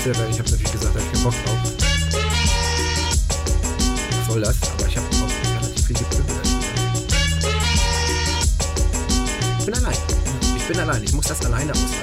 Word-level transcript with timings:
ein 0.00 0.14
Schiedsrichter? 0.14 0.28
Ich 0.30 0.38
habe 0.38 0.50
natürlich 0.50 0.72
gesagt, 0.72 0.94
da 0.94 1.00
habe 1.00 1.06
ich 1.06 1.12
keinen 1.12 1.24
Bock 1.24 1.34
drauf. 1.44 1.58
Was 4.10 4.26
soll 4.32 4.40
das? 4.40 4.56
Aber 4.72 4.86
ich 4.86 4.96
habe 4.96 5.06
auch 5.06 5.60
relativ 5.60 5.86
viel 5.86 5.96
gepöbelt. 5.96 6.40
Ich 9.58 9.64
bin 9.66 9.74
allein. 9.74 9.96
Ich 10.56 10.64
bin 10.64 10.78
allein. 10.78 11.04
Ich 11.04 11.12
muss 11.12 11.26
das 11.26 11.44
alleine 11.44 11.72
aushalten. 11.72 11.94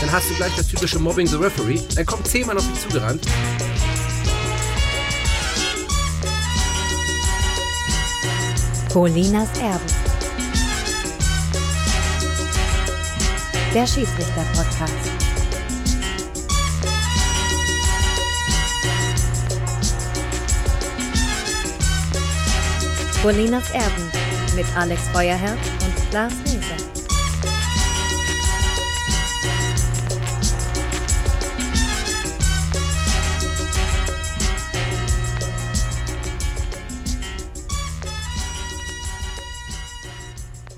Dann 0.00 0.12
hast 0.12 0.30
du 0.30 0.34
gleich 0.34 0.54
das 0.56 0.66
typische 0.66 0.98
Mobbing 0.98 1.26
the 1.26 1.36
Referee. 1.36 1.80
Dann 1.94 2.06
kommt 2.06 2.26
zehnmal 2.26 2.56
auf 2.56 2.66
dich 2.66 2.80
zugerannt. 2.80 3.26
Colinas 8.92 9.48
Erben. 9.58 9.86
Der 13.74 13.86
Schiedsrichter-Podcast. 13.86 15.15
Colinas 23.26 23.72
Erben 23.72 24.08
mit 24.54 24.66
Alex 24.76 25.08
Feuerherr 25.08 25.54
und 25.54 26.12
Lars 26.12 26.32
Reese. 26.44 26.76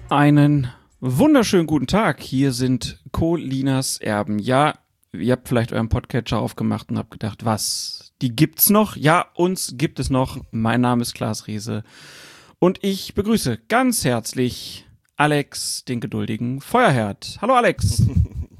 Einen 0.08 0.72
wunderschönen 1.00 1.66
guten 1.66 1.86
Tag. 1.86 2.22
Hier 2.22 2.52
sind 2.52 3.04
Colinas 3.12 3.98
Erben. 3.98 4.38
Ja, 4.38 4.78
ihr 5.12 5.32
habt 5.32 5.48
vielleicht 5.48 5.74
euren 5.74 5.90
Podcatcher 5.90 6.38
aufgemacht 6.38 6.88
und 6.88 6.96
habt 6.96 7.10
gedacht, 7.10 7.44
was? 7.44 8.14
Die 8.22 8.34
gibt's 8.34 8.70
noch? 8.70 8.96
Ja, 8.96 9.26
uns 9.34 9.74
gibt 9.76 10.00
es 10.00 10.08
noch. 10.08 10.38
Mein 10.50 10.80
Name 10.80 11.02
ist 11.02 11.12
Klaas 11.12 11.46
Riese. 11.46 11.84
Und 12.60 12.82
ich 12.82 13.14
begrüße 13.14 13.56
ganz 13.68 14.04
herzlich 14.04 14.84
Alex, 15.16 15.84
den 15.84 16.00
geduldigen 16.00 16.60
Feuerherd. 16.60 17.38
Hallo 17.40 17.54
Alex. 17.54 18.02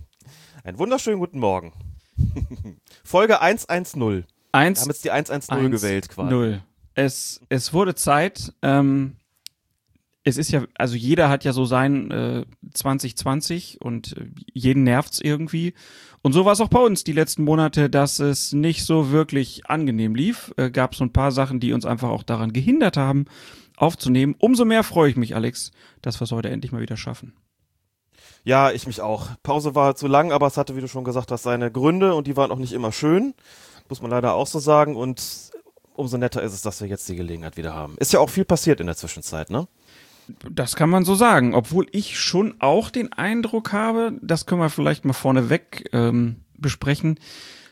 Einen 0.62 0.78
wunderschönen 0.78 1.18
guten 1.18 1.40
Morgen. 1.40 1.72
Folge 3.02 3.40
110. 3.40 4.24
Eins, 4.52 4.78
Wir 4.78 4.82
haben 4.82 4.88
jetzt 4.90 5.04
die 5.04 5.10
110 5.10 5.56
eins, 5.56 5.70
gewählt 5.72 6.08
quasi. 6.10 6.30
Null. 6.30 6.62
Es, 6.94 7.40
es 7.48 7.72
wurde 7.72 7.96
Zeit. 7.96 8.52
Ähm, 8.62 9.16
es 10.22 10.36
ist 10.36 10.52
ja, 10.52 10.64
also 10.74 10.94
jeder 10.94 11.28
hat 11.28 11.42
ja 11.42 11.52
so 11.52 11.64
sein 11.64 12.12
äh, 12.12 12.46
2020 12.74 13.80
und 13.80 14.16
äh, 14.16 14.26
jeden 14.52 14.84
nervt's 14.84 15.20
irgendwie. 15.20 15.74
Und 16.22 16.32
so 16.32 16.44
war 16.44 16.52
es 16.52 16.60
auch 16.60 16.68
bei 16.68 16.80
uns 16.80 17.04
die 17.04 17.12
letzten 17.12 17.44
Monate, 17.44 17.88
dass 17.88 18.18
es 18.18 18.52
nicht 18.52 18.84
so 18.84 19.10
wirklich 19.10 19.66
angenehm 19.66 20.14
lief. 20.14 20.52
Äh, 20.56 20.70
Gab 20.70 20.94
so 20.94 21.04
ein 21.04 21.12
paar 21.12 21.32
Sachen, 21.32 21.60
die 21.60 21.72
uns 21.72 21.86
einfach 21.86 22.10
auch 22.10 22.22
daran 22.22 22.52
gehindert 22.52 22.96
haben, 22.96 23.26
aufzunehmen. 23.76 24.34
Umso 24.38 24.64
mehr 24.64 24.82
freue 24.82 25.10
ich 25.10 25.16
mich, 25.16 25.34
Alex, 25.34 25.70
dass 26.02 26.20
wir 26.20 26.24
es 26.24 26.32
heute 26.32 26.50
endlich 26.50 26.72
mal 26.72 26.80
wieder 26.80 26.96
schaffen. 26.96 27.34
Ja, 28.44 28.70
ich 28.70 28.86
mich 28.86 29.00
auch. 29.00 29.28
Pause 29.42 29.74
war 29.74 29.94
zu 29.94 30.06
lang, 30.06 30.32
aber 30.32 30.46
es 30.46 30.56
hatte, 30.56 30.76
wie 30.76 30.80
du 30.80 30.88
schon 30.88 31.04
gesagt 31.04 31.30
hast, 31.30 31.42
seine 31.42 31.70
Gründe 31.70 32.14
und 32.14 32.26
die 32.26 32.36
waren 32.36 32.50
auch 32.50 32.58
nicht 32.58 32.72
immer 32.72 32.92
schön. 32.92 33.34
Muss 33.88 34.02
man 34.02 34.10
leider 34.10 34.34
auch 34.34 34.46
so 34.46 34.58
sagen. 34.58 34.96
Und 34.96 35.50
umso 35.94 36.16
netter 36.16 36.42
ist 36.42 36.52
es, 36.52 36.62
dass 36.62 36.80
wir 36.80 36.88
jetzt 36.88 37.08
die 37.08 37.16
Gelegenheit 37.16 37.56
wieder 37.56 37.74
haben. 37.74 37.96
Ist 37.98 38.12
ja 38.12 38.20
auch 38.20 38.30
viel 38.30 38.44
passiert 38.44 38.80
in 38.80 38.86
der 38.86 38.96
Zwischenzeit, 38.96 39.50
ne? 39.50 39.68
Das 40.50 40.76
kann 40.76 40.90
man 40.90 41.04
so 41.04 41.14
sagen, 41.14 41.54
obwohl 41.54 41.86
ich 41.92 42.18
schon 42.18 42.54
auch 42.60 42.90
den 42.90 43.12
Eindruck 43.12 43.72
habe, 43.72 44.18
das 44.22 44.46
können 44.46 44.60
wir 44.60 44.70
vielleicht 44.70 45.04
mal 45.04 45.12
vorneweg 45.12 45.88
ähm, 45.92 46.36
besprechen, 46.56 47.18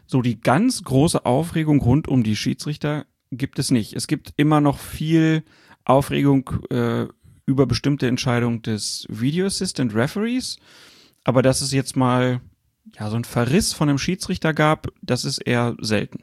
so 0.06 0.22
die 0.22 0.41
ganz 0.41 0.83
große 0.83 1.27
Aufregung 1.27 1.81
rund 1.81 2.09
um 2.09 2.22
die 2.22 2.37
Schiedsrichter 2.37 3.06
gibt 3.31 3.59
es 3.59 3.71
nicht. 3.71 3.94
Es 3.94 4.06
gibt 4.06 4.33
immer 4.37 4.61
noch 4.61 4.78
viel 4.78 5.43
Aufregung 5.84 6.50
äh, 6.71 7.06
über 7.44 7.67
bestimmte 7.67 8.06
Entscheidungen 8.06 8.62
des 8.62 9.06
Video 9.09 9.47
Assistant 9.47 9.94
Referees, 9.94 10.59
aber 11.25 11.43
dass 11.43 11.61
es 11.61 11.73
jetzt 11.73 11.97
mal 11.97 12.41
ja 12.99 13.11
so 13.11 13.17
ein 13.17 13.25
Verriss 13.25 13.73
von 13.73 13.88
einem 13.88 13.99
Schiedsrichter 13.99 14.55
gab, 14.55 14.88
das 15.03 15.25
ist 15.25 15.38
eher 15.38 15.77
selten. 15.81 16.23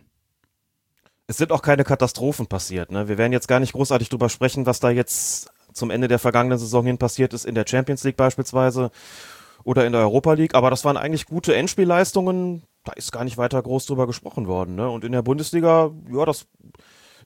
Es 1.27 1.37
sind 1.37 1.51
auch 1.51 1.61
keine 1.61 1.85
Katastrophen 1.85 2.47
passiert, 2.47 2.91
ne? 2.91 3.07
Wir 3.07 3.17
werden 3.17 3.31
jetzt 3.31 3.47
gar 3.47 3.61
nicht 3.61 3.73
großartig 3.73 4.09
drüber 4.09 4.29
sprechen, 4.29 4.65
was 4.65 4.81
da 4.81 4.89
jetzt 4.89 5.52
zum 5.73 5.91
Ende 5.91 6.07
der 6.07 6.19
vergangenen 6.19 6.57
Saison 6.57 6.85
hin 6.85 6.97
passiert 6.97 7.33
ist, 7.33 7.45
in 7.45 7.55
der 7.55 7.65
Champions 7.67 8.03
League 8.03 8.17
beispielsweise 8.17 8.91
oder 9.63 9.85
in 9.85 9.91
der 9.91 10.01
Europa 10.01 10.33
League. 10.33 10.55
Aber 10.55 10.69
das 10.69 10.85
waren 10.85 10.97
eigentlich 10.97 11.25
gute 11.25 11.55
Endspielleistungen. 11.55 12.63
Da 12.83 12.93
ist 12.93 13.11
gar 13.11 13.23
nicht 13.23 13.37
weiter 13.37 13.61
groß 13.61 13.85
drüber 13.85 14.07
gesprochen 14.07 14.47
worden. 14.47 14.75
Ne? 14.75 14.89
Und 14.89 15.03
in 15.03 15.11
der 15.11 15.21
Bundesliga, 15.21 15.91
ja, 16.11 16.25
das 16.25 16.47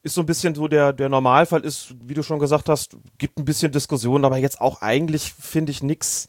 ist 0.03 0.13
so 0.13 0.21
ein 0.21 0.27
bisschen 0.27 0.55
so 0.55 0.67
der, 0.67 0.93
der 0.93 1.09
Normalfall 1.09 1.61
ist, 1.61 1.95
wie 2.03 2.13
du 2.13 2.23
schon 2.23 2.39
gesagt 2.39 2.69
hast, 2.69 2.97
gibt 3.17 3.39
ein 3.39 3.45
bisschen 3.45 3.71
Diskussion, 3.71 4.25
aber 4.25 4.37
jetzt 4.37 4.61
auch 4.61 4.81
eigentlich 4.81 5.33
finde 5.33 5.71
ich 5.71 5.81
nix, 5.81 6.27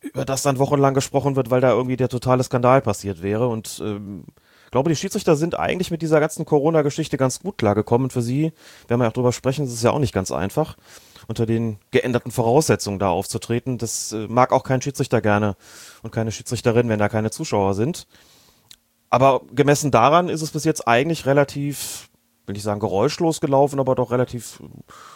über 0.00 0.24
das 0.24 0.42
dann 0.42 0.58
wochenlang 0.58 0.94
gesprochen 0.94 1.34
wird, 1.34 1.50
weil 1.50 1.60
da 1.60 1.70
irgendwie 1.70 1.96
der 1.96 2.08
totale 2.08 2.44
Skandal 2.44 2.80
passiert 2.82 3.22
wäre. 3.22 3.48
Und 3.48 3.80
ähm, 3.84 4.24
ich 4.66 4.70
glaube, 4.70 4.90
die 4.90 4.96
Schiedsrichter 4.96 5.34
sind 5.34 5.58
eigentlich 5.58 5.90
mit 5.90 6.02
dieser 6.02 6.20
ganzen 6.20 6.44
Corona-Geschichte 6.44 7.16
ganz 7.16 7.40
gut 7.40 7.58
klargekommen. 7.58 8.10
Für 8.10 8.22
sie, 8.22 8.52
werden 8.86 9.00
wir 9.00 9.04
ja 9.04 9.08
auch 9.08 9.14
drüber 9.14 9.32
sprechen, 9.32 9.64
ist 9.64 9.82
ja 9.82 9.90
auch 9.90 9.98
nicht 9.98 10.12
ganz 10.12 10.30
einfach, 10.30 10.76
unter 11.28 11.46
den 11.46 11.78
geänderten 11.90 12.32
Voraussetzungen 12.32 12.98
da 12.98 13.10
aufzutreten. 13.10 13.78
Das 13.78 14.12
äh, 14.12 14.26
mag 14.28 14.50
auch 14.52 14.64
kein 14.64 14.82
Schiedsrichter 14.82 15.20
gerne 15.20 15.56
und 16.02 16.10
keine 16.10 16.32
Schiedsrichterin, 16.32 16.88
wenn 16.88 16.98
da 16.98 17.08
keine 17.08 17.30
Zuschauer 17.30 17.74
sind. 17.74 18.08
Aber 19.10 19.42
gemessen 19.52 19.90
daran 19.90 20.28
ist 20.28 20.42
es 20.42 20.50
bis 20.50 20.64
jetzt 20.64 20.88
eigentlich 20.88 21.26
relativ, 21.26 22.08
will 22.46 22.56
ich 22.56 22.62
sagen, 22.62 22.80
geräuschlos 22.80 23.40
gelaufen, 23.40 23.78
aber 23.78 23.94
doch 23.94 24.10
relativ 24.10 24.62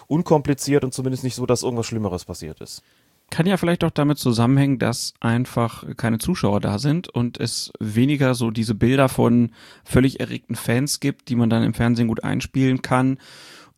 unkompliziert 0.06 0.84
und 0.84 0.95
zumindest 0.95 1.25
nicht 1.25 1.34
so, 1.34 1.47
dass 1.47 1.62
irgendwas 1.62 1.87
Schlimmeres 1.87 2.25
passiert 2.27 2.61
ist. 2.61 2.83
Kann 3.31 3.47
ja 3.47 3.56
vielleicht 3.56 3.83
auch 3.84 3.91
damit 3.91 4.19
zusammenhängen, 4.19 4.78
dass 4.78 5.15
einfach 5.21 5.84
keine 5.97 6.19
Zuschauer 6.19 6.61
da 6.61 6.78
sind 6.78 7.09
und 7.09 7.41
es 7.41 7.72
weniger 7.81 8.34
so 8.34 8.51
diese 8.51 8.75
Bilder 8.75 9.09
von 9.09 9.53
völlig 9.84 10.21
erregten 10.21 10.56
Fans 10.56 11.01
gibt, 11.01 11.31
die 11.31 11.37
man 11.37 11.49
dann 11.49 11.62
im 11.62 11.72
Fernsehen 11.72 12.09
gut 12.09 12.22
einspielen 12.22 12.83
kann 12.83 13.19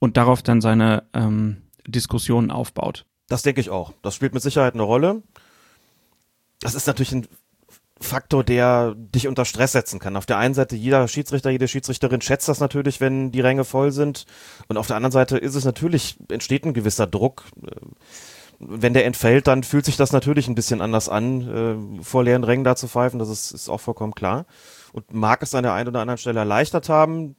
und 0.00 0.16
darauf 0.16 0.42
dann 0.42 0.60
seine 0.60 1.04
ähm, 1.12 1.58
Diskussionen 1.86 2.50
aufbaut. 2.50 3.06
Das 3.28 3.42
denke 3.42 3.60
ich 3.60 3.70
auch. 3.70 3.92
Das 4.02 4.14
spielt 4.14 4.34
mit 4.34 4.42
Sicherheit 4.42 4.74
eine 4.74 4.82
Rolle. 4.82 5.22
Das 6.60 6.74
ist 6.74 6.86
natürlich 6.86 7.12
ein 7.12 7.28
Faktor, 8.00 8.44
der 8.44 8.94
dich 8.96 9.28
unter 9.28 9.44
Stress 9.44 9.72
setzen 9.72 9.98
kann. 9.98 10.16
Auf 10.16 10.26
der 10.26 10.38
einen 10.38 10.54
Seite, 10.54 10.76
jeder 10.76 11.06
Schiedsrichter, 11.08 11.50
jede 11.50 11.68
Schiedsrichterin 11.68 12.20
schätzt 12.20 12.48
das 12.48 12.60
natürlich, 12.60 13.00
wenn 13.00 13.30
die 13.30 13.40
Ränge 13.40 13.64
voll 13.64 13.92
sind. 13.92 14.26
Und 14.68 14.76
auf 14.76 14.86
der 14.86 14.96
anderen 14.96 15.12
Seite 15.12 15.38
ist 15.38 15.54
es 15.54 15.64
natürlich, 15.64 16.16
entsteht 16.28 16.64
ein 16.64 16.74
gewisser 16.74 17.06
Druck. 17.06 17.44
Wenn 18.58 18.94
der 18.94 19.06
entfällt, 19.06 19.46
dann 19.46 19.62
fühlt 19.62 19.84
sich 19.84 19.96
das 19.96 20.12
natürlich 20.12 20.48
ein 20.48 20.54
bisschen 20.54 20.80
anders 20.80 21.08
an, 21.08 21.98
vor 22.02 22.24
leeren 22.24 22.44
Rängen 22.44 22.64
da 22.64 22.76
zu 22.76 22.88
pfeifen. 22.88 23.18
Das 23.18 23.28
ist, 23.28 23.52
ist 23.52 23.68
auch 23.68 23.80
vollkommen 23.80 24.14
klar. 24.14 24.46
Und 24.92 25.12
mag 25.12 25.42
es 25.42 25.54
an 25.54 25.62
der 25.62 25.72
einen 25.72 25.88
oder 25.88 26.00
anderen 26.00 26.18
Stelle 26.18 26.40
erleichtert 26.40 26.88
haben, 26.88 27.36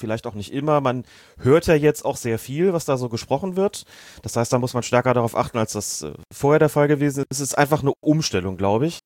vielleicht 0.00 0.26
auch 0.26 0.34
nicht 0.34 0.52
immer. 0.52 0.80
Man 0.80 1.04
hört 1.38 1.66
ja 1.66 1.74
jetzt 1.74 2.04
auch 2.04 2.16
sehr 2.16 2.38
viel, 2.38 2.72
was 2.72 2.84
da 2.84 2.96
so 2.96 3.08
gesprochen 3.08 3.56
wird. 3.56 3.84
Das 4.22 4.36
heißt, 4.36 4.52
da 4.52 4.58
muss 4.58 4.74
man 4.74 4.82
stärker 4.82 5.14
darauf 5.14 5.36
achten, 5.36 5.58
als 5.58 5.72
das 5.72 6.02
äh, 6.02 6.12
vorher 6.32 6.58
der 6.58 6.68
Fall 6.68 6.88
gewesen 6.88 7.24
ist. 7.28 7.38
Es 7.38 7.40
ist 7.40 7.58
einfach 7.58 7.82
eine 7.82 7.92
Umstellung, 8.00 8.56
glaube 8.56 8.86
ich. 8.86 8.98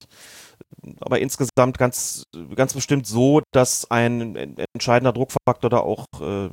Aber 1.00 1.18
insgesamt 1.18 1.78
ganz, 1.78 2.24
ganz 2.54 2.74
bestimmt 2.74 3.06
so, 3.06 3.42
dass 3.52 3.90
ein 3.90 4.56
entscheidender 4.74 5.12
Druckfaktor 5.12 5.68
da 5.68 5.78
auch 5.78 6.06
äh, 6.20 6.48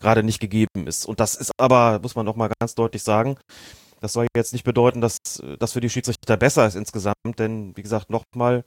gerade 0.00 0.22
nicht 0.22 0.40
gegeben 0.40 0.86
ist. 0.86 1.06
Und 1.06 1.20
das 1.20 1.34
ist 1.34 1.52
aber, 1.58 2.00
muss 2.02 2.14
man 2.16 2.26
noch 2.26 2.36
mal 2.36 2.50
ganz 2.58 2.74
deutlich 2.74 3.02
sagen, 3.02 3.36
das 4.00 4.12
soll 4.12 4.26
jetzt 4.36 4.52
nicht 4.52 4.64
bedeuten, 4.64 5.00
dass 5.00 5.18
das 5.58 5.72
für 5.72 5.80
die 5.80 5.90
Schiedsrichter 5.90 6.36
besser 6.36 6.66
ist 6.66 6.76
insgesamt, 6.76 7.38
denn 7.38 7.76
wie 7.76 7.82
gesagt, 7.82 8.10
nochmal, 8.10 8.64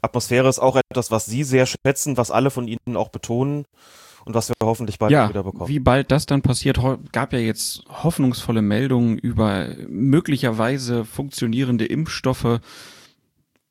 Atmosphäre 0.00 0.48
ist 0.48 0.58
auch 0.58 0.76
etwas, 0.76 1.10
was 1.10 1.26
sie 1.26 1.44
sehr 1.44 1.66
schätzen, 1.66 2.16
was 2.16 2.30
alle 2.30 2.50
von 2.50 2.66
ihnen 2.66 2.96
auch 2.96 3.08
betonen 3.08 3.64
und 4.24 4.34
was 4.34 4.48
wir 4.48 4.54
hoffentlich 4.62 4.98
bald 4.98 5.12
ja, 5.12 5.28
wieder 5.28 5.42
bekommen. 5.42 5.68
Wie 5.68 5.80
bald 5.80 6.10
das 6.10 6.26
dann 6.26 6.42
passiert, 6.42 6.78
gab 7.12 7.32
ja 7.32 7.38
jetzt 7.38 7.82
hoffnungsvolle 7.88 8.62
Meldungen 8.62 9.18
über 9.18 9.68
möglicherweise 9.88 11.04
funktionierende 11.04 11.86
Impfstoffe. 11.86 12.60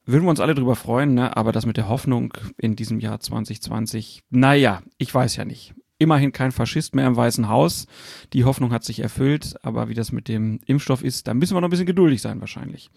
Würden 0.05 0.23
wir 0.23 0.29
uns 0.29 0.39
alle 0.39 0.55
drüber 0.55 0.75
freuen, 0.75 1.13
ne? 1.13 1.37
aber 1.37 1.51
das 1.51 1.65
mit 1.65 1.77
der 1.77 1.87
Hoffnung 1.87 2.33
in 2.57 2.75
diesem 2.75 2.99
Jahr 2.99 3.19
2020, 3.19 4.23
naja, 4.29 4.81
ich 4.97 5.13
weiß 5.13 5.35
ja 5.35 5.45
nicht. 5.45 5.73
Immerhin 5.99 6.31
kein 6.31 6.51
Faschist 6.51 6.95
mehr 6.95 7.05
im 7.05 7.17
Weißen 7.17 7.49
Haus. 7.49 7.85
Die 8.33 8.45
Hoffnung 8.45 8.71
hat 8.71 8.85
sich 8.85 9.01
erfüllt, 9.01 9.55
aber 9.63 9.89
wie 9.89 9.93
das 9.93 10.11
mit 10.11 10.27
dem 10.29 10.61
Impfstoff 10.65 11.03
ist, 11.03 11.27
da 11.27 11.33
müssen 11.33 11.55
wir 11.55 11.61
noch 11.61 11.67
ein 11.67 11.71
bisschen 11.71 11.85
geduldig 11.85 12.21
sein 12.21 12.39
wahrscheinlich. 12.39 12.89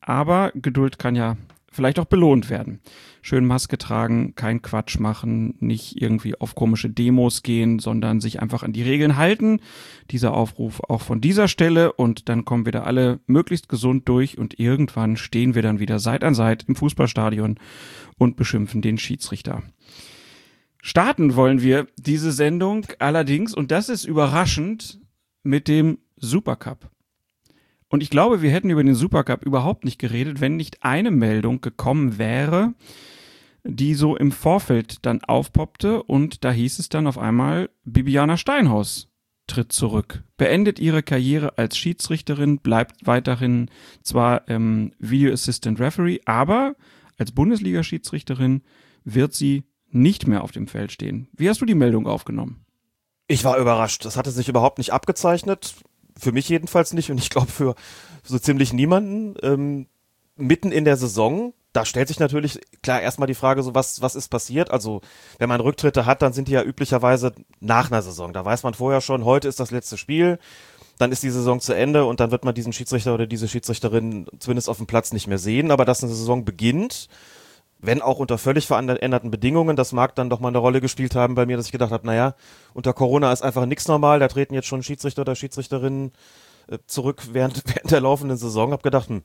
Aber 0.00 0.50
Geduld 0.54 0.98
kann 0.98 1.14
ja 1.14 1.36
vielleicht 1.70 1.98
auch 1.98 2.06
belohnt 2.06 2.50
werden. 2.50 2.80
Schön 3.22 3.46
Maske 3.46 3.78
tragen, 3.78 4.34
kein 4.34 4.60
Quatsch 4.60 4.98
machen, 4.98 5.54
nicht 5.60 6.00
irgendwie 6.00 6.34
auf 6.34 6.54
komische 6.54 6.90
Demos 6.90 7.42
gehen, 7.42 7.78
sondern 7.78 8.20
sich 8.20 8.40
einfach 8.40 8.62
an 8.62 8.72
die 8.72 8.82
Regeln 8.82 9.16
halten. 9.16 9.60
Dieser 10.10 10.34
Aufruf 10.34 10.80
auch 10.88 11.02
von 11.02 11.20
dieser 11.20 11.46
Stelle 11.46 11.92
und 11.92 12.28
dann 12.28 12.44
kommen 12.44 12.64
wir 12.64 12.72
da 12.72 12.82
alle 12.82 13.20
möglichst 13.26 13.68
gesund 13.68 14.08
durch 14.08 14.36
und 14.36 14.58
irgendwann 14.58 15.16
stehen 15.16 15.54
wir 15.54 15.62
dann 15.62 15.78
wieder 15.78 15.98
Seit 15.98 16.24
an 16.24 16.34
Seit 16.34 16.64
im 16.64 16.74
Fußballstadion 16.74 17.58
und 18.18 18.36
beschimpfen 18.36 18.82
den 18.82 18.98
Schiedsrichter. 18.98 19.62
Starten 20.82 21.36
wollen 21.36 21.62
wir 21.62 21.86
diese 21.98 22.32
Sendung 22.32 22.86
allerdings, 22.98 23.54
und 23.54 23.70
das 23.70 23.88
ist 23.88 24.06
überraschend, 24.06 24.98
mit 25.42 25.68
dem 25.68 25.98
Supercup. 26.16 26.90
Und 27.90 28.02
ich 28.02 28.10
glaube, 28.10 28.40
wir 28.40 28.50
hätten 28.50 28.70
über 28.70 28.84
den 28.84 28.94
Supercup 28.94 29.44
überhaupt 29.44 29.84
nicht 29.84 29.98
geredet, 29.98 30.40
wenn 30.40 30.56
nicht 30.56 30.84
eine 30.84 31.10
Meldung 31.10 31.60
gekommen 31.60 32.18
wäre, 32.18 32.72
die 33.64 33.94
so 33.94 34.16
im 34.16 34.32
Vorfeld 34.32 35.04
dann 35.04 35.22
aufpoppte 35.24 36.02
und 36.04 36.44
da 36.44 36.52
hieß 36.52 36.78
es 36.78 36.88
dann 36.88 37.08
auf 37.08 37.18
einmal, 37.18 37.68
Bibiana 37.84 38.36
Steinhaus 38.36 39.08
tritt 39.48 39.72
zurück, 39.72 40.22
beendet 40.36 40.78
ihre 40.78 41.02
Karriere 41.02 41.58
als 41.58 41.76
Schiedsrichterin, 41.76 42.60
bleibt 42.60 43.06
weiterhin 43.06 43.68
zwar 44.02 44.48
ähm, 44.48 44.92
Video 45.00 45.32
Assistant 45.32 45.80
Referee, 45.80 46.20
aber 46.24 46.76
als 47.18 47.32
Bundesliga-Schiedsrichterin 47.32 48.62
wird 49.04 49.34
sie 49.34 49.64
nicht 49.90 50.28
mehr 50.28 50.44
auf 50.44 50.52
dem 50.52 50.68
Feld 50.68 50.92
stehen. 50.92 51.28
Wie 51.36 51.48
hast 51.48 51.60
du 51.60 51.66
die 51.66 51.74
Meldung 51.74 52.06
aufgenommen? 52.06 52.64
Ich 53.26 53.44
war 53.44 53.58
überrascht. 53.58 54.04
Das 54.04 54.16
hatte 54.16 54.30
sich 54.30 54.48
überhaupt 54.48 54.78
nicht 54.78 54.92
abgezeichnet. 54.92 55.74
Für 56.18 56.32
mich 56.32 56.48
jedenfalls 56.48 56.92
nicht 56.92 57.10
und 57.10 57.18
ich 57.18 57.30
glaube 57.30 57.50
für 57.50 57.74
so 58.22 58.38
ziemlich 58.38 58.72
niemanden. 58.72 59.34
Ähm, 59.42 59.86
mitten 60.36 60.72
in 60.72 60.84
der 60.84 60.96
Saison, 60.96 61.52
da 61.72 61.84
stellt 61.84 62.08
sich 62.08 62.18
natürlich 62.18 62.60
klar 62.82 63.00
erstmal 63.00 63.26
die 63.26 63.34
Frage, 63.34 63.62
so 63.62 63.74
was, 63.74 64.02
was 64.02 64.16
ist 64.16 64.28
passiert? 64.28 64.70
Also, 64.70 65.02
wenn 65.38 65.48
man 65.48 65.60
Rücktritte 65.60 66.06
hat, 66.06 66.22
dann 66.22 66.32
sind 66.32 66.48
die 66.48 66.52
ja 66.52 66.62
üblicherweise 66.62 67.32
nach 67.60 67.90
einer 67.90 68.02
Saison. 68.02 68.32
Da 68.32 68.44
weiß 68.44 68.62
man 68.62 68.74
vorher 68.74 69.00
schon, 69.00 69.24
heute 69.24 69.48
ist 69.48 69.60
das 69.60 69.70
letzte 69.70 69.96
Spiel, 69.96 70.38
dann 70.98 71.12
ist 71.12 71.22
die 71.22 71.30
Saison 71.30 71.60
zu 71.60 71.72
Ende 71.72 72.04
und 72.04 72.20
dann 72.20 72.30
wird 72.30 72.44
man 72.44 72.54
diesen 72.54 72.72
Schiedsrichter 72.72 73.14
oder 73.14 73.26
diese 73.26 73.48
Schiedsrichterin 73.48 74.26
zumindest 74.38 74.68
auf 74.68 74.78
dem 74.78 74.86
Platz 74.86 75.12
nicht 75.12 75.28
mehr 75.28 75.38
sehen. 75.38 75.70
Aber 75.70 75.84
dass 75.84 76.02
eine 76.02 76.12
Saison 76.12 76.44
beginnt, 76.44 77.08
wenn 77.82 78.02
auch 78.02 78.18
unter 78.18 78.38
völlig 78.38 78.66
veränderten 78.66 79.30
Bedingungen. 79.30 79.76
Das 79.76 79.92
mag 79.92 80.14
dann 80.14 80.30
doch 80.30 80.40
mal 80.40 80.48
eine 80.48 80.58
Rolle 80.58 80.80
gespielt 80.80 81.14
haben 81.14 81.34
bei 81.34 81.46
mir, 81.46 81.56
dass 81.56 81.66
ich 81.66 81.72
gedacht 81.72 81.92
habe, 81.92 82.06
naja, 82.06 82.34
unter 82.74 82.92
Corona 82.92 83.32
ist 83.32 83.42
einfach 83.42 83.66
nichts 83.66 83.88
normal, 83.88 84.18
da 84.18 84.28
treten 84.28 84.54
jetzt 84.54 84.68
schon 84.68 84.82
Schiedsrichter 84.82 85.22
oder 85.22 85.34
Schiedsrichterinnen 85.34 86.12
äh, 86.68 86.78
zurück 86.86 87.22
während, 87.32 87.62
während 87.74 87.90
der 87.90 88.00
laufenden 88.00 88.36
Saison. 88.36 88.72
Hab 88.72 88.82
gedacht, 88.82 89.08
hm, 89.08 89.22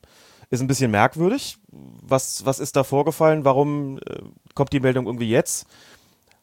ist 0.50 0.60
ein 0.60 0.68
bisschen 0.68 0.90
merkwürdig. 0.90 1.58
Was, 1.70 2.46
was 2.46 2.60
ist 2.60 2.76
da 2.76 2.84
vorgefallen? 2.84 3.44
Warum 3.44 3.98
äh, 3.98 4.22
kommt 4.54 4.72
die 4.72 4.80
Meldung 4.80 5.06
irgendwie 5.06 5.30
jetzt? 5.30 5.66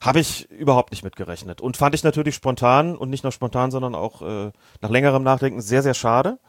Habe 0.01 0.19
ich 0.19 0.51
überhaupt 0.51 0.92
nicht 0.92 1.04
mitgerechnet. 1.04 1.62
Und 1.62 1.77
fand 1.77 1.95
ich 1.95 2.04
natürlich 2.04 2.36
spontan 2.36 2.98
und 2.98 3.10
nicht 3.10 3.24
nur 3.24 3.31
spontan, 3.31 3.71
sondern 3.71 3.95
auch 3.95 4.21
äh, 4.21 4.51
nach 4.81 4.89
längerem 4.89 5.24
Nachdenken 5.24 5.62
sehr, 5.62 5.81
sehr 5.81 5.94
schade. 5.94 6.39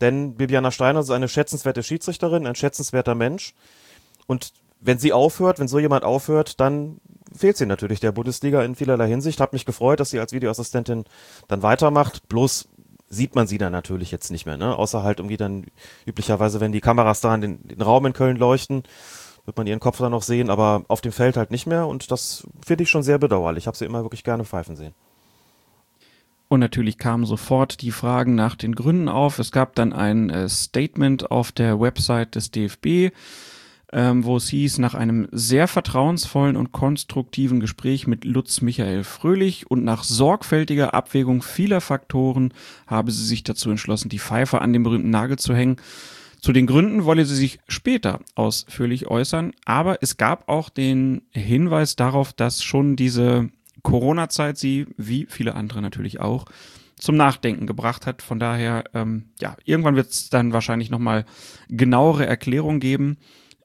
Denn 0.00 0.34
Bibiana 0.36 0.70
Steiner 0.70 1.00
ist 1.00 1.10
eine 1.10 1.28
schätzenswerte 1.28 1.82
Schiedsrichterin, 1.82 2.46
ein 2.46 2.54
schätzenswerter 2.54 3.14
Mensch. 3.14 3.54
Und 4.26 4.52
wenn 4.80 4.98
sie 4.98 5.12
aufhört, 5.12 5.58
wenn 5.58 5.68
so 5.68 5.78
jemand 5.78 6.04
aufhört, 6.04 6.60
dann 6.60 7.00
fehlt 7.34 7.56
sie 7.56 7.66
natürlich 7.66 8.00
der 8.00 8.12
Bundesliga 8.12 8.62
in 8.62 8.74
vielerlei 8.74 9.08
Hinsicht. 9.08 9.40
Hab 9.40 9.52
mich 9.52 9.64
gefreut, 9.64 10.00
dass 10.00 10.10
sie 10.10 10.20
als 10.20 10.32
Videoassistentin 10.32 11.04
dann 11.48 11.62
weitermacht. 11.62 12.28
Bloß 12.28 12.68
sieht 13.08 13.34
man 13.34 13.46
sie 13.46 13.58
dann 13.58 13.72
natürlich 13.72 14.10
jetzt 14.10 14.30
nicht 14.30 14.46
mehr, 14.46 14.56
ne? 14.56 14.76
Außer 14.76 15.02
halt 15.02 15.20
irgendwie 15.20 15.36
dann 15.36 15.66
üblicherweise, 16.06 16.60
wenn 16.60 16.72
die 16.72 16.80
Kameras 16.80 17.20
da 17.20 17.34
in 17.34 17.40
den, 17.40 17.68
den 17.68 17.82
Raum 17.82 18.06
in 18.06 18.12
Köln 18.12 18.36
leuchten, 18.36 18.82
wird 19.44 19.56
man 19.56 19.66
ihren 19.66 19.80
Kopf 19.80 19.98
dann 19.98 20.10
noch 20.10 20.24
sehen, 20.24 20.50
aber 20.50 20.84
auf 20.88 21.00
dem 21.00 21.12
Feld 21.12 21.36
halt 21.36 21.52
nicht 21.52 21.66
mehr 21.66 21.86
und 21.86 22.10
das 22.10 22.46
finde 22.64 22.82
ich 22.82 22.90
schon 22.90 23.04
sehr 23.04 23.18
bedauerlich. 23.18 23.62
Ich 23.62 23.66
habe 23.68 23.76
sie 23.76 23.84
immer 23.84 24.02
wirklich 24.02 24.24
gerne 24.24 24.44
pfeifen 24.44 24.74
sehen. 24.74 24.92
Und 26.48 26.60
natürlich 26.60 26.98
kamen 26.98 27.24
sofort 27.26 27.80
die 27.82 27.90
Fragen 27.90 28.34
nach 28.34 28.54
den 28.54 28.74
Gründen 28.74 29.08
auf. 29.08 29.38
Es 29.38 29.50
gab 29.50 29.74
dann 29.74 29.92
ein 29.92 30.30
äh, 30.30 30.48
Statement 30.48 31.30
auf 31.30 31.50
der 31.50 31.80
Website 31.80 32.34
des 32.36 32.50
DFB 32.50 33.12
ähm, 33.96 34.24
wo 34.24 34.36
es 34.36 34.50
hieß, 34.50 34.76
nach 34.76 34.94
einem 34.94 35.26
sehr 35.32 35.66
vertrauensvollen 35.66 36.56
und 36.56 36.70
konstruktiven 36.70 37.60
Gespräch 37.60 38.06
mit 38.06 38.26
Lutz 38.26 38.60
Michael 38.60 39.04
Fröhlich 39.04 39.70
und 39.70 39.84
nach 39.84 40.04
sorgfältiger 40.04 40.92
Abwägung 40.92 41.40
vieler 41.40 41.80
Faktoren 41.80 42.52
habe 42.86 43.10
sie 43.10 43.24
sich 43.24 43.42
dazu 43.42 43.70
entschlossen, 43.70 44.10
die 44.10 44.18
Pfeife 44.18 44.60
an 44.60 44.74
den 44.74 44.82
berühmten 44.82 45.08
Nagel 45.08 45.38
zu 45.38 45.54
hängen. 45.54 45.76
Zu 46.42 46.52
den 46.52 46.66
Gründen 46.66 47.06
wolle 47.06 47.24
sie 47.24 47.34
sich 47.34 47.58
später 47.68 48.20
ausführlich 48.34 49.06
äußern, 49.06 49.52
aber 49.64 50.02
es 50.02 50.18
gab 50.18 50.46
auch 50.50 50.68
den 50.68 51.22
Hinweis 51.30 51.96
darauf, 51.96 52.34
dass 52.34 52.62
schon 52.62 52.96
diese 52.96 53.48
Corona-Zeit 53.80 54.58
sie, 54.58 54.88
wie 54.98 55.26
viele 55.26 55.54
andere 55.54 55.80
natürlich 55.80 56.20
auch, 56.20 56.44
zum 56.98 57.16
Nachdenken 57.16 57.66
gebracht 57.66 58.04
hat. 58.04 58.20
Von 58.20 58.40
daher, 58.40 58.84
ähm, 58.92 59.30
ja, 59.40 59.56
irgendwann 59.64 59.96
wird 59.96 60.10
es 60.10 60.28
dann 60.28 60.52
wahrscheinlich 60.52 60.90
nochmal 60.90 61.24
genauere 61.70 62.26
Erklärungen 62.26 62.80
geben 62.80 63.16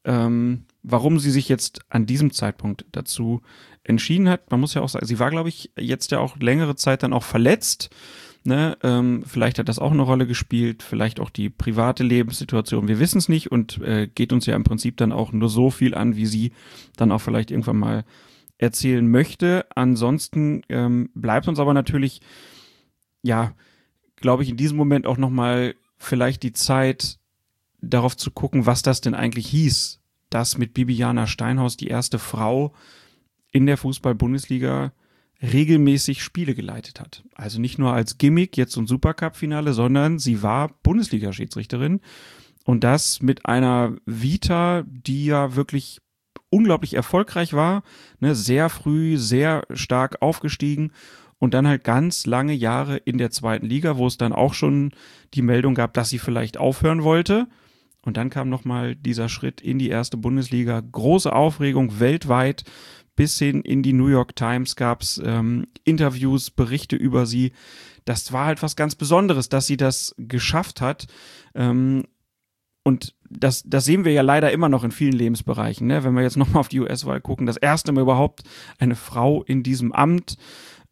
ähm, 0.05 0.65
warum 0.83 1.19
sie 1.19 1.31
sich 1.31 1.49
jetzt 1.49 1.81
an 1.89 2.05
diesem 2.05 2.31
Zeitpunkt 2.31 2.85
dazu 2.91 3.41
entschieden 3.83 4.29
hat. 4.29 4.51
Man 4.51 4.59
muss 4.59 4.73
ja 4.73 4.81
auch 4.81 4.89
sagen, 4.89 5.05
sie 5.05 5.19
war, 5.19 5.29
glaube 5.29 5.49
ich, 5.49 5.71
jetzt 5.77 6.11
ja 6.11 6.19
auch 6.19 6.37
längere 6.37 6.75
Zeit 6.75 7.03
dann 7.03 7.13
auch 7.13 7.23
verletzt. 7.23 7.89
Ne, 8.43 8.75
ähm, 8.81 9.23
vielleicht 9.23 9.59
hat 9.59 9.69
das 9.69 9.77
auch 9.77 9.91
eine 9.91 10.01
Rolle 10.01 10.25
gespielt, 10.25 10.81
vielleicht 10.81 11.19
auch 11.19 11.29
die 11.29 11.51
private 11.51 12.03
Lebenssituation. 12.03 12.87
Wir 12.87 12.99
wissen 12.99 13.19
es 13.19 13.29
nicht 13.29 13.51
und 13.51 13.79
äh, 13.81 14.07
geht 14.07 14.33
uns 14.33 14.47
ja 14.47 14.55
im 14.55 14.63
Prinzip 14.63 14.97
dann 14.97 15.11
auch 15.11 15.31
nur 15.31 15.47
so 15.47 15.69
viel 15.69 15.93
an, 15.93 16.15
wie 16.15 16.25
sie 16.25 16.51
dann 16.95 17.11
auch 17.11 17.19
vielleicht 17.19 17.51
irgendwann 17.51 17.77
mal 17.77 18.03
erzählen 18.57 19.07
möchte. 19.07 19.67
Ansonsten 19.75 20.63
ähm, 20.69 21.11
bleibt 21.13 21.47
uns 21.47 21.59
aber 21.59 21.75
natürlich, 21.75 22.21
ja, 23.21 23.53
glaube 24.15 24.41
ich, 24.41 24.49
in 24.49 24.57
diesem 24.57 24.77
Moment 24.77 25.05
auch 25.05 25.17
nochmal 25.17 25.75
vielleicht 25.99 26.41
die 26.41 26.53
Zeit, 26.53 27.19
darauf 27.81 28.15
zu 28.15 28.31
gucken, 28.31 28.65
was 28.65 28.81
das 28.81 29.01
denn 29.01 29.15
eigentlich 29.15 29.47
hieß, 29.47 29.99
dass 30.29 30.57
mit 30.57 30.73
Bibiana 30.73 31.27
Steinhaus 31.27 31.77
die 31.77 31.87
erste 31.87 32.19
Frau 32.19 32.73
in 33.51 33.65
der 33.65 33.77
Fußball-Bundesliga 33.77 34.93
regelmäßig 35.41 36.23
Spiele 36.23 36.53
geleitet 36.53 36.99
hat. 36.99 37.23
Also 37.33 37.59
nicht 37.59 37.79
nur 37.79 37.93
als 37.93 38.17
Gimmick 38.17 38.57
jetzt 38.57 38.73
so 38.73 38.81
ein 38.81 38.87
Supercup-Finale, 38.87 39.73
sondern 39.73 40.19
sie 40.19 40.43
war 40.43 40.69
Bundesliga-Schiedsrichterin 40.83 41.99
und 42.63 42.83
das 42.83 43.21
mit 43.21 43.45
einer 43.45 43.95
Vita, 44.05 44.83
die 44.85 45.25
ja 45.25 45.55
wirklich 45.55 45.99
unglaublich 46.49 46.93
erfolgreich 46.93 47.53
war, 47.53 47.83
ne, 48.19 48.35
sehr 48.35 48.69
früh, 48.69 49.17
sehr 49.17 49.63
stark 49.73 50.21
aufgestiegen 50.21 50.91
und 51.39 51.53
dann 51.55 51.67
halt 51.67 51.83
ganz 51.83 52.27
lange 52.27 52.53
Jahre 52.53 52.97
in 52.97 53.17
der 53.17 53.31
zweiten 53.31 53.65
Liga, 53.65 53.97
wo 53.97 54.05
es 54.05 54.17
dann 54.17 54.33
auch 54.33 54.53
schon 54.53 54.91
die 55.33 55.41
Meldung 55.41 55.73
gab, 55.73 55.93
dass 55.93 56.09
sie 56.09 56.19
vielleicht 56.19 56.57
aufhören 56.57 57.03
wollte. 57.03 57.47
Und 58.03 58.17
dann 58.17 58.29
kam 58.29 58.49
nochmal 58.49 58.95
dieser 58.95 59.29
Schritt 59.29 59.61
in 59.61 59.77
die 59.79 59.89
erste 59.89 60.17
Bundesliga. 60.17 60.81
Große 60.81 61.31
Aufregung 61.31 61.99
weltweit. 61.99 62.63
Bis 63.15 63.37
hin 63.37 63.61
in 63.61 63.83
die 63.83 63.93
New 63.93 64.07
York 64.07 64.35
Times 64.35 64.75
gab 64.75 65.01
es 65.01 65.21
ähm, 65.23 65.67
Interviews, 65.83 66.49
Berichte 66.49 66.95
über 66.95 67.25
sie. 67.25 67.51
Das 68.05 68.31
war 68.31 68.45
halt 68.45 68.63
was 68.63 68.75
ganz 68.75 68.95
Besonderes, 68.95 69.49
dass 69.49 69.67
sie 69.67 69.77
das 69.77 70.15
geschafft 70.17 70.81
hat. 70.81 71.07
Ähm, 71.53 72.05
und 72.83 73.13
das, 73.29 73.63
das 73.65 73.85
sehen 73.85 74.05
wir 74.05 74.11
ja 74.11 74.23
leider 74.23 74.51
immer 74.51 74.69
noch 74.69 74.83
in 74.83 74.91
vielen 74.91 75.13
Lebensbereichen. 75.13 75.85
Ne? 75.85 76.03
Wenn 76.03 76.15
wir 76.15 76.23
jetzt 76.23 76.37
nochmal 76.37 76.61
auf 76.61 76.67
die 76.67 76.79
US-Wahl 76.79 77.21
gucken, 77.21 77.45
das 77.45 77.57
erste 77.57 77.91
Mal 77.91 78.01
überhaupt 78.01 78.41
eine 78.79 78.95
Frau 78.95 79.43
in 79.43 79.61
diesem 79.61 79.91
Amt 79.91 80.37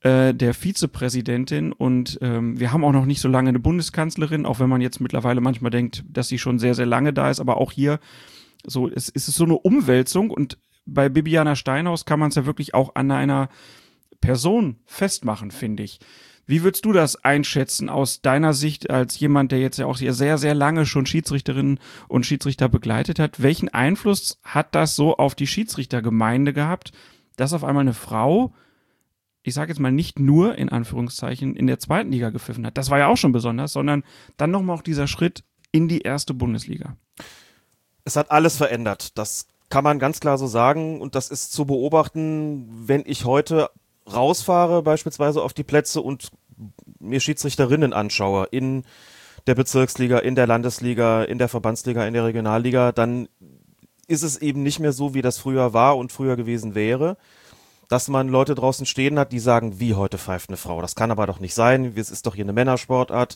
äh, 0.01 0.33
der 0.33 0.53
Vizepräsidentin 0.53 1.71
und 1.73 2.19
ähm, 2.21 2.59
wir 2.59 2.71
haben 2.71 2.83
auch 2.83 2.91
noch 2.91 3.05
nicht 3.05 3.21
so 3.21 3.27
lange 3.27 3.49
eine 3.49 3.59
Bundeskanzlerin, 3.59 4.45
auch 4.45 4.59
wenn 4.59 4.69
man 4.69 4.81
jetzt 4.81 5.01
mittlerweile 5.01 5.41
manchmal 5.41 5.71
denkt, 5.71 6.03
dass 6.07 6.27
sie 6.27 6.39
schon 6.39 6.59
sehr, 6.59 6.75
sehr 6.75 6.85
lange 6.85 7.13
da 7.13 7.29
ist, 7.29 7.39
aber 7.39 7.57
auch 7.57 7.71
hier 7.71 7.99
so 8.65 8.87
es, 8.87 9.09
es 9.09 9.27
ist 9.27 9.35
so 9.35 9.45
eine 9.45 9.57
Umwälzung 9.57 10.29
und 10.29 10.57
bei 10.85 11.09
Bibiana 11.09 11.55
Steinhaus 11.55 12.05
kann 12.05 12.19
man 12.19 12.29
es 12.29 12.35
ja 12.35 12.45
wirklich 12.45 12.73
auch 12.73 12.95
an 12.95 13.11
einer 13.11 13.49
Person 14.21 14.77
festmachen, 14.85 15.51
finde 15.51 15.83
ich. 15.83 15.99
Wie 16.45 16.63
würdest 16.63 16.83
du 16.83 16.93
das 16.93 17.23
einschätzen 17.23 17.89
aus 17.89 18.21
deiner 18.21 18.53
Sicht 18.53 18.89
als 18.89 19.19
jemand, 19.19 19.51
der 19.51 19.59
jetzt 19.59 19.77
ja 19.77 19.85
auch 19.85 19.97
sehr, 19.97 20.37
sehr 20.39 20.55
lange 20.55 20.87
schon 20.87 21.05
Schiedsrichterinnen 21.05 21.79
und 22.07 22.25
Schiedsrichter 22.25 22.67
begleitet 22.69 23.19
hat? 23.19 23.43
Welchen 23.43 23.69
Einfluss 23.69 24.39
hat 24.43 24.73
das 24.73 24.95
so 24.95 25.15
auf 25.17 25.35
die 25.35 25.45
Schiedsrichtergemeinde 25.45 26.51
gehabt, 26.51 26.91
dass 27.35 27.53
auf 27.53 27.63
einmal 27.63 27.81
eine 27.81 27.93
Frau 27.93 28.51
ich 29.49 29.55
sage 29.55 29.71
jetzt 29.71 29.79
mal 29.79 29.91
nicht 29.91 30.19
nur 30.19 30.55
in 30.57 30.69
Anführungszeichen 30.69 31.55
in 31.55 31.67
der 31.67 31.79
zweiten 31.79 32.11
Liga 32.11 32.29
gepfiffen 32.29 32.65
hat. 32.65 32.77
Das 32.77 32.89
war 32.89 32.99
ja 32.99 33.07
auch 33.07 33.17
schon 33.17 33.31
besonders, 33.31 33.73
sondern 33.73 34.03
dann 34.37 34.51
nochmal 34.51 34.77
auch 34.77 34.81
dieser 34.81 35.07
Schritt 35.07 35.43
in 35.71 35.87
die 35.87 36.01
erste 36.01 36.33
Bundesliga. 36.33 36.95
Es 38.05 38.15
hat 38.15 38.31
alles 38.31 38.57
verändert. 38.57 39.17
Das 39.17 39.47
kann 39.69 39.83
man 39.83 39.99
ganz 39.99 40.19
klar 40.19 40.37
so 40.37 40.47
sagen 40.47 41.01
und 41.01 41.15
das 41.15 41.29
ist 41.29 41.51
zu 41.51 41.65
beobachten, 41.65 42.67
wenn 42.87 43.03
ich 43.05 43.25
heute 43.25 43.69
rausfahre, 44.11 44.81
beispielsweise 44.81 45.41
auf 45.41 45.53
die 45.53 45.63
Plätze 45.63 46.01
und 46.01 46.31
mir 46.99 47.19
Schiedsrichterinnen 47.19 47.93
anschaue 47.93 48.47
in 48.51 48.83
der 49.47 49.55
Bezirksliga, 49.55 50.19
in 50.19 50.35
der 50.35 50.47
Landesliga, 50.47 51.23
in 51.23 51.37
der 51.37 51.49
Verbandsliga, 51.49 52.05
in 52.05 52.13
der 52.13 52.25
Regionalliga, 52.25 52.91
dann 52.91 53.29
ist 54.07 54.23
es 54.23 54.37
eben 54.37 54.63
nicht 54.63 54.79
mehr 54.79 54.91
so, 54.91 55.13
wie 55.13 55.21
das 55.21 55.37
früher 55.37 55.73
war 55.73 55.97
und 55.97 56.11
früher 56.11 56.35
gewesen 56.35 56.75
wäre. 56.75 57.17
Dass 57.89 58.07
man 58.07 58.29
Leute 58.29 58.55
draußen 58.55 58.85
stehen 58.85 59.19
hat, 59.19 59.33
die 59.33 59.39
sagen, 59.39 59.81
wie 59.81 59.95
heute 59.95 60.17
pfeift 60.17 60.49
eine 60.49 60.57
Frau. 60.57 60.81
Das 60.81 60.95
kann 60.95 61.11
aber 61.11 61.27
doch 61.27 61.39
nicht 61.39 61.55
sein. 61.55 61.93
Es 61.97 62.09
ist 62.09 62.25
doch 62.25 62.35
hier 62.35 62.45
eine 62.45 62.53
Männersportart. 62.53 63.35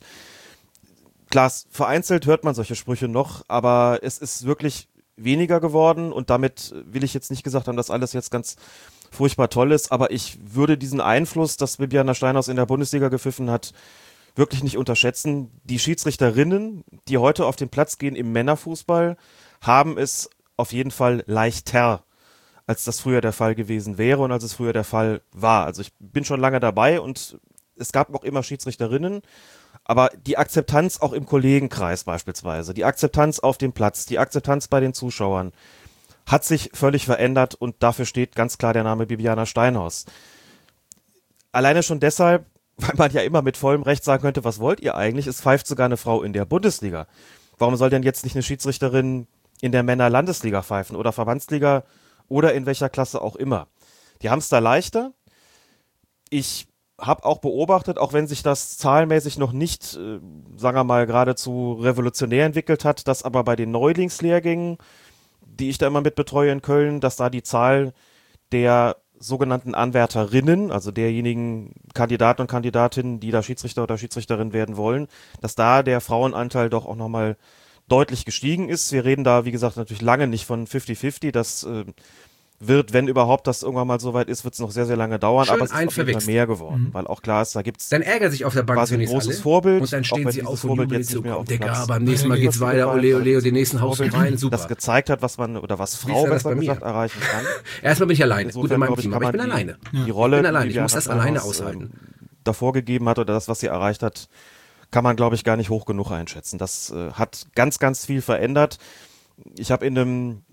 Klar, 1.29 1.51
vereinzelt 1.69 2.25
hört 2.27 2.45
man 2.45 2.53
solche 2.53 2.75
Sprüche 2.75 3.07
noch, 3.07 3.43
aber 3.47 3.99
es 4.03 4.19
ist 4.19 4.45
wirklich 4.45 4.87
weniger 5.15 5.59
geworden 5.59 6.13
und 6.13 6.29
damit 6.29 6.73
will 6.85 7.03
ich 7.03 7.13
jetzt 7.13 7.31
nicht 7.31 7.43
gesagt 7.43 7.67
haben, 7.67 7.77
dass 7.77 7.91
alles 7.91 8.13
jetzt 8.13 8.31
ganz 8.31 8.55
furchtbar 9.11 9.49
toll 9.49 9.71
ist, 9.71 9.91
aber 9.91 10.11
ich 10.11 10.39
würde 10.43 10.77
diesen 10.77 11.01
Einfluss, 11.01 11.57
dass 11.57 11.77
Bibiana 11.77 12.13
Steinhaus 12.13 12.47
in 12.47 12.55
der 12.55 12.65
Bundesliga 12.65 13.09
gepfiffen 13.09 13.49
hat, 13.49 13.73
wirklich 14.35 14.63
nicht 14.63 14.77
unterschätzen. 14.77 15.51
Die 15.63 15.79
Schiedsrichterinnen, 15.79 16.83
die 17.07 17.17
heute 17.17 17.45
auf 17.45 17.55
den 17.55 17.69
Platz 17.69 17.97
gehen 17.97 18.15
im 18.15 18.31
Männerfußball, 18.31 19.17
haben 19.61 19.97
es 19.97 20.29
auf 20.57 20.73
jeden 20.73 20.91
Fall 20.91 21.23
leichter, 21.27 22.03
als 22.65 22.83
das 22.83 22.99
früher 22.99 23.21
der 23.21 23.33
Fall 23.33 23.55
gewesen 23.55 23.97
wäre 23.97 24.21
und 24.21 24.31
als 24.31 24.43
es 24.43 24.53
früher 24.53 24.73
der 24.73 24.83
Fall 24.83 25.21
war. 25.31 25.65
Also 25.65 25.81
ich 25.81 25.91
bin 25.99 26.25
schon 26.25 26.39
lange 26.39 26.59
dabei 26.59 27.01
und 27.01 27.37
es 27.75 27.91
gab 27.91 28.13
auch 28.13 28.23
immer 28.23 28.43
Schiedsrichterinnen, 28.43 29.21
aber 29.83 30.09
die 30.25 30.37
Akzeptanz 30.37 31.01
auch 31.01 31.13
im 31.13 31.25
Kollegenkreis 31.25 32.05
beispielsweise, 32.05 32.73
die 32.73 32.85
Akzeptanz 32.85 33.39
auf 33.39 33.57
dem 33.57 33.73
Platz, 33.73 34.05
die 34.05 34.19
Akzeptanz 34.19 34.67
bei 34.67 34.79
den 34.79 34.93
Zuschauern 34.93 35.51
hat 36.25 36.45
sich 36.45 36.69
völlig 36.73 37.05
verändert 37.05 37.55
und 37.55 37.75
dafür 37.83 38.05
steht 38.05 38.35
ganz 38.35 38.57
klar 38.57 38.73
der 38.73 38.83
Name 38.83 39.07
Bibiana 39.07 39.45
Steinhaus. 39.45 40.05
Alleine 41.51 41.83
schon 41.83 41.99
deshalb, 41.99 42.45
weil 42.77 42.95
man 42.97 43.11
ja 43.11 43.21
immer 43.21 43.41
mit 43.41 43.57
vollem 43.57 43.83
Recht 43.83 44.03
sagen 44.03 44.21
könnte, 44.21 44.43
was 44.45 44.59
wollt 44.59 44.79
ihr 44.79 44.95
eigentlich? 44.95 45.27
Es 45.27 45.41
pfeift 45.41 45.67
sogar 45.67 45.85
eine 45.85 45.97
Frau 45.97 46.23
in 46.23 46.33
der 46.33 46.45
Bundesliga. 46.45 47.07
Warum 47.57 47.75
soll 47.75 47.89
denn 47.89 48.03
jetzt 48.03 48.23
nicht 48.23 48.35
eine 48.35 48.43
Schiedsrichterin 48.43 49.27
in 49.61 49.71
der 49.71 49.83
Männer-Landesliga 49.83 50.63
pfeifen 50.63 50.95
oder 50.95 51.11
Verbandsliga 51.11 51.83
oder 52.27 52.53
in 52.53 52.65
welcher 52.65 52.89
Klasse 52.89 53.21
auch 53.21 53.35
immer? 53.35 53.67
Die 54.21 54.29
haben 54.29 54.39
es 54.39 54.49
da 54.49 54.59
leichter. 54.59 55.11
Ich 56.29 56.67
habe 56.99 57.25
auch 57.25 57.39
beobachtet, 57.39 57.97
auch 57.97 58.13
wenn 58.13 58.27
sich 58.27 58.43
das 58.43 58.77
zahlenmäßig 58.77 59.37
noch 59.37 59.51
nicht, 59.51 59.95
äh, 59.95 60.19
sagen 60.55 60.77
wir 60.77 60.83
mal, 60.83 61.05
geradezu 61.05 61.73
revolutionär 61.73 62.45
entwickelt 62.45 62.85
hat, 62.85 63.07
dass 63.07 63.23
aber 63.23 63.43
bei 63.43 63.55
den 63.55 63.71
Neulingslehrgängen, 63.71 64.77
die 65.41 65.69
ich 65.69 65.77
da 65.77 65.87
immer 65.87 66.01
mit 66.01 66.15
betreue 66.15 66.51
in 66.51 66.61
Köln, 66.61 67.01
dass 67.01 67.15
da 67.15 67.29
die 67.29 67.43
Zahl 67.43 67.93
der 68.51 68.97
sogenannten 69.19 69.73
Anwärterinnen, 69.73 70.71
also 70.71 70.91
derjenigen 70.91 71.73
Kandidaten 71.93 72.41
und 72.41 72.47
Kandidatinnen, 72.47 73.19
die 73.19 73.31
da 73.31 73.41
Schiedsrichter 73.41 73.83
oder 73.83 73.97
Schiedsrichterin 73.97 74.53
werden 74.53 74.77
wollen, 74.77 75.07
dass 75.41 75.55
da 75.55 75.81
der 75.81 76.01
Frauenanteil 76.01 76.69
doch 76.69 76.85
auch 76.85 76.95
nochmal 76.95 77.37
deutlich 77.87 78.25
gestiegen 78.25 78.69
ist. 78.69 78.91
Wir 78.91 79.05
reden 79.05 79.23
da, 79.23 79.45
wie 79.45 79.51
gesagt, 79.51 79.77
natürlich 79.77 80.01
lange 80.01 80.27
nicht 80.27 80.45
von 80.45 80.67
50-50. 80.67 81.31
Das 81.31 81.63
äh, 81.63 81.85
wird, 82.67 82.93
wenn 82.93 83.07
überhaupt 83.07 83.47
das 83.47 83.63
irgendwann 83.63 83.87
mal 83.87 83.99
so 83.99 84.13
weit 84.13 84.29
ist, 84.29 84.43
wird 84.43 84.53
es 84.53 84.59
noch 84.59 84.71
sehr, 84.71 84.85
sehr 84.85 84.95
lange 84.95 85.19
dauern, 85.19 85.45
Schön 85.45 85.55
aber 85.55 85.65
es 85.65 85.71
ist 85.71 85.87
auf 85.87 85.97
jeden 85.97 86.19
Fall 86.19 86.25
mehr 86.25 86.47
geworden, 86.47 86.83
mhm. 86.83 86.93
weil 86.93 87.07
auch 87.07 87.21
klar 87.21 87.41
ist, 87.41 87.55
da 87.55 87.61
gibt 87.61 87.81
es 87.81 87.89
Dann 87.89 88.01
ärgert 88.01 88.31
sich 88.31 88.45
auf 88.45 88.53
der 88.53 88.63
Bank 88.63 88.79
quasi 88.79 88.95
ein 88.95 89.05
großes 89.05 89.35
alle, 89.35 89.41
Vorbild. 89.41 89.81
Und 89.81 89.93
dann 89.93 90.03
stehen 90.03 90.31
sie 90.31 90.43
auf 90.43 90.63
und 90.63 90.69
Vorbild 90.69 90.91
jetzt 90.91 91.13
nicht 91.13 91.23
mehr 91.23 91.37
auf 91.37 91.45
Digga, 91.45 91.65
Platz. 91.65 91.87
beim 91.87 92.03
nächsten 92.03 92.27
Mal 92.29 92.39
geht's 92.39 92.59
weiter, 92.59 92.93
ole, 92.93 93.15
ole, 93.15 93.37
und 93.37 93.45
den 93.45 93.53
nächsten 93.53 93.81
Haus 93.81 93.99
rein, 93.99 94.37
super. 94.37 94.57
Das 94.57 94.67
gezeigt 94.67 95.09
hat, 95.09 95.21
was 95.21 95.37
man, 95.37 95.57
oder 95.57 95.79
was 95.79 95.95
Frau 95.95 96.25
besser 96.25 96.55
gesagt 96.55 96.81
erreichen 96.81 97.19
kann. 97.21 97.43
Erstmal 97.81 98.07
bin 98.07 98.15
ich 98.15 98.23
alleine, 98.23 98.49
Insofern, 98.49 98.61
gut 98.61 98.71
in 98.71 98.79
meinem 98.79 98.95
Team, 98.95 99.13
aber 99.13 99.25
ich 99.25 99.31
bin 99.31 99.41
alleine. 99.41 99.77
Die 99.91 100.11
Rolle, 100.11 100.37
ich 100.37 100.41
bin 100.41 100.47
alleine, 100.47 100.71
ich 100.71 100.79
muss 100.79 100.93
das 100.93 101.07
alleine 101.07 101.43
aushalten. 101.43 101.91
davor 102.43 102.73
gegeben 102.73 103.09
hat 103.09 103.19
oder 103.19 103.33
das, 103.33 103.47
was 103.47 103.59
sie 103.59 103.67
erreicht 103.67 104.03
hat, 104.03 104.29
kann 104.93 105.03
man, 105.03 105.15
glaube 105.15 105.35
ich, 105.35 105.43
gar 105.43 105.57
nicht 105.57 105.69
hoch 105.69 105.85
genug 105.85 106.11
einschätzen. 106.11 106.57
Das 106.57 106.91
äh, 106.91 107.11
hat 107.11 107.47
ganz, 107.55 107.79
ganz 107.79 108.05
viel 108.05 108.21
verändert. 108.21 108.77
Ich 109.57 109.71
habe 109.71 109.85
in 109.85 109.97
einem 109.97 110.43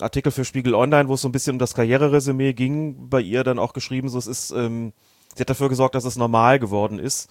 Artikel 0.00 0.32
für 0.32 0.44
Spiegel 0.44 0.74
Online, 0.74 1.08
wo 1.08 1.14
es 1.14 1.20
so 1.20 1.28
ein 1.28 1.32
bisschen 1.32 1.54
um 1.54 1.58
das 1.58 1.74
Karriereresümee 1.74 2.52
ging, 2.52 3.10
bei 3.10 3.20
ihr 3.20 3.44
dann 3.44 3.58
auch 3.58 3.72
geschrieben, 3.72 4.08
so 4.08 4.18
es 4.18 4.26
ist, 4.26 4.52
ähm, 4.52 4.92
sie 5.34 5.40
hat 5.40 5.50
dafür 5.50 5.68
gesorgt, 5.68 5.96
dass 5.96 6.04
es 6.04 6.16
normal 6.16 6.58
geworden 6.58 6.98
ist, 6.98 7.28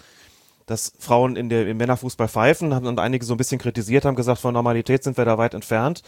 dass 0.65 0.93
Frauen 0.99 1.35
in 1.35 1.49
der, 1.49 1.67
im 1.67 1.77
Männerfußball 1.77 2.27
pfeifen, 2.27 2.73
haben 2.73 2.85
dann 2.85 2.99
einige 2.99 3.25
so 3.25 3.33
ein 3.33 3.37
bisschen 3.37 3.59
kritisiert, 3.59 4.05
haben 4.05 4.15
gesagt, 4.15 4.39
von 4.39 4.53
Normalität 4.53 5.03
sind 5.03 5.17
wir 5.17 5.25
da 5.25 5.37
weit 5.37 5.53
entfernt. 5.53 6.03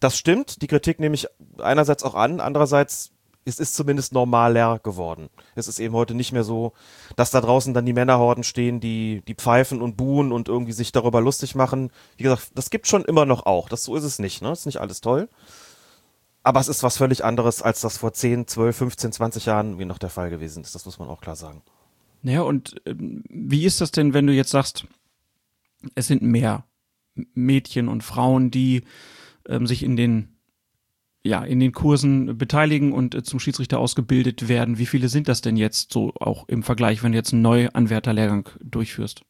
Das 0.00 0.18
stimmt, 0.18 0.62
die 0.62 0.66
Kritik 0.66 0.98
nehme 0.98 1.14
ich 1.14 1.28
einerseits 1.58 2.02
auch 2.02 2.14
an, 2.14 2.40
andererseits 2.40 3.13
es 3.44 3.58
ist 3.58 3.74
zumindest 3.74 4.12
normaler 4.12 4.78
geworden. 4.78 5.28
Es 5.54 5.68
ist 5.68 5.78
eben 5.78 5.94
heute 5.94 6.14
nicht 6.14 6.32
mehr 6.32 6.44
so, 6.44 6.72
dass 7.16 7.30
da 7.30 7.40
draußen 7.40 7.74
dann 7.74 7.86
die 7.86 7.92
Männerhorden 7.92 8.44
stehen, 8.44 8.80
die, 8.80 9.22
die 9.26 9.34
pfeifen 9.34 9.82
und 9.82 9.96
buhen 9.96 10.32
und 10.32 10.48
irgendwie 10.48 10.72
sich 10.72 10.92
darüber 10.92 11.20
lustig 11.20 11.54
machen. 11.54 11.90
Wie 12.16 12.22
gesagt, 12.22 12.52
das 12.54 12.70
gibt 12.70 12.86
schon 12.86 13.04
immer 13.04 13.26
noch 13.26 13.46
auch. 13.46 13.68
Das, 13.68 13.84
so 13.84 13.96
ist 13.96 14.04
es 14.04 14.18
nicht, 14.18 14.42
ne? 14.42 14.52
ist 14.52 14.66
nicht 14.66 14.80
alles 14.80 15.00
toll. 15.00 15.28
Aber 16.42 16.60
es 16.60 16.68
ist 16.68 16.82
was 16.82 16.98
völlig 16.98 17.24
anderes, 17.24 17.62
als 17.62 17.80
das 17.80 17.98
vor 17.98 18.12
10, 18.12 18.46
12, 18.46 18.76
15, 18.76 19.12
20 19.12 19.46
Jahren 19.46 19.78
wie 19.78 19.84
noch 19.84 19.98
der 19.98 20.10
Fall 20.10 20.30
gewesen 20.30 20.62
ist. 20.62 20.74
Das 20.74 20.84
muss 20.84 20.98
man 20.98 21.08
auch 21.08 21.20
klar 21.20 21.36
sagen. 21.36 21.62
Naja, 22.22 22.42
und 22.42 22.74
ähm, 22.86 23.24
wie 23.28 23.64
ist 23.64 23.80
das 23.80 23.90
denn, 23.90 24.14
wenn 24.14 24.26
du 24.26 24.32
jetzt 24.32 24.50
sagst, 24.50 24.86
es 25.94 26.06
sind 26.06 26.22
mehr 26.22 26.64
Mädchen 27.34 27.88
und 27.88 28.02
Frauen, 28.02 28.50
die 28.50 28.84
ähm, 29.46 29.66
sich 29.66 29.82
in 29.82 29.96
den 29.96 30.33
ja, 31.24 31.42
in 31.42 31.58
den 31.58 31.72
Kursen 31.72 32.36
beteiligen 32.36 32.92
und 32.92 33.14
äh, 33.14 33.22
zum 33.22 33.40
Schiedsrichter 33.40 33.78
ausgebildet 33.78 34.48
werden. 34.48 34.78
Wie 34.78 34.86
viele 34.86 35.08
sind 35.08 35.26
das 35.26 35.40
denn 35.40 35.56
jetzt 35.56 35.92
so 35.92 36.12
auch 36.20 36.46
im 36.48 36.62
Vergleich, 36.62 37.02
wenn 37.02 37.12
du 37.12 37.18
jetzt 37.18 37.32
einen 37.32 37.42
Neuanwärterlehrgang 37.42 38.50
durchführst? 38.62 39.22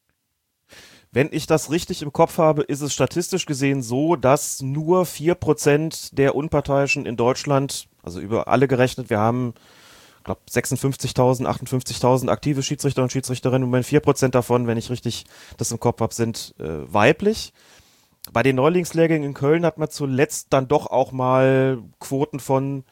Wenn 1.11 1.29
ich 1.31 1.47
das 1.47 1.71
richtig 1.71 2.01
im 2.01 2.11
Kopf 2.11 2.37
habe, 2.37 2.63
ist 2.63 2.81
es 2.81 2.93
statistisch 2.93 3.45
gesehen 3.45 3.81
so, 3.81 4.17
dass 4.17 4.61
nur 4.61 5.05
vier 5.05 5.35
Prozent 5.35 6.17
der 6.17 6.35
Unparteiischen 6.35 7.05
in 7.05 7.15
Deutschland, 7.15 7.87
also 8.03 8.19
über 8.19 8.49
alle 8.49 8.67
gerechnet, 8.67 9.09
wir 9.09 9.19
haben, 9.19 9.53
glaube 10.25 10.41
56.000, 10.51 11.45
58.000 11.45 12.27
aktive 12.27 12.61
Schiedsrichter 12.63 13.03
und 13.03 13.13
Schiedsrichterinnen 13.13 13.73
und 13.73 13.83
vier 13.85 14.01
Prozent 14.01 14.35
davon, 14.35 14.67
wenn 14.67 14.77
ich 14.77 14.89
richtig 14.89 15.23
das 15.55 15.71
im 15.71 15.79
Kopf 15.79 16.01
habe, 16.01 16.13
sind 16.13 16.53
äh, 16.59 16.91
weiblich. 16.91 17.53
Bei 18.31 18.43
den 18.43 18.55
Neulingslehrgängen 18.55 19.27
in 19.27 19.33
Köln 19.33 19.65
hat 19.65 19.77
man 19.77 19.89
zuletzt 19.89 20.47
dann 20.49 20.67
doch 20.67 20.87
auch 20.87 21.11
mal 21.11 21.79
Quoten 21.99 22.39
von 22.39 22.83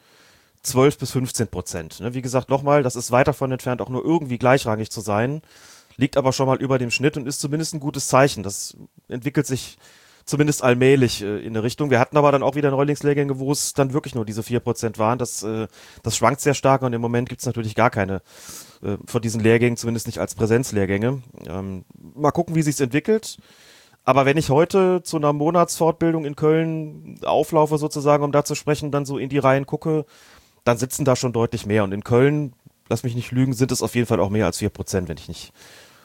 12 0.62 0.98
bis 0.98 1.10
15 1.12 1.48
Prozent. 1.48 2.00
Ne? 2.00 2.14
Wie 2.14 2.22
gesagt, 2.22 2.48
nochmal, 2.48 2.82
das 2.82 2.96
ist 2.96 3.10
weit 3.10 3.28
davon 3.28 3.52
entfernt, 3.52 3.82
auch 3.82 3.88
nur 3.88 4.04
irgendwie 4.04 4.38
gleichrangig 4.38 4.90
zu 4.90 5.00
sein, 5.00 5.42
liegt 5.96 6.16
aber 6.16 6.32
schon 6.32 6.46
mal 6.46 6.60
über 6.60 6.78
dem 6.78 6.90
Schnitt 6.90 7.16
und 7.16 7.26
ist 7.26 7.40
zumindest 7.40 7.74
ein 7.74 7.80
gutes 7.80 8.08
Zeichen. 8.08 8.42
Das 8.42 8.76
entwickelt 9.08 9.46
sich 9.46 9.76
zumindest 10.24 10.62
allmählich 10.62 11.22
äh, 11.22 11.40
in 11.40 11.48
eine 11.48 11.62
Richtung. 11.62 11.90
Wir 11.90 12.00
hatten 12.00 12.16
aber 12.16 12.32
dann 12.32 12.42
auch 12.42 12.54
wieder 12.54 12.70
Neulingslehrgänge, 12.70 13.38
wo 13.38 13.52
es 13.52 13.74
dann 13.74 13.92
wirklich 13.92 14.14
nur 14.14 14.24
diese 14.24 14.40
4% 14.40 14.98
waren. 14.98 15.18
Das, 15.18 15.42
äh, 15.42 15.68
das 16.02 16.16
schwankt 16.16 16.40
sehr 16.40 16.54
stark 16.54 16.82
und 16.82 16.92
im 16.92 17.00
Moment 17.00 17.28
gibt 17.28 17.40
es 17.40 17.46
natürlich 17.46 17.74
gar 17.74 17.90
keine 17.90 18.22
äh, 18.82 18.96
von 19.06 19.20
diesen 19.20 19.40
Lehrgängen, 19.40 19.76
zumindest 19.76 20.06
nicht 20.06 20.18
als 20.18 20.34
Präsenzlehrgänge. 20.34 21.22
Ähm, 21.46 21.84
mal 22.14 22.30
gucken, 22.30 22.54
wie 22.54 22.62
sich's 22.62 22.80
entwickelt. 22.80 23.36
Aber 24.04 24.26
wenn 24.26 24.36
ich 24.36 24.50
heute 24.50 25.02
zu 25.02 25.16
einer 25.16 25.32
Monatsfortbildung 25.32 26.24
in 26.24 26.36
Köln 26.36 27.18
auflaufe, 27.24 27.78
sozusagen, 27.78 28.22
um 28.22 28.32
da 28.32 28.44
zu 28.44 28.54
sprechen, 28.54 28.90
dann 28.90 29.06
so 29.06 29.16
in 29.16 29.30
die 29.30 29.38
Reihen 29.38 29.66
gucke, 29.66 30.04
dann 30.64 30.76
sitzen 30.76 31.04
da 31.04 31.16
schon 31.16 31.32
deutlich 31.32 31.66
mehr. 31.66 31.84
Und 31.84 31.92
in 31.92 32.04
Köln, 32.04 32.52
lass 32.88 33.02
mich 33.02 33.14
nicht 33.14 33.32
lügen, 33.32 33.54
sind 33.54 33.72
es 33.72 33.82
auf 33.82 33.94
jeden 33.94 34.06
Fall 34.06 34.20
auch 34.20 34.30
mehr 34.30 34.46
als 34.46 34.58
vier 34.58 34.70
Prozent, 34.70 35.08
wenn 35.08 35.16
ich 35.16 35.28
nicht 35.28 35.52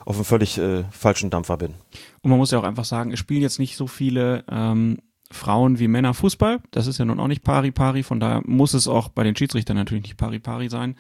auf 0.06 0.16
einem 0.16 0.26
völlig 0.26 0.58
äh, 0.58 0.86
falschen 0.92 1.30
Dampfer 1.30 1.58
bin. 1.58 1.74
Und 2.22 2.30
man 2.30 2.40
muss 2.40 2.52
ja 2.52 2.60
auch 2.60 2.64
einfach 2.64 2.86
sagen, 2.86 3.12
es 3.12 3.20
spielen 3.20 3.42
jetzt 3.42 3.60
nicht 3.60 3.76
so 3.76 3.86
viele 3.86 4.46
ähm, 4.50 5.00
Frauen 5.30 5.78
wie 5.80 5.88
Männer 5.88 6.14
Fußball. 6.14 6.60
Das 6.72 6.88
ist 6.88 7.00
ja 7.00 7.06
nun 7.06 7.20
auch 7.20 7.28
nicht 7.28 7.44
pari-pari, 7.44 8.04
von 8.04 8.20
daher 8.20 8.42
muss 8.46 8.74
es 8.74 8.88
auch 8.88 9.10
bei 9.10 9.24
den 9.24 9.36
Schiedsrichtern 9.36 9.76
natürlich 9.76 10.04
nicht 10.04 10.18
pari-pari 10.18 10.70
sein. 10.70 10.96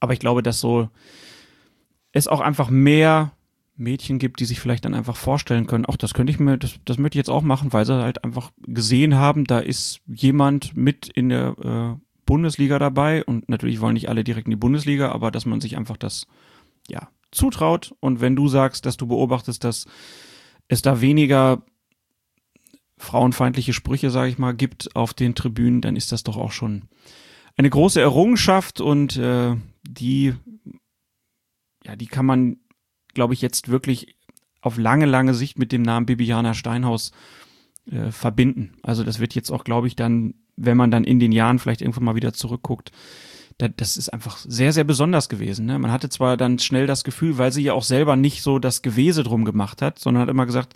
Aber 0.00 0.12
ich 0.12 0.18
glaube, 0.18 0.42
dass 0.42 0.60
so 0.60 0.88
es 2.12 2.28
auch 2.28 2.40
einfach 2.40 2.70
mehr 2.70 3.32
Mädchen 3.76 4.18
gibt, 4.18 4.40
die 4.40 4.44
sich 4.44 4.60
vielleicht 4.60 4.84
dann 4.84 4.94
einfach 4.94 5.16
vorstellen 5.16 5.66
können, 5.66 5.84
ach, 5.88 5.96
das 5.96 6.14
könnte 6.14 6.32
ich 6.32 6.38
mir, 6.38 6.56
das, 6.58 6.78
das 6.84 6.98
möchte 6.98 7.16
ich 7.16 7.20
jetzt 7.20 7.30
auch 7.30 7.42
machen, 7.42 7.72
weil 7.72 7.84
sie 7.84 7.94
halt 7.94 8.22
einfach 8.24 8.52
gesehen 8.66 9.16
haben, 9.16 9.44
da 9.44 9.58
ist 9.58 10.00
jemand 10.06 10.76
mit 10.76 11.08
in 11.08 11.28
der 11.28 11.98
äh, 11.98 12.04
Bundesliga 12.24 12.78
dabei. 12.78 13.24
Und 13.24 13.48
natürlich 13.48 13.80
wollen 13.80 13.94
nicht 13.94 14.08
alle 14.08 14.24
direkt 14.24 14.46
in 14.46 14.52
die 14.52 14.56
Bundesliga, 14.56 15.10
aber 15.10 15.30
dass 15.30 15.46
man 15.46 15.60
sich 15.60 15.76
einfach 15.76 15.96
das, 15.96 16.26
ja, 16.88 17.08
zutraut. 17.32 17.94
Und 18.00 18.20
wenn 18.20 18.36
du 18.36 18.48
sagst, 18.48 18.86
dass 18.86 18.96
du 18.96 19.06
beobachtest, 19.06 19.64
dass 19.64 19.86
es 20.68 20.82
da 20.82 21.00
weniger 21.00 21.62
frauenfeindliche 22.96 23.72
Sprüche, 23.72 24.10
sage 24.10 24.30
ich 24.30 24.38
mal, 24.38 24.54
gibt 24.54 24.94
auf 24.94 25.14
den 25.14 25.34
Tribünen, 25.34 25.80
dann 25.80 25.96
ist 25.96 26.12
das 26.12 26.22
doch 26.22 26.36
auch 26.36 26.52
schon 26.52 26.88
eine 27.56 27.70
große 27.70 28.00
Errungenschaft. 28.00 28.80
Und 28.80 29.16
äh, 29.16 29.56
die, 29.82 30.34
ja, 31.84 31.96
die 31.96 32.06
kann 32.06 32.24
man 32.24 32.58
glaube 33.14 33.34
ich, 33.34 33.42
jetzt 33.42 33.68
wirklich 33.68 34.16
auf 34.60 34.78
lange, 34.78 35.06
lange 35.06 35.34
Sicht 35.34 35.58
mit 35.58 35.72
dem 35.72 35.82
Namen 35.82 36.06
Bibiana 36.06 36.54
Steinhaus 36.54 37.12
äh, 37.90 38.10
verbinden. 38.10 38.72
Also 38.82 39.04
das 39.04 39.18
wird 39.18 39.34
jetzt 39.34 39.50
auch, 39.50 39.64
glaube 39.64 39.86
ich, 39.86 39.96
dann, 39.96 40.34
wenn 40.56 40.76
man 40.76 40.90
dann 40.90 41.04
in 41.04 41.18
den 41.18 41.32
Jahren 41.32 41.58
vielleicht 41.58 41.82
irgendwann 41.82 42.04
mal 42.04 42.14
wieder 42.14 42.32
zurückguckt, 42.32 42.90
da, 43.58 43.68
das 43.68 43.96
ist 43.96 44.08
einfach 44.08 44.38
sehr, 44.38 44.72
sehr 44.72 44.84
besonders 44.84 45.28
gewesen. 45.28 45.66
Ne? 45.66 45.78
Man 45.78 45.92
hatte 45.92 46.08
zwar 46.08 46.36
dann 46.36 46.58
schnell 46.58 46.86
das 46.86 47.04
Gefühl, 47.04 47.38
weil 47.38 47.52
sie 47.52 47.62
ja 47.62 47.74
auch 47.74 47.84
selber 47.84 48.16
nicht 48.16 48.42
so 48.42 48.58
das 48.58 48.82
Gewese 48.82 49.22
drum 49.22 49.44
gemacht 49.44 49.82
hat, 49.82 49.98
sondern 49.98 50.22
hat 50.22 50.30
immer 50.30 50.46
gesagt, 50.46 50.74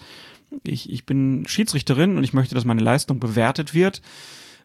ich, 0.65 0.91
ich 0.91 1.05
bin 1.05 1.45
Schiedsrichterin 1.47 2.17
und 2.17 2.25
ich 2.25 2.33
möchte, 2.33 2.55
dass 2.55 2.65
meine 2.65 2.83
Leistung 2.83 3.21
bewertet 3.21 3.75
wird. 3.75 4.01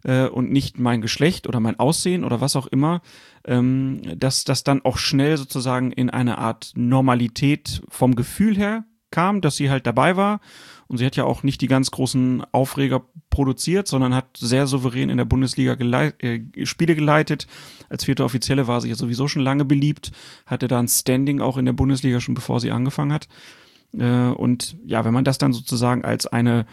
Äh, 0.04 0.28
und 0.28 0.52
nicht 0.52 0.80
mein 0.80 1.02
Geschlecht 1.02 1.48
oder 1.48 1.60
mein 1.60 1.80
Aussehen 1.80 2.24
oder 2.24 2.42
was 2.42 2.56
auch 2.56 2.68
immer, 2.68 3.02
ähm, 3.46 4.02
dass 4.18 4.44
das 4.44 4.64
dann 4.64 4.84
auch 4.84 4.98
schnell 4.98 5.38
sozusagen 5.38 5.92
in 5.92 6.10
eine 6.10 6.38
Art 6.38 6.72
Normalität 6.76 7.82
vom 7.90 8.16
Gefühl 8.16 8.58
her 8.58 8.86
kam, 9.12 9.42
dass 9.42 9.56
sie 9.56 9.70
halt 9.70 9.86
dabei 9.86 10.18
war. 10.18 10.42
Und 10.88 10.98
sie 10.98 11.06
hat 11.06 11.16
ja 11.16 11.24
auch 11.24 11.44
nicht 11.44 11.62
die 11.62 11.68
ganz 11.68 11.92
großen 11.92 12.44
Aufreger 12.52 13.04
produziert, 13.30 13.88
sondern 13.88 14.14
hat 14.14 14.38
sehr 14.38 14.68
souverän 14.68 15.10
in 15.10 15.18
der 15.18 15.26
Bundesliga 15.26 15.76
geleit 15.76 16.22
äh, 16.22 16.42
Spiele 16.66 16.96
geleitet. 16.96 17.48
Als 17.90 18.04
vierte 18.04 18.24
Offizielle 18.24 18.68
war 18.68 18.82
sie 18.82 18.90
ja 18.90 18.96
sowieso 18.96 19.28
schon 19.28 19.44
lange 19.44 19.66
beliebt, 19.66 20.12
hatte 20.46 20.68
da 20.68 20.80
ein 20.80 20.88
Standing 20.88 21.42
auch 21.42 21.58
in 21.58 21.66
der 21.66 21.74
Bundesliga 21.74 22.20
schon 22.20 22.36
bevor 22.36 22.60
sie 22.60 22.72
angefangen 22.72 23.14
hat. 23.14 23.28
Äh, 23.98 24.30
und 24.30 24.76
ja, 24.86 25.06
wenn 25.06 25.14
man 25.14 25.24
das 25.24 25.38
dann 25.38 25.54
sozusagen 25.54 26.04
als 26.04 26.28
eine 26.28 26.66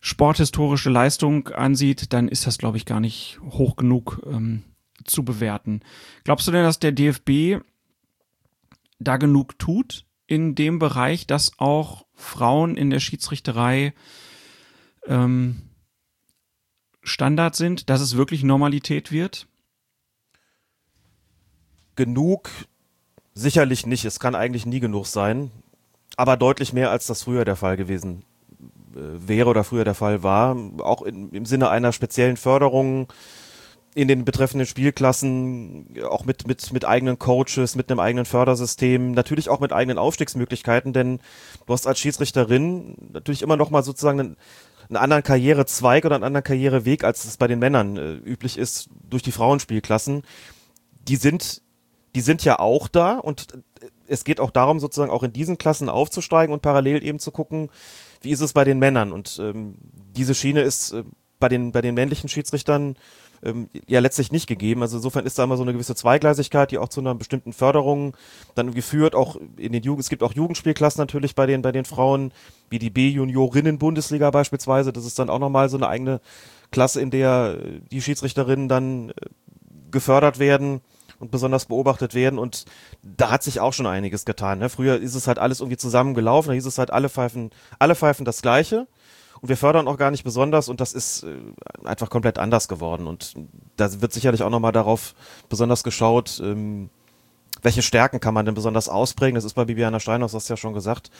sporthistorische 0.00 0.90
Leistung 0.90 1.48
ansieht, 1.48 2.12
dann 2.12 2.28
ist 2.28 2.46
das, 2.46 2.58
glaube 2.58 2.78
ich, 2.78 2.86
gar 2.86 3.00
nicht 3.00 3.38
hoch 3.42 3.76
genug 3.76 4.22
ähm, 4.26 4.64
zu 5.04 5.24
bewerten. 5.24 5.80
Glaubst 6.24 6.48
du 6.48 6.52
denn, 6.52 6.64
dass 6.64 6.78
der 6.78 6.92
DFB 6.92 7.62
da 8.98 9.18
genug 9.18 9.58
tut 9.58 10.06
in 10.26 10.54
dem 10.54 10.78
Bereich, 10.78 11.26
dass 11.26 11.58
auch 11.58 12.06
Frauen 12.14 12.76
in 12.76 12.90
der 12.90 13.00
Schiedsrichterei 13.00 13.94
ähm, 15.06 15.62
Standard 17.02 17.56
sind, 17.56 17.90
dass 17.90 18.00
es 18.00 18.16
wirklich 18.16 18.42
Normalität 18.42 19.12
wird? 19.12 19.48
Genug 21.96 22.50
sicherlich 23.34 23.84
nicht. 23.84 24.04
Es 24.04 24.20
kann 24.20 24.34
eigentlich 24.34 24.64
nie 24.64 24.80
genug 24.80 25.06
sein. 25.06 25.50
Aber 26.16 26.36
deutlich 26.36 26.72
mehr, 26.72 26.90
als 26.90 27.06
das 27.06 27.22
früher 27.22 27.44
der 27.44 27.56
Fall 27.56 27.76
gewesen 27.76 28.24
wäre 28.94 29.48
oder 29.48 29.64
früher 29.64 29.84
der 29.84 29.94
Fall 29.94 30.22
war. 30.22 30.56
Auch 30.78 31.02
in, 31.02 31.30
im 31.30 31.46
Sinne 31.46 31.70
einer 31.70 31.92
speziellen 31.92 32.36
Förderung 32.36 33.08
in 33.94 34.06
den 34.06 34.24
betreffenden 34.24 34.66
Spielklassen, 34.66 35.98
auch 36.08 36.24
mit, 36.24 36.46
mit, 36.46 36.72
mit 36.72 36.84
eigenen 36.84 37.18
Coaches, 37.18 37.74
mit 37.74 37.90
einem 37.90 37.98
eigenen 37.98 38.24
Fördersystem, 38.24 39.12
natürlich 39.12 39.48
auch 39.48 39.58
mit 39.58 39.72
eigenen 39.72 39.98
Aufstiegsmöglichkeiten, 39.98 40.92
denn 40.92 41.18
du 41.66 41.72
hast 41.72 41.86
als 41.86 41.98
Schiedsrichterin 41.98 42.94
natürlich 43.12 43.42
immer 43.42 43.56
noch 43.56 43.70
mal 43.70 43.82
sozusagen 43.82 44.20
einen, 44.20 44.36
einen 44.88 44.96
anderen 44.96 45.22
Karrierezweig 45.24 46.04
oder 46.04 46.14
einen 46.14 46.24
anderen 46.24 46.44
Karriereweg, 46.44 47.02
als 47.02 47.24
es 47.24 47.36
bei 47.36 47.48
den 47.48 47.58
Männern 47.58 47.96
äh, 47.96 48.12
üblich 48.14 48.58
ist, 48.58 48.88
durch 49.08 49.24
die 49.24 49.32
Frauenspielklassen. 49.32 50.22
Die 51.08 51.16
sind, 51.16 51.62
die 52.14 52.20
sind 52.20 52.44
ja 52.44 52.60
auch 52.60 52.86
da 52.86 53.18
und 53.18 53.54
äh, 53.54 53.86
es 54.06 54.22
geht 54.22 54.38
auch 54.38 54.52
darum, 54.52 54.78
sozusagen 54.78 55.10
auch 55.10 55.24
in 55.24 55.32
diesen 55.32 55.58
Klassen 55.58 55.88
aufzusteigen 55.88 56.52
und 56.52 56.62
parallel 56.62 57.04
eben 57.04 57.18
zu 57.18 57.32
gucken, 57.32 57.70
wie 58.22 58.30
ist 58.30 58.40
es 58.40 58.52
bei 58.52 58.64
den 58.64 58.78
Männern. 58.78 59.12
Und 59.12 59.38
ähm, 59.40 59.74
diese 60.16 60.34
Schiene 60.34 60.62
ist 60.62 60.92
äh, 60.92 61.04
bei, 61.38 61.48
den, 61.48 61.72
bei 61.72 61.80
den 61.80 61.94
männlichen 61.94 62.28
Schiedsrichtern 62.28 62.96
ähm, 63.42 63.68
ja 63.86 64.00
letztlich 64.00 64.32
nicht 64.32 64.46
gegeben. 64.46 64.82
Also 64.82 64.98
insofern 64.98 65.26
ist 65.26 65.38
da 65.38 65.44
immer 65.44 65.56
so 65.56 65.62
eine 65.62 65.72
gewisse 65.72 65.94
Zweigleisigkeit, 65.94 66.70
die 66.70 66.78
auch 66.78 66.88
zu 66.88 67.00
einer 67.00 67.14
bestimmten 67.14 67.52
Förderung 67.52 68.16
dann 68.54 68.74
geführt, 68.74 69.14
auch 69.14 69.36
in 69.56 69.72
den 69.72 69.82
Jugend, 69.82 70.04
es 70.04 70.10
gibt 70.10 70.22
auch 70.22 70.34
Jugendspielklassen 70.34 71.00
natürlich 71.00 71.34
bei 71.34 71.46
den, 71.46 71.62
bei 71.62 71.72
den 71.72 71.84
Frauen, 71.84 72.32
wie 72.68 72.78
die 72.78 72.90
B-Juniorinnen-Bundesliga 72.90 74.30
beispielsweise. 74.30 74.92
Das 74.92 75.06
ist 75.06 75.18
dann 75.18 75.30
auch 75.30 75.38
nochmal 75.38 75.68
so 75.68 75.76
eine 75.76 75.88
eigene 75.88 76.20
Klasse, 76.70 77.00
in 77.00 77.10
der 77.10 77.58
äh, 77.58 77.80
die 77.90 78.02
Schiedsrichterinnen 78.02 78.68
dann 78.68 79.10
äh, 79.10 79.14
gefördert 79.90 80.38
werden 80.38 80.82
und 81.20 81.30
besonders 81.30 81.66
beobachtet 81.66 82.14
werden. 82.14 82.38
Und 82.38 82.64
da 83.02 83.30
hat 83.30 83.44
sich 83.44 83.60
auch 83.60 83.72
schon 83.72 83.86
einiges 83.86 84.24
getan. 84.24 84.58
Ne? 84.58 84.68
Früher 84.68 84.98
ist 84.98 85.14
es 85.14 85.28
halt 85.28 85.38
alles 85.38 85.60
irgendwie 85.60 85.76
zusammengelaufen, 85.76 86.48
da 86.48 86.54
hieß 86.54 86.66
es 86.66 86.78
halt, 86.78 86.90
alle 86.90 87.08
pfeifen, 87.08 87.50
alle 87.78 87.94
pfeifen 87.94 88.24
das 88.24 88.42
Gleiche. 88.42 88.88
Und 89.40 89.48
wir 89.48 89.56
fördern 89.56 89.88
auch 89.88 89.96
gar 89.96 90.10
nicht 90.10 90.24
besonders 90.24 90.68
und 90.68 90.80
das 90.80 90.92
ist 90.92 91.22
äh, 91.22 91.36
einfach 91.84 92.10
komplett 92.10 92.38
anders 92.38 92.68
geworden. 92.68 93.06
Und 93.06 93.34
da 93.76 94.00
wird 94.02 94.12
sicherlich 94.12 94.42
auch 94.42 94.50
nochmal 94.50 94.72
darauf 94.72 95.14
besonders 95.48 95.82
geschaut, 95.82 96.40
ähm, 96.42 96.90
welche 97.62 97.82
Stärken 97.82 98.20
kann 98.20 98.34
man 98.34 98.46
denn 98.46 98.54
besonders 98.54 98.88
ausprägen? 98.88 99.34
Das 99.34 99.44
ist 99.44 99.54
bei 99.54 99.64
Bibiana 99.64 100.00
Steinhaus, 100.00 100.32
das 100.32 100.44
hast 100.44 100.48
ja 100.48 100.56
schon 100.56 100.72
gesagt, 100.72 101.10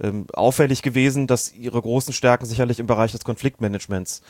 ähm, 0.00 0.26
auffällig 0.32 0.82
gewesen, 0.82 1.26
dass 1.26 1.52
ihre 1.52 1.80
großen 1.80 2.12
Stärken 2.12 2.46
sicherlich 2.46 2.78
im 2.78 2.86
Bereich 2.86 3.12
des 3.12 3.24
Konfliktmanagements 3.24 4.22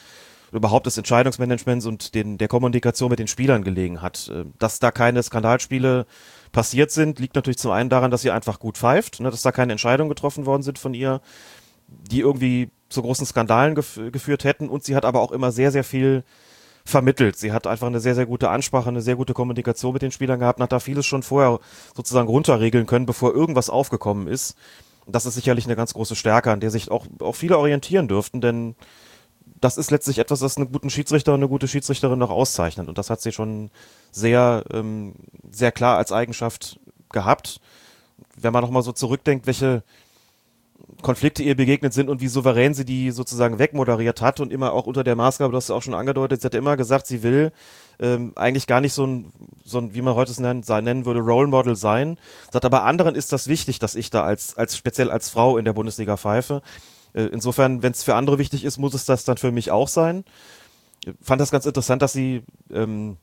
überhaupt 0.53 0.87
des 0.87 0.97
Entscheidungsmanagements 0.97 1.87
und 1.87 2.15
den, 2.15 2.39
der 2.39 2.49
Kommunikation 2.49 3.11
mit 3.11 3.19
den 3.19 3.29
Spielern 3.29 3.65
gelegen 3.65 4.03
hat. 4.03 4.29
Äh, 4.29 4.45
dass 4.59 4.79
da 4.79 4.91
keine 4.91 5.23
Skandalspiele 5.23 6.07
passiert 6.53 6.91
sind, 6.91 7.19
liegt 7.19 7.35
natürlich 7.35 7.59
zum 7.59 7.71
einen 7.71 7.91
daran, 7.91 8.11
dass 8.11 8.23
sie 8.23 8.31
einfach 8.31 8.59
gut 8.59 8.79
pfeift, 8.79 9.21
ne, 9.21 9.31
dass 9.31 9.43
da 9.43 9.53
keine 9.53 9.73
Entscheidungen 9.73 10.09
getroffen 10.09 10.47
worden 10.47 10.63
sind 10.63 10.79
von 10.79 10.95
ihr, 10.95 11.21
die 11.87 12.21
irgendwie 12.21 12.71
zu 12.89 13.03
großen 13.03 13.27
Skandalen 13.27 13.75
gef 13.75 14.01
geführt 14.13 14.45
hätten. 14.45 14.69
Und 14.69 14.85
sie 14.85 14.97
hat 14.97 15.05
aber 15.05 15.21
auch 15.21 15.33
immer 15.33 15.53
sehr, 15.53 15.71
sehr 15.71 15.85
viel 15.85 16.25
vermittelt. 16.85 17.37
Sie 17.37 17.53
hat 17.53 17.67
einfach 17.67 17.87
eine 17.87 18.01
sehr, 18.01 18.15
sehr 18.15 18.27
gute 18.27 18.49
Ansprache, 18.49 18.89
eine 18.89 19.03
sehr 19.03 19.17
gute 19.17 19.35
Kommunikation 19.35 19.93
mit 19.93 20.03
den 20.03 20.11
Spielern 20.11 20.41
gehabt 20.41 20.59
und 20.59 20.63
hat 20.63 20.73
da 20.73 20.81
vieles 20.81 21.05
schon 21.05 21.23
vorher 21.23 21.61
sozusagen 21.95 22.29
runterregeln 22.29 22.87
können, 22.87 23.05
bevor 23.05 23.35
irgendwas 23.35 23.69
aufgekommen 23.69 24.27
ist. 24.27 24.57
Das 25.07 25.27
ist 25.27 25.35
sicherlich 25.35 25.67
eine 25.67 25.77
ganz 25.77 25.95
große 25.95 26.17
Stärke, 26.17 26.51
an 26.51 26.61
der 26.61 26.71
sich 26.71 26.91
auch, 26.91 27.07
auch 27.21 27.35
viele 27.35 27.59
orientieren 27.59 28.09
dürften, 28.09 28.41
denn 28.41 28.75
das 29.61 29.77
ist 29.77 29.91
letztlich 29.91 30.19
etwas, 30.19 30.41
das 30.41 30.57
einen 30.57 30.73
guten 30.73 30.91
Schiedsrichter 30.91 31.35
und 31.35 31.41
eine 31.41 31.49
gute 31.49 31.69
Schiedsrichterin 31.69 32.19
noch 32.19 32.31
auszeichnet. 32.31 32.89
Und 32.89 32.99
das 32.99 33.11
hat 33.11 33.21
sie 33.21 33.33
schon 33.33 33.71
sehr, 34.11 34.65
ähm, 34.73 35.15
sehr 35.51 35.73
klar 35.73 35.97
als 35.97 36.13
Eigenschaft 36.13 36.79
gehabt. 37.11 37.61
Wenn 38.37 38.53
man 38.53 38.63
nochmal 38.63 38.83
so 38.83 38.93
zurückdenkt, 38.93 39.47
welche 39.47 39.83
Konflikte 41.03 41.43
ihr 41.43 41.57
begegnet 41.57 41.93
sind 41.93 42.09
und 42.09 42.21
wie 42.21 42.29
souverän 42.29 42.75
sie 42.75 42.85
die 42.85 43.11
sozusagen 43.11 43.59
wegmoderiert 43.59 44.21
hat 44.21 44.41
und 44.41 44.53
immer 44.53 44.73
auch 44.73 44.87
unter 44.87 45.05
der 45.05 45.17
Maßgabe, 45.17 45.51
du 45.51 45.57
hast 45.57 45.69
ja 45.69 45.75
auch 45.75 45.83
schon 45.83 45.95
angedeutet, 45.95 46.41
sie 46.41 46.47
hat 46.47 46.55
immer 46.55 46.77
gesagt, 46.77 47.07
sie 47.07 47.23
will 47.23 47.53
ähm, 48.01 48.33
eigentlich 48.37 48.67
gar 48.67 48.81
nicht 48.81 48.93
so 48.93 49.07
ein, 49.07 49.33
so 49.65 49.79
ein, 49.79 49.95
wie 49.95 50.03
man 50.03 50.15
heute 50.15 50.31
es 50.31 50.41
nennen, 50.41 50.65
nennen 50.67 51.05
würde, 51.05 51.21
Role 51.21 51.49
Model 51.49 51.77
sein. 51.77 52.19
Sagt 52.53 52.65
aber 52.65 52.85
anderen 52.85 53.15
ist 53.15 53.33
das 53.33 53.49
wichtig, 53.49 53.79
dass 53.79 53.95
ich 53.95 54.11
da 54.11 54.25
als, 54.25 54.57
als 54.57 54.77
speziell 54.77 55.11
als 55.11 55.31
Frau 55.31 55.57
in 55.57 55.65
der 55.65 55.73
Bundesliga 55.73 56.17
pfeife. 56.17 56.63
Äh, 57.13 57.25
insofern, 57.25 57.83
wenn 57.83 57.93
es 57.93 58.03
für 58.03 58.15
andere 58.15 58.39
wichtig 58.39 58.65
ist, 58.65 58.79
muss 58.79 58.95
es 58.95 59.05
das 59.05 59.25
dann 59.25 59.37
für 59.37 59.53
mich 59.53 59.71
auch 59.71 59.89
sein. 59.89 60.25
Ich 61.05 61.13
fand 61.23 61.41
das 61.41 61.51
ganz 61.51 61.67
interessant, 61.67 62.03
dass 62.03 62.13
sie 62.13 62.43
ähm, 62.73 63.17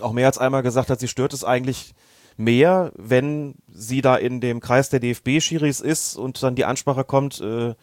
auch 0.00 0.12
mehr 0.12 0.26
als 0.26 0.38
einmal 0.38 0.62
gesagt 0.62 0.90
hat, 0.90 1.00
sie 1.00 1.08
stört 1.08 1.32
es 1.32 1.44
eigentlich 1.44 1.94
mehr, 2.36 2.92
wenn 2.96 3.54
sie 3.72 4.02
da 4.02 4.16
in 4.16 4.40
dem 4.40 4.60
Kreis 4.60 4.90
der 4.90 5.00
DFB-Schiris 5.00 5.80
ist 5.80 6.16
und 6.16 6.42
dann 6.42 6.54
die 6.54 6.64
Ansprache 6.64 7.04
kommt, 7.04 7.40
äh, 7.40 7.74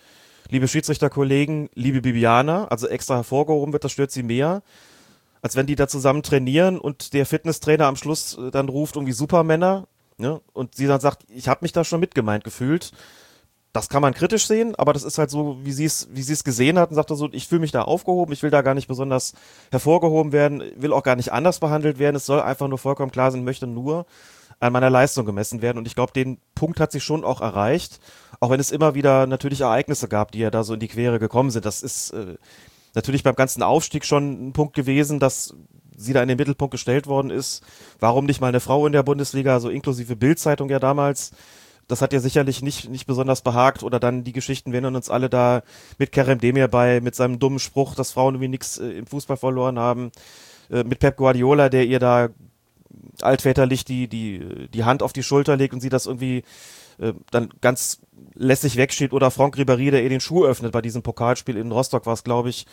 liebe 0.50 0.68
Schiedsrichterkollegen, 0.68 1.70
liebe 1.74 2.02
Bibiana, 2.02 2.68
also 2.68 2.88
extra 2.88 3.16
hervorgehoben 3.16 3.74
wird, 3.74 3.84
das 3.84 3.92
stört 3.92 4.12
sie 4.12 4.24
mehr, 4.24 4.62
als 5.42 5.56
wenn 5.56 5.66
die 5.66 5.76
da 5.76 5.88
zusammen 5.88 6.24
trainieren 6.24 6.78
und 6.80 7.14
der 7.14 7.26
Fitnesstrainer 7.26 7.88
am 7.88 7.96
Schluss 7.96 8.38
äh, 8.38 8.52
dann 8.52 8.70
ruft 8.70 8.96
irgendwie 8.96 9.14
Supermänner 9.14 9.88
ne? 10.18 10.42
und 10.54 10.76
sie 10.76 10.88
dann 10.88 11.00
sagt, 11.00 11.26
ich 11.30 11.48
habe 11.48 11.60
mich 11.64 11.72
da 11.72 11.84
schon 11.84 12.00
mitgemeint 12.00 12.44
gefühlt. 12.44 12.92
Das 13.74 13.90
kann 13.90 14.04
man 14.04 14.14
kritisch 14.14 14.46
sehen, 14.46 14.76
aber 14.76 14.94
das 14.94 15.04
ist 15.04 15.18
halt 15.18 15.32
so, 15.32 15.58
wie 15.64 15.72
sie 15.72 15.86
es, 15.86 16.08
wie 16.12 16.22
sie 16.22 16.34
es 16.34 16.44
gesehen 16.44 16.78
hat 16.78 16.92
und 16.92 16.96
sagt 16.96 17.10
so, 17.10 17.28
ich 17.32 17.48
fühle 17.48 17.62
mich 17.62 17.72
da 17.72 17.82
aufgehoben, 17.82 18.32
ich 18.32 18.44
will 18.44 18.52
da 18.52 18.62
gar 18.62 18.76
nicht 18.76 18.88
besonders 18.88 19.34
hervorgehoben 19.72 20.32
werden, 20.32 20.64
will 20.78 20.94
auch 20.94 21.02
gar 21.02 21.16
nicht 21.16 21.34
anders 21.34 21.60
behandelt 21.60 21.98
werden. 21.98 22.16
Es 22.16 22.28
soll 22.28 22.40
einfach 22.40 22.68
nur 22.68 22.78
vollkommen 22.78 23.12
klar 23.12 23.32
sein, 23.32 23.44
möchte 23.44 23.66
nur 23.66 24.06
an 24.60 24.74
meiner 24.74 24.92
Leistung 24.92 25.26
gemessen 25.26 25.64
werden. 25.64 25.80
Und 25.80 25.88
ich 25.88 25.96
glaube, 25.96 26.14
den 26.14 26.38
Punkt 26.54 26.80
hat 26.80 26.92
sie 26.92 27.00
schon 27.00 27.24
auch 27.24 27.42
erreicht, 27.42 28.00
auch 28.40 28.52
wenn 28.52 28.60
es 28.60 28.72
immer 28.72 28.94
wieder 28.94 29.26
natürlich 29.26 29.62
Ereignisse 29.62 30.08
gab, 30.08 30.32
die 30.32 30.40
ja 30.40 30.52
da 30.52 30.64
so 30.64 30.76
in 30.76 30.80
die 30.80 30.88
Quere 30.88 31.18
gekommen 31.18 31.50
sind. 31.50 31.66
Das 31.66 31.82
ist 31.82 32.12
äh, 32.12 32.36
natürlich 32.94 33.24
beim 33.24 33.36
ganzen 33.36 33.64
Aufstieg 33.64 34.06
schon 34.06 34.50
ein 34.50 34.54
Punkt 34.54 34.76
gewesen, 34.76 35.20
dass 35.20 35.56
sie 35.98 36.14
da 36.14 36.22
in 36.22 36.28
den 36.28 36.38
Mittelpunkt 36.38 36.72
gestellt 36.72 37.08
worden 37.08 37.32
ist. 37.32 37.64
Warum 38.00 38.26
nicht 38.26 38.40
mal 38.40 38.48
eine 38.48 38.60
Frau 38.60 38.86
in 38.86 38.94
der 38.94 39.04
Bundesliga, 39.04 39.60
so 39.60 39.70
inklusive 39.70 40.16
Bildzeitung 40.16 40.70
ja 40.70 40.80
damals. 40.80 41.32
Das 41.88 42.02
hat 42.02 42.14
ja 42.14 42.20
sicherlich 42.20 42.62
nicht, 42.62 42.90
nicht 42.90 43.06
besonders 43.06 43.42
behagt. 43.42 43.84
Oder 43.84 44.00
dann 44.00 44.24
die 44.24 44.34
Geschichten, 44.34 44.72
wir 44.72 44.78
erinnern 44.78 44.96
uns 44.96 45.10
alle 45.10 45.30
da 45.30 45.64
mit 45.98 46.12
Kerem 46.12 46.40
Demir 46.40 46.68
bei, 46.68 47.02
mit 47.02 47.16
seinem 47.16 47.40
dummen 47.40 47.60
Spruch, 47.60 47.96
dass 47.96 48.12
Frauen 48.12 48.36
irgendwie 48.36 48.50
nichts 48.50 48.78
äh, 48.78 48.90
im 48.90 49.08
Fußball 49.08 49.38
verloren 49.38 49.80
haben. 49.80 50.12
Äh, 50.70 50.84
mit 50.84 51.00
Pep 51.00 51.18
Guardiola, 51.18 51.70
der 51.70 51.86
ihr 51.86 52.00
da 52.00 52.30
altväterlich 53.22 53.86
die, 53.86 54.08
die, 54.08 54.70
die 54.74 54.84
Hand 54.84 55.04
auf 55.04 55.14
die 55.14 55.24
Schulter 55.24 55.58
legt 55.58 55.74
und 55.74 55.82
sie 55.82 55.90
das 55.90 56.06
irgendwie 56.06 56.44
äh, 57.00 57.14
dann 57.32 57.50
ganz 57.62 58.00
lässig 58.36 58.78
wegschiebt 58.78 59.14
oder 59.14 59.32
Franck 59.32 59.58
Ribéry, 59.58 59.92
der 59.92 60.04
ihr 60.04 60.10
den 60.10 60.20
Schuh 60.20 60.46
öffnet 60.46 60.72
bei 60.72 60.82
diesem 60.82 61.02
Pokalspiel 61.02 61.58
in 61.58 61.72
Rostock 61.72 62.06
war 62.06 62.14
es, 62.14 62.24
glaube 62.24 62.50
ich, 62.50 62.66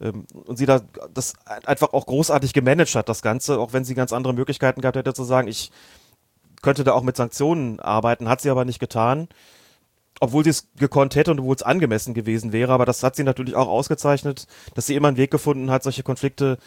ähm, 0.00 0.26
und 0.46 0.56
sie 0.56 0.66
da 0.66 0.80
das 1.12 1.34
einfach 1.46 1.92
auch 1.92 2.06
großartig 2.06 2.52
gemanagt 2.52 2.94
hat, 2.94 3.08
das 3.08 3.22
Ganze, 3.22 3.58
auch 3.58 3.72
wenn 3.72 3.84
sie 3.84 3.94
ganz 3.94 4.12
andere 4.12 4.34
Möglichkeiten 4.34 4.80
gehabt 4.80 4.96
hätte 4.96 5.14
zu 5.14 5.24
sagen, 5.24 5.48
ich 5.48 5.70
könnte 6.64 6.82
da 6.82 6.92
auch 6.92 7.02
mit 7.02 7.16
Sanktionen 7.16 7.78
arbeiten, 7.78 8.28
hat 8.28 8.40
sie 8.40 8.50
aber 8.50 8.64
nicht 8.64 8.80
getan, 8.80 9.28
obwohl 10.18 10.42
sie 10.42 10.50
es 10.50 10.68
gekonnt 10.76 11.14
hätte 11.14 11.30
und 11.30 11.40
obwohl 11.40 11.54
es 11.54 11.62
angemessen 11.62 12.14
gewesen 12.14 12.52
wäre, 12.52 12.72
aber 12.72 12.86
das 12.86 13.02
hat 13.02 13.14
sie 13.14 13.22
natürlich 13.22 13.54
auch 13.54 13.68
ausgezeichnet, 13.68 14.46
dass 14.74 14.86
sie 14.86 14.96
immer 14.96 15.08
einen 15.08 15.16
Weg 15.16 15.30
gefunden 15.30 15.70
hat, 15.70 15.82
solche 15.82 16.02
Konflikte 16.02 16.58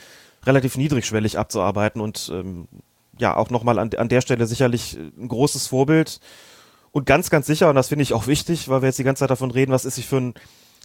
relativ 0.45 0.77
niedrigschwellig 0.77 1.37
abzuarbeiten 1.37 1.99
und 1.99 2.31
ähm, 2.33 2.67
ja, 3.17 3.35
auch 3.35 3.49
nochmal 3.49 3.79
an, 3.79 3.89
an 3.97 4.09
der 4.09 4.21
Stelle 4.21 4.45
sicherlich 4.45 4.95
ein 4.95 5.27
großes 5.27 5.67
Vorbild. 5.67 6.19
Und 6.91 7.05
ganz, 7.05 7.29
ganz 7.29 7.47
sicher, 7.47 7.69
und 7.69 7.75
das 7.75 7.89
finde 7.89 8.03
ich 8.03 8.13
auch 8.13 8.27
wichtig, 8.27 8.69
weil 8.69 8.81
wir 8.81 8.87
jetzt 8.87 8.99
die 8.99 9.03
ganze 9.03 9.21
Zeit 9.21 9.31
davon 9.31 9.51
reden, 9.51 9.71
was 9.71 9.85
ist 9.85 9.95
sie 9.95 10.03
für 10.03 10.17
ein 10.17 10.33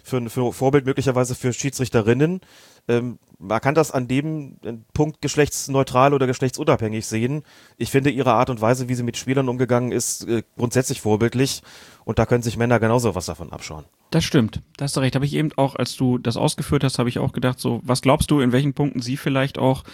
für, 0.02 0.28
für 0.28 0.52
Vorbild 0.52 0.85
möglicherweise 0.85 1.35
für 1.35 1.52
Schiedsrichterinnen. 1.52 2.40
Ähm, 2.88 3.18
man 3.38 3.61
kann 3.61 3.74
das 3.74 3.90
an 3.90 4.09
dem 4.09 4.59
äh, 4.62 4.74
Punkt 4.92 5.22
geschlechtsneutral 5.22 6.14
oder 6.14 6.26
geschlechtsunabhängig 6.26 7.07
sehen. 7.07 7.44
Ich 7.76 7.90
finde 7.90 8.11
ihre 8.11 8.33
Art 8.33 8.50
und 8.50 8.61
Weise, 8.61 8.88
wie 8.88 8.94
sie 8.94 9.02
mit 9.02 9.16
Spielern 9.16 9.48
umgegangen 9.48 9.92
ist, 9.92 10.26
äh, 10.28 10.42
grundsätzlich 10.57 11.00
vorbildlich. 11.00 11.62
Und 12.05 12.18
da 12.18 12.26
können 12.26 12.42
sich 12.42 12.57
Männer 12.57 12.81
genauso 12.81 13.14
was 13.14 13.26
davon 13.26 13.52
abschauen. 13.52 13.85
Das 14.11 14.24
stimmt. 14.24 14.61
Da 14.76 14.85
hast 14.85 14.96
du 14.96 15.00
recht. 15.00 15.14
Habe 15.14 15.24
ich 15.24 15.35
eben 15.35 15.52
auch, 15.57 15.76
als 15.76 15.96
du 15.96 16.18
das 16.18 16.37
ausgeführt 16.37 16.85
hast, 16.85 16.98
habe 16.98 17.09
ich 17.09 17.18
auch 17.18 17.33
gedacht, 17.33 17.59
so, 17.59 17.81
was 17.85 18.02
glaubst 18.02 18.31
du, 18.31 18.40
in 18.40 18.52
welchen 18.52 18.74
Punkten 18.74 19.00
sie 19.00 19.16
vielleicht 19.16 19.59
auch 19.59 19.85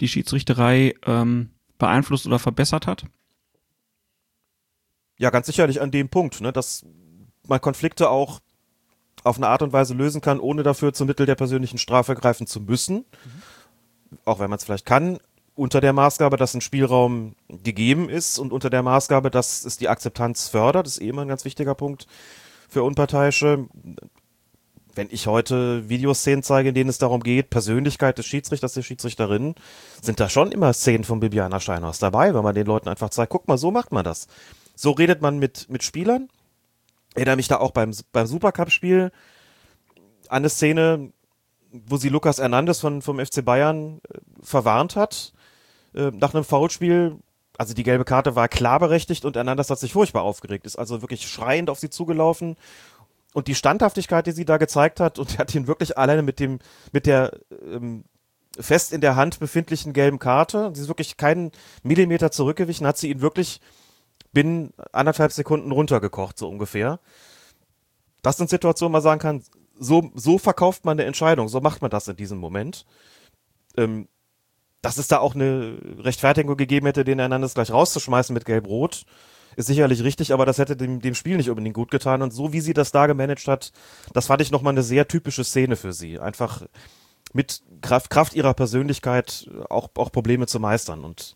die 0.00 0.08
Schiedsrichterei 0.08 0.94
ähm, 1.06 1.50
beeinflusst 1.78 2.26
oder 2.26 2.38
verbessert 2.38 2.86
hat? 2.86 3.04
Ja, 5.18 5.30
ganz 5.30 5.46
sicherlich 5.46 5.80
an 5.80 5.90
dem 5.90 6.08
Punkt, 6.08 6.40
ne, 6.40 6.52
dass 6.52 6.84
man 7.46 7.60
Konflikte 7.60 8.10
auch 8.10 8.40
auf 9.24 9.36
eine 9.36 9.48
Art 9.48 9.62
und 9.62 9.72
Weise 9.72 9.94
lösen 9.94 10.20
kann, 10.20 10.40
ohne 10.40 10.62
dafür 10.62 10.92
zum 10.92 11.06
Mittel 11.06 11.26
der 11.26 11.34
persönlichen 11.34 11.78
Strafe 11.78 12.14
greifen 12.14 12.46
zu 12.46 12.60
müssen. 12.60 12.96
Mhm. 12.96 14.18
Auch 14.24 14.38
wenn 14.38 14.50
man 14.50 14.58
es 14.58 14.64
vielleicht 14.64 14.86
kann, 14.86 15.18
unter 15.58 15.80
der 15.80 15.92
Maßgabe, 15.92 16.36
dass 16.36 16.54
ein 16.54 16.60
Spielraum 16.60 17.34
gegeben 17.48 18.08
ist 18.08 18.38
und 18.38 18.52
unter 18.52 18.70
der 18.70 18.82
Maßgabe, 18.82 19.30
dass 19.30 19.64
es 19.64 19.76
die 19.76 19.88
Akzeptanz 19.88 20.48
fördert, 20.48 20.86
das 20.86 20.98
ist 20.98 21.02
eh 21.02 21.08
immer 21.08 21.22
ein 21.22 21.28
ganz 21.28 21.44
wichtiger 21.44 21.74
Punkt 21.74 22.06
für 22.68 22.84
Unparteiische. 22.84 23.66
Wenn 24.94 25.08
ich 25.10 25.26
heute 25.26 25.88
Videoszenen 25.88 26.44
zeige, 26.44 26.68
in 26.70 26.74
denen 26.76 26.90
es 26.90 26.98
darum 26.98 27.22
geht, 27.22 27.50
Persönlichkeit 27.50 28.18
des 28.18 28.26
Schiedsrichters, 28.26 28.74
der 28.74 28.82
Schiedsrichterin, 28.82 29.56
sind 30.00 30.20
da 30.20 30.28
schon 30.28 30.52
immer 30.52 30.72
Szenen 30.72 31.04
von 31.04 31.18
Bibiana 31.20 31.58
Scheinhaus 31.58 31.98
dabei, 31.98 32.34
weil 32.34 32.42
man 32.42 32.54
den 32.54 32.66
Leuten 32.66 32.88
einfach 32.88 33.10
zeigt, 33.10 33.30
guck 33.30 33.48
mal, 33.48 33.58
so 33.58 33.72
macht 33.72 33.90
man 33.90 34.04
das. 34.04 34.28
So 34.76 34.92
redet 34.92 35.22
man 35.22 35.38
mit, 35.38 35.68
mit 35.68 35.82
Spielern, 35.82 36.28
erinnere 37.18 37.36
mich 37.36 37.48
da 37.48 37.58
auch 37.58 37.72
beim, 37.72 37.92
beim 38.12 38.26
Supercup-Spiel 38.26 39.10
an 40.28 40.36
eine 40.36 40.48
Szene, 40.48 41.12
wo 41.70 41.96
sie 41.96 42.08
Lukas 42.08 42.38
Hernandez 42.38 42.80
von, 42.80 43.02
vom 43.02 43.18
FC 43.18 43.44
Bayern 43.44 44.00
äh, 44.08 44.18
verwarnt 44.42 44.96
hat, 44.96 45.32
äh, 45.94 46.10
nach 46.12 46.34
einem 46.34 46.44
Foulspiel. 46.44 47.16
Also 47.56 47.74
die 47.74 47.82
gelbe 47.82 48.04
Karte 48.04 48.36
war 48.36 48.48
klar 48.48 48.78
berechtigt 48.78 49.24
und 49.24 49.36
Hernandez 49.36 49.68
hat 49.68 49.80
sich 49.80 49.92
furchtbar 49.92 50.22
aufgeregt, 50.22 50.64
ist 50.64 50.76
also 50.76 51.02
wirklich 51.02 51.28
schreiend 51.28 51.70
auf 51.70 51.78
sie 51.78 51.90
zugelaufen. 51.90 52.56
Und 53.34 53.48
die 53.48 53.54
Standhaftigkeit, 53.54 54.26
die 54.26 54.32
sie 54.32 54.44
da 54.44 54.56
gezeigt 54.56 55.00
hat, 55.00 55.18
und 55.18 55.32
er 55.34 55.38
hat 55.38 55.54
ihn 55.54 55.66
wirklich 55.66 55.98
alleine 55.98 56.22
mit 56.22 56.40
dem, 56.40 56.60
mit 56.92 57.06
der 57.06 57.38
ähm, 57.70 58.04
fest 58.58 58.92
in 58.92 59.00
der 59.00 59.16
Hand 59.16 59.40
befindlichen 59.40 59.92
gelben 59.92 60.18
Karte, 60.18 60.70
sie 60.74 60.82
ist 60.82 60.88
wirklich 60.88 61.16
keinen 61.16 61.52
Millimeter 61.82 62.30
zurückgewichen, 62.30 62.86
hat 62.86 62.98
sie 62.98 63.10
ihn 63.10 63.20
wirklich 63.20 63.60
binnen 64.32 64.72
anderthalb 64.92 65.32
Sekunden 65.32 65.72
runtergekocht, 65.72 66.38
so 66.38 66.48
ungefähr. 66.48 67.00
Das 68.22 68.36
sind 68.36 68.50
Situationen, 68.50 68.92
wo 68.92 68.94
man 68.94 69.02
sagen 69.02 69.20
kann, 69.20 69.42
so, 69.78 70.10
so 70.14 70.38
verkauft 70.38 70.84
man 70.84 70.98
eine 70.98 71.06
Entscheidung, 71.06 71.48
so 71.48 71.60
macht 71.60 71.82
man 71.82 71.90
das 71.90 72.08
in 72.08 72.16
diesem 72.16 72.38
Moment. 72.38 72.84
Ähm, 73.76 74.08
dass 74.82 74.96
es 74.96 75.08
da 75.08 75.18
auch 75.18 75.34
eine 75.34 75.78
Rechtfertigung 75.98 76.56
gegeben 76.56 76.86
hätte, 76.86 77.04
den 77.04 77.18
Hernandez 77.18 77.54
gleich 77.54 77.70
rauszuschmeißen 77.72 78.32
mit 78.32 78.44
Gelb-Rot, 78.44 79.04
ist 79.56 79.66
sicherlich 79.66 80.04
richtig, 80.04 80.32
aber 80.32 80.46
das 80.46 80.58
hätte 80.58 80.76
dem, 80.76 81.00
dem 81.00 81.16
Spiel 81.16 81.36
nicht 81.36 81.50
unbedingt 81.50 81.74
gut 81.74 81.90
getan. 81.90 82.22
Und 82.22 82.32
so 82.32 82.52
wie 82.52 82.60
sie 82.60 82.74
das 82.74 82.92
da 82.92 83.06
gemanagt 83.06 83.48
hat, 83.48 83.72
das 84.12 84.26
fand 84.28 84.40
ich 84.40 84.52
nochmal 84.52 84.72
eine 84.72 84.84
sehr 84.84 85.08
typische 85.08 85.42
Szene 85.42 85.74
für 85.74 85.92
sie. 85.92 86.20
Einfach 86.20 86.62
mit 87.32 87.62
Kraft, 87.82 88.08
Kraft 88.08 88.34
ihrer 88.34 88.54
Persönlichkeit 88.54 89.50
auch, 89.68 89.88
auch 89.96 90.12
Probleme 90.12 90.46
zu 90.46 90.60
meistern. 90.60 91.04
Und 91.04 91.34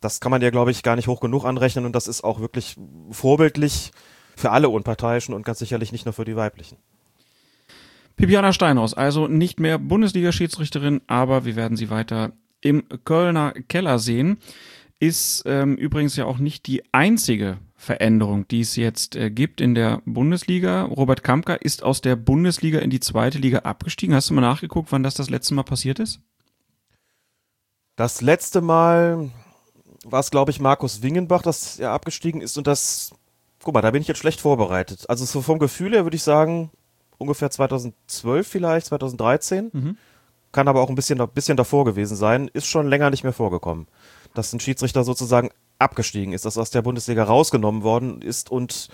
das 0.00 0.20
kann 0.20 0.30
man 0.30 0.42
ja, 0.42 0.50
glaube 0.50 0.70
ich, 0.70 0.82
gar 0.82 0.96
nicht 0.96 1.08
hoch 1.08 1.20
genug 1.20 1.44
anrechnen 1.44 1.84
und 1.84 1.94
das 1.94 2.08
ist 2.08 2.24
auch 2.24 2.40
wirklich 2.40 2.76
vorbildlich 3.10 3.92
für 4.36 4.50
alle 4.50 4.68
Unparteiischen 4.68 5.34
und 5.34 5.44
ganz 5.44 5.58
sicherlich 5.58 5.92
nicht 5.92 6.06
nur 6.06 6.14
für 6.14 6.24
die 6.24 6.36
weiblichen. 6.36 6.78
Bibiana 8.16 8.52
Steinhaus, 8.52 8.94
also 8.94 9.28
nicht 9.28 9.60
mehr 9.60 9.78
Bundesliga-Schiedsrichterin, 9.78 11.00
aber 11.06 11.44
wir 11.44 11.56
werden 11.56 11.76
sie 11.76 11.90
weiter 11.90 12.32
im 12.60 12.84
Kölner 13.04 13.52
Keller 13.68 13.98
sehen. 13.98 14.38
Ist 14.98 15.44
ähm, 15.46 15.76
übrigens 15.76 16.16
ja 16.16 16.26
auch 16.26 16.36
nicht 16.36 16.66
die 16.66 16.82
einzige 16.92 17.56
Veränderung, 17.74 18.46
die 18.48 18.60
es 18.60 18.76
jetzt 18.76 19.16
äh, 19.16 19.30
gibt 19.30 19.62
in 19.62 19.74
der 19.74 20.02
Bundesliga. 20.04 20.82
Robert 20.82 21.24
Kampka 21.24 21.54
ist 21.54 21.82
aus 21.82 22.02
der 22.02 22.16
Bundesliga 22.16 22.80
in 22.80 22.90
die 22.90 23.00
zweite 23.00 23.38
Liga 23.38 23.60
abgestiegen. 23.60 24.14
Hast 24.14 24.28
du 24.28 24.34
mal 24.34 24.42
nachgeguckt, 24.42 24.92
wann 24.92 25.02
das 25.02 25.14
das 25.14 25.30
letzte 25.30 25.54
Mal 25.54 25.62
passiert 25.62 25.98
ist? 25.98 26.20
Das 27.96 28.20
letzte 28.20 28.60
Mal, 28.60 29.30
war 30.04 30.20
es, 30.20 30.30
glaube 30.30 30.50
ich, 30.50 30.60
Markus 30.60 31.02
Wingenbach, 31.02 31.42
dass 31.42 31.78
er 31.78 31.92
abgestiegen 31.92 32.40
ist 32.40 32.56
und 32.56 32.66
das, 32.66 33.12
guck 33.62 33.74
mal, 33.74 33.82
da 33.82 33.90
bin 33.90 34.02
ich 34.02 34.08
jetzt 34.08 34.18
schlecht 34.18 34.40
vorbereitet. 34.40 35.04
Also 35.08 35.24
so 35.24 35.42
vom 35.42 35.58
Gefühl 35.58 35.92
her 35.92 36.04
würde 36.04 36.16
ich 36.16 36.22
sagen, 36.22 36.70
ungefähr 37.18 37.50
2012 37.50 38.46
vielleicht, 38.46 38.86
2013. 38.86 39.70
Mhm. 39.72 39.96
Kann 40.52 40.66
aber 40.66 40.80
auch 40.80 40.88
ein 40.88 40.96
bisschen, 40.96 41.20
ein 41.20 41.28
bisschen 41.28 41.56
davor 41.56 41.84
gewesen 41.84 42.16
sein. 42.16 42.50
Ist 42.52 42.66
schon 42.66 42.88
länger 42.88 43.10
nicht 43.10 43.22
mehr 43.22 43.32
vorgekommen. 43.32 43.86
Dass 44.34 44.52
ein 44.52 44.58
Schiedsrichter 44.58 45.04
sozusagen 45.04 45.50
abgestiegen 45.78 46.32
ist, 46.32 46.44
dass 46.44 46.58
aus 46.58 46.70
der 46.70 46.82
Bundesliga 46.82 47.22
rausgenommen 47.22 47.82
worden 47.82 48.20
ist 48.20 48.50
und 48.50 48.88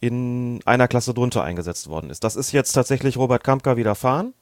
in 0.00 0.60
einer 0.66 0.86
Klasse 0.86 1.14
drunter 1.14 1.42
eingesetzt 1.42 1.88
worden 1.88 2.10
ist. 2.10 2.22
Das 2.22 2.36
ist 2.36 2.52
jetzt 2.52 2.72
tatsächlich 2.72 3.16
Robert 3.16 3.42
Kampka 3.42 3.76
widerfahren. 3.76 4.34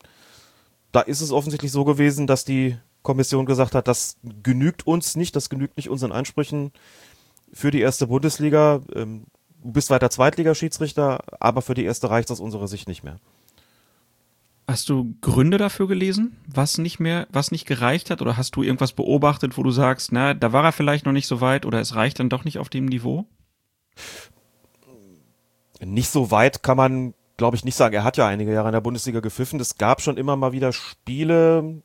Da 0.90 1.00
ist 1.00 1.20
es 1.20 1.32
offensichtlich 1.32 1.72
so 1.72 1.84
gewesen, 1.84 2.26
dass 2.26 2.44
die 2.44 2.76
Kommission 3.02 3.46
gesagt 3.46 3.74
hat, 3.74 3.88
das 3.88 4.16
genügt 4.42 4.86
uns 4.86 5.16
nicht, 5.16 5.34
das 5.36 5.50
genügt 5.50 5.76
nicht 5.76 5.88
unseren 5.88 6.12
Ansprüchen 6.12 6.72
für 7.52 7.70
die 7.70 7.80
erste 7.80 8.06
Bundesliga. 8.06 8.80
Ähm, 8.94 9.24
du 9.62 9.72
bist 9.72 9.90
weiter 9.90 10.10
Zweitligaschiedsrichter, 10.10 11.20
aber 11.40 11.62
für 11.62 11.74
die 11.74 11.84
erste 11.84 12.10
reicht 12.10 12.28
es 12.28 12.32
aus 12.32 12.40
unserer 12.40 12.68
Sicht 12.68 12.88
nicht 12.88 13.02
mehr. 13.02 13.18
Hast 14.68 14.88
du 14.88 15.14
Gründe 15.20 15.58
dafür 15.58 15.88
gelesen, 15.88 16.36
was 16.46 16.78
nicht 16.78 17.00
mehr, 17.00 17.26
was 17.30 17.50
nicht 17.50 17.66
gereicht 17.66 18.10
hat? 18.10 18.22
Oder 18.22 18.36
hast 18.36 18.54
du 18.54 18.62
irgendwas 18.62 18.92
beobachtet, 18.92 19.58
wo 19.58 19.62
du 19.62 19.70
sagst, 19.70 20.12
na, 20.12 20.34
da 20.34 20.52
war 20.52 20.64
er 20.64 20.72
vielleicht 20.72 21.04
noch 21.04 21.12
nicht 21.12 21.26
so 21.26 21.40
weit 21.40 21.66
oder 21.66 21.80
es 21.80 21.96
reicht 21.96 22.20
dann 22.20 22.28
doch 22.28 22.44
nicht 22.44 22.58
auf 22.58 22.68
dem 22.68 22.86
Niveau? 22.86 23.26
Nicht 25.84 26.10
so 26.10 26.30
weit 26.30 26.62
kann 26.62 26.76
man, 26.76 27.14
glaube 27.36 27.56
ich, 27.56 27.64
nicht 27.64 27.74
sagen. 27.74 27.94
Er 27.94 28.04
hat 28.04 28.16
ja 28.16 28.26
einige 28.28 28.52
Jahre 28.52 28.68
in 28.68 28.72
der 28.72 28.80
Bundesliga 28.80 29.18
gepfiffen. 29.18 29.58
Es 29.58 29.78
gab 29.78 30.00
schon 30.00 30.16
immer 30.16 30.36
mal 30.36 30.52
wieder 30.52 30.72
Spiele, 30.72 31.82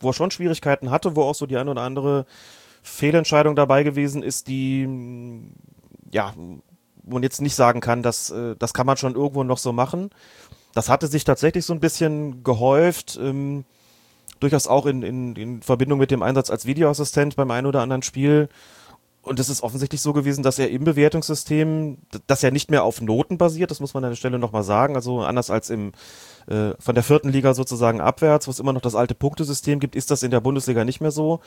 wo 0.00 0.10
er 0.10 0.14
schon 0.14 0.30
Schwierigkeiten 0.30 0.90
hatte, 0.90 1.14
wo 1.16 1.22
auch 1.22 1.34
so 1.34 1.46
die 1.46 1.56
eine 1.56 1.70
oder 1.70 1.82
andere 1.82 2.26
Fehlentscheidung 2.82 3.56
dabei 3.56 3.82
gewesen 3.82 4.22
ist, 4.22 4.48
die 4.48 4.88
ja, 6.12 6.34
wo 7.02 7.14
man 7.14 7.22
jetzt 7.22 7.40
nicht 7.40 7.54
sagen 7.54 7.80
kann, 7.80 8.02
dass 8.02 8.30
äh, 8.30 8.56
das 8.58 8.74
kann 8.74 8.86
man 8.86 8.96
schon 8.96 9.14
irgendwo 9.14 9.44
noch 9.44 9.58
so 9.58 9.72
machen. 9.72 10.10
Das 10.74 10.88
hatte 10.88 11.06
sich 11.06 11.24
tatsächlich 11.24 11.64
so 11.64 11.72
ein 11.72 11.80
bisschen 11.80 12.44
gehäuft, 12.44 13.18
ähm, 13.20 13.64
durchaus 14.38 14.66
auch 14.66 14.86
in, 14.86 15.02
in, 15.02 15.36
in 15.36 15.62
Verbindung 15.62 15.98
mit 15.98 16.10
dem 16.10 16.22
Einsatz 16.22 16.50
als 16.50 16.66
Videoassistent 16.66 17.36
beim 17.36 17.50
einen 17.50 17.66
oder 17.66 17.82
anderen 17.82 18.02
Spiel. 18.02 18.48
Und 19.22 19.38
es 19.38 19.50
ist 19.50 19.62
offensichtlich 19.62 20.00
so 20.00 20.14
gewesen, 20.14 20.42
dass 20.42 20.58
er 20.58 20.70
im 20.70 20.84
Bewertungssystem, 20.84 21.98
dass 22.26 22.42
er 22.42 22.52
nicht 22.52 22.70
mehr 22.70 22.84
auf 22.84 23.02
Noten 23.02 23.36
basiert, 23.36 23.70
das 23.70 23.80
muss 23.80 23.92
man 23.92 24.02
an 24.02 24.10
der 24.10 24.16
Stelle 24.16 24.38
nochmal 24.38 24.62
sagen, 24.62 24.96
also 24.96 25.20
anders 25.20 25.50
als 25.50 25.68
im 25.68 25.92
äh, 26.46 26.72
von 26.78 26.94
der 26.94 27.04
vierten 27.04 27.28
Liga 27.28 27.52
sozusagen 27.52 28.00
abwärts, 28.00 28.46
wo 28.46 28.50
es 28.50 28.60
immer 28.60 28.72
noch 28.72 28.80
das 28.80 28.94
alte 28.94 29.14
Punktesystem 29.14 29.78
gibt, 29.78 29.94
ist 29.94 30.10
das 30.10 30.22
in 30.22 30.30
der 30.30 30.40
Bundesliga 30.40 30.84
nicht 30.84 31.02
mehr 31.02 31.10
so. 31.10 31.40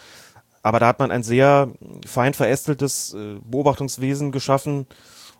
Aber 0.62 0.80
da 0.80 0.88
hat 0.88 1.00
man 1.00 1.12
ein 1.12 1.24
sehr 1.24 1.74
fein 2.06 2.36
verästeltes 2.36 3.16
äh, 3.16 3.40
Beobachtungswesen 3.44 4.32
geschaffen 4.32 4.86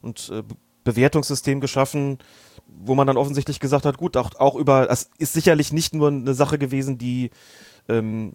und 0.02 0.32
äh, 0.34 0.44
Bewertungssystem 0.84 1.62
geschaffen, 1.62 2.18
wo 2.68 2.96
man 2.96 3.08
dann 3.08 3.18
offensichtlich 3.18 3.60
gesagt 3.60 3.86
hat, 3.86 3.98
gut, 3.98 4.18
auch, 4.18 4.32
auch 4.40 4.56
über, 4.56 4.88
das 4.88 5.10
ist 5.18 5.34
sicherlich 5.34 5.72
nicht 5.72 5.94
nur 5.94 6.10
eine 6.10 6.34
Sache 6.34 6.58
gewesen, 6.58 6.98
die 6.98 7.30
ähm, 7.88 8.34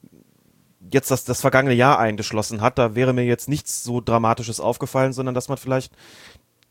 jetzt 0.92 1.10
das, 1.10 1.24
das 1.24 1.40
vergangene 1.40 1.74
Jahr 1.74 1.98
eingeschlossen 1.98 2.60
hat, 2.60 2.78
da 2.78 2.94
wäre 2.94 3.12
mir 3.12 3.24
jetzt 3.24 3.48
nichts 3.48 3.82
so 3.82 4.00
Dramatisches 4.00 4.60
aufgefallen, 4.60 5.12
sondern 5.12 5.34
dass 5.34 5.48
man 5.48 5.58
vielleicht 5.58 5.92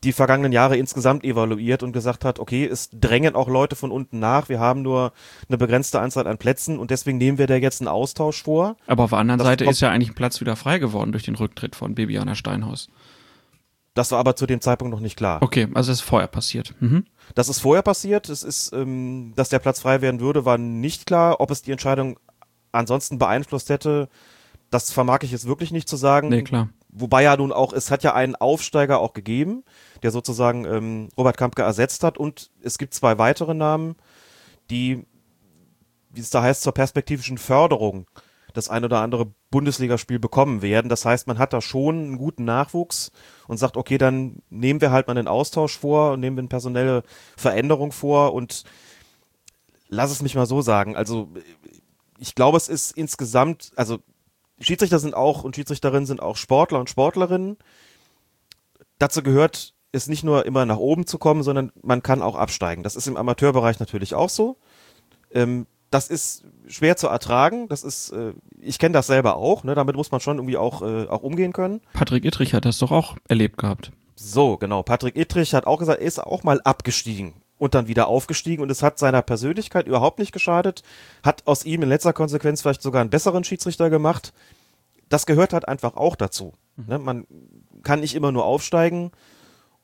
die 0.04 0.14
vergangenen 0.14 0.52
Jahre 0.52 0.78
insgesamt 0.78 1.24
evaluiert 1.24 1.82
und 1.82 1.92
gesagt 1.92 2.24
hat, 2.24 2.40
okay, 2.40 2.66
es 2.66 2.90
drängen 2.94 3.36
auch 3.36 3.48
Leute 3.48 3.76
von 3.76 3.92
unten 3.92 4.20
nach, 4.20 4.48
wir 4.48 4.60
haben 4.60 4.84
nur 4.84 5.12
eine 5.48 5.58
begrenzte 5.58 6.00
Anzahl 6.00 6.28
an 6.28 6.38
Plätzen 6.38 6.78
und 6.78 6.92
deswegen 6.92 7.18
nehmen 7.18 7.38
wir 7.38 7.48
da 7.48 7.56
jetzt 7.56 7.82
einen 7.82 7.88
Austausch 7.88 8.44
vor. 8.44 8.78
Aber 8.86 9.06
auf 9.06 9.10
der 9.10 9.20
anderen 9.20 9.40
das 9.40 9.48
Seite 9.48 9.66
ist 9.66 9.82
ja 9.82 9.90
eigentlich 9.90 10.10
ein 10.10 10.16
Platz 10.16 10.40
wieder 10.40 10.56
frei 10.56 10.78
geworden 10.78 11.12
durch 11.12 11.24
den 11.24 11.36
Rücktritt 11.36 11.76
von 11.76 11.96
Bibiana 11.96 12.36
Steinhaus. 12.36 12.90
Das 13.96 14.12
war 14.12 14.20
aber 14.20 14.36
zu 14.36 14.46
dem 14.46 14.62
Zeitpunkt 14.62 14.94
noch 14.94 15.02
nicht 15.02 15.18
klar. 15.18 15.42
Okay, 15.42 15.68
also 15.74 15.92
es 15.92 16.02
ist 16.02 16.06
vorher 16.06 16.28
passiert. 16.28 16.76
Mhm. 16.80 17.06
Das 17.34 17.50
ist 17.50 17.60
vorher 17.60 17.82
passiert. 17.82 18.30
Es 18.30 18.44
ist, 18.44 18.72
ähm, 18.72 19.34
dass 19.36 19.50
der 19.50 19.58
Platz 19.58 19.80
frei 19.80 20.02
werden 20.02 20.20
würde, 20.20 20.46
war 20.46 20.60
nicht 20.60 21.08
klar. 21.08 21.42
Ob 21.42 21.50
es 21.50 21.64
die 21.64 21.72
Entscheidung 21.72 22.20
ansonsten 22.78 23.18
beeinflusst 23.18 23.70
hätte, 23.70 24.10
das 24.70 24.92
vermag 24.92 25.20
ich 25.24 25.32
jetzt 25.32 25.48
wirklich 25.48 25.72
nicht 25.72 25.88
zu 25.90 25.96
sagen. 25.96 26.30
Nee, 26.30 26.44
klar. 26.44 26.70
Wobei 26.90 27.24
ja 27.24 27.38
nun 27.38 27.52
auch, 27.52 27.74
es 27.74 27.92
hat 27.92 28.04
ja 28.04 28.14
einen 28.14 28.36
Aufsteiger 28.36 29.00
auch 29.00 29.14
gegeben, 29.14 29.64
der 30.04 30.12
sozusagen 30.12 30.66
ähm, 30.66 31.10
Robert 31.18 31.38
Kampke 31.38 31.62
ersetzt 31.62 32.04
hat 32.04 32.18
und 32.18 32.50
es 32.62 32.78
gibt 32.78 32.94
zwei 32.94 33.18
weitere 33.18 33.54
Namen, 33.54 33.96
die, 34.70 35.06
wie 36.10 36.22
es 36.22 36.30
da 36.30 36.42
heißt, 36.42 36.64
zur 36.64 36.74
perspektivischen 36.74 37.38
Förderung 37.38 38.08
das 38.54 38.70
ein 38.70 38.84
oder 38.84 39.02
andere 39.02 39.32
Bundesligaspiel 39.52 40.18
bekommen 40.18 40.62
werden. 40.62 40.90
Das 40.90 41.06
heißt, 41.06 41.28
man 41.28 41.38
hat 41.38 41.54
da 41.54 41.62
schon 41.62 41.96
einen 41.98 42.18
guten 42.18 42.44
Nachwuchs 42.44 43.12
und 43.48 43.58
sagt, 43.58 43.78
okay, 43.78 43.98
dann 43.98 44.42
nehmen 44.50 44.82
wir 44.82 44.92
halt 44.92 45.08
mal 45.08 45.18
einen 45.18 45.28
Austausch 45.28 45.78
vor 45.78 46.14
und 46.14 46.20
nehmen 46.20 46.38
wir 46.38 46.42
eine 46.42 46.50
personelle 46.50 47.04
Veränderung 47.38 47.92
vor 47.92 48.34
und 48.34 48.64
lass 49.90 50.12
es 50.12 50.22
mich 50.22 50.36
mal 50.36 50.48
so 50.48 50.62
sagen. 50.62 50.96
Also 50.96 51.30
ich 52.20 52.36
glaube, 52.36 52.58
es 52.58 52.68
ist 52.68 52.92
insgesamt, 52.92 53.72
also 53.76 54.00
Schiedsrichter 54.60 55.00
sind 55.00 55.14
auch 55.14 55.44
und 55.44 55.56
Schiedsrichterinnen 55.56 56.06
sind 56.06 56.22
auch 56.22 56.36
Sportler 56.36 56.80
und 56.80 56.90
Sportlerinnen. 56.90 57.58
Dazu 59.00 59.22
gehört 59.22 59.74
es 59.92 60.08
nicht 60.08 60.24
nur 60.24 60.46
immer 60.46 60.66
nach 60.66 60.78
oben 60.78 61.06
zu 61.06 61.18
kommen, 61.18 61.44
sondern 61.44 61.72
man 61.82 62.04
kann 62.04 62.22
auch 62.22 62.36
absteigen. 62.36 62.84
Das 62.84 62.96
ist 62.96 63.08
im 63.08 63.18
Amateurbereich 63.18 63.80
natürlich 63.80 64.16
auch 64.16 64.30
so. 64.30 64.58
Ähm, 65.32 65.68
das 65.90 66.10
ist 66.10 66.44
schwer 66.68 66.98
zu 66.98 67.08
ertragen. 67.08 67.70
Das 67.70 67.84
ist, 67.84 68.12
äh, 68.12 68.34
ich 68.60 68.80
kenne 68.80 68.94
das 68.94 69.08
selber 69.08 69.38
auch. 69.38 69.64
Ne? 69.64 69.76
Damit 69.76 69.96
muss 69.96 70.12
man 70.12 70.20
schon 70.20 70.38
irgendwie 70.38 70.58
auch, 70.58 70.82
äh, 70.82 71.08
auch 71.08 71.24
umgehen 71.24 71.54
können. 71.54 71.82
Patrick 71.94 72.26
Ittrich 72.26 72.54
hat 72.54 72.66
das 72.66 72.80
doch 72.80 72.92
auch 72.92 73.16
erlebt 73.28 73.58
gehabt. 73.58 73.92
So, 74.16 74.58
genau. 74.58 74.84
Patrick 74.84 75.16
Ittrich 75.16 75.54
hat 75.54 75.68
auch 75.68 75.78
gesagt, 75.78 76.02
er 76.02 76.08
ist 76.08 76.20
auch 76.20 76.44
mal 76.44 76.60
abgestiegen 76.62 77.34
und 77.58 77.76
dann 77.76 77.88
wieder 77.88 78.08
aufgestiegen 78.08 78.62
und 78.62 78.70
es 78.70 78.84
hat 78.84 79.00
seiner 79.00 79.22
Persönlichkeit 79.22 79.88
überhaupt 79.88 80.20
nicht 80.20 80.32
geschadet, 80.32 80.84
hat 81.24 81.46
aus 81.46 81.66
ihm 81.66 81.84
in 81.84 81.90
letzter 81.90 82.14
Konsequenz 82.14 82.62
vielleicht 82.62 82.82
sogar 82.82 83.02
einen 83.02 83.10
besseren 83.10 83.44
Schiedsrichter 83.44 83.90
gemacht. 83.90 84.34
Das 85.10 85.26
gehört 85.26 85.54
halt 85.54 85.68
einfach 85.68 85.96
auch 85.96 86.16
dazu. 86.16 86.54
Mhm. 86.76 86.86
Ne? 86.88 87.00
Man 87.00 87.28
kann 87.84 88.00
nicht 88.02 88.16
immer 88.16 88.32
nur 88.32 88.46
aufsteigen 88.46 89.12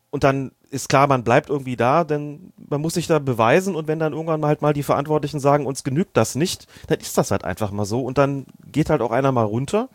und 0.09 0.23
dann 0.23 0.51
ist 0.69 0.89
klar, 0.89 1.07
man 1.07 1.23
bleibt 1.23 1.49
irgendwie 1.49 1.75
da, 1.75 2.03
denn 2.03 2.53
man 2.57 2.81
muss 2.81 2.95
sich 2.95 3.07
da 3.07 3.19
beweisen 3.19 3.75
und 3.75 3.87
wenn 3.87 3.99
dann 3.99 4.13
irgendwann 4.13 4.45
halt 4.45 4.61
mal 4.61 4.73
die 4.73 4.83
Verantwortlichen 4.83 5.39
sagen, 5.39 5.65
uns 5.65 5.83
genügt 5.83 6.17
das 6.17 6.35
nicht, 6.35 6.67
dann 6.87 6.99
ist 6.99 7.17
das 7.17 7.31
halt 7.31 7.43
einfach 7.43 7.71
mal 7.71 7.85
so 7.85 8.01
und 8.01 8.17
dann 8.17 8.45
geht 8.71 8.89
halt 8.89 9.01
auch 9.01 9.11
einer 9.11 9.31
mal 9.31 9.43
runter. 9.45 9.89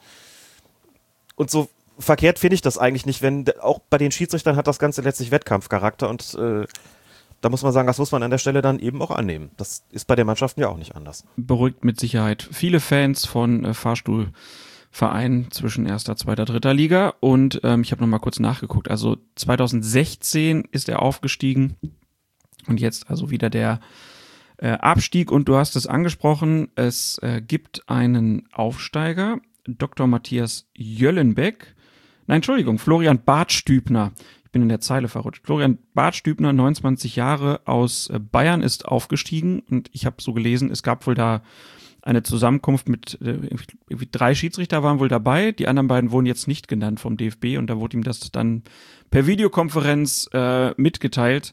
Und 1.37 1.51
so 1.51 1.69
verkehrt 1.99 2.39
finde 2.39 2.55
ich 2.55 2.63
das 2.63 2.79
eigentlich 2.79 3.07
nicht, 3.07 3.23
wenn 3.23 3.45
auch 3.61 3.81
bei 3.91 3.99
den 3.99 4.11
Schiedsrichtern 4.11 4.57
hat 4.57 4.67
das 4.67 4.79
Ganze 4.79 5.03
letztlich 5.03 5.31
Wettkampfcharakter 5.31 6.09
und 6.09 6.35
äh, 6.35 6.67
da 7.41 7.49
muss 7.49 7.63
man 7.63 7.73
sagen, 7.73 7.87
das 7.87 7.99
muss 7.99 8.13
man 8.13 8.23
an 8.23 8.31
der 8.31 8.39
Stelle 8.39 8.63
dann 8.63 8.79
eben 8.79 9.01
auch 9.01 9.11
annehmen. 9.11 9.51
Das 9.57 9.85
ist 9.91 10.07
bei 10.07 10.17
den 10.17 10.27
Mannschaften 10.27 10.61
ja 10.61 10.69
auch 10.69 10.77
nicht 10.77 10.97
anders. 10.97 11.25
Beruhigt 11.37 11.85
mit 11.85 12.01
Sicherheit 12.01 12.49
viele 12.51 12.81
Fans 12.81 13.27
von 13.27 13.65
äh, 13.65 13.75
Fahrstuhlvereinen 13.75 15.51
zwischen 15.51 15.87
erster, 15.87 16.17
zweiter, 16.17 16.45
dritter 16.45 16.75
Liga. 16.75 17.15
Und 17.21 17.61
ähm, 17.63 17.83
ich 17.83 17.93
habe 17.93 18.03
nochmal 18.03 18.21
kurz 18.21 18.41
nachgeguckt. 18.41 18.91
Also 18.91 19.19
2016 19.37 20.69
ist 20.73 20.89
er 20.89 21.03
aufgestiegen 21.03 21.77
und 22.67 22.81
jetzt 22.81 23.09
also 23.09 23.31
wieder 23.31 23.51
der 23.51 23.81
äh, 24.57 24.71
Abstieg. 24.71 25.31
Und 25.31 25.49
du 25.49 25.57
hast 25.57 25.77
es 25.77 25.87
angesprochen, 25.87 26.69
es 26.75 27.19
äh, 27.19 27.41
gibt 27.41 27.89
einen 27.89 28.49
Aufsteiger, 28.53 29.39
Dr. 29.65 30.07
Matthias 30.07 30.69
Jöllenbeck. 30.75 31.75
Nein, 32.27 32.37
Entschuldigung, 32.37 32.79
Florian 32.79 33.25
Bartstübner 33.25 34.13
ich 34.49 34.53
bin 34.53 34.63
in 34.63 34.71
der 34.71 34.81
Zeile 34.81 35.09
verrutscht. 35.09 35.45
Florian 35.45 35.77
Bartstübner, 35.93 36.55
29 36.55 37.17
Jahre 37.17 37.61
aus 37.67 38.09
äh, 38.09 38.19
Bayern, 38.19 38.63
ist 38.63 38.89
aufgestiegen 38.89 39.61
und 39.71 39.91
ich 39.93 40.07
habe 40.07 40.17
so 40.21 40.33
gelesen, 40.33 40.71
es 40.71 40.83
gab 40.83 41.07
wohl 41.07 41.15
da 41.15 41.43
eine 42.01 42.23
Zusammenkunft 42.23 42.89
mit 42.89 43.21
äh, 43.21 43.37
drei 44.11 44.35
Schiedsrichter 44.35 44.83
waren 44.83 45.01
wohl 45.01 45.09
dabei, 45.09 45.53
die 45.53 45.69
anderen 45.69 45.87
beiden 45.87 46.13
wurden 46.13 46.25
jetzt 46.25 46.49
nicht 46.49 46.67
genannt 46.67 46.99
vom 46.99 47.19
DFB 47.19 47.59
und 47.59 47.67
da 47.67 47.77
wurde 47.77 47.99
ihm 47.99 48.03
das 48.03 48.21
dann 48.33 48.63
per 49.11 49.27
Videokonferenz 49.27 50.31
äh, 50.33 50.71
mitgeteilt 50.81 51.53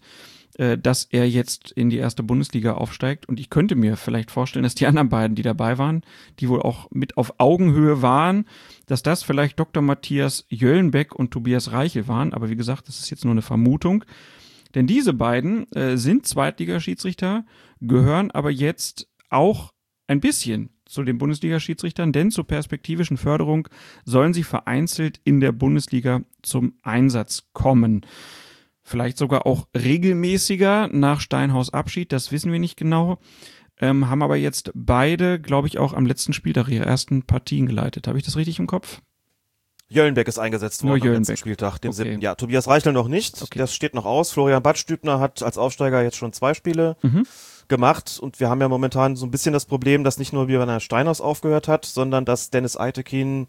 äh, 0.58 0.78
dass 0.78 1.06
er 1.06 1.28
jetzt 1.28 1.72
in 1.72 1.90
die 1.90 1.98
erste 1.98 2.24
Bundesliga 2.24 2.76
aufsteigt. 2.76 3.28
Und 3.28 3.40
ich 3.40 3.50
könnte 3.50 3.76
mir 3.76 3.98
vielleicht 3.98 4.32
vorstellen, 4.32 4.64
dass 4.64 4.76
die 4.76 4.88
anderen 4.88 5.10
beiden, 5.10 5.36
die 5.36 5.42
dabei 5.42 5.78
waren, 5.78 6.02
die 6.40 6.48
wohl 6.48 6.62
auch 6.62 6.90
mit 6.92 7.18
auf 7.18 7.40
Augenhöhe 7.40 8.02
waren, 8.02 8.46
dass 8.86 9.04
das 9.04 9.24
vielleicht 9.24 9.60
Dr. 9.60 9.84
Matthias 9.84 10.46
Jöllenbeck 10.50 11.14
und 11.14 11.32
Tobias 11.32 11.72
Reichel 11.72 12.08
waren. 12.08 12.34
Aber 12.34 12.50
wie 12.50 12.56
gesagt, 12.56 12.88
das 12.88 13.00
ist 13.00 13.10
jetzt 13.10 13.26
nur 13.26 13.34
eine 13.34 13.42
Vermutung. 13.42 14.06
Denn 14.76 14.88
diese 14.88 15.14
beiden 15.14 15.70
äh, 15.74 15.98
sind 15.98 16.26
Zweitligaschiedsrichter, 16.26 17.46
gehören 17.82 18.32
aber 18.32 18.50
jetzt 18.50 19.10
auch 19.30 19.74
ein 20.08 20.22
bisschen 20.22 20.70
zu 20.86 21.04
den 21.04 21.18
Bundesliga-Schiedsrichtern, 21.18 22.14
denn 22.14 22.32
zur 22.32 22.46
perspektivischen 22.46 23.18
Förderung 23.18 23.68
sollen 24.06 24.34
sie 24.34 24.44
vereinzelt 24.44 25.20
in 25.24 25.40
der 25.40 25.52
Bundesliga 25.52 26.22
zum 26.44 26.76
Einsatz 26.84 27.50
kommen 27.54 28.06
vielleicht 28.86 29.18
sogar 29.18 29.46
auch 29.46 29.68
regelmäßiger 29.76 30.90
nach 30.92 31.20
Steinhaus 31.20 31.74
Abschied, 31.74 32.14
das 32.14 32.32
wissen 32.32 32.52
wir 32.52 32.60
nicht 32.60 32.78
genau. 32.78 33.18
Ähm, 33.82 34.10
haben 34.10 34.22
aber 34.22 34.38
jetzt 34.38 34.72
beide, 34.74 35.38
glaube 35.42 35.68
ich, 35.68 35.80
auch 35.80 35.92
am 35.92 36.06
letzten 36.06 36.32
Spieltag 36.32 36.70
ihre 36.70 36.86
ersten 36.86 37.24
Partien 37.24 37.66
geleitet. 37.66 38.08
Habe 38.08 38.18
ich 38.18 38.24
das 38.24 38.38
richtig 38.38 38.60
im 38.60 38.68
Kopf? 38.68 39.02
Jöllenbeck 39.90 40.28
ist 40.28 40.40
eingesetzt 40.40 40.84
worden 40.84 41.00
Nur 41.00 41.08
am 41.10 41.18
letzten 41.18 41.38
Spieltag, 41.38 41.80
dem 41.80 41.90
okay. 41.90 42.04
siebten. 42.04 42.22
Ja, 42.22 42.36
Tobias 42.36 42.68
Reichel 42.68 42.94
noch 42.94 43.08
nicht. 43.08 43.42
Okay. 43.42 43.60
Das 43.60 43.76
steht 43.76 43.94
noch 43.94 44.06
aus. 44.06 44.32
Florian 44.32 44.64
Badstübner 44.64 45.20
hat 45.20 45.44
als 45.44 45.58
Aufsteiger 45.58 46.02
jetzt 46.02 46.16
schon 46.16 46.32
zwei 46.32 46.54
Spiele 46.54 46.96
mhm. 47.02 47.28
gemacht 47.68 48.18
und 48.20 48.40
wir 48.40 48.50
haben 48.50 48.62
ja 48.62 48.70
momentan 48.70 49.16
so 49.16 49.26
ein 49.26 49.32
bisschen 49.32 49.54
das 49.54 49.66
Problem, 49.66 50.04
dass 50.04 50.18
nicht 50.18 50.32
nur 50.32 50.48
Björn 50.48 50.80
Steinhaus 50.80 51.22
aufgehört 51.22 51.68
hat, 51.68 51.86
sondern 51.86 52.24
dass 52.24 52.50
Dennis 52.50 52.78
Eitekin 52.78 53.48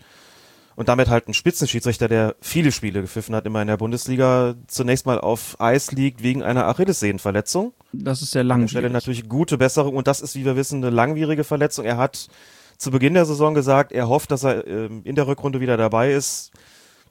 und 0.77 0.89
damit 0.89 1.09
halt 1.09 1.27
ein 1.27 1.35
Spitzenschiedsrichter, 1.35 2.07
der 2.07 2.37
viele 2.41 2.71
Spiele 2.71 3.01
gepfiffen 3.01 3.35
hat, 3.35 3.47
immer 3.47 3.63
in 3.63 3.69
der 3.69 3.79
Bundesliga, 3.79 4.55
zunächst 4.69 5.07
mal 5.07 5.19
auf 5.19 5.59
Eis 5.59 5.91
liegt 5.91 6.23
wegen 6.23 6.43
einer 6.43 6.69
Achillessehnenverletzung. 6.69 7.73
Das 7.93 8.21
ist 8.23 8.33
sehr 8.33 8.45
langwierig. 8.45 8.71
Stelle 8.71 8.91
natürlich 8.91 9.29
gute 9.29 9.57
Besserung 9.57 9.97
und 9.97 10.07
das 10.07 10.21
ist, 10.21 10.37
wie 10.37 10.45
wir 10.45 10.55
wissen, 10.55 10.85
eine 10.85 10.95
langwierige 10.95 11.45
Verletzung. 11.45 11.87
Er 11.87 11.97
hat 11.97 12.29
zu 12.77 12.91
Beginn 12.91 13.15
der 13.15 13.25
Saison 13.25 13.55
gesagt, 13.55 13.91
er 13.91 14.09
hofft, 14.09 14.31
dass 14.31 14.45
er 14.45 14.67
ähm, 14.67 15.01
in 15.05 15.17
der 15.17 15.27
Rückrunde 15.27 15.61
wieder 15.61 15.79
dabei 15.79 16.13
ist. 16.13 16.53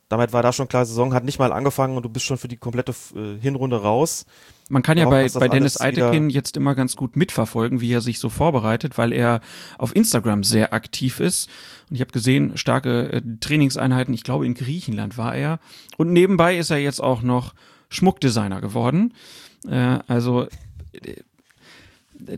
Damit 0.10 0.32
war 0.32 0.44
da 0.44 0.54
schon 0.54 0.68
klar, 0.68 0.86
Saison 0.86 1.16
hat 1.16 1.24
nicht 1.24 1.40
mal 1.40 1.52
angefangen 1.52 1.98
und 1.98 2.04
du 2.04 2.10
bist 2.10 2.26
schon 2.26 2.38
für 2.38 2.48
die 2.48 2.58
komplette 2.58 2.94
äh, 3.16 3.42
Hinrunde 3.42 3.82
raus. 3.82 4.28
Man 4.68 4.82
kann 4.82 4.98
ja 4.98 5.08
bei, 5.08 5.30
bei 5.30 5.48
Dennis 5.48 5.80
Eitekin 5.80 6.30
jetzt 6.32 6.58
immer 6.58 6.74
ganz 6.74 6.96
gut 6.96 7.16
mitverfolgen, 7.16 7.82
wie 7.82 7.92
er 7.92 8.02
sich 8.02 8.18
so 8.18 8.30
vorbereitet, 8.30 8.98
weil 8.98 9.14
er 9.14 9.42
auf 9.78 9.96
Instagram 9.96 10.44
sehr 10.44 10.74
aktiv 10.74 11.20
ist. 11.20 11.50
Und 11.90 11.96
ich 11.96 12.02
habe 12.02 12.12
gesehen, 12.12 12.58
starke 12.58 13.14
äh, 13.14 13.22
Trainingseinheiten, 13.40 14.14
ich 14.14 14.24
glaube 14.24 14.46
in 14.46 14.56
Griechenland 14.56 15.20
war 15.20 15.36
er. 15.36 15.60
Und 15.98 16.12
nebenbei 16.14 16.58
ist 16.58 16.72
er 16.72 16.78
jetzt 16.78 17.00
auch 17.00 17.22
noch 17.22 17.54
Schmuckdesigner 17.90 18.60
geworden. 18.60 19.14
Äh, 19.68 20.00
also 20.08 20.48
äh, 20.94 22.38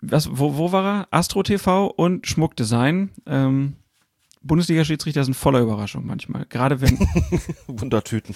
was, 0.00 0.28
wo, 0.32 0.56
wo 0.56 0.72
war 0.72 0.84
er? 0.84 1.08
Astro 1.10 1.42
TV 1.42 1.86
und 1.88 2.26
Schmuckdesign. 2.26 3.10
Ähm, 3.26 3.74
Bundesliga-Schiedsrichter 4.42 5.24
sind 5.24 5.34
voller 5.34 5.60
Überraschung 5.60 6.06
manchmal. 6.06 6.46
Gerade 6.48 6.80
wenn. 6.80 6.98
Wundertüten. 7.66 8.34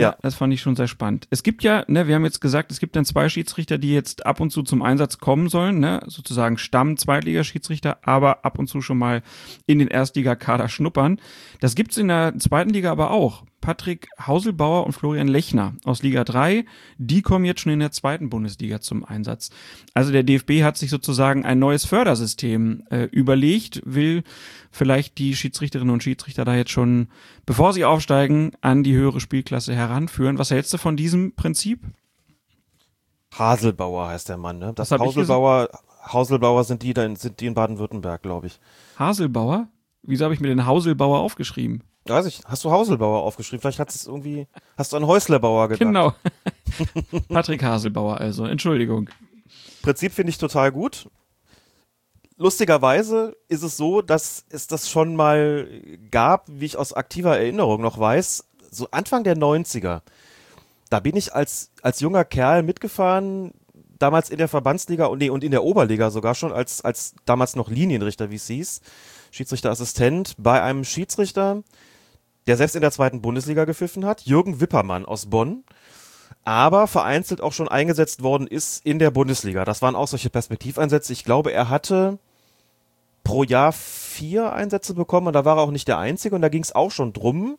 Ja, 0.00 0.16
das 0.22 0.34
fand 0.34 0.52
ich 0.52 0.60
schon 0.60 0.76
sehr 0.76 0.88
spannend. 0.88 1.26
Es 1.30 1.42
gibt 1.42 1.62
ja, 1.62 1.84
ne, 1.88 2.06
wir 2.06 2.14
haben 2.14 2.24
jetzt 2.24 2.40
gesagt, 2.40 2.70
es 2.70 2.80
gibt 2.80 2.96
dann 2.96 3.04
zwei 3.04 3.28
Schiedsrichter, 3.28 3.78
die 3.78 3.92
jetzt 3.92 4.26
ab 4.26 4.40
und 4.40 4.50
zu 4.50 4.62
zum 4.62 4.82
Einsatz 4.82 5.18
kommen 5.18 5.48
sollen, 5.48 5.78
ne, 5.78 6.00
sozusagen 6.06 6.58
Stamm-Zweitligaschiedsrichter, 6.58 7.98
aber 8.02 8.44
ab 8.44 8.58
und 8.58 8.66
zu 8.66 8.80
schon 8.80 8.98
mal 8.98 9.22
in 9.66 9.78
den 9.78 9.88
Erstligakader 9.88 10.68
schnuppern. 10.68 11.20
Das 11.60 11.74
gibt's 11.74 11.96
in 11.96 12.08
der 12.08 12.38
zweiten 12.38 12.70
Liga 12.70 12.90
aber 12.90 13.10
auch. 13.10 13.44
Patrick 13.64 14.08
Hauselbauer 14.20 14.84
und 14.84 14.92
Florian 14.92 15.26
Lechner 15.26 15.72
aus 15.84 16.02
Liga 16.02 16.22
3, 16.22 16.66
die 16.98 17.22
kommen 17.22 17.46
jetzt 17.46 17.62
schon 17.62 17.72
in 17.72 17.80
der 17.80 17.92
zweiten 17.92 18.28
Bundesliga 18.28 18.82
zum 18.82 19.06
Einsatz. 19.06 19.48
Also 19.94 20.12
der 20.12 20.22
DFB 20.22 20.62
hat 20.62 20.76
sich 20.76 20.90
sozusagen 20.90 21.46
ein 21.46 21.60
neues 21.60 21.86
Fördersystem 21.86 22.82
äh, 22.90 23.04
überlegt, 23.04 23.80
will 23.86 24.22
vielleicht 24.70 25.16
die 25.16 25.34
Schiedsrichterinnen 25.34 25.94
und 25.94 26.02
Schiedsrichter 26.02 26.44
da 26.44 26.54
jetzt 26.54 26.72
schon, 26.72 27.08
bevor 27.46 27.72
sie 27.72 27.86
aufsteigen, 27.86 28.52
an 28.60 28.82
die 28.82 28.94
höhere 28.94 29.18
Spielklasse 29.18 29.74
heranführen. 29.74 30.38
Was 30.38 30.50
hältst 30.50 30.74
du 30.74 30.76
von 30.76 30.98
diesem 30.98 31.34
Prinzip? 31.34 31.80
Haselbauer 33.32 34.08
heißt 34.08 34.28
der 34.28 34.36
Mann, 34.36 34.58
ne? 34.58 34.72
Das 34.74 34.90
Hauselbauer, 34.90 35.70
Hauselbauer 36.12 36.64
sind 36.64 36.82
die, 36.82 36.92
sind 37.16 37.40
die 37.40 37.46
in 37.46 37.54
Baden-Württemberg, 37.54 38.20
glaube 38.20 38.48
ich. 38.48 38.60
Haselbauer? 38.98 39.68
Wieso 40.02 40.24
habe 40.24 40.34
ich 40.34 40.40
mir 40.40 40.48
den 40.48 40.66
Hauselbauer 40.66 41.20
aufgeschrieben? 41.20 41.82
Weiß 42.06 42.26
ich, 42.26 42.42
hast 42.44 42.64
du 42.64 42.70
Hauselbauer 42.70 43.22
aufgeschrieben? 43.22 43.62
Vielleicht 43.62 43.78
hat 43.78 43.88
es 43.88 44.06
irgendwie, 44.06 44.46
hast 44.76 44.92
du 44.92 44.96
an 44.98 45.06
Häuslerbauer 45.06 45.68
gedacht? 45.68 45.80
Genau. 45.80 46.12
Patrick 47.28 47.62
Haselbauer 47.62 48.20
also, 48.20 48.44
Entschuldigung. 48.44 49.08
Prinzip 49.82 50.12
finde 50.12 50.30
ich 50.30 50.38
total 50.38 50.70
gut. 50.70 51.08
Lustigerweise 52.36 53.36
ist 53.48 53.62
es 53.62 53.76
so, 53.76 54.02
dass 54.02 54.44
es 54.50 54.66
das 54.66 54.90
schon 54.90 55.16
mal 55.16 55.68
gab, 56.10 56.46
wie 56.50 56.66
ich 56.66 56.76
aus 56.76 56.92
aktiver 56.92 57.38
Erinnerung 57.38 57.80
noch 57.80 57.98
weiß, 57.98 58.44
so 58.70 58.88
Anfang 58.90 59.24
der 59.24 59.36
90er. 59.36 60.02
Da 60.90 61.00
bin 61.00 61.16
ich 61.16 61.34
als, 61.34 61.70
als 61.80 62.00
junger 62.00 62.24
Kerl 62.24 62.62
mitgefahren, 62.62 63.52
damals 63.98 64.30
in 64.30 64.38
der 64.38 64.48
Verbandsliga 64.48 65.06
und, 65.06 65.18
nee, 65.18 65.30
und 65.30 65.44
in 65.44 65.52
der 65.52 65.64
Oberliga 65.64 66.10
sogar 66.10 66.34
schon, 66.34 66.52
als, 66.52 66.82
als 66.82 67.14
damals 67.24 67.56
noch 67.56 67.70
Linienrichter, 67.70 68.30
wie 68.30 68.36
es 68.36 68.46
hieß, 68.48 68.80
Schiedsrichterassistent, 69.30 70.34
bei 70.38 70.62
einem 70.62 70.84
Schiedsrichter, 70.84 71.62
der 72.46 72.56
selbst 72.56 72.76
in 72.76 72.82
der 72.82 72.90
zweiten 72.90 73.22
Bundesliga 73.22 73.64
gepfiffen 73.64 74.04
hat, 74.04 74.22
Jürgen 74.22 74.60
Wippermann 74.60 75.06
aus 75.06 75.26
Bonn, 75.26 75.64
aber 76.44 76.86
vereinzelt 76.86 77.40
auch 77.40 77.52
schon 77.52 77.68
eingesetzt 77.68 78.22
worden 78.22 78.46
ist 78.46 78.84
in 78.84 78.98
der 78.98 79.10
Bundesliga. 79.10 79.64
Das 79.64 79.82
waren 79.82 79.96
auch 79.96 80.08
solche 80.08 80.30
Perspektiveinsätze. 80.30 81.12
Ich 81.12 81.24
glaube, 81.24 81.52
er 81.52 81.68
hatte 81.70 82.18
pro 83.22 83.42
Jahr 83.42 83.72
vier 83.72 84.52
Einsätze 84.52 84.94
bekommen 84.94 85.28
und 85.28 85.32
da 85.32 85.44
war 85.44 85.56
er 85.56 85.62
auch 85.62 85.70
nicht 85.70 85.88
der 85.88 85.98
Einzige 85.98 86.34
und 86.34 86.42
da 86.42 86.50
ging 86.50 86.62
es 86.62 86.74
auch 86.74 86.90
schon 86.90 87.12
drum, 87.14 87.56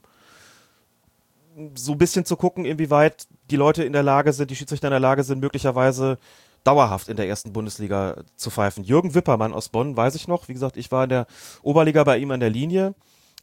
so 1.73 1.93
ein 1.93 1.97
bisschen 1.97 2.25
zu 2.25 2.35
gucken, 2.35 2.65
inwieweit 2.65 3.27
die 3.49 3.55
Leute 3.55 3.83
in 3.83 3.93
der 3.93 4.03
Lage 4.03 4.33
sind, 4.33 4.51
die 4.51 4.55
Schiedsrichter 4.55 4.87
in 4.87 4.91
der 4.91 4.99
Lage 4.99 5.23
sind, 5.23 5.39
möglicherweise 5.39 6.19
dauerhaft 6.63 7.07
in 7.09 7.15
der 7.15 7.27
ersten 7.27 7.53
Bundesliga 7.53 8.23
zu 8.35 8.49
pfeifen. 8.49 8.83
Jürgen 8.83 9.15
Wippermann 9.15 9.53
aus 9.53 9.69
Bonn, 9.69 9.95
weiß 9.95 10.15
ich 10.15 10.27
noch. 10.27 10.47
Wie 10.47 10.53
gesagt, 10.53 10.77
ich 10.77 10.91
war 10.91 11.03
in 11.03 11.09
der 11.09 11.27
Oberliga 11.61 12.03
bei 12.03 12.17
ihm 12.17 12.31
an 12.31 12.39
der 12.39 12.49
Linie. 12.49 12.95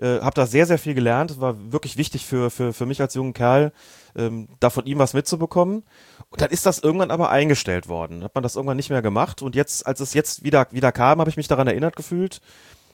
Äh, 0.03 0.21
habe 0.21 0.35
da 0.35 0.47
sehr, 0.47 0.67
sehr 0.67 0.79
viel 0.79 0.95
gelernt. 0.95 1.41
War 1.41 1.73
wirklich 1.73 1.97
wichtig 1.97 2.27
für, 2.27 2.51
für, 2.51 2.73
für 2.73 2.87
mich 2.87 3.01
als 3.01 3.15
jungen 3.15 3.35
Kerl, 3.35 3.73
ähm, 4.17 4.49
da 4.59 4.69
von 4.69 4.85
ihm 4.85 4.99
was 4.99 5.15
mitzubekommen. 5.15 5.85
Und 6.31 6.41
dann 6.41 6.51
ist 6.51 6.67
das 6.67 6.81
irgendwann 6.81 7.13
aber 7.13 7.31
eingestellt 7.31 7.89
worden. 7.89 8.25
Hat 8.25 8.35
man 8.35 8.43
das 8.43 8.57
irgendwann 8.57 8.77
nicht 8.77 8.91
mehr 8.91 9.03
gemacht. 9.03 9.43
Und 9.43 9.55
jetzt, 9.55 9.87
als 9.87 10.01
es 10.01 10.13
jetzt 10.13 10.43
wieder, 10.43 10.67
wieder 10.73 10.91
kam, 10.91 11.21
habe 11.21 11.31
ich 11.31 11.37
mich 11.37 11.47
daran 11.47 11.69
erinnert 11.69 11.95
gefühlt, 11.95 12.41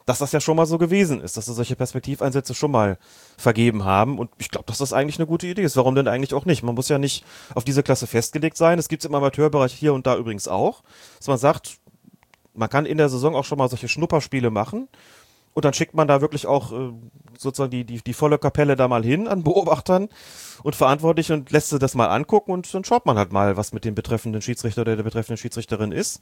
dass 0.04 0.18
das 0.18 0.32
ja 0.32 0.40
schon 0.40 0.56
mal 0.56 0.66
so 0.66 0.76
gewesen 0.76 1.22
ist, 1.22 1.38
dass 1.38 1.46
sie 1.46 1.54
solche 1.54 1.76
Perspektiveinsätze 1.76 2.54
schon 2.54 2.72
mal 2.72 2.98
vergeben 3.38 3.84
haben. 3.84 4.18
Und 4.18 4.30
ich 4.38 4.50
glaube, 4.50 4.66
dass 4.66 4.78
das 4.78 4.92
eigentlich 4.92 5.18
eine 5.18 5.26
gute 5.26 5.46
Idee 5.46 5.62
ist. 5.62 5.76
Warum 5.76 5.94
denn 5.94 6.08
eigentlich 6.08 6.34
auch 6.34 6.44
nicht? 6.44 6.62
Man 6.62 6.74
muss 6.74 6.90
ja 6.90 6.98
nicht 6.98 7.24
auf 7.54 7.64
diese 7.64 7.82
Klasse 7.82 8.06
festgelegt 8.06 8.58
sein. 8.58 8.78
Es 8.78 8.88
gibt 8.88 9.02
es 9.02 9.08
im 9.08 9.14
Amateurbereich 9.14 9.72
hier 9.72 9.94
und 9.94 10.06
da 10.06 10.16
übrigens 10.16 10.46
auch, 10.46 10.82
dass 11.16 11.28
man 11.28 11.38
sagt, 11.38 11.78
man 12.54 12.68
kann 12.68 12.86
in 12.86 12.98
der 12.98 13.08
Saison 13.08 13.34
auch 13.34 13.44
schon 13.44 13.58
mal 13.58 13.68
solche 13.68 13.88
Schnupperspiele 13.88 14.50
machen. 14.50 14.88
Und 15.58 15.64
dann 15.64 15.74
schickt 15.74 15.92
man 15.92 16.06
da 16.06 16.20
wirklich 16.20 16.46
auch 16.46 16.70
äh, 16.70 16.92
sozusagen 17.36 17.72
die, 17.72 17.82
die, 17.82 18.00
die 18.00 18.12
volle 18.12 18.38
Kapelle 18.38 18.76
da 18.76 18.86
mal 18.86 19.02
hin 19.02 19.26
an 19.26 19.42
Beobachtern 19.42 20.08
und 20.62 20.76
Verantwortlichen 20.76 21.32
und 21.32 21.50
lässt 21.50 21.70
sie 21.70 21.80
das 21.80 21.96
mal 21.96 22.06
angucken 22.06 22.52
und 22.52 22.72
dann 22.72 22.84
schaut 22.84 23.06
man 23.06 23.18
halt 23.18 23.32
mal, 23.32 23.56
was 23.56 23.72
mit 23.72 23.84
dem 23.84 23.96
betreffenden 23.96 24.40
Schiedsrichter 24.40 24.82
oder 24.82 24.94
der 24.94 25.02
betreffenden 25.02 25.36
Schiedsrichterin 25.36 25.90
ist 25.90 26.20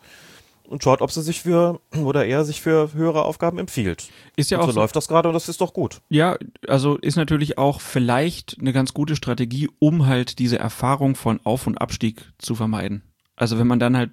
und 0.64 0.83
schaut, 0.83 1.03
ob 1.03 1.11
sie 1.11 1.20
sich 1.20 1.42
für 1.42 1.83
oder 2.03 2.25
er 2.25 2.46
sich 2.46 2.62
für 2.62 2.94
höhere 2.94 3.27
Aufgaben 3.27 3.59
empfiehlt. 3.59 4.09
Ist 4.37 4.51
ja 4.51 4.57
und 4.57 4.62
auch 4.62 4.68
so, 4.68 4.72
so 4.72 4.81
läuft 4.81 4.96
das 4.96 5.07
gerade 5.07 5.29
und 5.29 5.35
das 5.35 5.51
ist 5.51 5.61
doch 5.61 5.75
gut. 5.75 6.01
Ja, 6.09 6.38
also 6.66 6.96
ist 6.96 7.16
natürlich 7.16 7.59
auch 7.59 7.83
vielleicht 7.83 8.57
eine 8.59 8.72
ganz 8.72 8.94
gute 8.94 9.16
Strategie, 9.16 9.68
um 9.79 10.07
halt 10.07 10.38
diese 10.38 10.59
Erfahrung 10.59 11.14
von 11.14 11.40
Auf- 11.44 11.66
und 11.66 11.77
Abstieg 11.77 12.33
zu 12.38 12.55
vermeiden. 12.55 13.03
Also 13.37 13.59
wenn 13.59 13.66
man 13.66 13.81
dann 13.81 13.99
halt 13.99 14.12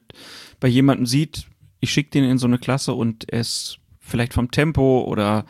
bei 0.59 0.67
jemandem 0.67 1.05
sieht, 1.05 1.45
ich 1.79 1.93
schicke 1.93 2.09
den 2.09 2.25
in 2.25 2.37
so 2.37 2.47
eine 2.47 2.59
Klasse 2.59 2.93
und 2.93 3.31
es 3.31 3.77
vielleicht 4.03 4.33
vom 4.33 4.51
Tempo 4.51 5.03
oder 5.07 5.45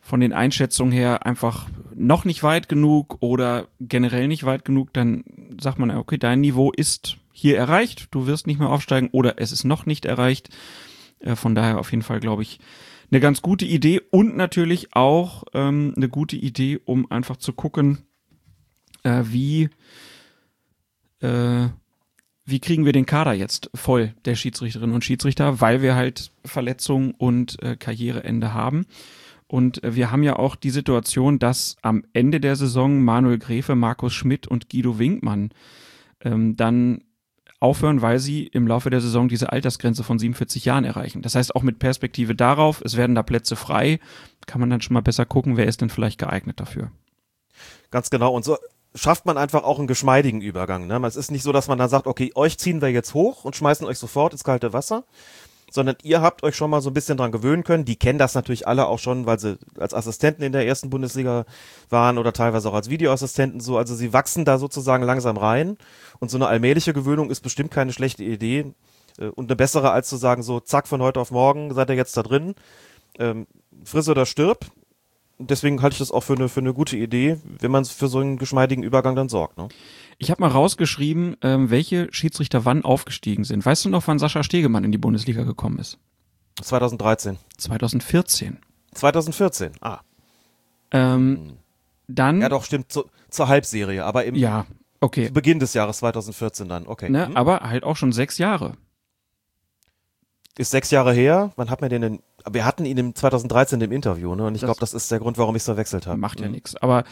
von 0.00 0.20
den 0.20 0.32
Einschätzungen 0.32 0.92
her 0.92 1.26
einfach 1.26 1.68
noch 1.94 2.24
nicht 2.24 2.42
weit 2.42 2.68
genug 2.68 3.18
oder 3.20 3.68
generell 3.80 4.28
nicht 4.28 4.44
weit 4.44 4.64
genug, 4.64 4.92
dann 4.92 5.24
sagt 5.60 5.78
man, 5.78 5.90
okay, 5.90 6.18
dein 6.18 6.40
Niveau 6.40 6.70
ist 6.72 7.16
hier 7.32 7.58
erreicht, 7.58 8.08
du 8.10 8.26
wirst 8.26 8.46
nicht 8.46 8.60
mehr 8.60 8.70
aufsteigen 8.70 9.08
oder 9.12 9.38
es 9.38 9.50
ist 9.50 9.64
noch 9.64 9.86
nicht 9.86 10.04
erreicht. 10.04 10.50
Äh, 11.20 11.36
von 11.36 11.54
daher 11.54 11.78
auf 11.78 11.90
jeden 11.90 12.02
Fall, 12.02 12.20
glaube 12.20 12.42
ich, 12.42 12.60
eine 13.10 13.20
ganz 13.20 13.42
gute 13.42 13.64
Idee 13.64 14.00
und 14.10 14.36
natürlich 14.36 14.94
auch 14.94 15.44
ähm, 15.52 15.94
eine 15.96 16.08
gute 16.08 16.36
Idee, 16.36 16.80
um 16.84 17.10
einfach 17.10 17.36
zu 17.36 17.52
gucken, 17.52 18.06
äh, 19.02 19.22
wie, 19.24 19.70
äh, 21.20 21.68
wie 22.44 22.60
kriegen 22.60 22.84
wir 22.84 22.92
den 22.92 23.06
Kader 23.06 23.32
jetzt 23.32 23.70
voll 23.74 24.14
der 24.24 24.34
Schiedsrichterinnen 24.34 24.94
und 24.94 25.04
Schiedsrichter, 25.04 25.60
weil 25.60 25.82
wir 25.82 25.94
halt 25.94 26.30
Verletzungen 26.44 27.12
und 27.12 27.62
äh, 27.62 27.76
Karriereende 27.76 28.52
haben. 28.52 28.86
Und 29.46 29.82
äh, 29.82 29.94
wir 29.94 30.10
haben 30.10 30.22
ja 30.22 30.36
auch 30.36 30.56
die 30.56 30.70
Situation, 30.70 31.38
dass 31.38 31.76
am 31.82 32.04
Ende 32.12 32.40
der 32.40 32.56
Saison 32.56 33.02
Manuel 33.02 33.38
Gräfe, 33.38 33.74
Markus 33.74 34.12
Schmidt 34.12 34.46
und 34.46 34.68
Guido 34.68 34.98
Winkmann 34.98 35.50
ähm, 36.20 36.56
dann 36.56 37.04
aufhören, 37.60 38.02
weil 38.02 38.18
sie 38.18 38.46
im 38.46 38.66
Laufe 38.66 38.90
der 38.90 39.00
Saison 39.00 39.28
diese 39.28 39.50
Altersgrenze 39.50 40.04
von 40.04 40.18
47 40.18 40.66
Jahren 40.66 40.84
erreichen. 40.84 41.22
Das 41.22 41.34
heißt, 41.34 41.56
auch 41.56 41.62
mit 41.62 41.78
Perspektive 41.78 42.34
darauf, 42.34 42.82
es 42.84 42.96
werden 42.98 43.14
da 43.14 43.22
Plätze 43.22 43.56
frei, 43.56 44.00
kann 44.46 44.60
man 44.60 44.68
dann 44.68 44.82
schon 44.82 44.92
mal 44.92 45.00
besser 45.00 45.24
gucken, 45.24 45.56
wer 45.56 45.66
ist 45.66 45.80
denn 45.80 45.88
vielleicht 45.88 46.18
geeignet 46.18 46.60
dafür. 46.60 46.90
Ganz 47.90 48.10
genau. 48.10 48.34
Und 48.34 48.44
so 48.44 48.58
schafft 48.94 49.26
man 49.26 49.36
einfach 49.36 49.64
auch 49.64 49.78
einen 49.78 49.88
geschmeidigen 49.88 50.40
Übergang. 50.40 50.86
Ne? 50.86 51.00
Es 51.06 51.16
ist 51.16 51.30
nicht 51.30 51.42
so, 51.42 51.52
dass 51.52 51.68
man 51.68 51.78
dann 51.78 51.88
sagt, 51.88 52.06
okay, 52.06 52.30
euch 52.34 52.58
ziehen 52.58 52.80
wir 52.80 52.90
jetzt 52.90 53.14
hoch 53.14 53.44
und 53.44 53.56
schmeißen 53.56 53.86
euch 53.86 53.98
sofort 53.98 54.32
ins 54.32 54.44
kalte 54.44 54.72
Wasser, 54.72 55.04
sondern 55.70 55.96
ihr 56.04 56.22
habt 56.22 56.44
euch 56.44 56.54
schon 56.54 56.70
mal 56.70 56.80
so 56.80 56.90
ein 56.90 56.94
bisschen 56.94 57.16
dran 57.16 57.32
gewöhnen 57.32 57.64
können. 57.64 57.84
Die 57.84 57.96
kennen 57.96 58.18
das 58.18 58.34
natürlich 58.34 58.68
alle 58.68 58.86
auch 58.86 59.00
schon, 59.00 59.26
weil 59.26 59.40
sie 59.40 59.58
als 59.78 59.94
Assistenten 59.94 60.44
in 60.44 60.52
der 60.52 60.66
ersten 60.66 60.90
Bundesliga 60.90 61.44
waren 61.90 62.18
oder 62.18 62.32
teilweise 62.32 62.68
auch 62.68 62.74
als 62.74 62.88
Videoassistenten 62.88 63.58
so. 63.58 63.76
Also 63.76 63.96
sie 63.96 64.12
wachsen 64.12 64.44
da 64.44 64.58
sozusagen 64.58 65.02
langsam 65.02 65.36
rein 65.36 65.76
und 66.20 66.30
so 66.30 66.38
eine 66.38 66.46
allmähliche 66.46 66.92
Gewöhnung 66.92 67.30
ist 67.30 67.40
bestimmt 67.40 67.72
keine 67.72 67.92
schlechte 67.92 68.22
Idee 68.22 68.72
äh, 69.18 69.26
und 69.26 69.46
eine 69.50 69.56
bessere 69.56 69.90
als 69.90 70.08
zu 70.08 70.16
sagen 70.16 70.44
so, 70.44 70.60
zack, 70.60 70.86
von 70.86 71.02
heute 71.02 71.18
auf 71.20 71.32
morgen 71.32 71.74
seid 71.74 71.90
ihr 71.90 71.96
jetzt 71.96 72.16
da 72.16 72.22
drin. 72.22 72.54
Ähm, 73.18 73.48
friss 73.84 74.08
oder 74.08 74.26
stirb. 74.26 74.66
Deswegen 75.38 75.82
halte 75.82 75.94
ich 75.94 75.98
das 75.98 76.12
auch 76.12 76.20
für 76.22 76.34
eine, 76.34 76.48
für 76.48 76.60
eine 76.60 76.72
gute 76.72 76.96
Idee, 76.96 77.38
wenn 77.58 77.70
man 77.70 77.84
für 77.84 78.06
so 78.08 78.20
einen 78.20 78.38
geschmeidigen 78.38 78.84
Übergang 78.84 79.16
dann 79.16 79.28
sorgt. 79.28 79.58
Ne? 79.58 79.68
Ich 80.18 80.30
habe 80.30 80.40
mal 80.40 80.48
rausgeschrieben, 80.50 81.36
ähm, 81.42 81.70
welche 81.70 82.06
Schiedsrichter 82.12 82.64
wann 82.64 82.84
aufgestiegen 82.84 83.42
sind. 83.44 83.66
Weißt 83.66 83.84
du 83.84 83.88
noch, 83.88 84.06
wann 84.06 84.18
Sascha 84.20 84.44
Stegemann 84.44 84.84
in 84.84 84.92
die 84.92 84.98
Bundesliga 84.98 85.42
gekommen 85.42 85.78
ist? 85.78 85.98
2013. 86.62 87.38
2014. 87.58 88.58
2014, 88.94 89.72
ah. 89.80 90.00
Ähm, 90.92 91.54
dann. 92.06 92.40
Ja, 92.40 92.48
doch, 92.48 92.64
stimmt, 92.64 92.92
zu, 92.92 93.04
zur 93.28 93.48
Halbserie, 93.48 94.04
aber 94.04 94.24
im 94.24 94.36
Ja, 94.36 94.66
okay. 95.00 95.30
Beginn 95.30 95.58
des 95.58 95.74
Jahres 95.74 95.98
2014 95.98 96.68
dann, 96.68 96.86
okay. 96.86 97.10
Ne, 97.10 97.26
Hm. 97.26 97.36
aber 97.36 97.60
halt 97.60 97.82
auch 97.82 97.96
schon 97.96 98.12
sechs 98.12 98.38
Jahre. 98.38 98.74
Ist 100.56 100.70
sechs 100.70 100.90
Jahre 100.90 101.12
her. 101.12 101.52
Wann 101.56 101.68
hat 101.70 101.80
man 101.80 101.90
den 101.90 102.02
denn? 102.02 102.20
Wir 102.50 102.64
hatten 102.64 102.84
ihn 102.84 102.96
im 102.98 103.14
2013 103.14 103.80
im 103.80 103.90
Interview, 103.90 104.34
ne? 104.34 104.44
Und 104.46 104.54
ich 104.54 104.60
glaube, 104.62 104.78
das 104.78 104.94
ist 104.94 105.10
der 105.10 105.18
Grund, 105.18 105.36
warum 105.38 105.56
ich 105.56 105.60
es 105.60 105.64
verwechselt 105.66 106.06
habe. 106.06 106.18
Macht 106.20 106.38
ja 106.40 106.46
Hm. 106.46 106.52
nichts. 106.52 106.76
Aber 106.76 107.04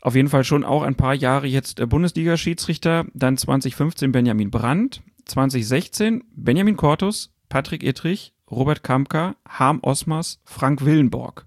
auf 0.00 0.14
jeden 0.14 0.28
Fall 0.28 0.44
schon 0.44 0.62
auch 0.64 0.82
ein 0.82 0.94
paar 0.94 1.14
Jahre 1.14 1.46
jetzt 1.46 1.80
äh, 1.80 1.86
Bundesliga-Schiedsrichter. 1.86 3.06
Dann 3.14 3.36
2015 3.36 4.12
Benjamin 4.12 4.50
Brandt, 4.50 5.02
2016 5.24 6.22
Benjamin 6.36 6.76
Kortus, 6.76 7.30
Patrick 7.48 7.82
Ittrich, 7.82 8.32
Robert 8.50 8.82
Kampka, 8.82 9.34
Harm 9.48 9.80
Osmers, 9.82 10.40
Frank 10.44 10.84
Willenborg. 10.84 11.46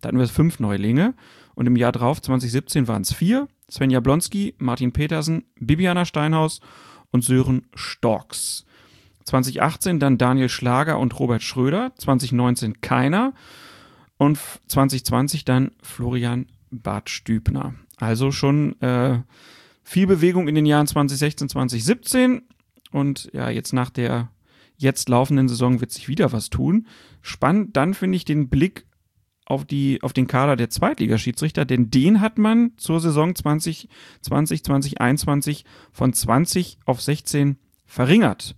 Da 0.00 0.08
hatten 0.08 0.18
wir 0.18 0.28
fünf 0.28 0.58
Neulinge. 0.60 1.14
Und 1.54 1.66
im 1.66 1.76
Jahr 1.76 1.92
drauf, 1.92 2.22
2017, 2.22 2.86
waren 2.88 3.02
es 3.02 3.12
vier. 3.12 3.48
Sven 3.68 3.90
Jablonski, 3.90 4.54
Martin 4.58 4.92
Petersen, 4.92 5.44
Bibiana 5.58 6.04
Steinhaus 6.04 6.60
und 7.10 7.24
Sören 7.24 7.66
Storks. 7.74 8.64
2018 9.28 10.00
dann 10.00 10.18
Daniel 10.18 10.48
Schlager 10.48 10.98
und 10.98 11.18
Robert 11.18 11.42
Schröder. 11.42 11.92
2019 11.98 12.80
keiner. 12.80 13.32
Und 14.16 14.36
f- 14.36 14.60
2020 14.66 15.44
dann 15.44 15.70
Florian 15.82 16.46
Bartstübner. 16.70 17.74
Also 17.96 18.30
schon 18.32 18.80
äh, 18.80 19.20
viel 19.84 20.06
Bewegung 20.06 20.48
in 20.48 20.54
den 20.54 20.66
Jahren 20.66 20.86
2016, 20.86 21.48
2017. 21.48 22.42
Und 22.90 23.30
ja, 23.32 23.50
jetzt 23.50 23.72
nach 23.72 23.90
der 23.90 24.30
jetzt 24.76 25.08
laufenden 25.08 25.48
Saison 25.48 25.80
wird 25.80 25.90
sich 25.90 26.08
wieder 26.08 26.32
was 26.32 26.50
tun. 26.50 26.86
Spannend 27.20 27.76
dann 27.76 27.94
finde 27.94 28.16
ich 28.16 28.24
den 28.24 28.48
Blick 28.48 28.86
auf, 29.44 29.64
die, 29.64 30.02
auf 30.02 30.12
den 30.12 30.26
Kader 30.26 30.56
der 30.56 30.70
Zweitligaschiedsrichter, 30.70 31.64
denn 31.64 31.90
den 31.90 32.20
hat 32.20 32.38
man 32.38 32.72
zur 32.76 33.00
Saison 33.00 33.34
2020, 33.34 34.62
2021 34.62 35.64
von 35.90 36.12
20 36.12 36.78
auf 36.84 37.00
16 37.00 37.56
verringert. 37.86 38.54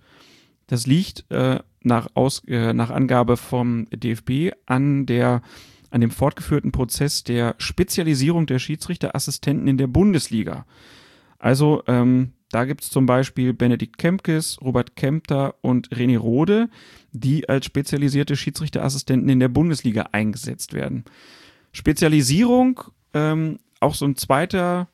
Das 0.70 0.86
liegt 0.86 1.28
äh, 1.32 1.58
nach, 1.82 2.06
Aus, 2.14 2.44
äh, 2.46 2.72
nach 2.72 2.90
Angabe 2.90 3.36
vom 3.36 3.86
DFB 3.90 4.52
an 4.66 5.04
der 5.04 5.42
an 5.90 6.00
dem 6.00 6.12
fortgeführten 6.12 6.70
Prozess 6.70 7.24
der 7.24 7.56
Spezialisierung 7.58 8.46
der 8.46 8.60
Schiedsrichterassistenten 8.60 9.66
in 9.66 9.76
der 9.76 9.88
Bundesliga. 9.88 10.64
Also 11.40 11.82
ähm, 11.88 12.34
da 12.50 12.64
gibt 12.64 12.84
es 12.84 12.90
zum 12.90 13.06
Beispiel 13.06 13.52
Benedikt 13.52 13.98
Kempkes, 13.98 14.58
Robert 14.62 14.94
Kempter 14.94 15.56
und 15.62 15.88
René 15.88 16.16
Rode, 16.16 16.70
die 17.10 17.48
als 17.48 17.66
spezialisierte 17.66 18.36
Schiedsrichterassistenten 18.36 19.28
in 19.28 19.40
der 19.40 19.48
Bundesliga 19.48 20.10
eingesetzt 20.12 20.72
werden. 20.72 21.04
Spezialisierung, 21.72 22.80
ähm, 23.12 23.58
auch 23.80 23.94
so 23.94 24.04
ein 24.04 24.14
zweiter 24.14 24.86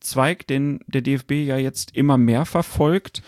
Zweig, 0.00 0.48
den 0.48 0.80
der 0.88 1.02
DFB 1.02 1.32
ja 1.46 1.58
jetzt 1.58 1.96
immer 1.96 2.18
mehr 2.18 2.44
verfolgt. 2.44 3.22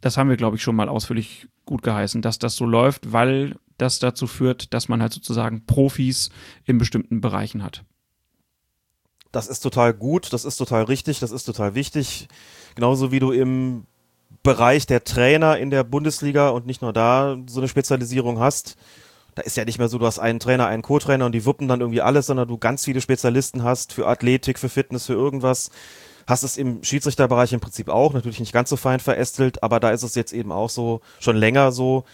Das 0.00 0.16
haben 0.16 0.28
wir, 0.28 0.36
glaube 0.36 0.56
ich, 0.56 0.62
schon 0.62 0.76
mal 0.76 0.88
ausführlich 0.88 1.48
gut 1.64 1.82
geheißen, 1.82 2.22
dass 2.22 2.38
das 2.38 2.56
so 2.56 2.66
läuft, 2.66 3.12
weil 3.12 3.56
das 3.78 3.98
dazu 3.98 4.26
führt, 4.26 4.74
dass 4.74 4.88
man 4.88 5.02
halt 5.02 5.12
sozusagen 5.12 5.66
Profis 5.66 6.30
in 6.64 6.78
bestimmten 6.78 7.20
Bereichen 7.20 7.62
hat. 7.62 7.84
Das 9.32 9.46
ist 9.48 9.60
total 9.60 9.92
gut, 9.92 10.32
das 10.32 10.44
ist 10.44 10.56
total 10.56 10.84
richtig, 10.84 11.20
das 11.20 11.30
ist 11.30 11.44
total 11.44 11.74
wichtig. 11.74 12.28
Genauso 12.74 13.12
wie 13.12 13.20
du 13.20 13.30
im 13.30 13.86
Bereich 14.42 14.86
der 14.86 15.04
Trainer 15.04 15.58
in 15.58 15.70
der 15.70 15.84
Bundesliga 15.84 16.48
und 16.48 16.66
nicht 16.66 16.82
nur 16.82 16.92
da 16.92 17.36
so 17.46 17.60
eine 17.60 17.68
Spezialisierung 17.68 18.38
hast. 18.38 18.76
Da 19.34 19.42
ist 19.42 19.56
ja 19.56 19.64
nicht 19.64 19.78
mehr 19.78 19.88
so, 19.88 19.98
du 19.98 20.06
hast 20.06 20.18
einen 20.18 20.40
Trainer, 20.40 20.66
einen 20.66 20.82
Co-Trainer 20.82 21.26
und 21.26 21.32
die 21.32 21.44
wuppen 21.44 21.68
dann 21.68 21.80
irgendwie 21.80 22.00
alles, 22.00 22.26
sondern 22.26 22.48
du 22.48 22.58
ganz 22.58 22.84
viele 22.84 23.00
Spezialisten 23.00 23.62
hast 23.62 23.92
für 23.92 24.06
Athletik, 24.06 24.58
für 24.58 24.68
Fitness, 24.68 25.06
für 25.06 25.12
irgendwas. 25.12 25.70
Hast 26.28 26.42
es 26.42 26.58
im 26.58 26.84
Schiedsrichterbereich 26.84 27.54
im 27.54 27.60
Prinzip 27.60 27.88
auch, 27.88 28.12
natürlich 28.12 28.38
nicht 28.38 28.52
ganz 28.52 28.68
so 28.68 28.76
fein 28.76 29.00
verästelt, 29.00 29.62
aber 29.62 29.80
da 29.80 29.90
ist 29.92 30.02
es 30.02 30.14
jetzt 30.14 30.34
eben 30.34 30.52
auch 30.52 30.68
so, 30.68 31.00
schon 31.20 31.36
länger 31.36 31.72
so, 31.72 32.04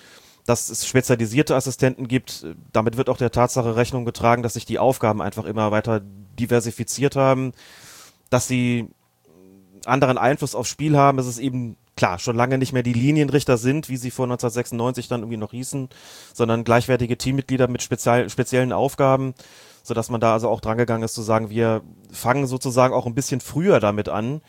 dass 0.47 0.69
es 0.71 0.87
spezialisierte 0.87 1.57
Assistenten 1.57 2.07
gibt. 2.07 2.47
Damit 2.73 2.97
wird 2.97 3.09
auch 3.09 3.17
der 3.17 3.33
Tatsache 3.33 3.75
Rechnung 3.75 4.05
getragen, 4.05 4.45
dass 4.45 4.55
sich 4.55 4.67
die 4.67 4.79
Aufgaben 4.79 5.21
einfach 5.21 5.47
immer 5.47 5.73
weiter 5.73 6.01
diversifiziert 6.39 7.17
haben, 7.17 7.55
dass 8.31 8.47
sie 8.47 8.89
anderen 9.85 10.17
Einfluss 10.17 10.55
aufs 10.55 10.71
Spiel 10.71 10.97
haben. 10.97 11.19
Es 11.19 11.27
ist 11.27 11.39
eben 11.39 11.77
klar, 11.97 12.21
schon 12.21 12.37
lange 12.37 12.57
nicht 12.57 12.73
mehr 12.73 12.85
die 12.85 12.93
Linienrichter 12.93 13.59
sind, 13.59 13.89
wie 13.89 13.97
sie 13.97 14.13
vor 14.13 14.27
1996 14.27 15.09
dann 15.09 15.23
irgendwie 15.23 15.39
noch 15.39 15.51
hießen, 15.51 15.89
sondern 16.33 16.63
gleichwertige 16.63 17.19
Teammitglieder 17.19 17.67
mit 17.67 17.83
speziellen 17.83 18.73
Aufgaben, 18.73 19.35
sodass 19.85 20.11
man 20.11 20.21
da 20.21 20.33
also 20.33 20.49
auch 20.49 20.61
drangegangen 20.61 21.05
ist 21.05 21.15
zu 21.15 21.23
sagen, 21.23 21.51
wir 21.51 21.83
fangen 22.11 22.49
sozusagen 22.49 22.95
auch 22.95 23.07
ein 23.07 23.15
bisschen 23.15 23.41
früher 23.41 23.79
damit 23.79 24.09
an, 24.09 24.41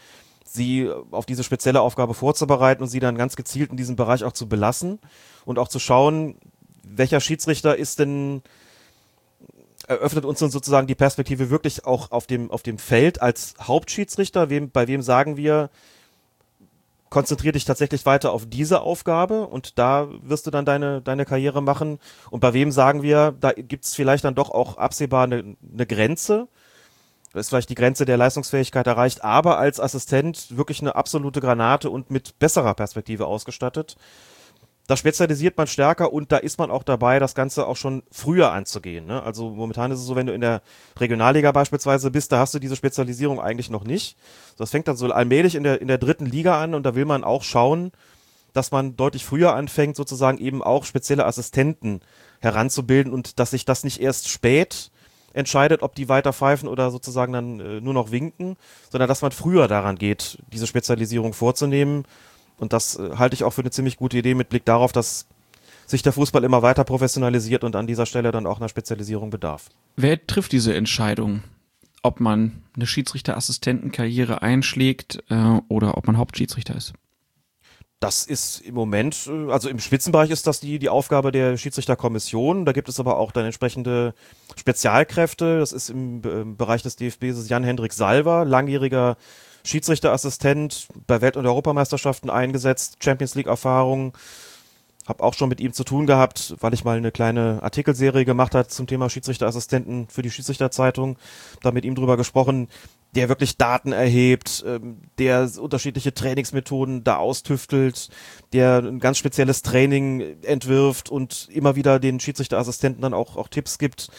sie 0.45 0.89
auf 1.11 1.25
diese 1.25 1.43
spezielle 1.43 1.81
Aufgabe 1.81 2.13
vorzubereiten 2.13 2.81
und 2.81 2.89
sie 2.89 3.01
dann 3.01 3.17
ganz 3.17 3.35
gezielt 3.35 3.69
in 3.69 3.77
diesem 3.77 3.97
Bereich 3.97 4.23
auch 4.23 4.31
zu 4.31 4.47
belassen 4.47 4.99
und 5.43 5.59
auch 5.59 5.67
zu 5.67 5.77
schauen, 5.77 6.37
welcher 6.83 7.19
Schiedsrichter 7.19 7.75
ist 7.75 7.99
denn 7.99 8.41
eröffnet 9.87 10.25
uns 10.25 10.39
dann 10.39 10.49
sozusagen 10.49 10.87
die 10.87 10.95
Perspektive 10.95 11.49
wirklich 11.49 11.85
auch 11.85 12.11
auf 12.11 12.25
dem, 12.25 12.49
auf 12.49 12.63
dem 12.63 12.79
Feld 12.79 13.21
als 13.21 13.53
Hauptschiedsrichter. 13.61 14.49
Wem, 14.49 14.71
bei 14.71 14.87
wem 14.87 15.01
sagen 15.01 15.37
wir, 15.37 15.69
konzentrier 17.15 17.53
dich 17.53 17.63
tatsächlich 17.63 18.05
weiter 18.05 18.33
auf 18.33 18.45
diese 18.45 18.81
Aufgabe 18.81 19.47
und 19.47 19.79
da 19.79 20.09
wirst 20.21 20.47
du 20.47 20.51
dann 20.51 20.65
deine, 20.65 21.01
deine 21.01 21.23
Karriere 21.23 21.63
machen. 21.63 21.97
Und 22.29 22.41
bei 22.41 22.53
wem 22.53 22.73
sagen 22.73 23.03
wir, 23.03 23.33
da 23.39 23.53
gibt 23.53 23.85
es 23.85 23.95
vielleicht 23.95 24.25
dann 24.25 24.35
doch 24.35 24.49
auch 24.49 24.77
absehbar 24.77 25.23
eine, 25.23 25.55
eine 25.73 25.85
Grenze. 25.85 26.49
Da 27.31 27.39
ist 27.39 27.47
vielleicht 27.47 27.69
die 27.69 27.75
Grenze 27.75 28.03
der 28.03 28.17
Leistungsfähigkeit 28.17 28.85
erreicht, 28.85 29.23
aber 29.23 29.57
als 29.57 29.79
Assistent 29.79 30.57
wirklich 30.57 30.81
eine 30.81 30.97
absolute 30.97 31.39
Granate 31.39 31.89
und 31.89 32.11
mit 32.11 32.37
besserer 32.37 32.73
Perspektive 32.73 33.27
ausgestattet 33.27 33.95
da 34.87 34.95
spezialisiert 34.95 35.57
man 35.57 35.67
stärker 35.67 36.13
und 36.13 36.31
da 36.31 36.37
ist 36.37 36.59
man 36.59 36.69
auch 36.69 36.83
dabei, 36.83 37.17
das 37.17 37.33
Ganze 37.33 37.65
auch 37.65 37.75
schon 37.75 38.03
früher 38.11 38.51
anzugehen. 38.51 39.05
Ne? 39.05 39.21
Also 39.23 39.49
momentan 39.49 39.91
ist 39.91 39.99
es 39.99 40.05
so, 40.05 40.15
wenn 40.15 40.27
du 40.27 40.33
in 40.33 40.41
der 40.41 40.61
Regionalliga 40.99 41.51
beispielsweise 41.51 42.11
bist, 42.11 42.31
da 42.31 42.39
hast 42.39 42.53
du 42.53 42.59
diese 42.59 42.75
Spezialisierung 42.75 43.39
eigentlich 43.39 43.71
noch 43.71 43.83
nicht. 43.83 44.15
Das 44.57 44.71
fängt 44.71 44.87
dann 44.87 44.95
so 44.95 45.11
allmählich 45.11 45.55
in 45.55 45.63
der, 45.63 45.81
in 45.81 45.87
der 45.87 45.97
dritten 45.97 46.27
Liga 46.27 46.61
an 46.61 46.75
und 46.75 46.83
da 46.83 46.93
will 46.93 47.05
man 47.05 47.23
auch 47.23 47.43
schauen, 47.43 47.91
dass 48.53 48.71
man 48.71 48.95
deutlich 48.95 49.25
früher 49.25 49.55
anfängt, 49.55 49.95
sozusagen 49.95 50.37
eben 50.37 50.63
auch 50.63 50.85
spezielle 50.85 51.25
Assistenten 51.25 52.01
heranzubilden 52.39 53.11
und 53.11 53.39
dass 53.39 53.51
sich 53.51 53.65
das 53.65 53.83
nicht 53.83 53.99
erst 53.99 54.29
spät 54.29 54.91
entscheidet, 55.33 55.81
ob 55.81 55.95
die 55.95 56.07
weiter 56.07 56.31
pfeifen 56.31 56.69
oder 56.69 56.91
sozusagen 56.91 57.33
dann 57.33 57.59
äh, 57.59 57.81
nur 57.81 57.93
noch 57.93 58.11
winken, 58.11 58.55
sondern 58.89 59.09
dass 59.09 59.21
man 59.21 59.31
früher 59.31 59.67
daran 59.67 59.97
geht, 59.97 60.37
diese 60.53 60.67
Spezialisierung 60.67 61.33
vorzunehmen 61.33 62.05
und 62.57 62.73
das 62.73 62.97
äh, 62.97 63.11
halte 63.17 63.35
ich 63.35 63.43
auch 63.43 63.51
für 63.51 63.61
eine 63.61 63.71
ziemlich 63.71 63.97
gute 63.97 64.17
Idee 64.17 64.33
mit 64.33 64.49
Blick 64.49 64.65
darauf, 64.65 64.91
dass 64.91 65.27
sich 65.85 66.01
der 66.01 66.13
Fußball 66.13 66.43
immer 66.43 66.61
weiter 66.61 66.83
professionalisiert 66.83 67.63
und 67.63 67.75
an 67.75 67.87
dieser 67.87 68.05
Stelle 68.05 68.31
dann 68.31 68.47
auch 68.47 68.57
einer 68.57 68.69
Spezialisierung 68.69 69.29
bedarf. 69.29 69.69
Wer 69.95 70.25
trifft 70.25 70.51
diese 70.51 70.73
Entscheidung? 70.73 71.43
Ob 72.01 72.19
man 72.19 72.63
eine 72.75 72.85
Schiedsrichterassistentenkarriere 72.85 74.41
einschlägt 74.41 75.23
äh, 75.29 75.59
oder 75.69 75.97
ob 75.97 76.07
man 76.07 76.17
Hauptschiedsrichter 76.17 76.75
ist? 76.75 76.93
Das 77.99 78.25
ist 78.25 78.61
im 78.61 78.75
Moment, 78.75 79.27
äh, 79.27 79.51
also 79.51 79.69
im 79.69 79.79
Spitzenbereich 79.79 80.29
ist 80.29 80.45
das 80.45 80.59
die, 80.59 80.77
die 80.77 80.89
Aufgabe 80.89 81.31
der 81.31 81.57
Schiedsrichterkommission. 81.57 82.65
Da 82.65 82.73
gibt 82.73 82.89
es 82.89 82.99
aber 82.99 83.17
auch 83.17 83.31
dann 83.31 83.45
entsprechende 83.45 84.13
Spezialkräfte. 84.55 85.59
Das 85.59 85.71
ist 85.71 85.89
im, 85.89 86.21
im 86.23 86.57
Bereich 86.57 86.83
des 86.83 86.95
DFB 86.95 87.25
Jan-Hendrik 87.47 87.93
Salver, 87.93 88.45
langjähriger 88.45 89.17
Schiedsrichterassistent 89.65 90.87
bei 91.07 91.21
Welt- 91.21 91.37
und 91.37 91.45
Europameisterschaften 91.45 92.29
eingesetzt, 92.29 92.97
Champions 93.03 93.35
League-Erfahrung. 93.35 94.13
Hab 95.07 95.21
auch 95.21 95.35
schon 95.35 95.49
mit 95.49 95.59
ihm 95.59 95.73
zu 95.73 95.83
tun 95.83 96.07
gehabt, 96.07 96.55
weil 96.61 96.73
ich 96.73 96.83
mal 96.83 96.97
eine 96.97 97.11
kleine 97.11 97.59
Artikelserie 97.61 98.25
gemacht 98.25 98.55
hat 98.55 98.71
zum 98.71 98.87
Thema 98.87 99.07
Schiedsrichterassistenten 99.09 100.07
für 100.07 100.23
die 100.23 100.31
Schiedsrichterzeitung. 100.31 101.17
Da 101.61 101.71
mit 101.71 101.85
ihm 101.85 101.93
drüber 101.93 102.17
gesprochen, 102.17 102.69
der 103.15 103.29
wirklich 103.29 103.57
Daten 103.57 103.91
erhebt, 103.91 104.63
ähm, 104.67 104.97
der 105.19 105.49
unterschiedliche 105.59 106.13
Trainingsmethoden 106.13 107.03
da 107.03 107.17
austüftelt, 107.17 108.09
der 108.51 108.79
ein 108.79 108.99
ganz 108.99 109.17
spezielles 109.19 109.61
Training 109.61 110.41
entwirft 110.41 111.09
und 111.09 111.49
immer 111.51 111.75
wieder 111.75 111.99
den 111.99 112.19
Schiedsrichterassistenten 112.19 113.01
dann 113.01 113.13
auch, 113.13 113.37
auch 113.37 113.47
Tipps 113.47 113.77
gibt 113.77 114.09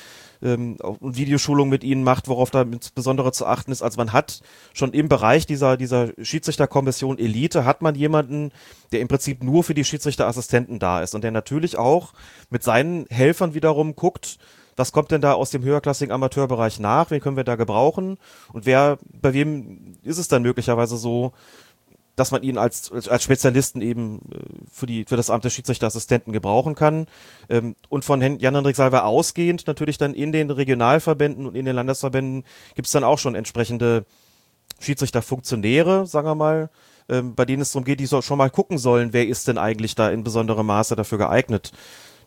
ähm, 0.42 0.76
Videoschulung 1.00 1.68
mit 1.68 1.84
ihnen 1.84 2.04
macht, 2.04 2.28
worauf 2.28 2.50
da 2.50 2.62
insbesondere 2.62 3.32
zu 3.32 3.46
achten 3.46 3.72
ist. 3.72 3.82
Also 3.82 3.98
man 3.98 4.12
hat 4.12 4.40
schon 4.74 4.92
im 4.92 5.08
Bereich 5.08 5.46
dieser, 5.46 5.76
dieser 5.76 6.10
Schiedsrichterkommission 6.20 7.18
Elite 7.18 7.64
hat 7.64 7.82
man 7.82 7.94
jemanden, 7.94 8.52
der 8.92 9.00
im 9.00 9.08
Prinzip 9.08 9.42
nur 9.42 9.64
für 9.64 9.74
die 9.74 9.84
Schiedsrichterassistenten 9.84 10.78
da 10.78 11.02
ist 11.02 11.14
und 11.14 11.24
der 11.24 11.30
natürlich 11.30 11.78
auch 11.78 12.12
mit 12.50 12.62
seinen 12.62 13.06
Helfern 13.08 13.54
wiederum 13.54 13.96
guckt, 13.96 14.38
was 14.76 14.92
kommt 14.92 15.10
denn 15.10 15.22
da 15.22 15.32
aus 15.32 15.50
dem 15.50 15.64
höherklassigen 15.64 16.12
Amateurbereich 16.12 16.78
nach, 16.80 17.10
wen 17.10 17.20
können 17.20 17.36
wir 17.36 17.44
da 17.44 17.56
gebrauchen 17.56 18.18
und 18.52 18.66
wer, 18.66 18.98
bei 19.10 19.32
wem 19.32 19.96
ist 20.02 20.18
es 20.18 20.28
dann 20.28 20.42
möglicherweise 20.42 20.98
so, 20.98 21.32
dass 22.16 22.30
man 22.30 22.42
ihn 22.42 22.58
als, 22.58 22.90
als 22.90 23.22
Spezialisten 23.22 23.82
eben 23.82 24.20
äh, 24.32 24.38
für, 24.72 24.86
die, 24.86 25.04
für 25.04 25.16
das 25.16 25.30
Amt 25.30 25.44
des 25.44 25.52
Schiedsrichterassistenten 25.52 26.32
gebrauchen 26.32 26.74
kann. 26.74 27.06
Ähm, 27.48 27.76
und 27.88 28.04
von 28.04 28.20
Jan-Hendrik 28.20 28.74
Salver 28.74 29.04
ausgehend 29.04 29.66
natürlich 29.66 29.98
dann 29.98 30.14
in 30.14 30.32
den 30.32 30.50
Regionalverbänden 30.50 31.46
und 31.46 31.54
in 31.54 31.66
den 31.66 31.76
Landesverbänden 31.76 32.44
gibt 32.74 32.86
es 32.86 32.92
dann 32.92 33.04
auch 33.04 33.18
schon 33.18 33.34
entsprechende 33.34 34.06
Schiedsrichterfunktionäre, 34.80 36.06
sagen 36.06 36.26
wir 36.26 36.34
mal, 36.34 36.70
ähm, 37.08 37.34
bei 37.34 37.44
denen 37.44 37.62
es 37.62 37.72
darum 37.72 37.84
geht, 37.84 38.00
die 38.00 38.06
so, 38.06 38.22
schon 38.22 38.38
mal 38.38 38.50
gucken 38.50 38.78
sollen, 38.78 39.12
wer 39.12 39.26
ist 39.26 39.46
denn 39.46 39.58
eigentlich 39.58 39.94
da 39.94 40.10
in 40.10 40.24
besonderem 40.24 40.66
Maße 40.66 40.96
dafür 40.96 41.18
geeignet, 41.18 41.72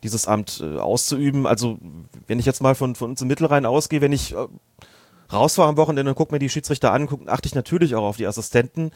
dieses 0.03 0.27
Amt 0.27 0.61
äh, 0.63 0.77
auszuüben. 0.77 1.47
Also 1.47 1.79
wenn 2.27 2.39
ich 2.39 2.45
jetzt 2.45 2.61
mal 2.61 2.75
von, 2.75 2.95
von 2.95 3.11
uns 3.11 3.21
im 3.21 3.27
Mittelrhein 3.27 3.65
ausgehe, 3.65 4.01
wenn 4.01 4.13
ich 4.13 4.33
äh, 4.33 4.47
rausfahre 5.33 5.69
am 5.69 5.77
Wochenende 5.77 6.11
und 6.11 6.15
gucke 6.15 6.33
mir 6.33 6.39
die 6.39 6.49
Schiedsrichter 6.49 6.93
an, 6.93 7.07
guck, 7.07 7.27
achte 7.27 7.47
ich 7.47 7.55
natürlich 7.55 7.95
auch 7.95 8.03
auf 8.03 8.17
die 8.17 8.27
Assistenten 8.27 8.91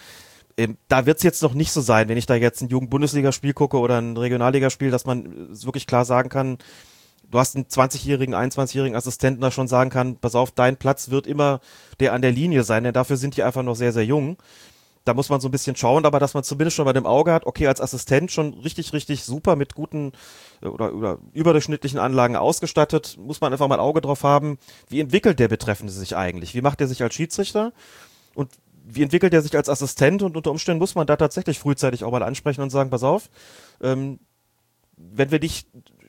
ähm, 0.57 0.77
da 0.87 1.05
wird 1.05 1.17
es 1.17 1.23
jetzt 1.23 1.41
noch 1.41 1.53
nicht 1.53 1.71
so 1.71 1.81
sein, 1.81 2.09
wenn 2.09 2.17
ich 2.17 2.25
da 2.25 2.35
jetzt 2.35 2.61
ein 2.61 2.69
Jugend-Bundesligaspiel 2.69 3.53
gucke 3.53 3.79
oder 3.79 3.99
ein 3.99 4.17
Regionalligaspiel, 4.17 4.91
dass 4.91 5.05
man 5.05 5.25
äh, 5.25 5.63
wirklich 5.65 5.87
klar 5.87 6.05
sagen 6.05 6.29
kann, 6.29 6.57
du 7.29 7.39
hast 7.39 7.55
einen 7.55 7.65
20-jährigen, 7.65 8.35
21-jährigen 8.35 8.95
Assistenten, 8.95 9.41
da 9.41 9.51
schon 9.51 9.67
sagen 9.67 9.89
kann, 9.89 10.17
pass 10.17 10.35
auf, 10.35 10.51
dein 10.51 10.77
Platz 10.77 11.09
wird 11.09 11.27
immer 11.27 11.59
der 11.99 12.13
an 12.13 12.21
der 12.21 12.31
Linie 12.31 12.63
sein, 12.63 12.83
denn 12.83 12.93
dafür 12.93 13.17
sind 13.17 13.35
die 13.37 13.43
einfach 13.43 13.63
noch 13.63 13.75
sehr, 13.75 13.91
sehr 13.91 14.05
jung. 14.05 14.37
Da 15.05 15.13
muss 15.13 15.27
man 15.27 15.41
so 15.41 15.49
ein 15.49 15.51
bisschen 15.51 15.75
schauen, 15.75 16.05
aber 16.05 16.19
dass 16.19 16.33
man 16.33 16.43
zumindest 16.43 16.77
schon 16.77 16.85
bei 16.85 16.93
dem 16.93 17.05
Auge 17.05 17.33
hat, 17.33 17.45
okay, 17.45 17.67
als 17.67 17.81
Assistent 17.81 18.31
schon 18.31 18.53
richtig, 18.53 18.93
richtig 18.93 19.25
super 19.25 19.57
mit 19.57 19.75
guten 19.75 20.13
äh, 20.61 20.67
oder, 20.67 20.93
oder 20.93 21.17
überdurchschnittlichen 21.33 21.99
Anlagen 21.99 22.35
ausgestattet, 22.35 23.17
muss 23.19 23.41
man 23.41 23.51
einfach 23.51 23.67
mal 23.67 23.75
ein 23.75 23.81
Auge 23.81 24.01
drauf 24.01 24.23
haben, 24.23 24.59
wie 24.87 24.99
entwickelt 24.99 25.39
der 25.39 25.47
Betreffende 25.47 25.91
sich 25.91 26.15
eigentlich? 26.15 26.53
Wie 26.53 26.61
macht 26.61 26.79
er 26.79 26.87
sich 26.87 27.01
als 27.01 27.15
Schiedsrichter? 27.15 27.73
Und 28.35 28.49
wie 28.85 29.03
entwickelt 29.03 29.33
er 29.33 29.41
sich 29.41 29.55
als 29.55 29.69
Assistent 29.69 30.21
und 30.23 30.35
unter 30.35 30.51
Umständen 30.51 30.79
muss 30.79 30.95
man 30.95 31.07
da 31.07 31.15
tatsächlich 31.15 31.59
frühzeitig 31.59 32.03
auch 32.03 32.11
mal 32.11 32.23
ansprechen 32.23 32.61
und 32.61 32.69
sagen, 32.69 32.89
pass 32.89 33.03
auf, 33.03 33.29
ähm, 33.81 34.19
wenn 34.97 35.31
wir 35.31 35.39
dich 35.39 35.65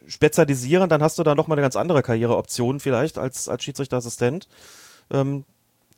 spezialisieren, 0.07 0.89
dann 0.89 1.03
hast 1.03 1.19
du 1.19 1.23
da 1.23 1.35
noch 1.35 1.47
mal 1.47 1.55
eine 1.55 1.63
ganz 1.63 1.77
andere 1.77 2.03
Karriereoption 2.03 2.81
vielleicht 2.81 3.19
als, 3.19 3.49
als 3.49 3.63
Schiedsrichterassistent. 3.65 4.49
Ähm, 5.11 5.45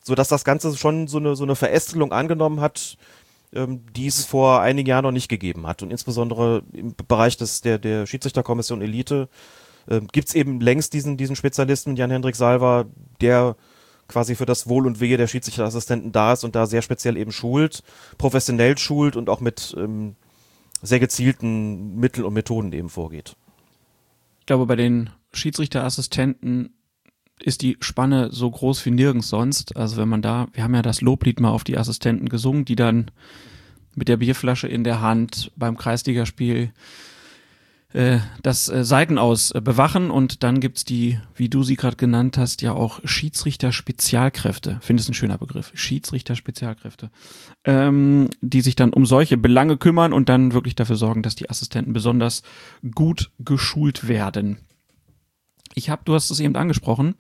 so 0.07 0.15
dass 0.15 0.29
das 0.29 0.45
Ganze 0.45 0.77
schon 0.77 1.09
so 1.09 1.19
eine, 1.19 1.35
so 1.35 1.43
eine 1.43 1.57
Verästelung 1.57 2.13
angenommen 2.13 2.61
hat, 2.61 2.97
ähm, 3.53 3.85
die 3.97 4.07
es 4.07 4.25
vor 4.25 4.61
einigen 4.61 4.89
Jahren 4.89 5.03
noch 5.03 5.11
nicht 5.11 5.29
gegeben 5.29 5.67
hat. 5.67 5.83
Und 5.83 5.91
insbesondere 5.91 6.63
im 6.73 6.95
Bereich 7.09 7.37
des, 7.37 7.61
der, 7.61 7.79
der 7.79 8.07
Schiedsrichterkommission 8.07 8.83
Elite 8.83 9.29
ähm, 9.89 10.07
gibt 10.13 10.29
es 10.29 10.35
eben 10.37 10.61
längst 10.61 10.93
diesen, 10.93 11.17
diesen 11.17 11.35
Spezialisten, 11.35 11.97
Jan-Hendrik 11.97 12.37
Salva, 12.37 12.85
der 13.21 13.57
quasi 14.09 14.35
für 14.35 14.47
das 14.47 14.69
Wohl 14.69 14.87
und 14.87 15.01
Wehe 15.01 15.17
der 15.17 15.27
Schiedsrichterassistenten 15.27 16.13
da 16.13 16.33
ist 16.33 16.45
und 16.45 16.55
da 16.55 16.67
sehr 16.67 16.83
speziell 16.83 17.17
eben 17.17 17.33
schult, 17.33 17.83
professionell 18.19 18.79
schult 18.79 19.17
und 19.17 19.29
auch 19.29 19.41
mit 19.41 19.75
ähm, 19.79 20.17
sehr 20.83 21.01
gezielten 21.01 21.97
Mitteln 21.97 22.25
und 22.25 22.35
Methoden 22.35 22.73
eben 22.73 22.89
vorgeht. 22.89 23.37
Ich 24.41 24.47
glaube, 24.47 24.67
bei 24.67 24.77
den 24.77 25.11
Schiedsrichterassistenten 25.33 26.75
ist 27.41 27.63
die 27.63 27.77
Spanne 27.81 28.31
so 28.33 28.51
groß 28.51 28.85
wie 28.87 28.91
nirgends 28.91 29.29
sonst. 29.29 29.77
Also 29.77 29.97
wenn 29.97 30.09
man 30.09 30.23
da, 30.23 30.49
wir 30.53 30.63
haben 30.63 30.75
ja 30.75 30.83
das 30.83 31.01
Loblied 31.01 31.41
mal 31.41 31.51
auf 31.51 31.65
die 31.65 31.77
Assistenten 31.77 32.29
gesungen, 32.29 32.65
die 32.65 32.77
dann 32.77 33.11
mit 33.95 34.09
der 34.09 34.19
Bierflasche 34.19 34.69
in 34.69 34.85
der 34.85 35.01
Hand 35.01 35.51
beim 35.57 35.77
Kreisligaspiel 35.77 36.73
das 37.93 38.69
äh, 38.69 38.85
Seitenaus 38.85 39.53
äh, 39.53 39.61
bewachen 39.61 40.11
und 40.11 40.43
dann 40.43 40.61
gibt's 40.61 40.85
die, 40.85 41.19
wie 41.35 41.49
du 41.49 41.63
sie 41.63 41.77
gerade 41.77 41.97
genannt 41.97 42.37
hast, 42.37 42.61
ja 42.61 42.73
auch 42.73 43.01
Schiedsrichter-Spezialkräfte. 43.05 44.79
Findest 44.83 45.09
ein 45.09 45.15
schöner 45.15 45.39
Begriff. 45.39 45.73
Schiedsrichter-Spezialkräfte. 45.75 47.11
Ähm, 47.65 48.29
die 48.41 48.61
sich 48.61 48.77
dann 48.77 48.93
um 48.93 49.07
solche 49.07 49.37
Belange 49.37 49.77
kümmern 49.77 50.13
und 50.13 50.29
dann 50.29 50.53
wirklich 50.53 50.75
dafür 50.75 50.97
sorgen, 50.97 51.23
dass 51.23 51.37
die 51.37 51.49
Assistenten 51.49 51.93
besonders 51.93 52.43
gut 52.95 53.31
geschult 53.39 54.09
werden. 54.09 54.59
Ich 55.75 55.89
habe, 55.89 56.03
du 56.05 56.15
hast 56.15 56.31
es 56.31 56.41
eben 56.41 56.57
angesprochen, 56.57 57.15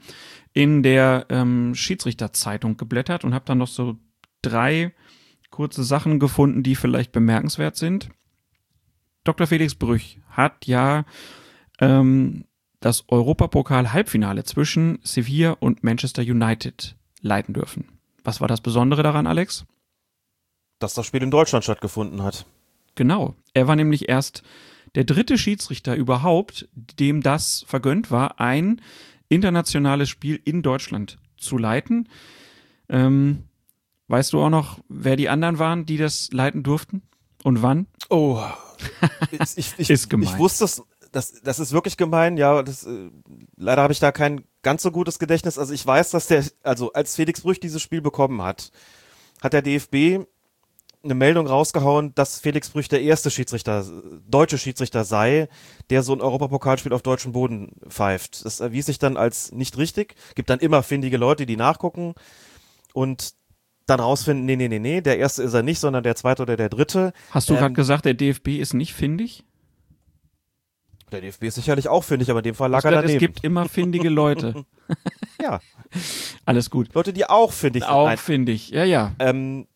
in 0.52 0.82
der 0.82 1.26
ähm, 1.28 1.74
Schiedsrichterzeitung 1.74 2.76
geblättert 2.76 3.24
und 3.24 3.34
habe 3.34 3.44
dann 3.46 3.58
noch 3.58 3.68
so 3.68 3.96
drei 4.42 4.92
kurze 5.50 5.84
Sachen 5.84 6.18
gefunden, 6.18 6.62
die 6.62 6.74
vielleicht 6.74 7.12
bemerkenswert 7.12 7.76
sind. 7.76 8.10
Dr. 9.24 9.46
Felix 9.46 9.74
Brüch 9.74 10.18
hat 10.36 10.66
ja 10.66 11.04
ähm, 11.80 12.44
das 12.80 13.04
Europapokal-Halbfinale 13.08 14.44
zwischen 14.44 14.98
Sevilla 15.02 15.52
und 15.52 15.82
Manchester 15.82 16.22
United 16.22 16.96
leiten 17.20 17.54
dürfen. 17.54 17.88
Was 18.22 18.40
war 18.40 18.48
das 18.48 18.60
Besondere 18.60 19.02
daran, 19.02 19.26
Alex? 19.26 19.64
Dass 20.78 20.94
das 20.94 21.06
Spiel 21.06 21.22
in 21.22 21.30
Deutschland 21.30 21.64
stattgefunden 21.64 22.22
hat. 22.22 22.46
Genau. 22.94 23.34
Er 23.54 23.66
war 23.66 23.76
nämlich 23.76 24.08
erst 24.08 24.42
der 24.94 25.04
dritte 25.04 25.38
Schiedsrichter 25.38 25.94
überhaupt, 25.94 26.68
dem 26.74 27.22
das 27.22 27.64
vergönnt 27.66 28.10
war, 28.10 28.40
ein 28.40 28.80
internationales 29.28 30.08
Spiel 30.08 30.40
in 30.44 30.62
Deutschland 30.62 31.18
zu 31.36 31.58
leiten. 31.58 32.08
Ähm, 32.88 33.44
weißt 34.08 34.32
du 34.32 34.40
auch 34.40 34.50
noch, 34.50 34.78
wer 34.88 35.16
die 35.16 35.28
anderen 35.28 35.58
waren, 35.58 35.86
die 35.86 35.96
das 35.98 36.30
leiten 36.32 36.62
durften 36.62 37.02
und 37.42 37.62
wann? 37.62 37.86
Oh, 38.08 38.42
ich, 39.56 39.74
ich, 39.78 39.90
Ist 39.90 40.10
gemein. 40.10 40.28
ich 40.28 40.38
wusste 40.38 40.64
es, 40.64 40.82
das, 41.12 41.40
das 41.42 41.58
ist 41.58 41.72
wirklich 41.72 41.96
gemein, 41.96 42.36
ja, 42.36 42.62
das, 42.62 42.84
äh, 42.84 43.10
leider 43.56 43.82
habe 43.82 43.92
ich 43.92 44.00
da 44.00 44.12
kein 44.12 44.44
ganz 44.62 44.82
so 44.82 44.90
gutes 44.90 45.18
Gedächtnis. 45.18 45.58
Also 45.58 45.72
ich 45.72 45.86
weiß, 45.86 46.10
dass 46.10 46.26
der, 46.26 46.44
also 46.62 46.92
als 46.92 47.14
Felix 47.14 47.40
Brüch 47.40 47.60
dieses 47.60 47.80
Spiel 47.82 48.00
bekommen 48.00 48.42
hat, 48.42 48.70
hat 49.42 49.52
der 49.52 49.62
DFB 49.62 50.26
eine 51.06 51.14
Meldung 51.14 51.46
rausgehauen, 51.46 52.14
dass 52.14 52.40
Felix 52.40 52.68
Brüch 52.70 52.88
der 52.88 53.00
erste 53.00 53.30
Schiedsrichter, 53.30 53.86
deutsche 54.28 54.58
Schiedsrichter 54.58 55.04
sei, 55.04 55.48
der 55.88 56.02
so 56.02 56.12
ein 56.12 56.20
Europapokalspiel 56.20 56.92
auf 56.92 57.02
deutschem 57.02 57.32
Boden 57.32 57.72
pfeift. 57.88 58.44
Das 58.44 58.60
erwies 58.60 58.86
sich 58.86 58.98
dann 58.98 59.16
als 59.16 59.52
nicht 59.52 59.78
richtig. 59.78 60.16
Gibt 60.34 60.50
dann 60.50 60.58
immer 60.58 60.82
findige 60.82 61.16
Leute, 61.16 61.46
die 61.46 61.56
nachgucken 61.56 62.14
und 62.92 63.34
dann 63.86 64.00
rausfinden, 64.00 64.44
nee, 64.46 64.56
nee, 64.56 64.68
nee, 64.68 64.78
nee, 64.78 65.00
der 65.00 65.18
erste 65.18 65.42
ist 65.42 65.54
er 65.54 65.62
nicht, 65.62 65.78
sondern 65.78 66.02
der 66.02 66.16
zweite 66.16 66.42
oder 66.42 66.56
der 66.56 66.68
dritte. 66.68 67.12
Hast 67.30 67.48
du 67.48 67.54
Ähm, 67.54 67.60
gerade 67.60 67.74
gesagt, 67.74 68.04
der 68.04 68.14
DFB 68.14 68.48
ist 68.58 68.74
nicht 68.74 68.94
findig? 68.94 69.44
Der 71.12 71.20
DFB 71.20 71.44
ist 71.44 71.54
sicherlich 71.54 71.88
auch 71.88 72.02
findig, 72.02 72.30
aber 72.30 72.40
in 72.40 72.44
dem 72.44 72.54
Fall 72.56 72.68
lag 72.70 72.84
er 72.84 72.90
daneben. 72.90 73.12
es 73.14 73.20
gibt 73.20 73.44
immer 73.44 73.68
findige 73.68 74.08
Leute. 74.08 74.64
ja, 75.42 75.60
Alles 76.44 76.68
gut. 76.68 76.92
Leute, 76.94 77.12
die 77.12 77.26
auch 77.28 77.52
findig 77.52 77.84
sind. 77.84 77.92
Auch 77.92 78.06
Nein, 78.06 78.18
findig. 78.18 78.70
Ja, 78.70 78.82
ja. 78.84 79.14
Ähm, 79.20 79.68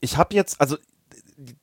ich 0.00 0.16
habe 0.16 0.34
jetzt, 0.34 0.60
also 0.60 0.76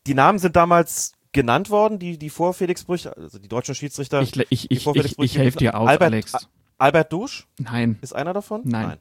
die- 0.05 0.13
Namen 0.13 0.37
sind 0.37 0.55
damals 0.55 1.13
genannt 1.31 1.69
worden, 1.71 1.97
die, 1.97 2.17
die 2.19 2.29
vor 2.29 2.53
Felix 2.53 2.83
Brüch, 2.83 3.07
also 3.07 3.39
die 3.39 3.47
deutschen 3.47 3.73
Schiedsrichter. 3.73 4.21
Ich, 4.21 4.35
ich, 4.51 4.69
ich, 4.71 4.85
ich, 4.87 5.19
ich 5.19 5.37
helfe 5.37 5.57
dir 5.57 5.75
aus, 5.77 5.87
Albert, 5.89 6.07
Alex. 6.13 6.47
Albert 6.79 7.11
Dusch 7.11 7.45
Nein. 7.59 7.97
ist 8.01 8.13
einer 8.13 8.33
davon? 8.33 8.61
Nein. 8.63 8.97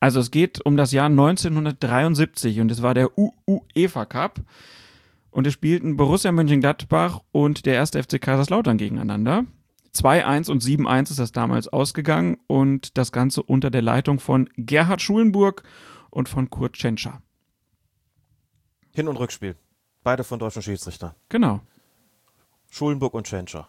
Also 0.00 0.20
es 0.20 0.30
geht 0.30 0.64
um 0.64 0.76
das 0.76 0.92
Jahr 0.92 1.06
1973 1.06 2.60
und 2.60 2.70
es 2.70 2.80
war 2.80 2.94
der 2.94 3.10
UEFA 3.18 4.06
Cup 4.06 4.40
und 5.30 5.46
es 5.46 5.52
spielten 5.52 5.96
Borussia 5.96 6.30
Mönchengladbach 6.32 7.20
und 7.32 7.66
der 7.66 7.74
erste 7.74 8.02
FC 8.02 8.20
Kaiserslautern 8.20 8.78
gegeneinander. 8.78 9.44
2-1 9.94 10.50
und 10.50 10.62
7-1 10.62 11.10
ist 11.10 11.18
das 11.18 11.32
damals 11.32 11.66
ausgegangen 11.66 12.38
und 12.46 12.96
das 12.96 13.10
Ganze 13.10 13.42
unter 13.42 13.70
der 13.70 13.82
Leitung 13.82 14.20
von 14.20 14.48
Gerhard 14.56 15.02
Schulenburg 15.02 15.64
und 16.10 16.28
von 16.28 16.50
Kurt 16.50 16.74
Tschentscher. 16.74 17.20
Hin- 18.94 19.08
und 19.08 19.16
Rückspiel. 19.16 19.56
Beide 20.04 20.22
von 20.22 20.38
deutschen 20.38 20.62
Schiedsrichtern. 20.62 21.14
Genau. 21.28 21.60
Schulenburg 22.70 23.14
und 23.14 23.26
Tschentscher. 23.26 23.68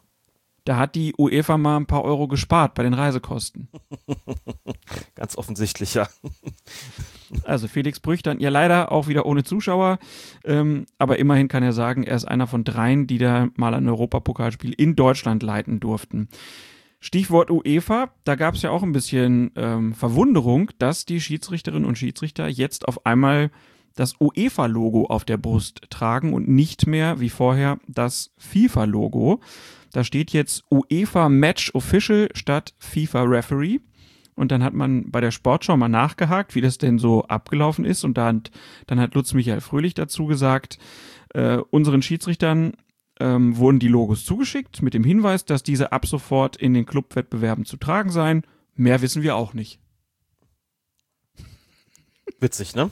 Da 0.66 0.78
hat 0.78 0.96
die 0.96 1.14
UEFA 1.18 1.58
mal 1.58 1.78
ein 1.78 1.86
paar 1.86 2.04
Euro 2.04 2.28
gespart 2.28 2.74
bei 2.76 2.84
den 2.84 2.94
Reisekosten. 2.94 3.70
Ganz 5.16 5.38
offensichtlich, 5.38 5.94
ja. 5.94 6.08
Also 7.44 7.68
Felix 7.68 8.00
Brüch 8.00 8.24
dann 8.24 8.40
ja 8.40 8.50
leider 8.50 8.92
auch 8.92 9.08
wieder 9.08 9.26
ohne 9.26 9.44
Zuschauer, 9.44 10.00
ähm, 10.44 10.86
aber 10.98 11.20
immerhin 11.20 11.48
kann 11.48 11.64
er 11.64 11.74
sagen, 11.74 12.04
er 12.04 12.16
ist 12.16 12.26
einer 12.26 12.48
von 12.48 12.64
dreien, 12.64 13.08
die 13.08 13.18
da 13.18 13.50
mal 13.56 13.74
ein 13.74 13.88
Europapokalspiel 13.88 14.74
in 14.74 14.96
Deutschland 14.96 15.44
leiten 15.44 15.80
durften. 15.80 16.30
Stichwort 17.00 17.50
UEFA, 17.50 18.12
da 18.26 18.36
gab 18.36 18.56
es 18.56 18.62
ja 18.62 18.72
auch 18.72 18.84
ein 18.84 18.92
bisschen 18.92 19.52
ähm, 19.56 19.94
Verwunderung, 19.94 20.72
dass 20.80 21.06
die 21.06 21.22
Schiedsrichterinnen 21.22 21.88
und 21.88 21.98
Schiedsrichter 21.98 22.48
jetzt 22.48 22.88
auf 22.88 23.06
einmal 23.06 23.52
das 23.96 24.16
UEFA-Logo 24.20 25.06
auf 25.06 25.26
der 25.26 25.38
Brust 25.38 25.82
tragen 25.90 26.34
und 26.34 26.48
nicht 26.48 26.88
mehr 26.88 27.20
wie 27.20 27.30
vorher 27.30 27.80
das 27.88 28.32
FIFA-Logo. 28.38 29.40
Da 29.92 30.04
steht 30.04 30.32
jetzt 30.32 30.64
UEFA 30.70 31.30
Match 31.30 31.74
Official 31.74 32.30
statt 32.34 32.74
FIFA 32.78 33.24
Referee. 33.24 33.80
Und 34.36 34.52
dann 34.52 34.64
hat 34.64 34.74
man 34.74 35.12
bei 35.12 35.20
der 35.20 35.32
Sportschau 35.32 35.76
mal 35.76 35.90
nachgehakt, 35.90 36.56
wie 36.56 36.62
das 36.62 36.78
denn 36.78 36.98
so 36.98 37.24
abgelaufen 37.26 37.84
ist. 37.84 38.06
Und 38.06 38.18
dann, 38.18 38.44
dann 38.88 39.00
hat 39.00 39.14
Lutz 39.14 39.34
Michael 39.34 39.60
Fröhlich 39.60 39.96
dazu 39.96 40.28
gesagt, 40.28 40.80
äh, 41.34 41.58
unseren 41.72 42.02
Schiedsrichtern 42.02 42.74
ähm, 43.20 43.58
wurden 43.58 43.80
die 43.80 43.90
Logos 43.90 44.24
zugeschickt 44.24 44.82
mit 44.82 44.94
dem 44.94 45.04
Hinweis, 45.04 45.44
dass 45.44 45.62
diese 45.62 45.92
ab 45.92 46.06
sofort 46.06 46.56
in 46.56 46.74
den 46.74 46.86
Clubwettbewerben 46.86 47.66
zu 47.66 47.78
tragen 47.78 48.12
seien. 48.12 48.44
Mehr 48.76 49.02
wissen 49.02 49.24
wir 49.24 49.36
auch 49.36 49.54
nicht. 49.54 49.80
Witzig, 52.40 52.76
ne? 52.76 52.90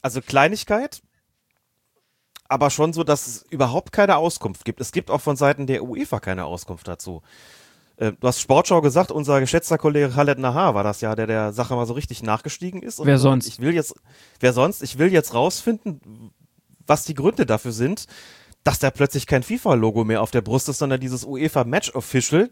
Also 0.00 0.22
Kleinigkeit, 0.22 1.02
aber 2.50 2.70
schon 2.70 2.92
so, 2.92 3.04
dass 3.04 3.26
es 3.26 3.44
überhaupt 3.50 3.92
keine 3.92 4.16
Auskunft 4.16 4.64
gibt. 4.64 4.80
Es 4.80 4.90
gibt 4.92 5.10
auch 5.10 5.20
von 5.20 5.36
Seiten 5.36 5.66
der 5.66 5.84
UEFA 5.84 6.18
keine 6.18 6.44
Auskunft 6.44 6.88
dazu. 6.88 7.22
Äh, 7.96 8.12
Du 8.20 8.26
hast 8.26 8.40
Sportschau 8.40 8.80
gesagt, 8.80 9.12
unser 9.12 9.38
geschätzter 9.40 9.78
Kollege 9.78 10.10
Khaled 10.10 10.38
Nahar 10.38 10.74
war 10.74 10.82
das 10.82 11.00
ja, 11.00 11.14
der 11.14 11.28
der 11.28 11.52
Sache 11.52 11.74
mal 11.76 11.86
so 11.86 11.92
richtig 11.94 12.22
nachgestiegen 12.24 12.82
ist. 12.82 12.98
Und 12.98 13.06
Wer 13.06 13.18
sonst? 13.18 13.46
Ich 13.46 13.60
will 13.60 13.72
jetzt, 13.72 13.94
wer 14.40 14.52
sonst? 14.52 14.82
Ich 14.82 14.98
will 14.98 15.12
jetzt 15.12 15.32
rausfinden, 15.32 16.32
was 16.86 17.04
die 17.04 17.14
Gründe 17.14 17.46
dafür 17.46 17.72
sind, 17.72 18.06
dass 18.64 18.80
da 18.80 18.90
plötzlich 18.90 19.26
kein 19.28 19.44
FIFA-Logo 19.44 20.04
mehr 20.04 20.20
auf 20.20 20.32
der 20.32 20.40
Brust 20.42 20.68
ist, 20.68 20.78
sondern 20.78 20.98
dieses 21.00 21.24
UEFA 21.24 21.62
Match 21.64 21.94
Official. 21.94 22.50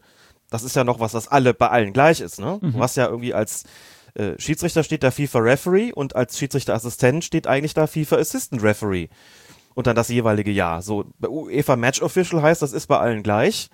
Das 0.48 0.62
ist 0.62 0.76
ja 0.76 0.84
noch 0.84 1.00
was, 1.00 1.12
das 1.12 1.26
alle 1.28 1.54
bei 1.54 1.68
allen 1.68 1.92
gleich 1.92 2.20
ist, 2.20 2.38
ne? 2.38 2.58
Du 2.62 2.78
hast 2.78 2.96
ja 2.96 3.06
irgendwie 3.08 3.34
als 3.34 3.64
äh, 4.14 4.32
Schiedsrichter 4.38 4.82
steht 4.84 5.02
da 5.02 5.10
FIFA 5.10 5.40
Referee 5.40 5.92
und 5.92 6.14
als 6.16 6.38
Schiedsrichterassistent 6.38 7.24
steht 7.24 7.46
eigentlich 7.46 7.74
da 7.74 7.86
FIFA 7.86 8.16
Assistant 8.16 8.62
Referee. 8.62 9.08
Und 9.78 9.86
dann 9.86 9.94
das 9.94 10.08
jeweilige 10.08 10.50
Jahr. 10.50 10.82
So, 10.82 11.04
bei 11.20 11.28
UEFA 11.28 11.76
Match 11.76 12.02
Official 12.02 12.42
heißt, 12.42 12.62
das 12.62 12.72
ist 12.72 12.88
bei 12.88 12.98
allen 12.98 13.22
gleich. 13.22 13.70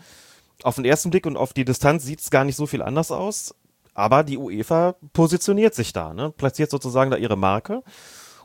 Auf 0.63 0.75
den 0.75 0.85
ersten 0.85 1.09
Blick 1.09 1.25
und 1.25 1.39
auf 1.39 1.55
die 1.55 1.65
Distanz 1.65 2.05
sieht 2.05 2.21
es 2.21 2.29
gar 2.29 2.45
nicht 2.45 2.57
so 2.57 2.67
viel 2.67 2.83
anders 2.83 3.11
aus. 3.11 3.55
Aber 3.95 4.23
die 4.23 4.37
UEFA 4.37 4.97
positioniert 5.15 5.75
sich 5.75 5.95
da, 5.95 6.13
ne? 6.13 6.29
platziert 6.31 6.71
sozusagen 6.71 7.11
da 7.11 7.17
ihre 7.17 7.39
Marke. 7.39 7.83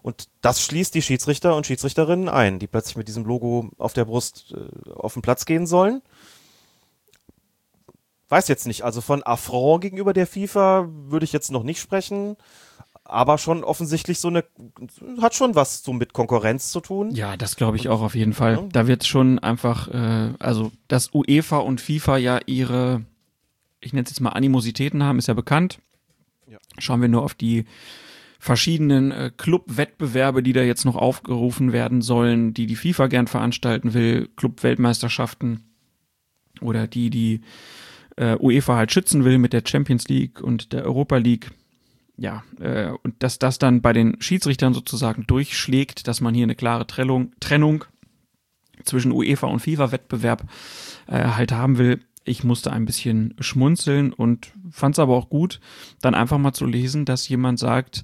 Und 0.01 0.29
das 0.39 0.61
schließt 0.61 0.95
die 0.95 1.01
Schiedsrichter 1.01 1.53
und 1.53 1.67
Schiedsrichterinnen 1.67 2.29
ein, 2.29 2.59
die 2.59 2.67
plötzlich 2.67 2.95
mit 2.95 3.09
diesem 3.09 3.25
Logo 3.25 3.69
auf 3.77 3.91
der 3.91 4.05
Brust 4.05 4.55
äh, 4.55 4.91
auf 4.91 5.11
den 5.11 5.21
Platz 5.21 5.43
gehen 5.43 5.67
sollen. 5.67 6.01
Weiß 8.29 8.47
jetzt 8.47 8.67
nicht, 8.67 8.85
also 8.85 9.01
von 9.01 9.21
Affront 9.23 9.81
gegenüber 9.81 10.13
der 10.13 10.27
FIFA 10.27 10.87
würde 10.87 11.25
ich 11.25 11.33
jetzt 11.33 11.51
noch 11.51 11.63
nicht 11.63 11.81
sprechen, 11.81 12.37
aber 13.09 13.37
schon 13.37 13.63
offensichtlich 13.63 14.19
so 14.19 14.27
eine, 14.27 14.43
hat 15.21 15.35
schon 15.35 15.55
was 15.55 15.83
so 15.83 15.93
mit 15.93 16.13
Konkurrenz 16.13 16.71
zu 16.71 16.79
tun. 16.79 17.11
Ja, 17.11 17.37
das 17.37 17.55
glaube 17.55 17.77
ich 17.77 17.89
auch 17.89 18.01
auf 18.01 18.15
jeden 18.15 18.33
Fall. 18.33 18.53
Ja. 18.53 18.67
Da 18.71 18.87
wird 18.87 19.05
schon 19.05 19.39
einfach, 19.39 19.87
äh, 19.89 20.33
also 20.39 20.71
dass 20.87 21.13
UEFA 21.13 21.57
und 21.57 21.81
FIFA 21.81 22.17
ja 22.17 22.39
ihre, 22.45 23.01
ich 23.81 23.93
nenne 23.93 24.05
es 24.05 24.11
jetzt 24.11 24.19
mal 24.21 24.29
Animositäten 24.29 25.03
haben, 25.03 25.19
ist 25.19 25.27
ja 25.27 25.33
bekannt. 25.33 25.79
Ja. 26.47 26.57
Schauen 26.77 27.01
wir 27.01 27.09
nur 27.09 27.23
auf 27.23 27.33
die 27.33 27.65
verschiedenen 28.39 29.11
äh, 29.11 29.31
Club-Wettbewerbe, 29.35 30.41
die 30.41 30.53
da 30.53 30.61
jetzt 30.61 30.85
noch 30.85 30.95
aufgerufen 30.95 31.73
werden 31.73 32.01
sollen, 32.01 32.53
die 32.53 32.67
die 32.67 32.77
FIFA 32.77 33.07
gern 33.07 33.27
veranstalten 33.27 33.93
will, 33.93 34.29
Club-Weltmeisterschaften 34.37 35.65
oder 36.61 36.87
die 36.87 37.09
die 37.09 37.41
äh, 38.15 38.37
UEFA 38.39 38.75
halt 38.75 38.91
schützen 38.91 39.25
will 39.25 39.37
mit 39.37 39.53
der 39.53 39.63
Champions 39.65 40.07
League 40.07 40.41
und 40.41 40.73
der 40.73 40.85
Europa 40.85 41.17
League. 41.17 41.51
Ja, 42.19 42.43
äh, 42.59 42.91
und 43.01 43.23
dass 43.23 43.39
das 43.39 43.59
dann 43.59 43.81
bei 43.81 43.93
den 43.93 44.21
Schiedsrichtern 44.21 44.73
sozusagen 44.73 45.25
durchschlägt, 45.25 46.05
dass 46.05 46.19
man 46.19 46.35
hier 46.35 46.43
eine 46.43 46.55
klare 46.55 46.85
Trennung, 46.85 47.31
Trennung 47.39 47.85
zwischen 48.83 49.13
UEFA 49.13 49.47
und 49.47 49.61
FIFA-Wettbewerb 49.61 50.43
äh, 51.07 51.23
halt 51.23 51.53
haben 51.53 51.77
will. 51.77 52.01
Ich 52.25 52.43
musste 52.43 52.73
ein 52.73 52.83
bisschen 52.83 53.35
schmunzeln 53.39 54.11
und 54.11 54.51
fand 54.69 54.95
es 54.95 54.99
aber 54.99 55.15
auch 55.15 55.29
gut, 55.29 55.61
dann 56.01 56.13
einfach 56.13 56.37
mal 56.37 56.51
zu 56.51 56.65
lesen, 56.65 57.05
dass 57.05 57.29
jemand 57.29 57.57
sagt, 57.57 58.03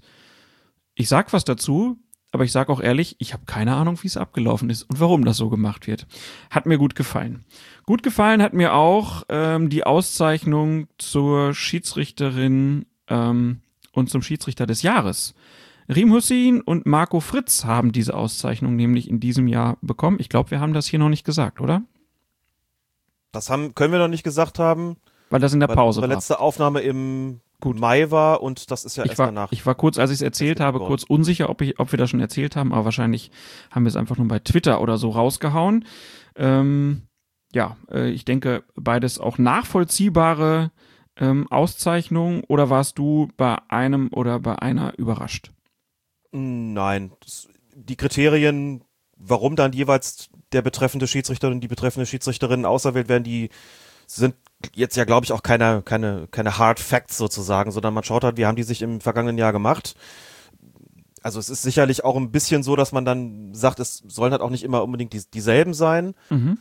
ich 0.93 1.09
sag 1.09 1.34
was 1.34 1.43
dazu, 1.43 1.97
aber 2.32 2.45
ich 2.45 2.53
sag 2.53 2.70
auch 2.70 2.80
ehrlich, 2.80 3.18
ich 3.20 3.34
habe 3.34 3.43
keine 3.45 3.76
Ahnung, 3.76 4.01
wie 4.01 4.07
es 4.07 4.16
abgelaufen 4.16 4.70
ist 4.70 4.84
und 4.84 5.01
warum 5.01 5.26
das 5.26 5.36
so 5.36 5.49
gemacht 5.49 5.88
wird. 5.88 6.07
Hat 6.49 6.66
mir 6.66 6.78
gut 6.78 6.95
gefallen. 6.95 7.43
Gut 7.84 8.01
gefallen 8.01 8.41
hat 8.41 8.53
mir 8.53 8.76
auch 8.76 9.24
ähm, 9.28 9.70
die 9.70 9.84
Auszeichnung 9.84 10.88
zur 10.97 11.53
Schiedsrichterin 11.53 12.86
ähm, 13.09 13.61
und 13.96 14.10
zum 14.10 14.22
Schiedsrichter 14.22 14.66
des 14.66 14.82
Jahres. 14.82 15.34
Rim 15.88 16.12
Hussein 16.12 16.62
und 16.62 16.86
Marco 16.86 17.20
Fritz 17.20 17.64
haben 17.66 17.91
diese 17.91 18.16
Auszeichnung 18.16 18.76
nämlich 18.76 19.10
in 19.10 19.20
diesem 19.20 19.48
Jahr 19.48 19.78
bekommen. 19.82 20.18
Ich 20.20 20.30
glaube, 20.30 20.52
wir 20.52 20.60
haben 20.60 20.74
das 20.74 20.88
hier 20.88 21.00
noch 21.00 21.10
nicht 21.10 21.24
gesagt, 21.26 21.62
oder? 21.62 21.84
Das 23.32 23.50
haben, 23.50 23.76
können 23.76 23.91
wir 23.91 24.00
noch 24.00 24.08
nicht 24.08 24.24
gesagt 24.24 24.60
haben, 24.60 24.98
Weil 25.30 25.41
das 25.41 25.54
in 25.54 25.60
der 25.60 25.70
weil 25.70 25.76
Pause 25.76 26.00
unsere 26.00 26.10
war. 26.12 26.16
letzte 26.18 26.39
Aufnahme 26.39 26.82
im 26.82 27.41
Gut. 27.62 27.80
Mai 27.80 28.10
war 28.12 28.41
und 28.41 28.70
das 28.72 28.84
ist 28.84 28.96
ja 28.98 29.04
Ich 29.04 29.12
erst 29.12 29.20
war, 29.20 29.28
danach. 29.28 29.52
ich 29.52 29.66
war 29.66 29.76
kurz, 29.76 29.98
als 29.98 30.10
ich 30.12 30.16
es 30.16 30.22
erzählt 30.22 30.60
habe, 30.60 30.78
geworden. 30.80 30.89
kurz 30.89 31.04
unsicher, 31.04 31.50
ob, 31.50 31.62
ich, 31.62 31.80
ob 31.80 31.91
wir 31.91 31.98
das 31.98 32.10
schon 32.10 32.20
erzählt 32.20 32.56
haben, 32.56 32.74
aber 32.74 32.86
wahrscheinlich 32.86 33.32
haben 33.72 33.84
wir 33.86 33.89
es 33.89 33.96
einfach 33.96 34.18
nur 34.18 34.28
bei 34.28 34.39
Twitter 34.39 34.82
oder 34.82 34.98
so 34.98 35.10
rausgehauen. 35.10 35.86
Ähm, 36.36 37.04
ja, 37.54 37.78
äh, 37.91 38.10
ich 38.10 38.26
denke, 38.26 38.64
beides 38.76 39.20
auch 39.20 39.38
nachvollziehbare 39.38 40.72
ähm, 41.18 41.49
Auszeichnungen 41.51 42.43
oder 42.47 42.70
warst 42.70 42.97
du 42.97 43.30
bei 43.38 43.57
einem 43.70 44.09
oder 44.13 44.39
bei 44.39 44.57
einer 44.57 44.97
überrascht? 44.97 45.51
Nein, 46.32 47.11
das, 47.22 47.47
die 47.74 47.95
Kriterien, 47.95 48.84
warum 49.18 49.55
dann 49.55 49.74
jeweils 49.74 50.30
der 50.51 50.61
betreffende 50.61 51.07
Schiedsrichter 51.07 51.49
und 51.49 51.61
die 51.61 51.68
betreffende 51.68 52.05
Schiedsrichterin 52.05 52.66
auserwählt 52.66 53.09
werden, 53.09 53.24
die 53.24 53.49
sind 54.07 54.36
jetzt 54.74 54.95
ja, 54.95 55.05
glaube 55.05 55.26
ich, 55.26 55.32
auch 55.32 55.43
keine, 55.43 55.82
keine, 55.84 56.28
keine 56.32 56.57
Hard 56.57 56.80
Facts 56.80 57.18
sozusagen, 57.18 57.72
sondern 57.72 57.93
man 57.93 58.03
schaut 58.03 58.24
halt, 58.24 58.38
wie 58.38 58.45
haben 58.45 58.55
die 58.55 58.63
sich 58.63 58.82
im 58.82 59.01
vergangenen 59.01 59.38
Jahr 59.38 59.51
gemacht. 59.51 59.95
Also 61.22 61.39
es 61.39 61.49
ist 61.49 61.63
sicherlich 61.63 62.03
auch 62.03 62.16
ein 62.16 62.32
bisschen 62.32 62.61
so, 62.61 62.76
dass 62.76 62.91
man 62.91 63.03
dann 63.03 63.53
sagt, 63.55 63.80
es 63.80 64.03
sollen 64.07 64.32
halt 64.32 64.41
auch 64.41 64.51
nicht 64.51 64.63
immer 64.63 64.84
unbedingt 64.84 65.13
die, 65.13 65.24
dieselben 65.34 65.74
sein. 65.74 66.13
Mhm. 66.30 66.59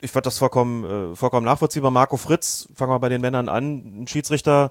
Ich 0.00 0.10
fand 0.10 0.26
das 0.26 0.38
vollkommen, 0.38 1.12
äh, 1.12 1.16
vollkommen 1.16 1.46
nachvollziehbar. 1.46 1.90
Marco 1.90 2.16
Fritz, 2.16 2.68
fangen 2.74 2.92
wir 2.92 2.98
bei 2.98 3.08
den 3.08 3.20
Männern 3.22 3.48
an, 3.48 4.02
ein 4.02 4.06
Schiedsrichter, 4.06 4.70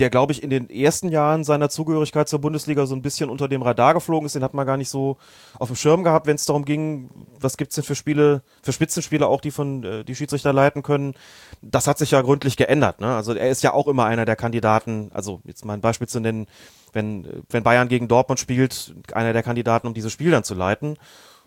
der, 0.00 0.08
glaube 0.08 0.32
ich, 0.32 0.42
in 0.42 0.50
den 0.50 0.70
ersten 0.70 1.10
Jahren 1.10 1.44
seiner 1.44 1.68
Zugehörigkeit 1.68 2.28
zur 2.28 2.40
Bundesliga 2.40 2.86
so 2.86 2.94
ein 2.94 3.02
bisschen 3.02 3.28
unter 3.28 3.48
dem 3.48 3.60
Radar 3.60 3.92
geflogen 3.92 4.26
ist. 4.26 4.34
Den 4.34 4.42
hat 4.42 4.54
man 4.54 4.66
gar 4.66 4.78
nicht 4.78 4.88
so 4.88 5.18
auf 5.58 5.68
dem 5.68 5.76
Schirm 5.76 6.04
gehabt, 6.04 6.26
wenn 6.26 6.36
es 6.36 6.46
darum 6.46 6.64
ging, 6.64 7.10
was 7.38 7.58
gibt's 7.58 7.74
denn 7.74 7.84
für 7.84 7.94
Spiele, 7.94 8.42
für 8.62 8.72
Spitzenspiele 8.72 9.26
auch, 9.26 9.42
die 9.42 9.50
von 9.50 9.84
äh, 9.84 10.04
die 10.04 10.14
Schiedsrichter 10.14 10.54
leiten 10.54 10.82
können. 10.82 11.14
Das 11.60 11.86
hat 11.86 11.98
sich 11.98 12.12
ja 12.12 12.22
gründlich 12.22 12.56
geändert. 12.56 13.00
Ne? 13.00 13.14
Also 13.14 13.34
er 13.34 13.50
ist 13.50 13.62
ja 13.62 13.74
auch 13.74 13.88
immer 13.88 14.06
einer 14.06 14.24
der 14.24 14.36
Kandidaten, 14.36 15.10
also 15.12 15.42
jetzt 15.44 15.66
mal 15.66 15.74
ein 15.74 15.82
Beispiel 15.82 16.08
zu 16.08 16.20
nennen, 16.20 16.46
wenn, 16.92 17.44
wenn 17.50 17.62
Bayern 17.62 17.88
gegen 17.88 18.08
Dortmund 18.08 18.40
spielt, 18.40 18.94
einer 19.12 19.34
der 19.34 19.42
Kandidaten, 19.42 19.86
um 19.86 19.94
dieses 19.94 20.12
Spiel 20.12 20.30
dann 20.30 20.44
zu 20.44 20.54
leiten. 20.54 20.96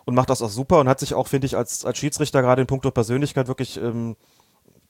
Und 0.06 0.16
macht 0.16 0.30
das 0.30 0.42
auch 0.42 0.50
super 0.50 0.80
und 0.80 0.90
hat 0.90 1.00
sich 1.00 1.14
auch, 1.14 1.28
finde 1.28 1.46
ich, 1.46 1.56
als, 1.56 1.86
als 1.86 1.98
Schiedsrichter 1.98 2.42
gerade 2.42 2.62
in 2.62 2.68
puncto 2.68 2.92
Persönlichkeit 2.92 3.48
wirklich 3.48 3.78
ähm, 3.78 4.16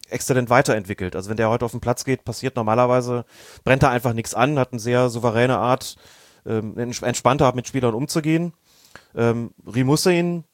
exzellent 0.10 0.50
weiterentwickelt. 0.50 1.16
Also 1.16 1.30
wenn 1.30 1.38
der 1.38 1.50
heute 1.50 1.66
auf 1.66 1.72
den 1.72 1.82
Platz 1.82 2.04
geht, 2.04 2.26
passiert 2.26 2.56
normalerweise, 2.56 3.26
brennt 3.64 3.84
er 3.84 3.92
einfach 3.92 4.14
nichts 4.14 4.34
an, 4.34 4.58
hat 4.58 4.72
eine 4.72 4.80
sehr 4.80 5.10
souveräne 5.10 5.58
Art, 5.58 5.98
ähm, 6.46 6.78
entspannte 6.78 7.46
Art 7.46 7.56
mit 7.56 7.68
Spielern 7.68 7.94
umzugehen. 7.94 8.54
Ähm, 9.16 9.52
Rimussein 9.66 10.46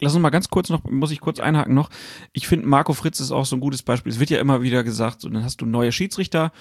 Lass 0.00 0.14
uns 0.14 0.22
mal 0.22 0.30
ganz 0.30 0.48
kurz 0.48 0.70
noch, 0.70 0.82
muss 0.84 1.12
ich 1.12 1.20
kurz 1.20 1.38
einhaken 1.38 1.74
noch. 1.74 1.88
Ich 2.32 2.48
finde, 2.48 2.66
Marco 2.66 2.94
Fritz 2.94 3.20
ist 3.20 3.30
auch 3.30 3.46
so 3.46 3.56
ein 3.56 3.60
gutes 3.60 3.82
Beispiel. 3.82 4.10
Es 4.10 4.18
wird 4.18 4.30
ja 4.30 4.40
immer 4.40 4.60
wieder 4.60 4.82
gesagt, 4.82 5.20
so, 5.20 5.28
dann 5.28 5.44
hast 5.44 5.60
du 5.60 5.66
neue 5.66 5.92
Schiedsrichter 5.92 6.52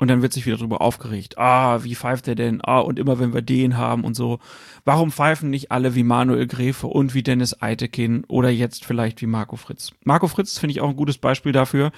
und 0.00 0.08
dann 0.08 0.22
wird 0.22 0.32
sich 0.32 0.46
wieder 0.46 0.56
drüber 0.56 0.80
aufgeregt. 0.80 1.36
Ah, 1.36 1.84
wie 1.84 1.94
pfeift 1.94 2.26
der 2.26 2.34
denn? 2.34 2.60
Ah, 2.64 2.78
und 2.78 2.98
immer 2.98 3.20
wenn 3.20 3.34
wir 3.34 3.42
den 3.42 3.76
haben 3.76 4.02
und 4.02 4.14
so. 4.14 4.38
Warum 4.86 5.12
pfeifen 5.12 5.50
nicht 5.50 5.70
alle 5.70 5.94
wie 5.94 6.02
Manuel 6.02 6.46
Gräfe 6.46 6.86
und 6.86 7.12
wie 7.12 7.22
Dennis 7.22 7.60
Eitekin 7.60 8.24
oder 8.26 8.48
jetzt 8.48 8.86
vielleicht 8.86 9.20
wie 9.20 9.26
Marco 9.26 9.56
Fritz? 9.56 9.92
Marco 10.02 10.26
Fritz 10.26 10.58
finde 10.58 10.72
ich 10.72 10.80
auch 10.80 10.88
ein 10.88 10.96
gutes 10.96 11.18
Beispiel 11.18 11.52
dafür, 11.52 11.92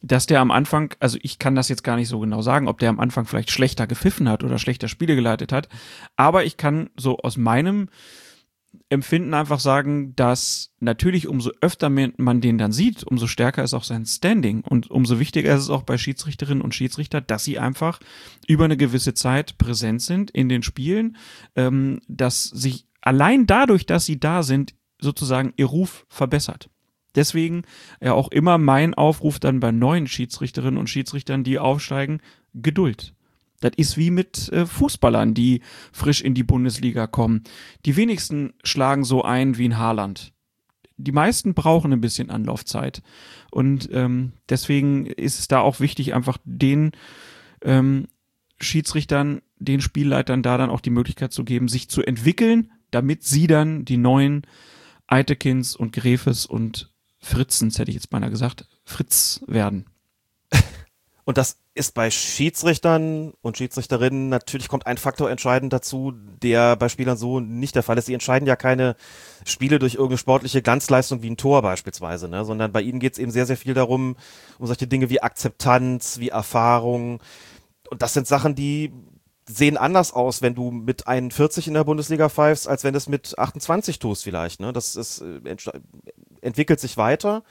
dass 0.00 0.24
der 0.24 0.40
am 0.40 0.50
Anfang, 0.50 0.94
also 0.98 1.18
ich 1.20 1.38
kann 1.38 1.54
das 1.54 1.68
jetzt 1.68 1.84
gar 1.84 1.96
nicht 1.96 2.08
so 2.08 2.20
genau 2.20 2.40
sagen, 2.40 2.68
ob 2.68 2.78
der 2.78 2.88
am 2.88 2.98
Anfang 2.98 3.26
vielleicht 3.26 3.50
schlechter 3.50 3.86
gepfiffen 3.86 4.30
hat 4.30 4.42
oder 4.42 4.58
schlechter 4.58 4.88
Spiele 4.88 5.14
geleitet 5.14 5.52
hat, 5.52 5.68
aber 6.16 6.44
ich 6.44 6.56
kann 6.56 6.88
so 6.96 7.18
aus 7.18 7.36
meinem 7.36 7.90
Empfinden 8.92 9.34
einfach 9.34 9.58
sagen, 9.58 10.14
dass 10.14 10.72
natürlich 10.78 11.26
umso 11.26 11.50
öfter 11.60 11.88
man 11.88 12.40
den 12.40 12.58
dann 12.58 12.72
sieht, 12.72 13.04
umso 13.04 13.26
stärker 13.26 13.64
ist 13.64 13.74
auch 13.74 13.84
sein 13.84 14.04
Standing 14.04 14.60
und 14.60 14.90
umso 14.90 15.18
wichtiger 15.18 15.54
ist 15.54 15.62
es 15.62 15.70
auch 15.70 15.82
bei 15.82 15.96
Schiedsrichterinnen 15.96 16.62
und 16.62 16.74
Schiedsrichter, 16.74 17.20
dass 17.20 17.42
sie 17.42 17.58
einfach 17.58 18.00
über 18.46 18.66
eine 18.66 18.76
gewisse 18.76 19.14
Zeit 19.14 19.58
präsent 19.58 20.02
sind 20.02 20.30
in 20.30 20.48
den 20.48 20.62
Spielen, 20.62 21.16
ähm, 21.56 22.00
dass 22.06 22.44
sich 22.44 22.86
allein 23.00 23.46
dadurch, 23.46 23.86
dass 23.86 24.04
sie 24.04 24.20
da 24.20 24.42
sind, 24.42 24.74
sozusagen 25.00 25.54
ihr 25.56 25.66
Ruf 25.66 26.06
verbessert. 26.08 26.68
Deswegen 27.14 27.62
ja 28.00 28.12
auch 28.12 28.30
immer 28.30 28.58
mein 28.58 28.94
Aufruf 28.94 29.38
dann 29.40 29.60
bei 29.60 29.72
neuen 29.72 30.06
Schiedsrichterinnen 30.06 30.78
und 30.78 30.88
Schiedsrichtern, 30.88 31.44
die 31.44 31.58
aufsteigen, 31.58 32.20
Geduld. 32.54 33.14
Das 33.62 33.72
ist 33.76 33.96
wie 33.96 34.10
mit 34.10 34.50
äh, 34.52 34.66
Fußballern, 34.66 35.32
die 35.32 35.62
frisch 35.92 36.20
in 36.20 36.34
die 36.34 36.42
Bundesliga 36.42 37.06
kommen. 37.06 37.44
Die 37.86 37.96
wenigsten 37.96 38.52
schlagen 38.64 39.04
so 39.04 39.22
ein 39.22 39.56
wie 39.56 39.64
in 39.64 39.78
Haaland. 39.78 40.34
Die 40.98 41.12
meisten 41.12 41.54
brauchen 41.54 41.92
ein 41.92 42.00
bisschen 42.00 42.28
Anlaufzeit. 42.28 43.02
Und 43.50 43.88
ähm, 43.92 44.32
deswegen 44.48 45.06
ist 45.06 45.38
es 45.38 45.48
da 45.48 45.60
auch 45.60 45.80
wichtig, 45.80 46.12
einfach 46.12 46.38
den 46.44 46.92
ähm, 47.62 48.08
Schiedsrichtern, 48.60 49.40
den 49.56 49.80
Spielleitern 49.80 50.42
da 50.42 50.58
dann 50.58 50.70
auch 50.70 50.80
die 50.80 50.90
Möglichkeit 50.90 51.32
zu 51.32 51.44
geben, 51.44 51.68
sich 51.68 51.88
zu 51.88 52.02
entwickeln, 52.02 52.72
damit 52.90 53.22
sie 53.22 53.46
dann 53.46 53.84
die 53.84 53.96
neuen 53.96 54.42
Eitekins 55.06 55.76
und 55.76 55.92
Gräfes 55.92 56.46
und 56.46 56.92
Fritzens, 57.18 57.78
hätte 57.78 57.90
ich 57.90 57.94
jetzt 57.94 58.10
beinahe 58.10 58.30
gesagt, 58.30 58.66
Fritz 58.84 59.44
werden. 59.46 59.86
Und 61.24 61.38
das 61.38 61.58
ist 61.74 61.94
bei 61.94 62.10
Schiedsrichtern 62.10 63.32
und 63.42 63.56
Schiedsrichterinnen 63.56 64.28
natürlich 64.28 64.68
kommt 64.68 64.86
ein 64.86 64.96
Faktor 64.96 65.30
entscheidend 65.30 65.72
dazu, 65.72 66.12
der 66.42 66.74
bei 66.74 66.88
Spielern 66.88 67.16
so 67.16 67.38
nicht 67.38 67.76
der 67.76 67.84
Fall 67.84 67.96
ist. 67.96 68.06
Sie 68.06 68.14
entscheiden 68.14 68.46
ja 68.46 68.56
keine 68.56 68.96
Spiele 69.44 69.78
durch 69.78 69.94
irgendeine 69.94 70.18
sportliche 70.18 70.62
Glanzleistung 70.62 71.22
wie 71.22 71.30
ein 71.30 71.36
Tor 71.36 71.62
beispielsweise, 71.62 72.28
ne? 72.28 72.44
sondern 72.44 72.72
bei 72.72 72.82
ihnen 72.82 72.98
geht 72.98 73.12
es 73.12 73.18
eben 73.20 73.30
sehr, 73.30 73.46
sehr 73.46 73.56
viel 73.56 73.74
darum, 73.74 74.16
um 74.58 74.66
solche 74.66 74.88
Dinge 74.88 75.10
wie 75.10 75.22
Akzeptanz, 75.22 76.18
wie 76.18 76.30
Erfahrung. 76.30 77.22
Und 77.88 78.02
das 78.02 78.14
sind 78.14 78.26
Sachen, 78.26 78.56
die 78.56 78.92
sehen 79.48 79.76
anders 79.76 80.12
aus, 80.12 80.42
wenn 80.42 80.54
du 80.54 80.70
mit 80.72 81.06
41 81.06 81.68
in 81.68 81.74
der 81.74 81.84
Bundesliga 81.84 82.28
pfeifst, 82.28 82.66
als 82.66 82.82
wenn 82.82 82.94
du 82.94 82.98
es 82.98 83.08
mit 83.08 83.38
28 83.38 84.00
tust 84.00 84.24
vielleicht. 84.24 84.60
Ne? 84.60 84.72
Das 84.72 84.96
ist, 84.96 85.20
äh, 85.20 85.56
entwickelt 86.40 86.80
sich 86.80 86.96
weiter 86.96 87.44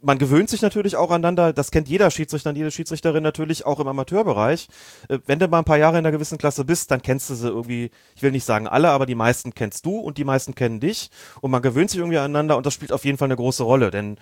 man 0.00 0.18
gewöhnt 0.18 0.48
sich 0.48 0.62
natürlich 0.62 0.96
auch 0.96 1.10
aneinander, 1.10 1.52
das 1.52 1.70
kennt 1.70 1.88
jeder 1.88 2.10
Schiedsrichter 2.10 2.50
und 2.50 2.56
jede 2.56 2.70
Schiedsrichterin 2.70 3.22
natürlich 3.22 3.66
auch 3.66 3.80
im 3.80 3.88
Amateurbereich. 3.88 4.68
Äh, 5.08 5.18
wenn 5.26 5.38
du 5.38 5.48
mal 5.48 5.58
ein 5.58 5.64
paar 5.64 5.78
Jahre 5.78 5.98
in 5.98 6.06
einer 6.06 6.12
gewissen 6.12 6.38
Klasse 6.38 6.64
bist, 6.64 6.90
dann 6.90 7.02
kennst 7.02 7.30
du 7.30 7.34
sie 7.34 7.48
irgendwie, 7.48 7.90
ich 8.14 8.22
will 8.22 8.30
nicht 8.30 8.44
sagen 8.44 8.68
alle, 8.68 8.90
aber 8.90 9.06
die 9.06 9.14
meisten 9.14 9.54
kennst 9.54 9.86
du 9.86 9.98
und 9.98 10.18
die 10.18 10.24
meisten 10.24 10.54
kennen 10.54 10.80
dich 10.80 11.10
und 11.40 11.50
man 11.50 11.62
gewöhnt 11.62 11.90
sich 11.90 11.98
irgendwie 11.98 12.18
aneinander 12.18 12.56
und 12.56 12.66
das 12.66 12.74
spielt 12.74 12.92
auf 12.92 13.04
jeden 13.04 13.18
Fall 13.18 13.26
eine 13.26 13.36
große 13.36 13.62
Rolle, 13.62 13.90
denn 13.90 14.18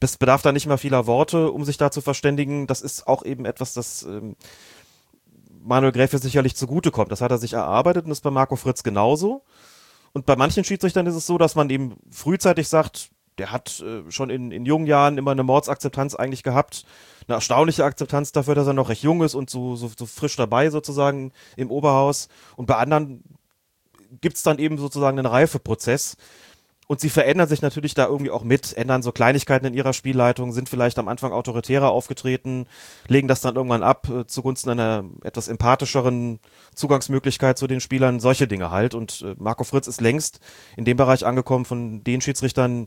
es 0.00 0.18
bedarf 0.18 0.42
da 0.42 0.52
nicht 0.52 0.66
mehr 0.66 0.78
vieler 0.78 1.06
Worte, 1.06 1.50
um 1.50 1.64
sich 1.64 1.78
da 1.78 1.90
zu 1.90 2.02
verständigen. 2.02 2.66
Das 2.66 2.82
ist 2.82 3.06
auch 3.06 3.24
eben 3.24 3.46
etwas, 3.46 3.72
das 3.72 4.02
ähm, 4.02 4.36
Manuel 5.62 5.92
Gräfe 5.92 6.18
sicherlich 6.18 6.54
zugutekommt. 6.54 7.10
Das 7.10 7.22
hat 7.22 7.30
er 7.30 7.38
sich 7.38 7.54
erarbeitet 7.54 8.04
und 8.04 8.12
ist 8.12 8.20
bei 8.20 8.30
Marco 8.30 8.56
Fritz 8.56 8.82
genauso. 8.82 9.42
Und 10.12 10.26
bei 10.26 10.36
manchen 10.36 10.64
Schiedsrichtern 10.64 11.06
ist 11.06 11.14
es 11.14 11.26
so, 11.26 11.38
dass 11.38 11.54
man 11.54 11.70
eben 11.70 11.96
frühzeitig 12.10 12.68
sagt, 12.68 13.10
der 13.38 13.52
hat 13.52 13.80
äh, 13.80 14.10
schon 14.10 14.30
in, 14.30 14.50
in 14.50 14.64
jungen 14.64 14.86
Jahren 14.86 15.18
immer 15.18 15.32
eine 15.32 15.42
Mordsakzeptanz 15.42 16.14
eigentlich 16.14 16.42
gehabt. 16.42 16.84
Eine 17.28 17.36
erstaunliche 17.36 17.84
Akzeptanz 17.84 18.32
dafür, 18.32 18.54
dass 18.54 18.66
er 18.66 18.72
noch 18.72 18.88
recht 18.88 19.02
jung 19.02 19.22
ist 19.22 19.34
und 19.34 19.50
so, 19.50 19.76
so, 19.76 19.90
so 19.96 20.06
frisch 20.06 20.36
dabei 20.36 20.70
sozusagen 20.70 21.32
im 21.56 21.70
Oberhaus. 21.70 22.28
Und 22.56 22.66
bei 22.66 22.76
anderen 22.76 23.22
gibt's 24.20 24.42
dann 24.42 24.58
eben 24.58 24.78
sozusagen 24.78 25.18
einen 25.18 25.26
Reifeprozess. 25.26 26.16
Und 26.88 27.00
sie 27.00 27.10
verändern 27.10 27.48
sich 27.48 27.62
natürlich 27.62 27.94
da 27.94 28.06
irgendwie 28.06 28.30
auch 28.30 28.44
mit, 28.44 28.76
ändern 28.76 29.02
so 29.02 29.10
Kleinigkeiten 29.10 29.66
in 29.66 29.74
ihrer 29.74 29.92
Spielleitung, 29.92 30.52
sind 30.52 30.68
vielleicht 30.68 30.98
am 31.00 31.08
Anfang 31.08 31.32
autoritärer 31.32 31.90
aufgetreten, 31.90 32.66
legen 33.08 33.26
das 33.26 33.40
dann 33.40 33.56
irgendwann 33.56 33.82
ab 33.82 34.08
äh, 34.08 34.26
zugunsten 34.26 34.70
einer 34.70 35.04
etwas 35.24 35.48
empathischeren 35.48 36.38
Zugangsmöglichkeit 36.76 37.58
zu 37.58 37.66
den 37.66 37.80
Spielern, 37.80 38.20
solche 38.20 38.46
Dinge 38.46 38.70
halt. 38.70 38.94
Und 38.94 39.22
äh, 39.22 39.34
Marco 39.36 39.64
Fritz 39.64 39.88
ist 39.88 40.00
längst 40.00 40.38
in 40.76 40.84
dem 40.84 40.96
Bereich 40.96 41.26
angekommen 41.26 41.64
von 41.64 42.04
den 42.04 42.20
Schiedsrichtern, 42.20 42.86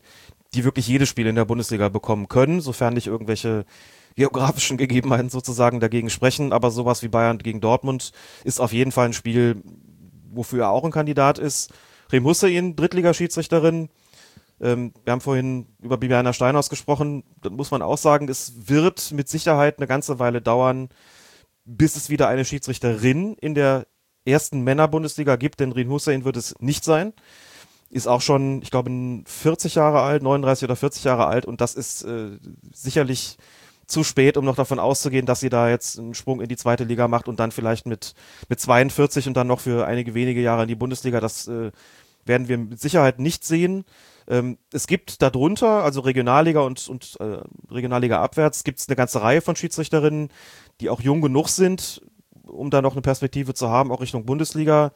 die 0.54 0.64
wirklich 0.64 0.88
jedes 0.88 1.10
Spiel 1.10 1.28
in 1.28 1.36
der 1.36 1.46
Bundesliga 1.46 1.90
bekommen 1.90 2.28
können, 2.28 2.62
sofern 2.62 2.94
nicht 2.94 3.08
irgendwelche 3.08 3.66
geografischen 4.16 4.78
Gegebenheiten 4.78 5.30
sozusagen 5.30 5.80
dagegen 5.80 6.10
sprechen. 6.10 6.54
Aber 6.54 6.72
sowas 6.72 7.04
wie 7.04 7.08
Bayern 7.08 7.38
gegen 7.38 7.62
Dortmund 7.62 8.12
ist 8.44 8.60
auf 8.60 8.74
jeden 8.74 8.92
Fall 8.92 9.08
ein 9.08 9.14
Spiel, 9.14 9.62
wofür 10.32 10.64
er 10.64 10.70
auch 10.70 10.84
ein 10.84 10.92
Kandidat 10.92 11.38
ist. 11.38 11.72
Rem 12.12 12.26
Hussein, 12.26 12.76
Drittligaschiedsrichterin. 12.76 13.90
Ähm, 14.62 14.94
wir 15.04 15.14
haben 15.14 15.22
vorhin 15.22 15.68
über 15.80 15.98
Bibiana 15.98 16.34
Steinhaus 16.34 16.70
gesprochen. 16.70 17.24
Da 17.42 17.50
muss 17.50 17.72
man 17.72 17.82
auch 17.82 17.98
sagen, 17.98 18.28
es 18.28 18.68
wird 18.68 19.12
mit 19.12 19.30
Sicherheit 19.30 19.78
eine 19.78 19.88
ganze 19.88 20.18
Weile 20.18 20.42
dauern, 20.42 20.90
bis 21.66 21.96
es 21.96 22.10
wieder 22.10 22.28
eine 22.28 22.46
Schiedsrichterin 22.46 23.36
in 23.36 23.54
der 23.54 23.86
ersten 24.26 24.62
Männerbundesliga 24.62 25.36
gibt, 25.36 25.60
denn 25.60 25.72
Rin 25.72 25.90
Hussein 25.90 26.26
wird 26.26 26.36
es 26.36 26.56
nicht 26.60 26.84
sein 26.84 27.14
ist 27.90 28.08
auch 28.08 28.22
schon, 28.22 28.62
ich 28.62 28.72
glaube, 28.72 28.92
40 29.26 29.76
Jahre 29.76 30.02
alt, 30.02 30.24
39 30.24 30.66
oder 30.66 30.76
40 30.76 31.04
Jahre 31.04 31.28
alt 31.28 31.46
und 31.46 31.62
das 31.62 31.76
ist 31.76 32.04
äh, 32.04 32.38
sicherlich 32.74 33.38
zu 33.90 34.04
spät, 34.04 34.38
um 34.38 34.46
noch 34.46 34.56
davon 34.56 34.80
auszugehen, 34.80 35.26
dass 35.26 35.40
sie 35.40 35.50
da 35.50 35.68
jetzt 35.68 35.98
einen 35.98 36.14
Sprung 36.14 36.42
in 36.42 36.48
die 36.48 36.58
zweite 36.58 36.84
Liga 36.84 37.08
macht 37.08 37.28
und 37.28 37.40
dann 37.40 37.52
vielleicht 37.52 37.88
mit, 37.88 38.14
mit 38.48 38.60
42 38.60 39.28
und 39.28 39.34
dann 39.36 39.48
noch 39.48 39.62
für 39.62 39.88
einige 39.88 40.14
wenige 40.14 40.42
Jahre 40.42 40.62
in 40.62 40.68
die 40.68 40.76
Bundesliga. 40.76 41.20
Das 41.20 41.48
äh, 41.48 41.72
werden 42.26 42.48
wir 42.48 42.60
mit 42.60 42.80
Sicherheit 42.80 43.18
nicht 43.18 43.44
sehen. 43.44 43.86
Ähm, 44.28 44.60
es 44.72 44.86
gibt 44.86 45.24
darunter, 45.24 45.84
also 45.84 46.02
Regionalliga 46.02 46.62
und, 46.62 46.88
und 46.88 47.18
äh, 47.20 47.40
Regionalliga 47.72 48.22
abwärts, 48.22 48.64
gibt 48.64 48.80
es 48.80 48.88
eine 48.88 48.96
ganze 48.96 49.24
Reihe 49.24 49.42
von 49.42 49.56
Schiedsrichterinnen, 49.56 50.30
die 50.82 50.90
auch 50.92 51.02
jung 51.02 51.22
genug 51.22 51.50
sind, 51.50 52.04
um 52.46 52.70
da 52.70 52.84
noch 52.84 52.94
eine 52.94 53.02
Perspektive 53.02 53.56
zu 53.56 53.70
haben, 53.70 53.92
auch 53.92 54.02
Richtung 54.02 54.26
Bundesliga. 54.26 54.92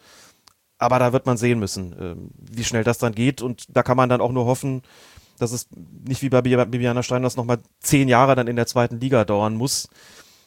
Aber 0.83 0.99
da 0.99 1.13
wird 1.13 1.25
man 1.25 1.37
sehen 1.37 1.59
müssen, 1.59 1.95
ähm, 1.97 2.29
wie 2.37 2.65
schnell 2.65 2.83
das 2.83 2.97
dann 2.97 3.15
geht. 3.15 3.41
Und 3.41 3.65
da 3.69 3.83
kann 3.83 3.95
man 3.95 4.09
dann 4.09 4.19
auch 4.19 4.33
nur 4.33 4.45
hoffen, 4.45 4.81
dass 5.39 5.53
es 5.53 5.67
nicht 6.07 6.21
wie 6.21 6.29
bei 6.29 6.41
Bibiana 6.41 7.03
Steinhaus 7.03 7.37
nochmal 7.37 7.59
zehn 7.79 8.09
Jahre 8.09 8.35
dann 8.35 8.47
in 8.47 8.57
der 8.57 8.67
zweiten 8.67 8.99
Liga 8.99 9.23
dauern 9.23 9.55
muss, 9.55 9.87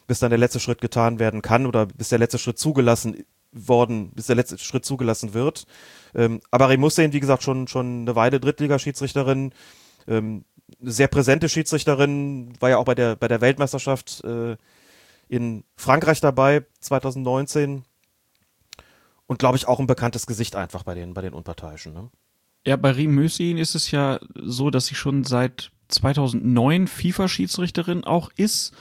bis 0.05 0.19
dann 0.19 0.29
der 0.29 0.37
letzte 0.37 0.59
Schritt 0.59 0.79
getan 0.79 1.17
werden 1.17 1.41
kann 1.41 1.65
oder 1.65 1.87
bis 1.87 2.09
der 2.09 2.19
letzte 2.19 2.37
Schritt 2.37 2.59
zugelassen 2.59 3.25
worden, 3.51 4.11
bis 4.13 4.27
der 4.27 4.35
letzte 4.35 4.59
Schritt 4.59 4.85
zugelassen 4.85 5.33
wird. 5.33 5.65
Ähm, 6.13 6.39
aber 6.51 6.69
Ray 6.69 6.77
Hussein, 6.77 7.13
wie 7.13 7.19
gesagt, 7.19 7.41
schon, 7.41 7.67
schon 7.67 8.01
eine 8.01 8.15
Weile 8.15 8.39
Drittligaschiedsrichterin, 8.39 9.53
ähm, 10.07 10.45
sehr 10.81 11.07
präsente 11.07 11.49
Schiedsrichterin, 11.49 12.53
war 12.59 12.69
ja 12.69 12.77
auch 12.77 12.85
bei 12.85 12.95
der, 12.95 13.15
bei 13.15 13.27
der 13.27 13.41
Weltmeisterschaft 13.41 14.23
äh, 14.23 14.55
in 15.29 15.63
Frankreich 15.75 16.21
dabei, 16.21 16.65
2019. 16.79 17.83
Und 19.27 19.39
glaube 19.39 19.57
ich 19.57 19.67
auch 19.67 19.79
ein 19.79 19.87
bekanntes 19.87 20.25
Gesicht 20.25 20.55
einfach 20.55 20.83
bei 20.83 20.95
den, 20.95 21.13
bei 21.13 21.21
den 21.21 21.33
Unparteiischen. 21.33 21.93
Ne? 21.93 22.09
Ja, 22.65 22.75
bei 22.75 22.91
Riem 22.91 23.13
Mösin 23.15 23.57
ist 23.57 23.75
es 23.75 23.91
ja 23.91 24.19
so, 24.35 24.69
dass 24.69 24.87
sie 24.87 24.95
schon 24.95 25.23
seit 25.23 25.71
2009 25.89 26.87
FIFA-Schiedsrichterin 26.87 28.03
auch 28.03 28.29
ist. 28.35 28.73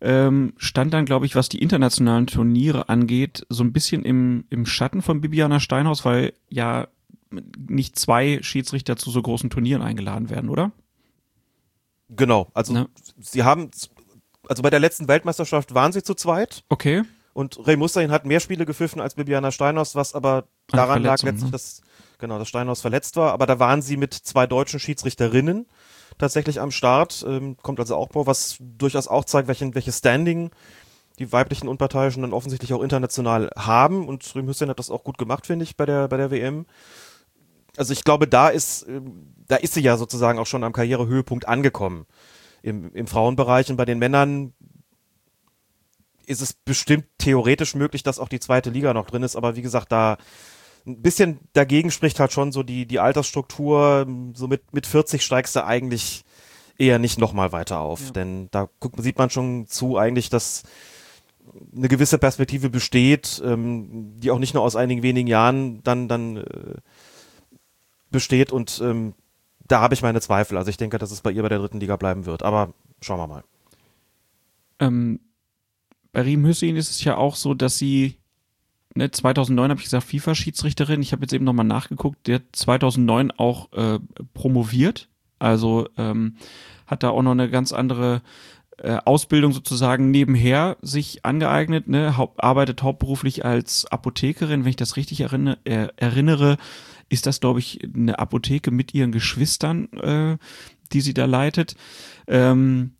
Ähm, 0.00 0.54
stand 0.56 0.92
dann, 0.92 1.04
glaube 1.04 1.26
ich, 1.26 1.36
was 1.36 1.48
die 1.48 1.62
internationalen 1.62 2.26
Turniere 2.26 2.88
angeht, 2.88 3.46
so 3.48 3.62
ein 3.62 3.72
bisschen 3.72 4.04
im, 4.04 4.44
im 4.50 4.66
Schatten 4.66 5.00
von 5.00 5.20
Bibiana 5.20 5.60
Steinhaus, 5.60 6.04
weil 6.04 6.32
ja 6.48 6.88
nicht 7.56 7.98
zwei 7.98 8.40
Schiedsrichter 8.42 8.96
zu 8.96 9.10
so 9.10 9.22
großen 9.22 9.48
Turnieren 9.48 9.80
eingeladen 9.80 10.28
werden, 10.28 10.50
oder? 10.50 10.72
Genau, 12.10 12.50
also 12.52 12.74
ja. 12.74 12.86
sie 13.20 13.42
haben, 13.44 13.70
also 14.48 14.62
bei 14.62 14.70
der 14.70 14.80
letzten 14.80 15.08
Weltmeisterschaft 15.08 15.72
waren 15.72 15.92
sie 15.92 16.02
zu 16.02 16.14
zweit. 16.14 16.64
Okay. 16.68 17.04
Und 17.32 17.66
Ray 17.66 17.76
Mustahin 17.76 18.10
hat 18.10 18.26
mehr 18.26 18.40
Spiele 18.40 18.66
gepfiffen 18.66 19.00
als 19.00 19.14
Bibiana 19.14 19.50
Steinhaus, 19.50 19.94
was 19.94 20.14
aber 20.14 20.44
daran 20.68 21.02
lag 21.02 21.22
letztlich, 21.22 21.44
ne? 21.44 21.50
dass 21.50 21.82
genau, 22.18 22.38
dass 22.38 22.48
Steinhaus 22.48 22.80
verletzt 22.80 23.16
war. 23.16 23.32
Aber 23.32 23.46
da 23.46 23.58
waren 23.58 23.82
sie 23.82 23.96
mit 23.96 24.14
zwei 24.14 24.46
deutschen 24.46 24.80
Schiedsrichterinnen 24.80 25.66
tatsächlich 26.18 26.60
am 26.60 26.70
Start. 26.70 27.24
Ähm, 27.26 27.56
kommt 27.62 27.80
also 27.80 27.96
auch 27.96 28.10
vor, 28.12 28.26
was 28.26 28.56
durchaus 28.60 29.08
auch 29.08 29.24
zeigt, 29.24 29.48
welchen, 29.48 29.74
welches 29.74 29.98
Standing 29.98 30.50
die 31.18 31.32
weiblichen 31.32 31.68
Unparteiischen 31.68 32.22
dann 32.22 32.32
offensichtlich 32.32 32.72
auch 32.72 32.82
international 32.82 33.50
haben. 33.56 34.08
Und 34.08 34.34
Rym 34.34 34.48
Hussein 34.48 34.68
hat 34.68 34.78
das 34.78 34.90
auch 34.90 35.04
gut 35.04 35.18
gemacht, 35.18 35.46
finde 35.46 35.64
ich, 35.64 35.76
bei 35.76 35.86
der, 35.86 36.08
bei 36.08 36.16
der 36.16 36.30
WM 36.30 36.66
also 37.76 37.92
ich 37.92 38.04
glaube, 38.04 38.28
da 38.28 38.48
ist, 38.48 38.86
ähm, 38.88 39.34
da 39.46 39.56
ist 39.56 39.74
sie 39.74 39.80
ja 39.80 39.96
sozusagen 39.96 40.38
auch 40.38 40.46
schon 40.46 40.64
am 40.64 40.72
Karrierehöhepunkt 40.72 41.48
angekommen. 41.48 42.06
Im, 42.62 42.94
im 42.94 43.08
Frauenbereich 43.08 43.70
und 43.70 43.76
bei 43.76 43.84
den 43.84 43.98
Männern 43.98 44.52
ist 46.26 46.42
es 46.42 46.52
bestimmt 46.52 47.06
theoretisch 47.18 47.74
möglich, 47.74 48.02
dass 48.02 48.18
auch 48.18 48.28
die 48.28 48.40
zweite 48.40 48.70
Liga 48.70 48.94
noch 48.94 49.06
drin 49.06 49.22
ist, 49.22 49.36
aber 49.36 49.56
wie 49.56 49.62
gesagt, 49.62 49.92
da 49.92 50.18
ein 50.86 51.00
bisschen 51.00 51.38
dagegen 51.52 51.90
spricht 51.90 52.18
halt 52.18 52.32
schon 52.32 52.50
so 52.50 52.62
die, 52.62 52.86
die 52.86 52.98
Altersstruktur, 52.98 54.06
so 54.34 54.48
mit, 54.48 54.72
mit 54.72 54.86
40 54.86 55.24
steigst 55.24 55.54
du 55.54 55.64
eigentlich 55.64 56.24
eher 56.76 56.98
nicht 56.98 57.18
nochmal 57.18 57.52
weiter 57.52 57.80
auf, 57.80 58.06
ja. 58.06 58.10
denn 58.10 58.48
da 58.50 58.68
guckt, 58.80 59.00
sieht 59.00 59.18
man 59.18 59.30
schon 59.30 59.66
zu 59.68 59.96
eigentlich, 59.96 60.28
dass 60.28 60.64
eine 61.76 61.88
gewisse 61.88 62.18
Perspektive 62.18 62.70
besteht, 62.70 63.40
ähm, 63.44 64.18
die 64.18 64.30
auch 64.30 64.38
nicht 64.38 64.54
nur 64.54 64.62
aus 64.62 64.76
einigen 64.76 65.02
wenigen 65.02 65.28
Jahren 65.28 65.82
dann, 65.82 66.08
dann 66.08 66.38
äh, 66.38 66.74
besteht 68.10 68.52
und 68.52 68.80
ähm, 68.82 69.14
da 69.66 69.80
habe 69.80 69.94
ich 69.94 70.02
meine 70.02 70.20
Zweifel. 70.20 70.58
Also 70.58 70.70
ich 70.70 70.76
denke, 70.76 70.98
dass 70.98 71.10
es 71.10 71.20
bei 71.20 71.30
ihr 71.30 71.42
bei 71.42 71.48
der 71.48 71.58
dritten 71.58 71.80
Liga 71.80 71.96
bleiben 71.96 72.26
wird. 72.26 72.42
Aber 72.42 72.74
schauen 73.00 73.18
wir 73.18 73.26
mal. 73.26 73.44
Ähm, 74.80 75.20
bei 76.12 76.22
Riem 76.22 76.44
Hüssein 76.44 76.76
ist 76.76 76.90
es 76.90 77.04
ja 77.04 77.16
auch 77.16 77.36
so, 77.36 77.54
dass 77.54 77.78
sie 77.78 78.16
ne, 78.94 79.10
2009 79.10 79.70
habe 79.70 79.80
ich 79.80 79.84
gesagt 79.84 80.04
FIFA-Schiedsrichterin. 80.04 81.02
Ich 81.02 81.12
habe 81.12 81.22
jetzt 81.22 81.32
eben 81.32 81.44
nochmal 81.44 81.66
nachgeguckt. 81.66 82.26
Der 82.26 82.42
2009 82.52 83.30
auch 83.32 83.72
äh, 83.72 83.98
promoviert. 84.34 85.08
Also 85.38 85.88
ähm, 85.96 86.36
hat 86.86 87.02
da 87.02 87.10
auch 87.10 87.22
noch 87.22 87.32
eine 87.32 87.50
ganz 87.50 87.72
andere 87.72 88.22
äh, 88.78 88.98
Ausbildung 89.04 89.52
sozusagen 89.52 90.10
nebenher 90.10 90.76
sich 90.82 91.24
angeeignet. 91.24 91.88
Ne? 91.88 92.16
Haupt, 92.16 92.42
arbeitet 92.42 92.82
hauptberuflich 92.82 93.44
als 93.44 93.86
Apothekerin, 93.86 94.64
wenn 94.64 94.70
ich 94.70 94.76
das 94.76 94.96
richtig 94.96 95.20
erinnere, 95.20 95.58
äh, 95.64 95.88
erinnere 95.96 96.58
ist 97.08 97.26
das, 97.26 97.40
glaube 97.40 97.58
ich, 97.58 97.80
eine 97.94 98.18
Apotheke 98.18 98.70
mit 98.70 98.94
ihren 98.94 99.12
Geschwistern, 99.12 99.92
äh, 99.92 100.38
die 100.92 101.00
sie 101.02 101.12
da 101.12 101.26
leitet. 101.26 101.76
Ähm, 102.26 102.92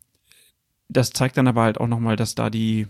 das 0.87 1.09
zeigt 1.09 1.37
dann 1.37 1.47
aber 1.47 1.63
halt 1.63 1.79
auch 1.79 1.87
nochmal, 1.87 2.15
dass 2.15 2.35
da 2.35 2.49
die, 2.51 2.87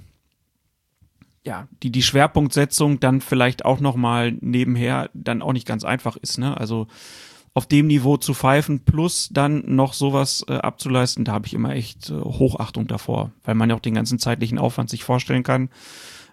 ja, 1.45 1.67
die, 1.81 1.91
die 1.91 2.03
Schwerpunktsetzung 2.03 2.99
dann 2.99 3.21
vielleicht 3.21 3.65
auch 3.65 3.79
nochmal 3.79 4.31
nebenher 4.39 5.09
dann 5.13 5.41
auch 5.41 5.53
nicht 5.53 5.67
ganz 5.67 5.83
einfach 5.83 6.15
ist, 6.17 6.37
ne? 6.37 6.55
Also 6.57 6.87
auf 7.53 7.67
dem 7.67 7.87
Niveau 7.87 8.17
zu 8.17 8.33
pfeifen 8.33 8.79
plus 8.79 9.29
dann 9.31 9.63
noch 9.75 9.93
sowas 9.93 10.43
äh, 10.47 10.53
abzuleisten, 10.53 11.23
da 11.25 11.33
habe 11.33 11.45
ich 11.45 11.53
immer 11.53 11.75
echt 11.75 12.09
äh, 12.09 12.13
Hochachtung 12.13 12.87
davor, 12.87 13.31
weil 13.43 13.55
man 13.55 13.69
ja 13.69 13.75
auch 13.75 13.81
den 13.81 13.93
ganzen 13.93 14.17
zeitlichen 14.17 14.57
Aufwand 14.57 14.89
sich 14.89 15.03
vorstellen 15.03 15.43
kann. 15.43 15.69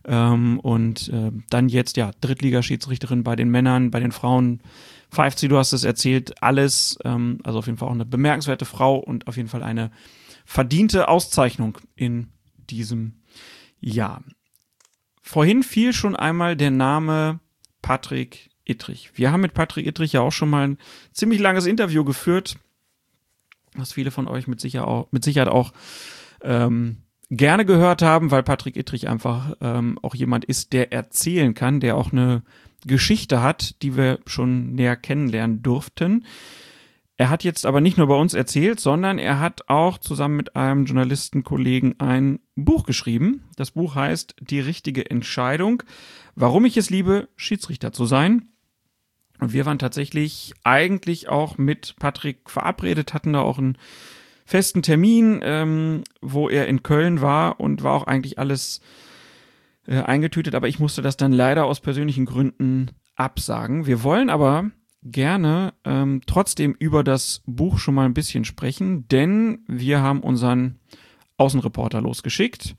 Ähm, 0.05 0.59
und 0.61 1.11
äh, 1.11 1.31
dann 1.51 1.69
jetzt, 1.69 1.99
ja, 1.99 2.13
Drittligaschiedsrichterin 2.23 3.23
bei 3.23 3.37
den 3.37 3.51
Männern, 3.51 3.91
bei 3.91 4.01
den 4.01 4.13
Frauen. 4.13 4.63
pfeift 5.11 5.39
sie, 5.39 5.49
du 5.49 5.59
hast 5.59 5.75
es 5.75 5.85
erzählt, 5.85 6.43
alles. 6.43 6.99
Ähm, 7.05 7.41
also 7.45 7.59
auf 7.59 7.67
jeden 7.67 7.77
Fall 7.77 7.89
auch 7.89 7.95
eine 7.95 8.07
bemerkenswerte 8.07 8.65
Frau 8.65 8.97
und 8.97 9.27
auf 9.27 9.37
jeden 9.37 9.51
Fall 9.51 9.63
eine 9.63 9.91
verdiente 10.47 11.09
Auszeichnung 11.09 11.77
in 11.97 12.29
diesem 12.71 13.21
Jahr. 13.79 14.23
Vorhin 15.21 15.63
fiel 15.63 15.93
schon 15.93 16.17
einmal 16.17 16.57
der 16.57 16.71
Name 16.71 17.41
Patrick 17.83 18.51
Ittrich. 18.65 19.11
Wir 19.15 19.33
haben 19.33 19.41
mit 19.41 19.55
Patrick 19.55 19.87
Ittrich 19.87 20.13
ja 20.13 20.21
auch 20.21 20.33
schon 20.33 20.51
mal 20.51 20.69
ein 20.69 20.79
ziemlich 21.13 21.41
langes 21.41 21.67
Interview 21.67 22.05
geführt, 22.05 22.59
was 23.75 23.93
viele 23.93 24.11
von 24.11 24.29
euch 24.29 24.47
mit, 24.47 24.61
sicher 24.61 24.87
auch, 24.87 25.11
mit 25.11 25.25
Sicherheit 25.25 25.49
auch 25.49 25.73
ähm, 26.43 26.99
gerne 27.31 27.65
gehört 27.65 28.03
haben, 28.03 28.31
weil 28.31 28.43
Patrick 28.43 28.77
Ittrich 28.77 29.09
einfach 29.09 29.57
ähm, 29.61 29.99
auch 30.03 30.15
jemand 30.15 30.45
ist, 30.45 30.73
der 30.73 30.93
erzählen 30.93 31.55
kann, 31.55 31.81
der 31.81 31.97
auch 31.97 32.13
eine 32.13 32.43
Geschichte 32.87 33.43
hat, 33.43 33.83
die 33.83 33.97
wir 33.97 34.21
schon 34.27 34.75
näher 34.75 34.97
kennenlernen 34.97 35.63
durften. 35.63 36.25
Er 37.21 37.29
hat 37.29 37.45
jetzt 37.45 37.67
aber 37.67 37.83
nicht 37.83 37.99
nur 37.99 38.07
bei 38.07 38.15
uns 38.15 38.33
erzählt, 38.33 38.81
sondern 38.81 39.19
er 39.19 39.41
hat 39.41 39.69
auch 39.69 39.99
zusammen 39.99 40.37
mit 40.37 40.57
einem 40.57 40.87
Journalistenkollegen 40.87 42.01
ein 42.01 42.41
Buch 42.57 42.87
geschrieben. 42.87 43.45
Das 43.57 43.73
Buch 43.73 43.95
heißt 43.95 44.37
Die 44.41 44.59
richtige 44.59 45.11
Entscheidung, 45.11 45.83
warum 46.35 46.65
ich 46.65 46.79
es 46.79 46.89
liebe, 46.89 47.29
Schiedsrichter 47.37 47.93
zu 47.93 48.07
sein. 48.07 48.49
Und 49.39 49.53
wir 49.53 49.67
waren 49.67 49.79
tatsächlich 49.79 50.55
eigentlich 50.65 51.29
auch 51.29 51.59
mit 51.59 51.95
Patrick 51.99 52.49
verabredet, 52.49 53.13
hatten 53.13 53.35
da 53.35 53.43
auch 53.43 53.59
ein 53.59 53.77
festen 54.47 54.81
Termin, 54.81 55.41
ähm, 55.43 56.05
wo 56.23 56.49
er 56.49 56.69
in 56.69 56.83
Köln 56.83 57.21
war 57.21 57.61
und 57.61 57.83
war 57.83 57.93
auch 57.93 58.07
eigentlich 58.07 58.39
alles 58.39 58.81
äh, 59.87 60.01
eingetütet, 60.01 60.55
aber 60.55 60.69
ich 60.69 60.79
musste 60.79 61.03
das 61.03 61.19
dann 61.19 61.33
leider 61.33 61.67
aus 61.67 61.81
persönlichen 61.81 62.25
Gründen 62.25 62.93
absagen. 63.15 63.85
Wir 63.85 64.03
wollen 64.03 64.31
aber 64.31 64.71
gerne 65.03 65.75
ähm, 65.85 66.21
trotzdem 66.27 66.75
über 66.79 67.05
das 67.05 67.43
Buch 67.47 67.79
schon 67.79 67.95
mal 67.95 68.05
ein 68.05 68.15
bisschen 68.15 68.45
sprechen, 68.45 69.09
denn 69.09 69.65
wir 69.67 70.01
haben 70.01 70.21
unseren 70.21 70.79
Außenreporter 71.41 72.03
losgeschickt. 72.03 72.75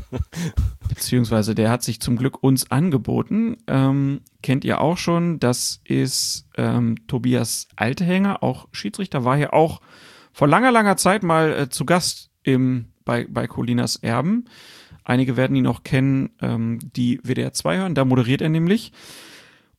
Beziehungsweise 0.88 1.54
der 1.54 1.70
hat 1.70 1.82
sich 1.82 2.00
zum 2.00 2.16
Glück 2.16 2.42
uns 2.42 2.70
angeboten. 2.70 3.56
Ähm, 3.66 4.20
kennt 4.42 4.66
ihr 4.66 4.82
auch 4.82 4.98
schon. 4.98 5.40
Das 5.40 5.80
ist 5.84 6.46
ähm, 6.58 6.96
Tobias 7.06 7.66
Altehänger, 7.76 8.42
auch 8.42 8.68
Schiedsrichter, 8.72 9.24
war 9.24 9.38
hier 9.38 9.54
auch 9.54 9.80
vor 10.32 10.48
langer, 10.48 10.70
langer 10.70 10.98
Zeit 10.98 11.22
mal 11.22 11.52
äh, 11.52 11.68
zu 11.70 11.86
Gast 11.86 12.30
im, 12.42 12.92
bei, 13.06 13.26
bei 13.28 13.46
Colinas 13.46 13.96
Erben. 13.96 14.44
Einige 15.02 15.38
werden 15.38 15.56
ihn 15.56 15.64
noch 15.64 15.82
kennen, 15.82 16.30
ähm, 16.42 16.78
die 16.94 17.18
WDR 17.22 17.54
2 17.54 17.78
hören. 17.78 17.94
Da 17.94 18.04
moderiert 18.04 18.42
er 18.42 18.50
nämlich. 18.50 18.92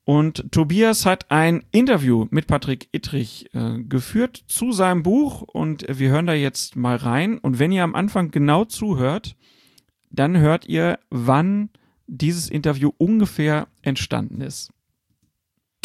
Und 0.09 0.51
Tobias 0.51 1.05
hat 1.05 1.29
ein 1.29 1.63
Interview 1.69 2.25
mit 2.31 2.47
Patrick 2.47 2.89
Ittrich 2.91 3.53
äh, 3.53 3.77
geführt 3.77 4.43
zu 4.47 4.71
seinem 4.71 5.03
Buch 5.03 5.43
und 5.43 5.85
wir 5.87 6.09
hören 6.09 6.25
da 6.25 6.33
jetzt 6.33 6.75
mal 6.75 6.95
rein. 6.95 7.37
Und 7.37 7.59
wenn 7.59 7.71
ihr 7.71 7.83
am 7.83 7.93
Anfang 7.93 8.31
genau 8.31 8.65
zuhört, 8.65 9.35
dann 10.09 10.35
hört 10.35 10.65
ihr, 10.65 10.97
wann 11.11 11.69
dieses 12.07 12.49
Interview 12.49 12.89
ungefähr 12.97 13.67
entstanden 13.83 14.41
ist. 14.41 14.71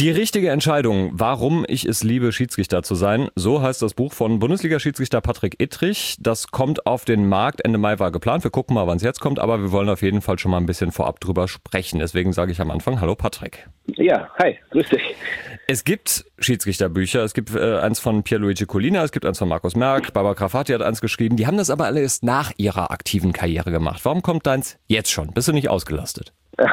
Die 0.01 0.11
richtige 0.11 0.51
Entscheidung, 0.51 1.13
warum 1.13 1.65
ich 1.69 1.85
es 1.85 2.03
liebe, 2.03 2.33
Schiedsrichter 2.33 2.83
zu 2.83 2.97
sein. 2.97 3.29
So 3.37 3.63
heißt 3.63 3.81
das 3.81 3.95
Buch 3.95 4.13
von 4.13 4.41
Bundesliga-Schiedsrichter 4.41 5.21
Patrick 5.21 5.63
Ittrich. 5.63 6.17
Das 6.19 6.49
kommt 6.49 6.85
auf 6.85 7.05
den 7.05 7.29
Markt. 7.29 7.65
Ende 7.65 7.79
Mai 7.79 8.01
war 8.01 8.11
geplant. 8.11 8.43
Wir 8.43 8.51
gucken 8.51 8.75
mal, 8.75 8.89
wann 8.89 8.97
es 8.97 9.05
jetzt 9.05 9.21
kommt, 9.21 9.39
aber 9.39 9.61
wir 9.61 9.71
wollen 9.71 9.89
auf 9.89 10.03
jeden 10.03 10.21
Fall 10.21 10.37
schon 10.41 10.51
mal 10.51 10.57
ein 10.57 10.67
bisschen 10.67 10.91
vorab 10.91 11.21
drüber 11.21 11.47
sprechen. 11.47 12.01
Deswegen 12.01 12.33
sage 12.33 12.51
ich 12.51 12.61
am 12.61 12.73
Anfang 12.73 13.01
Hallo 13.01 13.15
Patrick. 13.15 13.69
Ja, 13.87 14.31
hi, 14.37 14.59
grüß 14.73 14.89
dich. 14.89 15.15
Es 15.69 15.85
gibt 15.85 16.25
Schiedsrichterbücher. 16.41 17.23
Es 17.23 17.33
gibt 17.33 17.55
äh, 17.55 17.79
eins 17.79 18.01
von 18.01 18.25
Pierluigi 18.25 18.67
Colina, 18.67 19.05
es 19.05 19.13
gibt 19.13 19.25
eins 19.25 19.39
von 19.39 19.49
Markus 19.49 19.77
Merck, 19.77 20.13
Barbara 20.13 20.35
Grafati 20.35 20.73
hat 20.73 20.83
eins 20.83 21.03
geschrieben. 21.03 21.37
Die 21.37 21.47
haben 21.47 21.57
das 21.57 21.71
aber 21.71 21.85
alle 21.85 22.01
erst 22.01 22.25
nach 22.25 22.51
ihrer 22.57 22.91
aktiven 22.91 23.33
Karriere 23.33 23.71
gemacht. 23.71 24.01
Warum 24.05 24.23
kommt 24.23 24.45
deins 24.45 24.77
jetzt 24.89 25.13
schon? 25.13 25.29
Bist 25.29 25.47
du 25.47 25.53
nicht 25.53 25.69
ausgelastet? 25.71 26.33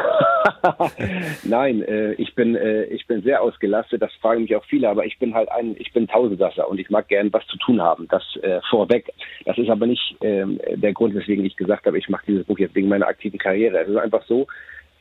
Nein, 1.44 1.82
äh, 1.84 2.14
ich 2.14 2.36
bin 2.36 2.56
äh, 2.56 2.84
ich 2.86 3.08
bin 3.08 3.22
sehr 3.22 3.42
ausgelastet. 3.42 4.02
Das 4.02 4.14
fragen 4.16 4.44
mich 4.44 4.56
auch 4.56 4.66
viele, 4.66 4.90
aber 4.90 5.06
ich 5.06 5.18
bin 5.20 5.34
halt 5.34 5.52
ein 5.52 5.76
ich 5.78 5.92
bin 5.94 6.08
Tausendsasser 6.08 6.68
und 6.68 6.80
ich 6.80 6.90
mag 6.90 7.08
gern 7.08 7.32
was 7.34 7.46
zu 7.48 7.58
tun 7.58 7.82
haben. 7.82 8.08
Das 8.10 8.24
äh, 8.42 8.60
vorweg. 8.70 9.12
Das 9.46 9.58
ist 9.58 9.70
aber 9.70 9.88
nicht 9.88 10.16
ähm, 10.22 10.60
der 10.76 10.94
Grund, 10.94 11.16
weswegen 11.16 11.46
ich 11.46 11.56
gesagt 11.56 11.86
habe, 11.86 11.98
ich 11.98 12.10
mache 12.10 12.26
dieses 12.28 12.46
Buch 12.46 12.60
jetzt 12.60 12.76
wegen 12.76 12.90
meiner 12.90 13.08
aktiven 13.08 13.40
Karriere. 13.40 13.80
Es 13.80 13.90
ist 13.90 13.98
einfach 13.98 14.24
so. 14.26 14.48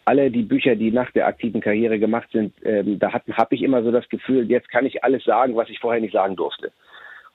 Alle 0.07 0.31
die 0.31 0.43
Bücher, 0.43 0.77
die 0.77 0.91
nach 0.91 1.11
der 1.13 1.27
aktiven 1.27 1.61
Karriere 1.61 1.99
gemacht 1.99 2.29
sind, 2.33 2.55
ähm, 2.65 2.99
da 2.99 3.13
habe 3.13 3.55
ich 3.55 3.63
immer 3.63 3.83
so 3.83 3.93
das 3.93 4.09
Gefühl, 4.09 4.51
jetzt 4.51 4.71
kann 4.71 4.87
ich 4.87 5.05
alles 5.05 5.23
sagen, 5.25 5.55
was 5.55 5.69
ich 5.69 5.79
vorher 5.79 6.01
nicht 6.01 6.15
sagen 6.15 6.37
durfte. 6.37 6.73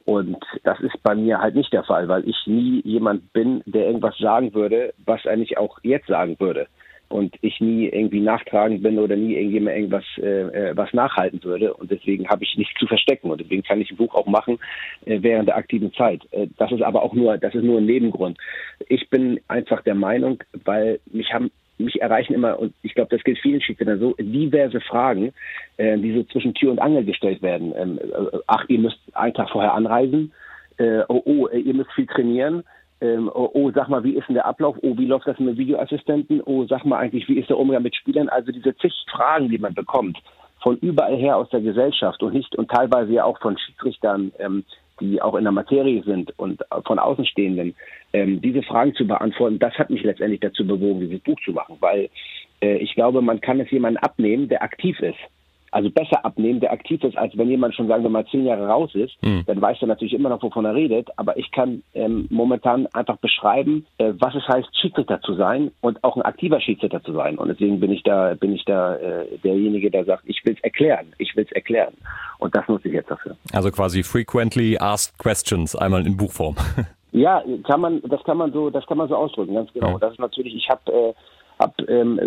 Und 0.06 0.38
das 0.64 0.80
ist 0.82 1.02
bei 1.02 1.16
mir 1.16 1.40
halt 1.40 1.56
nicht 1.56 1.74
der 1.74 1.84
Fall, 1.84 2.08
weil 2.08 2.28
ich 2.30 2.36
nie 2.46 2.82
jemand 2.84 3.34
bin, 3.34 3.64
der 3.66 3.86
irgendwas 3.88 4.18
sagen 4.20 4.54
würde, 4.54 4.94
was 5.04 5.26
er 5.26 5.36
nicht 5.36 5.58
auch 5.58 5.80
jetzt 5.82 6.08
sagen 6.08 6.36
würde. 6.40 6.68
Und 7.08 7.36
ich 7.42 7.62
nie 7.62 7.88
irgendwie 7.88 8.20
nachtragend 8.20 8.82
bin 8.82 8.98
oder 8.98 9.16
nie 9.16 9.36
irgendjemand 9.36 9.76
irgendwas 9.78 10.06
äh, 10.18 10.70
äh 10.70 10.78
was 10.78 10.92
nachhalten 10.94 11.44
würde. 11.44 11.74
Und 11.74 11.92
deswegen 11.92 12.28
habe 12.28 12.44
ich 12.44 12.58
nichts 12.58 12.80
zu 12.80 12.88
verstecken. 12.88 13.30
Und 13.30 13.42
deswegen 13.42 13.64
kann 13.64 13.80
ich 13.80 13.92
ein 13.92 13.98
Buch 13.98 14.16
auch 14.16 14.26
machen 14.26 14.60
äh, 15.06 15.20
während 15.22 15.48
der 15.48 15.58
aktiven 15.58 15.94
Zeit. 15.94 16.22
Äh, 16.32 16.48
das 16.58 16.72
ist 16.72 16.82
aber 16.82 17.04
auch 17.04 17.14
nur, 17.14 17.38
das 17.38 17.54
ist 17.54 17.64
nur 17.64 17.80
ein 17.80 17.86
Nebengrund. 17.86 18.38
Ich 18.90 19.10
bin 19.10 19.40
einfach 19.48 19.82
der 19.84 19.96
Meinung, 19.96 20.44
weil 20.64 21.00
mich 21.12 21.34
haben 21.34 21.52
mich 21.78 22.02
erreichen 22.02 22.34
immer, 22.34 22.60
und 22.60 22.74
ich 22.84 22.94
glaube, 22.96 23.14
das 23.16 23.24
gilt 23.24 23.40
vielen 23.40 23.62
Schiedsrichtern 23.62 24.00
so, 24.00 24.16
diverse 24.18 24.80
Fragen, 24.82 25.34
äh, 25.78 25.98
die 25.98 26.14
so 26.14 26.24
zwischen 26.24 26.54
Tür 26.54 26.72
und 26.72 26.80
Angel 26.80 27.04
gestellt 27.04 27.42
werden. 27.42 27.74
Ähm, 27.76 28.00
äh, 28.00 28.38
ach, 28.48 28.66
ihr 28.68 28.80
müsst 28.80 29.00
einen 29.14 29.34
Tag 29.34 29.50
vorher 29.50 29.74
anreisen. 29.74 30.32
Äh, 30.78 31.02
oh, 31.08 31.22
oh, 31.26 31.48
ihr 31.50 31.74
müsst 31.74 31.92
viel 31.94 32.08
trainieren. 32.08 32.64
Ähm, 33.02 33.30
oh, 33.34 33.50
oh, 33.54 33.72
sag 33.72 33.90
mal, 33.90 34.04
wie 34.04 34.16
ist 34.16 34.28
denn 34.28 34.36
der 34.36 34.46
Ablauf? 34.46 34.78
Oh, 34.82 34.98
wie 34.98 35.06
läuft 35.06 35.28
das 35.28 35.38
mit 35.40 35.58
Videoassistenten? 35.58 36.42
Oh, 36.42 36.66
sag 36.66 36.86
mal 36.86 36.98
eigentlich, 36.98 37.28
wie 37.28 37.40
ist 37.40 37.50
der 37.50 37.58
Umgang 37.58 37.84
mit 37.84 37.96
Spielern? 37.96 38.30
Also 38.30 38.52
diese 38.52 38.76
zig 38.78 38.94
Fragen, 39.12 39.50
die 39.50 39.58
man 39.58 39.74
bekommt, 39.74 40.18
von 40.62 40.78
überall 40.78 41.16
her 41.18 41.38
aus 41.38 41.50
der 41.50 41.62
Gesellschaft 41.62 42.24
und 42.24 42.34
nicht 42.34 42.56
und 42.56 42.72
teilweise 42.72 43.12
ja 43.12 43.26
auch 43.26 43.40
von 43.40 43.58
Schiedsrichtern, 43.58 44.32
ähm, 44.40 44.64
die 45.00 45.22
auch 45.22 45.36
in 45.36 45.44
der 45.44 45.52
Materie 45.52 46.02
sind 46.04 46.34
und 46.40 46.64
von 46.86 47.00
Außenstehenden, 47.00 47.76
ähm, 48.14 48.42
diese 48.42 48.64
Fragen 48.64 48.96
zu 48.96 49.06
beantworten, 49.06 49.60
das 49.60 49.74
hat 49.74 49.90
mich 49.90 50.04
letztendlich 50.04 50.40
dazu 50.40 50.66
bewogen, 50.66 51.02
dieses 51.02 51.20
Buch 51.20 51.38
zu 51.44 51.52
machen, 51.52 51.78
weil 51.82 52.10
äh, 52.62 52.78
ich 52.78 52.96
glaube, 52.96 53.22
man 53.22 53.42
kann 53.42 53.60
es 53.60 53.70
jemandem 53.72 54.04
abnehmen, 54.04 54.48
der 54.48 54.64
aktiv 54.64 55.00
ist. 55.02 55.20
Also 55.76 55.90
besser 55.90 56.24
abnehmen, 56.24 56.62
der 56.62 56.72
aktiv 56.72 57.04
ist, 57.04 57.18
als 57.18 57.38
wenn 57.38 57.50
jemand 57.50 57.76
schon, 57.76 57.90
sagen 57.90 58.02
wir 58.02 58.10
mal, 58.10 58.26
zehn 58.28 58.46
Jahre 58.46 58.66
raus 58.66 58.96
ist. 58.96 59.22
Mhm. 59.22 59.44
Dann 59.46 59.62
weiß 59.62 59.80
er 59.82 59.90
natürlich 59.90 60.14
immer 60.14 60.30
noch, 60.30 60.42
wovon 60.42 60.64
er 60.64 60.74
redet. 60.74 61.10
Aber 61.18 61.36
ich 61.36 61.52
kann 61.52 61.84
ähm, 61.94 62.28
momentan 62.30 62.88
einfach 62.94 63.18
beschreiben, 63.18 63.86
äh, 63.98 64.14
was 64.18 64.34
es 64.36 64.48
heißt, 64.48 64.70
Schiedsrichter 64.80 65.20
zu 65.20 65.34
sein 65.34 65.72
und 65.82 66.02
auch 66.06 66.16
ein 66.16 66.22
aktiver 66.22 66.62
Schiedsrichter 66.62 67.04
zu 67.04 67.12
sein. 67.12 67.38
Und 67.38 67.50
deswegen 67.50 67.82
bin 67.82 67.92
ich 67.92 68.04
da, 68.04 68.36
bin 68.36 68.54
ich 68.54 68.64
da 68.64 68.96
äh, 68.96 69.38
derjenige, 69.44 69.92
der 69.92 70.06
sagt, 70.06 70.24
ich 70.28 70.46
will 70.46 70.54
es 70.54 70.64
erklären, 70.64 71.12
ich 71.18 71.36
will 71.36 71.44
es 71.44 71.52
erklären. 71.52 71.94
Und 72.40 72.56
das 72.56 72.66
nutze 72.70 72.88
ich 72.88 72.94
jetzt 72.94 73.12
dafür. 73.12 73.36
Also 73.52 73.70
quasi 73.70 74.02
frequently 74.02 74.78
asked 74.78 75.20
questions, 75.20 75.76
einmal 75.76 76.08
in 76.08 76.16
Buchform. 76.16 76.56
Ja, 77.16 77.42
kann 77.64 77.80
man, 77.80 78.02
das 78.10 78.22
kann 78.26 78.36
man 78.36 78.52
so, 78.52 78.70
das 78.70 78.86
kann 78.88 78.98
man 78.98 79.08
so 79.08 79.16
ausdrücken, 79.16 79.56
ganz 79.56 79.72
genau. 79.72 79.92
Ja. 79.92 80.00
Das 80.00 80.12
ist 80.12 80.20
natürlich, 80.20 80.54
ich 80.54 80.68
habe, 80.70 80.92
äh, 80.92 81.14
ähm, 81.88 82.20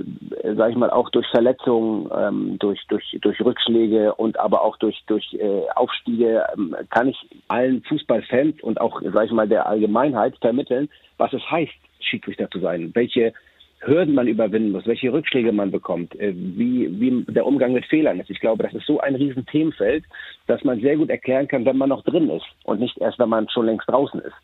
äh, 0.43 0.55
sag 0.55 0.71
ich 0.71 0.77
mal, 0.77 0.91
auch 0.91 1.11
durch 1.11 1.27
Verletzungen, 1.29 2.11
ähm, 2.15 2.59
durch, 2.59 2.85
durch, 2.89 3.19
durch 3.21 3.41
Rückschläge 3.41 4.15
und 4.15 4.39
aber 4.39 4.63
auch 4.63 4.77
durch, 4.77 5.03
durch 5.07 5.35
äh, 5.35 5.69
Aufstiege 5.75 6.45
ähm, 6.57 6.77
kann 6.91 7.09
ich 7.09 7.17
allen 7.49 7.83
Fußballfans 7.85 8.63
und 8.63 8.81
auch, 8.81 9.01
sag 9.13 9.27
ich 9.27 9.33
mal, 9.33 9.49
der 9.49 9.67
Allgemeinheit 9.67 10.37
vermitteln, 10.41 10.89
was 11.17 11.33
es 11.33 11.43
heißt, 11.51 11.73
Schiedsrichter 12.01 12.51
zu 12.51 12.61
sein, 12.61 12.91
welche 12.95 13.33
Hürden 13.81 14.15
man 14.15 14.27
überwinden 14.27 14.73
muss, 14.73 14.87
welche 14.87 15.13
Rückschläge 15.13 15.53
man 15.53 15.71
bekommt, 15.71 16.19
äh, 16.19 16.35
wie, 16.35 16.89
wie 17.01 17.25
der 17.33 17.47
Umgang 17.47 17.73
mit 17.73 17.87
Fehlern 17.87 18.19
ist. 18.19 18.31
Ich 18.31 18.41
glaube, 18.41 18.65
das 18.65 18.75
ist 18.75 18.87
so 18.87 19.01
ein 19.01 19.15
riesen 19.15 19.47
Themenfeld, 19.47 20.05
dass 20.47 20.65
man 20.65 20.81
sehr 20.81 20.97
gut 20.97 21.11
erklären 21.11 21.47
kann, 21.47 21.65
wenn 21.65 21.77
man 21.77 21.89
noch 21.89 22.03
drin 22.05 22.29
ist 22.31 22.47
und 22.65 22.81
nicht 22.81 22.99
erst, 22.99 23.19
wenn 23.19 23.29
man 23.29 23.49
schon 23.49 23.67
längst 23.67 23.89
draußen 23.89 24.21
ist. 24.21 24.35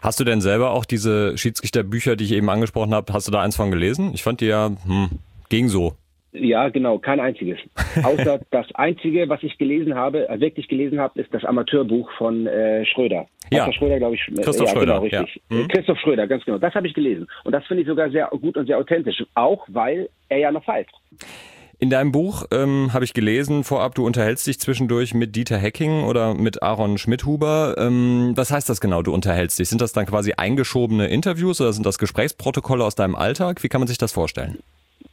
Hast 0.00 0.20
du 0.20 0.24
denn 0.24 0.40
selber 0.40 0.70
auch 0.70 0.84
diese 0.84 1.36
Schiedsrichterbücher, 1.36 2.16
die 2.16 2.24
ich 2.24 2.32
eben 2.32 2.48
angesprochen 2.48 2.94
habe, 2.94 3.12
hast 3.12 3.26
du 3.26 3.32
da 3.32 3.42
eins 3.42 3.56
von 3.56 3.70
gelesen? 3.70 4.12
Ich 4.14 4.22
fand 4.22 4.40
die 4.40 4.46
ja, 4.46 4.70
hm, 4.86 5.10
ging 5.48 5.68
so. 5.68 5.94
Ja, 6.34 6.68
genau, 6.68 6.98
kein 6.98 7.20
einziges. 7.20 7.58
Außer 8.02 8.40
das 8.50 8.66
einzige, 8.74 9.28
was 9.28 9.42
ich 9.44 9.56
gelesen 9.56 9.94
habe, 9.94 10.28
äh, 10.28 10.40
wirklich 10.40 10.66
gelesen 10.66 11.00
habe, 11.00 11.20
ist 11.20 11.32
das 11.32 11.44
Amateurbuch 11.44 12.10
von 12.18 12.46
äh, 12.48 12.84
Schröder. 12.84 13.26
Ja. 13.52 13.72
Schröder, 13.72 13.98
glaube 13.98 14.16
ich. 14.16 14.28
Äh, 14.28 14.42
Christoph 14.42 14.68
ja, 14.68 14.72
Schröder, 14.72 15.00
genau, 15.00 15.20
richtig. 15.20 15.42
Ja. 15.48 15.56
Mhm. 15.56 15.68
Christoph 15.68 15.98
Schröder, 16.00 16.26
ganz 16.26 16.44
genau. 16.44 16.58
Das 16.58 16.74
habe 16.74 16.88
ich 16.88 16.94
gelesen. 16.94 17.28
Und 17.44 17.52
das 17.52 17.64
finde 17.66 17.82
ich 17.82 17.88
sogar 17.88 18.10
sehr 18.10 18.28
gut 18.28 18.56
und 18.56 18.66
sehr 18.66 18.78
authentisch. 18.78 19.24
Auch 19.34 19.64
weil 19.68 20.08
er 20.28 20.38
ja 20.38 20.50
noch 20.50 20.64
pfeift. 20.64 20.92
In 21.78 21.90
deinem 21.90 22.12
Buch 22.12 22.44
ähm, 22.50 22.92
habe 22.92 23.04
ich 23.04 23.14
gelesen, 23.14 23.62
vorab, 23.62 23.94
du 23.94 24.06
unterhältst 24.06 24.46
dich 24.46 24.58
zwischendurch 24.58 25.14
mit 25.14 25.36
Dieter 25.36 25.58
Hecking 25.58 26.04
oder 26.04 26.34
mit 26.34 26.62
Aaron 26.62 26.98
Schmidhuber. 26.98 27.76
Ähm, 27.78 28.32
was 28.34 28.50
heißt 28.50 28.68
das 28.68 28.80
genau, 28.80 29.02
du 29.02 29.12
unterhältst 29.12 29.58
dich? 29.58 29.68
Sind 29.68 29.80
das 29.80 29.92
dann 29.92 30.06
quasi 30.06 30.32
eingeschobene 30.36 31.06
Interviews 31.06 31.60
oder 31.60 31.72
sind 31.72 31.84
das 31.86 31.98
Gesprächsprotokolle 31.98 32.84
aus 32.84 32.94
deinem 32.94 33.14
Alltag? 33.14 33.62
Wie 33.62 33.68
kann 33.68 33.80
man 33.80 33.88
sich 33.88 33.98
das 33.98 34.12
vorstellen? 34.12 34.58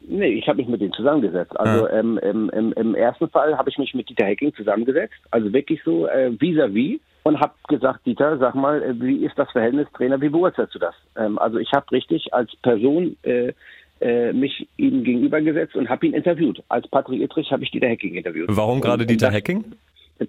Nee, 0.08 0.34
ich 0.34 0.48
habe 0.48 0.58
mich 0.58 0.68
mit 0.68 0.82
denen 0.82 0.94
zusammengesetzt. 0.94 1.58
Also 1.60 1.88
ja. 1.88 1.94
ähm, 1.94 2.20
im, 2.24 2.50
im, 2.50 2.74
im, 2.74 2.96
ersten 2.96 3.30
Fall 3.30 3.58
habe 3.58 3.70
ich 3.70 3.78
mich 3.78 3.94
mit 3.94 4.10
Dieter 4.10 4.26
Hecking 4.26 4.54
zusammengesetzt, 4.56 5.16
also 5.30 5.54
wirklich 5.54 5.82
so 5.84 6.08
äh, 6.08 6.32
vis-à-vis 6.40 7.00
und 7.24 7.40
habe 7.40 7.54
gesagt, 7.68 8.06
Dieter, 8.06 8.38
sag 8.38 8.56
mal, 8.56 8.82
äh, 8.82 9.00
wie 9.00 9.26
ist 9.26 9.38
das 9.38 9.52
Verhältnis 9.52 9.88
Trainer, 9.94 10.20
wie 10.20 10.30
beurteilst 10.30 10.74
du 10.74 10.80
das? 10.80 10.96
Ähm, 11.16 11.38
also 11.38 11.60
ich 11.60 11.72
habe 11.72 11.92
richtig 11.92 12.34
als 12.34 12.56
Person 12.58 13.16
äh, 13.24 13.54
äh, 14.02 14.34
mich 14.34 14.68
ihm 14.78 15.04
gegenübergesetzt 15.04 15.76
und 15.76 15.88
habe 15.90 16.08
ihn 16.08 16.14
interviewt. 16.14 16.64
Als 16.70 16.88
Patrick 16.88 17.22
Ittrich 17.22 17.52
habe 17.52 17.64
ich 17.64 17.72
Dieter 17.72 17.88
Hecking 17.88 18.16
interviewt. 18.16 18.50
Warum 18.50 18.82
gerade 18.82 19.06
Dieter 19.06 19.32
Hecking? 19.32 19.64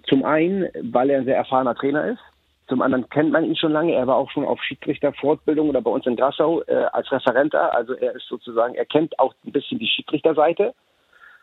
Zum 0.07 0.23
einen, 0.23 0.67
weil 0.81 1.09
er 1.09 1.19
ein 1.19 1.25
sehr 1.25 1.37
erfahrener 1.37 1.75
Trainer 1.75 2.05
ist. 2.05 2.21
Zum 2.67 2.81
anderen 2.81 3.09
kennt 3.09 3.31
man 3.31 3.43
ihn 3.45 3.55
schon 3.55 3.73
lange. 3.73 3.93
Er 3.93 4.07
war 4.07 4.15
auch 4.15 4.31
schon 4.31 4.45
auf 4.45 4.61
Schiedsrichterfortbildung 4.63 5.69
oder 5.69 5.81
bei 5.81 5.91
uns 5.91 6.05
in 6.05 6.15
Grassau 6.15 6.61
äh, 6.63 6.85
als 6.91 7.11
Referenter. 7.11 7.73
Also 7.75 7.93
er 7.93 8.15
ist 8.15 8.27
sozusagen, 8.27 8.75
er 8.75 8.85
kennt 8.85 9.19
auch 9.19 9.33
ein 9.45 9.51
bisschen 9.51 9.79
die 9.79 9.87
Schiedsrichterseite. 9.87 10.73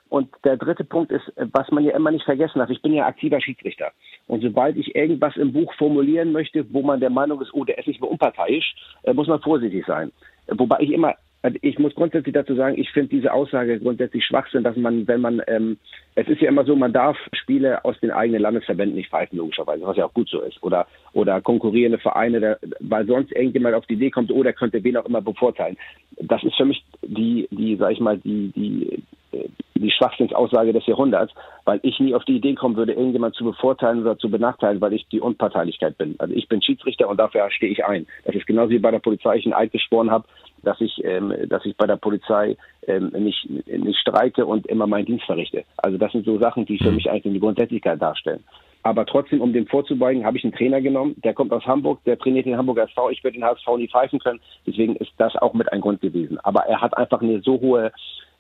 Und 0.09 0.29
der 0.43 0.57
dritte 0.57 0.83
Punkt 0.83 1.13
ist, 1.13 1.33
was 1.37 1.71
man 1.71 1.85
ja 1.85 1.95
immer 1.95 2.11
nicht 2.11 2.25
vergessen 2.25 2.59
darf. 2.59 2.69
Ich 2.69 2.83
bin 2.83 2.93
ja 2.93 3.07
aktiver 3.07 3.41
Schiedsrichter. 3.41 3.93
Und 4.27 4.43
sobald 4.43 4.77
ich 4.77 4.97
irgendwas 4.97 5.37
im 5.37 5.53
Buch 5.53 5.73
formulieren 5.75 6.33
möchte, 6.33 6.67
wo 6.73 6.83
man 6.83 6.99
der 6.99 7.11
Meinung 7.11 7.41
ist, 7.41 7.55
oh, 7.55 7.65
der 7.65 7.79
ist 7.79 7.87
nicht 7.87 8.01
mehr 8.01 8.11
unparteiisch, 8.11 8.75
äh, 9.05 9.13
muss 9.13 9.29
man 9.29 9.41
vorsichtig 9.41 9.87
sein. 9.87 10.11
Wobei 10.49 10.81
ich 10.81 10.91
immer 10.91 11.15
ich 11.63 11.79
muss 11.79 11.95
grundsätzlich 11.95 12.35
dazu 12.35 12.55
sagen, 12.55 12.79
ich 12.79 12.91
finde 12.91 13.09
diese 13.09 13.33
Aussage 13.33 13.81
grundsätzlich 13.81 14.25
Schwachsinn, 14.25 14.63
dass 14.63 14.77
man, 14.77 15.09
wenn 15.09 15.23
man, 15.23 15.41
ähm, 15.47 15.79
es 16.15 16.29
ist 16.29 16.43
ja 16.43 16.49
immer 16.49 16.65
so, 16.65 16.77
man 16.77 16.93
darf 16.93 17.17
Spiele 17.33 17.83
aus 17.85 17.99
den 18.01 18.11
eigenen 18.11 18.43
Landesverbänden 18.43 18.97
nicht 18.97 19.11
pfeifen, 19.11 19.39
logischerweise, 19.39 19.87
was 19.87 19.97
ja 19.97 20.05
auch 20.05 20.13
gut 20.13 20.29
so 20.29 20.41
ist. 20.43 20.63
Oder, 20.63 20.87
oder 21.15 21.41
konkurrierende 21.41 21.99
Vereine, 21.99 22.41
der, 22.41 22.59
weil 22.81 23.07
sonst 23.07 23.33
irgendjemand 23.33 23.75
auf 23.75 23.87
die 23.87 23.95
Idee 23.95 24.11
kommt, 24.11 24.31
oh, 24.31 24.43
der 24.43 24.53
könnte 24.53 24.85
wen 24.85 24.99
auch 24.99 25.07
immer 25.07 25.23
bevorteilen. 25.23 25.79
Das 26.21 26.43
ist 26.45 26.57
für 26.57 26.67
mich 26.67 26.85
die, 27.03 27.49
die, 27.51 27.77
sag 27.77 27.93
ich 27.93 28.01
mal, 28.01 28.19
die, 28.19 28.53
die, 28.55 29.03
die 29.33 29.91
Schwachsinnsaussage 29.91 30.73
des 30.73 30.87
Jahrhunderts, 30.87 31.33
weil 31.65 31.81
ich 31.83 31.99
nie 32.01 32.15
auf 32.15 32.25
die 32.25 32.37
Idee 32.37 32.55
kommen 32.55 32.77
würde, 32.77 32.93
irgendjemand 32.93 33.35
zu 33.35 33.45
bevorteilen 33.45 34.03
oder 34.03 34.19
zu 34.19 34.31
benachteilen, 34.31 34.81
weil 34.81 34.93
ich 34.93 35.07
die 35.09 35.21
Unparteilichkeit 35.21 35.97
bin. 35.99 36.17
Also 36.19 36.35
ich 36.35 36.49
bin 36.49 36.63
Schiedsrichter 36.63 37.09
und 37.09 37.19
dafür 37.19 37.51
stehe 37.51 37.73
ich 37.73 37.85
ein. 37.85 38.07
Das 38.25 38.35
ist 38.35 38.47
genauso 38.47 38.71
wie 38.71 38.79
bei 38.79 38.91
der 38.91 38.99
Polizei 38.99 39.37
ich 39.37 39.47
einen 39.47 39.55
Eid 39.55 39.73
geschworen 39.73 40.11
habe, 40.11 40.27
dass 40.63 40.81
ich, 40.81 41.03
ähm, 41.05 41.33
dass 41.49 41.65
ich 41.65 41.77
bei 41.77 41.87
der 41.87 41.97
Polizei 41.97 42.57
ähm, 42.87 43.11
nicht, 43.19 43.49
nicht 43.49 43.99
streike 43.99 44.45
und 44.45 44.67
immer 44.67 44.87
meinen 44.87 45.07
Dienst 45.07 45.25
verrichte. 45.25 45.65
Also 45.79 45.97
das 45.97 46.13
sind 46.13 46.27
so 46.27 46.39
Sachen, 46.39 46.67
die 46.67 46.79
für 46.79 46.93
mich 46.93 47.11
eigentlich 47.11 47.35
die 47.35 47.41
Grundsätzlichkeit 47.41 48.01
darstellen. 48.01 48.45
Aber 48.83 49.05
trotzdem, 49.05 49.43
um 49.43 49.53
dem 49.53 49.67
vorzubeugen, 49.67 50.25
habe 50.25 50.39
ich 50.39 50.45
einen 50.45 50.55
Trainer 50.55 50.81
genommen, 50.81 51.15
der 51.23 51.35
kommt 51.35 51.53
aus 51.53 51.67
Hamburg, 51.67 52.03
der 52.05 52.19
trainiert 52.19 52.47
den 52.47 52.57
Hamburger 52.57 52.85
SV. 52.85 53.11
Ich 53.11 53.23
würde 53.23 53.39
den 53.39 53.45
HSV 53.45 53.67
nie 53.77 53.89
pfeifen 53.89 54.19
können. 54.19 54.41
Deswegen 54.67 54.97
ist 54.97 55.13
das 55.19 55.37
auch 55.37 55.53
mit 55.53 55.71
ein 55.71 55.83
Grund 55.83 56.01
gewesen. 56.01 56.39
Aber 56.41 56.61
er 56.61 56.81
hat 56.81 56.97
einfach 56.97 57.21
eine 57.21 57.41
so 57.43 57.61
hohe 57.61 57.93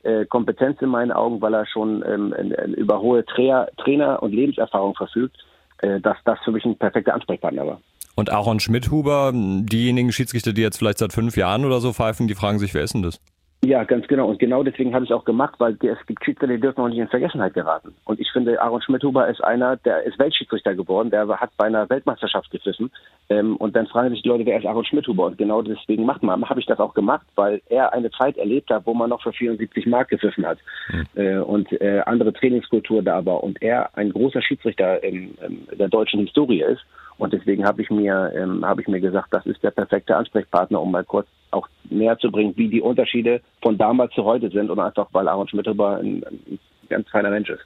äh, 0.02 0.24
Kompetenz 0.26 0.80
in 0.80 0.88
meinen 0.88 1.12
Augen, 1.12 1.40
weil 1.40 1.54
er 1.54 1.66
schon 1.66 2.04
ähm, 2.06 2.32
über 2.76 3.00
hohe 3.00 3.24
Trainer, 3.24 3.68
Trainer 3.76 4.22
und 4.22 4.32
Lebenserfahrung 4.32 4.94
verfügt, 4.94 5.36
äh, 5.78 6.00
dass 6.00 6.16
das 6.24 6.38
für 6.44 6.52
mich 6.52 6.64
ein 6.64 6.76
perfekter 6.76 7.14
Ansprechpartner 7.14 7.66
war. 7.66 7.80
Und 8.16 8.30
Aaron 8.30 8.60
Schmidhuber, 8.60 9.32
diejenigen 9.34 10.12
Schiedsrichter, 10.12 10.52
die 10.52 10.62
jetzt 10.62 10.78
vielleicht 10.78 10.98
seit 10.98 11.12
fünf 11.12 11.36
Jahren 11.36 11.64
oder 11.64 11.80
so 11.80 11.92
pfeifen, 11.92 12.28
die 12.28 12.34
fragen 12.34 12.58
sich, 12.58 12.74
wer 12.74 12.82
ist 12.82 12.94
denn 12.94 13.02
das? 13.02 13.20
Ja, 13.62 13.84
ganz 13.84 14.06
genau. 14.08 14.26
Und 14.26 14.38
genau 14.38 14.62
deswegen 14.62 14.94
habe 14.94 15.04
ich 15.04 15.10
es 15.10 15.16
auch 15.16 15.26
gemacht, 15.26 15.56
weil 15.58 15.76
es 15.82 16.06
gibt 16.06 16.24
Schiedsrichter, 16.24 16.46
die 16.46 16.60
dürfen 16.60 16.80
auch 16.80 16.88
nicht 16.88 16.98
in 16.98 17.08
Vergessenheit 17.08 17.52
geraten. 17.52 17.94
Und 18.06 18.18
ich 18.18 18.30
finde, 18.32 18.60
Aaron 18.62 18.80
Schmidhuber 18.80 19.28
ist 19.28 19.44
einer, 19.44 19.76
der 19.76 20.02
ist 20.04 20.18
Weltschiedsrichter 20.18 20.74
geworden, 20.74 21.10
der 21.10 21.28
hat 21.28 21.50
bei 21.58 21.66
einer 21.66 21.88
Weltmeisterschaft 21.90 22.50
gepfiffen. 22.50 22.90
Ähm, 23.28 23.56
und 23.56 23.76
dann 23.76 23.86
fragen 23.86 24.10
sich 24.10 24.22
die 24.22 24.28
Leute, 24.28 24.46
wer 24.46 24.58
ist 24.58 24.64
Aaron 24.64 24.86
Schmidhuber? 24.86 25.26
Und 25.26 25.36
genau 25.36 25.60
deswegen 25.60 26.06
macht 26.06 26.22
man, 26.22 26.48
habe 26.48 26.60
ich 26.60 26.66
das 26.66 26.80
auch 26.80 26.94
gemacht, 26.94 27.26
weil 27.34 27.60
er 27.68 27.92
eine 27.92 28.10
Zeit 28.10 28.38
erlebt 28.38 28.70
hat, 28.70 28.86
wo 28.86 28.94
man 28.94 29.10
noch 29.10 29.22
für 29.22 29.32
74 29.32 29.84
Mark 29.84 30.08
gepfiffen 30.08 30.46
hat 30.46 30.58
mhm. 30.90 31.06
äh, 31.16 31.38
und 31.38 31.70
äh, 31.82 32.00
andere 32.06 32.32
Trainingskultur 32.32 33.02
da 33.02 33.26
war. 33.26 33.44
Und 33.44 33.60
er 33.60 33.90
ein 33.94 34.10
großer 34.10 34.40
Schiedsrichter 34.40 35.04
in 35.04 35.36
der 35.78 35.88
deutschen 35.88 36.20
Historie 36.20 36.62
ist. 36.62 36.80
Und 37.20 37.34
deswegen 37.34 37.66
habe 37.66 37.82
ich 37.82 37.90
mir, 37.90 38.32
ähm, 38.34 38.64
habe 38.64 38.80
ich 38.80 38.88
mir 38.88 38.98
gesagt, 38.98 39.28
das 39.30 39.44
ist 39.44 39.62
der 39.62 39.72
perfekte 39.72 40.16
Ansprechpartner, 40.16 40.80
um 40.80 40.90
mal 40.90 41.04
kurz 41.04 41.28
auch 41.50 41.68
näher 41.90 42.18
zu 42.18 42.30
bringen, 42.30 42.54
wie 42.56 42.68
die 42.68 42.80
Unterschiede 42.80 43.42
von 43.60 43.76
damals 43.76 44.14
zu 44.14 44.24
heute 44.24 44.48
sind 44.48 44.70
und 44.70 44.80
einfach, 44.80 45.06
weil 45.12 45.28
Aaron 45.28 45.46
Schmittelber 45.46 45.98
ein, 45.98 46.24
ein 46.24 46.58
ganz 46.88 47.06
feiner 47.10 47.28
Mensch 47.28 47.50
ist. 47.50 47.60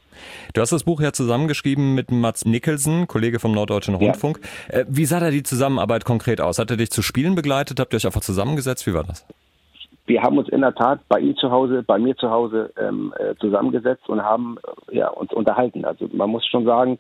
Du 0.54 0.60
hast 0.60 0.72
das 0.72 0.82
Buch 0.82 1.00
ja 1.00 1.12
zusammengeschrieben 1.12 1.94
mit 1.94 2.10
Mats 2.10 2.44
Nicholson, 2.44 3.06
Kollege 3.06 3.38
vom 3.38 3.52
Norddeutschen 3.52 3.94
Rundfunk. 3.94 4.40
Ja. 4.72 4.80
Äh, 4.80 4.86
wie 4.88 5.04
sah 5.04 5.20
da 5.20 5.30
die 5.30 5.44
Zusammenarbeit 5.44 6.04
konkret 6.04 6.40
aus? 6.40 6.58
Hat 6.58 6.72
er 6.72 6.76
dich 6.76 6.90
zu 6.90 7.02
Spielen 7.02 7.36
begleitet? 7.36 7.78
Habt 7.78 7.94
ihr 7.94 7.98
euch 7.98 8.06
einfach 8.06 8.22
zusammengesetzt? 8.22 8.88
Wie 8.88 8.94
war 8.94 9.04
das? 9.04 9.24
Wir 10.06 10.20
haben 10.20 10.36
uns 10.36 10.48
in 10.48 10.62
der 10.62 10.74
Tat 10.74 11.00
bei 11.08 11.20
ihm 11.20 11.36
zu 11.36 11.50
Hause, 11.50 11.82
bei 11.82 11.98
mir 11.98 12.16
zu 12.16 12.28
Hause 12.28 12.70
ähm, 12.76 13.14
äh, 13.18 13.34
zusammengesetzt 13.36 14.06
und 14.08 14.20
haben 14.22 14.58
ja, 14.90 15.08
uns 15.08 15.32
unterhalten. 15.32 15.84
Also 15.84 16.08
man 16.12 16.28
muss 16.28 16.44
schon 16.46 16.64
sagen, 16.64 16.98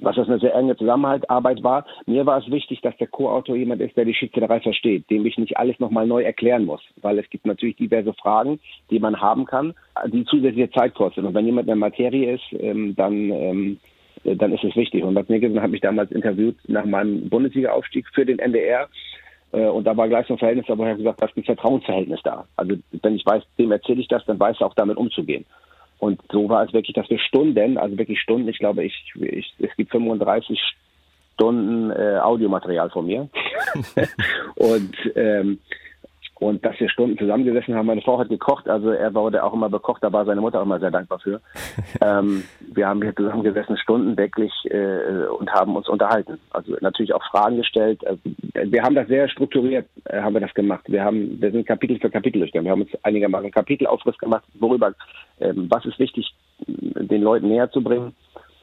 was 0.00 0.16
das 0.16 0.28
eine 0.28 0.38
sehr 0.38 0.54
enge 0.54 0.76
Zusammenarbeit 0.76 1.62
war. 1.62 1.84
Mir 2.06 2.24
war 2.26 2.38
es 2.38 2.50
wichtig, 2.50 2.80
dass 2.82 2.96
der 2.98 3.08
Co-Autor 3.08 3.56
jemand 3.56 3.80
ist, 3.80 3.96
der 3.96 4.04
die 4.04 4.14
Schiedsrichterei 4.14 4.60
versteht, 4.60 5.10
dem 5.10 5.26
ich 5.26 5.38
nicht 5.38 5.56
alles 5.56 5.78
nochmal 5.80 6.06
neu 6.06 6.22
erklären 6.22 6.64
muss, 6.64 6.82
weil 7.02 7.18
es 7.18 7.28
gibt 7.30 7.46
natürlich 7.46 7.76
diverse 7.76 8.14
Fragen, 8.14 8.60
die 8.90 9.00
man 9.00 9.20
haben 9.20 9.44
kann, 9.44 9.74
die 10.06 10.24
zusätzliche 10.24 10.70
Zeit 10.70 10.94
kosten. 10.94 11.26
Und 11.26 11.34
wenn 11.34 11.46
jemand 11.46 11.64
in 11.64 11.68
der 11.68 11.76
Materie 11.76 12.34
ist, 12.34 12.44
ähm, 12.60 12.94
dann 12.96 13.30
ähm, 13.30 13.78
dann 14.24 14.52
ist 14.52 14.64
es 14.64 14.76
wichtig. 14.76 15.04
Und 15.04 15.14
Bad 15.14 15.30
Nicholson 15.30 15.62
hat 15.62 15.70
mich 15.70 15.80
damals 15.80 16.10
interviewt 16.10 16.56
nach 16.66 16.84
meinem 16.84 17.28
Bundesliga-Aufstieg 17.28 18.06
für 18.12 18.26
den 18.26 18.38
NDR. 18.38 18.88
Äh, 19.52 19.66
und 19.66 19.84
da 19.84 19.96
war 19.96 20.08
gleich 20.08 20.26
so 20.26 20.34
ein 20.34 20.38
Verhältnis, 20.38 20.66
da 20.66 20.76
wo 20.76 20.84
er 20.84 20.96
gesagt, 20.96 21.22
da 21.22 21.26
ist 21.26 21.36
ein 21.36 21.44
Vertrauensverhältnis 21.44 22.20
da. 22.24 22.46
Also 22.56 22.76
wenn 23.02 23.16
ich 23.16 23.24
weiß, 23.24 23.42
dem 23.58 23.72
erzähle 23.72 24.00
ich 24.00 24.08
das, 24.08 24.24
dann 24.26 24.40
weiß 24.40 24.56
er 24.60 24.66
auch 24.66 24.74
damit 24.74 24.96
umzugehen. 24.96 25.44
Und 25.98 26.20
so 26.30 26.48
war 26.48 26.64
es 26.64 26.72
wirklich, 26.72 26.94
dass 26.94 27.10
wir 27.10 27.18
Stunden, 27.18 27.76
also 27.76 27.98
wirklich 27.98 28.20
Stunden, 28.20 28.48
ich 28.48 28.58
glaube, 28.58 28.84
ich, 28.84 29.12
ich 29.20 29.52
es 29.58 29.74
gibt 29.76 29.90
35 29.90 30.60
Stunden 31.34 31.90
äh, 31.90 32.18
Audiomaterial 32.18 32.90
von 32.90 33.06
mir. 33.06 33.28
und 34.54 34.94
ähm, 35.16 35.58
und 36.40 36.64
dass 36.64 36.78
wir 36.78 36.88
Stunden 36.88 37.18
zusammengesessen 37.18 37.74
haben. 37.74 37.86
Meine 37.86 38.02
Frau 38.02 38.18
hat 38.18 38.28
gekocht, 38.28 38.68
also 38.68 38.90
er 38.90 39.12
wurde 39.14 39.42
auch 39.42 39.52
immer 39.52 39.68
bekocht, 39.68 40.02
da 40.02 40.12
war 40.12 40.24
seine 40.24 40.40
Mutter 40.40 40.60
auch 40.60 40.64
immer 40.64 40.78
sehr 40.78 40.90
dankbar 40.90 41.18
für. 41.18 41.40
ähm, 42.00 42.44
wir 42.60 42.86
haben 42.86 43.02
hier 43.02 43.14
zusammengesessen, 43.14 43.76
Stunden 43.76 44.16
wirklich 44.16 44.52
äh, 44.70 45.26
und 45.26 45.52
haben 45.52 45.74
uns 45.76 45.88
unterhalten. 45.88 46.38
Also 46.50 46.76
natürlich 46.80 47.12
auch 47.12 47.24
Fragen 47.30 47.56
gestellt. 47.56 48.06
Also, 48.06 48.20
wir 48.54 48.82
haben 48.82 48.94
das 48.94 49.08
sehr 49.08 49.28
strukturiert, 49.28 49.86
äh, 50.04 50.20
haben 50.20 50.34
wir 50.34 50.40
das 50.40 50.54
gemacht. 50.54 50.84
Wir 50.86 51.04
haben, 51.04 51.40
wir 51.40 51.50
sind 51.50 51.66
Kapitel 51.66 51.98
für 51.98 52.10
Kapitel 52.10 52.38
durchgegangen. 52.38 52.66
Wir 52.66 52.72
haben 52.72 52.82
uns 52.82 53.04
einigermaßen 53.04 53.50
Kapitelaufriss 53.50 54.18
gemacht, 54.18 54.44
worüber, 54.60 54.92
ähm, 55.40 55.66
was 55.68 55.84
ist 55.86 55.98
wichtig, 55.98 56.32
den 56.66 57.22
Leuten 57.22 57.48
näher 57.48 57.70
zu 57.70 57.82
bringen. 57.82 58.14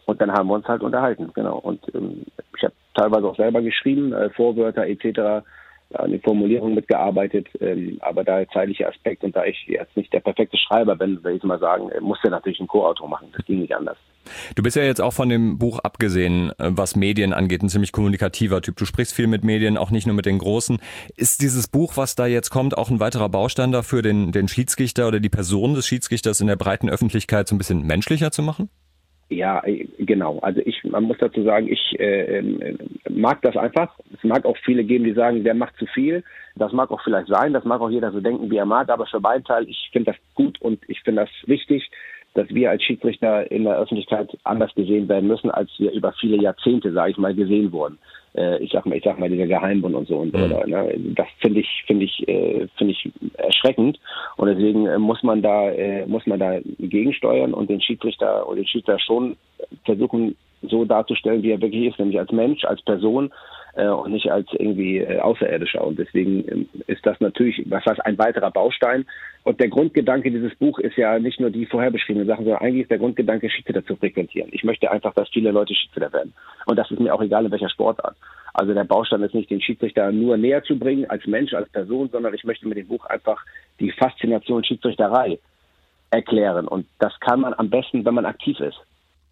Und 0.05 0.21
dann 0.21 0.31
haben 0.31 0.47
wir 0.47 0.53
uns 0.53 0.67
halt 0.67 0.83
unterhalten, 0.83 1.31
genau. 1.33 1.57
Und 1.57 1.81
ähm, 1.93 2.25
ich 2.55 2.63
habe 2.63 2.73
teilweise 2.93 3.27
auch 3.27 3.35
selber 3.35 3.61
geschrieben, 3.61 4.13
äh, 4.13 4.29
Vorwörter 4.29 4.85
etc 4.85 5.43
an 5.93 6.11
den 6.11 6.21
Formulierungen 6.21 6.75
mitgearbeitet, 6.75 7.47
ähm, 7.59 7.97
aber 8.01 8.23
da 8.23 8.37
der 8.37 8.49
zeitliche 8.49 8.87
Aspekt 8.87 9.23
und 9.23 9.35
da 9.35 9.45
ich 9.45 9.65
jetzt 9.67 9.95
nicht 9.95 10.11
der 10.13 10.19
perfekte 10.19 10.57
Schreiber 10.57 10.95
bin, 10.95 11.23
will 11.23 11.35
ich 11.35 11.43
mal 11.43 11.59
sagen, 11.59 11.89
äh, 11.89 12.01
musste 12.01 12.29
natürlich 12.29 12.59
ein 12.59 12.67
Co-Autor 12.67 13.07
machen. 13.07 13.29
Das 13.35 13.45
ging 13.45 13.59
nicht 13.59 13.75
anders. 13.75 13.97
Du 14.55 14.63
bist 14.63 14.75
ja 14.75 14.83
jetzt 14.83 15.01
auch 15.01 15.13
von 15.13 15.29
dem 15.29 15.57
Buch 15.57 15.79
abgesehen, 15.79 16.49
äh, 16.57 16.71
was 16.71 16.95
Medien 16.95 17.33
angeht, 17.33 17.61
ein 17.61 17.69
ziemlich 17.69 17.91
kommunikativer 17.91 18.61
Typ. 18.61 18.77
Du 18.77 18.85
sprichst 18.85 19.13
viel 19.13 19.27
mit 19.27 19.43
Medien, 19.43 19.77
auch 19.77 19.91
nicht 19.91 20.07
nur 20.07 20.15
mit 20.15 20.25
den 20.25 20.39
Großen. 20.39 20.79
Ist 21.15 21.41
dieses 21.41 21.67
Buch, 21.67 21.97
was 21.97 22.15
da 22.15 22.25
jetzt 22.25 22.49
kommt, 22.49 22.77
auch 22.77 22.89
ein 22.89 22.99
weiterer 22.99 23.29
Baustein 23.29 23.71
dafür, 23.71 24.01
den, 24.01 24.31
den 24.31 24.47
Schiedsrichter 24.47 25.07
oder 25.07 25.19
die 25.19 25.29
Person 25.29 25.75
des 25.75 25.87
Schiedsrichters 25.87 26.41
in 26.41 26.47
der 26.47 26.55
breiten 26.55 26.89
Öffentlichkeit 26.89 27.47
so 27.47 27.55
ein 27.55 27.57
bisschen 27.57 27.85
menschlicher 27.85 28.31
zu 28.31 28.41
machen? 28.41 28.69
Ja, 29.29 29.63
äh, 29.65 29.87
genau. 29.97 30.39
Also 30.39 30.61
ich, 30.65 30.83
man 30.83 31.03
muss 31.03 31.17
dazu 31.19 31.43
sagen, 31.43 31.67
ich 31.67 31.99
äh, 31.99 32.39
äh, 32.39 32.77
mag 33.09 33.41
das 33.41 33.57
einfach. 33.57 33.97
Es 34.13 34.23
mag 34.23 34.45
auch 34.45 34.57
viele 34.63 34.83
geben, 34.83 35.03
die 35.03 35.13
sagen, 35.13 35.43
der 35.43 35.55
macht 35.55 35.75
zu 35.77 35.85
viel. 35.87 36.23
Das 36.55 36.71
mag 36.71 36.91
auch 36.91 37.01
vielleicht 37.03 37.27
sein. 37.27 37.53
Das 37.53 37.65
mag 37.65 37.81
auch 37.81 37.89
jeder 37.89 38.11
so 38.11 38.21
denken, 38.21 38.51
wie 38.51 38.57
er 38.57 38.65
mag. 38.65 38.89
Aber 38.89 39.07
für 39.07 39.19
meinen 39.19 39.43
Teil, 39.43 39.67
ich 39.67 39.89
finde 39.91 40.11
das 40.11 40.21
gut 40.35 40.61
und 40.61 40.79
ich 40.87 41.01
finde 41.01 41.23
das 41.23 41.31
wichtig, 41.47 41.89
dass 42.35 42.49
wir 42.49 42.69
als 42.69 42.83
Schiedsrichter 42.83 43.49
in 43.49 43.63
der 43.63 43.77
Öffentlichkeit 43.77 44.37
anders 44.43 44.73
gesehen 44.75 45.09
werden 45.09 45.27
müssen, 45.27 45.49
als 45.49 45.71
wir 45.79 45.91
über 45.91 46.13
viele 46.19 46.37
Jahrzehnte, 46.37 46.91
sage 46.91 47.11
ich 47.11 47.17
mal, 47.17 47.33
gesehen 47.33 47.71
wurden. 47.71 47.97
Äh, 48.35 48.63
ich 48.63 48.71
sag 48.71 48.85
mal, 48.85 48.97
ich 48.97 49.03
sag 49.03 49.19
mal, 49.19 49.29
dieser 49.29 49.47
Geheimbund 49.47 49.95
und 49.95 50.07
so 50.07 50.17
und 50.17 50.33
mhm. 50.33 50.43
oder, 50.43 50.67
ne? 50.67 50.93
Das 51.15 51.27
finde 51.39 51.61
ich, 51.61 51.83
finde 51.87 52.05
ich, 52.05 52.27
äh, 52.27 52.67
finde 52.77 52.93
ich 52.93 53.11
erschreckend. 53.37 53.99
Und 54.37 54.47
deswegen 54.47 54.87
äh, 54.87 54.97
muss 54.97 55.23
man 55.23 55.41
da, 55.41 55.69
äh, 55.71 56.05
muss 56.05 56.25
man 56.25 56.39
da 56.39 56.59
gegensteuern 56.79 57.53
und 57.53 57.69
den 57.69 57.81
Schiedsrichter 57.81 58.47
oder 58.47 58.57
den 58.57 58.67
Schiedsrichter 58.67 58.99
schon 58.99 59.37
versuchen, 59.85 60.35
so 60.69 60.85
darzustellen, 60.85 61.43
wie 61.43 61.51
er 61.51 61.61
wirklich 61.61 61.85
ist, 61.85 61.99
nämlich 61.99 62.19
als 62.19 62.31
Mensch, 62.31 62.63
als 62.65 62.81
Person 62.81 63.31
äh, 63.75 63.87
und 63.87 64.11
nicht 64.11 64.31
als 64.31 64.47
irgendwie 64.53 64.99
äh, 64.99 65.19
Außerirdischer. 65.19 65.85
Und 65.85 65.99
deswegen 65.99 66.47
ähm, 66.49 66.69
ist 66.87 67.05
das 67.05 67.19
natürlich, 67.19 67.63
was 67.69 67.85
heißt, 67.85 68.05
ein 68.05 68.17
weiterer 68.17 68.51
Baustein. 68.51 69.05
Und 69.43 69.59
der 69.59 69.67
Grundgedanke 69.67 70.31
dieses 70.31 70.55
Buch 70.55 70.79
ist 70.79 70.97
ja 70.97 71.19
nicht 71.19 71.39
nur 71.39 71.49
die 71.49 71.65
vorher 71.65 71.91
beschriebenen 71.91 72.27
Sachen, 72.27 72.45
sondern 72.45 72.61
eigentlich 72.61 72.83
ist 72.83 72.91
der 72.91 72.97
Grundgedanke, 72.97 73.49
Schiedsrichter 73.49 73.85
zu 73.85 73.95
frequentieren. 73.95 74.49
Ich 74.51 74.63
möchte 74.63 74.89
einfach, 74.89 75.13
dass 75.13 75.29
viele 75.29 75.51
Leute 75.51 75.75
Schiedsrichter 75.75 76.11
werden. 76.13 76.33
Und 76.65 76.77
das 76.77 76.89
ist 76.89 76.99
mir 76.99 77.13
auch 77.13 77.21
egal, 77.21 77.45
in 77.45 77.51
welcher 77.51 77.69
Sportart. 77.69 78.15
Also 78.53 78.73
der 78.73 78.85
Baustein 78.85 79.21
ist 79.21 79.35
nicht, 79.35 79.49
den 79.49 79.61
Schiedsrichter 79.61 80.11
nur 80.11 80.37
näher 80.37 80.63
zu 80.63 80.79
bringen 80.79 81.09
als 81.09 81.27
Mensch, 81.27 81.53
als 81.53 81.69
Person, 81.69 82.09
sondern 82.09 82.33
ich 82.33 82.45
möchte 82.45 82.67
mit 82.67 82.77
dem 82.77 82.87
Buch 82.87 83.05
einfach 83.05 83.43
die 83.79 83.91
Faszination 83.91 84.63
Schiedsrichterei 84.63 85.37
erklären. 86.09 86.67
Und 86.67 86.87
das 86.99 87.19
kann 87.19 87.41
man 87.41 87.53
am 87.53 87.69
besten, 87.69 88.05
wenn 88.05 88.13
man 88.13 88.25
aktiv 88.25 88.59
ist. 88.61 88.79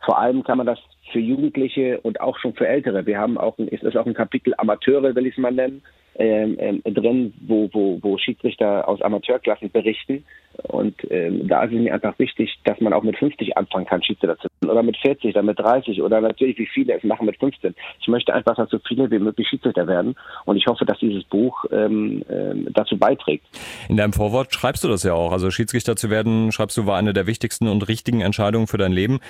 Vor 0.04 0.20
allem 0.20 0.44
kann 0.44 0.58
man 0.58 0.68
das 0.68 0.80
für 1.12 1.20
Jugendliche 1.20 2.00
und 2.02 2.20
auch 2.20 2.38
schon 2.38 2.54
für 2.54 2.68
Ältere. 2.68 3.06
Wir 3.06 3.20
haben 3.20 3.38
auch, 3.38 3.58
ein, 3.58 3.68
ist 3.68 3.96
auch 3.96 4.06
ein 4.06 4.14
Kapitel 4.14 4.54
Amateure, 4.58 5.16
will 5.16 5.26
ich 5.26 5.34
es 5.34 5.42
mal 5.42 5.52
nennen, 5.52 5.82
ähm, 6.16 6.58
ähm, 6.60 6.82
drin, 6.86 7.34
wo, 7.42 7.70
wo, 7.72 8.00
wo 8.02 8.18
Schiedsrichter 8.18 8.88
aus 8.88 9.02
Amateurklassen 9.02 9.72
berichten. 9.72 10.24
Und 10.64 10.96
ähm, 11.10 11.48
da 11.48 11.64
ist 11.64 11.74
es 11.74 11.80
mir 11.80 11.94
einfach 11.94 12.18
wichtig, 12.20 12.60
dass 12.64 12.80
man 12.80 12.94
auch 12.94 13.02
mit 13.02 13.18
50 13.18 13.58
anfangen 13.58 13.86
kann, 13.86 14.04
Schiedsrichter 14.04 14.38
zu 14.38 14.48
werden. 14.62 14.72
Oder 14.72 14.84
mit 14.84 14.98
40 14.98 15.32
oder 15.32 15.42
mit 15.42 15.60
30 15.60 16.02
oder 16.02 16.22
natürlich, 16.22 16.58
wie 16.60 16.68
viele 16.68 16.94
es 16.94 17.04
machen 17.04 17.26
mit 17.26 17.40
15. 17.40 17.74
Ich 18.00 18.08
möchte 18.08 18.34
einfach, 18.34 18.56
dass 18.56 18.70
so 18.70 18.78
viele 18.88 19.10
wie 19.10 19.18
möglich 19.18 19.48
Schiedsrichter 19.48 19.88
werden. 19.88 20.16
Und 20.46 20.58
ich 20.58 20.68
hoffe, 20.68 20.86
dass 20.86 21.00
dieses 21.00 21.24
Buch 21.24 21.66
ähm, 21.72 22.24
ähm, 22.30 22.68
dazu 22.72 22.98
beiträgt. 22.98 23.46
In 23.90 23.98
deinem 23.98 24.14
Vorwort 24.14 24.54
schreibst 24.54 24.84
du 24.84 24.88
das 24.88 25.04
ja 25.04 25.14
auch. 25.14 25.32
Also 25.32 25.50
Schiedsrichter 25.50 25.96
zu 25.96 26.12
werden, 26.12 26.52
schreibst 26.52 26.78
du, 26.78 26.86
war 26.86 26.98
eine 26.98 27.14
der 27.14 27.26
wichtigsten 27.26 27.68
und 27.68 27.88
richtigen 27.88 28.22
Entscheidungen 28.22 28.68
für 28.68 28.78
dein 28.78 28.92
Leben. 28.92 29.22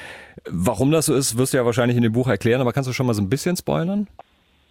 Warum 0.50 0.92
das 0.92 1.06
so 1.06 1.16
ist, 1.16 1.38
wirst 1.38 1.54
du 1.54 1.58
ja 1.58 1.66
wahrscheinlich 1.66 1.96
in 1.96 2.04
dem 2.04 2.14
Buch 2.14 2.28
erklären, 2.28 2.60
aber 2.60 2.74
kannst 2.74 2.90
du 2.90 2.94
schon 2.94 3.06
mal 3.06 3.14
so 3.14 3.22
ein 3.22 3.30
bisschen 3.30 3.56
spoilern? 3.56 4.08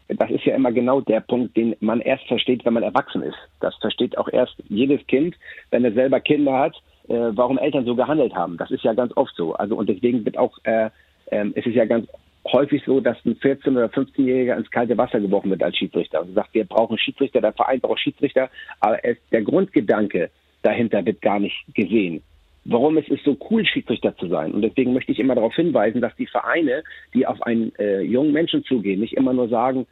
Das 0.09 0.31
ist 0.31 0.45
ja 0.45 0.55
immer 0.55 0.73
genau 0.73 1.01
der 1.01 1.21
Punkt, 1.21 1.57
den 1.57 1.77
man 1.81 2.01
erst 2.01 2.27
versteht, 2.27 2.65
wenn 2.65 2.75
man 2.75 2.83
erwachsen 2.83 3.23
ist. 3.23 3.37
Das 3.61 3.75
versteht 3.77 4.19
auch 4.19 4.29
erst 4.29 4.55
jedes 4.69 5.07
Kind, 5.07 5.37
wenn 5.71 5.85
er 5.85 5.93
selber 5.93 6.21
Kinder 6.21 6.59
hat, 6.59 6.75
äh, 7.09 7.31
warum 7.35 7.59
Eltern 7.59 7.85
so 7.85 7.95
gehandelt 7.95 8.35
haben. 8.35 8.57
Das 8.57 8.71
ist 8.71 8.85
ja 8.85 8.93
ganz 8.95 9.17
oft 9.17 9.35
so. 9.37 9.55
Also 9.55 9.77
und 9.77 9.89
deswegen 9.89 10.25
wird 10.25 10.39
auch, 10.39 10.59
äh, 10.65 10.91
äh, 11.27 11.47
es 11.55 11.67
ist 11.67 11.75
ja 11.75 11.85
ganz 11.85 12.09
häufig 12.51 12.83
so, 12.85 13.01
dass 13.01 13.17
ein 13.25 13.37
14- 13.37 13.71
oder 13.71 13.87
15-Jähriger 13.87 14.57
ins 14.57 14.71
kalte 14.71 14.99
Wasser 14.99 15.21
geworfen 15.21 15.51
wird 15.51 15.63
als 15.63 15.77
Schiedsrichter 15.77 16.23
und 16.23 16.35
sagt, 16.35 16.55
wir 16.55 16.65
brauchen 16.65 16.99
Schiedsrichter, 16.99 17.41
der 17.41 17.53
Verein 17.53 17.81
braucht 17.81 18.01
Schiedsrichter, 18.01 18.51
aber 18.81 19.05
es, 19.05 19.17
der 19.31 19.43
Grundgedanke 19.43 20.31
dahinter 20.63 21.05
wird 21.05 21.23
gar 21.23 21.39
nicht 21.39 21.57
gesehen 21.75 22.23
warum 22.65 22.97
es 22.97 23.09
ist 23.09 23.25
so 23.25 23.37
cool, 23.51 23.65
Schiedsrichter 23.65 24.17
zu 24.17 24.29
sein. 24.29 24.53
Und 24.53 24.63
deswegen 24.63 24.93
möchte 24.93 25.13
ich 25.13 25.19
immer 25.19 25.35
darauf 25.35 25.55
hinweisen, 25.55 26.01
dass 26.01 26.15
die 26.17 26.27
Vereine, 26.27 26.85
die 27.15 27.27
auf 27.27 27.43
einen 27.43 27.75
äh, 27.77 28.01
jungen 28.03 28.33
Menschen 28.33 28.65
zugehen, 28.65 29.01
nicht 29.01 29.15
immer 29.15 29.33
nur 29.33 29.49
sagen, 29.49 29.87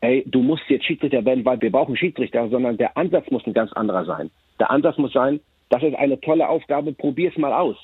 ey, 0.00 0.24
du 0.26 0.42
musst 0.42 0.64
jetzt 0.68 0.84
Schiedsrichter 0.84 1.24
werden, 1.24 1.44
weil 1.44 1.60
wir 1.60 1.70
brauchen 1.70 1.96
Schiedsrichter, 1.96 2.48
sondern 2.48 2.76
der 2.76 2.96
Ansatz 2.96 3.30
muss 3.30 3.46
ein 3.46 3.54
ganz 3.54 3.72
anderer 3.72 4.04
sein. 4.04 4.30
Der 4.58 4.70
Ansatz 4.70 4.98
muss 4.98 5.12
sein, 5.12 5.40
das 5.70 5.82
ist 5.82 5.94
eine 5.94 6.20
tolle 6.20 6.48
Aufgabe, 6.48 6.92
probier's 6.92 7.36
mal 7.36 7.52
aus. 7.52 7.76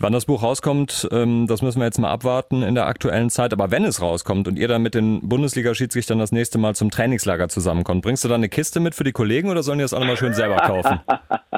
Wann 0.00 0.12
das 0.12 0.26
Buch 0.26 0.44
rauskommt, 0.44 1.08
ähm, 1.10 1.46
das 1.48 1.60
müssen 1.60 1.80
wir 1.80 1.86
jetzt 1.86 1.98
mal 1.98 2.10
abwarten 2.10 2.62
in 2.62 2.76
der 2.76 2.86
aktuellen 2.86 3.30
Zeit. 3.30 3.52
Aber 3.52 3.72
wenn 3.72 3.84
es 3.84 4.00
rauskommt 4.00 4.46
und 4.46 4.56
ihr 4.56 4.68
dann 4.68 4.82
mit 4.82 4.94
den 4.94 5.28
Bundesliga-Schiedsrichtern 5.28 6.20
das 6.20 6.30
nächste 6.30 6.58
Mal 6.58 6.76
zum 6.76 6.90
Trainingslager 6.90 7.48
zusammenkommt, 7.48 8.02
bringst 8.02 8.24
du 8.24 8.28
dann 8.28 8.40
eine 8.40 8.48
Kiste 8.48 8.78
mit 8.78 8.94
für 8.94 9.02
die 9.02 9.12
Kollegen 9.12 9.50
oder 9.50 9.64
sollen 9.64 9.78
die 9.78 9.82
das 9.82 9.94
alle 9.94 10.06
mal 10.06 10.16
schön 10.16 10.34
selber 10.34 10.58
kaufen? 10.58 11.00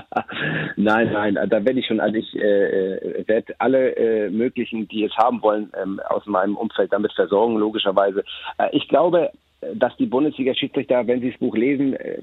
nein, 0.76 1.12
nein, 1.12 1.34
da 1.34 1.64
werde 1.64 1.80
ich 1.80 1.86
schon, 1.86 2.01
also 2.01 2.16
ich 2.16 2.34
äh, 2.34 3.24
werde 3.26 3.55
alle 3.59 3.96
äh, 3.96 4.30
möglichen, 4.30 4.88
die 4.88 5.05
es 5.05 5.14
haben 5.18 5.42
wollen, 5.42 5.70
ähm, 5.80 6.01
aus 6.09 6.24
meinem 6.24 6.57
Umfeld 6.57 6.92
damit 6.92 7.12
versorgen, 7.12 7.57
logischerweise. 7.57 8.24
Äh, 8.57 8.68
ich 8.72 8.88
glaube, 8.88 9.32
dass 9.74 9.94
die 9.98 10.06
Bundesliga-Schiedsrichter, 10.06 11.06
wenn 11.06 11.20
sie 11.20 11.30
das 11.30 11.38
Buch 11.38 11.54
lesen, 11.54 11.94
äh, 11.94 12.18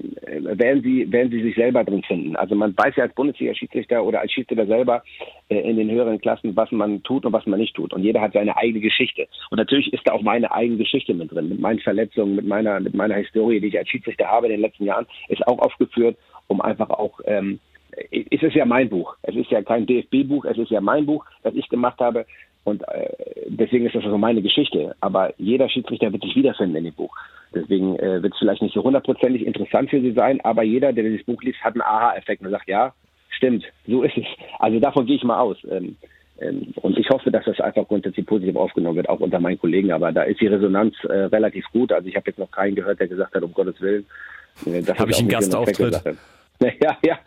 werden 0.58 0.82
sie, 0.82 1.10
werden 1.10 1.30
sie 1.30 1.42
sich 1.42 1.54
selber 1.54 1.84
drin 1.84 2.02
finden. 2.02 2.34
Also 2.36 2.54
man 2.54 2.76
weiß 2.76 2.96
ja 2.96 3.04
als 3.04 3.14
Bundesliga-Schiedsrichter 3.14 4.04
oder 4.04 4.20
als 4.20 4.32
Schiedsrichter 4.32 4.66
selber 4.66 5.02
äh, 5.48 5.58
in 5.58 5.76
den 5.76 5.90
höheren 5.90 6.20
Klassen, 6.20 6.56
was 6.56 6.72
man 6.72 7.02
tut 7.04 7.24
und 7.24 7.32
was 7.32 7.46
man 7.46 7.60
nicht 7.60 7.76
tut. 7.76 7.92
Und 7.92 8.02
jeder 8.02 8.20
hat 8.20 8.32
seine 8.32 8.56
eigene 8.56 8.80
Geschichte. 8.80 9.28
Und 9.50 9.58
natürlich 9.58 9.92
ist 9.92 10.02
da 10.04 10.12
auch 10.12 10.22
meine 10.22 10.50
eigene 10.52 10.78
Geschichte 10.78 11.14
mit 11.14 11.30
drin, 11.30 11.48
mit 11.48 11.60
meinen 11.60 11.78
Verletzungen, 11.78 12.34
mit 12.34 12.46
meiner, 12.46 12.80
mit 12.80 12.94
meiner 12.94 13.14
Historie, 13.14 13.60
die 13.60 13.68
ich 13.68 13.78
als 13.78 13.88
Schiedsrichter 13.88 14.26
habe 14.26 14.46
in 14.46 14.52
den 14.52 14.60
letzten 14.60 14.84
Jahren, 14.84 15.06
ist 15.28 15.46
auch 15.46 15.58
aufgeführt, 15.60 16.16
um 16.48 16.60
einfach 16.60 16.90
auch 16.90 17.20
ähm, 17.24 17.60
es 18.10 18.42
ist 18.42 18.54
ja 18.54 18.64
mein 18.64 18.88
Buch. 18.88 19.16
Es 19.22 19.34
ist 19.34 19.50
ja 19.50 19.62
kein 19.62 19.86
DFB-Buch, 19.86 20.44
es 20.44 20.58
ist 20.58 20.70
ja 20.70 20.80
mein 20.80 21.06
Buch, 21.06 21.24
das 21.42 21.54
ich 21.54 21.68
gemacht 21.68 21.98
habe. 22.00 22.26
Und 22.64 22.82
äh, 22.88 23.08
deswegen 23.46 23.86
ist 23.86 23.94
das 23.94 24.04
also 24.04 24.18
meine 24.18 24.42
Geschichte. 24.42 24.94
Aber 25.00 25.32
jeder 25.38 25.68
Schiedsrichter 25.68 26.12
wird 26.12 26.22
sich 26.22 26.36
wiederfinden 26.36 26.76
in 26.76 26.84
dem 26.84 26.94
Buch. 26.94 27.14
Deswegen 27.54 27.98
äh, 27.98 28.22
wird 28.22 28.34
es 28.34 28.38
vielleicht 28.38 28.62
nicht 28.62 28.74
so 28.74 28.82
hundertprozentig 28.82 29.46
interessant 29.46 29.90
für 29.90 30.00
Sie 30.00 30.12
sein, 30.12 30.40
aber 30.42 30.62
jeder, 30.62 30.92
der 30.92 31.04
dieses 31.04 31.24
Buch 31.24 31.42
liest, 31.42 31.62
hat 31.62 31.74
einen 31.74 31.82
Aha-Effekt 31.82 32.42
und 32.42 32.50
sagt, 32.50 32.68
ja, 32.68 32.92
stimmt, 33.30 33.64
so 33.86 34.02
ist 34.02 34.16
es. 34.16 34.26
Also 34.58 34.80
davon 34.80 35.06
gehe 35.06 35.16
ich 35.16 35.24
mal 35.24 35.38
aus. 35.38 35.56
Ähm, 35.70 35.96
ähm, 36.40 36.72
und 36.76 36.98
ich 36.98 37.08
hoffe, 37.10 37.30
dass 37.30 37.44
das 37.44 37.60
einfach 37.60 37.86
grundsätzlich 37.88 38.26
positiv 38.26 38.56
aufgenommen 38.56 38.96
wird, 38.96 39.08
auch 39.08 39.20
unter 39.20 39.40
meinen 39.40 39.58
Kollegen. 39.58 39.92
Aber 39.92 40.12
da 40.12 40.22
ist 40.22 40.40
die 40.40 40.46
Resonanz 40.46 40.94
äh, 41.04 41.12
relativ 41.12 41.64
gut. 41.72 41.92
Also 41.92 42.06
ich 42.08 42.16
habe 42.16 42.28
jetzt 42.28 42.38
noch 42.38 42.50
keinen 42.50 42.74
gehört, 42.74 43.00
der 43.00 43.08
gesagt 43.08 43.34
hat, 43.34 43.42
um 43.42 43.52
Gottes 43.52 43.80
Willen. 43.80 44.06
Äh, 44.66 44.82
habe 44.82 45.10
ich 45.10 45.18
einen 45.18 45.28
Gastauftritt? 45.28 46.00
Ja, 46.80 46.96
ja, 47.02 47.18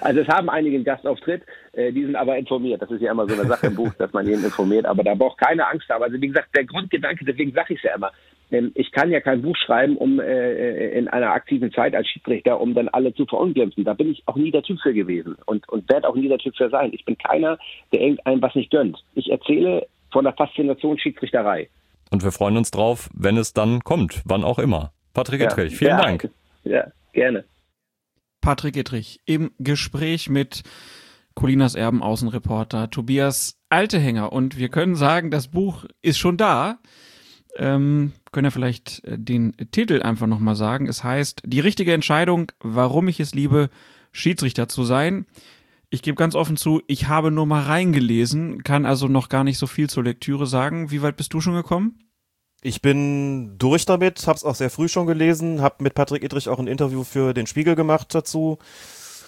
also 0.00 0.20
es 0.20 0.28
haben 0.28 0.48
einige 0.48 0.76
einen 0.76 0.84
Gastauftritt, 0.84 1.42
äh, 1.72 1.92
die 1.92 2.04
sind 2.04 2.16
aber 2.16 2.38
informiert. 2.38 2.80
Das 2.80 2.90
ist 2.90 3.02
ja 3.02 3.12
immer 3.12 3.28
so 3.28 3.34
eine 3.34 3.46
Sache 3.46 3.66
im 3.66 3.74
Buch, 3.74 3.92
dass 3.98 4.12
man 4.12 4.26
jeden 4.26 4.44
informiert, 4.44 4.86
aber 4.86 5.04
da 5.04 5.14
braucht 5.14 5.38
keine 5.38 5.66
Angst 5.66 5.88
haben. 5.88 6.02
Also 6.02 6.20
wie 6.20 6.28
gesagt, 6.28 6.48
der 6.54 6.64
Grundgedanke, 6.64 7.24
deswegen 7.24 7.52
sage 7.52 7.74
ich 7.74 7.80
es 7.80 7.84
ja 7.84 7.94
immer, 7.94 8.10
ähm, 8.50 8.72
ich 8.74 8.90
kann 8.92 9.10
ja 9.10 9.20
kein 9.20 9.42
Buch 9.42 9.56
schreiben, 9.56 9.96
um 9.96 10.20
äh, 10.20 10.90
in 10.98 11.08
einer 11.08 11.32
aktiven 11.32 11.72
Zeit 11.72 11.94
als 11.94 12.08
Schiedsrichter, 12.08 12.60
um 12.60 12.74
dann 12.74 12.88
alle 12.88 13.14
zu 13.14 13.26
verunglimpfen. 13.26 13.84
Da 13.84 13.94
bin 13.94 14.10
ich 14.10 14.22
auch 14.26 14.36
nie 14.36 14.50
der 14.50 14.62
Typ 14.62 14.80
für 14.80 14.94
gewesen 14.94 15.36
und, 15.44 15.68
und 15.68 15.88
werde 15.90 16.08
auch 16.08 16.16
nie 16.16 16.28
der 16.28 16.38
Typ 16.38 16.56
für 16.56 16.70
sein. 16.70 16.90
Ich 16.92 17.04
bin 17.04 17.18
keiner, 17.18 17.58
der 17.92 18.00
irgendeinem 18.00 18.42
was 18.42 18.54
nicht 18.54 18.70
gönnt. 18.70 18.98
Ich 19.14 19.30
erzähle 19.30 19.86
von 20.12 20.24
der 20.24 20.32
Faszination 20.32 20.98
Schiedsrichterei. 20.98 21.68
Und 22.10 22.24
wir 22.24 22.32
freuen 22.32 22.56
uns 22.56 22.70
drauf, 22.70 23.10
wenn 23.12 23.36
es 23.36 23.52
dann 23.52 23.80
kommt, 23.80 24.22
wann 24.24 24.44
auch 24.44 24.58
immer. 24.58 24.92
Patrick 25.12 25.40
ja. 25.40 25.46
Ettrich, 25.46 25.76
vielen 25.76 25.90
ja. 25.90 26.00
Dank. 26.00 26.30
Ja, 26.64 26.86
gerne. 27.12 27.44
Patrick 28.48 28.78
Ettrich 28.78 29.20
im 29.26 29.50
Gespräch 29.58 30.30
mit 30.30 30.62
Colinas 31.34 31.74
Erben 31.74 32.02
Außenreporter 32.02 32.88
Tobias 32.88 33.58
Altehänger. 33.68 34.32
Und 34.32 34.56
wir 34.56 34.70
können 34.70 34.96
sagen, 34.96 35.30
das 35.30 35.48
Buch 35.48 35.84
ist 36.00 36.16
schon 36.16 36.38
da. 36.38 36.78
Ähm, 37.58 38.12
können 38.32 38.46
ja 38.46 38.50
vielleicht 38.50 39.04
äh, 39.04 39.18
den 39.18 39.54
Titel 39.70 40.00
einfach 40.00 40.26
nochmal 40.26 40.56
sagen. 40.56 40.88
Es 40.88 41.04
heißt 41.04 41.42
Die 41.44 41.60
richtige 41.60 41.92
Entscheidung, 41.92 42.50
warum 42.60 43.08
ich 43.08 43.20
es 43.20 43.34
liebe, 43.34 43.68
Schiedsrichter 44.12 44.66
zu 44.66 44.82
sein. 44.82 45.26
Ich 45.90 46.00
gebe 46.00 46.16
ganz 46.16 46.34
offen 46.34 46.56
zu, 46.56 46.80
ich 46.86 47.06
habe 47.06 47.30
nur 47.30 47.44
mal 47.44 47.64
reingelesen, 47.64 48.62
kann 48.62 48.86
also 48.86 49.08
noch 49.08 49.28
gar 49.28 49.44
nicht 49.44 49.58
so 49.58 49.66
viel 49.66 49.90
zur 49.90 50.04
Lektüre 50.04 50.46
sagen. 50.46 50.90
Wie 50.90 51.02
weit 51.02 51.18
bist 51.18 51.34
du 51.34 51.42
schon 51.42 51.52
gekommen? 51.52 51.98
Ich 52.60 52.82
bin 52.82 53.56
durch 53.56 53.84
damit, 53.84 54.26
hab's 54.26 54.44
auch 54.44 54.56
sehr 54.56 54.70
früh 54.70 54.88
schon 54.88 55.06
gelesen, 55.06 55.62
hab 55.62 55.80
mit 55.80 55.94
Patrick 55.94 56.24
Idrich 56.24 56.48
auch 56.48 56.58
ein 56.58 56.66
Interview 56.66 57.04
für 57.04 57.32
den 57.32 57.46
Spiegel 57.46 57.76
gemacht 57.76 58.12
dazu, 58.14 58.58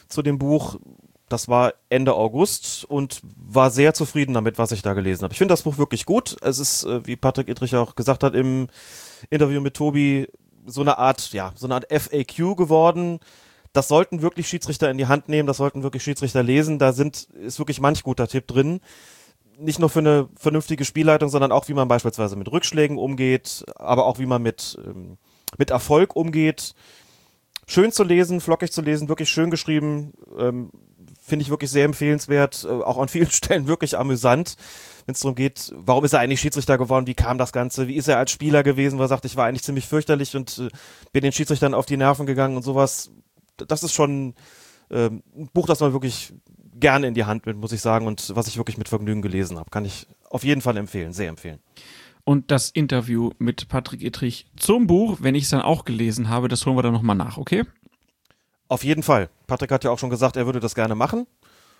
zu 0.09 0.23
dem 0.23 0.39
Buch. 0.39 0.81
Das 1.29 1.47
war 1.47 1.75
Ende 1.91 2.15
August 2.15 2.85
und 2.87 3.21
war 3.23 3.71
sehr 3.71 3.95
zufrieden 3.95 4.35
damit, 4.35 4.59
was 4.59 4.73
ich 4.73 4.83
da 4.83 4.95
gelesen 4.95 5.23
habe. 5.23 5.33
Ich 5.33 5.39
finde 5.39 5.53
das 5.53 5.63
Buch 5.63 5.79
wirklich 5.79 6.07
gut. 6.07 6.37
Es 6.43 6.59
ist, 6.59 6.83
äh, 6.83 7.07
wie 7.07 7.15
Patrick 7.15 7.49
Idrich 7.49 7.77
auch 7.77 7.95
gesagt 7.95 8.25
hat 8.25 8.35
im 8.35 8.67
Interview 9.31 9.61
mit 9.61 9.75
Tobi, 9.75 10.27
so 10.67 10.81
eine 10.81 10.99
Art, 10.99 11.33
ja, 11.33 11.53
so 11.55 11.69
eine 11.69 11.77
Art 11.77 11.87
FAQ 11.89 12.57
geworden. 12.57 13.21
Das 13.73 13.87
sollten 13.87 14.23
wirklich 14.23 14.49
Schiedsrichter 14.49 14.91
in 14.91 14.99
die 14.99 15.07
Hand 15.07 15.29
nehmen, 15.29 15.47
das 15.47 15.59
sollten 15.59 15.85
wirklich 15.85 16.03
Schiedsrichter 16.03 16.43
lesen. 16.43 16.81
Da 16.81 16.93
sind, 16.93 17.29
ist 17.41 17.61
wirklich 17.61 17.81
manch 17.81 18.03
guter 18.03 18.27
Tipp 18.27 18.49
drin 18.49 18.81
nicht 19.61 19.79
nur 19.79 19.91
für 19.91 20.01
eine 20.01 20.29
vernünftige 20.37 20.85
Spielleitung, 20.85 21.29
sondern 21.29 21.53
auch, 21.53 21.69
wie 21.69 21.75
man 21.75 21.89
beispielsweise 21.89 22.37
mit 22.37 22.51
Rückschlägen 22.51 22.99
umgeht, 22.99 23.65
aber 23.77 24.07
auch 24.07 24.19
wie 24.19 24.27
man 24.27 24.43
mit, 24.43 24.79
ähm, 24.85 25.19
mit 25.59 25.71
Erfolg 25.71 26.17
umgeht. 26.17 26.75
Schön 27.67 27.93
zu 27.93 28.03
lesen, 28.03 28.41
flockig 28.41 28.73
zu 28.73 28.83
lesen, 28.83 29.09
wirklich 29.09 29.29
schön 29.29 29.51
geschrieben, 29.51 30.13
ähm, 30.39 30.71
finde 31.21 31.45
ich 31.45 31.51
wirklich 31.51 31.71
sehr 31.71 31.85
empfehlenswert, 31.85 32.67
äh, 32.69 32.69
auch 32.69 32.99
an 32.99 33.09
vielen 33.09 33.31
Stellen 33.31 33.69
wirklich 33.69 33.97
amüsant, 33.97 34.57
wenn 35.07 35.15
es 35.15 35.21
darum 35.21 35.35
geht, 35.35 35.73
warum 35.77 36.05
ist 36.05 36.13
er 36.13 36.21
eigentlich 36.21 36.41
Schiedsrichter 36.41 36.79
geworden, 36.79 37.07
wie 37.07 37.15
kam 37.15 37.39
das 37.39 37.53
Ganze, 37.53 37.87
wie 37.87 37.97
ist 37.97 38.09
er 38.09 38.19
als 38.19 38.31
Spieler 38.31 38.63
gewesen, 38.63 38.99
wo 38.99 39.03
er 39.03 39.09
sagt, 39.09 39.25
ich 39.25 39.37
war 39.37 39.47
eigentlich 39.47 39.63
ziemlich 39.63 39.87
fürchterlich 39.87 40.35
und 40.37 40.59
äh, 40.59 40.69
bin 41.13 41.23
den 41.23 41.33
Schiedsrichtern 41.33 41.75
auf 41.75 41.87
die 41.87 41.97
Nerven 41.97 42.27
gegangen 42.27 42.57
und 42.57 42.63
sowas. 42.63 43.11
Das 43.57 43.83
ist 43.83 43.93
schon 43.93 44.35
äh, 44.89 45.07
ein 45.07 45.51
Buch, 45.53 45.67
das 45.67 45.81
man 45.81 45.93
wirklich 45.93 46.33
gerne 46.81 47.07
in 47.07 47.15
die 47.15 47.25
Hand 47.25 47.47
mit, 47.47 47.57
muss 47.57 47.73
ich 47.73 47.81
sagen, 47.81 48.07
und 48.07 48.35
was 48.35 48.49
ich 48.49 48.57
wirklich 48.57 48.79
mit 48.79 48.89
Vergnügen 48.89 49.23
gelesen 49.23 49.59
habe. 49.59 49.71
Kann 49.71 49.85
ich 49.85 50.07
auf 50.29 50.45
jeden 50.45 50.61
Fall 50.61 50.77
empfehlen, 50.77 51.13
sehr 51.13 51.29
empfehlen. 51.29 51.61
Und 52.25 52.51
das 52.51 52.71
Interview 52.71 53.31
mit 53.39 53.69
Patrick 53.69 54.03
Ittrich 54.03 54.47
zum 54.57 54.87
Buch, 54.87 55.19
wenn 55.21 55.35
ich 55.35 55.45
es 55.45 55.51
dann 55.51 55.63
auch 55.63 55.85
gelesen 55.85 56.29
habe, 56.29 56.49
das 56.49 56.65
holen 56.67 56.77
wir 56.77 56.83
dann 56.83 56.93
nochmal 56.93 57.17
nach, 57.17 57.39
okay? 57.39 57.65
Auf 58.69 58.85
jeden 58.85 59.03
Fall. 59.03 59.31
Patrick 59.47 59.73
hat 59.73 59.85
ja 59.85 59.91
auch 59.91 59.99
schon 59.99 60.11
gesagt, 60.11 60.37
er 60.37 60.47
würde 60.47 60.61
das 60.61 60.75
gerne 60.75 60.95
machen. 60.95 61.27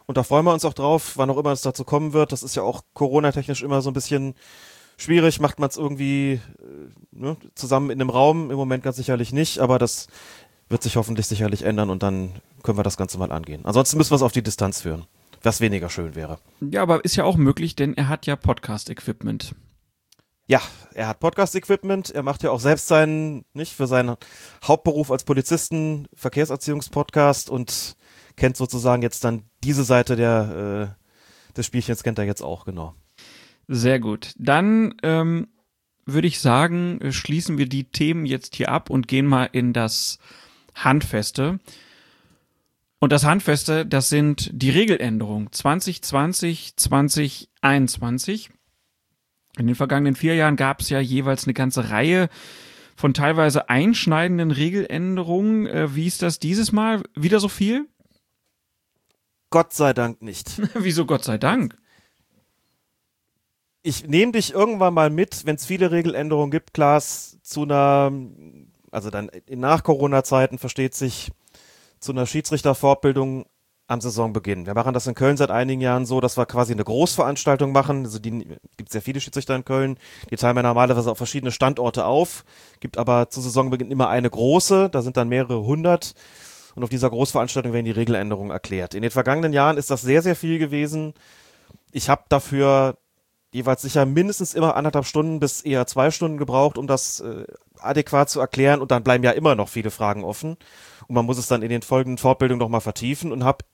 Und 0.07 0.17
da 0.17 0.25
freuen 0.25 0.45
wir 0.45 0.53
uns 0.53 0.65
auch 0.65 0.75
drauf, 0.75 1.13
wann 1.17 1.31
auch 1.31 1.37
immer 1.37 1.53
es 1.53 1.63
dazu 1.63 1.85
kommen 1.85 2.13
wird. 2.13 2.33
Das 2.33 2.43
ist 2.43 2.57
ja 2.57 2.63
auch 2.63 2.83
Corona-technisch 2.95 3.63
immer 3.63 3.81
so 3.81 3.91
ein 3.91 3.95
bisschen 3.95 4.35
schwierig. 4.97 5.39
Macht 5.39 5.61
man 5.61 5.69
es 5.69 5.77
irgendwie 5.77 6.41
äh, 6.59 6.89
ne, 7.13 7.37
zusammen 7.55 7.91
in 7.91 8.01
einem 8.01 8.11
Raum? 8.11 8.51
Im 8.51 8.57
Moment 8.57 8.83
ganz 8.83 8.97
sicherlich 8.97 9.33
nicht, 9.33 9.61
aber 9.61 9.79
das 9.79 10.09
wird 10.71 10.83
sich 10.83 10.97
hoffentlich 10.97 11.27
sicherlich 11.27 11.63
ändern 11.63 11.91
und 11.91 12.03
dann 12.03 12.33
können 12.63 12.79
wir 12.79 12.85
das 12.85 12.97
Ganze 12.97 13.19
mal 13.19 13.33
angehen. 13.33 13.63
Ansonsten 13.65 13.99
müssen 13.99 14.13
wir 14.13 14.17
es 14.17 14.23
auf 14.23 14.33
die 14.33 14.43
Distanz 14.43 14.81
führen, 14.81 15.05
was 15.43 15.61
weniger 15.61 15.91
schön 15.91 16.15
wäre. 16.15 16.39
Ja, 16.61 16.83
aber 16.83 17.05
ist 17.05 17.17
ja 17.17 17.25
auch 17.25 17.37
möglich, 17.37 17.77
denn 17.77 17.95
er 17.95 18.09
hat 18.09 18.27
ja 18.27 18.37
Podcast-Equipment. 18.37 19.55
Ja, 20.47 20.63
er 20.95 21.09
hat 21.09 21.21
Podcast-Equipment. 21.21 22.11
Er 22.11 22.23
macht 22.23 22.43
ja 22.43 22.51
auch 22.51 22.61
selbst 22.61 22.87
seinen, 22.87 23.45
nicht, 23.53 23.73
für 23.73 23.87
seinen 23.87 24.17
Hauptberuf 24.65 25.11
als 25.11 25.25
Polizisten 25.25 26.09
Verkehrserziehungspodcast 26.15 27.51
und 27.51 27.97
kennt 28.37 28.57
sozusagen 28.57 29.03
jetzt 29.03 29.25
dann 29.25 29.45
diese 29.63 29.85
Seite 29.85 30.17
der, 30.17 30.97
äh, 30.97 31.53
des 31.57 31.67
Spielchens 31.67 32.03
kennt 32.03 32.19
er 32.19 32.25
jetzt 32.25 32.43
auch, 32.43 32.65
genau. 32.65 32.95
Sehr 33.67 33.99
gut. 34.01 34.35
Dann 34.39 34.95
ähm, 35.03 35.49
würde 36.07 36.29
ich 36.29 36.41
sagen, 36.41 37.01
schließen 37.11 37.59
wir 37.59 37.69
die 37.69 37.91
Themen 37.91 38.25
jetzt 38.25 38.55
hier 38.55 38.71
ab 38.71 38.91
und 38.91 39.09
gehen 39.09 39.27
mal 39.27 39.49
in 39.53 39.73
das 39.73 40.19
Handfeste. 40.85 41.59
Und 42.99 43.13
das 43.13 43.25
Handfeste, 43.25 43.87
das 43.87 44.11
sind 44.11 44.51
die 44.53 44.71
Regeländerungen 44.71 45.51
2020, 45.51 46.77
2021. 46.77 48.51
In 49.59 49.67
den 49.67 49.75
vergangenen 49.75 50.15
vier 50.15 50.35
Jahren 50.35 50.57
gab 50.57 50.81
es 50.81 50.91
ja 50.91 51.01
jeweils 51.01 51.45
eine 51.45 51.55
ganze 51.55 51.91
Reihe 51.91 52.29
von 52.97 53.15
teilweise 53.15 53.71
einschneidenden 53.71 54.51
Regeländerungen. 54.51 55.67
Äh, 55.67 55.95
wie 55.95 56.07
ist 56.07 56.21
das 56.23 56.39
dieses 56.39 56.73
Mal? 56.73 57.03
Wieder 57.15 57.41
so 57.41 57.49
viel? 57.49 57.89
Gott 59.49 59.73
sei 59.73 59.95
Dank 59.95 60.21
nicht. 60.21 60.61
Wieso 60.75 61.07
Gott 61.07 61.25
sei 61.25 61.39
Dank? 61.39 61.77
Ich 63.83 64.07
nehme 64.07 64.33
dich 64.33 64.53
irgendwann 64.53 64.93
mal 64.93 65.09
mit, 65.09 65.47
wenn 65.47 65.57
es 65.57 65.65
viele 65.65 65.91
Regeländerungen 65.91 66.51
gibt, 66.51 66.75
Klaas, 66.75 67.39
zu 67.43 67.63
einer 67.63 68.13
also 68.91 69.11
dann 69.11 69.29
in 69.47 69.61
Nach-Corona-Zeiten 69.61 70.59
versteht 70.59 70.95
sich 70.95 71.31
zu 72.01 72.13
einer 72.13 72.27
Schiedsrichterfortbildung 72.27 73.47
am 73.91 74.01
Saisonbeginn. 74.01 74.67
Wir 74.67 74.75
machen 74.75 74.95
das 74.95 75.09
in 75.09 75.15
Köln 75.15 75.37
seit 75.37 75.51
einigen 75.51 75.81
Jahren 75.81 76.07
so, 76.07 76.21
dass 76.21 76.37
wir 76.39 76.47
quasi 76.47 76.73
eine 76.73 76.85
Großveranstaltung 76.85 77.73
machen. 77.73 78.05
Also 78.05 78.21
die 78.21 78.47
gibt 78.77 78.93
sehr 78.93 79.03
viele 79.03 79.21
Schiedsrichter 79.21 79.57
in 79.57 79.65
Köln. 79.65 79.99
Die 80.31 80.37
teilen 80.37 80.55
wir 80.55 80.63
normalerweise 80.63 81.11
auf 81.11 81.19
verschiedene 81.19 81.51
Standorte 81.51 82.05
auf, 82.05 82.45
gibt 82.79 82.99
aber 82.99 83.31
zu 83.31 83.41
Saisonbeginn 83.41 83.91
immer 83.91 84.09
eine 84.09 84.31
große. 84.31 84.91
Da 84.91 85.03
sind 85.03 85.17
dann 85.17 85.29
mehrere 85.29 85.65
hundert. 85.65 86.15
Und 86.77 86.85
auf 86.85 86.89
dieser 86.89 87.11
Großveranstaltung 87.11 87.73
werden 87.73 87.85
die 87.85 87.91
Regeländerungen 87.91 88.53
erklärt. 88.53 88.95
In 88.95 89.03
den 89.03 89.11
vergangenen 89.11 89.53
Jahren 89.53 89.77
ist 89.77 89.91
das 89.91 90.03
sehr, 90.03 90.23
sehr 90.23 90.37
viel 90.37 90.61
gewesen. 90.61 91.15
Ich 91.91 92.09
habe 92.09 92.23
dafür 92.29 92.97
jeweils 93.53 93.83
sicher 93.83 94.07
mindestens 94.07 94.55
immer 94.55 94.77
anderthalb 94.77 95.05
Stunden 95.05 95.41
bis 95.41 95.63
eher 95.63 95.89
zwei 95.89 96.13
Stunden 96.13 96.39
gebraucht, 96.39 96.79
um 96.79 96.87
das 96.87 97.19
äh, 97.19 97.45
adäquat 97.83 98.31
zu 98.31 98.41
erklären 98.41 98.81
und 98.81 98.91
dann 98.91 99.03
bleiben 99.03 99.25
ja 99.25 99.31
immer 99.33 99.55
noch 99.55 99.69
viele 99.69 99.91
Fragen 99.91 100.25
offen 100.25 100.57
und 101.09 101.15
man 101.15 101.27
muss 101.27 101.39
es 101.39 101.49
dann 101.49 101.63
in 101.63 101.71
den 101.71 101.83
folgenden 101.83 102.19
Fortbildungen 102.19 102.61
nochmal 102.61 102.81
vertiefen 102.81 103.33
und 103.33 103.45
habe 103.45 103.65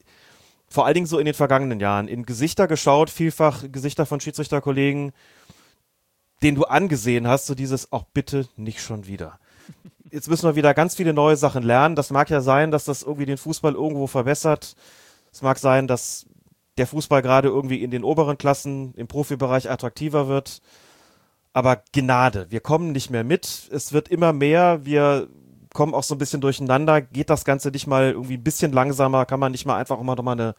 vor 0.68 0.84
allen 0.84 0.94
Dingen 0.94 1.06
so 1.06 1.18
in 1.18 1.26
den 1.26 1.34
vergangenen 1.34 1.80
Jahren 1.80 2.08
in 2.08 2.24
Gesichter 2.24 2.66
geschaut, 2.66 3.10
vielfach 3.10 3.64
Gesichter 3.70 4.06
von 4.06 4.20
Schiedsrichterkollegen, 4.20 5.12
denen 6.42 6.56
du 6.56 6.64
angesehen 6.64 7.26
hast, 7.28 7.46
so 7.46 7.54
dieses 7.54 7.92
auch 7.92 8.04
bitte 8.12 8.48
nicht 8.56 8.80
schon 8.80 9.06
wieder. 9.06 9.38
Jetzt 10.10 10.28
müssen 10.28 10.48
wir 10.48 10.56
wieder 10.56 10.74
ganz 10.74 10.94
viele 10.94 11.12
neue 11.12 11.36
Sachen 11.36 11.62
lernen. 11.62 11.96
Das 11.96 12.10
mag 12.10 12.30
ja 12.30 12.40
sein, 12.40 12.70
dass 12.70 12.84
das 12.84 13.02
irgendwie 13.02 13.26
den 13.26 13.38
Fußball 13.38 13.74
irgendwo 13.74 14.06
verbessert. 14.06 14.76
Es 15.32 15.42
mag 15.42 15.58
sein, 15.58 15.86
dass 15.88 16.26
der 16.78 16.86
Fußball 16.86 17.22
gerade 17.22 17.48
irgendwie 17.48 17.82
in 17.82 17.90
den 17.90 18.04
oberen 18.04 18.38
Klassen 18.38 18.94
im 18.94 19.08
Profibereich 19.08 19.70
attraktiver 19.70 20.28
wird. 20.28 20.60
Aber 21.56 21.82
Gnade, 21.94 22.48
wir 22.50 22.60
kommen 22.60 22.92
nicht 22.92 23.08
mehr 23.08 23.24
mit. 23.24 23.70
Es 23.72 23.94
wird 23.94 24.10
immer 24.10 24.34
mehr. 24.34 24.84
Wir 24.84 25.26
kommen 25.72 25.94
auch 25.94 26.02
so 26.02 26.14
ein 26.14 26.18
bisschen 26.18 26.42
durcheinander. 26.42 27.00
Geht 27.00 27.30
das 27.30 27.46
Ganze 27.46 27.70
nicht 27.70 27.86
mal 27.86 28.10
irgendwie 28.10 28.36
ein 28.36 28.44
bisschen 28.44 28.72
langsamer? 28.72 29.24
Kann 29.24 29.40
man 29.40 29.52
nicht 29.52 29.64
mal 29.64 29.78
einfach 29.78 29.98
immer 29.98 30.16
noch 30.16 30.22
mal 30.22 30.32
eine, 30.32 30.54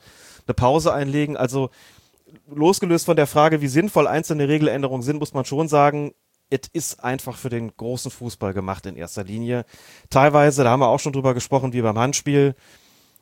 eine 0.47 0.53
Pause 0.55 0.91
einlegen? 0.91 1.37
Also 1.37 1.69
losgelöst 2.47 3.05
von 3.05 3.15
der 3.15 3.27
Frage, 3.27 3.61
wie 3.61 3.67
sinnvoll 3.67 4.07
einzelne 4.07 4.47
Regeländerungen 4.47 5.03
sind, 5.03 5.19
muss 5.19 5.35
man 5.35 5.45
schon 5.45 5.67
sagen, 5.67 6.15
es 6.49 6.61
ist 6.73 7.03
einfach 7.03 7.37
für 7.37 7.49
den 7.49 7.77
großen 7.77 8.09
Fußball 8.09 8.55
gemacht 8.55 8.87
in 8.87 8.95
erster 8.95 9.23
Linie. 9.23 9.65
Teilweise, 10.09 10.63
da 10.63 10.71
haben 10.71 10.79
wir 10.79 10.87
auch 10.87 10.99
schon 10.99 11.13
drüber 11.13 11.35
gesprochen, 11.35 11.73
wie 11.73 11.83
beim 11.83 11.99
Handspiel, 11.99 12.55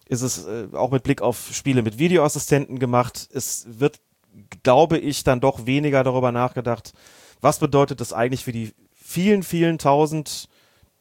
ist 0.07 0.21
es 0.21 0.45
äh, 0.45 0.69
auch 0.71 0.91
mit 0.91 1.03
Blick 1.03 1.21
auf 1.21 1.49
Spiele 1.51 1.83
mit 1.83 1.99
Videoassistenten 1.99 2.79
gemacht. 2.79 3.27
Es 3.33 3.67
wird 3.67 3.99
glaube 4.63 4.97
ich, 4.97 5.23
dann 5.23 5.39
doch 5.39 5.65
weniger 5.65 6.03
darüber 6.03 6.31
nachgedacht, 6.31 6.93
was 7.41 7.59
bedeutet 7.59 8.01
das 8.01 8.13
eigentlich 8.13 8.43
für 8.43 8.51
die 8.51 8.73
vielen, 8.93 9.43
vielen 9.43 9.77
tausend 9.77 10.49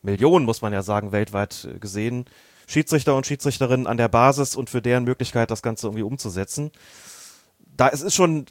Millionen, 0.02 0.44
muss 0.44 0.62
man 0.62 0.72
ja 0.72 0.82
sagen, 0.82 1.12
weltweit 1.12 1.68
äh, 1.70 1.78
gesehen, 1.78 2.26
Schiedsrichter 2.66 3.16
und 3.16 3.26
Schiedsrichterinnen 3.26 3.86
an 3.86 3.96
der 3.96 4.08
Basis 4.08 4.56
und 4.56 4.70
für 4.70 4.82
deren 4.82 5.04
Möglichkeit, 5.04 5.50
das 5.50 5.62
Ganze 5.62 5.86
irgendwie 5.86 6.02
umzusetzen. 6.02 6.70
Da 7.76 7.88
es 7.88 8.02
ist 8.02 8.14
schon 8.14 8.46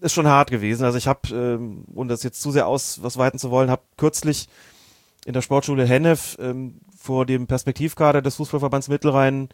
ist 0.00 0.12
schon 0.12 0.28
hart 0.28 0.50
gewesen. 0.50 0.84
Also 0.84 0.96
ich 0.96 1.08
habe, 1.08 1.34
ähm, 1.34 1.84
ohne 1.92 2.10
das 2.10 2.22
jetzt 2.22 2.40
zu 2.40 2.52
sehr 2.52 2.68
aus 2.68 3.02
was 3.02 3.16
weiten 3.16 3.38
zu 3.38 3.50
wollen, 3.50 3.70
habe 3.70 3.82
kürzlich 3.96 4.48
in 5.24 5.32
der 5.32 5.42
Sportschule 5.42 5.84
Hennef 5.86 6.36
ähm, 6.40 6.80
vor 6.96 7.26
dem 7.26 7.46
Perspektivkader 7.46 8.22
des 8.22 8.36
Fußballverbands 8.36 8.88
Mittelrhein 8.88 9.48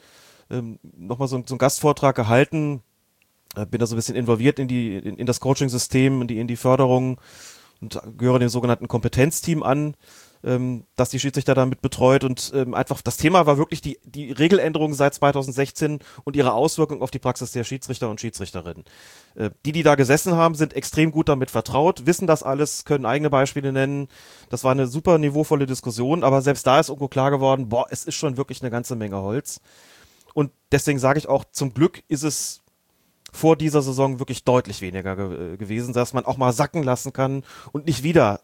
ähm, 0.50 0.78
nochmal 0.82 1.28
so, 1.28 1.42
so 1.46 1.54
einen 1.54 1.58
Gastvortrag 1.58 2.14
gehalten. 2.14 2.82
Äh, 3.56 3.66
bin 3.66 3.80
da 3.80 3.86
so 3.86 3.94
ein 3.94 3.96
bisschen 3.96 4.16
involviert 4.16 4.58
in 4.58 4.68
die 4.68 4.96
in, 4.96 5.16
in 5.16 5.26
das 5.26 5.40
Coaching-System, 5.40 6.22
in 6.22 6.28
die, 6.28 6.38
in 6.38 6.48
die 6.48 6.56
Förderung 6.56 7.18
und 7.84 8.18
gehöre 8.18 8.38
dem 8.38 8.48
sogenannten 8.48 8.88
Kompetenzteam 8.88 9.62
an 9.62 9.94
ähm, 10.44 10.84
dass 10.96 11.10
die 11.10 11.18
Schiedsrichter 11.18 11.54
damit 11.54 11.80
betreut 11.80 12.22
und 12.22 12.52
ähm, 12.54 12.74
einfach 12.74 13.00
das 13.02 13.16
Thema 13.16 13.46
war 13.46 13.56
wirklich 13.56 13.80
die, 13.80 13.98
die 14.04 14.30
Regeländerung 14.30 14.94
seit 14.94 15.14
2016 15.14 16.00
und 16.24 16.36
ihre 16.36 16.52
Auswirkung 16.52 17.02
auf 17.02 17.10
die 17.10 17.18
Praxis 17.18 17.52
der 17.52 17.64
Schiedsrichter 17.64 18.10
und 18.10 18.20
Schiedsrichterinnen. 18.20 18.84
Äh, 19.34 19.50
die, 19.64 19.72
die 19.72 19.82
da 19.82 19.94
gesessen 19.94 20.34
haben, 20.34 20.54
sind 20.54 20.74
extrem 20.74 21.12
gut 21.12 21.28
damit 21.28 21.50
vertraut, 21.50 22.06
wissen 22.06 22.26
das 22.26 22.42
alles, 22.42 22.84
können 22.84 23.06
eigene 23.06 23.30
Beispiele 23.30 23.72
nennen. 23.72 24.08
Das 24.50 24.64
war 24.64 24.72
eine 24.72 24.86
super 24.86 25.18
niveauvolle 25.18 25.66
Diskussion, 25.66 26.22
aber 26.22 26.42
selbst 26.42 26.66
da 26.66 26.78
ist 26.78 26.90
irgendwo 26.90 27.08
klar 27.08 27.30
geworden, 27.30 27.68
boah, 27.68 27.86
es 27.90 28.04
ist 28.04 28.14
schon 28.14 28.36
wirklich 28.36 28.60
eine 28.60 28.70
ganze 28.70 28.96
Menge 28.96 29.16
Holz. 29.16 29.60
Und 30.34 30.50
deswegen 30.72 30.98
sage 30.98 31.18
ich 31.18 31.28
auch, 31.28 31.44
zum 31.52 31.72
Glück 31.72 32.02
ist 32.08 32.24
es 32.24 32.63
vor 33.34 33.56
dieser 33.56 33.82
Saison 33.82 34.20
wirklich 34.20 34.44
deutlich 34.44 34.80
weniger 34.80 35.16
ge 35.16 35.56
gewesen, 35.56 35.92
dass 35.92 36.12
man 36.12 36.24
auch 36.24 36.36
mal 36.36 36.52
sacken 36.52 36.84
lassen 36.84 37.12
kann 37.12 37.42
und 37.72 37.86
nicht 37.86 38.04
wieder 38.04 38.40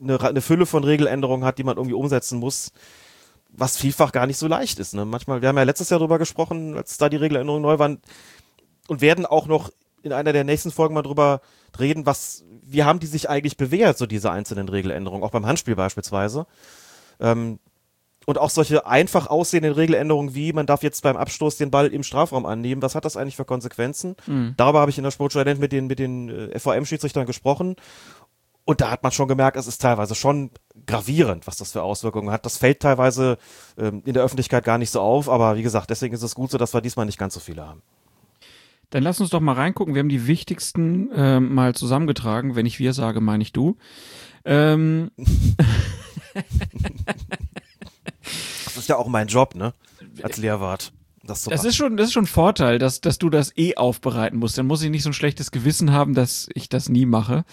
eine, 0.00 0.20
eine 0.20 0.40
Fülle 0.40 0.66
von 0.66 0.84
Regeländerungen 0.84 1.44
hat, 1.44 1.58
die 1.58 1.64
man 1.64 1.76
irgendwie 1.76 1.94
umsetzen 1.94 2.38
muss, 2.38 2.72
was 3.48 3.76
vielfach 3.76 4.12
gar 4.12 4.26
nicht 4.26 4.38
so 4.38 4.46
leicht 4.46 4.78
ist. 4.78 4.94
Ne? 4.94 5.04
Manchmal, 5.04 5.42
wir 5.42 5.48
haben 5.48 5.56
ja 5.56 5.64
letztes 5.64 5.90
Jahr 5.90 5.98
drüber 5.98 6.18
gesprochen, 6.18 6.76
als 6.76 6.96
da 6.96 7.08
die 7.08 7.16
Regeländerungen 7.16 7.62
neu 7.62 7.80
waren 7.80 8.00
und 8.86 9.00
werden 9.00 9.26
auch 9.26 9.46
noch 9.46 9.70
in 10.02 10.12
einer 10.12 10.32
der 10.32 10.44
nächsten 10.44 10.70
Folgen 10.70 10.94
mal 10.94 11.02
drüber 11.02 11.40
reden, 11.78 12.06
was, 12.06 12.44
wie 12.62 12.84
haben 12.84 13.00
die 13.00 13.08
sich 13.08 13.28
eigentlich 13.28 13.56
bewährt, 13.56 13.98
so 13.98 14.06
diese 14.06 14.30
einzelnen 14.30 14.68
Regeländerungen, 14.68 15.24
auch 15.24 15.32
beim 15.32 15.46
Handspiel 15.46 15.74
beispielsweise. 15.74 16.46
Ähm, 17.18 17.58
und 18.30 18.38
auch 18.38 18.50
solche 18.50 18.86
einfach 18.86 19.26
aussehenden 19.26 19.72
Regeländerungen 19.72 20.34
wie, 20.36 20.52
man 20.52 20.64
darf 20.64 20.84
jetzt 20.84 21.02
beim 21.02 21.16
Abstoß 21.16 21.56
den 21.56 21.72
Ball 21.72 21.88
im 21.88 22.04
Strafraum 22.04 22.46
annehmen, 22.46 22.80
was 22.80 22.94
hat 22.94 23.04
das 23.04 23.16
eigentlich 23.16 23.34
für 23.34 23.44
Konsequenzen? 23.44 24.14
Mhm. 24.28 24.54
Darüber 24.56 24.80
habe 24.80 24.90
ich 24.90 24.98
in 24.98 25.04
der 25.04 25.10
Sportschule 25.10 25.52
mit 25.56 25.72
den, 25.72 25.88
mit 25.88 25.98
den 25.98 26.28
äh, 26.28 26.58
VM-Schiedsrichtern 26.58 27.26
gesprochen 27.26 27.74
und 28.64 28.80
da 28.80 28.92
hat 28.92 29.02
man 29.02 29.10
schon 29.10 29.26
gemerkt, 29.26 29.56
es 29.56 29.66
ist 29.66 29.82
teilweise 29.82 30.14
schon 30.14 30.50
gravierend, 30.86 31.48
was 31.48 31.56
das 31.56 31.72
für 31.72 31.82
Auswirkungen 31.82 32.30
hat. 32.30 32.46
Das 32.46 32.56
fällt 32.56 32.78
teilweise 32.78 33.36
ähm, 33.76 34.02
in 34.04 34.14
der 34.14 34.22
Öffentlichkeit 34.22 34.62
gar 34.62 34.78
nicht 34.78 34.90
so 34.90 35.00
auf, 35.00 35.28
aber 35.28 35.56
wie 35.56 35.64
gesagt, 35.64 35.90
deswegen 35.90 36.14
ist 36.14 36.22
es 36.22 36.36
gut 36.36 36.52
so, 36.52 36.58
dass 36.58 36.72
wir 36.72 36.80
diesmal 36.80 37.06
nicht 37.06 37.18
ganz 37.18 37.34
so 37.34 37.40
viele 37.40 37.66
haben. 37.66 37.82
Dann 38.90 39.02
lass 39.02 39.20
uns 39.20 39.30
doch 39.30 39.40
mal 39.40 39.54
reingucken. 39.54 39.94
Wir 39.94 40.00
haben 40.00 40.08
die 40.08 40.28
wichtigsten 40.28 41.10
äh, 41.10 41.40
mal 41.40 41.74
zusammengetragen. 41.74 42.54
Wenn 42.54 42.66
ich 42.66 42.78
wir 42.78 42.92
sage, 42.92 43.20
meine 43.20 43.42
ich 43.42 43.52
du. 43.52 43.76
Ähm. 44.44 45.10
das 48.80 48.84
ist 48.84 48.88
ja 48.88 48.96
auch 48.96 49.08
mein 49.08 49.26
Job, 49.26 49.54
ne? 49.54 49.74
Als 50.22 50.38
Lehrwart. 50.38 50.94
Das, 51.22 51.44
das 51.44 51.66
ist 51.66 51.76
schon, 51.76 51.98
das 51.98 52.06
ist 52.06 52.12
schon 52.14 52.24
ein 52.24 52.28
Vorteil, 52.28 52.78
dass, 52.78 53.02
dass 53.02 53.18
du 53.18 53.28
das 53.28 53.54
eh 53.58 53.76
aufbereiten 53.76 54.38
musst. 54.38 54.56
Dann 54.56 54.66
muss 54.66 54.82
ich 54.82 54.88
nicht 54.88 55.02
so 55.02 55.10
ein 55.10 55.14
schlechtes 55.14 55.50
Gewissen 55.50 55.92
haben, 55.92 56.14
dass 56.14 56.48
ich 56.54 56.70
das 56.70 56.88
nie 56.88 57.04
mache 57.04 57.44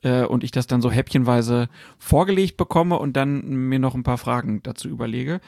äh, 0.00 0.24
und 0.24 0.42
ich 0.42 0.52
das 0.52 0.66
dann 0.66 0.80
so 0.80 0.90
häppchenweise 0.90 1.68
vorgelegt 1.98 2.56
bekomme 2.56 2.98
und 2.98 3.14
dann 3.14 3.42
mir 3.46 3.78
noch 3.78 3.94
ein 3.94 4.04
paar 4.04 4.16
Fragen 4.16 4.62
dazu 4.62 4.88
überlege. 4.88 5.42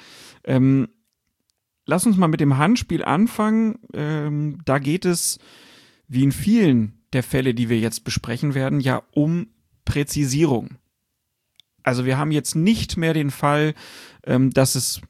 Ähm, 0.44 0.88
lass 1.86 2.04
uns 2.04 2.18
mal 2.18 2.28
mit 2.28 2.40
dem 2.40 2.58
Handspiel 2.58 3.02
anfangen. 3.02 3.78
Ähm, 3.94 4.58
da 4.66 4.78
geht 4.78 5.06
es, 5.06 5.38
wie 6.08 6.24
in 6.24 6.32
vielen 6.32 7.00
der 7.14 7.22
Fälle, 7.22 7.54
die 7.54 7.70
wir 7.70 7.78
jetzt 7.78 8.04
besprechen 8.04 8.52
werden, 8.52 8.80
ja 8.80 9.02
um 9.12 9.46
Präzisierung. 9.86 10.76
Also 11.82 12.04
wir 12.04 12.18
haben 12.18 12.32
jetzt 12.32 12.54
nicht 12.54 12.98
mehr 12.98 13.14
den 13.14 13.30
Fall, 13.30 13.74
ähm, 14.24 14.50
dass 14.50 14.74
es 14.74 15.00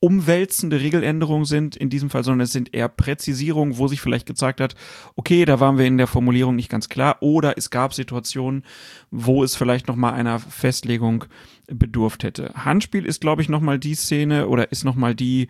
umwälzende 0.00 0.80
Regeländerungen 0.80 1.44
sind 1.44 1.76
in 1.76 1.90
diesem 1.90 2.08
Fall, 2.08 2.22
sondern 2.22 2.44
es 2.44 2.52
sind 2.52 2.72
eher 2.72 2.88
Präzisierungen, 2.88 3.78
wo 3.78 3.88
sich 3.88 4.00
vielleicht 4.00 4.26
gezeigt 4.26 4.60
hat, 4.60 4.76
okay, 5.16 5.44
da 5.44 5.58
waren 5.58 5.76
wir 5.76 5.86
in 5.86 5.98
der 5.98 6.06
Formulierung 6.06 6.54
nicht 6.54 6.70
ganz 6.70 6.88
klar 6.88 7.16
oder 7.20 7.58
es 7.58 7.70
gab 7.70 7.94
Situationen, 7.94 8.64
wo 9.10 9.42
es 9.42 9.56
vielleicht 9.56 9.88
noch 9.88 9.96
mal 9.96 10.12
einer 10.12 10.38
Festlegung 10.38 11.24
bedurft 11.66 12.22
hätte. 12.22 12.52
Handspiel 12.54 13.04
ist, 13.04 13.20
glaube 13.20 13.42
ich, 13.42 13.48
noch 13.48 13.60
mal 13.60 13.78
die 13.78 13.94
Szene 13.94 14.46
oder 14.46 14.70
ist 14.70 14.84
noch 14.84 14.94
mal 14.94 15.14
die 15.14 15.48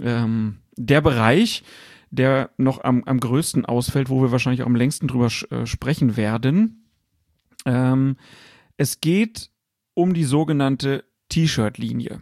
ähm, 0.00 0.58
der 0.76 1.00
Bereich, 1.00 1.62
der 2.10 2.50
noch 2.56 2.82
am, 2.82 3.04
am 3.04 3.20
größten 3.20 3.64
ausfällt, 3.64 4.08
wo 4.08 4.22
wir 4.22 4.32
wahrscheinlich 4.32 4.62
auch 4.62 4.66
am 4.66 4.76
längsten 4.76 5.08
drüber 5.08 5.30
äh, 5.50 5.66
sprechen 5.66 6.16
werden. 6.16 6.88
Ähm, 7.66 8.16
es 8.76 9.00
geht 9.00 9.50
um 9.94 10.14
die 10.14 10.24
sogenannte 10.24 11.04
T-Shirt-Linie. 11.28 12.20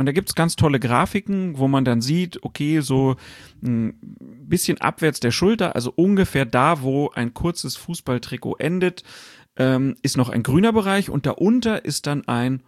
Und 0.00 0.06
da 0.06 0.12
gibt's 0.12 0.34
ganz 0.34 0.56
tolle 0.56 0.80
Grafiken, 0.80 1.58
wo 1.58 1.68
man 1.68 1.84
dann 1.84 2.00
sieht, 2.00 2.42
okay, 2.42 2.80
so 2.80 3.16
ein 3.62 3.92
bisschen 4.48 4.80
abwärts 4.80 5.20
der 5.20 5.30
Schulter, 5.30 5.74
also 5.74 5.92
ungefähr 5.94 6.46
da, 6.46 6.80
wo 6.80 7.10
ein 7.10 7.34
kurzes 7.34 7.76
Fußballtrikot 7.76 8.56
endet, 8.56 9.04
ähm, 9.56 9.96
ist 10.00 10.16
noch 10.16 10.30
ein 10.30 10.42
grüner 10.42 10.72
Bereich 10.72 11.10
und 11.10 11.26
darunter 11.26 11.84
ist 11.84 12.06
dann 12.06 12.26
ein 12.26 12.62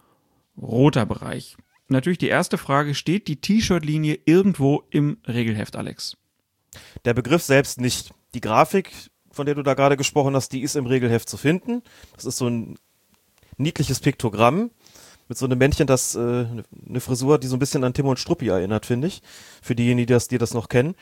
roter 0.61 1.07
Bereich. 1.07 1.57
Natürlich 1.87 2.19
die 2.19 2.27
erste 2.27 2.59
Frage, 2.59 2.93
steht 2.93 3.27
die 3.27 3.41
T-Shirt-Linie 3.41 4.19
irgendwo 4.25 4.83
im 4.91 5.17
Regelheft, 5.27 5.75
Alex? 5.75 6.15
Der 7.03 7.15
Begriff 7.15 7.41
selbst 7.41 7.81
nicht. 7.81 8.13
Die 8.35 8.41
Grafik, 8.41 8.91
von 9.31 9.47
der 9.47 9.55
du 9.55 9.63
da 9.63 9.73
gerade 9.73 9.97
gesprochen 9.97 10.35
hast, 10.35 10.49
die 10.49 10.61
ist 10.61 10.75
im 10.75 10.85
Regelheft 10.85 11.27
zu 11.27 11.37
finden. 11.37 11.81
Das 12.15 12.25
ist 12.25 12.37
so 12.37 12.47
ein 12.47 12.77
niedliches 13.57 14.01
Piktogramm 14.01 14.69
mit 15.27 15.37
so 15.37 15.45
einem 15.45 15.57
Männchen, 15.57 15.87
das 15.87 16.15
äh, 16.15 16.19
eine 16.19 16.99
Frisur, 16.99 17.39
die 17.39 17.47
so 17.47 17.55
ein 17.55 17.59
bisschen 17.59 17.83
an 17.83 17.93
Tim 17.93 18.07
und 18.07 18.19
Struppi 18.19 18.47
erinnert, 18.47 18.85
finde 18.85 19.07
ich. 19.07 19.21
Für 19.61 19.75
diejenigen, 19.75 20.07
die 20.07 20.13
das, 20.13 20.27
die 20.27 20.37
das 20.37 20.53
noch 20.53 20.69
kennen. 20.69 20.95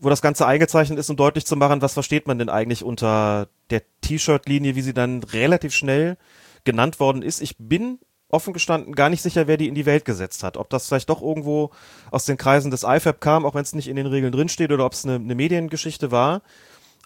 Wo 0.00 0.08
das 0.08 0.22
Ganze 0.22 0.46
eingezeichnet 0.46 0.98
ist, 0.98 1.10
um 1.10 1.16
deutlich 1.16 1.44
zu 1.46 1.56
machen, 1.56 1.82
was 1.82 1.94
versteht 1.94 2.26
man 2.26 2.38
denn 2.38 2.48
eigentlich 2.48 2.84
unter 2.84 3.48
der 3.70 3.82
T-Shirt-Linie, 4.00 4.76
wie 4.76 4.82
sie 4.82 4.94
dann 4.94 5.22
relativ 5.22 5.74
schnell 5.74 6.16
genannt 6.64 7.00
worden 7.00 7.22
ist. 7.22 7.40
Ich 7.40 7.56
bin 7.58 7.98
offen 8.28 8.52
gestanden 8.52 8.94
gar 8.94 9.08
nicht 9.08 9.22
sicher, 9.22 9.46
wer 9.46 9.56
die 9.56 9.68
in 9.68 9.74
die 9.74 9.86
Welt 9.86 10.04
gesetzt 10.04 10.42
hat. 10.42 10.56
Ob 10.56 10.70
das 10.70 10.86
vielleicht 10.86 11.08
doch 11.08 11.22
irgendwo 11.22 11.70
aus 12.10 12.26
den 12.26 12.36
Kreisen 12.36 12.70
des 12.70 12.84
IFAB 12.84 13.20
kam, 13.20 13.46
auch 13.46 13.54
wenn 13.54 13.62
es 13.62 13.74
nicht 13.74 13.88
in 13.88 13.96
den 13.96 14.06
Regeln 14.06 14.32
drinsteht, 14.32 14.70
oder 14.70 14.84
ob 14.84 14.92
es 14.92 15.04
eine, 15.04 15.14
eine 15.16 15.34
Mediengeschichte 15.34 16.10
war 16.10 16.42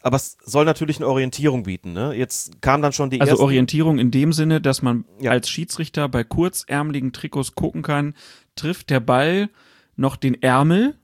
aber 0.02 0.16
es 0.16 0.36
soll 0.44 0.64
natürlich 0.64 0.98
eine 0.98 1.06
Orientierung 1.06 1.62
bieten. 1.62 1.92
Ne? 1.92 2.14
Jetzt 2.14 2.60
kam 2.60 2.82
dann 2.82 2.92
schon 2.92 3.10
die 3.10 3.20
also 3.20 3.32
ersten 3.32 3.44
Orientierung 3.44 3.98
in 3.98 4.10
dem 4.10 4.32
Sinne, 4.32 4.60
dass 4.60 4.82
man 4.82 5.04
ja. 5.20 5.30
als 5.30 5.48
Schiedsrichter 5.48 6.08
bei 6.08 6.24
kurzärmeligen 6.24 7.12
Trikots 7.12 7.54
gucken 7.54 7.82
kann, 7.82 8.14
trifft 8.56 8.90
der 8.90 9.00
Ball 9.00 9.48
noch 9.96 10.16
den 10.16 10.40
Ärmel 10.42 10.96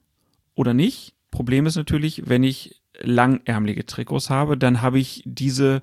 oder 0.54 0.74
nicht. 0.74 1.14
Problem 1.30 1.66
ist 1.66 1.76
natürlich, 1.76 2.28
wenn 2.28 2.42
ich 2.42 2.82
langärmelige 3.00 3.86
Trikots 3.86 4.30
habe, 4.30 4.56
dann 4.56 4.82
habe 4.82 4.98
ich 4.98 5.22
diese 5.24 5.82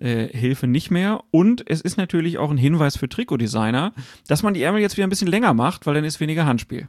äh, 0.00 0.28
Hilfe 0.28 0.66
nicht 0.66 0.90
mehr. 0.90 1.24
Und 1.30 1.68
es 1.68 1.80
ist 1.80 1.96
natürlich 1.96 2.38
auch 2.38 2.50
ein 2.50 2.56
Hinweis 2.56 2.96
für 2.96 3.08
Trikotdesigner, 3.08 3.92
dass 4.28 4.42
man 4.42 4.54
die 4.54 4.62
Ärmel 4.62 4.80
jetzt 4.80 4.96
wieder 4.96 5.06
ein 5.06 5.10
bisschen 5.10 5.28
länger 5.28 5.54
macht, 5.54 5.86
weil 5.86 5.94
dann 5.94 6.04
ist 6.04 6.20
weniger 6.20 6.46
Handspiel. 6.46 6.88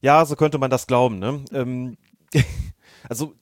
Ja, 0.00 0.24
so 0.24 0.36
könnte 0.36 0.58
man 0.58 0.70
das 0.70 0.86
glauben. 0.86 1.18
Ne? 1.18 1.44
Ähm, 1.52 1.96
also 3.08 3.34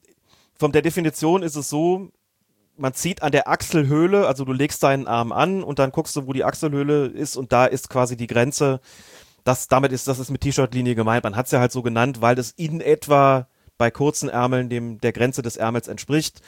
von 0.61 0.71
der 0.71 0.83
Definition 0.83 1.41
ist 1.41 1.55
es 1.55 1.69
so, 1.69 2.11
man 2.77 2.93
zieht 2.93 3.23
an 3.23 3.31
der 3.31 3.47
Achselhöhle, 3.47 4.27
also 4.27 4.45
du 4.45 4.53
legst 4.53 4.83
deinen 4.83 5.07
Arm 5.07 5.31
an 5.31 5.63
und 5.63 5.79
dann 5.79 5.91
guckst 5.91 6.15
du, 6.15 6.27
wo 6.27 6.33
die 6.33 6.43
Achselhöhle 6.43 7.07
ist 7.07 7.35
und 7.35 7.51
da 7.51 7.65
ist 7.65 7.89
quasi 7.89 8.15
die 8.15 8.27
Grenze. 8.27 8.79
Das, 9.43 9.69
damit 9.69 9.91
ist, 9.91 10.07
das 10.07 10.19
ist 10.19 10.29
mit 10.29 10.41
T-Shirt-Linie 10.41 10.93
gemeint. 10.93 11.23
Man 11.23 11.35
hat 11.35 11.47
es 11.47 11.51
ja 11.51 11.59
halt 11.59 11.71
so 11.71 11.81
genannt, 11.81 12.21
weil 12.21 12.37
es 12.37 12.51
in 12.51 12.79
etwa 12.79 13.47
bei 13.79 13.89
kurzen 13.89 14.29
Ärmeln 14.29 14.69
dem, 14.69 15.01
der 15.01 15.13
Grenze 15.13 15.41
des 15.41 15.57
Ärmels 15.57 15.87
entspricht. 15.87 16.41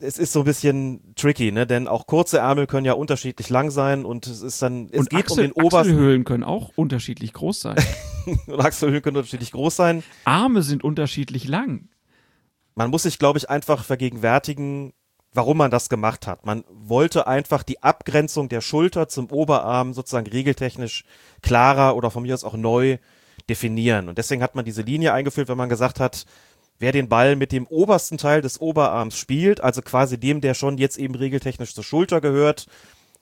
Es 0.00 0.16
ist 0.16 0.32
so 0.32 0.38
ein 0.38 0.44
bisschen 0.46 1.14
tricky, 1.14 1.52
ne? 1.52 1.66
Denn 1.66 1.88
auch 1.88 2.06
kurze 2.06 2.38
Ärmel 2.38 2.66
können 2.66 2.86
ja 2.86 2.94
unterschiedlich 2.94 3.50
lang 3.50 3.70
sein 3.70 4.06
und 4.06 4.26
es 4.26 4.40
ist 4.40 4.62
dann, 4.62 4.88
es 4.90 5.00
und 5.00 5.10
geht 5.10 5.26
Achsel, 5.26 5.38
um 5.38 5.42
den 5.42 5.52
obersten. 5.52 5.76
Achselhöhlen 5.76 6.24
können 6.24 6.44
auch 6.44 6.70
unterschiedlich 6.76 7.34
groß 7.34 7.60
sein. 7.60 7.76
und 8.46 8.58
Achselhöhlen 8.58 9.02
können 9.02 9.18
unterschiedlich 9.18 9.52
groß 9.52 9.76
sein. 9.76 10.02
Arme 10.24 10.62
sind 10.62 10.82
unterschiedlich 10.82 11.46
lang 11.46 11.90
man 12.74 12.90
muss 12.90 13.04
sich, 13.04 13.18
glaube 13.18 13.38
ich, 13.38 13.50
einfach 13.50 13.84
vergegenwärtigen, 13.84 14.92
warum 15.32 15.56
man 15.56 15.70
das 15.70 15.88
gemacht 15.88 16.26
hat. 16.26 16.44
Man 16.44 16.64
wollte 16.68 17.26
einfach 17.26 17.62
die 17.62 17.82
Abgrenzung 17.82 18.48
der 18.48 18.60
Schulter 18.60 19.08
zum 19.08 19.30
Oberarm 19.30 19.94
sozusagen 19.94 20.26
regeltechnisch 20.26 21.04
klarer 21.40 21.96
oder 21.96 22.10
von 22.10 22.22
mir 22.22 22.34
aus 22.34 22.44
auch 22.44 22.56
neu 22.56 22.98
definieren. 23.48 24.08
Und 24.08 24.18
deswegen 24.18 24.42
hat 24.42 24.54
man 24.54 24.64
diese 24.64 24.82
Linie 24.82 25.12
eingeführt, 25.12 25.48
wenn 25.48 25.56
man 25.56 25.68
gesagt 25.68 26.00
hat, 26.00 26.26
wer 26.78 26.92
den 26.92 27.08
Ball 27.08 27.36
mit 27.36 27.52
dem 27.52 27.66
obersten 27.66 28.18
Teil 28.18 28.42
des 28.42 28.60
Oberarms 28.60 29.16
spielt, 29.16 29.60
also 29.60 29.82
quasi 29.82 30.18
dem, 30.18 30.40
der 30.40 30.54
schon 30.54 30.78
jetzt 30.78 30.98
eben 30.98 31.14
regeltechnisch 31.14 31.74
zur 31.74 31.84
Schulter 31.84 32.20
gehört, 32.20 32.66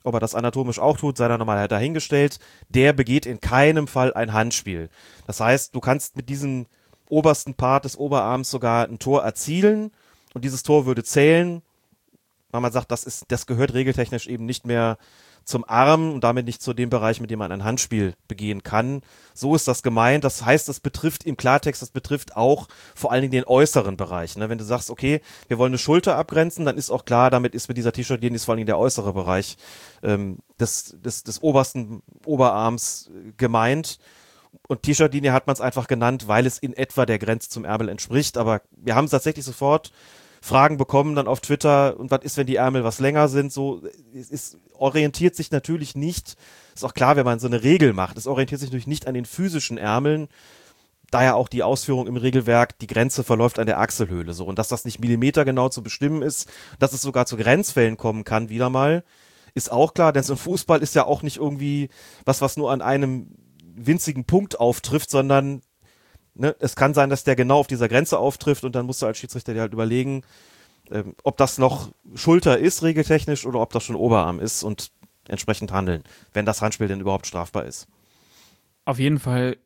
ob 0.02 0.14
er 0.14 0.20
das 0.20 0.35
anatomisch 0.35 0.78
auch 0.78 0.97
tut, 0.97 1.16
sei 1.16 1.28
da 1.28 1.39
nochmal 1.39 1.68
dahingestellt, 1.68 2.39
der 2.68 2.93
begeht 2.93 3.27
in 3.27 3.40
keinem 3.40 3.86
Fall 3.86 4.14
ein 4.14 4.32
Handspiel. 4.32 4.89
Das 5.27 5.40
heißt, 5.40 5.74
du 5.74 5.81
kannst 5.81 6.16
mit 6.16 6.28
diesem 6.28 6.66
obersten 7.11 7.55
Part 7.55 7.85
des 7.85 7.97
Oberarms 7.97 8.51
sogar 8.51 8.87
ein 8.89 8.99
Tor 8.99 9.23
erzielen 9.23 9.91
und 10.35 10.45
dieses 10.45 10.62
Tor 10.62 10.87
würde 10.87 11.05
zählen, 11.05 11.62
weil 12.51 12.61
man 12.61 12.73
sagt, 12.73 12.91
das 12.91 13.05
ist, 13.05 13.27
das 13.28 13.47
gehört 13.47 13.74
regeltechnisch 13.74 14.27
eben 14.27 14.47
nicht 14.47 14.66
mehr 14.66 14.99
zum 15.45 15.65
Arm 15.69 16.12
und 16.12 16.23
damit 16.23 16.47
nicht 16.47 16.62
zu 16.62 16.74
dem 16.74 16.91
Bereich, 16.91 17.20
mit 17.20 17.31
dem 17.31 17.39
man 17.39 17.53
ein 17.53 17.65
Handspiel 17.65 18.15
begehen 18.28 18.62
kann. 18.62 19.03
So 19.35 19.55
ist 19.55 19.66
das 19.66 19.82
gemeint. 19.82 20.23
Das 20.23 20.45
heißt, 20.45 20.69
das 20.69 20.81
betrifft 20.81 21.24
im 21.24 21.37
Klartext, 21.37 21.82
das 21.82 21.91
betrifft 21.91 22.37
auch 22.37 22.69
vor 22.95 23.11
allen 23.11 23.23
Dingen 23.23 23.32
den 23.32 23.45
äußeren 23.45 23.97
Bereich. 23.97 24.37
Ne? 24.37 24.49
Wenn 24.49 24.59
du 24.59 24.65
sagst, 24.65 24.91
okay, 24.91 25.20
wir 25.49 25.59
wollen 25.59 25.70
eine 25.70 25.78
Schulter 25.78 26.16
abgrenzen, 26.16 26.65
dann 26.65 26.77
ist 26.77 26.91
auch 26.91 27.05
klar, 27.05 27.31
damit 27.31 27.55
ist 27.55 27.69
mit 27.69 27.77
dieser 27.77 27.93
T-Shirt-Linie 27.93 28.39
vor 28.39 28.53
allen 28.53 28.59
Dingen 28.59 28.66
der 28.66 28.78
äußere 28.78 29.12
Bereich 29.12 29.57
ähm, 30.03 30.39
des, 30.59 30.97
des, 31.01 31.24
des 31.24 31.43
obersten 31.43 32.03
Oberarms 32.24 33.11
gemeint. 33.37 33.99
Und 34.66 34.82
T-Shirt-Linie 34.82 35.32
hat 35.32 35.47
man 35.47 35.55
es 35.55 35.60
einfach 35.60 35.86
genannt, 35.86 36.28
weil 36.28 36.47
es 36.47 36.59
in 36.59 36.72
etwa 36.72 37.06
der 37.06 37.18
Grenze 37.18 37.48
zum 37.48 37.64
Ärmel 37.64 37.89
entspricht. 37.89 38.36
Aber 38.36 38.62
wir 38.72 38.94
haben 38.94 39.05
es 39.06 39.10
tatsächlich 39.10 39.44
sofort 39.44 39.93
Fragen 40.43 40.78
bekommen 40.78 41.14
dann 41.14 41.28
auf 41.28 41.40
Twitter 41.40 41.98
und 41.98 42.10
was 42.10 42.22
ist, 42.22 42.36
wenn 42.36 42.47
die 42.47 42.56
Ärmel 42.56 42.82
was 42.82 42.98
länger 42.98 43.28
sind, 43.28 43.52
so, 43.52 43.82
es 44.14 44.31
ist, 44.31 44.56
orientiert 44.72 45.36
sich 45.36 45.51
natürlich 45.51 45.94
nicht, 45.94 46.36
ist 46.74 46.85
auch 46.85 46.94
klar, 46.94 47.16
wenn 47.16 47.27
man 47.27 47.39
so 47.39 47.47
eine 47.47 47.62
Regel 47.62 47.93
macht, 47.93 48.16
es 48.16 48.27
orientiert 48.27 48.60
sich 48.60 48.70
natürlich 48.70 48.86
nicht 48.86 49.06
an 49.06 49.14
den 49.14 49.27
physischen 49.27 49.77
Ärmeln, 49.77 50.28
daher 51.10 51.36
auch 51.36 51.48
die 51.48 51.62
Ausführung 51.62 52.06
im 52.06 52.16
Regelwerk, 52.16 52.78
die 52.78 52.86
Grenze 52.86 53.22
verläuft 53.22 53.59
an 53.59 53.66
der 53.66 53.81
Achselhöhle, 53.81 54.32
so, 54.32 54.47
und 54.47 54.59
dass 54.59 54.68
das 54.68 54.86
nicht 54.86 54.98
millimetergenau 54.98 55.68
zu 55.68 55.82
bestimmen 55.82 56.22
ist, 56.22 56.48
dass 56.78 56.94
es 56.94 57.02
sogar 57.02 57.27
zu 57.27 57.36
Grenzfällen 57.36 57.98
kommen 57.98 58.24
kann, 58.24 58.48
wieder 58.48 58.70
mal, 58.70 59.05
ist 59.55 59.70
auch 59.70 59.93
klar, 59.93 60.12
denn 60.14 60.22
so 60.22 60.35
ein 60.35 60.39
Fußball 60.39 60.81
ist 60.81 60.94
ja 60.94 61.05
auch 61.05 61.22
nicht 61.22 61.36
irgendwie 61.36 61.90
was, 62.24 62.40
was 62.40 62.56
nur 62.56 62.72
an 62.72 62.81
einem 62.81 63.35
winzigen 63.74 64.24
Punkt 64.24 64.59
auftrifft, 64.59 65.10
sondern 65.10 65.62
ne, 66.34 66.56
es 66.59 66.76
kann 66.76 66.94
sein, 66.94 67.10
dass 67.10 67.24
der 67.24 67.36
genau 67.36 67.59
auf 67.59 67.66
dieser 67.66 67.88
Grenze 67.88 68.18
auftrifft 68.18 68.64
und 68.64 68.74
dann 68.74 68.86
musst 68.86 69.02
du 69.02 69.06
als 69.06 69.18
Schiedsrichter 69.18 69.55
dir 69.55 69.60
halt 69.60 69.72
überlegen, 69.72 70.22
ähm, 70.90 71.14
ob 71.22 71.36
das 71.36 71.59
noch 71.59 71.92
Schulter 72.14 72.59
ist, 72.59 72.82
regeltechnisch, 72.82 73.47
oder 73.47 73.60
ob 73.60 73.72
das 73.72 73.84
schon 73.84 73.97
Oberarm 73.97 74.40
ist 74.40 74.62
und 74.62 74.90
entsprechend 75.28 75.72
handeln, 75.72 76.02
wenn 76.32 76.47
das 76.47 76.62
Handspiel 76.62 76.88
denn 76.88 77.01
überhaupt 77.01 77.26
strafbar 77.26 77.64
ist. 77.64 77.86
Auf 78.84 78.98
jeden 78.98 79.18
Fall 79.18 79.59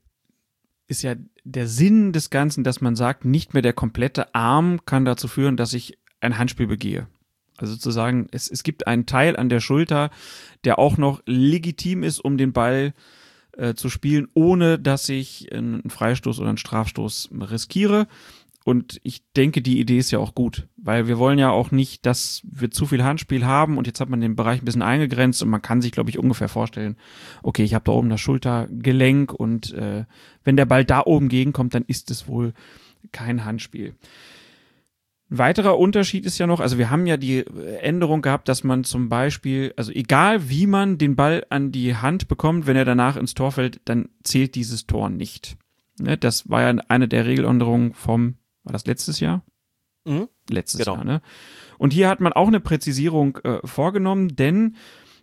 ist 0.87 1.03
ja 1.03 1.15
der 1.45 1.67
Sinn 1.67 2.13
des 2.13 2.29
Ganzen, 2.29 2.65
dass 2.65 2.81
man 2.81 2.97
sagt, 2.97 3.25
nicht 3.25 3.55
mehr 3.55 3.63
der 3.63 3.73
komplette 3.73 4.35
Arm 4.35 4.85
kann 4.85 5.07
dazu 5.07 5.29
führen, 5.29 5.57
dass 5.57 5.73
ich 5.73 5.99
ein 6.21 6.37
Handspiel 6.37 6.67
begehe. 6.67 7.07
Also 7.57 7.77
zu 7.77 7.91
sagen, 7.91 8.27
es, 8.33 8.51
es 8.51 8.63
gibt 8.65 8.87
einen 8.87 9.07
Teil 9.07 9.37
an 9.37 9.49
der 9.49 9.61
Schulter, 9.61 10.11
der 10.65 10.79
auch 10.79 10.99
noch 10.99 11.23
legitim 11.25 12.03
ist, 12.03 12.19
um 12.19 12.37
den 12.37 12.53
Ball 12.53 12.89
äh, 12.89 12.93
zu 13.75 13.89
spielen, 13.89 14.29
ohne 14.35 14.79
dass 14.79 15.09
ich 15.09 15.53
einen 15.53 15.89
Freistoß 15.89 16.41
oder 16.41 16.49
einen 16.49 16.59
Strafstoß 16.59 17.31
riskiere. 17.51 18.07
Und 18.65 18.99
ich 19.03 19.23
denke, 19.37 19.61
die 19.61 19.79
Idee 19.79 19.99
ist 19.99 20.11
ja 20.11 20.19
auch 20.19 20.35
gut, 20.35 20.67
weil 20.77 21.07
wir 21.07 21.19
wollen 21.19 21.39
ja 21.39 21.51
auch 21.51 21.71
nicht, 21.71 22.07
dass 22.07 22.41
wir 22.51 22.71
zu 22.71 22.87
viel 22.87 23.05
Handspiel 23.05 23.45
haben 23.45 23.77
und 23.77 23.87
jetzt 23.87 24.01
hat 24.01 24.09
man 24.09 24.23
den 24.23 24.37
Bereich 24.37 24.63
ein 24.63 24.65
bisschen 24.65 24.81
eingegrenzt 24.81 25.43
und 25.43 25.51
man 25.51 25.61
kann 25.61 25.83
sich, 25.83 25.93
glaube 25.93 26.09
ich, 26.09 26.19
ungefähr 26.19 26.49
vorstellen, 26.49 26.97
okay, 27.43 27.63
ich 27.63 27.75
habe 27.75 27.85
da 27.85 27.93
oben 27.93 28.09
das 28.09 28.23
Schultergelenk 28.23 29.35
und 29.35 29.75
äh, 29.75 30.07
wenn 30.45 30.57
der 30.57 30.65
Ball 30.65 30.87
da 30.87 31.03
oben 31.05 31.29
gegenkommt, 31.29 31.75
dann 31.75 31.85
ist 31.87 32.11
es 32.11 32.27
wohl 32.27 32.55
kein 33.13 33.45
Handspiel. 33.45 33.95
Ein 35.31 35.39
weiterer 35.39 35.79
Unterschied 35.79 36.27
ist 36.27 36.39
ja 36.39 36.47
noch, 36.47 36.61
also 36.61 36.77
wir 36.79 36.91
haben 36.91 37.07
ja 37.07 37.17
die 37.17 37.47
Änderung 37.81 38.21
gehabt, 38.21 38.49
dass 38.49 38.63
man 38.63 38.85
zum 38.85 39.09
Beispiel, 39.09 39.73
also 39.77 39.91
egal 39.91 40.51
wie 40.51 40.67
man 40.67 40.99
den 40.99 41.17
Ball 41.17 41.47
an 41.51 41.73
die 41.73 41.97
Hand 41.97 42.29
bekommt, 42.29 42.67
wenn 42.67 42.77
er 42.77 42.85
danach 42.85 43.17
ins 43.17 43.35
Tor 43.35 43.53
fällt, 43.53 43.81
dann 43.87 44.09
zählt 44.23 44.55
dieses 44.55 44.87
Tor 44.87 45.09
nicht. 45.09 45.57
Ne, 45.99 46.19
das 46.19 46.49
war 46.51 46.63
ja 46.63 46.83
eine 46.89 47.09
der 47.09 47.25
Regeländerungen 47.25 47.95
vom, 47.95 48.37
war 48.65 48.73
das 48.73 48.87
letztes 48.87 49.21
Jahr? 49.21 49.45
Mhm. 50.05 50.29
Letztes 50.51 50.81
genau. 50.81 50.97
Jahr, 50.97 51.05
ne? 51.05 51.23
Und 51.79 51.93
hier 51.93 52.09
hat 52.09 52.21
man 52.21 52.33
auch 52.33 52.49
eine 52.49 52.61
Präzisierung 52.61 53.39
äh, 53.39 53.67
vorgenommen, 53.67 54.37
denn 54.37 54.77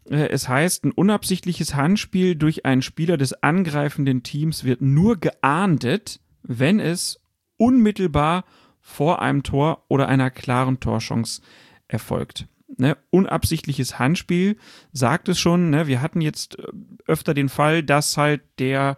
äh, 0.10 0.30
es 0.30 0.50
heißt, 0.50 0.86
ein 0.86 0.92
unabsichtliches 0.92 1.76
Handspiel 1.76 2.36
durch 2.36 2.66
einen 2.66 2.82
Spieler 2.82 3.18
des 3.18 3.44
angreifenden 3.44 4.24
Teams 4.24 4.64
wird 4.64 4.82
nur 4.82 5.18
geahndet, 5.18 6.20
wenn 6.44 6.80
es 6.80 7.22
unmittelbar 7.58 8.46
vor 8.82 9.22
einem 9.22 9.44
Tor 9.44 9.86
oder 9.88 10.08
einer 10.08 10.30
klaren 10.30 10.80
Torchance 10.80 11.42
erfolgt. 11.88 12.48
Ne, 12.78 12.98
unabsichtliches 13.10 14.00
Handspiel 14.00 14.58
sagt 14.94 15.28
es 15.30 15.40
schon. 15.40 15.70
Ne, 15.70 15.88
wir 15.88 16.02
hatten 16.02 16.22
jetzt 16.22 16.58
äh, 16.58 16.64
öfter 17.06 17.34
den 17.34 17.50
Fall, 17.50 17.84
dass 17.84 18.18
halt 18.18 18.42
der, 18.60 18.98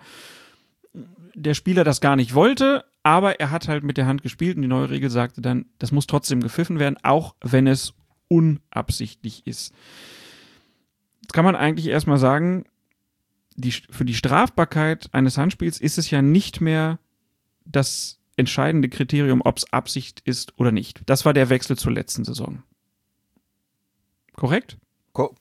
der 1.34 1.54
Spieler 1.54 1.84
das 1.84 2.00
gar 2.00 2.16
nicht 2.16 2.36
wollte, 2.36 2.86
aber 3.02 3.40
er 3.40 3.52
hat 3.52 3.68
halt 3.68 3.84
mit 3.84 3.98
der 3.98 4.06
Hand 4.06 4.22
gespielt 4.22 4.56
und 4.56 4.62
die 4.62 4.68
neue 4.68 4.90
Regel 4.90 5.10
sagte 5.10 5.42
dann, 5.42 5.66
das 5.80 5.92
muss 5.92 6.08
trotzdem 6.08 6.42
gepfiffen 6.42 6.80
werden, 6.80 6.98
auch 7.04 7.36
wenn 7.42 7.68
es 7.68 7.94
unabsichtlich 8.28 9.46
ist. 9.46 9.74
Jetzt 11.22 11.34
kann 11.34 11.46
man 11.46 11.56
eigentlich 11.56 11.88
erstmal 11.88 12.20
sagen, 12.20 12.66
die, 13.56 13.72
für 13.72 14.06
die 14.06 14.16
Strafbarkeit 14.16 15.10
eines 15.14 15.38
Handspiels 15.38 15.80
ist 15.80 15.98
es 15.98 16.10
ja 16.10 16.22
nicht 16.22 16.62
mehr 16.62 17.00
das 17.66 18.20
entscheidende 18.36 18.90
Kriterium, 18.90 19.42
ob 19.44 19.58
es 19.58 19.72
Absicht 19.72 20.22
ist 20.26 20.54
oder 20.60 20.72
nicht. 20.72 21.02
Das 21.06 21.26
war 21.26 21.34
der 21.34 21.50
Wechsel 21.50 21.78
zur 21.78 21.92
letzten 21.92 22.24
Saison. 22.24 22.64
Korrekt? 24.36 24.78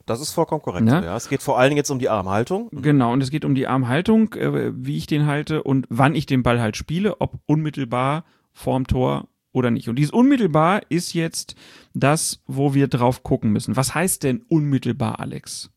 Das 0.05 0.21
ist 0.21 0.33
vollkommen 0.33 0.61
korrekt. 0.61 0.87
Ja. 0.87 1.03
ja. 1.03 1.17
Es 1.17 1.31
geht 1.31 1.43
vor 1.43 1.59
allen 1.59 1.71
Dingen 1.71 1.79
jetzt 1.79 1.91
um 1.91 1.99
die 1.99 2.11
Armhaltung. 2.11 2.69
Genau, 2.73 3.13
und 3.13 3.23
es 3.23 3.31
geht 3.31 3.45
um 3.47 3.55
die 3.55 3.67
Armhaltung, 3.67 4.35
äh, 4.35 4.71
wie 4.75 4.99
ich 4.99 5.07
den 5.07 5.27
halte 5.27 5.63
und 5.63 5.87
wann 5.89 6.15
ich 6.15 6.27
den 6.27 6.43
Ball 6.43 6.61
halt 6.61 6.77
spiele, 6.77 7.21
ob 7.23 7.41
unmittelbar 7.47 8.25
vorm 8.53 8.87
Tor 8.87 9.29
oder 9.53 9.71
nicht. 9.71 9.89
Und 9.89 9.97
dieses 9.97 10.13
unmittelbar 10.13 10.83
ist 10.91 11.15
jetzt 11.15 11.55
das, 11.95 12.43
wo 12.47 12.75
wir 12.75 12.89
drauf 12.89 13.23
gucken 13.23 13.51
müssen. 13.51 13.75
Was 13.75 13.95
heißt 13.95 14.23
denn 14.25 14.45
unmittelbar, 14.49 15.21
Alex? 15.21 15.71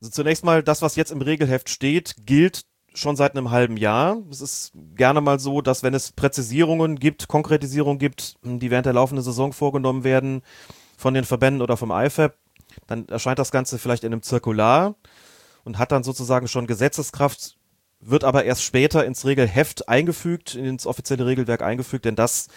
Also 0.00 0.12
zunächst 0.12 0.44
mal, 0.44 0.62
das, 0.62 0.80
was 0.80 0.96
jetzt 0.96 1.10
im 1.10 1.20
Regelheft 1.20 1.68
steht, 1.68 2.14
gilt 2.24 2.64
schon 2.94 3.16
seit 3.16 3.36
einem 3.36 3.50
halben 3.50 3.76
Jahr. 3.76 4.18
Es 4.30 4.40
ist 4.40 4.72
gerne 4.96 5.20
mal 5.20 5.38
so, 5.38 5.60
dass 5.60 5.82
wenn 5.82 5.94
es 5.94 6.12
Präzisierungen 6.12 6.98
gibt, 6.98 7.28
Konkretisierungen 7.28 7.98
gibt, 7.98 8.36
die 8.42 8.70
während 8.70 8.86
der 8.86 8.92
laufenden 8.92 9.24
Saison 9.24 9.52
vorgenommen 9.52 10.04
werden 10.04 10.42
von 10.96 11.14
den 11.14 11.24
Verbänden 11.24 11.62
oder 11.62 11.76
vom 11.76 11.92
IFAB, 11.92 12.34
dann 12.86 13.08
erscheint 13.08 13.38
das 13.38 13.50
Ganze 13.50 13.78
vielleicht 13.78 14.04
in 14.04 14.12
einem 14.12 14.22
Zirkular 14.22 14.96
und 15.64 15.78
hat 15.78 15.92
dann 15.92 16.02
sozusagen 16.02 16.48
schon 16.48 16.66
Gesetzeskraft, 16.66 17.56
wird 18.00 18.24
aber 18.24 18.44
erst 18.44 18.62
später 18.62 19.04
ins 19.04 19.24
Regelheft 19.24 19.88
eingefügt, 19.88 20.54
ins 20.54 20.86
offizielle 20.86 21.26
Regelwerk 21.26 21.62
eingefügt, 21.62 22.04
denn 22.04 22.16
das 22.16 22.48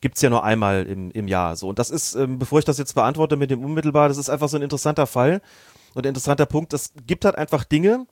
gibt's 0.00 0.22
ja 0.22 0.30
nur 0.30 0.44
einmal 0.44 0.86
im, 0.86 1.10
im 1.10 1.28
Jahr. 1.28 1.56
So 1.56 1.68
und 1.68 1.78
das 1.78 1.90
ist, 1.90 2.14
ähm, 2.14 2.38
bevor 2.38 2.58
ich 2.58 2.64
das 2.64 2.78
jetzt 2.78 2.94
beantworte 2.94 3.36
mit 3.36 3.50
dem 3.50 3.64
unmittelbar, 3.64 4.08
das 4.08 4.18
ist 4.18 4.30
einfach 4.30 4.48
so 4.48 4.56
ein 4.56 4.62
interessanter 4.62 5.06
Fall 5.06 5.42
und 5.94 6.06
ein 6.06 6.08
interessanter 6.08 6.46
Punkt. 6.46 6.72
Es 6.72 6.92
gibt 7.06 7.24
halt 7.24 7.36
einfach 7.36 7.64
Dinge, 7.64 8.06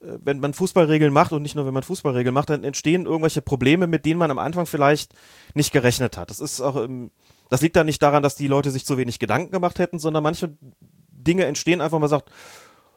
wenn 0.00 0.40
man 0.40 0.54
Fußballregeln 0.54 1.12
macht 1.12 1.32
und 1.32 1.42
nicht 1.42 1.54
nur 1.54 1.66
wenn 1.66 1.74
man 1.74 1.82
Fußballregeln 1.82 2.34
macht, 2.34 2.50
dann 2.50 2.64
entstehen 2.64 3.06
irgendwelche 3.06 3.42
Probleme, 3.42 3.86
mit 3.86 4.04
denen 4.04 4.18
man 4.18 4.30
am 4.30 4.38
Anfang 4.38 4.66
vielleicht 4.66 5.12
nicht 5.54 5.72
gerechnet 5.72 6.16
hat. 6.16 6.30
Das 6.30 6.40
ist 6.40 6.60
auch, 6.60 6.86
das 7.48 7.60
liegt 7.62 7.76
dann 7.76 7.86
nicht 7.86 8.02
daran, 8.02 8.22
dass 8.22 8.36
die 8.36 8.46
Leute 8.46 8.70
sich 8.70 8.86
zu 8.86 8.96
wenig 8.96 9.18
Gedanken 9.18 9.52
gemacht 9.52 9.78
hätten, 9.78 9.98
sondern 9.98 10.22
manche 10.22 10.56
Dinge 11.10 11.44
entstehen 11.46 11.80
einfach, 11.80 11.98
man 11.98 12.08
sagt, 12.08 12.30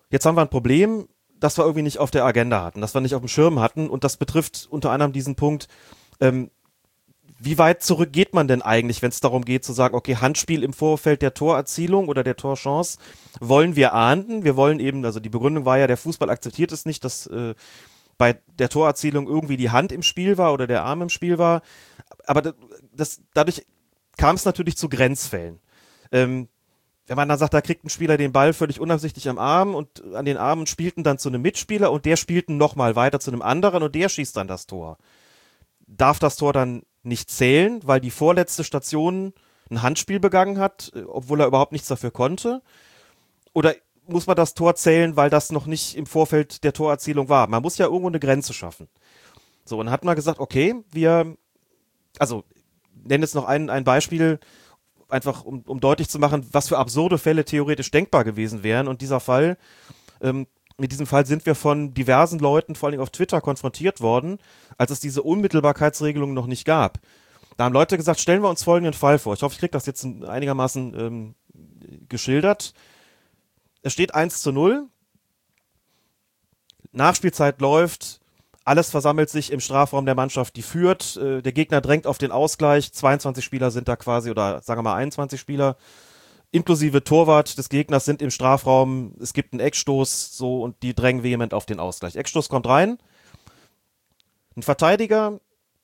jetzt 0.09 0.25
haben 0.25 0.35
wir 0.35 0.41
ein 0.41 0.49
Problem, 0.49 1.07
das 1.39 1.57
wir 1.57 1.63
irgendwie 1.63 1.83
nicht 1.83 1.97
auf 1.97 2.11
der 2.11 2.23
Agenda 2.23 2.63
hatten, 2.63 2.81
das 2.81 2.93
wir 2.93 3.01
nicht 3.01 3.15
auf 3.15 3.21
dem 3.21 3.27
Schirm 3.27 3.59
hatten 3.59 3.89
und 3.89 4.03
das 4.03 4.17
betrifft 4.17 4.67
unter 4.69 4.91
anderem 4.91 5.11
diesen 5.11 5.35
Punkt, 5.35 5.67
ähm, 6.19 6.51
wie 7.39 7.57
weit 7.57 7.81
zurück 7.83 8.11
geht 8.11 8.33
man 8.33 8.47
denn 8.47 8.61
eigentlich, 8.61 9.01
wenn 9.01 9.09
es 9.09 9.19
darum 9.19 9.45
geht 9.45 9.63
zu 9.63 9.73
sagen, 9.73 9.95
okay, 9.95 10.15
Handspiel 10.17 10.63
im 10.63 10.73
Vorfeld 10.73 11.21
der 11.21 11.33
Torerzielung 11.33 12.07
oder 12.07 12.23
der 12.23 12.35
Torchance 12.35 12.97
wollen 13.39 13.75
wir 13.75 13.93
ahnden. 13.93 14.43
Wir 14.43 14.55
wollen 14.55 14.79
eben, 14.79 15.03
also 15.05 15.19
die 15.19 15.29
Begründung 15.29 15.65
war 15.65 15.77
ja, 15.77 15.87
der 15.87 15.97
Fußball 15.97 16.29
akzeptiert 16.29 16.71
es 16.71 16.85
nicht, 16.85 17.03
dass 17.03 17.27
äh, 17.27 17.55
bei 18.17 18.39
der 18.59 18.69
Torerzielung 18.69 19.27
irgendwie 19.27 19.57
die 19.57 19.71
Hand 19.71 19.91
im 19.91 20.03
Spiel 20.03 20.37
war 20.37 20.53
oder 20.53 20.67
der 20.67 20.83
Arm 20.83 21.01
im 21.01 21.09
Spiel 21.09 21.37
war. 21.37 21.61
Aber 22.25 22.53
das, 22.93 23.21
dadurch 23.33 23.65
kam 24.17 24.35
es 24.35 24.45
natürlich 24.45 24.77
zu 24.77 24.89
Grenzfällen. 24.89 25.59
Ähm, 26.11 26.47
wenn 27.07 27.15
man 27.15 27.27
dann 27.27 27.39
sagt, 27.39 27.53
da 27.53 27.61
kriegt 27.61 27.83
ein 27.83 27.89
Spieler 27.89 28.17
den 28.17 28.31
Ball 28.31 28.53
völlig 28.53 28.79
unabsichtlich 28.79 29.27
am 29.27 29.37
Arm 29.37 29.75
und 29.75 30.03
an 30.13 30.25
den 30.25 30.37
Armen 30.37 30.67
spielten 30.67 31.03
dann 31.03 31.17
zu 31.17 31.29
einem 31.29 31.41
Mitspieler 31.41 31.91
und 31.91 32.05
der 32.05 32.15
spielten 32.15 32.57
nochmal 32.57 32.95
weiter 32.95 33.19
zu 33.19 33.31
einem 33.31 33.41
anderen 33.41 33.83
und 33.83 33.95
der 33.95 34.07
schießt 34.07 34.37
dann 34.37 34.47
das 34.47 34.67
Tor. 34.67 34.97
Darf 35.87 36.19
das 36.19 36.37
Tor 36.37 36.53
dann 36.53 36.83
nicht 37.03 37.29
zählen, 37.29 37.81
weil 37.83 37.99
die 37.99 38.11
vorletzte 38.11 38.63
Station 38.63 39.33
ein 39.69 39.81
Handspiel 39.81 40.19
begangen 40.19 40.59
hat, 40.59 40.91
äh, 40.95 41.01
obwohl 41.03 41.41
er 41.41 41.47
überhaupt 41.47 41.71
nichts 41.71 41.87
dafür 41.87 42.11
konnte? 42.11 42.61
Oder 43.53 43.75
muss 44.07 44.27
man 44.27 44.35
das 44.35 44.53
Tor 44.53 44.75
zählen, 44.75 45.15
weil 45.15 45.29
das 45.29 45.51
noch 45.51 45.65
nicht 45.65 45.95
im 45.95 46.05
Vorfeld 46.05 46.63
der 46.63 46.73
Torerzielung 46.73 47.29
war? 47.29 47.47
Man 47.47 47.61
muss 47.61 47.77
ja 47.77 47.85
irgendwo 47.85 48.07
eine 48.07 48.19
Grenze 48.19 48.53
schaffen. 48.53 48.87
So, 49.63 49.79
und 49.79 49.91
hat 49.91 50.03
man 50.03 50.15
gesagt, 50.15 50.39
okay, 50.39 50.75
wir 50.91 51.37
also 52.19 52.43
nenne 53.03 53.23
jetzt 53.23 53.35
noch 53.35 53.45
ein, 53.45 53.69
ein 53.69 53.83
Beispiel, 53.83 54.39
einfach 55.09 55.43
um, 55.43 55.61
um 55.61 55.79
deutlich 55.79 56.09
zu 56.09 56.19
machen, 56.19 56.47
was 56.51 56.69
für 56.69 56.77
absurde 56.77 57.17
Fälle 57.17 57.45
theoretisch 57.45 57.91
denkbar 57.91 58.23
gewesen 58.23 58.63
wären. 58.63 58.87
Und 58.87 59.01
dieser 59.01 59.19
Fall, 59.19 59.57
ähm, 60.21 60.47
mit 60.81 60.91
diesem 60.91 61.05
Fall 61.05 61.25
sind 61.25 61.45
wir 61.45 61.53
von 61.53 61.93
diversen 61.93 62.39
Leuten, 62.39 62.75
vor 62.75 62.89
allem 62.89 62.99
auf 62.99 63.11
Twitter, 63.11 63.39
konfrontiert 63.39 64.01
worden, 64.01 64.39
als 64.77 64.91
es 64.91 64.99
diese 64.99 65.21
Unmittelbarkeitsregelung 65.21 66.33
noch 66.33 66.47
nicht 66.47 66.65
gab. 66.65 66.99
Da 67.55 67.65
haben 67.65 67.73
Leute 67.73 67.97
gesagt, 67.97 68.19
stellen 68.19 68.41
wir 68.41 68.49
uns 68.49 68.63
folgenden 68.63 68.93
Fall 68.93 69.19
vor. 69.19 69.35
Ich 69.35 69.43
hoffe, 69.43 69.53
ich 69.53 69.59
kriege 69.59 69.71
das 69.71 69.85
jetzt 69.85 70.03
einigermaßen 70.03 70.99
ähm, 70.99 71.35
geschildert. 72.09 72.73
Es 73.83 73.93
steht 73.93 74.15
1 74.15 74.41
zu 74.41 74.51
0. 74.51 74.87
Nachspielzeit 76.91 77.61
läuft. 77.61 78.19
Alles 78.65 78.89
versammelt 78.89 79.29
sich 79.29 79.51
im 79.51 79.59
Strafraum 79.59 80.05
der 80.05 80.15
Mannschaft, 80.15 80.55
die 80.55 80.63
führt. 80.63 81.17
Äh, 81.17 81.43
der 81.43 81.51
Gegner 81.51 81.81
drängt 81.81 82.07
auf 82.07 82.17
den 82.17 82.31
Ausgleich. 82.31 82.91
22 82.91 83.45
Spieler 83.45 83.69
sind 83.69 83.87
da 83.87 83.95
quasi, 83.95 84.31
oder 84.31 84.61
sagen 84.63 84.79
wir 84.79 84.83
mal 84.83 84.95
21 84.95 85.39
Spieler 85.39 85.77
inklusive 86.51 87.03
Torwart 87.03 87.57
des 87.57 87.69
Gegners 87.69 88.05
sind 88.05 88.21
im 88.21 88.31
Strafraum. 88.31 89.15
Es 89.19 89.33
gibt 89.33 89.53
einen 89.53 89.61
Eckstoß, 89.61 90.37
so 90.37 90.61
und 90.61 90.83
die 90.83 90.93
drängen 90.93 91.23
vehement 91.23 91.53
auf 91.53 91.65
den 91.65 91.79
Ausgleich. 91.79 92.15
Eckstoß 92.15 92.49
kommt 92.49 92.67
rein. 92.67 92.97
Ein 94.55 94.63
Verteidiger 94.63 95.39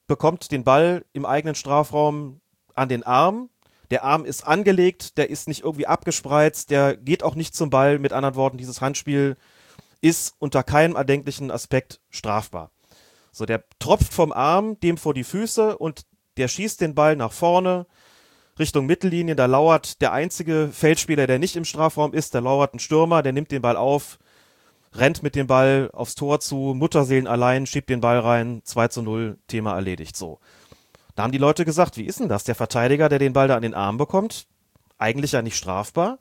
bekommt 0.08 0.52
den 0.52 0.64
Ball 0.64 1.06
im 1.14 1.26
eigenen 1.26 1.56
Strafraum 1.56 2.42
an 2.76 2.90
den 2.90 3.04
Arm. 3.04 3.50
Der 3.90 4.04
Arm 4.04 4.26
ist 4.26 4.46
angelegt, 4.46 5.18
der 5.18 5.30
ist 5.30 5.48
nicht 5.48 5.64
irgendwie 5.64 5.88
abgespreizt, 5.88 6.70
der 6.70 6.98
geht 6.98 7.24
auch 7.24 7.36
nicht 7.36 7.56
zum 7.56 7.70
Ball. 7.70 8.00
Mit 8.00 8.12
anderen 8.12 8.36
Worten, 8.36 8.58
dieses 8.58 8.82
Handspiel 8.82 9.38
ist 10.02 10.36
unter 10.40 10.64
keinem 10.64 10.96
erdenklichen 10.96 11.50
Aspekt 11.50 12.02
strafbar. 12.10 12.72
So, 13.32 13.46
der 13.46 13.64
tropft 13.80 14.14
vom 14.14 14.34
Arm 14.34 14.80
dem 14.82 14.98
vor 14.98 15.14
die 15.14 15.24
Füße 15.24 15.78
und 15.78 16.06
der 16.36 16.50
schießt 16.50 16.82
den 16.82 16.96
Ball 16.96 17.16
nach 17.16 17.32
vorne 17.32 17.86
Richtung 18.60 18.86
Mittellinie. 18.86 19.36
Da 19.36 19.46
lauert 19.46 20.02
der 20.02 20.14
einzige 20.14 20.70
Feldspieler, 20.72 21.28
der 21.28 21.40
nicht 21.40 21.56
im 21.56 21.66
Strafraum 21.66 22.14
ist. 22.14 22.36
Da 22.36 22.40
lauert 22.40 22.74
ein 22.74 22.80
Stürmer, 22.80 23.24
der 23.24 23.34
nimmt 23.34 23.52
den 23.52 23.62
Ball 23.62 23.78
auf, 23.78 24.20
rennt 24.94 25.24
mit 25.24 25.36
dem 25.36 25.48
Ball 25.48 25.90
aufs 25.94 26.16
Tor 26.16 26.40
zu, 26.40 26.74
Mutterseelen 26.76 27.28
allein, 27.28 27.66
schiebt 27.66 27.90
den 27.90 28.02
Ball 28.02 28.20
rein, 28.20 28.62
2 28.64 28.88
zu 28.88 29.02
0, 29.02 29.38
Thema 29.48 29.76
erledigt. 29.76 30.16
So. 30.16 30.40
Da 31.16 31.24
haben 31.24 31.32
die 31.32 31.38
Leute 31.38 31.66
gesagt, 31.66 31.98
wie 31.98 32.06
ist 32.06 32.20
denn 32.20 32.30
das? 32.30 32.44
Der 32.44 32.56
Verteidiger, 32.56 33.10
der 33.10 33.20
den 33.20 33.34
Ball 33.34 33.48
da 33.48 33.56
an 33.56 33.64
den 33.64 33.74
Arm 33.74 33.98
bekommt, 33.98 34.48
eigentlich 34.98 35.32
ja 35.32 35.42
nicht 35.42 35.58
strafbar, 35.58 36.20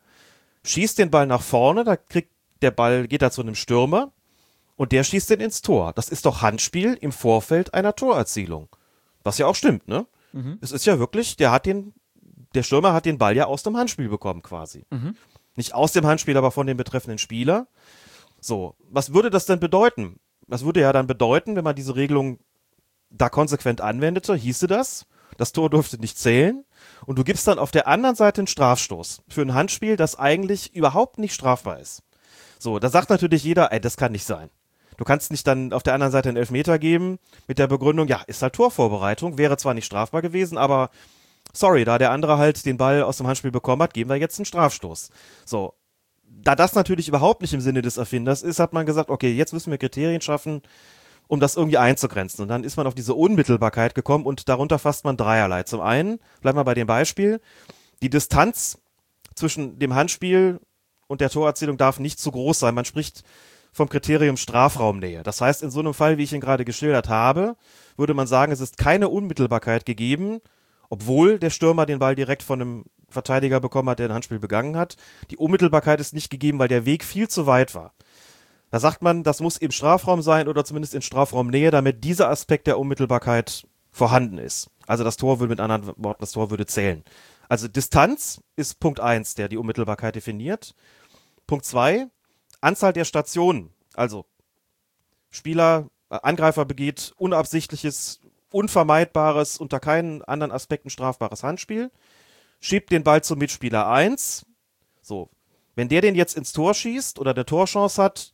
schießt 0.64 0.98
den 0.98 1.10
Ball 1.10 1.26
nach 1.26 1.42
vorne, 1.42 1.84
da 1.84 1.96
kriegt 1.96 2.30
der 2.62 2.70
Ball, 2.70 3.06
geht 3.06 3.22
da 3.22 3.30
zu 3.30 3.42
einem 3.42 3.54
Stürmer 3.54 4.12
und 4.76 4.92
der 4.92 5.04
schießt 5.04 5.30
den 5.30 5.40
ins 5.40 5.62
Tor. 5.62 5.92
Das 5.92 6.08
ist 6.08 6.26
doch 6.26 6.42
Handspiel 6.42 6.94
im 7.00 7.12
Vorfeld 7.12 7.74
einer 7.74 7.94
Torerzielung. 7.94 8.68
Was 9.22 9.38
ja 9.38 9.46
auch 9.46 9.54
stimmt, 9.54 9.88
ne? 9.88 10.06
Mhm. 10.32 10.58
Es 10.60 10.72
ist 10.72 10.86
ja 10.86 10.98
wirklich, 10.98 11.36
der 11.36 11.50
hat 11.50 11.66
den 11.66 11.94
der 12.56 12.62
Stürmer 12.62 12.92
hat 12.92 13.04
den 13.04 13.18
Ball 13.18 13.36
ja 13.36 13.46
aus 13.46 13.62
dem 13.62 13.76
Handspiel 13.76 14.08
bekommen 14.08 14.42
quasi. 14.42 14.84
Mhm. 14.90 15.16
Nicht 15.54 15.74
aus 15.74 15.92
dem 15.92 16.06
Handspiel, 16.06 16.36
aber 16.36 16.50
von 16.50 16.66
dem 16.66 16.76
betreffenden 16.76 17.18
Spieler. 17.18 17.66
So, 18.40 18.74
was 18.90 19.12
würde 19.12 19.30
das 19.30 19.46
denn 19.46 19.60
bedeuten? 19.60 20.18
Was 20.46 20.64
würde 20.64 20.80
ja 20.80 20.92
dann 20.92 21.06
bedeuten, 21.06 21.56
wenn 21.56 21.64
man 21.64 21.76
diese 21.76 21.96
Regelung 21.96 22.38
da 23.10 23.28
konsequent 23.28 23.80
anwendete, 23.80 24.34
hieße 24.34 24.66
das, 24.66 25.06
das 25.36 25.52
Tor 25.52 25.70
durfte 25.70 25.98
nicht 25.98 26.18
zählen 26.18 26.64
und 27.04 27.18
du 27.18 27.24
gibst 27.24 27.46
dann 27.46 27.58
auf 27.58 27.70
der 27.70 27.86
anderen 27.86 28.16
Seite 28.16 28.40
einen 28.40 28.46
Strafstoß 28.46 29.22
für 29.28 29.42
ein 29.42 29.54
Handspiel, 29.54 29.96
das 29.96 30.18
eigentlich 30.18 30.74
überhaupt 30.74 31.18
nicht 31.18 31.34
strafbar 31.34 31.80
ist. 31.80 32.02
So, 32.58 32.78
da 32.78 32.88
sagt 32.88 33.10
natürlich 33.10 33.44
jeder, 33.44 33.72
ey, 33.72 33.80
das 33.80 33.96
kann 33.96 34.12
nicht 34.12 34.24
sein. 34.24 34.50
Du 34.96 35.04
kannst 35.04 35.30
nicht 35.30 35.46
dann 35.46 35.72
auf 35.72 35.82
der 35.82 35.94
anderen 35.94 36.12
Seite 36.12 36.30
einen 36.30 36.38
Elfmeter 36.38 36.78
geben 36.78 37.18
mit 37.46 37.58
der 37.58 37.66
Begründung, 37.66 38.08
ja, 38.08 38.22
ist 38.26 38.42
halt 38.42 38.54
Torvorbereitung, 38.54 39.36
wäre 39.36 39.56
zwar 39.58 39.74
nicht 39.74 39.84
strafbar 39.84 40.22
gewesen, 40.22 40.56
aber 40.56 40.90
sorry, 41.56 41.84
da 41.84 41.98
der 41.98 42.10
andere 42.10 42.38
halt 42.38 42.64
den 42.66 42.76
Ball 42.76 43.02
aus 43.02 43.18
dem 43.18 43.26
Handspiel 43.26 43.50
bekommen 43.50 43.82
hat, 43.82 43.94
geben 43.94 44.10
wir 44.10 44.16
jetzt 44.16 44.38
einen 44.38 44.46
Strafstoß. 44.46 45.10
So. 45.44 45.74
Da 46.28 46.54
das 46.54 46.74
natürlich 46.74 47.08
überhaupt 47.08 47.40
nicht 47.40 47.54
im 47.54 47.60
Sinne 47.60 47.82
des 47.82 47.96
Erfinders 47.96 48.42
ist, 48.42 48.60
hat 48.60 48.72
man 48.72 48.86
gesagt, 48.86 49.10
okay, 49.10 49.32
jetzt 49.32 49.52
müssen 49.52 49.70
wir 49.70 49.78
Kriterien 49.78 50.20
schaffen, 50.20 50.62
um 51.28 51.40
das 51.40 51.56
irgendwie 51.56 51.78
einzugrenzen. 51.78 52.42
Und 52.42 52.48
dann 52.48 52.62
ist 52.62 52.76
man 52.76 52.86
auf 52.86 52.94
diese 52.94 53.14
Unmittelbarkeit 53.14 53.94
gekommen 53.94 54.26
und 54.26 54.48
darunter 54.48 54.78
fasst 54.78 55.04
man 55.04 55.16
dreierlei. 55.16 55.64
Zum 55.64 55.80
einen, 55.80 56.20
bleiben 56.42 56.58
wir 56.58 56.64
bei 56.64 56.74
dem 56.74 56.86
Beispiel, 56.86 57.40
die 58.02 58.10
Distanz 58.10 58.78
zwischen 59.34 59.78
dem 59.78 59.94
Handspiel 59.94 60.60
und 61.08 61.20
der 61.20 61.30
Torerzielung 61.30 61.78
darf 61.78 61.98
nicht 61.98 62.18
zu 62.20 62.30
groß 62.30 62.58
sein. 62.58 62.74
Man 62.74 62.84
spricht 62.84 63.22
vom 63.72 63.88
Kriterium 63.88 64.36
Strafraumnähe. 64.36 65.22
Das 65.22 65.40
heißt, 65.40 65.62
in 65.62 65.70
so 65.70 65.80
einem 65.80 65.94
Fall, 65.94 66.16
wie 66.18 66.22
ich 66.22 66.32
ihn 66.32 66.40
gerade 66.40 66.64
geschildert 66.64 67.08
habe, 67.08 67.56
würde 67.96 68.14
man 68.14 68.26
sagen, 68.26 68.52
es 68.52 68.60
ist 68.60 68.78
keine 68.78 69.08
Unmittelbarkeit 69.08 69.84
gegeben, 69.84 70.40
obwohl 70.88 71.38
der 71.38 71.50
Stürmer 71.50 71.86
den 71.86 71.98
Ball 71.98 72.14
direkt 72.14 72.42
von 72.42 72.60
einem 72.60 72.84
Verteidiger 73.08 73.60
bekommen 73.60 73.88
hat, 73.88 73.98
der 73.98 74.08
ein 74.08 74.14
Handspiel 74.14 74.38
begangen 74.38 74.76
hat. 74.76 74.96
Die 75.30 75.36
Unmittelbarkeit 75.36 76.00
ist 76.00 76.12
nicht 76.12 76.30
gegeben, 76.30 76.58
weil 76.58 76.68
der 76.68 76.86
Weg 76.86 77.04
viel 77.04 77.28
zu 77.28 77.46
weit 77.46 77.74
war. 77.74 77.94
Da 78.70 78.80
sagt 78.80 79.00
man, 79.00 79.22
das 79.22 79.40
muss 79.40 79.56
im 79.56 79.70
Strafraum 79.70 80.22
sein 80.22 80.48
oder 80.48 80.64
zumindest 80.64 80.94
in 80.94 81.02
Strafraumnähe, 81.02 81.70
damit 81.70 82.02
dieser 82.04 82.28
Aspekt 82.28 82.66
der 82.66 82.78
Unmittelbarkeit 82.78 83.66
vorhanden 83.90 84.38
ist. 84.38 84.70
Also 84.86 85.04
das 85.04 85.16
Tor 85.16 85.40
würde 85.40 85.50
mit 85.50 85.60
anderen 85.60 85.94
Worten, 85.96 86.20
das 86.20 86.32
Tor 86.32 86.50
würde 86.50 86.66
zählen. 86.66 87.04
Also 87.48 87.68
Distanz 87.68 88.40
ist 88.56 88.80
Punkt 88.80 89.00
eins, 89.00 89.34
der 89.34 89.48
die 89.48 89.56
Unmittelbarkeit 89.56 90.16
definiert. 90.16 90.74
Punkt 91.46 91.64
zwei 91.64 92.08
Anzahl 92.60 92.92
der 92.92 93.04
Stationen. 93.04 93.70
Also 93.94 94.26
Spieler, 95.30 95.88
äh, 96.10 96.18
Angreifer 96.22 96.64
begeht 96.64 97.12
unabsichtliches 97.16 98.20
unvermeidbares, 98.56 99.58
unter 99.58 99.80
keinen 99.80 100.22
anderen 100.22 100.50
Aspekten 100.50 100.88
strafbares 100.88 101.42
Handspiel, 101.42 101.90
schiebt 102.58 102.90
den 102.90 103.04
Ball 103.04 103.22
zum 103.22 103.38
Mitspieler 103.38 103.86
1. 103.86 104.46
So, 105.02 105.28
wenn 105.74 105.88
der 105.88 106.00
den 106.00 106.14
jetzt 106.14 106.36
ins 106.36 106.52
Tor 106.52 106.72
schießt 106.72 107.18
oder 107.18 107.34
der 107.34 107.44
Torchance 107.44 108.02
hat, 108.02 108.32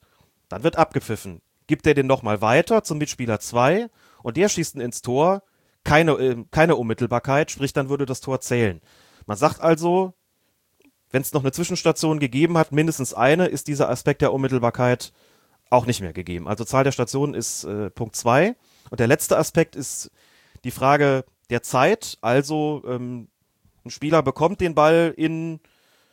dann 0.48 0.62
wird 0.62 0.76
abgepfiffen. 0.76 1.42
Gibt 1.66 1.86
er 1.86 1.94
den 1.94 2.06
nochmal 2.06 2.40
weiter 2.40 2.84
zum 2.84 2.98
Mitspieler 2.98 3.40
2 3.40 3.90
und 4.22 4.36
der 4.36 4.48
schießt 4.48 4.76
ihn 4.76 4.80
ins 4.80 5.02
Tor, 5.02 5.42
keine, 5.84 6.12
äh, 6.12 6.44
keine 6.52 6.76
Unmittelbarkeit, 6.76 7.50
sprich 7.50 7.72
dann 7.72 7.88
würde 7.88 8.06
das 8.06 8.20
Tor 8.20 8.40
zählen. 8.40 8.80
Man 9.26 9.36
sagt 9.36 9.60
also, 9.60 10.14
wenn 11.10 11.22
es 11.22 11.32
noch 11.32 11.42
eine 11.42 11.52
Zwischenstation 11.52 12.20
gegeben 12.20 12.56
hat, 12.56 12.70
mindestens 12.70 13.12
eine, 13.12 13.46
ist 13.46 13.66
dieser 13.66 13.90
Aspekt 13.90 14.22
der 14.22 14.32
Unmittelbarkeit 14.32 15.12
auch 15.68 15.86
nicht 15.86 16.00
mehr 16.00 16.12
gegeben. 16.12 16.46
Also 16.46 16.64
Zahl 16.64 16.84
der 16.84 16.92
Stationen 16.92 17.34
ist 17.34 17.64
äh, 17.64 17.90
Punkt 17.90 18.14
2. 18.14 18.54
Und 18.92 19.00
der 19.00 19.06
letzte 19.06 19.38
Aspekt 19.38 19.74
ist 19.74 20.10
die 20.64 20.70
Frage 20.70 21.24
der 21.48 21.62
Zeit. 21.62 22.18
Also 22.20 22.82
ähm, 22.86 23.28
ein 23.86 23.90
Spieler 23.90 24.22
bekommt 24.22 24.60
den 24.60 24.74
Ball 24.74 25.14
in 25.16 25.60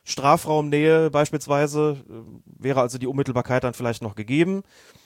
Strafraumnähe 0.05 1.11
beispielsweise, 1.11 1.97
äh, 2.09 2.13
wäre 2.45 2.79
also 2.79 2.97
die 2.97 3.07
Unmittelbarkeit 3.07 3.65
dann 3.65 3.73
vielleicht 3.73 4.01
noch 4.01 4.15
gegeben. 4.15 4.63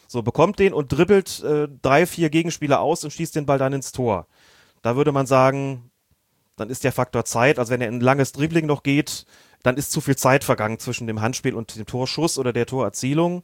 So 0.08 0.22
bekommt 0.22 0.60
den 0.60 0.72
und 0.72 0.90
dribbelt 0.90 1.44
äh, 1.44 1.68
drei, 1.82 2.06
vier 2.06 2.30
Gegenspieler 2.30 2.80
aus 2.80 3.04
und 3.06 3.10
schießt 3.10 3.36
den 3.36 3.48
Ball 3.48 3.58
dann 3.58 3.74
ins 3.74 3.92
Tor. 3.92 4.28
Da 4.84 4.96
würde 4.96 5.12
man 5.12 5.26
sagen, 5.26 5.90
dann 6.58 6.70
ist 6.70 6.84
der 6.84 6.92
Faktor 6.92 7.26
Zeit, 7.26 7.58
also 7.58 7.72
wenn 7.72 7.82
er 7.82 7.88
ein 7.88 8.02
langes 8.02 8.34
Dribbling 8.34 8.68
noch 8.68 8.84
geht, 8.84 9.26
dann 9.64 9.78
ist 9.78 9.92
zu 9.92 10.00
viel 10.00 10.16
Zeit 10.16 10.44
vergangen 10.44 10.78
zwischen 10.78 11.08
dem 11.08 11.22
Handspiel 11.22 11.56
und 11.56 11.76
dem 11.76 11.88
Torschuss 11.88 12.38
oder 12.38 12.54
der 12.54 12.68
Torerzielung. 12.68 13.44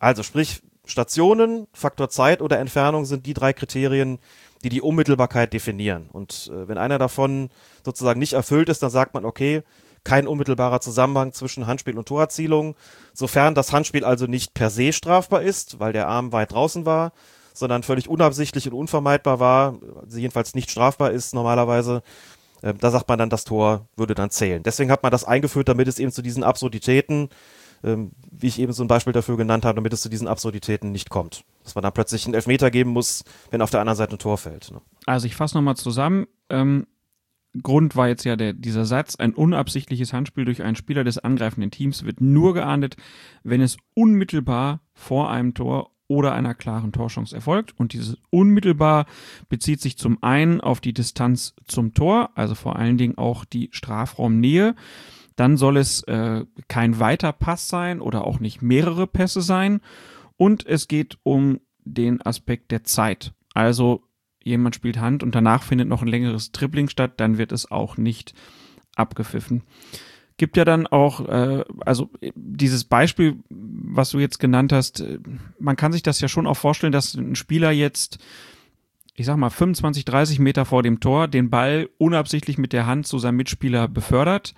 Also 0.00 0.22
sprich, 0.22 0.62
Stationen, 0.88 1.66
Faktor 1.72 2.08
Zeit 2.08 2.42
oder 2.42 2.58
Entfernung 2.58 3.04
sind 3.04 3.26
die 3.26 3.34
drei 3.34 3.52
Kriterien, 3.52 4.18
die 4.64 4.70
die 4.70 4.80
Unmittelbarkeit 4.80 5.52
definieren. 5.52 6.08
Und 6.10 6.50
äh, 6.52 6.66
wenn 6.66 6.78
einer 6.78 6.98
davon 6.98 7.50
sozusagen 7.84 8.18
nicht 8.18 8.32
erfüllt 8.32 8.68
ist, 8.68 8.82
dann 8.82 8.90
sagt 8.90 9.14
man, 9.14 9.24
okay, 9.24 9.62
kein 10.04 10.26
unmittelbarer 10.26 10.80
Zusammenhang 10.80 11.32
zwischen 11.32 11.66
Handspiel 11.66 11.98
und 11.98 12.08
Torerzielung, 12.08 12.74
sofern 13.12 13.54
das 13.54 13.72
Handspiel 13.72 14.04
also 14.04 14.26
nicht 14.26 14.54
per 14.54 14.70
se 14.70 14.92
strafbar 14.92 15.42
ist, 15.42 15.80
weil 15.80 15.92
der 15.92 16.08
Arm 16.08 16.32
weit 16.32 16.52
draußen 16.52 16.86
war, 16.86 17.12
sondern 17.52 17.82
völlig 17.82 18.08
unabsichtlich 18.08 18.66
und 18.68 18.74
unvermeidbar 18.74 19.40
war, 19.40 19.78
also 20.00 20.18
jedenfalls 20.18 20.54
nicht 20.54 20.70
strafbar 20.70 21.10
ist 21.10 21.34
normalerweise, 21.34 22.02
äh, 22.62 22.72
da 22.74 22.90
sagt 22.90 23.08
man 23.08 23.18
dann, 23.18 23.30
das 23.30 23.44
Tor 23.44 23.86
würde 23.96 24.14
dann 24.14 24.30
zählen. 24.30 24.62
Deswegen 24.62 24.90
hat 24.90 25.02
man 25.02 25.12
das 25.12 25.24
eingeführt, 25.24 25.68
damit 25.68 25.88
es 25.88 25.98
eben 25.98 26.12
zu 26.12 26.22
diesen 26.22 26.44
Absurditäten 26.44 27.28
ähm, 27.82 28.12
wie 28.30 28.46
ich 28.46 28.60
eben 28.60 28.72
so 28.72 28.82
ein 28.84 28.88
Beispiel 28.88 29.12
dafür 29.12 29.36
genannt 29.36 29.64
habe, 29.64 29.76
damit 29.76 29.92
es 29.92 30.00
zu 30.00 30.08
diesen 30.08 30.28
Absurditäten 30.28 30.92
nicht 30.92 31.10
kommt. 31.10 31.44
Dass 31.64 31.74
man 31.74 31.82
dann 31.82 31.92
plötzlich 31.92 32.24
einen 32.26 32.34
Elfmeter 32.34 32.70
geben 32.70 32.90
muss, 32.90 33.24
wenn 33.50 33.62
auf 33.62 33.70
der 33.70 33.80
anderen 33.80 33.96
Seite 33.96 34.16
ein 34.16 34.18
Tor 34.18 34.38
fällt. 34.38 34.70
Ne? 34.70 34.80
Also 35.06 35.26
ich 35.26 35.36
fasse 35.36 35.56
nochmal 35.56 35.76
zusammen. 35.76 36.26
Ähm, 36.48 36.86
Grund 37.62 37.96
war 37.96 38.08
jetzt 38.08 38.24
ja 38.24 38.36
der, 38.36 38.52
dieser 38.52 38.84
Satz, 38.84 39.16
ein 39.16 39.34
unabsichtliches 39.34 40.12
Handspiel 40.12 40.44
durch 40.44 40.62
einen 40.62 40.76
Spieler 40.76 41.04
des 41.04 41.18
angreifenden 41.18 41.70
Teams 41.70 42.04
wird 42.04 42.20
nur 42.20 42.54
geahndet, 42.54 42.96
wenn 43.42 43.60
es 43.60 43.78
unmittelbar 43.94 44.80
vor 44.92 45.30
einem 45.30 45.54
Tor 45.54 45.90
oder 46.08 46.32
einer 46.32 46.54
klaren 46.54 46.92
Torchance 46.92 47.34
erfolgt. 47.34 47.78
Und 47.78 47.92
dieses 47.92 48.16
unmittelbar 48.30 49.06
bezieht 49.48 49.80
sich 49.80 49.98
zum 49.98 50.22
einen 50.22 50.60
auf 50.60 50.80
die 50.80 50.94
Distanz 50.94 51.54
zum 51.66 51.94
Tor, 51.94 52.30
also 52.34 52.54
vor 52.54 52.76
allen 52.76 52.98
Dingen 52.98 53.18
auch 53.18 53.44
die 53.44 53.68
Strafraumnähe. 53.72 54.74
Dann 55.38 55.56
soll 55.56 55.76
es 55.76 56.02
äh, 56.02 56.44
kein 56.66 56.98
weiter 56.98 57.32
Pass 57.32 57.68
sein 57.68 58.00
oder 58.00 58.26
auch 58.26 58.40
nicht 58.40 58.60
mehrere 58.60 59.06
Pässe 59.06 59.40
sein. 59.40 59.80
Und 60.36 60.66
es 60.66 60.88
geht 60.88 61.16
um 61.22 61.60
den 61.84 62.20
Aspekt 62.26 62.72
der 62.72 62.82
Zeit. 62.82 63.32
Also 63.54 64.02
jemand 64.42 64.74
spielt 64.74 64.98
Hand 64.98 65.22
und 65.22 65.36
danach 65.36 65.62
findet 65.62 65.86
noch 65.86 66.02
ein 66.02 66.08
längeres 66.08 66.50
Dribbling 66.50 66.88
statt, 66.88 67.12
dann 67.18 67.38
wird 67.38 67.52
es 67.52 67.70
auch 67.70 67.96
nicht 67.96 68.34
abgepfiffen. 68.96 69.62
Gibt 70.38 70.56
ja 70.56 70.64
dann 70.64 70.88
auch, 70.88 71.28
äh, 71.28 71.64
also 71.86 72.10
dieses 72.34 72.82
Beispiel, 72.82 73.36
was 73.48 74.10
du 74.10 74.18
jetzt 74.18 74.40
genannt 74.40 74.72
hast, 74.72 75.02
äh, 75.02 75.20
man 75.60 75.76
kann 75.76 75.92
sich 75.92 76.02
das 76.02 76.18
ja 76.20 76.26
schon 76.26 76.48
auch 76.48 76.56
vorstellen, 76.56 76.92
dass 76.92 77.14
ein 77.14 77.36
Spieler 77.36 77.70
jetzt, 77.70 78.18
ich 79.14 79.24
sag 79.24 79.36
mal, 79.36 79.50
25, 79.50 80.04
30 80.04 80.40
Meter 80.40 80.64
vor 80.64 80.82
dem 80.82 80.98
Tor 80.98 81.28
den 81.28 81.48
Ball 81.48 81.88
unabsichtlich 81.98 82.58
mit 82.58 82.72
der 82.72 82.86
Hand 82.86 83.06
zu 83.06 83.20
seinem 83.20 83.36
Mitspieler 83.36 83.86
befördert 83.86 84.56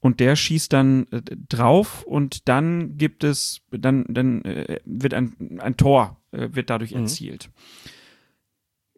und 0.00 0.20
der 0.20 0.36
schießt 0.36 0.72
dann 0.72 1.06
äh, 1.10 1.22
drauf 1.48 2.02
und 2.04 2.48
dann 2.48 2.96
gibt 2.98 3.24
es, 3.24 3.62
dann, 3.70 4.04
dann 4.08 4.42
äh, 4.44 4.80
wird 4.84 5.14
ein, 5.14 5.58
ein 5.60 5.76
Tor, 5.76 6.16
äh, 6.32 6.48
wird 6.52 6.70
dadurch 6.70 6.92
Mhm. 6.94 7.02
erzielt. 7.02 7.50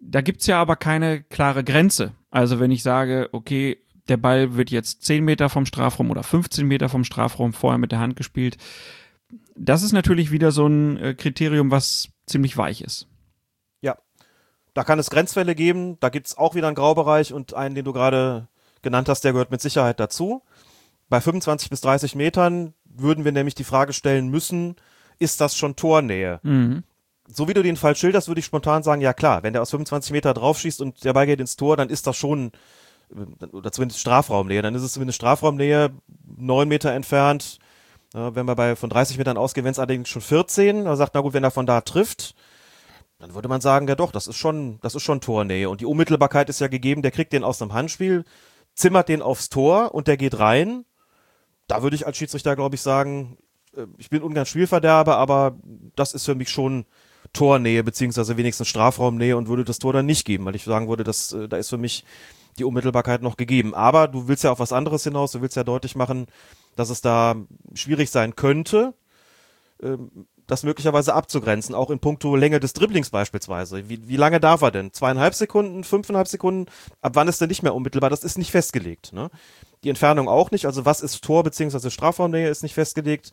Da 0.01 0.21
gibt's 0.23 0.47
ja 0.47 0.61
aber 0.61 0.77
keine 0.77 1.23
klare 1.23 1.63
Grenze. 1.65 2.13
Also 2.31 2.59
wenn 2.61 2.71
ich 2.71 2.83
sage, 2.83 3.29
okay, 3.33 3.79
der 4.09 4.17
Ball 4.17 4.57
wird 4.57 4.71
jetzt 4.71 5.03
10 5.05 5.25
Meter 5.25 5.49
vom 5.49 5.67
Strafraum 5.67 6.11
oder 6.11 6.23
15 6.23 6.67
Meter 6.67 6.89
vom 6.89 7.05
Strafraum 7.05 7.53
vorher 7.53 7.79
mit 7.79 7.93
der 7.93 8.01
Hand 8.01 8.17
gespielt. 8.17 8.57
Das 9.57 9.83
ist 9.83 9.93
natürlich 9.93 10.31
wieder 10.33 10.53
so 10.53 10.67
ein 10.67 10.97
äh, 10.97 11.15
Kriterium, 11.15 11.71
was 11.71 12.09
ziemlich 12.27 12.57
weich 12.57 12.81
ist. 12.81 13.07
Ja, 13.83 13.97
da 14.75 14.85
kann 14.85 14.99
es 14.99 15.11
Grenzfälle 15.11 15.55
geben, 15.55 15.99
da 16.01 16.09
gibt's 16.09 16.37
auch 16.37 16.55
wieder 16.55 16.67
einen 16.67 16.77
Graubereich 16.77 17.33
und 17.33 17.55
einen, 17.55 17.75
den 17.75 17.85
du 17.85 17.93
gerade 17.93 18.49
genannt 18.83 19.09
hast, 19.09 19.23
der 19.23 19.33
gehört 19.33 19.51
mit 19.51 19.61
Sicherheit 19.61 20.01
dazu. 20.01 20.43
Bei 21.11 21.21
25 21.21 21.69
bis 21.69 21.81
30 21.83 22.15
Metern 22.15 22.73
würden 22.85 23.25
wir 23.25 23.33
nämlich 23.33 23.55
die 23.55 23.65
Frage 23.65 23.93
stellen 23.93 24.29
müssen, 24.29 24.77
ist 25.19 25.41
das 25.41 25.57
schon 25.57 25.77
Tornähe? 25.77 26.41
Mhm. 26.43 26.85
So 27.27 27.49
wie 27.49 27.55
du 27.55 27.63
den 27.63 27.77
Fall 27.77 27.95
schilderst, 27.97 28.29
würde 28.29 28.39
ich 28.39 28.47
spontan 28.47 28.83
sagen, 28.83 29.03
ja 29.03 29.13
klar, 29.13 29.43
wenn 29.43 29.53
der 29.53 29.63
aus 29.63 29.71
25 29.71 30.13
Meter 30.13 30.33
draufschießt 30.35 30.81
und 30.81 31.05
der 31.05 31.13
Ball 31.13 31.27
geht 31.27 31.41
ins 31.41 31.57
Tor, 31.57 31.77
dann 31.77 31.91
ist 31.91 32.07
das 32.07 32.17
schon, 32.17 32.53
äh, 33.15 33.47
oder 33.47 33.73
zumindest 33.73 34.01
Strafraumnähe, 34.01 34.63
dann 34.63 34.75
ist 34.75 34.83
es 34.83 34.93
zumindest 34.95 35.17
Strafraumnähe, 35.17 35.91
neun 36.39 36.69
Meter 36.69 36.93
entfernt. 36.93 37.59
Wenn 38.13 38.47
wir 38.47 38.57
bei 38.57 38.75
von 38.75 38.91
30 38.91 39.19
Metern 39.19 39.37
ausgehen, 39.37 39.65
wenn 39.65 39.71
es 39.71 39.79
allerdings 39.79 40.09
schon 40.09 40.23
14, 40.23 40.85
dann 40.85 40.97
sagt, 40.97 41.15
na 41.15 41.21
gut, 41.21 41.33
wenn 41.33 41.45
er 41.45 41.53
von 41.53 41.67
da 41.67 41.81
trifft, 41.81 42.35
dann 43.21 43.35
würde 43.35 43.49
man 43.49 43.61
sagen, 43.61 43.87
ja 43.87 43.95
doch, 43.95 44.11
das 44.11 44.27
ist 44.27 44.37
schon, 44.37 44.81
das 44.81 44.97
ist 44.97 45.05
schon 45.05 45.21
Tornähe. 45.21 45.71
Und 45.71 45.81
die 45.81 45.87
Unmittelbarkeit 45.87 46.49
ist 46.49 46.61
ja 46.61 46.67
gegeben, 46.67 47.03
der 47.03 47.13
kriegt 47.13 47.33
den 47.33 47.45
aus 47.45 47.63
einem 47.63 47.73
Handspiel, 47.73 48.25
zimmert 48.75 49.09
den 49.09 49.23
aufs 49.23 49.49
Tor 49.49 49.95
und 49.95 50.09
der 50.09 50.17
geht 50.17 50.41
rein. 50.41 50.85
Da 51.71 51.83
würde 51.83 51.95
ich 51.95 52.07
als 52.07 52.17
Schiedsrichter, 52.17 52.57
glaube 52.57 52.75
ich, 52.75 52.83
sagen, 52.83 53.39
äh, 53.77 53.87
ich 53.97 54.11
bin 54.11 54.23
ungern 54.23 54.47
Spielverderber, 54.47 55.17
aber 55.17 55.57
das 55.95 56.15
ist 56.15 56.25
für 56.25 56.35
mich 56.35 56.49
schon 56.51 56.85
Tornähe, 57.33 57.85
beziehungsweise 57.85 58.37
wenigstens 58.37 58.67
Strafraumnähe 58.67 59.37
und 59.37 59.47
würde 59.47 59.65
das 59.65 59.79
Tor 59.79 59.93
dann 59.93 60.07
nicht 60.07 60.25
geben, 60.25 60.45
weil 60.47 60.57
ich 60.57 60.65
sagen 60.65 60.89
würde, 60.89 61.05
dass, 61.05 61.33
äh, 61.33 61.49
da 61.49 61.57
ist 61.59 61.69
für 61.69 61.79
mich 61.79 62.05
die 62.59 62.65
Unmittelbarkeit 62.65 63.23
noch 63.23 63.37
gegeben. 63.37 63.73
Aber 63.73 64.09
du 64.09 64.27
willst 64.27 64.43
ja 64.43 64.51
auf 64.51 64.59
was 64.59 64.73
anderes 64.73 65.05
hinaus, 65.05 65.31
du 65.31 65.43
willst 65.43 65.57
ja 65.57 65.63
deutlich 65.63 65.95
machen, 65.95 66.27
dass 66.75 66.91
es 66.91 67.03
da 67.03 67.37
schwierig 67.75 68.11
sein 68.11 68.35
könnte, 68.35 68.95
ähm, 69.81 70.27
das 70.49 70.65
möglicherweise 70.65 71.15
abzugrenzen, 71.15 71.77
auch 71.77 71.91
in 71.91 72.01
puncto 72.01 72.35
Länge 72.35 72.59
des 72.59 72.73
Dribblings 72.73 73.11
beispielsweise. 73.11 73.89
Wie, 73.89 74.09
wie 74.09 74.17
lange 74.17 74.41
darf 74.41 74.63
er 74.63 74.73
denn? 74.73 74.93
Zweieinhalb 74.93 75.35
Sekunden, 75.35 75.85
fünfeinhalb 75.85 76.27
Sekunden? 76.27 76.67
Ab 77.01 77.13
wann 77.15 77.29
ist 77.29 77.41
er 77.41 77.47
nicht 77.47 77.63
mehr 77.63 77.75
unmittelbar? 77.77 78.11
Das 78.11 78.25
ist 78.25 78.37
nicht 78.37 78.51
festgelegt. 78.51 79.13
Ne? 79.13 79.31
Die 79.85 79.89
Entfernung 79.89 80.29
auch 80.29 80.51
nicht. 80.51 80.67
Also 80.67 80.85
was 80.85 81.01
ist 81.01 81.23
Tor 81.23 81.43
bzw. 81.43 81.91
Strafraumnähe 81.91 82.49
ist 82.49 82.63
nicht 82.63 82.75
festgelegt. 82.75 83.33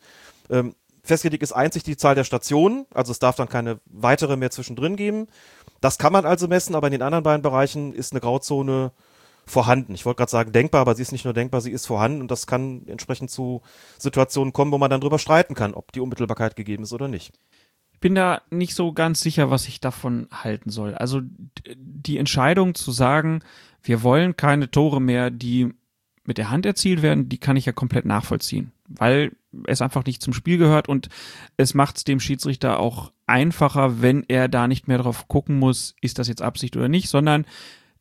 Ähm, 0.50 0.74
festgelegt 1.02 1.42
ist 1.42 1.52
einzig 1.52 1.82
die 1.82 1.96
Zahl 1.96 2.14
der 2.14 2.24
Stationen. 2.24 2.86
Also 2.92 3.12
es 3.12 3.18
darf 3.18 3.36
dann 3.36 3.48
keine 3.48 3.80
weitere 3.86 4.36
mehr 4.36 4.50
zwischendrin 4.50 4.96
geben. 4.96 5.28
Das 5.80 5.98
kann 5.98 6.12
man 6.12 6.24
also 6.24 6.48
messen, 6.48 6.74
aber 6.74 6.88
in 6.88 6.92
den 6.92 7.02
anderen 7.02 7.24
beiden 7.24 7.42
Bereichen 7.42 7.92
ist 7.92 8.12
eine 8.12 8.20
Grauzone 8.20 8.92
vorhanden. 9.46 9.94
Ich 9.94 10.04
wollte 10.04 10.18
gerade 10.18 10.30
sagen 10.30 10.52
denkbar, 10.52 10.82
aber 10.82 10.94
sie 10.94 11.02
ist 11.02 11.12
nicht 11.12 11.24
nur 11.24 11.34
denkbar, 11.34 11.60
sie 11.60 11.70
ist 11.70 11.86
vorhanden 11.86 12.20
und 12.20 12.30
das 12.30 12.46
kann 12.46 12.86
entsprechend 12.86 13.30
zu 13.30 13.62
Situationen 13.98 14.52
kommen, 14.52 14.72
wo 14.72 14.78
man 14.78 14.90
dann 14.90 15.00
drüber 15.00 15.18
streiten 15.18 15.54
kann, 15.54 15.74
ob 15.74 15.92
die 15.92 16.00
Unmittelbarkeit 16.00 16.56
gegeben 16.56 16.82
ist 16.82 16.92
oder 16.92 17.08
nicht. 17.08 17.32
Ich 17.92 18.00
bin 18.00 18.14
da 18.14 18.42
nicht 18.50 18.74
so 18.74 18.92
ganz 18.92 19.20
sicher, 19.20 19.50
was 19.50 19.66
ich 19.66 19.80
davon 19.80 20.28
halten 20.30 20.70
soll. 20.70 20.94
Also 20.94 21.20
die 21.76 22.18
Entscheidung 22.18 22.74
zu 22.74 22.92
sagen, 22.92 23.40
wir 23.82 24.02
wollen 24.02 24.36
keine 24.36 24.70
Tore 24.70 25.00
mehr, 25.00 25.30
die 25.30 25.74
mit 26.28 26.38
der 26.38 26.50
Hand 26.50 26.66
erzielt 26.66 27.00
werden, 27.00 27.30
die 27.30 27.38
kann 27.38 27.56
ich 27.56 27.64
ja 27.64 27.72
komplett 27.72 28.04
nachvollziehen, 28.04 28.70
weil 28.86 29.32
es 29.66 29.80
einfach 29.80 30.04
nicht 30.04 30.22
zum 30.22 30.34
Spiel 30.34 30.58
gehört 30.58 30.86
und 30.86 31.08
es 31.56 31.72
macht 31.72 31.96
es 31.96 32.04
dem 32.04 32.20
Schiedsrichter 32.20 32.78
auch 32.78 33.12
einfacher, 33.26 34.02
wenn 34.02 34.24
er 34.28 34.46
da 34.48 34.68
nicht 34.68 34.88
mehr 34.88 34.98
drauf 34.98 35.26
gucken 35.26 35.58
muss, 35.58 35.96
ist 36.02 36.18
das 36.18 36.28
jetzt 36.28 36.42
Absicht 36.42 36.76
oder 36.76 36.88
nicht, 36.88 37.08
sondern 37.08 37.46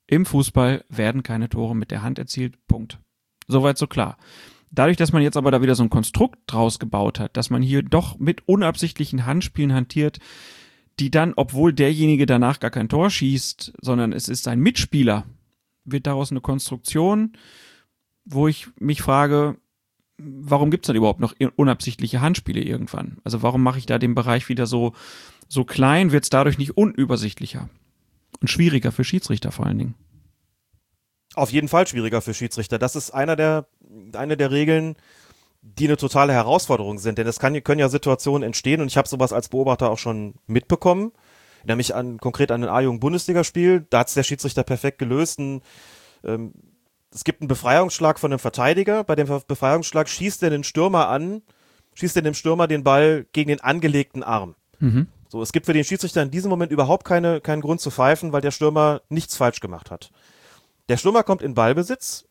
im 0.07 0.25
Fußball 0.25 0.83
werden 0.89 1.23
keine 1.23 1.47
Tore 1.47 1.73
mit 1.73 1.89
der 1.89 2.03
Hand 2.03 2.19
erzielt. 2.19 2.55
Punkt. 2.67 2.99
Soweit 3.47 3.77
so 3.77 3.87
klar. 3.87 4.17
Dadurch, 4.71 4.97
dass 4.97 5.13
man 5.13 5.21
jetzt 5.21 5.37
aber 5.37 5.49
da 5.49 5.61
wieder 5.61 5.75
so 5.75 5.83
ein 5.83 5.89
Konstrukt 5.89 6.37
draus 6.47 6.79
gebaut 6.79 7.21
hat, 7.21 7.37
dass 7.37 7.49
man 7.49 7.61
hier 7.61 7.81
doch 7.81 8.19
mit 8.19 8.45
unabsichtlichen 8.45 9.25
Handspielen 9.25 9.73
hantiert, 9.73 10.19
die 10.99 11.11
dann, 11.11 11.31
obwohl 11.37 11.71
derjenige 11.71 12.25
danach 12.25 12.59
gar 12.59 12.71
kein 12.71 12.89
Tor 12.89 13.09
schießt, 13.09 13.73
sondern 13.81 14.11
es 14.11 14.27
ist 14.27 14.43
sein 14.43 14.59
Mitspieler, 14.59 15.25
wird 15.85 16.07
daraus 16.07 16.31
eine 16.31 16.41
Konstruktion, 16.41 17.31
wo 18.29 18.47
ich 18.47 18.67
mich 18.79 19.01
frage, 19.01 19.57
warum 20.17 20.71
gibt's 20.71 20.87
dann 20.87 20.95
überhaupt 20.95 21.19
noch 21.19 21.33
unabsichtliche 21.55 22.21
Handspiele 22.21 22.61
irgendwann? 22.61 23.17
Also 23.23 23.41
warum 23.41 23.63
mache 23.63 23.79
ich 23.79 23.85
da 23.85 23.99
den 23.99 24.15
Bereich 24.15 24.49
wieder 24.49 24.65
so, 24.65 24.93
so 25.47 25.63
klein, 25.63 26.11
wird's 26.11 26.29
dadurch 26.29 26.57
nicht 26.57 26.77
unübersichtlicher 26.77 27.69
und 28.41 28.49
schwieriger 28.49 28.91
für 28.91 29.03
Schiedsrichter 29.03 29.51
vor 29.51 29.65
allen 29.65 29.79
Dingen? 29.79 29.95
Auf 31.35 31.51
jeden 31.51 31.67
Fall 31.67 31.87
schwieriger 31.87 32.21
für 32.21 32.33
Schiedsrichter. 32.33 32.79
Das 32.79 32.95
ist 32.95 33.11
einer 33.11 33.35
der, 33.35 33.67
eine 34.13 34.37
der 34.37 34.51
Regeln, 34.51 34.95
die 35.61 35.85
eine 35.85 35.97
totale 35.97 36.33
Herausforderung 36.33 36.97
sind. 36.97 37.17
Denn 37.17 37.27
es 37.27 37.39
kann, 37.39 37.63
können 37.63 37.79
ja 37.79 37.89
Situationen 37.89 38.43
entstehen 38.43 38.81
und 38.81 38.87
ich 38.87 38.97
habe 38.97 39.07
sowas 39.07 39.33
als 39.33 39.49
Beobachter 39.49 39.89
auch 39.89 39.99
schon 39.99 40.35
mitbekommen. 40.47 41.11
Nämlich 41.63 41.93
an, 41.93 42.17
konkret 42.17 42.51
an 42.51 42.63
ein 42.63 42.69
A-Jugend-Bundesligaspiel. 42.69 43.85
Da 43.89 43.99
hat's 43.99 44.13
der 44.13 44.23
Schiedsrichter 44.23 44.63
perfekt 44.63 44.99
gelöst. 44.99 45.39
Ein, 45.39 45.61
ähm, 46.23 46.53
es 47.17 47.23
gibt 47.23 47.41
einen 47.41 47.47
Befreiungsschlag 47.47 48.19
von 48.19 48.31
einem 48.31 48.37
Verteidiger. 48.37 49.03
Bei 49.03 49.15
dem 49.15 49.27
Befreiungsschlag 49.47 50.07
schießt 50.07 50.43
er 50.43 50.51
den 50.51 50.63
Stürmer 50.63 51.07
an, 51.07 51.41
schießt 51.95 52.15
er 52.15 52.21
dem 52.21 52.35
Stürmer 52.35 52.67
den 52.67 52.83
Ball 52.83 53.25
gegen 53.33 53.47
den 53.47 53.59
angelegten 53.59 54.21
Arm. 54.21 54.53
Mhm. 54.77 55.07
So, 55.27 55.41
es 55.41 55.51
gibt 55.51 55.65
für 55.65 55.73
den 55.73 55.83
Schiedsrichter 55.83 56.21
in 56.21 56.29
diesem 56.29 56.51
Moment 56.51 56.71
überhaupt 56.71 57.05
keine, 57.05 57.41
keinen 57.41 57.63
Grund 57.63 57.81
zu 57.81 57.89
pfeifen, 57.89 58.33
weil 58.33 58.41
der 58.41 58.51
Stürmer 58.51 59.01
nichts 59.09 59.35
falsch 59.35 59.61
gemacht 59.61 59.89
hat. 59.89 60.11
Der 60.89 60.97
Stürmer 60.97 61.23
kommt 61.23 61.41
in 61.41 61.55
Ballbesitz. 61.55 62.25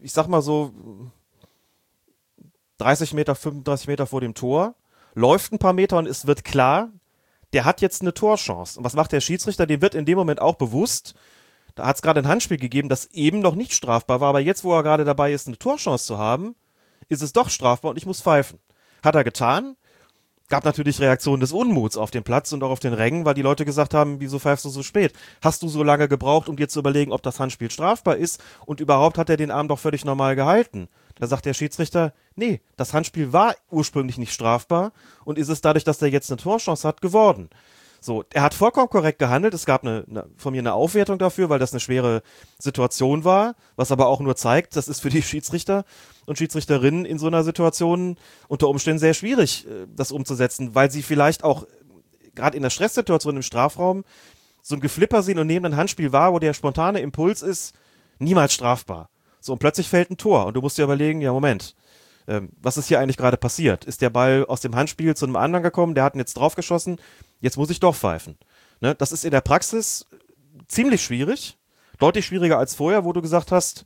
Ich 0.00 0.14
sag 0.14 0.26
mal 0.26 0.40
so 0.40 0.72
30 2.78 3.12
Meter, 3.12 3.34
35 3.34 3.88
Meter 3.88 4.06
vor 4.06 4.22
dem 4.22 4.32
Tor, 4.32 4.74
läuft 5.12 5.52
ein 5.52 5.58
paar 5.58 5.74
Meter 5.74 5.98
und 5.98 6.06
es 6.06 6.26
wird 6.26 6.44
klar, 6.44 6.88
der 7.52 7.66
hat 7.66 7.82
jetzt 7.82 8.00
eine 8.00 8.14
Torchance. 8.14 8.78
Und 8.78 8.86
was 8.86 8.94
macht 8.94 9.12
der 9.12 9.20
Schiedsrichter? 9.20 9.66
Dem 9.66 9.82
wird 9.82 9.94
in 9.94 10.06
dem 10.06 10.16
Moment 10.16 10.40
auch 10.40 10.54
bewusst, 10.54 11.14
da 11.78 11.86
hat 11.86 11.96
es 11.96 12.02
gerade 12.02 12.20
ein 12.20 12.28
Handspiel 12.28 12.56
gegeben, 12.56 12.88
das 12.88 13.06
eben 13.12 13.38
noch 13.38 13.54
nicht 13.54 13.72
strafbar 13.72 14.20
war, 14.20 14.30
aber 14.30 14.40
jetzt, 14.40 14.64
wo 14.64 14.74
er 14.74 14.82
gerade 14.82 15.04
dabei 15.04 15.32
ist, 15.32 15.46
eine 15.46 15.58
Torchance 15.58 16.06
zu 16.06 16.18
haben, 16.18 16.56
ist 17.08 17.22
es 17.22 17.32
doch 17.32 17.48
strafbar 17.50 17.92
und 17.92 17.96
ich 17.96 18.04
muss 18.04 18.20
pfeifen. 18.20 18.58
Hat 19.02 19.14
er 19.14 19.22
getan. 19.22 19.76
Gab 20.48 20.64
natürlich 20.64 20.98
Reaktionen 20.98 21.40
des 21.40 21.52
Unmuts 21.52 21.96
auf 21.96 22.10
dem 22.10 22.24
Platz 22.24 22.52
und 22.52 22.64
auch 22.64 22.70
auf 22.70 22.80
den 22.80 22.94
Rängen, 22.94 23.24
weil 23.24 23.34
die 23.34 23.42
Leute 23.42 23.64
gesagt 23.64 23.94
haben, 23.94 24.18
wieso 24.18 24.38
pfeifst 24.40 24.64
du 24.64 24.70
so 24.70 24.82
spät? 24.82 25.12
Hast 25.40 25.62
du 25.62 25.68
so 25.68 25.84
lange 25.84 26.08
gebraucht, 26.08 26.48
um 26.48 26.56
dir 26.56 26.68
zu 26.68 26.80
überlegen, 26.80 27.12
ob 27.12 27.22
das 27.22 27.38
Handspiel 27.38 27.70
strafbar 27.70 28.16
ist? 28.16 28.42
Und 28.66 28.80
überhaupt 28.80 29.18
hat 29.18 29.30
er 29.30 29.36
den 29.36 29.50
Arm 29.52 29.68
doch 29.68 29.78
völlig 29.78 30.04
normal 30.04 30.34
gehalten. 30.34 30.88
Da 31.14 31.26
sagt 31.28 31.46
der 31.46 31.54
Schiedsrichter, 31.54 32.12
nee, 32.34 32.60
das 32.76 32.92
Handspiel 32.92 33.32
war 33.32 33.54
ursprünglich 33.70 34.18
nicht 34.18 34.32
strafbar 34.32 34.92
und 35.24 35.38
ist 35.38 35.48
es 35.48 35.60
dadurch, 35.60 35.84
dass 35.84 36.02
er 36.02 36.08
jetzt 36.08 36.30
eine 36.30 36.38
Torchance 36.38 36.88
hat, 36.88 37.02
geworden. 37.02 37.50
So, 38.00 38.24
er 38.32 38.42
hat 38.42 38.54
vollkommen 38.54 38.88
korrekt 38.88 39.18
gehandelt. 39.18 39.54
Es 39.54 39.66
gab 39.66 39.82
eine, 39.82 40.04
eine, 40.08 40.26
von 40.36 40.52
mir 40.52 40.60
eine 40.60 40.74
Aufwertung 40.74 41.18
dafür, 41.18 41.48
weil 41.48 41.58
das 41.58 41.72
eine 41.72 41.80
schwere 41.80 42.22
Situation 42.58 43.24
war, 43.24 43.56
was 43.76 43.90
aber 43.90 44.06
auch 44.06 44.20
nur 44.20 44.36
zeigt, 44.36 44.76
das 44.76 44.88
ist 44.88 45.00
für 45.00 45.10
die 45.10 45.22
Schiedsrichter 45.22 45.84
und 46.26 46.38
Schiedsrichterinnen 46.38 47.04
in 47.04 47.18
so 47.18 47.26
einer 47.26 47.42
Situation 47.42 48.16
unter 48.46 48.68
Umständen 48.68 49.00
sehr 49.00 49.14
schwierig, 49.14 49.66
äh, 49.66 49.86
das 49.94 50.12
umzusetzen, 50.12 50.74
weil 50.74 50.90
sie 50.90 51.02
vielleicht 51.02 51.42
auch 51.42 51.66
gerade 52.34 52.56
in 52.56 52.62
der 52.62 52.70
Stresssituation 52.70 53.36
im 53.36 53.42
Strafraum 53.42 54.04
so 54.62 54.76
ein 54.76 54.80
Geflipper 54.80 55.22
sehen 55.22 55.38
und 55.38 55.46
nehmen 55.46 55.66
ein 55.66 55.76
Handspiel 55.76 56.12
wahr, 56.12 56.32
wo 56.32 56.38
der 56.38 56.54
spontane 56.54 57.00
Impuls 57.00 57.42
ist, 57.42 57.74
niemals 58.18 58.54
strafbar. 58.54 59.08
So, 59.40 59.52
und 59.52 59.58
plötzlich 59.58 59.88
fällt 59.88 60.10
ein 60.10 60.16
Tor 60.16 60.46
und 60.46 60.54
du 60.54 60.60
musst 60.60 60.78
dir 60.78 60.84
überlegen, 60.84 61.20
ja, 61.20 61.32
Moment, 61.32 61.74
ähm, 62.28 62.50
was 62.60 62.76
ist 62.76 62.88
hier 62.88 63.00
eigentlich 63.00 63.16
gerade 63.16 63.36
passiert? 63.36 63.84
Ist 63.84 64.02
der 64.02 64.10
Ball 64.10 64.44
aus 64.46 64.60
dem 64.60 64.76
Handspiel 64.76 65.16
zu 65.16 65.24
einem 65.24 65.36
anderen 65.36 65.62
gekommen, 65.62 65.94
der 65.94 66.04
hat 66.04 66.14
ihn 66.14 66.18
jetzt 66.18 66.34
draufgeschossen, 66.34 66.98
jetzt 67.40 67.56
muss 67.56 67.70
ich 67.70 67.80
doch 67.80 67.94
pfeifen. 67.94 68.36
Ne? 68.80 68.94
Das 68.94 69.12
ist 69.12 69.24
in 69.24 69.30
der 69.30 69.40
Praxis 69.40 70.06
ziemlich 70.66 71.02
schwierig, 71.02 71.58
deutlich 71.98 72.26
schwieriger 72.26 72.58
als 72.58 72.74
vorher, 72.74 73.04
wo 73.04 73.12
du 73.12 73.22
gesagt 73.22 73.52
hast, 73.52 73.84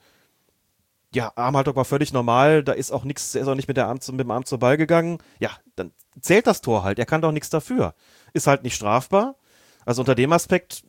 ja, 1.15 1.33
Armhaltung 1.37 1.77
war 1.77 1.85
völlig 1.85 2.13
normal, 2.13 2.65
da 2.65 2.73
ist 2.73 2.91
auch 2.91 3.05
nichts, 3.05 3.35
er 3.35 3.43
ist 3.43 3.49
auch 3.49 3.55
nicht 3.55 3.69
mit, 3.69 3.77
der 3.77 3.87
Arm 3.87 3.99
mit 4.11 4.21
dem 4.21 4.31
Arm 4.31 4.47
zur 4.47 4.59
Ball 4.59 4.77
gegangen. 4.77 5.19
Ja, 5.41 5.51
dann 5.77 5.93
zählt 6.21 6.47
das 6.47 6.63
Tor 6.63 6.85
halt, 6.85 6.99
er 6.99 7.07
kann 7.07 7.21
doch 7.21 7.33
nichts 7.33 7.51
dafür. 7.51 7.95
Ist 8.33 8.47
halt 8.47 8.63
nicht 8.63 8.75
strafbar. 8.75 9.37
Also 9.85 10.01
unter 10.01 10.15
dem 10.15 10.33
Aspekt 10.33 10.85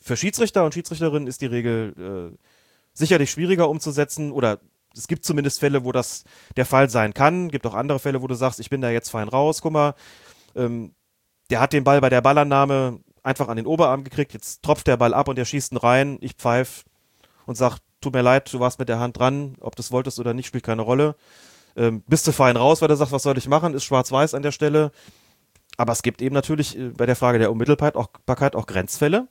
für 0.00 0.16
Schiedsrichter 0.16 0.64
und 0.64 0.74
Schiedsrichterinnen 0.74 1.28
ist 1.28 1.40
die 1.40 1.46
Regel 1.46 2.32
äh, 2.34 2.36
sicherlich 2.94 3.30
schwieriger 3.30 3.68
umzusetzen 3.68 4.32
oder 4.32 4.60
es 4.96 5.06
gibt 5.06 5.24
zumindest 5.24 5.60
Fälle, 5.60 5.84
wo 5.84 5.92
das 5.92 6.24
der 6.56 6.66
Fall 6.66 6.90
sein 6.90 7.14
kann. 7.14 7.48
Gibt 7.48 7.66
auch 7.66 7.74
andere 7.74 8.00
Fälle, 8.00 8.22
wo 8.22 8.26
du 8.26 8.34
sagst, 8.34 8.58
ich 8.58 8.70
bin 8.70 8.80
da 8.80 8.90
jetzt 8.90 9.10
fein 9.10 9.28
raus. 9.28 9.62
Guck 9.62 9.72
mal, 9.72 9.94
ähm, 10.56 10.94
der 11.50 11.60
hat 11.60 11.72
den 11.72 11.84
Ball 11.84 12.00
bei 12.00 12.08
der 12.08 12.20
Ballannahme 12.20 13.00
einfach 13.22 13.48
an 13.48 13.56
den 13.56 13.66
Oberarm 13.66 14.04
gekriegt. 14.04 14.32
Jetzt 14.32 14.62
tropft 14.62 14.86
der 14.86 14.96
Ball 14.96 15.14
ab 15.14 15.28
und 15.28 15.38
er 15.38 15.44
schießt 15.44 15.72
ihn 15.72 15.78
rein. 15.78 16.18
Ich 16.20 16.34
pfeif 16.34 16.84
und 17.46 17.56
sag, 17.56 17.78
tut 18.00 18.14
mir 18.14 18.22
leid, 18.22 18.52
du 18.52 18.60
warst 18.60 18.78
mit 18.78 18.88
der 18.88 18.98
Hand 18.98 19.18
dran. 19.18 19.56
Ob 19.60 19.76
du 19.76 19.82
es 19.82 19.92
wolltest 19.92 20.18
oder 20.18 20.34
nicht, 20.34 20.46
spielt 20.46 20.64
keine 20.64 20.82
Rolle. 20.82 21.16
Ähm, 21.76 22.02
bist 22.06 22.26
du 22.26 22.32
fein 22.32 22.56
raus, 22.56 22.82
weil 22.82 22.90
er 22.90 22.96
sagt, 22.96 23.12
was 23.12 23.22
soll 23.22 23.38
ich 23.38 23.48
machen? 23.48 23.74
Ist 23.74 23.84
schwarz-weiß 23.84 24.34
an 24.34 24.42
der 24.42 24.52
Stelle. 24.52 24.90
Aber 25.76 25.92
es 25.92 26.02
gibt 26.02 26.20
eben 26.22 26.34
natürlich 26.34 26.78
äh, 26.78 26.88
bei 26.90 27.06
der 27.06 27.16
Frage 27.16 27.38
der 27.38 27.50
Unmittelbarkeit 27.52 27.96
auch, 27.96 28.08
auch 28.54 28.66
Grenzfälle. 28.66 29.28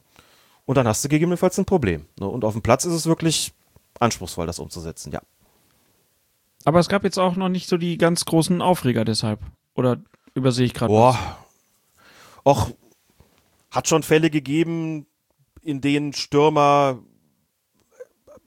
Und 0.65 0.75
dann 0.75 0.87
hast 0.87 1.03
du 1.03 1.09
gegebenenfalls 1.09 1.57
ein 1.57 1.65
Problem. 1.65 2.05
Ne? 2.19 2.27
Und 2.27 2.45
auf 2.45 2.53
dem 2.53 2.61
Platz 2.61 2.85
ist 2.85 2.93
es 2.93 3.07
wirklich 3.07 3.53
anspruchsvoll, 3.99 4.45
das 4.45 4.59
umzusetzen, 4.59 5.11
ja. 5.11 5.21
Aber 6.65 6.79
es 6.79 6.89
gab 6.89 7.03
jetzt 7.03 7.17
auch 7.17 7.35
noch 7.35 7.49
nicht 7.49 7.67
so 7.67 7.77
die 7.77 7.97
ganz 7.97 8.25
großen 8.25 8.61
Aufreger 8.61 9.05
deshalb. 9.05 9.39
Oder 9.75 9.97
übersehe 10.33 10.65
ich 10.65 10.73
gerade? 10.73 10.91
Boah. 10.91 11.17
Och, 12.49 12.71
hat 13.69 13.87
schon 13.87 14.01
Fälle 14.01 14.29
gegeben, 14.29 15.05
in 15.61 15.81
denen 15.81 16.13
Stürmer 16.13 16.99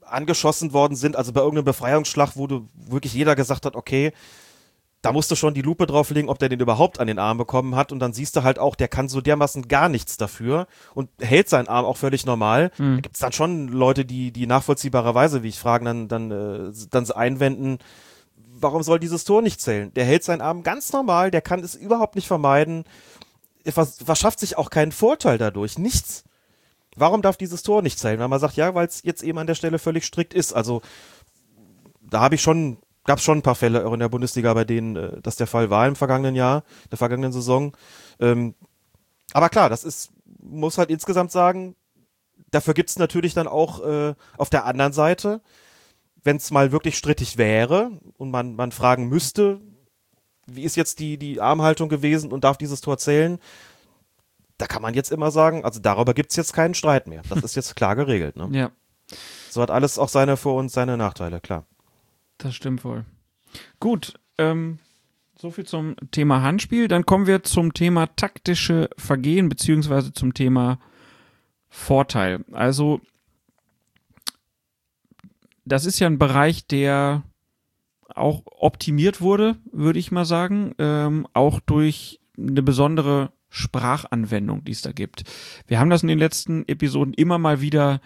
angeschossen 0.01 0.73
worden 0.73 0.95
sind, 0.95 1.15
also 1.15 1.31
bei 1.31 1.39
irgendeinem 1.39 1.65
Befreiungsschlag, 1.65 2.35
wo 2.35 2.47
du 2.47 2.67
wirklich 2.75 3.13
jeder 3.13 3.35
gesagt 3.35 3.65
hat, 3.65 3.75
okay, 3.75 4.11
da 5.01 5.11
musst 5.11 5.31
du 5.31 5.35
schon 5.35 5.53
die 5.53 5.61
Lupe 5.61 5.85
drauflegen, 5.85 6.29
ob 6.29 6.39
der 6.39 6.49
den 6.49 6.59
überhaupt 6.59 6.99
an 6.99 7.07
den 7.07 7.19
Arm 7.19 7.37
bekommen 7.37 7.75
hat. 7.75 7.91
Und 7.91 7.99
dann 7.99 8.13
siehst 8.13 8.35
du 8.35 8.43
halt 8.43 8.57
auch, 8.57 8.75
der 8.75 8.87
kann 8.87 9.09
so 9.09 9.19
dermaßen 9.19 9.67
gar 9.67 9.89
nichts 9.89 10.15
dafür 10.15 10.67
und 10.93 11.09
hält 11.19 11.49
seinen 11.49 11.67
Arm 11.67 11.85
auch 11.85 11.97
völlig 11.97 12.25
normal. 12.25 12.71
Mhm. 12.77 12.95
Da 12.95 13.01
gibt 13.01 13.15
es 13.15 13.19
dann 13.19 13.33
schon 13.33 13.67
Leute, 13.67 14.05
die, 14.05 14.31
die 14.31 14.47
nachvollziehbarerweise, 14.47 15.43
wie 15.43 15.49
ich 15.49 15.59
frage, 15.59 15.83
dann, 15.85 16.07
dann, 16.07 16.31
äh, 16.31 16.71
dann 16.89 17.11
einwenden, 17.11 17.79
warum 18.35 18.81
soll 18.81 18.99
dieses 18.99 19.25
Tor 19.25 19.41
nicht 19.41 19.59
zählen? 19.59 19.93
Der 19.93 20.05
hält 20.05 20.23
seinen 20.23 20.41
Arm 20.41 20.63
ganz 20.63 20.93
normal, 20.93 21.31
der 21.31 21.41
kann 21.41 21.59
es 21.59 21.75
überhaupt 21.75 22.15
nicht 22.15 22.27
vermeiden. 22.27 22.85
Er 23.63 23.71
verschafft 23.71 24.39
sich 24.39 24.57
auch 24.57 24.69
keinen 24.69 24.91
Vorteil 24.91 25.37
dadurch. 25.37 25.77
Nichts. 25.77 26.23
Warum 26.95 27.21
darf 27.21 27.37
dieses 27.37 27.63
Tor 27.63 27.81
nicht 27.81 27.97
zählen? 27.97 28.19
Weil 28.19 28.27
man 28.27 28.39
sagt, 28.39 28.55
ja, 28.55 28.75
weil 28.75 28.87
es 28.87 29.03
jetzt 29.03 29.23
eben 29.23 29.37
an 29.39 29.47
der 29.47 29.55
Stelle 29.55 29.79
völlig 29.79 30.05
strikt 30.05 30.33
ist. 30.33 30.53
Also 30.53 30.81
da 32.01 32.21
habe 32.21 32.35
ich 32.35 32.41
schon 32.41 32.77
gab 33.05 33.19
es 33.19 33.23
schon 33.23 33.39
ein 33.39 33.43
paar 33.43 33.55
Fälle 33.55 33.85
auch 33.85 33.93
in 33.93 33.99
der 33.99 34.09
Bundesliga, 34.09 34.53
bei 34.53 34.63
denen 34.63 34.95
äh, 34.95 35.21
das 35.21 35.35
der 35.35 35.47
Fall 35.47 35.69
war 35.69 35.87
im 35.87 35.95
vergangenen 35.95 36.35
Jahr, 36.35 36.63
der 36.91 36.97
vergangenen 36.97 37.31
Saison. 37.31 37.75
Ähm, 38.19 38.55
aber 39.33 39.49
klar, 39.49 39.69
das 39.69 39.83
ist, 39.83 40.11
muss 40.39 40.77
halt 40.77 40.89
insgesamt 40.89 41.31
sagen, 41.31 41.75
dafür 42.51 42.73
gibt 42.73 42.89
es 42.89 42.99
natürlich 42.99 43.33
dann 43.33 43.47
auch 43.47 43.83
äh, 43.83 44.13
auf 44.37 44.49
der 44.49 44.65
anderen 44.65 44.93
Seite, 44.93 45.41
wenn 46.23 46.37
es 46.37 46.51
mal 46.51 46.71
wirklich 46.71 46.97
strittig 46.97 47.37
wäre 47.37 47.99
und 48.17 48.31
man, 48.31 48.55
man 48.55 48.71
fragen 48.71 49.09
müsste, 49.09 49.59
wie 50.45 50.63
ist 50.63 50.75
jetzt 50.75 50.99
die, 50.99 51.17
die 51.17 51.39
Armhaltung 51.41 51.89
gewesen 51.89 52.31
und 52.31 52.43
darf 52.43 52.57
dieses 52.57 52.81
Tor 52.81 52.97
zählen, 52.97 53.39
da 54.57 54.67
kann 54.67 54.81
man 54.81 54.93
jetzt 54.93 55.11
immer 55.11 55.31
sagen, 55.31 55.65
also 55.65 55.79
darüber 55.79 56.13
gibt 56.13 56.31
es 56.31 56.37
jetzt 56.37 56.53
keinen 56.53 56.73
Streit 56.73 57.07
mehr. 57.07 57.21
Das 57.29 57.43
ist 57.43 57.55
jetzt 57.55 57.75
klar 57.75 57.95
geregelt. 57.95 58.35
Ne? 58.35 58.49
Ja. 58.51 58.71
So 59.49 59.61
hat 59.61 59.71
alles 59.71 59.99
auch 59.99 60.09
seine 60.09 60.37
Vor- 60.37 60.59
und 60.59 60.69
seine 60.69 60.97
Nachteile, 60.97 61.39
klar. 61.39 61.65
Das 62.37 62.55
stimmt 62.55 62.83
wohl. 62.83 63.05
Gut, 63.79 64.19
ähm, 64.37 64.79
so 65.37 65.51
viel 65.51 65.65
zum 65.65 65.95
Thema 66.11 66.41
Handspiel. 66.41 66.87
Dann 66.87 67.05
kommen 67.05 67.27
wir 67.27 67.43
zum 67.43 67.73
Thema 67.73 68.07
taktische 68.15 68.89
Vergehen 68.97 69.49
beziehungsweise 69.49 70.13
zum 70.13 70.33
Thema 70.33 70.79
Vorteil. 71.69 72.45
Also 72.51 73.01
das 75.65 75.85
ist 75.85 75.99
ja 75.99 76.07
ein 76.07 76.19
Bereich, 76.19 76.67
der 76.67 77.23
auch 78.15 78.43
optimiert 78.45 79.21
wurde, 79.21 79.57
würde 79.71 79.99
ich 79.99 80.11
mal 80.11 80.25
sagen, 80.25 80.73
ähm, 80.77 81.27
auch 81.33 81.59
durch 81.59 82.19
eine 82.37 82.63
besondere 82.63 83.31
Sprachanwendung, 83.49 84.63
die 84.63 84.71
es 84.71 84.81
da 84.81 84.91
gibt. 84.91 85.23
Wir 85.67 85.79
haben 85.79 85.89
das 85.89 86.01
in 86.01 86.07
den 86.07 86.19
letzten 86.19 86.67
Episoden 86.67 87.13
immer 87.13 87.37
mal 87.37 87.61
wieder 87.61 88.01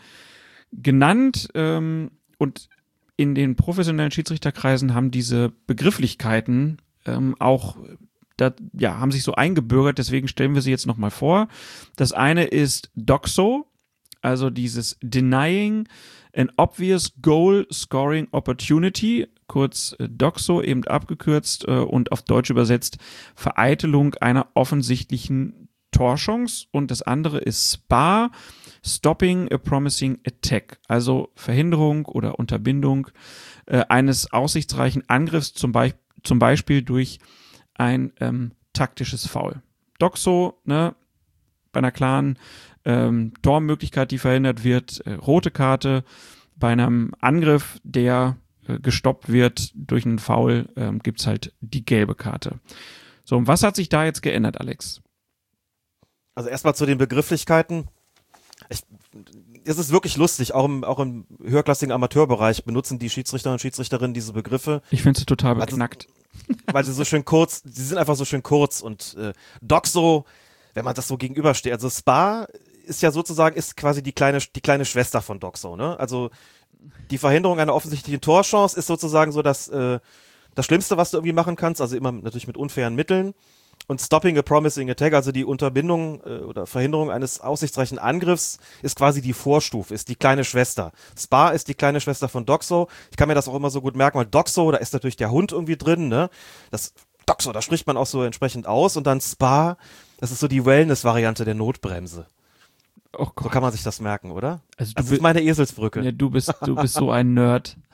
genannt 0.71 1.47
ähm, 1.53 2.11
und 2.37 2.69
in 3.15 3.33
den 3.33 3.55
professionellen 3.55 4.11
Schiedsrichterkreisen 4.11 4.93
haben 4.93 5.09
diese 5.09 5.53
Begrifflichkeiten 5.65 6.81
ähm, 7.05 7.35
auch 7.39 7.77
da, 8.35 8.53
ja, 8.73 8.99
haben 8.99 9.11
sich 9.11 9.23
so 9.23 9.33
eingebürgert, 9.33 9.97
deswegen 9.97 10.27
stellen 10.27 10.53
wir 10.53 10.61
sie 10.61 10.69
jetzt 10.69 10.85
nochmal 10.85 11.09
vor. 11.09 11.47
Das 11.95 12.11
eine 12.11 12.45
ist 12.45 12.91
Doxo, 12.93 13.65
also 14.21 14.49
dieses 14.49 14.97
Denying 15.01 15.87
an 16.35 16.51
Obvious 16.57 17.13
Goal 17.21 17.67
Scoring 17.71 18.27
Opportunity, 18.31 19.27
kurz 19.47 19.95
äh, 19.99 20.07
Doxo, 20.09 20.61
eben 20.61 20.83
abgekürzt 20.85 21.65
äh, 21.67 21.71
und 21.71 22.11
auf 22.11 22.21
Deutsch 22.21 22.49
übersetzt 22.49 22.97
Vereitelung 23.35 24.15
einer 24.15 24.47
offensichtlichen 24.53 25.69
Torchance. 25.91 26.67
Und 26.71 26.91
das 26.91 27.01
andere 27.01 27.39
ist 27.39 27.71
SPA, 27.71 28.31
Stopping 28.85 29.51
a 29.51 29.57
Promising 29.57 30.19
Attack, 30.25 30.79
also 30.87 31.31
Verhinderung 31.35 32.05
oder 32.05 32.39
Unterbindung 32.39 33.07
äh, 33.65 33.83
eines 33.89 34.31
aussichtsreichen 34.31 35.03
Angriffs, 35.07 35.53
zum, 35.53 35.71
Be 35.71 35.93
zum 36.23 36.39
Beispiel 36.39 36.81
durch 36.81 37.19
ein 37.73 38.13
ähm, 38.19 38.51
taktisches 38.73 39.27
Foul. 39.27 39.61
Doxo, 39.99 40.59
ne, 40.65 40.95
bei 41.71 41.79
einer 41.79 41.91
klaren 41.91 42.37
ähm, 42.85 43.33
Tormöglichkeit, 43.41 44.11
die 44.11 44.17
verhindert 44.17 44.63
wird, 44.63 45.01
äh, 45.05 45.13
rote 45.13 45.51
Karte, 45.51 46.03
bei 46.55 46.71
einem 46.71 47.11
Angriff, 47.19 47.79
der 47.83 48.37
gestoppt 48.81 49.31
wird 49.31 49.71
durch 49.75 50.05
einen 50.05 50.19
Foul, 50.19 50.69
äh, 50.75 50.91
gibt's 51.03 51.27
halt 51.27 51.53
die 51.61 51.85
gelbe 51.85 52.15
Karte. 52.15 52.59
So, 53.23 53.37
und 53.37 53.47
was 53.47 53.63
hat 53.63 53.75
sich 53.75 53.89
da 53.89 54.05
jetzt 54.05 54.21
geändert, 54.21 54.59
Alex? 54.59 55.01
Also 56.35 56.49
erstmal 56.49 56.75
zu 56.75 56.85
den 56.85 56.97
Begrifflichkeiten 56.97 57.87
ich, 58.69 58.81
es 59.65 59.77
ist 59.77 59.91
wirklich 59.91 60.17
lustig, 60.17 60.53
auch 60.53 60.65
im, 60.65 60.83
auch 60.83 60.99
im 60.99 61.25
höherklassigen 61.43 61.91
Amateurbereich 61.91 62.63
benutzen 62.63 62.99
die 62.99 63.09
Schiedsrichter 63.09 63.51
und 63.51 63.59
Schiedsrichterinnen 63.59 64.13
diese 64.13 64.33
Begriffe. 64.33 64.81
Ich 64.91 65.03
finde 65.03 65.19
sie 65.19 65.25
total 65.25 65.55
beknackt. 65.55 66.07
Also, 66.47 66.61
weil 66.71 66.83
sie 66.85 66.93
so 66.93 67.05
schön 67.05 67.25
kurz, 67.25 67.61
sie 67.65 67.83
sind 67.83 67.97
einfach 67.97 68.15
so 68.15 68.25
schön 68.25 68.43
kurz 68.43 68.81
und 68.81 69.15
äh, 69.19 69.33
Doxo, 69.61 70.25
wenn 70.73 70.85
man 70.85 70.95
das 70.95 71.07
so 71.07 71.17
gegenübersteht, 71.17 71.73
also 71.73 71.89
Spa 71.89 72.47
ist 72.85 73.01
ja 73.01 73.11
sozusagen, 73.11 73.57
ist 73.57 73.75
quasi 73.75 74.01
die 74.01 74.13
kleine, 74.13 74.39
die 74.39 74.61
kleine 74.61 74.85
Schwester 74.85 75.21
von 75.21 75.39
Doxo, 75.39 75.75
ne? 75.75 75.99
Also 75.99 76.29
die 77.11 77.17
Verhinderung 77.17 77.59
einer 77.59 77.73
offensichtlichen 77.73 78.21
Torchance 78.21 78.77
ist 78.77 78.87
sozusagen 78.87 79.31
so 79.31 79.41
das, 79.41 79.67
äh, 79.69 79.99
das 80.55 80.65
Schlimmste, 80.65 80.97
was 80.97 81.11
du 81.11 81.17
irgendwie 81.17 81.33
machen 81.33 81.55
kannst, 81.55 81.81
also 81.81 81.95
immer 81.95 82.11
natürlich 82.11 82.47
mit 82.47 82.57
unfairen 82.57 82.95
Mitteln. 82.95 83.33
Und 83.85 84.01
Stopping 84.01 84.37
a 84.37 84.41
Promising 84.41 84.89
Attack, 84.89 85.13
also 85.13 85.31
die 85.31 85.45
Unterbindung 85.45 86.21
äh, 86.25 86.39
oder 86.39 86.65
Verhinderung 86.65 87.09
eines 87.09 87.39
aussichtsreichen 87.39 87.99
Angriffs, 87.99 88.59
ist 88.81 88.97
quasi 88.97 89.21
die 89.21 89.33
Vorstufe, 89.33 89.93
ist 89.93 90.09
die 90.09 90.15
kleine 90.15 90.43
Schwester. 90.43 90.91
Spa 91.17 91.49
ist 91.49 91.69
die 91.69 91.73
kleine 91.73 92.01
Schwester 92.01 92.27
von 92.27 92.45
Doxo. 92.45 92.89
Ich 93.11 93.17
kann 93.17 93.29
mir 93.29 93.35
das 93.35 93.47
auch 93.47 93.55
immer 93.55 93.69
so 93.69 93.81
gut 93.81 93.95
merken, 93.95 94.17
weil 94.17 94.25
Doxo, 94.25 94.71
da 94.71 94.77
ist 94.77 94.93
natürlich 94.93 95.15
der 95.15 95.31
Hund 95.31 95.53
irgendwie 95.53 95.77
drin, 95.77 96.09
ne? 96.09 96.29
Das 96.71 96.93
Doxo, 97.25 97.53
da 97.53 97.61
spricht 97.61 97.87
man 97.87 97.95
auch 97.95 98.07
so 98.07 98.23
entsprechend 98.23 98.67
aus. 98.67 98.97
Und 98.97 99.05
dann 99.05 99.21
Spa, 99.21 99.77
das 100.17 100.31
ist 100.31 100.39
so 100.39 100.47
die 100.47 100.65
Wellness-Variante 100.65 101.45
der 101.45 101.55
Notbremse. 101.55 102.25
Oh. 103.13 103.27
So 103.41 103.49
kann 103.49 103.61
man 103.61 103.71
sich 103.71 103.83
das 103.83 103.99
merken, 103.99 104.31
oder? 104.31 104.61
Also 104.77 104.93
das 104.93 105.11
ist 105.11 105.21
meine 105.21 105.41
Eselsbrücke. 105.41 106.01
Ja, 106.01 106.11
du 106.11 106.29
bist, 106.29 106.53
du 106.61 106.75
bist 106.75 106.95
so 106.95 107.11
ein 107.11 107.33
Nerd. 107.33 107.77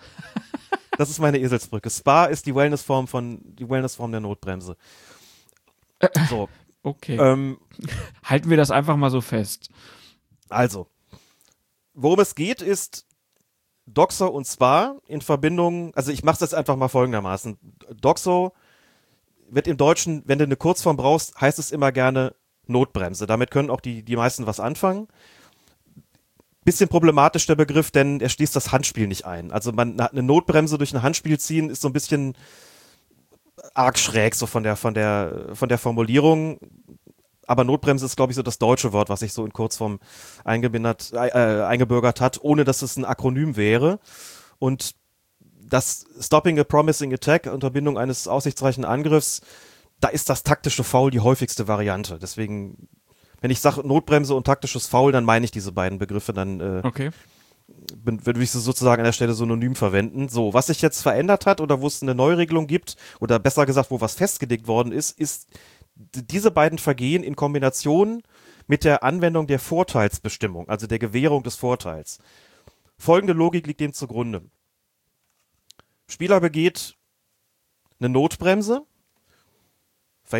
Das 0.96 1.10
ist 1.10 1.18
meine 1.18 1.40
Eselsbrücke. 1.40 1.90
Spa 1.90 2.26
ist 2.26 2.46
die 2.46 2.54
Wellnessform 2.54 3.08
von, 3.08 3.42
die 3.56 3.68
Wellnessform 3.68 4.12
der 4.12 4.22
Notbremse. 4.22 4.78
So. 6.30 6.50
Okay. 6.84 7.18
Ähm, 7.18 7.58
Halten 8.24 8.50
wir 8.50 8.58
das 8.58 8.70
einfach 8.70 8.96
mal 8.96 9.10
so 9.10 9.20
fest. 9.20 9.70
Also, 10.50 10.88
worum 11.94 12.20
es 12.20 12.36
geht, 12.36 12.62
ist 12.62 13.08
Doxo 13.86 14.28
und 14.28 14.46
Spa 14.46 14.98
in 15.08 15.22
Verbindung, 15.22 15.96
also 15.96 16.12
ich 16.12 16.24
mache 16.24 16.40
das 16.40 16.54
einfach 16.54 16.76
mal 16.76 16.90
folgendermaßen. 16.90 17.58
Doxo 18.00 18.54
wird 19.50 19.68
im 19.68 19.78
Deutschen, 19.78 20.24
wenn 20.26 20.40
du 20.40 20.46
eine 20.46 20.56
Kurzform 20.56 20.98
brauchst, 20.98 21.40
heißt 21.40 21.60
es 21.60 21.72
immer 21.72 21.92
gerne 21.92 22.36
Notbremse. 22.68 23.28
Damit 23.28 23.52
können 23.52 23.70
auch 23.70 23.82
die, 23.82 24.04
die 24.04 24.16
meisten 24.16 24.48
was 24.48 24.60
anfangen. 24.60 25.08
Bisschen 26.66 26.88
problematisch 26.88 27.46
der 27.46 27.56
Begriff, 27.56 27.92
denn 27.92 28.22
er 28.22 28.30
schließt 28.30 28.56
das 28.56 28.72
Handspiel 28.72 29.08
nicht 29.08 29.26
ein. 29.26 29.52
Also 29.52 29.74
man 29.74 30.00
eine 30.00 30.24
Notbremse 30.24 30.78
durch 30.78 30.94
ein 30.94 31.02
Handspiel 31.02 31.38
ziehen 31.38 31.70
ist 31.70 31.82
so 31.82 31.90
ein 31.90 31.94
bisschen 31.94 32.36
arg 33.74 33.98
schräg, 33.98 34.36
so 34.36 34.46
von 34.46 34.64
der, 34.64 34.76
von 34.76 34.94
der, 34.94 35.50
von 35.54 35.70
der 35.70 35.78
Formulierung. 35.78 36.60
Aber 37.46 37.66
Notbremse 37.66 38.06
ist, 38.06 38.16
glaube 38.16 38.32
ich, 38.32 38.38
so 38.38 38.44
das 38.44 38.60
deutsche 38.60 38.94
Wort, 38.94 39.10
was 39.10 39.20
sich 39.20 39.34
so 39.34 39.46
in 39.46 39.52
Kurzform 39.52 40.00
eingebindert, 40.46 41.12
äh, 41.14 41.64
eingebürgert 41.64 42.22
hat, 42.22 42.40
ohne 42.42 42.64
dass 42.64 42.82
es 42.82 42.96
ein 42.96 43.04
Akronym 43.04 43.58
wäre. 43.58 44.00
Und 44.60 44.96
das 45.60 46.06
Stopping 46.20 46.60
a 46.60 46.64
Promising 46.64 47.14
Attack, 47.14 47.48
Unterbindung 47.48 47.98
eines 47.98 48.28
aussichtsreichen 48.28 48.86
Angriffs, 48.86 49.42
da 50.04 50.10
ist 50.10 50.30
das 50.30 50.44
taktische 50.44 50.84
Foul 50.84 51.12
die 51.12 51.20
häufigste 51.22 51.68
Variante. 51.68 52.20
Deswegen 52.20 52.88
Wenn 53.42 53.52
ich 53.52 53.60
sage 53.60 53.86
Notbremse 53.86 54.36
und 54.36 54.46
taktisches 54.46 54.88
Foul, 54.88 55.12
dann 55.12 55.26
meine 55.26 55.44
ich 55.44 55.52
diese 55.52 55.74
beiden 55.74 55.98
Begriffe, 56.00 56.32
dann 56.32 56.62
äh, 56.62 56.82
Okay. 56.84 57.12
bin- 57.94 58.26
würde 58.26 58.42
ich 58.42 58.52
sie 58.52 58.62
sozusagen 58.62 59.02
an 59.02 59.06
der 59.06 59.12
Stelle 59.12 59.34
synonym 59.34 59.76
verwenden. 59.76 60.30
So, 60.30 60.54
was 60.54 60.68
sich 60.68 60.82
jetzt 60.82 61.02
verändert 61.02 61.46
hat 61.46 61.60
oder 61.60 61.82
wo 61.82 61.88
es 61.88 62.02
eine 62.02 62.16
Neuregelung 62.16 62.68
gibt, 62.68 62.96
oder 63.20 63.40
besser 63.40 63.66
gesagt, 63.66 63.92
wo 63.92 64.00
was 64.00 64.16
festgelegt 64.16 64.68
worden 64.68 64.94
ist, 64.94 65.20
ist 65.20 65.50
diese 65.96 66.52
beiden 66.52 66.80
Vergehen 66.80 67.22
in 67.22 67.36
Kombination 67.36 68.24
mit 68.68 68.86
der 68.86 69.04
Anwendung 69.04 69.46
der 69.46 69.60
Vorteilsbestimmung, 69.60 70.70
also 70.70 70.88
der 70.88 71.00
Gewährung 71.00 71.44
des 71.44 71.58
Vorteils. 71.58 72.20
Folgende 72.98 73.34
Logik 73.34 73.68
liegt 73.68 73.82
dem 73.82 73.92
zugrunde. 73.92 74.44
Spieler 76.08 76.40
begeht 76.40 76.96
eine 78.00 78.08
Notbremse, 78.10 78.86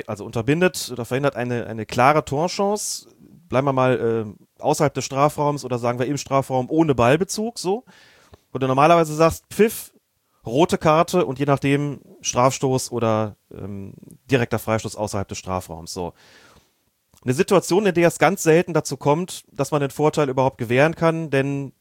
also 0.08 0.26
unterbindet 0.26 0.90
oder 0.92 1.06
verhindert 1.06 1.36
eine, 1.36 1.68
eine 1.68 1.86
klare 1.86 2.26
Torchance, 2.26 3.08
bleiben 3.50 3.68
wir 3.68 3.74
mal 3.74 4.00
äh, 4.28 4.62
außerhalb 4.62 4.94
des 4.94 5.06
Strafraums 5.06 5.64
oder 5.64 5.78
sagen 5.78 6.00
wir 6.00 6.08
im 6.08 6.18
Strafraum 6.18 6.70
ohne 6.70 6.96
Ballbezug, 6.96 7.60
so. 7.60 7.86
Und 8.52 8.62
du 8.62 8.68
normalerweise 8.68 9.16
sagst, 9.16 9.46
Pfiff, 9.50 9.94
rote 10.46 10.78
Karte 10.78 11.26
und 11.26 11.40
je 11.40 11.46
nachdem 11.46 12.02
Strafstoß 12.22 12.92
oder 12.92 13.36
ähm, 13.52 13.94
direkter 14.30 14.60
Freistoß 14.60 14.96
außerhalb 14.96 15.28
des 15.28 15.38
Strafraums, 15.38 15.94
so. 15.94 16.14
Eine 17.24 17.34
Situation, 17.34 17.86
in 17.86 17.94
der 17.94 18.08
es 18.08 18.20
ganz 18.20 18.44
selten 18.44 18.74
dazu 18.74 18.98
kommt, 18.98 19.46
dass 19.52 19.72
man 19.72 19.80
den 19.80 19.92
Vorteil 19.92 20.28
überhaupt 20.28 20.58
gewähren 20.58 20.96
kann, 20.96 21.30
denn 21.30 21.72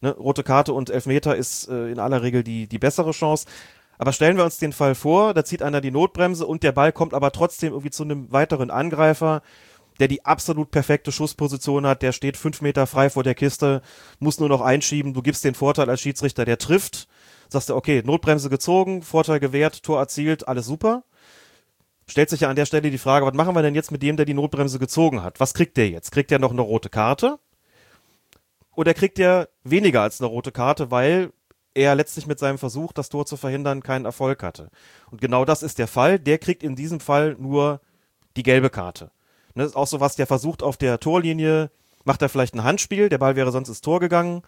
ne, 0.00 0.16
rote 0.16 0.42
Karte 0.42 0.72
und 0.72 0.88
Elfmeter 0.88 1.36
ist 1.36 1.68
äh, 1.68 1.90
in 1.90 1.98
aller 1.98 2.22
Regel 2.22 2.42
die, 2.42 2.66
die 2.66 2.78
bessere 2.78 3.10
Chance. 3.10 3.46
Aber 3.98 4.12
stellen 4.12 4.36
wir 4.36 4.44
uns 4.44 4.58
den 4.58 4.72
Fall 4.72 4.94
vor, 4.94 5.34
da 5.34 5.44
zieht 5.44 5.62
einer 5.62 5.80
die 5.80 5.90
Notbremse 5.90 6.46
und 6.46 6.62
der 6.62 6.72
Ball 6.72 6.92
kommt 6.92 7.14
aber 7.14 7.32
trotzdem 7.32 7.72
irgendwie 7.72 7.90
zu 7.90 8.02
einem 8.02 8.30
weiteren 8.30 8.70
Angreifer, 8.70 9.42
der 10.00 10.08
die 10.08 10.24
absolut 10.24 10.70
perfekte 10.70 11.12
Schussposition 11.12 11.86
hat, 11.86 12.02
der 12.02 12.12
steht 12.12 12.36
fünf 12.36 12.60
Meter 12.60 12.86
frei 12.86 13.08
vor 13.10 13.22
der 13.22 13.34
Kiste, 13.34 13.82
muss 14.18 14.38
nur 14.38 14.48
noch 14.48 14.60
einschieben, 14.60 15.14
du 15.14 15.22
gibst 15.22 15.44
den 15.44 15.54
Vorteil 15.54 15.88
als 15.88 16.00
Schiedsrichter, 16.00 16.44
der 16.44 16.58
trifft, 16.58 17.08
sagst 17.48 17.70
du, 17.70 17.74
okay, 17.74 18.02
Notbremse 18.04 18.50
gezogen, 18.50 19.02
Vorteil 19.02 19.40
gewährt, 19.40 19.82
Tor 19.82 19.98
erzielt, 19.98 20.48
alles 20.48 20.66
super. 20.66 21.04
Stellt 22.08 22.30
sich 22.30 22.40
ja 22.40 22.50
an 22.50 22.56
der 22.56 22.66
Stelle 22.66 22.90
die 22.90 22.98
Frage, 22.98 23.26
was 23.26 23.34
machen 23.34 23.54
wir 23.54 23.62
denn 23.62 23.74
jetzt 23.74 23.90
mit 23.90 24.02
dem, 24.02 24.16
der 24.16 24.26
die 24.26 24.34
Notbremse 24.34 24.78
gezogen 24.78 25.22
hat? 25.22 25.40
Was 25.40 25.54
kriegt 25.54 25.76
der 25.76 25.88
jetzt? 25.88 26.12
Kriegt 26.12 26.30
der 26.30 26.38
noch 26.38 26.52
eine 26.52 26.60
rote 26.60 26.88
Karte? 26.88 27.38
Oder 28.76 28.94
kriegt 28.94 29.18
er 29.18 29.48
weniger 29.64 30.02
als 30.02 30.20
eine 30.20 30.28
rote 30.28 30.52
Karte, 30.52 30.90
weil 30.90 31.32
er 31.76 31.94
letztlich 31.94 32.26
mit 32.26 32.38
seinem 32.38 32.58
Versuch, 32.58 32.92
das 32.92 33.08
Tor 33.08 33.26
zu 33.26 33.36
verhindern, 33.36 33.82
keinen 33.82 34.04
Erfolg 34.06 34.42
hatte? 34.42 34.70
Und 35.10 35.20
genau 35.20 35.44
das 35.44 35.62
ist 35.62 35.78
der 35.78 35.86
Fall. 35.86 36.18
Der 36.18 36.38
kriegt 36.38 36.62
in 36.62 36.74
diesem 36.74 37.00
Fall 37.00 37.36
nur 37.38 37.80
die 38.36 38.42
gelbe 38.42 38.70
Karte. 38.70 39.10
Ne, 39.54 39.64
ist 39.64 39.76
auch 39.76 39.86
so 39.86 40.00
was, 40.00 40.16
der 40.16 40.26
versucht 40.26 40.62
auf 40.62 40.76
der 40.76 41.00
Torlinie, 41.00 41.70
macht 42.04 42.22
er 42.22 42.28
vielleicht 42.28 42.54
ein 42.54 42.64
Handspiel, 42.64 43.08
der 43.08 43.18
Ball 43.18 43.36
wäre 43.36 43.52
sonst 43.52 43.68
ins 43.68 43.80
Tor 43.80 44.00
gegangen, 44.00 44.42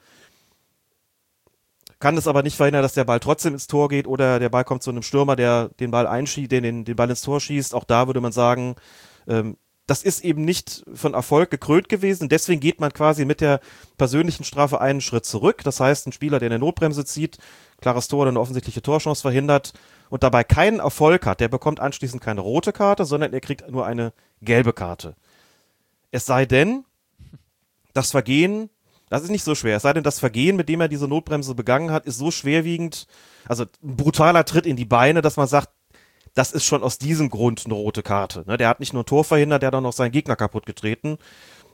kann 1.99 2.17
es 2.17 2.29
aber 2.29 2.43
nicht 2.43 2.57
verhindern, 2.57 2.83
dass 2.83 2.95
der 2.95 3.05
Ball 3.05 3.19
trotzdem 3.19 3.55
ins 3.55 3.67
Tor 3.67 3.89
geht 3.89 4.07
oder 4.07 4.39
der 4.39 4.51
Ball 4.51 4.65
kommt 4.65 4.83
zu 4.83 4.91
einem 4.91 5.03
Stürmer, 5.03 5.35
der 5.35 5.71
den 5.81 5.91
Ball 5.91 6.07
einschießt, 6.07 6.51
den, 6.51 6.63
den, 6.63 6.85
den 6.85 6.97
Ball 6.97 7.11
ins 7.11 7.23
Tor 7.23 7.41
schießt. 7.41 7.75
Auch 7.75 7.85
da 7.85 8.07
würde 8.07 8.21
man 8.21 8.33
sagen, 8.33 8.77
ähm, 9.27 9.57
das 9.89 10.03
ist 10.03 10.23
eben 10.23 10.45
nicht 10.45 10.85
von 10.93 11.15
Erfolg 11.15 11.51
gekrönt 11.51 11.89
gewesen. 11.89 12.29
Deswegen 12.29 12.61
geht 12.61 12.79
man 12.79 12.93
quasi 12.93 13.25
mit 13.25 13.41
der 13.41 13.61
persönlichen 13.97 14.45
Strafe 14.45 14.83
einen 14.83 15.01
Schritt 15.01 15.25
zurück. 15.25 15.63
Das 15.65 15.81
heißt, 15.81 16.07
ein 16.07 16.13
Spieler, 16.13 16.39
der 16.39 16.51
eine 16.51 16.59
Notbremse 16.59 17.07
zieht, 17.07 17.39
klares 17.81 18.07
Tor 18.07 18.21
oder 18.21 18.29
eine 18.29 18.39
offensichtliche 18.41 18.83
Torchance 18.83 19.23
verhindert 19.23 19.73
und 20.11 20.23
dabei 20.23 20.45
keinen 20.45 20.81
Erfolg 20.81 21.25
hat, 21.25 21.41
der 21.41 21.49
bekommt 21.49 21.81
anschließend 21.81 22.23
keine 22.23 22.43
rote 22.43 22.73
Karte, 22.73 23.07
sondern 23.07 23.33
er 23.33 23.41
kriegt 23.41 23.71
nur 23.71 23.87
eine 23.87 24.13
gelbe 24.43 24.75
Karte. 24.75 25.17
Es 26.11 26.27
sei 26.27 26.45
denn, 26.45 26.85
das 27.95 28.11
Vergehen, 28.11 28.69
das 29.09 29.23
ist 29.23 29.31
nicht 29.31 29.45
so 29.45 29.55
schwer, 29.55 29.79
es 29.79 29.85
sei 29.85 29.95
denn, 29.95 30.05
das 30.05 30.19
Vergehen, 30.19 30.57
mit 30.57 30.69
dem 30.69 30.83
er 30.83 30.89
diese 30.89 31.09
Notbremse 31.09 31.55
begangen 31.55 31.93
hat, 31.93 32.05
ist 32.05 32.19
so 32.19 32.31
schwerwiegend, 32.31 33.07
also 33.49 33.65
ein 33.65 33.97
brutaler 33.97 34.45
Tritt 34.45 34.67
in 34.67 34.77
die 34.77 34.85
Beine, 34.85 35.23
dass 35.23 35.39
man 35.39 35.49
sagt, 35.49 35.71
das 36.39 36.53
ist 36.53 36.65
schon 36.65 36.85
aus 36.85 36.99
diesem 36.99 37.31
Grund 37.31 37.65
eine 37.65 37.75
rote 37.75 38.05
Karte. 38.05 38.45
Ne? 38.47 38.57
Der 38.57 38.69
hat 38.69 38.79
nicht 38.79 38.93
nur 38.93 39.03
ein 39.03 39.07
Tor 39.07 39.25
verhindert, 39.25 39.63
der 39.63 39.69
hat 39.69 39.75
auch 39.75 39.81
noch 39.81 39.93
seinen 39.93 40.13
Gegner 40.13 40.37
kaputt 40.37 40.67
getreten. 40.67 41.19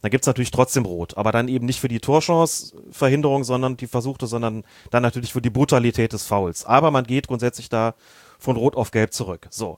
Dann 0.00 0.10
gibt's 0.10 0.26
natürlich 0.26 0.50
trotzdem 0.50 0.86
rot, 0.86 1.18
aber 1.18 1.32
dann 1.32 1.48
eben 1.48 1.66
nicht 1.66 1.80
für 1.80 1.88
die 1.88 2.00
Torchance-Verhinderung, 2.00 3.44
sondern 3.44 3.76
die 3.76 3.86
versuchte, 3.86 4.26
sondern 4.26 4.64
dann 4.90 5.02
natürlich 5.02 5.34
für 5.34 5.42
die 5.42 5.50
Brutalität 5.50 6.14
des 6.14 6.26
Fouls. 6.26 6.64
Aber 6.64 6.90
man 6.90 7.04
geht 7.04 7.28
grundsätzlich 7.28 7.68
da 7.68 7.94
von 8.38 8.56
rot 8.56 8.74
auf 8.74 8.90
gelb 8.90 9.12
zurück. 9.12 9.48
So. 9.50 9.76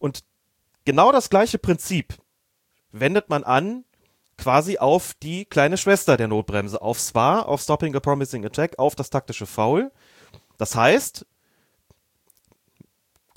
Und 0.00 0.24
genau 0.84 1.12
das 1.12 1.30
gleiche 1.30 1.58
Prinzip 1.58 2.14
wendet 2.90 3.28
man 3.28 3.44
an 3.44 3.84
quasi 4.36 4.78
auf 4.78 5.14
die 5.22 5.44
kleine 5.44 5.76
Schwester 5.76 6.16
der 6.16 6.26
Notbremse, 6.26 6.82
auf 6.82 6.98
SPA, 6.98 7.42
auf 7.42 7.60
Stopping 7.60 7.94
a 7.94 8.00
Promising 8.00 8.44
Attack, 8.44 8.76
auf 8.78 8.96
das 8.96 9.10
taktische 9.10 9.46
Foul. 9.46 9.92
Das 10.56 10.74
heißt, 10.74 11.26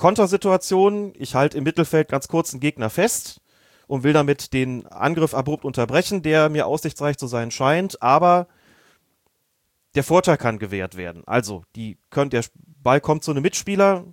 Kontersituation, 0.02 1.14
ich 1.16 1.36
halte 1.36 1.60
im 1.60 1.64
Mittelfeld 1.64 2.10
ganz 2.10 2.28
kurz 2.28 2.54
einen 2.54 2.60
Gegner 2.60 2.90
fest 2.90 3.40
und 3.86 4.02
will 4.02 4.14
damit 4.14 4.52
den 4.52 4.88
Angriff 4.88 5.36
abrupt 5.36 5.64
unterbrechen, 5.64 6.24
der 6.24 6.50
mir 6.50 6.66
aussichtsreich 6.66 7.20
zu 7.20 7.28
sein 7.28 7.52
scheint, 7.52 8.02
aber 8.02 8.48
der 9.94 10.04
Vorteil 10.04 10.38
kann 10.38 10.58
gewährt 10.58 10.98
werden. 10.98 11.22
Also, 11.28 11.66
die 11.76 12.00
können, 12.10 12.32
der 12.32 12.44
Ball 12.82 13.00
kommt 13.00 13.24
zu 13.24 13.30
einem 13.30 13.44
Mitspieler 13.44 14.06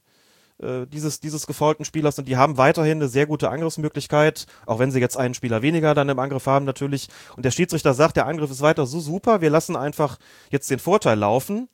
äh, 0.59 0.87
dieses, 0.87 1.21
dieses 1.21 1.47
gefaulten 1.47 1.87
Spielers 1.87 2.19
und 2.19 2.29
die 2.29 2.37
haben 2.37 2.59
weiterhin 2.59 2.99
eine 2.99 3.09
sehr 3.09 3.25
gute 3.25 3.49
Angriffsmöglichkeit, 3.49 4.45
auch 4.67 4.79
wenn 4.81 4.91
sie 4.91 5.01
jetzt 5.01 5.17
einen 5.17 5.33
Spieler 5.33 5.63
weniger 5.63 5.95
dann 5.95 6.11
im 6.11 6.19
Angriff 6.19 6.45
haben 6.45 6.67
natürlich. 6.67 7.09
Und 7.35 7.47
der 7.47 7.51
Schiedsrichter 7.51 7.95
sagt, 7.95 8.19
der 8.19 8.27
Angriff 8.27 8.51
ist 8.51 8.61
weiter 8.61 8.85
so 8.85 9.01
super, 9.01 9.41
wir 9.41 9.49
lassen 9.49 9.75
einfach 9.75 10.19
jetzt 10.51 10.71
den 10.71 10.81
Vorteil 10.81 11.19
laufen 11.19 11.71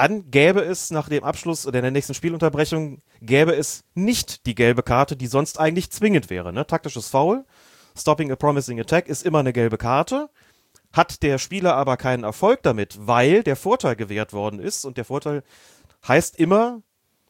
dann 0.00 0.30
gäbe 0.30 0.62
es 0.62 0.90
nach 0.90 1.10
dem 1.10 1.24
Abschluss 1.24 1.66
oder 1.66 1.82
der 1.82 1.90
nächsten 1.90 2.14
Spielunterbrechung, 2.14 3.02
gäbe 3.20 3.54
es 3.54 3.84
nicht 3.92 4.46
die 4.46 4.54
gelbe 4.54 4.82
Karte, 4.82 5.14
die 5.14 5.26
sonst 5.26 5.60
eigentlich 5.60 5.90
zwingend 5.90 6.30
wäre. 6.30 6.54
Ne? 6.54 6.66
Taktisches 6.66 7.08
Foul, 7.08 7.44
Stopping 7.94 8.32
a 8.32 8.36
Promising 8.36 8.80
Attack 8.80 9.08
ist 9.08 9.26
immer 9.26 9.40
eine 9.40 9.52
gelbe 9.52 9.76
Karte. 9.76 10.30
Hat 10.90 11.22
der 11.22 11.36
Spieler 11.36 11.74
aber 11.76 11.98
keinen 11.98 12.24
Erfolg 12.24 12.62
damit, 12.62 12.96
weil 12.98 13.42
der 13.42 13.56
Vorteil 13.56 13.94
gewährt 13.94 14.32
worden 14.32 14.58
ist 14.58 14.86
und 14.86 14.96
der 14.96 15.04
Vorteil 15.04 15.42
heißt 16.08 16.38
immer, 16.38 16.80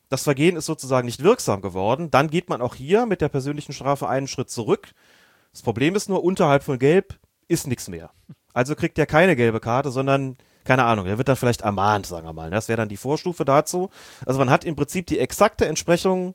das 0.09 0.23
Vergehen 0.23 0.55
ist 0.55 0.67
sozusagen 0.67 1.07
nicht 1.07 1.25
wirksam 1.25 1.63
geworden, 1.63 2.13
dann 2.13 2.31
geht 2.31 2.49
man 2.49 2.63
auch 2.63 2.77
hier 2.77 3.05
mit 3.05 3.21
der 3.21 3.31
persönlichen 3.31 3.73
Strafe 3.73 4.09
einen 4.09 4.29
Schritt 4.29 4.49
zurück. 4.49 4.93
Das 5.51 5.63
Problem 5.63 5.97
ist 5.97 6.09
nur, 6.09 6.23
unterhalb 6.23 6.63
von 6.63 6.79
Gelb 6.79 7.19
ist 7.49 7.67
nichts 7.67 7.89
mehr. 7.89 8.13
Also 8.53 8.77
kriegt 8.77 8.97
er 8.97 9.07
keine 9.07 9.35
gelbe 9.35 9.59
Karte, 9.59 9.91
sondern 9.91 10.37
keine 10.65 10.85
Ahnung, 10.85 11.07
der 11.07 11.19
wird 11.19 11.29
dann 11.29 11.37
vielleicht 11.37 11.63
ermahnt, 11.63 12.07
sagen 12.07 12.27
wir 12.27 12.33
mal. 12.33 12.51
Das 12.51 12.69
wäre 12.69 12.77
dann 12.77 12.89
die 12.89 12.97
Vorstufe 12.97 13.45
dazu. 13.45 13.91
Also 14.27 14.39
man 14.39 14.51
hat 14.51 14.65
im 14.65 14.77
Prinzip 14.77 15.07
die 15.07 15.19
exakte 15.19 15.67
Entsprechung 15.67 16.35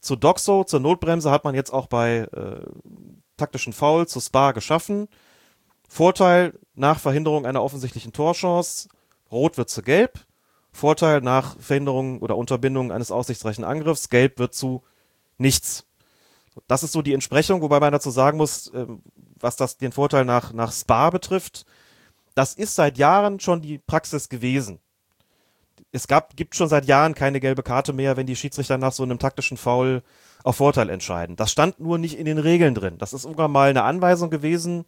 zu 0.00 0.16
Doxo, 0.16 0.64
zur 0.64 0.80
Notbremse 0.80 1.30
hat 1.30 1.44
man 1.44 1.54
jetzt 1.54 1.72
auch 1.72 1.86
bei 1.86 2.28
äh, 2.32 2.66
taktischen 3.36 3.72
Foul 3.72 4.08
zu 4.08 4.20
Spa 4.20 4.52
geschaffen. 4.52 5.08
Vorteil 5.88 6.58
nach 6.74 6.98
Verhinderung 6.98 7.46
einer 7.46 7.62
offensichtlichen 7.62 8.12
Torchance, 8.12 8.88
rot 9.30 9.58
wird 9.58 9.70
zu 9.70 9.82
gelb. 9.82 10.18
Vorteil 10.72 11.20
nach 11.20 11.58
Verhinderung 11.60 12.20
oder 12.20 12.36
Unterbindung 12.36 12.90
eines 12.90 13.12
aussichtsreichen 13.12 13.62
Angriffs, 13.62 14.08
gelb 14.08 14.38
wird 14.38 14.54
zu 14.54 14.82
nichts. 15.36 15.86
Das 16.66 16.82
ist 16.82 16.92
so 16.92 17.02
die 17.02 17.14
Entsprechung, 17.14 17.60
wobei 17.62 17.78
man 17.78 17.92
dazu 17.92 18.10
sagen 18.10 18.38
muss, 18.38 18.68
äh, 18.68 18.86
was 19.38 19.56
das 19.56 19.76
den 19.76 19.92
Vorteil 19.92 20.24
nach, 20.24 20.52
nach 20.52 20.72
Spa 20.72 21.10
betrifft, 21.10 21.66
das 22.34 22.54
ist 22.54 22.74
seit 22.74 22.98
Jahren 22.98 23.40
schon 23.40 23.62
die 23.62 23.78
Praxis 23.78 24.28
gewesen. 24.28 24.78
Es 25.90 26.08
gab, 26.08 26.36
gibt 26.36 26.54
schon 26.54 26.68
seit 26.68 26.86
Jahren 26.86 27.14
keine 27.14 27.40
gelbe 27.40 27.62
Karte 27.62 27.92
mehr, 27.92 28.16
wenn 28.16 28.26
die 28.26 28.36
Schiedsrichter 28.36 28.78
nach 28.78 28.92
so 28.92 29.02
einem 29.02 29.18
taktischen 29.18 29.56
Foul 29.58 30.02
auf 30.42 30.56
Vorteil 30.56 30.88
entscheiden. 30.88 31.36
Das 31.36 31.52
stand 31.52 31.80
nur 31.80 31.98
nicht 31.98 32.18
in 32.18 32.24
den 32.24 32.38
Regeln 32.38 32.74
drin. 32.74 32.98
Das 32.98 33.12
ist 33.12 33.24
irgendwann 33.24 33.52
mal 33.52 33.70
eine 33.70 33.82
Anweisung 33.82 34.30
gewesen, 34.30 34.84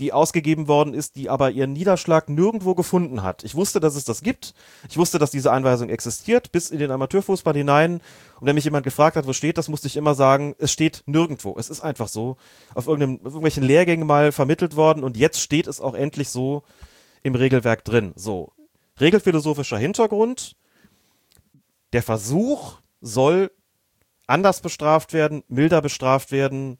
die 0.00 0.12
ausgegeben 0.12 0.66
worden 0.66 0.94
ist, 0.94 1.14
die 1.16 1.28
aber 1.28 1.50
ihren 1.50 1.74
Niederschlag 1.74 2.28
nirgendwo 2.28 2.74
gefunden 2.74 3.22
hat. 3.22 3.44
Ich 3.44 3.54
wusste, 3.54 3.80
dass 3.80 3.94
es 3.94 4.04
das 4.04 4.22
gibt. 4.22 4.54
Ich 4.88 4.96
wusste, 4.96 5.18
dass 5.18 5.30
diese 5.30 5.52
Anweisung 5.52 5.90
existiert, 5.90 6.50
bis 6.52 6.70
in 6.70 6.78
den 6.78 6.90
Amateurfußball 6.90 7.54
hinein. 7.54 8.00
Und 8.40 8.46
wenn 8.46 8.54
mich 8.54 8.64
jemand 8.64 8.84
gefragt 8.84 9.16
hat, 9.16 9.26
wo 9.26 9.34
steht 9.34 9.58
das, 9.58 9.68
musste 9.68 9.86
ich 9.86 9.96
immer 9.96 10.14
sagen, 10.14 10.56
es 10.58 10.72
steht 10.72 11.02
nirgendwo. 11.04 11.54
Es 11.58 11.68
ist 11.68 11.82
einfach 11.82 12.08
so 12.08 12.38
auf, 12.74 12.86
irgendeinem, 12.86 13.18
auf 13.18 13.26
irgendwelchen 13.26 13.62
Lehrgängen 13.62 14.06
mal 14.06 14.32
vermittelt 14.32 14.74
worden 14.74 15.04
und 15.04 15.18
jetzt 15.18 15.40
steht 15.40 15.66
es 15.66 15.80
auch 15.80 15.94
endlich 15.94 16.30
so 16.30 16.62
im 17.22 17.34
Regelwerk 17.34 17.84
drin. 17.84 18.12
So. 18.16 18.52
Regelphilosophischer 18.98 19.78
Hintergrund. 19.78 20.56
Der 21.92 22.02
Versuch 22.02 22.78
soll 23.02 23.50
anders 24.26 24.62
bestraft 24.62 25.12
werden, 25.12 25.44
milder 25.48 25.82
bestraft 25.82 26.32
werden 26.32 26.78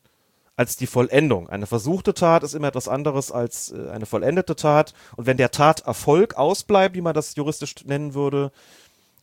als 0.60 0.76
die 0.76 0.86
Vollendung. 0.86 1.48
Eine 1.48 1.66
versuchte 1.66 2.12
Tat 2.12 2.42
ist 2.42 2.52
immer 2.52 2.68
etwas 2.68 2.86
anderes 2.86 3.32
als 3.32 3.72
äh, 3.72 3.88
eine 3.88 4.04
vollendete 4.04 4.56
Tat. 4.56 4.92
Und 5.16 5.24
wenn 5.24 5.38
der 5.38 5.50
Taterfolg 5.50 6.34
ausbleibt, 6.34 6.94
wie 6.94 7.00
man 7.00 7.14
das 7.14 7.34
juristisch 7.34 7.76
nennen 7.86 8.12
würde, 8.12 8.52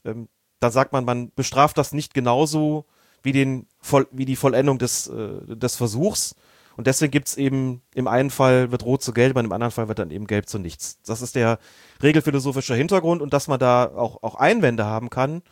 ähm, 0.03 0.30
dann 0.59 0.72
sagt 0.72 0.93
man, 0.93 1.05
man 1.05 1.31
bestraft 1.35 1.77
das 1.77 1.91
nicht 1.91 2.15
genauso 2.15 2.85
wie, 3.22 3.34
den, 3.34 3.68
wie 4.09 4.26
die 4.26 4.35
Vollendung 4.35 4.80
des, 4.80 5.09
äh, 5.09 5.55
des 5.55 5.76
Versuchs. 5.76 6.34
Und 6.76 6.88
deswegen 6.88 7.11
gibt's 7.11 7.38
eben, 7.38 7.84
im 7.93 8.07
einen 8.07 8.31
Fall 8.31 8.72
wird 8.72 8.84
rot 8.84 9.03
zu 9.03 9.14
gelb, 9.14 9.38
im 9.38 9.51
anderen 9.51 9.72
Fall 9.72 9.88
wird 9.88 9.99
dann 9.99 10.09
eben 10.09 10.26
gelb 10.26 10.49
zu 10.49 10.57
nichts. 10.57 10.97
Das 11.05 11.22
ist 11.22 11.35
der 11.35 11.59
regelphilosophische 12.01 12.73
Hintergrund 12.73 13.22
und 13.22 13.31
dass 13.31 13.47
man 13.47 13.59
da 13.59 13.91
auch, 13.95 14.23
auch 14.23 14.34
Einwände 14.34 14.85
haben 14.85 15.11
kann, 15.11 15.43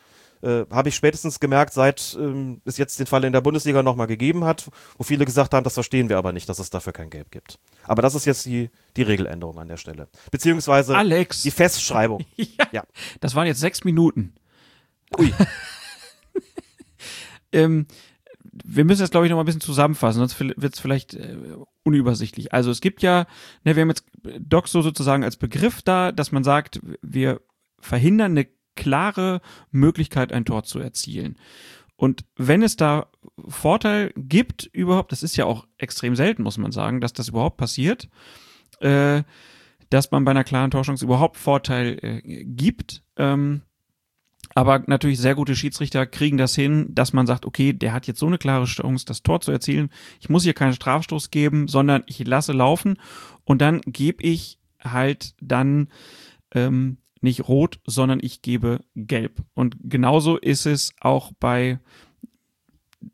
äh, 0.42 0.64
habe 0.70 0.88
ich 0.88 0.96
spätestens 0.96 1.40
gemerkt, 1.40 1.72
seit 1.72 2.16
ähm, 2.20 2.60
es 2.64 2.76
jetzt 2.78 2.98
den 2.98 3.06
Fall 3.06 3.24
in 3.24 3.32
der 3.32 3.40
Bundesliga 3.40 3.82
nochmal 3.82 4.06
gegeben 4.06 4.44
hat, 4.44 4.68
wo 4.98 5.04
viele 5.04 5.24
gesagt 5.24 5.54
haben, 5.54 5.64
das 5.64 5.74
verstehen 5.74 6.08
wir 6.08 6.18
aber 6.18 6.32
nicht, 6.32 6.48
dass 6.48 6.58
es 6.58 6.70
dafür 6.70 6.92
kein 6.92 7.10
Gelb 7.10 7.30
gibt. 7.30 7.58
Aber 7.84 8.02
das 8.02 8.14
ist 8.14 8.24
jetzt 8.24 8.46
die, 8.46 8.70
die 8.96 9.02
Regeländerung 9.02 9.58
an 9.58 9.68
der 9.68 9.76
Stelle. 9.76 10.08
Beziehungsweise 10.30 10.96
Alex. 10.96 11.42
die 11.42 11.50
Festschreibung. 11.50 12.24
ja, 12.36 12.66
Ja. 12.72 12.84
Das 13.20 13.34
waren 13.34 13.46
jetzt 13.46 13.60
sechs 13.60 13.84
Minuten. 13.84 14.34
Ui. 15.18 15.32
ähm, 17.52 17.86
wir 18.64 18.84
müssen 18.84 19.02
jetzt, 19.02 19.10
glaube 19.10 19.26
ich, 19.26 19.30
noch 19.30 19.36
mal 19.36 19.42
ein 19.42 19.46
bisschen 19.46 19.60
zusammenfassen, 19.60 20.18
sonst 20.18 20.38
wird 20.40 20.74
es 20.74 20.80
vielleicht 20.80 21.14
äh, 21.14 21.36
unübersichtlich. 21.82 22.52
Also 22.52 22.70
es 22.70 22.80
gibt 22.80 23.02
ja, 23.02 23.26
ne, 23.64 23.76
wir 23.76 23.82
haben 23.82 23.90
jetzt 23.90 24.04
Doxo 24.40 24.82
sozusagen 24.82 25.24
als 25.24 25.36
Begriff 25.36 25.82
da, 25.82 26.12
dass 26.12 26.32
man 26.32 26.44
sagt, 26.44 26.80
wir 27.02 27.40
verhindern 27.80 28.32
eine 28.32 28.46
klare 28.76 29.40
Möglichkeit, 29.70 30.32
ein 30.32 30.44
Tor 30.44 30.62
zu 30.62 30.78
erzielen. 30.78 31.36
Und 31.96 32.24
wenn 32.36 32.62
es 32.62 32.76
da 32.76 33.06
Vorteil 33.48 34.12
gibt 34.16 34.64
überhaupt, 34.66 35.12
das 35.12 35.22
ist 35.22 35.36
ja 35.36 35.46
auch 35.46 35.66
extrem 35.78 36.14
selten, 36.14 36.42
muss 36.42 36.58
man 36.58 36.72
sagen, 36.72 37.00
dass 37.00 37.12
das 37.12 37.28
überhaupt 37.28 37.56
passiert, 37.56 38.08
äh, 38.80 39.22
dass 39.90 40.10
man 40.10 40.24
bei 40.24 40.30
einer 40.30 40.44
klaren 40.44 40.70
Torchance 40.70 41.04
überhaupt 41.04 41.36
Vorteil 41.36 41.98
äh, 42.02 42.44
gibt. 42.44 43.02
Ähm, 43.16 43.62
aber 44.54 44.82
natürlich 44.86 45.18
sehr 45.18 45.34
gute 45.34 45.56
Schiedsrichter 45.56 46.06
kriegen 46.06 46.36
das 46.36 46.54
hin, 46.54 46.94
dass 46.94 47.12
man 47.12 47.26
sagt, 47.26 47.46
okay, 47.46 47.72
der 47.72 47.92
hat 47.92 48.06
jetzt 48.06 48.20
so 48.20 48.26
eine 48.26 48.38
klare 48.38 48.64
Chance, 48.64 49.04
das 49.06 49.22
Tor 49.22 49.40
zu 49.40 49.52
erzielen. 49.52 49.90
Ich 50.20 50.28
muss 50.28 50.44
hier 50.44 50.54
keinen 50.54 50.72
Strafstoß 50.72 51.30
geben, 51.30 51.68
sondern 51.68 52.04
ich 52.06 52.24
lasse 52.26 52.52
laufen 52.52 52.98
und 53.44 53.60
dann 53.60 53.80
gebe 53.82 54.22
ich 54.22 54.58
halt 54.82 55.34
dann 55.40 55.88
ähm, 56.54 56.98
nicht 57.26 57.48
rot, 57.48 57.80
sondern 57.86 58.20
ich 58.22 58.40
gebe 58.40 58.80
gelb. 58.94 59.42
Und 59.54 59.76
genauso 59.82 60.38
ist 60.38 60.64
es 60.64 60.94
auch 61.00 61.32
bei, 61.38 61.78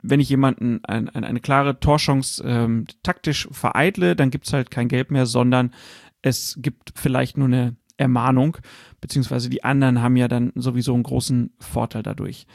wenn 0.03 0.21
ich 0.21 0.29
jemanden 0.29 0.85
ein, 0.85 1.09
ein, 1.09 1.25
eine 1.25 1.41
klare 1.41 1.81
Torchance 1.81 2.43
ähm, 2.47 2.87
taktisch 3.03 3.49
vereitle, 3.51 4.15
dann 4.15 4.31
gibt's 4.31 4.53
halt 4.53 4.71
kein 4.71 4.89
Gelb 4.89 5.11
mehr, 5.11 5.27
sondern 5.27 5.75
es 6.23 6.57
gibt 6.61 6.93
vielleicht 6.95 7.37
nur 7.37 7.49
eine 7.49 7.77
Ermahnung, 7.97 8.59
beziehungsweise 9.01 9.51
die 9.51 9.65
anderen 9.65 10.03
haben 10.03 10.17
ja 10.17 10.29
dann 10.29 10.53
sowieso 10.55 10.95
einen 10.95 11.03
großen 11.03 11.53
Vorteil 11.59 12.03
dadurch. 12.03 12.47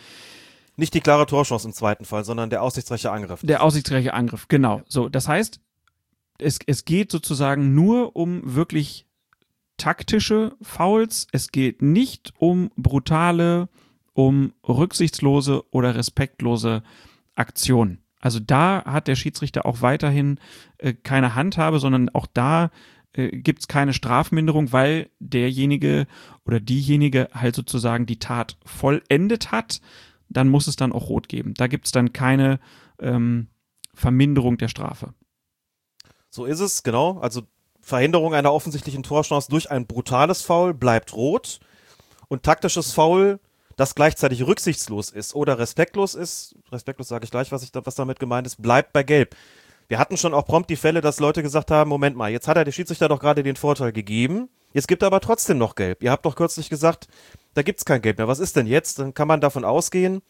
Nicht 0.76 0.94
die 0.94 1.02
klare 1.02 1.26
Torchance 1.26 1.68
im 1.68 1.74
zweiten 1.74 2.06
Fall, 2.06 2.24
sondern 2.24 2.50
der 2.50 2.62
aussichtsreiche 2.62 3.12
Angriff. 3.12 3.42
Der 3.44 3.64
aussichtsreiche 3.64 4.14
Angriff, 4.14 4.48
genau. 4.48 4.82
So, 4.88 5.10
das 5.10 5.28
heißt, 5.28 5.60
es, 6.38 6.60
es 6.68 6.86
geht 6.86 7.12
sozusagen 7.12 7.74
nur 7.74 8.16
um 8.16 8.42
wirklich 8.56 9.07
taktische 9.78 10.56
Fouls. 10.62 11.28
Es 11.32 11.52
geht 11.52 11.82
nicht 11.82 12.34
um 12.38 12.72
brutale, 12.76 13.70
um 14.14 14.54
rücksichtslose 14.68 15.64
oder 15.72 15.95
respektlose 15.95 16.84
Aktionen. 17.36 18.04
Also 18.20 18.40
da 18.40 18.84
hat 18.86 19.08
der 19.08 19.16
Schiedsrichter 19.16 19.66
auch 19.66 19.82
weiterhin 19.82 20.40
äh, 20.80 20.94
keine 20.94 21.36
Handhabe, 21.36 21.80
sondern 21.80 22.10
auch 22.10 22.26
da 22.34 22.72
äh, 23.14 23.30
gibt 23.30 23.62
es 23.62 23.68
keine 23.68 23.94
Strafminderung, 23.94 24.72
weil 24.74 25.10
derjenige 25.20 26.08
oder 26.45 26.60
diejenige 26.60 27.30
halt 27.34 27.56
sozusagen 27.56 28.06
die 28.06 28.20
Tat 28.20 28.58
vollendet 28.66 29.52
hat. 29.52 29.82
Dann 30.30 30.49
muss 30.49 30.68
es 30.68 30.76
dann 30.76 30.91
auch 30.91 31.10
rot 31.10 31.30
geben. 31.30 31.54
Da 31.54 31.68
gibt 31.68 31.86
es 31.86 31.91
dann 31.91 32.12
keine 32.12 32.60
ähm, 32.99 33.48
Verminderung 33.94 34.58
der 34.58 34.68
Strafe. 34.68 35.14
So 36.30 36.45
ist 36.45 36.60
es, 36.60 36.84
genau. 36.84 37.20
Also 37.20 37.44
Verhinderung 37.88 38.34
einer 38.34 38.51
offensichtlichen 38.51 39.01
Torchance 39.01 39.49
durch 39.49 39.72
ein 39.72 39.88
brutales 39.88 40.41
Foul 40.41 40.73
bleibt 40.73 41.14
rot 41.14 41.61
und 42.27 42.43
taktisches 42.43 42.91
Foul, 42.91 43.39
das 43.77 43.95
gleichzeitig 43.95 44.45
rücksichtslos 44.45 45.09
ist 45.09 45.34
oder 45.34 45.57
respektlos 45.57 46.14
ist, 46.14 46.55
respektlos 46.69 47.07
sage 47.07 47.23
ich 47.23 47.31
gleich, 47.31 47.49
was, 47.53 47.64
ich, 47.64 47.69
was 47.73 47.95
damit 47.95 48.19
gemeint 48.19 48.45
ist, 48.45 48.61
bleibt 48.61 48.91
bei 48.91 49.03
gelb. 49.03 49.38
Wir 49.88 49.99
hatten 49.99 50.18
schon 50.18 50.34
auch 50.34 50.45
prompt 50.45 50.69
die 50.69 50.76
Fälle, 50.76 50.99
dass 50.99 51.22
Leute 51.22 51.41
gesagt 51.41 51.72
haben, 51.72 51.89
Moment 51.89 52.18
mal, 52.18 52.30
jetzt 52.30 52.49
hat 52.49 52.57
er 52.57 52.65
der 52.65 52.73
Schiedsrichter 52.73 53.07
doch 53.07 53.22
gerade 53.22 53.41
den 53.41 53.55
Vorteil 53.55 53.93
gegeben, 53.93 54.49
jetzt 54.73 54.89
gibt 54.89 55.01
er 55.01 55.07
aber 55.07 55.22
trotzdem 55.22 55.57
noch 55.57 55.76
gelb. 55.76 56.03
Ihr 56.03 56.11
habt 56.11 56.26
doch 56.26 56.35
kürzlich 56.35 56.69
gesagt, 56.69 57.07
da 57.53 57.61
gibt's 57.61 57.85
kein 57.85 58.01
Gelb 58.01 58.18
mehr. 58.18 58.27
Was 58.27 58.39
ist 58.39 58.57
denn 58.57 58.68
jetzt? 58.68 58.99
Dann 58.99 59.14
kann 59.14 59.30
man 59.30 59.39
davon 59.39 59.64
ausgehen, 59.64 60.22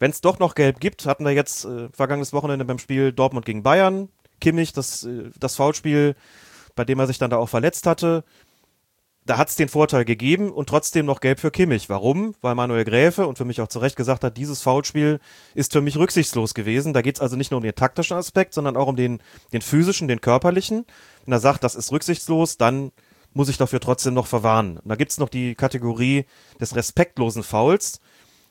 wenn 0.00 0.10
es 0.10 0.22
doch 0.22 0.38
noch 0.38 0.54
gelb 0.54 0.80
gibt, 0.80 1.04
hatten 1.04 1.26
wir 1.26 1.32
jetzt 1.32 1.66
äh, 1.66 1.90
vergangenes 1.92 2.32
Wochenende 2.32 2.64
beim 2.64 2.78
Spiel 2.78 3.12
Dortmund 3.12 3.44
gegen 3.44 3.62
Bayern, 3.62 4.08
Kimmich, 4.40 4.72
das, 4.72 5.04
äh, 5.04 5.28
das 5.38 5.56
Foulspiel 5.56 6.16
bei 6.74 6.84
dem 6.84 6.98
er 6.98 7.06
sich 7.06 7.18
dann 7.18 7.30
da 7.30 7.36
auch 7.36 7.48
verletzt 7.48 7.86
hatte. 7.86 8.24
Da 9.24 9.38
hat 9.38 9.50
es 9.50 9.56
den 9.56 9.68
Vorteil 9.68 10.04
gegeben 10.04 10.50
und 10.50 10.68
trotzdem 10.68 11.06
noch 11.06 11.20
gelb 11.20 11.38
für 11.38 11.52
Kimmich. 11.52 11.88
Warum? 11.88 12.34
Weil 12.40 12.56
Manuel 12.56 12.84
Gräfe 12.84 13.28
und 13.28 13.38
für 13.38 13.44
mich 13.44 13.60
auch 13.60 13.68
zu 13.68 13.78
Recht 13.78 13.94
gesagt 13.94 14.24
hat, 14.24 14.36
dieses 14.36 14.62
Foulspiel 14.62 15.20
ist 15.54 15.72
für 15.72 15.80
mich 15.80 15.96
rücksichtslos 15.96 16.54
gewesen. 16.54 16.92
Da 16.92 17.02
geht 17.02 17.16
es 17.16 17.20
also 17.20 17.36
nicht 17.36 17.52
nur 17.52 17.58
um 17.58 17.64
den 17.64 17.74
taktischen 17.74 18.16
Aspekt, 18.16 18.52
sondern 18.52 18.76
auch 18.76 18.88
um 18.88 18.96
den, 18.96 19.20
den 19.52 19.62
physischen, 19.62 20.08
den 20.08 20.20
körperlichen. 20.20 20.86
Wenn 21.24 21.32
er 21.32 21.38
sagt, 21.38 21.62
das 21.62 21.76
ist 21.76 21.92
rücksichtslos, 21.92 22.56
dann 22.56 22.90
muss 23.32 23.48
ich 23.48 23.58
dafür 23.58 23.78
trotzdem 23.78 24.14
noch 24.14 24.26
verwarnen. 24.26 24.78
Und 24.78 24.88
da 24.88 24.96
gibt 24.96 25.12
es 25.12 25.18
noch 25.18 25.28
die 25.28 25.54
Kategorie 25.54 26.26
des 26.60 26.74
respektlosen 26.74 27.44
Fouls. 27.44 28.00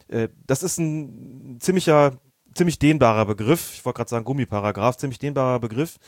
Äh, 0.07 0.29
das 0.47 0.63
ist 0.63 0.77
ein 0.77 1.57
ziemlicher, 1.59 2.13
ziemlich 2.55 2.79
dehnbarer 2.79 3.25
Begriff. 3.25 3.71
Ich 3.73 3.83
wollte 3.83 3.97
gerade 3.97 4.09
sagen 4.09 4.23
Gummiparagraph, 4.23 4.95
ziemlich 4.95 5.19
dehnbarer 5.19 5.59
Begriff 5.59 5.99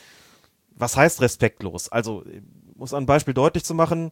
was 0.76 0.96
heißt 0.96 1.20
respektlos? 1.20 1.90
Also, 1.90 2.24
muss 2.76 2.94
ein 2.94 3.06
Beispiel 3.06 3.34
deutlich 3.34 3.64
zu 3.64 3.74
machen, 3.74 4.10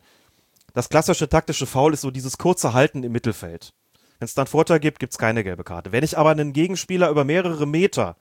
das 0.75 0.89
klassische 0.89 1.29
taktische 1.29 1.67
Foul 1.67 1.93
ist 1.93 2.01
so 2.01 2.11
dieses 2.11 2.39
kurze 2.39 2.73
Halten 2.73 3.03
im 3.03 3.13
Mittelfeld. 3.13 3.75
Wenn 4.19 4.27
es 4.27 4.35
dann 4.35 4.47
Vorteil 4.47 4.81
gibt, 4.81 5.01
gibt 5.01 5.13
es 5.13 5.19
keine 5.19 5.45
gelbe 5.45 5.65
Karte. 5.65 5.93
Wenn 5.93 6.05
ich 6.05 6.17
aber 6.17 6.31
einen 6.31 6.53
Gegenspieler 6.53 7.11
über 7.11 7.25
mehrere 7.25 7.67
Meter 7.67 8.17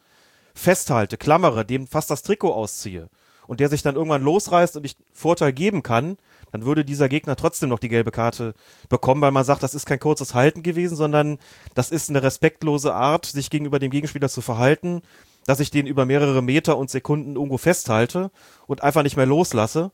festhalte, 0.53 1.18
klammere, 1.18 1.65
dem 1.65 1.88
fast 1.88 2.09
das 2.09 2.23
Trikot 2.23 2.53
ausziehe 2.53 3.09
und 3.47 3.59
der 3.59 3.69
sich 3.69 3.84
dann 3.84 3.95
irgendwann 3.95 4.23
losreißt 4.23 4.76
und 4.76 4.85
ich 4.85 4.97
Vorteil 5.13 5.53
geben 5.53 5.84
kann, 5.84 6.18
dann 6.51 6.65
würde 6.65 6.84
dieser 6.84 7.07
Gegner 7.07 7.38
trotzdem 7.38 7.69
noch 7.69 7.80
die 7.80 7.88
gelbe 7.88 8.11
Karte 8.11 8.53
bekommen, 8.89 9.22
weil 9.22 9.31
man 9.31 9.45
sagt, 9.45 9.63
das 9.63 9.73
ist 9.73 9.85
kein 9.85 9.99
kurzes 9.99 10.34
Halten 10.34 10.63
gewesen, 10.63 10.97
sondern 10.97 11.38
das 11.76 11.91
ist 11.91 12.09
eine 12.09 12.23
respektlose 12.23 12.93
Art, 12.93 13.26
sich 13.26 13.49
gegenüber 13.49 13.80
dem 13.80 13.91
Gegenspieler 13.91 14.27
zu 14.27 14.41
verhalten 14.41 15.01
dass 15.45 15.59
ich 15.59 15.72
den 15.72 15.88
über 15.88 16.05
mehrere 16.05 16.41
Meter 16.41 16.77
und 16.77 16.89
Sekunden 16.89 17.35
irgendwo 17.35 17.57
festhalte 17.57 18.31
und 18.68 18.84
einfach 18.84 19.03
nicht 19.03 19.18
mehr 19.18 19.26
loslasse. 19.26 19.91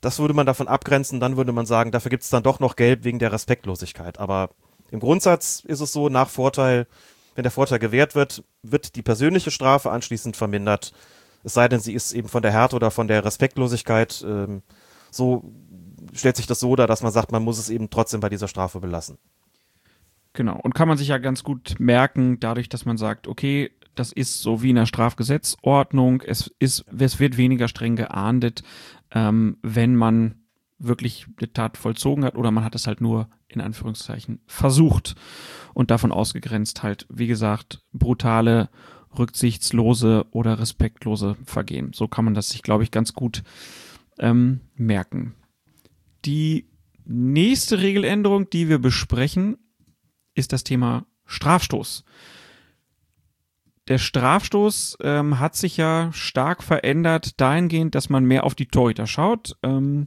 Das 0.00 0.18
würde 0.18 0.34
man 0.34 0.46
davon 0.46 0.68
abgrenzen, 0.68 1.20
dann 1.20 1.36
würde 1.36 1.52
man 1.52 1.66
sagen, 1.66 1.90
dafür 1.90 2.10
gibt 2.10 2.22
es 2.22 2.30
dann 2.30 2.42
doch 2.42 2.58
noch 2.60 2.76
Gelb 2.76 3.04
wegen 3.04 3.18
der 3.18 3.32
Respektlosigkeit. 3.32 4.18
Aber 4.18 4.50
im 4.90 5.00
Grundsatz 5.00 5.62
ist 5.66 5.80
es 5.80 5.92
so, 5.92 6.08
nach 6.08 6.30
Vorteil, 6.30 6.86
wenn 7.34 7.42
der 7.42 7.52
Vorteil 7.52 7.78
gewährt 7.78 8.14
wird, 8.14 8.42
wird 8.62 8.96
die 8.96 9.02
persönliche 9.02 9.50
Strafe 9.50 9.90
anschließend 9.90 10.36
vermindert. 10.36 10.92
Es 11.44 11.54
sei 11.54 11.68
denn, 11.68 11.80
sie 11.80 11.92
ist 11.92 12.12
eben 12.12 12.28
von 12.28 12.42
der 12.42 12.52
Härte 12.52 12.76
oder 12.76 12.90
von 12.90 13.08
der 13.08 13.24
Respektlosigkeit 13.24 14.24
ähm, 14.26 14.62
so, 15.10 15.44
stellt 16.12 16.36
sich 16.36 16.46
das 16.46 16.60
so 16.60 16.76
dar, 16.76 16.86
dass 16.86 17.02
man 17.02 17.12
sagt, 17.12 17.32
man 17.32 17.42
muss 17.42 17.58
es 17.58 17.70
eben 17.70 17.90
trotzdem 17.90 18.20
bei 18.20 18.28
dieser 18.28 18.48
Strafe 18.48 18.80
belassen. 18.80 19.18
Genau. 20.32 20.58
Und 20.62 20.74
kann 20.74 20.88
man 20.88 20.96
sich 20.96 21.08
ja 21.08 21.18
ganz 21.18 21.42
gut 21.42 21.74
merken, 21.78 22.38
dadurch, 22.40 22.68
dass 22.68 22.84
man 22.84 22.96
sagt, 22.96 23.26
okay, 23.26 23.72
das 24.00 24.12
ist 24.12 24.40
so 24.40 24.62
wie 24.62 24.70
in 24.70 24.76
der 24.76 24.86
Strafgesetzordnung. 24.86 26.22
Es 26.22 26.50
ist, 26.58 26.86
es 26.98 27.20
wird 27.20 27.36
weniger 27.36 27.68
streng 27.68 27.96
geahndet, 27.96 28.62
ähm, 29.10 29.58
wenn 29.60 29.94
man 29.94 30.36
wirklich 30.78 31.26
eine 31.36 31.52
Tat 31.52 31.76
vollzogen 31.76 32.24
hat 32.24 32.34
oder 32.34 32.50
man 32.50 32.64
hat 32.64 32.74
es 32.74 32.86
halt 32.86 33.02
nur 33.02 33.28
in 33.46 33.60
Anführungszeichen 33.60 34.40
versucht 34.46 35.16
und 35.74 35.90
davon 35.90 36.12
ausgegrenzt 36.12 36.82
halt, 36.82 37.06
wie 37.10 37.26
gesagt, 37.26 37.82
brutale, 37.92 38.70
rücksichtslose 39.18 40.24
oder 40.30 40.58
respektlose 40.58 41.36
Vergehen. 41.44 41.92
So 41.92 42.08
kann 42.08 42.24
man 42.24 42.32
das 42.32 42.48
sich, 42.48 42.62
glaube 42.62 42.84
ich, 42.84 42.90
ganz 42.90 43.12
gut 43.12 43.42
ähm, 44.18 44.60
merken. 44.76 45.34
Die 46.24 46.70
nächste 47.04 47.82
Regeländerung, 47.82 48.48
die 48.48 48.70
wir 48.70 48.78
besprechen, 48.78 49.58
ist 50.34 50.54
das 50.54 50.64
Thema 50.64 51.04
Strafstoß 51.26 52.04
der 53.90 53.98
Strafstoß 53.98 54.98
ähm, 55.02 55.40
hat 55.40 55.56
sich 55.56 55.76
ja 55.76 56.12
stark 56.12 56.62
verändert 56.62 57.40
dahingehend, 57.40 57.96
dass 57.96 58.08
man 58.08 58.24
mehr 58.24 58.44
auf 58.44 58.54
die 58.54 58.66
Torhüter 58.66 59.08
schaut. 59.08 59.56
Ähm, 59.64 60.06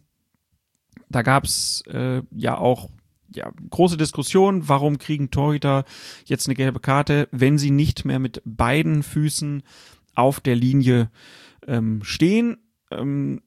da 1.09 1.21
gab 1.21 1.43
es 1.43 1.83
äh, 1.87 2.21
ja 2.31 2.57
auch 2.57 2.89
ja, 3.35 3.51
große 3.69 3.97
Diskussionen, 3.97 4.69
warum 4.69 4.99
kriegen 4.99 5.31
Torhüter 5.31 5.83
jetzt 6.23 6.47
eine 6.47 6.55
gelbe 6.55 6.79
Karte, 6.79 7.27
wenn 7.31 7.57
sie 7.57 7.71
nicht 7.71 8.05
mehr 8.05 8.19
mit 8.19 8.41
beiden 8.45 9.03
Füßen 9.03 9.63
auf 10.15 10.39
der 10.39 10.55
Linie 10.55 11.11
ähm, 11.67 12.03
stehen, 12.03 12.57
ähm, 12.89 13.41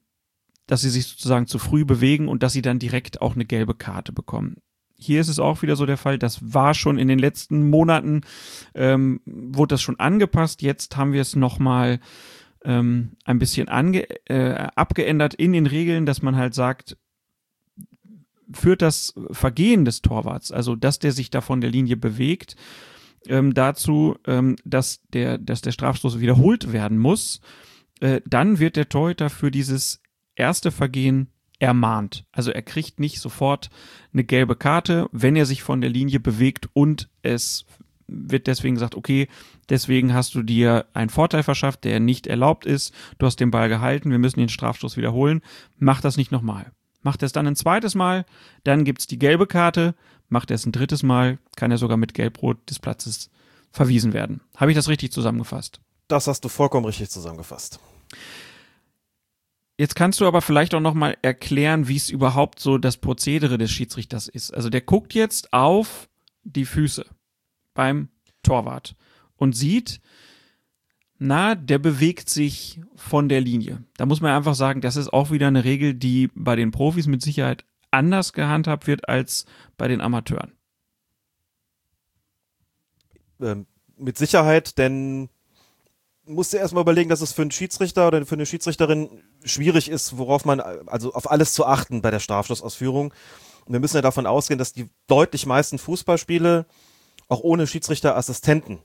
dass 0.67 0.83
sie 0.83 0.91
sich 0.91 1.07
sozusagen 1.07 1.47
zu 1.47 1.59
früh 1.59 1.87
bewegen 1.87 2.29
und 2.29 2.43
dass 2.43 2.53
sie 2.53 2.63
dann 2.63 2.79
direkt 2.79 3.23
auch 3.23 3.37
eine 3.37 3.47
gelbe 3.47 3.75
Karte 3.75 4.13
bekommen. 4.13 4.57
Hier 4.99 5.21
ist 5.21 5.29
es 5.29 5.39
auch 5.39 5.63
wieder 5.63 5.77
so 5.77 5.87
der 5.87 5.99
Fall, 5.99 6.19
das 6.19 6.55
war 6.55 6.75
schon 6.75 6.99
in 6.99 7.09
den 7.09 7.19
letzten 7.19 7.69
Monaten, 7.69 8.23
ähm, 8.75 9.21
wurde 9.27 9.75
das 9.75 9.83
schon 9.83 10.01
angepasst. 10.01 10.63
Jetzt 10.63 10.97
haben 10.97 11.13
wir 11.13 11.21
es 11.21 11.37
nochmal 11.37 12.01
ähm, 12.65 13.13
ein 13.25 13.39
bisschen 13.39 13.69
ange 13.69 14.07
äh, 14.29 14.69
abgeändert 14.75 15.35
in 15.35 15.53
den 15.53 15.67
Regeln, 15.67 16.07
dass 16.07 16.23
man 16.23 16.37
halt 16.37 16.55
sagt, 16.55 16.97
führt 18.53 18.83
das 18.83 19.15
Vergehen 19.31 19.85
des 19.85 20.03
Torwarts, 20.03 20.53
also 20.53 20.77
dass 20.77 20.99
der 20.99 21.13
sich 21.13 21.31
da 21.31 21.41
von 21.41 21.61
der 21.61 21.71
Linie 21.71 21.97
bewegt, 21.97 22.57
ähm, 23.29 23.55
dazu, 23.55 24.17
ähm, 24.27 24.57
dass, 24.65 25.01
der, 25.13 25.39
dass 25.39 25.61
der 25.61 25.73
Strafstoß 25.73 26.21
wiederholt 26.21 26.73
werden 26.73 26.99
muss, 26.99 27.41
äh, 28.01 28.21
dann 28.27 28.59
wird 28.59 28.77
der 28.77 28.89
Torhüter 28.89 29.31
für 29.31 29.51
dieses 29.51 30.01
erste 30.35 30.71
Vergehen 30.71 31.29
ermahnt. 31.59 32.25
Also 32.33 32.51
er 32.51 32.63
kriegt 32.63 33.01
nicht 33.01 33.21
sofort 33.21 33.71
eine 34.13 34.25
gelbe 34.25 34.57
Karte, 34.57 35.09
wenn 35.13 35.37
er 35.37 35.47
sich 35.47 35.63
von 35.63 35.81
der 35.81 35.91
Linie 35.91 36.21
bewegt 36.21 36.69
und 36.73 37.09
es 37.23 37.65
wird 38.09 38.47
deswegen 38.47 38.77
gesagt, 38.77 38.95
okay, 38.95 39.29
deswegen 39.69 40.15
hast 40.15 40.35
du 40.35 40.43
dir 40.43 40.87
einen 40.95 41.11
Vorteil 41.11 41.43
verschafft, 41.43 41.85
der 41.85 41.99
nicht 41.99 42.27
erlaubt 42.27 42.65
ist. 42.65 42.93
Du 43.19 43.27
hast 43.27 43.41
den 43.41 43.51
Ball 43.51 43.69
gehalten, 43.69 44.11
wir 44.11 44.19
müssen 44.19 44.39
den 44.39 44.49
Strafstoß 44.49 44.97
wiederholen. 44.97 45.43
Mach 45.77 46.01
das 46.01 46.17
nicht 46.17 46.31
nochmal. 46.31 46.73
Macht 47.03 47.23
er 47.23 47.27
es 47.27 47.33
dann 47.33 47.47
ein 47.47 47.57
zweites 47.57 47.95
Mal, 47.95 48.25
dann 48.65 48.85
gibt's 48.85 49.07
die 49.07 49.19
gelbe 49.19 49.47
Karte. 49.47 49.95
Macht 50.29 50.51
er 50.51 50.57
es 50.57 50.67
ein 50.67 50.73
drittes 50.73 51.03
Mal, 51.03 51.39
kann 51.57 51.71
er 51.71 51.79
sogar 51.79 51.97
mit 51.97 52.15
Gelbrot 52.15 52.69
des 52.69 52.81
Platzes 52.81 53.31
verwiesen 53.71 54.13
werden. 54.13 54.41
Habe 54.57 54.73
ich 54.73 54.77
das 54.77 54.89
richtig 54.89 55.13
zusammengefasst? 55.13 55.81
Das 56.09 56.27
hast 56.27 56.45
du 56.45 56.49
vollkommen 56.49 56.87
richtig 56.87 57.11
zusammengefasst. 57.11 57.79
Jetzt 59.79 59.95
kannst 59.95 60.21
du 60.21 60.27
aber 60.27 60.41
vielleicht 60.41 60.75
auch 60.75 60.81
noch 60.81 60.95
mal 60.95 61.17
erklären, 61.21 61.87
wie 61.87 61.97
es 61.97 62.09
überhaupt 62.09 62.61
so 62.61 62.79
das 62.79 62.97
Prozedere 62.97 63.59
des 63.59 63.71
Schiedsrichters 63.71 64.27
ist. 64.27 64.55
Also 64.55 64.71
der 64.71 64.81
guckt 64.81 65.13
jetzt 65.13 65.53
auf 65.53 66.09
die 66.45 66.65
Füße 66.65 67.05
beim 67.75 68.09
Torwart 68.43 68.97
und 69.37 69.55
sieht, 69.55 70.01
na, 71.19 71.55
der 71.55 71.79
bewegt 71.79 72.31
sich 72.31 72.81
von 72.95 73.29
der 73.29 73.41
Linie. 73.41 73.85
Da 73.97 74.07
muss 74.07 74.21
man 74.21 74.33
einfach 74.33 74.55
sagen, 74.55 74.81
das 74.81 74.97
ist 74.97 75.13
auch 75.13 75.31
wieder 75.31 75.49
eine 75.49 75.65
Regel, 75.65 75.95
die 75.95 76.31
bei 76.35 76.57
den 76.57 76.71
Profis 76.71 77.07
mit 77.07 77.23
Sicherheit 77.23 77.65
anders 77.91 78.33
gehandhabt 78.33 78.87
wird 78.87 79.09
als 79.09 79.47
bei 79.77 79.89
den 79.89 80.01
Amateuren. 80.01 80.53
Ähm, 83.41 83.67
mit 83.99 84.19
Sicherheit, 84.19 84.79
denn 84.79 85.29
musst 86.27 86.53
du 86.53 86.57
erstmal 86.57 86.83
überlegen, 86.83 87.09
dass 87.09 87.21
es 87.21 87.33
für 87.33 87.43
einen 87.43 87.51
Schiedsrichter 87.51 88.09
oder 88.09 88.27
für 88.27 88.35
eine 88.35 88.47
Schiedsrichterin 88.47 89.09
schwierig 89.45 89.89
ist, 89.89 90.19
worauf 90.19 90.45
man, 90.45 90.61
also 90.61 91.13
auf 91.15 91.31
alles 91.31 91.53
zu 91.53 91.65
achten 91.67 92.03
bei 92.03 92.11
der 92.11 92.21
Strafschlussausführung. 92.21 93.13
Und 93.65 93.73
wir 93.73 93.81
müssen 93.81 93.97
ja 93.97 94.03
davon 94.03 94.27
ausgehen, 94.27 94.59
dass 94.59 94.73
die 94.73 94.89
deutlich 95.07 95.47
meisten 95.47 95.79
Fußballspiele 95.79 96.67
auch 97.29 97.41
ohne 97.41 97.67
Schiedsrichterassistenten 97.67 98.79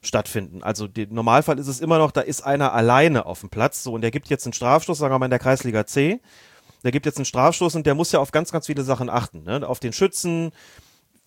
stattfinden. 0.00 0.62
Also 0.62 0.86
der 0.86 1.08
Normalfall 1.08 1.58
ist 1.58 1.68
es 1.68 1.80
immer 1.80 1.98
noch, 1.98 2.12
da 2.12 2.20
ist 2.20 2.42
einer 2.42 2.72
alleine 2.72 3.26
auf 3.26 3.40
dem 3.40 3.50
Platz, 3.50 3.82
so 3.82 3.92
und 3.92 4.00
der 4.00 4.10
gibt 4.10 4.28
jetzt 4.28 4.46
einen 4.46 4.52
Strafstoß, 4.52 4.98
sagen 4.98 5.12
wir 5.12 5.18
mal 5.18 5.26
in 5.26 5.30
der 5.30 5.38
Kreisliga 5.38 5.86
C. 5.86 6.20
Der 6.84 6.92
gibt 6.92 7.06
jetzt 7.06 7.16
einen 7.16 7.24
Strafstoß 7.24 7.74
und 7.74 7.86
der 7.86 7.96
muss 7.96 8.12
ja 8.12 8.20
auf 8.20 8.30
ganz, 8.30 8.52
ganz 8.52 8.66
viele 8.66 8.84
Sachen 8.84 9.10
achten. 9.10 9.42
Ne? 9.42 9.68
Auf 9.68 9.80
den 9.80 9.92
Schützen, 9.92 10.52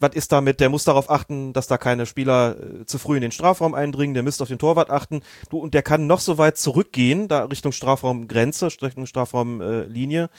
was 0.01 0.15
ist 0.15 0.31
damit? 0.31 0.59
Der 0.59 0.69
muss 0.69 0.83
darauf 0.83 1.09
achten, 1.09 1.53
dass 1.53 1.67
da 1.67 1.77
keine 1.77 2.05
Spieler 2.05 2.55
äh, 2.57 2.85
zu 2.85 2.97
früh 2.97 3.15
in 3.15 3.21
den 3.21 3.31
Strafraum 3.31 3.73
eindringen. 3.73 4.13
Der 4.13 4.23
müsste 4.23 4.43
auf 4.43 4.49
den 4.49 4.59
Torwart 4.59 4.89
achten. 4.89 5.21
Du, 5.49 5.59
und 5.59 5.73
der 5.73 5.83
kann 5.83 6.07
noch 6.07 6.19
so 6.19 6.37
weit 6.37 6.57
zurückgehen, 6.57 7.27
da 7.27 7.45
Richtung 7.45 7.71
Strafraumgrenze, 7.71 8.67
Richtung 8.81 9.05
Strafraumlinie. 9.05 10.29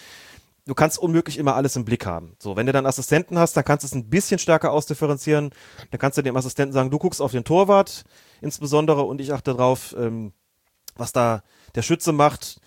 Du 0.67 0.75
kannst 0.75 0.99
unmöglich 0.99 1.39
immer 1.39 1.57
alles 1.57 1.75
im 1.77 1.85
Blick 1.85 2.07
haben. 2.07 2.37
So, 2.39 2.57
wenn 2.57 2.67
du 2.67 2.73
dann 2.73 2.87
Assistenten 2.87 3.39
hast, 3.39 3.57
dann 3.57 3.65
kannst 3.65 3.85
du 3.85 3.87
es 3.87 3.95
ein 3.95 4.11
bisschen 4.11 4.39
stärker 4.39 4.73
ausdifferenzieren. 4.73 5.51
Dann 5.91 5.99
kannst 5.99 6.19
du 6.19 6.23
dem 6.23 6.37
Assistenten 6.37 6.73
sagen, 6.73 6.91
du 6.91 6.99
guckst 6.99 7.21
auf 7.21 7.33
den 7.33 7.45
Torwart 7.45 8.05
insbesondere 8.41 9.03
und 9.03 9.21
ich 9.21 9.33
achte 9.33 9.55
drauf, 9.55 9.95
ähm, 9.99 10.33
was 10.97 11.13
da 11.13 11.43
der 11.75 11.83
Schütze 11.83 12.13
macht 12.13 12.61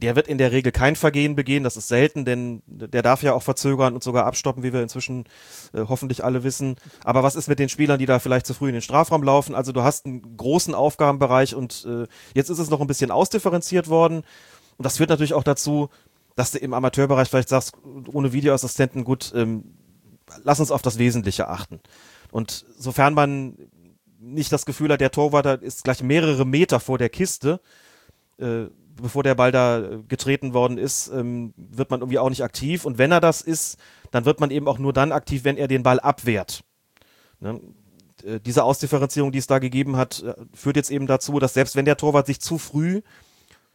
der 0.00 0.14
wird 0.14 0.28
in 0.28 0.38
der 0.38 0.52
Regel 0.52 0.70
kein 0.70 0.96
Vergehen 0.96 1.34
begehen, 1.34 1.64
das 1.64 1.76
ist 1.76 1.88
selten, 1.88 2.24
denn 2.24 2.62
der 2.66 3.02
darf 3.02 3.22
ja 3.22 3.32
auch 3.34 3.42
verzögern 3.42 3.94
und 3.94 4.02
sogar 4.04 4.26
abstoppen, 4.26 4.62
wie 4.62 4.72
wir 4.72 4.82
inzwischen 4.82 5.24
äh, 5.72 5.84
hoffentlich 5.88 6.24
alle 6.24 6.44
wissen. 6.44 6.76
Aber 7.04 7.22
was 7.22 7.34
ist 7.34 7.48
mit 7.48 7.58
den 7.58 7.68
Spielern, 7.68 7.98
die 7.98 8.06
da 8.06 8.18
vielleicht 8.20 8.46
zu 8.46 8.54
früh 8.54 8.68
in 8.68 8.74
den 8.74 8.82
Strafraum 8.82 9.22
laufen? 9.22 9.54
Also 9.54 9.72
du 9.72 9.82
hast 9.82 10.06
einen 10.06 10.36
großen 10.36 10.74
Aufgabenbereich 10.74 11.54
und 11.54 11.84
äh, 11.88 12.06
jetzt 12.34 12.48
ist 12.48 12.58
es 12.58 12.70
noch 12.70 12.80
ein 12.80 12.86
bisschen 12.86 13.10
ausdifferenziert 13.10 13.88
worden. 13.88 14.18
Und 14.76 14.86
das 14.86 14.98
führt 14.98 15.10
natürlich 15.10 15.34
auch 15.34 15.42
dazu, 15.42 15.88
dass 16.36 16.52
du 16.52 16.58
im 16.58 16.74
Amateurbereich 16.74 17.28
vielleicht 17.28 17.48
sagst, 17.48 17.72
ohne 18.12 18.32
Videoassistenten, 18.32 19.02
gut, 19.02 19.32
ähm, 19.34 19.74
lass 20.44 20.60
uns 20.60 20.70
auf 20.70 20.82
das 20.82 20.98
Wesentliche 20.98 21.48
achten. 21.48 21.80
Und 22.30 22.66
sofern 22.76 23.14
man 23.14 23.56
nicht 24.20 24.52
das 24.52 24.64
Gefühl 24.64 24.92
hat, 24.92 25.00
der 25.00 25.10
Torwart 25.10 25.62
ist 25.62 25.82
gleich 25.82 26.02
mehrere 26.02 26.44
Meter 26.44 26.78
vor 26.78 26.98
der 26.98 27.08
Kiste, 27.08 27.60
äh, 28.38 28.66
bevor 29.00 29.22
der 29.22 29.34
Ball 29.34 29.52
da 29.52 29.78
äh, 29.78 29.98
getreten 30.06 30.54
worden 30.54 30.78
ist, 30.78 31.08
ähm, 31.08 31.54
wird 31.56 31.90
man 31.90 32.00
irgendwie 32.00 32.18
auch 32.18 32.28
nicht 32.28 32.42
aktiv. 32.42 32.84
Und 32.84 32.98
wenn 32.98 33.12
er 33.12 33.20
das 33.20 33.40
ist, 33.40 33.78
dann 34.10 34.24
wird 34.24 34.40
man 34.40 34.50
eben 34.50 34.68
auch 34.68 34.78
nur 34.78 34.92
dann 34.92 35.12
aktiv, 35.12 35.44
wenn 35.44 35.56
er 35.56 35.68
den 35.68 35.82
Ball 35.82 36.00
abwehrt. 36.00 36.62
Ne? 37.40 37.60
Äh, 38.24 38.40
diese 38.40 38.64
Ausdifferenzierung, 38.64 39.32
die 39.32 39.38
es 39.38 39.46
da 39.46 39.58
gegeben 39.58 39.96
hat, 39.96 40.22
äh, 40.22 40.34
führt 40.54 40.76
jetzt 40.76 40.90
eben 40.90 41.06
dazu, 41.06 41.38
dass 41.38 41.54
selbst 41.54 41.76
wenn 41.76 41.84
der 41.84 41.96
Torwart 41.96 42.26
sich 42.26 42.40
zu 42.40 42.58
früh 42.58 43.02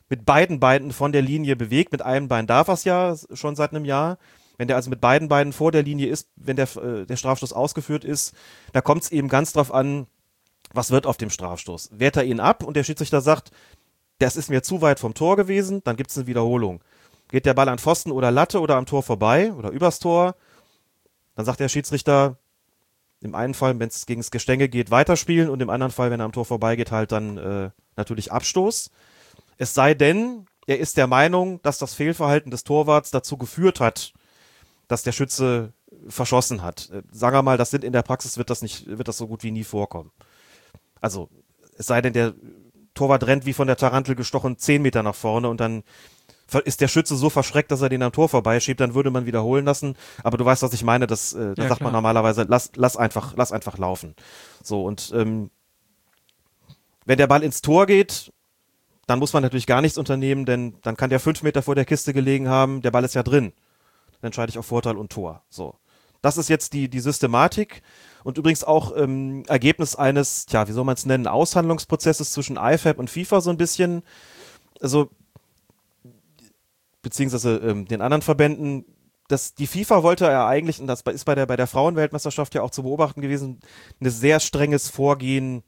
mit 0.09 0.25
beiden 0.25 0.59
Beinen 0.59 0.91
von 0.91 1.11
der 1.11 1.21
Linie 1.21 1.55
bewegt, 1.55 1.91
mit 1.91 2.01
einem 2.01 2.27
Bein 2.27 2.47
darf 2.47 2.67
er 2.67 2.73
es 2.73 2.83
ja 2.83 3.15
schon 3.33 3.55
seit 3.55 3.71
einem 3.71 3.85
Jahr, 3.85 4.17
wenn 4.57 4.67
der 4.67 4.75
also 4.75 4.89
mit 4.89 5.01
beiden 5.01 5.27
Beinen 5.27 5.53
vor 5.53 5.71
der 5.71 5.81
Linie 5.81 6.07
ist, 6.07 6.29
wenn 6.35 6.55
der, 6.55 6.67
der 7.05 7.15
Strafstoß 7.15 7.53
ausgeführt 7.53 8.05
ist, 8.05 8.35
da 8.71 8.81
kommt 8.81 9.03
es 9.03 9.11
eben 9.11 9.27
ganz 9.27 9.53
drauf 9.53 9.73
an, 9.73 10.05
was 10.71 10.91
wird 10.91 11.07
auf 11.07 11.17
dem 11.17 11.31
Strafstoß. 11.31 11.89
Wehrt 11.93 12.17
er 12.17 12.25
ihn 12.25 12.39
ab 12.39 12.63
und 12.63 12.75
der 12.75 12.83
Schiedsrichter 12.83 13.21
sagt, 13.21 13.51
das 14.19 14.35
ist 14.35 14.49
mir 14.49 14.63
zu 14.63 14.81
weit 14.81 14.99
vom 14.99 15.13
Tor 15.13 15.35
gewesen, 15.35 15.81
dann 15.83 15.95
gibt 15.95 16.11
es 16.11 16.17
eine 16.17 16.27
Wiederholung. 16.27 16.81
Geht 17.29 17.45
der 17.45 17.53
Ball 17.53 17.69
an 17.69 17.79
Pfosten 17.79 18.11
oder 18.11 18.31
Latte 18.31 18.59
oder 18.59 18.75
am 18.75 18.85
Tor 18.85 19.03
vorbei 19.03 19.53
oder 19.53 19.69
übers 19.71 19.99
Tor, 19.99 20.35
dann 21.35 21.45
sagt 21.45 21.59
der 21.59 21.69
Schiedsrichter, 21.69 22.37
im 23.21 23.35
einen 23.35 23.53
Fall, 23.53 23.79
wenn 23.79 23.87
es 23.87 24.05
gegen 24.05 24.21
das 24.21 24.31
Gestänge 24.31 24.67
geht, 24.67 24.91
weiterspielen 24.91 25.49
und 25.49 25.61
im 25.61 25.69
anderen 25.69 25.91
Fall, 25.91 26.11
wenn 26.11 26.19
er 26.19 26.25
am 26.25 26.33
Tor 26.33 26.45
vorbeigeht, 26.45 26.91
halt 26.91 27.11
dann 27.11 27.37
äh, 27.37 27.69
natürlich 27.95 28.31
Abstoß. 28.31 28.91
Es 29.57 29.73
sei 29.73 29.93
denn, 29.93 30.45
er 30.67 30.79
ist 30.79 30.97
der 30.97 31.07
Meinung, 31.07 31.61
dass 31.61 31.77
das 31.77 31.93
Fehlverhalten 31.93 32.51
des 32.51 32.65
Torwarts 32.65 33.11
dazu 33.11 33.37
geführt 33.37 33.79
hat, 33.79 34.13
dass 34.87 35.03
der 35.03 35.13
Schütze 35.13 35.73
verschossen 36.07 36.61
hat. 36.61 36.89
Äh, 36.91 37.03
sagen 37.11 37.35
wir 37.35 37.43
mal, 37.43 37.57
das 37.57 37.71
sind 37.71 37.83
in 37.83 37.93
der 37.93 38.03
Praxis 38.03 38.37
wird 38.37 38.49
das 38.49 38.61
nicht, 38.61 38.85
wird 38.87 39.07
das 39.07 39.17
so 39.17 39.27
gut 39.27 39.43
wie 39.43 39.51
nie 39.51 39.63
vorkommen. 39.63 40.11
Also, 40.99 41.29
es 41.77 41.87
sei 41.87 42.01
denn, 42.01 42.13
der 42.13 42.33
Torwart 42.93 43.25
rennt 43.25 43.45
wie 43.45 43.53
von 43.53 43.67
der 43.67 43.77
Tarantel 43.77 44.15
gestochen 44.15 44.57
zehn 44.57 44.81
Meter 44.81 45.03
nach 45.03 45.15
vorne 45.15 45.49
und 45.49 45.59
dann 45.59 45.83
ist 46.65 46.81
der 46.81 46.87
Schütze 46.87 47.15
so 47.15 47.29
verschreckt, 47.29 47.71
dass 47.71 47.81
er 47.81 47.89
den 47.89 48.03
am 48.03 48.11
Tor 48.11 48.29
vorbeischiebt, 48.29 48.79
dann 48.79 48.93
würde 48.93 49.09
man 49.09 49.25
wiederholen 49.25 49.65
lassen. 49.65 49.95
Aber 50.23 50.37
du 50.37 50.45
weißt, 50.45 50.61
was 50.61 50.73
ich 50.73 50.83
meine. 50.83 51.07
Das, 51.07 51.33
äh, 51.33 51.55
da 51.55 51.63
ja, 51.63 51.69
sagt 51.69 51.79
klar. 51.79 51.87
man 51.87 51.93
normalerweise, 51.93 52.45
lass, 52.47 52.71
lass 52.75 52.97
einfach, 52.97 53.33
lass 53.35 53.51
einfach 53.51 53.77
laufen. 53.77 54.15
So 54.61 54.83
und 54.83 55.11
ähm, 55.15 55.49
wenn 57.05 57.17
der 57.17 57.27
Ball 57.27 57.43
ins 57.43 57.61
Tor 57.61 57.85
geht, 57.85 58.31
dann 59.07 59.19
muss 59.19 59.33
man 59.33 59.43
natürlich 59.43 59.67
gar 59.67 59.81
nichts 59.81 59.97
unternehmen, 59.97 60.45
denn 60.45 60.77
dann 60.81 60.95
kann 60.95 61.09
der 61.09 61.19
fünf 61.19 61.43
Meter 61.43 61.61
vor 61.61 61.75
der 61.75 61.85
Kiste 61.85 62.13
gelegen 62.13 62.47
haben. 62.47 62.81
Der 62.81 62.91
Ball 62.91 63.03
ist 63.03 63.15
ja 63.15 63.23
drin. 63.23 63.53
Dann 64.21 64.27
entscheide 64.27 64.49
ich 64.49 64.57
auf 64.57 64.65
Vorteil 64.65 64.97
und 64.97 65.11
Tor. 65.11 65.43
So, 65.49 65.75
das 66.23 66.37
ist 66.37 66.49
jetzt 66.49 66.73
die 66.73 66.89
die 66.89 66.99
Systematik 66.99 67.83
und 68.23 68.37
übrigens 68.37 68.63
auch 68.63 68.95
ähm, 68.95 69.43
Ergebnis 69.47 69.95
eines, 69.95 70.45
tja, 70.45 70.67
wie 70.67 70.71
soll 70.71 70.85
man 70.85 70.95
es 70.95 71.05
nennen, 71.05 71.27
Aushandlungsprozesses 71.27 72.31
zwischen 72.31 72.57
IFAB 72.57 72.97
und 72.97 73.09
FIFA 73.09 73.41
so 73.41 73.49
ein 73.49 73.57
bisschen. 73.57 74.03
Also, 74.81 75.09
beziehungsweise 77.01 77.57
ähm, 77.57 77.85
den 77.85 78.01
anderen 78.01 78.21
Verbänden. 78.21 78.85
Das, 79.27 79.55
die 79.55 79.67
FIFA 79.67 80.03
wollte 80.03 80.25
ja 80.25 80.47
eigentlich, 80.47 80.79
und 80.81 80.87
das 80.87 81.01
ist 81.01 81.25
bei 81.25 81.35
der, 81.35 81.45
bei 81.45 81.55
der 81.55 81.67
Frauenweltmeisterschaft 81.67 82.55
ja 82.55 82.61
auch 82.61 82.71
zu 82.71 82.83
beobachten 82.83 83.21
gewesen, 83.21 83.59
ein 84.01 84.09
sehr 84.09 84.39
strenges 84.39 84.89
Vorgehen, 84.89 85.63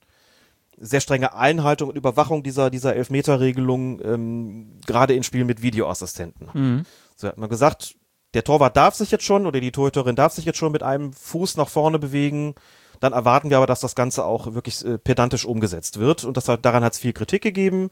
sehr 0.77 0.99
strenge 0.99 1.33
Einhaltung 1.33 1.89
und 1.89 1.95
Überwachung 1.95 2.43
dieser, 2.43 2.69
dieser 2.69 2.95
Elfmeterregelung, 2.95 4.01
ähm, 4.03 4.79
gerade 4.85 5.13
in 5.13 5.23
Spielen 5.23 5.47
mit 5.47 5.61
Videoassistenten. 5.61 6.49
Mhm. 6.53 6.85
So 7.15 7.29
hat 7.29 7.37
man 7.37 7.49
gesagt, 7.49 7.95
der 8.35 8.43
Torwart 8.43 8.75
darf 8.75 8.95
sich 8.95 9.11
jetzt 9.11 9.23
schon 9.23 9.47
oder 9.47 9.61
die 9.61 9.71
Torhüterin 9.71 10.15
darf 10.15 10.33
sich 10.33 10.43
jetzt 10.43 10.57
schon 10.57 10.73
mit 10.73 10.83
einem 10.83 11.13
Fuß 11.13 11.55
nach 11.55 11.69
vorne 11.69 11.99
bewegen. 11.99 12.53
Dann 12.99 13.13
erwarten 13.13 13.49
wir 13.49 13.57
aber, 13.57 13.65
dass 13.65 13.79
das 13.79 13.95
Ganze 13.95 14.25
auch 14.25 14.53
wirklich 14.53 14.83
äh, 14.85 14.97
pedantisch 14.97 15.45
umgesetzt 15.45 15.99
wird. 15.99 16.25
Und 16.25 16.35
das 16.35 16.45
daran 16.45 16.83
hat 16.83 16.93
es 16.93 16.99
viel 16.99 17.13
Kritik 17.13 17.41
gegeben. 17.41 17.89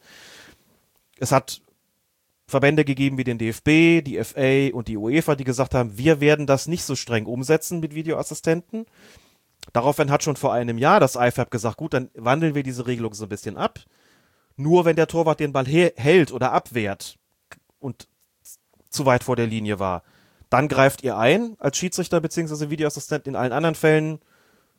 Es 1.17 1.31
hat 1.31 1.61
Verbände 2.45 2.83
gegeben 2.83 3.17
wie 3.17 3.23
den 3.23 3.37
DFB, 3.37 4.03
die 4.03 4.21
FA 4.21 4.75
und 4.75 4.89
die 4.89 4.97
UEFA, 4.97 5.35
die 5.35 5.45
gesagt 5.45 5.73
haben, 5.73 5.97
wir 5.97 6.19
werden 6.19 6.45
das 6.45 6.67
nicht 6.67 6.83
so 6.83 6.95
streng 6.95 7.25
umsetzen 7.25 7.79
mit 7.79 7.95
Videoassistenten. 7.95 8.85
Daraufhin 9.71 10.11
hat 10.11 10.23
schon 10.23 10.35
vor 10.35 10.51
einem 10.51 10.77
Jahr 10.77 10.99
das 10.99 11.15
IFAB 11.15 11.51
gesagt, 11.51 11.77
gut, 11.77 11.93
dann 11.93 12.09
wandeln 12.15 12.53
wir 12.53 12.63
diese 12.63 12.85
Regelung 12.85 13.13
so 13.13 13.25
ein 13.25 13.29
bisschen 13.29 13.55
ab. 13.55 13.79
Nur 14.57 14.83
wenn 14.83 14.97
der 14.97 15.07
Torwart 15.07 15.39
den 15.39 15.53
Ball 15.53 15.65
hält 15.65 16.33
oder 16.33 16.51
abwehrt 16.51 17.17
und 17.79 18.07
zu 18.89 19.05
weit 19.05 19.23
vor 19.23 19.37
der 19.37 19.47
Linie 19.47 19.79
war, 19.79 20.03
dann 20.53 20.67
greift 20.67 21.01
ihr 21.01 21.17
ein 21.17 21.55
als 21.57 21.77
Schiedsrichter 21.77 22.21
bzw. 22.21 22.69
Videoassistent. 22.69 23.25
In 23.25 23.35
allen 23.35 23.51
anderen 23.51 23.73
Fällen 23.73 24.19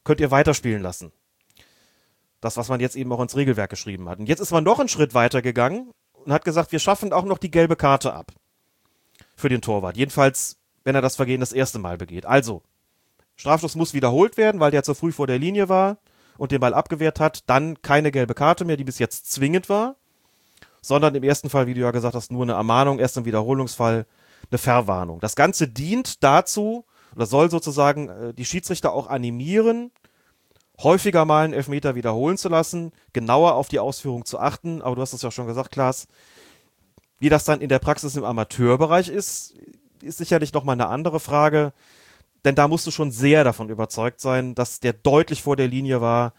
könnt 0.05 0.21
ihr 0.21 0.31
weiterspielen 0.31 0.81
lassen. 0.81 1.11
Das, 2.41 2.57
was 2.57 2.69
man 2.69 2.79
jetzt 2.79 2.95
eben 2.95 3.13
auch 3.13 3.21
ins 3.21 3.35
Regelwerk 3.35 3.71
geschrieben 3.71 4.09
hat. 4.09 4.21
Und 4.21 4.29
jetzt 4.29 4.39
ist 4.39 4.53
man 4.53 4.63
noch 4.63 4.79
einen 4.79 4.89
Schritt 4.89 5.15
weiter 5.15 5.43
gegangen 5.43 5.91
und 6.13 6.33
hat 6.33 6.45
gesagt, 6.45 6.71
wir 6.71 6.79
schaffen 6.79 7.13
auch 7.13 7.25
noch 7.25 7.39
die 7.39 7.51
gelbe 7.51 7.75
Karte 7.75 8.13
ab 8.13 8.31
für 9.35 9.49
den 9.49 9.63
Torwart. 9.63 9.97
Jedenfalls, 9.97 10.59
wenn 10.85 10.95
er 10.95 11.03
das 11.03 11.17
Vergehen 11.17 11.41
das 11.41 11.53
erste 11.53 11.81
Mal 11.81 11.99
begeht. 11.99 12.25
Also, 12.25 12.63
Strafstoß 13.35 13.75
muss 13.75 13.95
wiederholt 13.95 14.37
werden, 14.37 14.61
weil 14.61 14.71
der 14.71 14.85
zu 14.85 14.95
früh 14.95 15.11
vor 15.11 15.27
der 15.27 15.41
Linie 15.41 15.69
war 15.69 15.99
und 16.39 16.53
den 16.53 16.61
Ball 16.61 16.73
abgewehrt 16.73 17.19
hat. 17.19 17.43
Dann 17.51 17.83
keine 17.83 18.13
gelbe 18.13 18.35
Karte 18.35 18.65
mehr, 18.65 18.77
die 18.77 18.85
bis 18.85 19.01
jetzt 19.01 19.33
zwingend 19.33 19.69
war, 19.69 19.97
sondern 20.83 21.17
im 21.17 21.25
ersten 21.25 21.51
Fall, 21.51 21.67
wie 21.67 21.75
du 21.75 21.81
ja 21.81 21.91
gesagt 21.91 22.15
hast, 22.15 22.31
nur 22.31 22.45
eine 22.45 22.53
Ermahnung, 22.53 23.01
erst 23.01 23.17
im 23.17 23.25
Wiederholungsfall 23.25 24.07
eine 24.51 24.59
Verwarnung. 24.59 25.21
Das 25.21 25.37
Ganze 25.37 25.69
dient 25.69 26.23
dazu, 26.23 26.85
oder 27.15 27.27
soll 27.27 27.51
sozusagen 27.51 28.09
äh, 28.09 28.35
die 28.35 28.45
Schiedsrichter 28.45 28.93
auch 28.93 29.09
animieren, 29.09 29.91
häufiger 30.83 31.25
mal 31.25 31.45
einen 31.45 31.55
Elfmeter 31.55 31.95
wiederholen 31.95 32.37
zu 32.37 32.49
lassen, 32.49 32.93
genauer 33.13 33.55
auf 33.55 33.69
die 33.69 33.79
Ausführung 33.79 34.25
zu 34.25 34.39
achten. 34.39 34.83
Aber 34.83 34.97
du 34.97 35.03
hast 35.03 35.13
es 35.13 35.23
ja 35.23 35.31
schon 35.31 35.47
gesagt, 35.47 35.71
Klaas, 35.71 36.09
wie 37.19 37.29
das 37.29 37.45
dann 37.45 37.61
in 37.61 37.69
der 37.69 37.79
Praxis 37.79 38.17
im 38.17 38.25
Amateurbereich 38.25 39.09
ist, 39.09 39.55
ist 40.03 40.19
sicherlich 40.19 40.53
nochmal 40.53 40.75
eine 40.75 40.89
andere 40.89 41.21
Frage. 41.21 41.73
Denn 42.45 42.55
da 42.55 42.69
musst 42.69 42.87
du 42.87 42.91
schon 42.91 43.11
sehr 43.11 43.45
davon 43.45 43.71
überzeugt 43.71 44.21
sein, 44.21 44.55
dass 44.55 44.81
der 44.81 44.93
deutlich 44.93 45.43
vor 45.43 45.57
der 45.57 45.69
Linie 45.69 46.01
war, 46.01 46.35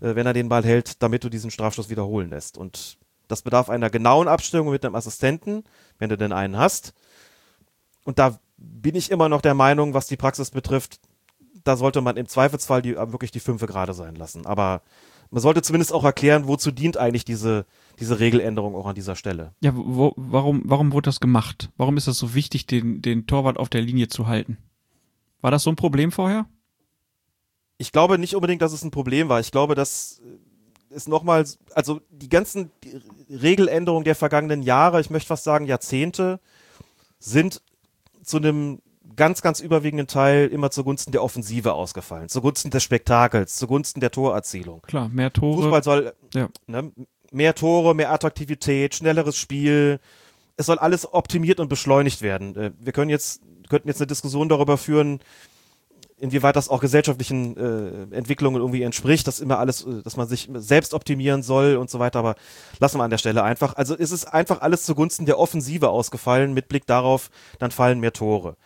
äh, 0.00 0.14
wenn 0.14 0.26
er 0.26 0.32
den 0.32 0.48
Ball 0.48 0.64
hält, 0.64 1.02
damit 1.02 1.24
du 1.24 1.28
diesen 1.28 1.50
Strafstoß 1.50 1.90
wiederholen 1.90 2.30
lässt. 2.30 2.56
Und 2.56 2.98
das 3.28 3.42
bedarf 3.42 3.68
einer 3.68 3.90
genauen 3.90 4.28
Abstimmung 4.28 4.70
mit 4.70 4.84
einem 4.84 4.94
Assistenten, 4.94 5.64
wenn 5.98 6.08
du 6.08 6.16
denn 6.16 6.32
einen 6.32 6.56
hast. 6.56 6.94
Und 8.04 8.18
da 8.18 8.38
bin 8.56 8.94
ich 8.94 9.10
immer 9.10 9.28
noch 9.28 9.40
der 9.40 9.54
Meinung, 9.54 9.94
was 9.94 10.06
die 10.06 10.16
Praxis 10.16 10.50
betrifft, 10.50 11.00
da 11.64 11.76
sollte 11.76 12.00
man 12.00 12.16
im 12.16 12.26
Zweifelsfall 12.26 12.82
die, 12.82 12.96
wirklich 12.96 13.30
die 13.30 13.40
Fünfe 13.40 13.66
gerade 13.66 13.94
sein 13.94 14.14
lassen. 14.14 14.46
Aber 14.46 14.82
man 15.30 15.42
sollte 15.42 15.62
zumindest 15.62 15.92
auch 15.92 16.04
erklären, 16.04 16.46
wozu 16.46 16.70
dient 16.70 16.96
eigentlich 16.96 17.24
diese, 17.24 17.66
diese 17.98 18.18
Regeländerung 18.18 18.74
auch 18.74 18.86
an 18.86 18.94
dieser 18.94 19.16
Stelle. 19.16 19.54
Ja, 19.60 19.72
wo, 19.74 20.12
warum, 20.16 20.62
warum 20.64 20.92
wurde 20.92 21.08
das 21.08 21.20
gemacht? 21.20 21.70
Warum 21.76 21.96
ist 21.96 22.08
das 22.08 22.18
so 22.18 22.34
wichtig, 22.34 22.66
den, 22.66 23.02
den 23.02 23.26
Torwart 23.26 23.58
auf 23.58 23.68
der 23.68 23.82
Linie 23.82 24.08
zu 24.08 24.26
halten? 24.26 24.58
War 25.40 25.50
das 25.50 25.62
so 25.62 25.70
ein 25.70 25.76
Problem 25.76 26.12
vorher? 26.12 26.46
Ich 27.78 27.92
glaube 27.92 28.18
nicht 28.18 28.34
unbedingt, 28.34 28.60
dass 28.60 28.72
es 28.72 28.84
ein 28.84 28.90
Problem 28.90 29.28
war. 29.28 29.40
Ich 29.40 29.52
glaube, 29.52 29.74
dass 29.74 30.20
es 30.90 31.08
nochmal, 31.08 31.46
also 31.74 32.00
die 32.10 32.28
ganzen 32.28 32.70
Regeländerungen 33.30 34.04
der 34.04 34.16
vergangenen 34.16 34.62
Jahre, 34.62 35.00
ich 35.00 35.10
möchte 35.10 35.28
fast 35.28 35.44
sagen 35.44 35.66
Jahrzehnte, 35.66 36.40
sind 37.18 37.62
zu 38.22 38.38
einem 38.38 38.80
ganz, 39.16 39.42
ganz 39.42 39.60
überwiegenden 39.60 40.06
Teil 40.06 40.48
immer 40.48 40.70
zugunsten 40.70 41.12
der 41.12 41.22
Offensive 41.22 41.72
ausgefallen, 41.72 42.28
zugunsten 42.28 42.70
des 42.70 42.82
Spektakels, 42.82 43.56
zugunsten 43.56 44.00
der 44.00 44.10
Torerzielung. 44.10 44.82
Klar, 44.82 45.08
mehr 45.08 45.32
Tore. 45.32 45.62
Fußball 45.62 45.82
soll 45.82 46.12
ja. 46.34 46.48
ne, 46.66 46.92
mehr 47.32 47.54
Tore, 47.54 47.94
mehr 47.94 48.12
Attraktivität, 48.12 48.94
schnelleres 48.94 49.36
Spiel. 49.36 50.00
Es 50.56 50.66
soll 50.66 50.78
alles 50.78 51.12
optimiert 51.12 51.60
und 51.60 51.68
beschleunigt 51.68 52.22
werden. 52.22 52.56
Äh, 52.56 52.70
wir 52.78 52.92
können 52.92 53.10
jetzt, 53.10 53.42
könnten 53.68 53.88
jetzt 53.88 54.00
eine 54.00 54.06
Diskussion 54.06 54.48
darüber 54.48 54.76
führen, 54.78 55.20
inwieweit 56.20 56.56
das 56.56 56.68
auch 56.68 56.80
gesellschaftlichen 56.80 57.56
äh, 57.56 58.14
Entwicklungen 58.14 58.60
irgendwie 58.60 58.82
entspricht, 58.82 59.26
dass 59.26 59.40
immer 59.40 59.58
alles, 59.58 59.84
äh, 59.84 60.02
dass 60.02 60.16
man 60.16 60.28
sich 60.28 60.48
selbst 60.54 60.94
optimieren 60.94 61.42
soll 61.42 61.76
und 61.76 61.90
so 61.90 61.98
weiter, 61.98 62.18
aber 62.18 62.34
lassen 62.78 62.98
wir 62.98 63.04
an 63.04 63.10
der 63.10 63.18
Stelle 63.18 63.42
einfach. 63.42 63.74
Also 63.74 63.94
ist 63.94 64.12
es 64.12 64.24
einfach 64.24 64.60
alles 64.60 64.84
zugunsten 64.84 65.26
der 65.26 65.38
Offensive 65.38 65.88
ausgefallen, 65.88 66.52
mit 66.52 66.68
Blick 66.68 66.86
darauf, 66.86 67.30
dann 67.58 67.70
fallen 67.70 68.00
mehr 68.00 68.12
Tore. 68.12 68.56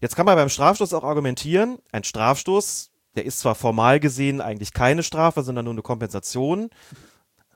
Jetzt 0.00 0.16
kann 0.16 0.26
man 0.26 0.36
beim 0.36 0.48
Strafstoß 0.48 0.92
auch 0.92 1.04
argumentieren, 1.04 1.78
ein 1.92 2.04
Strafstoß, 2.04 2.90
der 3.16 3.24
ist 3.24 3.40
zwar 3.40 3.54
formal 3.54 3.98
gesehen 3.98 4.40
eigentlich 4.40 4.72
keine 4.72 5.02
Strafe, 5.02 5.42
sondern 5.42 5.64
nur 5.64 5.74
eine 5.74 5.82
Kompensation. 5.82 6.68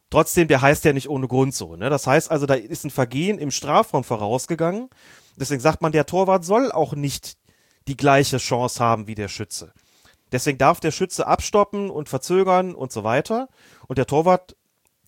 Trotzdem, 0.09 0.48
der 0.48 0.62
heißt 0.62 0.85
ja 0.85 0.93
nicht 0.93 1.09
ohne 1.09 1.28
Grund 1.28 1.55
so. 1.55 1.77
Ne? 1.77 1.90
Das 1.90 2.06
heißt 2.06 2.31
also, 2.31 2.47
da 2.47 2.55
ist 2.55 2.85
ein 2.85 2.90
Vergehen 2.90 3.39
im 3.39 3.51
Strafraum 3.51 4.02
vorausgegangen. 4.02 4.89
Deswegen 5.36 5.60
sagt 5.60 5.82
man, 5.82 5.93
der 5.93 6.06
Torwart 6.06 6.44
soll 6.44 6.72
auch 6.72 6.94
nicht 6.94 7.36
die 7.89 7.97
gleiche 7.97 8.39
Chance 8.39 8.82
haben 8.82 9.07
wie 9.07 9.15
der 9.15 9.28
Schütze. 9.28 9.73
Deswegen 10.32 10.59
darf 10.59 10.81
der 10.81 10.93
Schütze 10.93 11.27
abstoppen 11.27 11.90
und 11.90 12.09
verzögern 12.09 12.74
und 12.74 12.93
so 12.93 13.05
weiter. 13.05 13.48
Und 13.89 13.98
der 13.98 14.07
Torwart, 14.07 14.57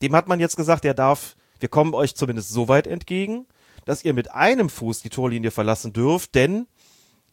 dem 0.00 0.16
hat 0.16 0.28
man 0.28 0.40
jetzt 0.40 0.56
gesagt, 0.56 0.84
der 0.84 0.94
darf, 0.94 1.36
wir 1.60 1.68
kommen 1.68 1.94
euch 1.94 2.16
zumindest 2.16 2.50
so 2.50 2.68
weit 2.68 2.86
entgegen, 2.86 3.46
dass 3.84 4.04
ihr 4.04 4.14
mit 4.14 4.32
einem 4.32 4.68
Fuß 4.68 5.00
die 5.02 5.10
Torlinie 5.10 5.50
verlassen 5.50 5.92
dürft, 5.92 6.34
denn 6.34 6.66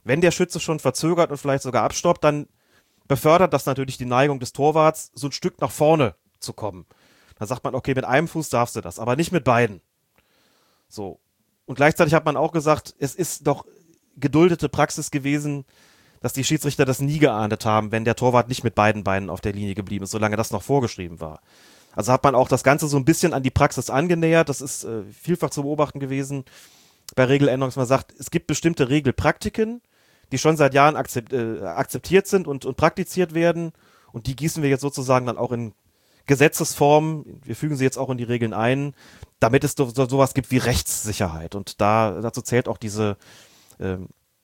wenn 0.03 0.22
der 0.22 0.32
Schütze 0.32 0.60
schon 0.60 0.80
verzögert 0.80 1.32
und 1.32 1.38
vielleicht 1.38 1.64
sogar 1.64 1.84
abstoppt, 1.84 2.24
dann 2.24 2.48
befördert 3.07 3.53
das 3.53 3.66
natürlich 3.66 3.98
die 3.98 4.06
Neigung 4.06 4.40
des 4.40 4.53
Torwarts, 4.53 5.11
so 5.14 5.28
ein 5.28 5.32
Stück 5.32 5.60
nach 5.61 5.72
vorne 5.72 6.16
zu 6.40 6.53
kommen. 6.53 6.86
Da 7.38 7.45
sagt 7.45 7.64
man, 7.64 7.76
okay, 7.76 7.94
mit 7.95 8.06
einem 8.06 8.28
Fuß 8.28 8.49
darfst 8.49 8.76
du 8.76 8.82
das, 8.82 8.99
aber 8.99 9.16
nicht 9.16 9.32
mit 9.32 9.44
beiden. 9.44 9.82
So. 10.88 11.20
Und 11.66 11.76
gleichzeitig 11.76 12.14
hat 12.14 12.26
man 12.26 12.38
auch 12.38 12.52
gesagt, 12.52 12.95
es 12.98 13.16
ist 13.16 13.45
doch 13.48 13.66
geduldete 14.19 14.69
Praxis 14.69 15.11
gewesen, 15.11 15.65
dass 16.21 16.33
die 16.33 16.43
Schiedsrichter 16.43 16.85
das 16.85 16.99
nie 16.99 17.19
geahndet 17.19 17.65
haben, 17.65 17.91
wenn 17.91 18.05
der 18.05 18.15
Torwart 18.15 18.49
nicht 18.49 18.63
mit 18.63 18.75
beiden 18.75 19.03
Beinen 19.03 19.29
auf 19.29 19.41
der 19.41 19.53
Linie 19.53 19.75
geblieben 19.75 20.03
ist, 20.03 20.11
solange 20.11 20.35
das 20.35 20.51
noch 20.51 20.63
vorgeschrieben 20.63 21.21
war. 21.21 21.41
Also 21.95 22.11
hat 22.11 22.23
man 22.23 22.35
auch 22.35 22.47
das 22.47 22.63
Ganze 22.63 22.87
so 22.87 22.97
ein 22.97 23.05
bisschen 23.05 23.33
an 23.33 23.43
die 23.43 23.49
Praxis 23.49 23.89
angenähert. 23.89 24.49
Das 24.49 24.61
ist 24.61 24.83
äh, 24.83 25.03
vielfach 25.11 25.49
zu 25.49 25.63
beobachten 25.63 25.99
gewesen 25.99 26.45
bei 27.15 27.25
Regeländerungen, 27.25 27.69
dass 27.69 27.77
man 27.77 27.87
sagt, 27.87 28.13
es 28.19 28.31
gibt 28.31 28.47
bestimmte 28.47 28.89
Regelpraktiken, 28.89 29.81
die 30.31 30.37
schon 30.37 30.57
seit 30.57 30.73
Jahren 30.73 30.95
akzept, 30.95 31.33
äh, 31.33 31.61
akzeptiert 31.63 32.27
sind 32.27 32.47
und, 32.47 32.65
und 32.65 32.77
praktiziert 32.77 33.33
werden. 33.33 33.71
Und 34.11 34.27
die 34.27 34.35
gießen 34.35 34.61
wir 34.61 34.69
jetzt 34.69 34.81
sozusagen 34.81 35.25
dann 35.25 35.37
auch 35.37 35.51
in 35.51 35.73
Gesetzesform, 36.27 37.25
wir 37.43 37.55
fügen 37.55 37.75
sie 37.75 37.83
jetzt 37.83 37.97
auch 37.97 38.11
in 38.11 38.17
die 38.17 38.23
Regeln 38.23 38.53
ein, 38.53 38.93
damit 39.39 39.63
es 39.63 39.73
so, 39.75 39.89
so, 39.89 40.07
sowas 40.07 40.35
gibt 40.35 40.51
wie 40.51 40.57
Rechtssicherheit. 40.57 41.55
Und 41.55 41.81
da, 41.81 42.21
dazu 42.21 42.43
zählt 42.43 42.67
auch 42.67 42.77
diese, 42.77 43.17
äh, 43.80 43.97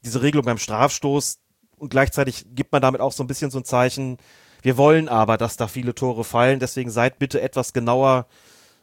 diese 0.04 0.22
Regelung 0.22 0.46
beim 0.46 0.58
Strafstoß. 0.58 1.40
Und 1.78 1.90
gleichzeitig 1.90 2.46
gibt 2.56 2.72
man 2.72 2.82
damit 2.82 3.02
auch 3.02 3.12
so 3.12 3.24
ein 3.24 3.28
bisschen 3.28 3.52
so 3.52 3.60
ein 3.60 3.66
Zeichen, 3.66 4.18
wir 4.66 4.78
wollen 4.78 5.10
aber, 5.10 5.38
dass 5.38 5.58
da 5.58 5.68
viele 5.68 5.94
Tore 5.94 6.24
fallen, 6.24 6.60
deswegen 6.60 6.90
seid 6.90 7.20
bitte 7.20 7.40
etwas 7.40 7.72
genauer, 7.72 8.26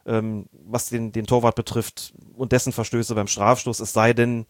ähm, 0.05 0.45
was 0.65 0.87
den, 0.87 1.11
den 1.11 1.25
Torwart 1.25 1.55
betrifft 1.55 2.13
und 2.35 2.53
dessen 2.53 2.71
Verstöße 2.71 3.13
beim 3.15 3.27
Strafstoß. 3.27 3.81
Es 3.81 3.91
sei 3.91 4.13
denn, 4.13 4.45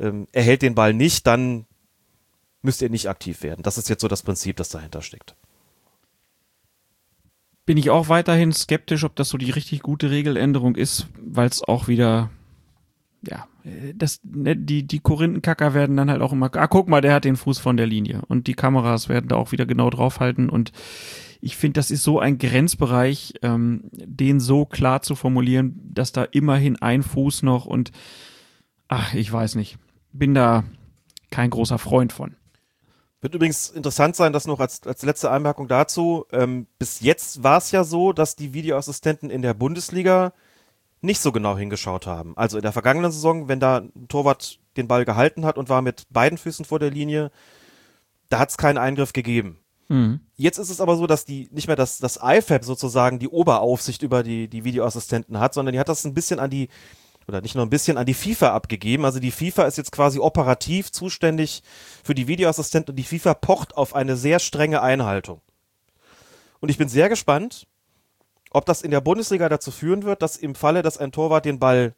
ähm, 0.00 0.26
er 0.32 0.42
hält 0.42 0.62
den 0.62 0.74
Ball 0.74 0.92
nicht, 0.92 1.28
dann 1.28 1.66
müsst 2.62 2.82
ihr 2.82 2.90
nicht 2.90 3.08
aktiv 3.08 3.44
werden. 3.44 3.62
Das 3.62 3.78
ist 3.78 3.88
jetzt 3.88 4.00
so 4.00 4.08
das 4.08 4.24
Prinzip, 4.24 4.56
das 4.56 4.70
dahinter 4.70 5.02
steckt. 5.02 5.36
Bin 7.64 7.76
ich 7.76 7.90
auch 7.90 8.08
weiterhin 8.08 8.52
skeptisch, 8.52 9.04
ob 9.04 9.14
das 9.14 9.28
so 9.28 9.38
die 9.38 9.52
richtig 9.52 9.82
gute 9.82 10.10
Regeländerung 10.10 10.74
ist, 10.74 11.06
weil 11.16 11.48
es 11.48 11.62
auch 11.62 11.86
wieder, 11.86 12.30
ja, 13.28 13.46
das, 13.94 14.20
ne, 14.24 14.56
die, 14.56 14.86
die 14.86 14.98
Korinthenkacker 14.98 15.74
werden 15.74 15.96
dann 15.96 16.10
halt 16.10 16.22
auch 16.22 16.32
immer, 16.32 16.50
ah, 16.54 16.66
guck 16.66 16.88
mal, 16.88 17.00
der 17.00 17.14
hat 17.14 17.24
den 17.24 17.36
Fuß 17.36 17.58
von 17.58 17.76
der 17.76 17.86
Linie. 17.86 18.22
Und 18.28 18.46
die 18.46 18.54
Kameras 18.54 19.08
werden 19.08 19.28
da 19.28 19.36
auch 19.36 19.52
wieder 19.52 19.66
genau 19.66 19.90
draufhalten. 19.90 20.48
Und 20.48 20.72
ich 21.40 21.56
finde, 21.56 21.78
das 21.78 21.90
ist 21.90 22.02
so 22.02 22.18
ein 22.18 22.38
Grenzbereich, 22.38 23.34
ähm, 23.42 23.84
den 23.92 24.40
so 24.40 24.64
klar 24.64 25.02
zu 25.02 25.14
formulieren, 25.14 25.80
dass 25.84 26.12
da 26.12 26.24
immerhin 26.24 26.80
ein 26.82 27.02
Fuß 27.02 27.42
noch 27.42 27.66
und, 27.66 27.92
ach, 28.88 29.14
ich 29.14 29.32
weiß 29.32 29.54
nicht, 29.54 29.78
bin 30.12 30.34
da 30.34 30.64
kein 31.30 31.50
großer 31.50 31.78
Freund 31.78 32.12
von. 32.12 32.34
Wird 33.20 33.36
übrigens 33.36 33.70
interessant 33.70 34.16
sein, 34.16 34.32
das 34.32 34.48
noch 34.48 34.58
als, 34.58 34.84
als 34.84 35.02
letzte 35.02 35.30
Anmerkung 35.30 35.68
dazu. 35.68 36.26
Ähm, 36.32 36.66
bis 36.80 37.00
jetzt 37.00 37.44
war 37.44 37.58
es 37.58 37.70
ja 37.70 37.84
so, 37.84 38.12
dass 38.12 38.34
die 38.34 38.52
Videoassistenten 38.52 39.30
in 39.30 39.42
der 39.42 39.54
Bundesliga 39.54 40.32
nicht 41.02 41.20
so 41.20 41.32
genau 41.32 41.56
hingeschaut 41.56 42.06
haben. 42.06 42.36
Also 42.36 42.56
in 42.56 42.62
der 42.62 42.72
vergangenen 42.72 43.12
Saison, 43.12 43.48
wenn 43.48 43.60
da 43.60 43.78
ein 43.78 44.08
Torwart 44.08 44.60
den 44.76 44.88
Ball 44.88 45.04
gehalten 45.04 45.44
hat 45.44 45.58
und 45.58 45.68
war 45.68 45.82
mit 45.82 46.06
beiden 46.10 46.38
Füßen 46.38 46.64
vor 46.64 46.78
der 46.78 46.90
Linie, 46.90 47.30
da 48.28 48.38
hat 48.38 48.50
es 48.50 48.56
keinen 48.56 48.78
Eingriff 48.78 49.12
gegeben. 49.12 49.58
Mhm. 49.88 50.20
Jetzt 50.36 50.58
ist 50.58 50.70
es 50.70 50.80
aber 50.80 50.96
so, 50.96 51.06
dass 51.06 51.24
die 51.24 51.48
nicht 51.50 51.66
mehr 51.66 51.76
das, 51.76 51.98
das 51.98 52.18
IFAB 52.22 52.64
sozusagen 52.64 53.18
die 53.18 53.28
Oberaufsicht 53.28 54.02
über 54.02 54.22
die, 54.22 54.48
die 54.48 54.64
Videoassistenten 54.64 55.38
hat, 55.38 55.54
sondern 55.54 55.72
die 55.72 55.80
hat 55.80 55.88
das 55.88 56.04
ein 56.04 56.14
bisschen 56.14 56.38
an 56.38 56.50
die 56.50 56.68
oder 57.28 57.40
nicht 57.40 57.54
nur 57.54 57.64
ein 57.64 57.70
bisschen 57.70 57.98
an 57.98 58.06
die 58.06 58.14
FIFA 58.14 58.52
abgegeben. 58.52 59.04
Also 59.04 59.20
die 59.20 59.30
FIFA 59.30 59.64
ist 59.64 59.78
jetzt 59.78 59.92
quasi 59.92 60.18
operativ 60.18 60.90
zuständig 60.90 61.62
für 62.02 62.14
die 62.14 62.26
Videoassistenten 62.26 62.92
und 62.92 62.96
die 62.96 63.04
FIFA 63.04 63.34
pocht 63.34 63.76
auf 63.76 63.94
eine 63.94 64.16
sehr 64.16 64.38
strenge 64.38 64.82
Einhaltung. 64.82 65.40
Und 66.60 66.68
ich 66.68 66.78
bin 66.78 66.88
sehr 66.88 67.08
gespannt, 67.08 67.66
ob 68.54 68.66
das 68.66 68.82
in 68.82 68.90
der 68.90 69.00
Bundesliga 69.00 69.48
dazu 69.48 69.70
führen 69.70 70.02
wird, 70.02 70.22
dass 70.22 70.36
im 70.36 70.54
Falle, 70.54 70.82
dass 70.82 70.98
ein 70.98 71.12
Torwart 71.12 71.44
den 71.44 71.58
Ball 71.58 71.94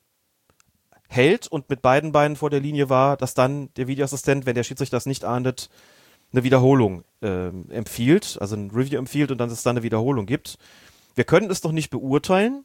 hält 1.08 1.46
und 1.46 1.68
mit 1.68 1.82
beiden 1.82 2.12
Beinen 2.12 2.36
vor 2.36 2.50
der 2.50 2.60
Linie 2.60 2.88
war, 2.88 3.16
dass 3.16 3.34
dann 3.34 3.72
der 3.74 3.86
Videoassistent, 3.86 4.46
wenn 4.46 4.54
der 4.54 4.64
Schiedsrichter 4.64 4.96
das 4.96 5.06
nicht 5.06 5.24
ahndet, 5.24 5.68
eine 6.32 6.44
Wiederholung 6.44 7.04
äh, 7.22 7.48
empfiehlt, 7.70 8.38
also 8.40 8.56
ein 8.56 8.70
Review 8.70 8.98
empfiehlt 8.98 9.30
und 9.30 9.38
dann 9.38 9.50
es 9.50 9.62
dann 9.62 9.76
eine 9.76 9.84
Wiederholung 9.84 10.26
gibt. 10.26 10.58
Wir 11.14 11.24
können 11.24 11.50
es 11.50 11.60
doch 11.60 11.70
nicht 11.70 11.90
beurteilen, 11.90 12.64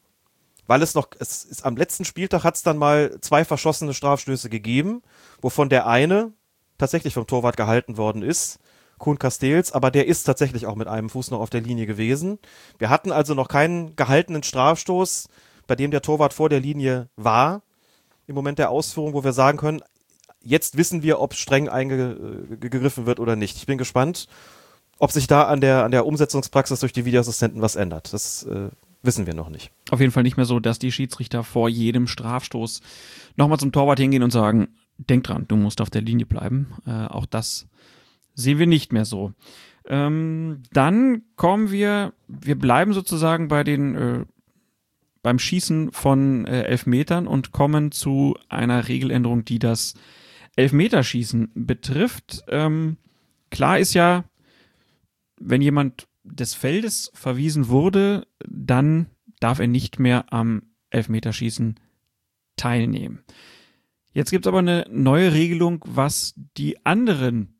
weil 0.65 0.81
es 0.81 0.95
noch, 0.95 1.09
es 1.19 1.45
ist 1.45 1.65
am 1.65 1.77
letzten 1.77 2.05
Spieltag 2.05 2.43
hat 2.43 2.55
es 2.55 2.63
dann 2.63 2.77
mal 2.77 3.19
zwei 3.21 3.45
verschossene 3.45 3.93
Strafstöße 3.93 4.49
gegeben, 4.49 5.03
wovon 5.41 5.69
der 5.69 5.85
eine 5.85 6.33
tatsächlich 6.77 7.13
vom 7.13 7.27
Torwart 7.27 7.57
gehalten 7.57 7.97
worden 7.97 8.23
ist, 8.23 8.59
Kuhn 8.99 9.17
Castells, 9.17 9.71
aber 9.71 9.91
der 9.91 10.07
ist 10.07 10.23
tatsächlich 10.23 10.67
auch 10.67 10.75
mit 10.75 10.87
einem 10.87 11.09
Fuß 11.09 11.31
noch 11.31 11.39
auf 11.39 11.49
der 11.49 11.61
Linie 11.61 11.85
gewesen. 11.85 12.37
Wir 12.77 12.89
hatten 12.89 13.11
also 13.11 13.33
noch 13.33 13.47
keinen 13.47 13.95
gehaltenen 13.95 14.43
Strafstoß, 14.43 15.29
bei 15.65 15.75
dem 15.75 15.91
der 15.91 16.01
Torwart 16.01 16.33
vor 16.33 16.49
der 16.49 16.59
Linie 16.59 17.09
war, 17.15 17.63
im 18.27 18.35
Moment 18.35 18.59
der 18.59 18.69
Ausführung, 18.69 19.13
wo 19.13 19.23
wir 19.23 19.33
sagen 19.33 19.57
können, 19.57 19.81
jetzt 20.41 20.77
wissen 20.77 21.03
wir, 21.03 21.19
ob 21.19 21.33
streng 21.33 21.69
eingegriffen 21.69 23.05
wird 23.05 23.19
oder 23.19 23.35
nicht. 23.35 23.57
Ich 23.57 23.65
bin 23.65 23.77
gespannt, 23.77 24.27
ob 24.99 25.11
sich 25.11 25.27
da 25.27 25.43
an 25.43 25.61
der, 25.61 25.83
an 25.83 25.91
der 25.91 26.05
Umsetzungspraxis 26.05 26.79
durch 26.81 26.93
die 26.93 27.05
Videoassistenten 27.05 27.61
was 27.61 27.75
ändert. 27.75 28.13
Das 28.13 28.43
äh, 28.43 28.69
wissen 29.01 29.25
wir 29.25 29.33
noch 29.33 29.49
nicht. 29.49 29.71
Auf 29.91 29.99
jeden 29.99 30.11
Fall 30.11 30.23
nicht 30.23 30.37
mehr 30.37 30.45
so, 30.45 30.59
dass 30.59 30.79
die 30.79 30.91
Schiedsrichter 30.91 31.43
vor 31.43 31.69
jedem 31.69 32.07
Strafstoß 32.07 32.81
nochmal 33.35 33.59
zum 33.59 33.71
Torwart 33.71 33.99
hingehen 33.99 34.23
und 34.23 34.31
sagen, 34.31 34.67
denk 34.97 35.23
dran, 35.23 35.45
du 35.47 35.55
musst 35.55 35.81
auf 35.81 35.89
der 35.89 36.01
Linie 36.01 36.25
bleiben. 36.25 36.73
Äh, 36.85 37.07
auch 37.07 37.25
das 37.25 37.67
sehen 38.33 38.59
wir 38.59 38.67
nicht 38.67 38.93
mehr 38.93 39.05
so. 39.05 39.33
Ähm, 39.85 40.63
dann 40.71 41.23
kommen 41.35 41.71
wir, 41.71 42.13
wir 42.27 42.57
bleiben 42.57 42.93
sozusagen 42.93 43.47
bei 43.47 43.63
den 43.63 43.95
äh, 43.95 44.25
beim 45.21 45.39
Schießen 45.39 45.91
von 45.91 46.45
äh, 46.45 46.63
Elfmetern 46.63 47.27
und 47.27 47.51
kommen 47.51 47.91
zu 47.91 48.37
einer 48.47 48.87
Regeländerung, 48.87 49.43
die 49.45 49.59
das 49.59 49.95
Elfmeterschießen 50.55 51.51
betrifft. 51.53 52.43
Ähm, 52.47 52.97
klar 53.49 53.79
ist 53.79 53.93
ja, 53.93 54.23
wenn 55.39 55.61
jemand 55.61 56.07
des 56.23 56.53
Feldes 56.53 57.11
verwiesen 57.13 57.69
wurde, 57.69 58.27
dann 58.47 59.07
darf 59.39 59.59
er 59.59 59.67
nicht 59.67 59.99
mehr 59.99 60.31
am 60.31 60.63
Elfmeterschießen 60.89 61.75
teilnehmen. 62.55 63.23
Jetzt 64.11 64.31
gibt 64.31 64.45
es 64.45 64.47
aber 64.49 64.59
eine 64.59 64.85
neue 64.89 65.33
Regelung, 65.33 65.83
was 65.87 66.33
die 66.57 66.85
anderen 66.85 67.58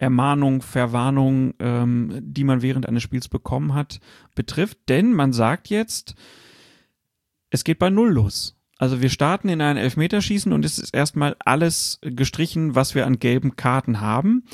Ermahnungen, 0.00 0.62
Verwarnungen, 0.62 1.52
ähm, 1.58 2.20
die 2.22 2.44
man 2.44 2.62
während 2.62 2.88
eines 2.88 3.02
Spiels 3.02 3.28
bekommen 3.28 3.74
hat, 3.74 4.00
betrifft. 4.34 4.78
Denn 4.88 5.12
man 5.12 5.34
sagt 5.34 5.68
jetzt, 5.68 6.14
es 7.50 7.64
geht 7.64 7.78
bei 7.78 7.90
Null 7.90 8.10
los. 8.10 8.56
Also 8.78 9.02
wir 9.02 9.10
starten 9.10 9.50
in 9.50 9.60
ein 9.60 9.76
Elfmeterschießen 9.76 10.54
und 10.54 10.64
es 10.64 10.78
ist 10.78 10.94
erstmal 10.94 11.36
alles 11.44 11.98
gestrichen, 12.00 12.74
was 12.74 12.94
wir 12.94 13.04
an 13.04 13.18
gelben 13.18 13.56
Karten 13.56 14.00
haben. 14.00 14.44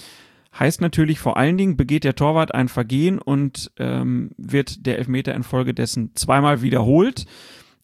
Heißt 0.59 0.81
natürlich 0.81 1.21
vor 1.21 1.37
allen 1.37 1.57
Dingen, 1.57 1.77
begeht 1.77 2.03
der 2.03 2.17
Torwart 2.17 2.53
ein 2.53 2.67
Vergehen 2.67 3.21
und 3.21 3.71
ähm, 3.79 4.33
wird 4.37 4.85
der 4.85 4.99
Elfmeter 4.99 5.33
infolgedessen 5.33 6.11
zweimal 6.17 6.63
wiederholt, 6.63 7.25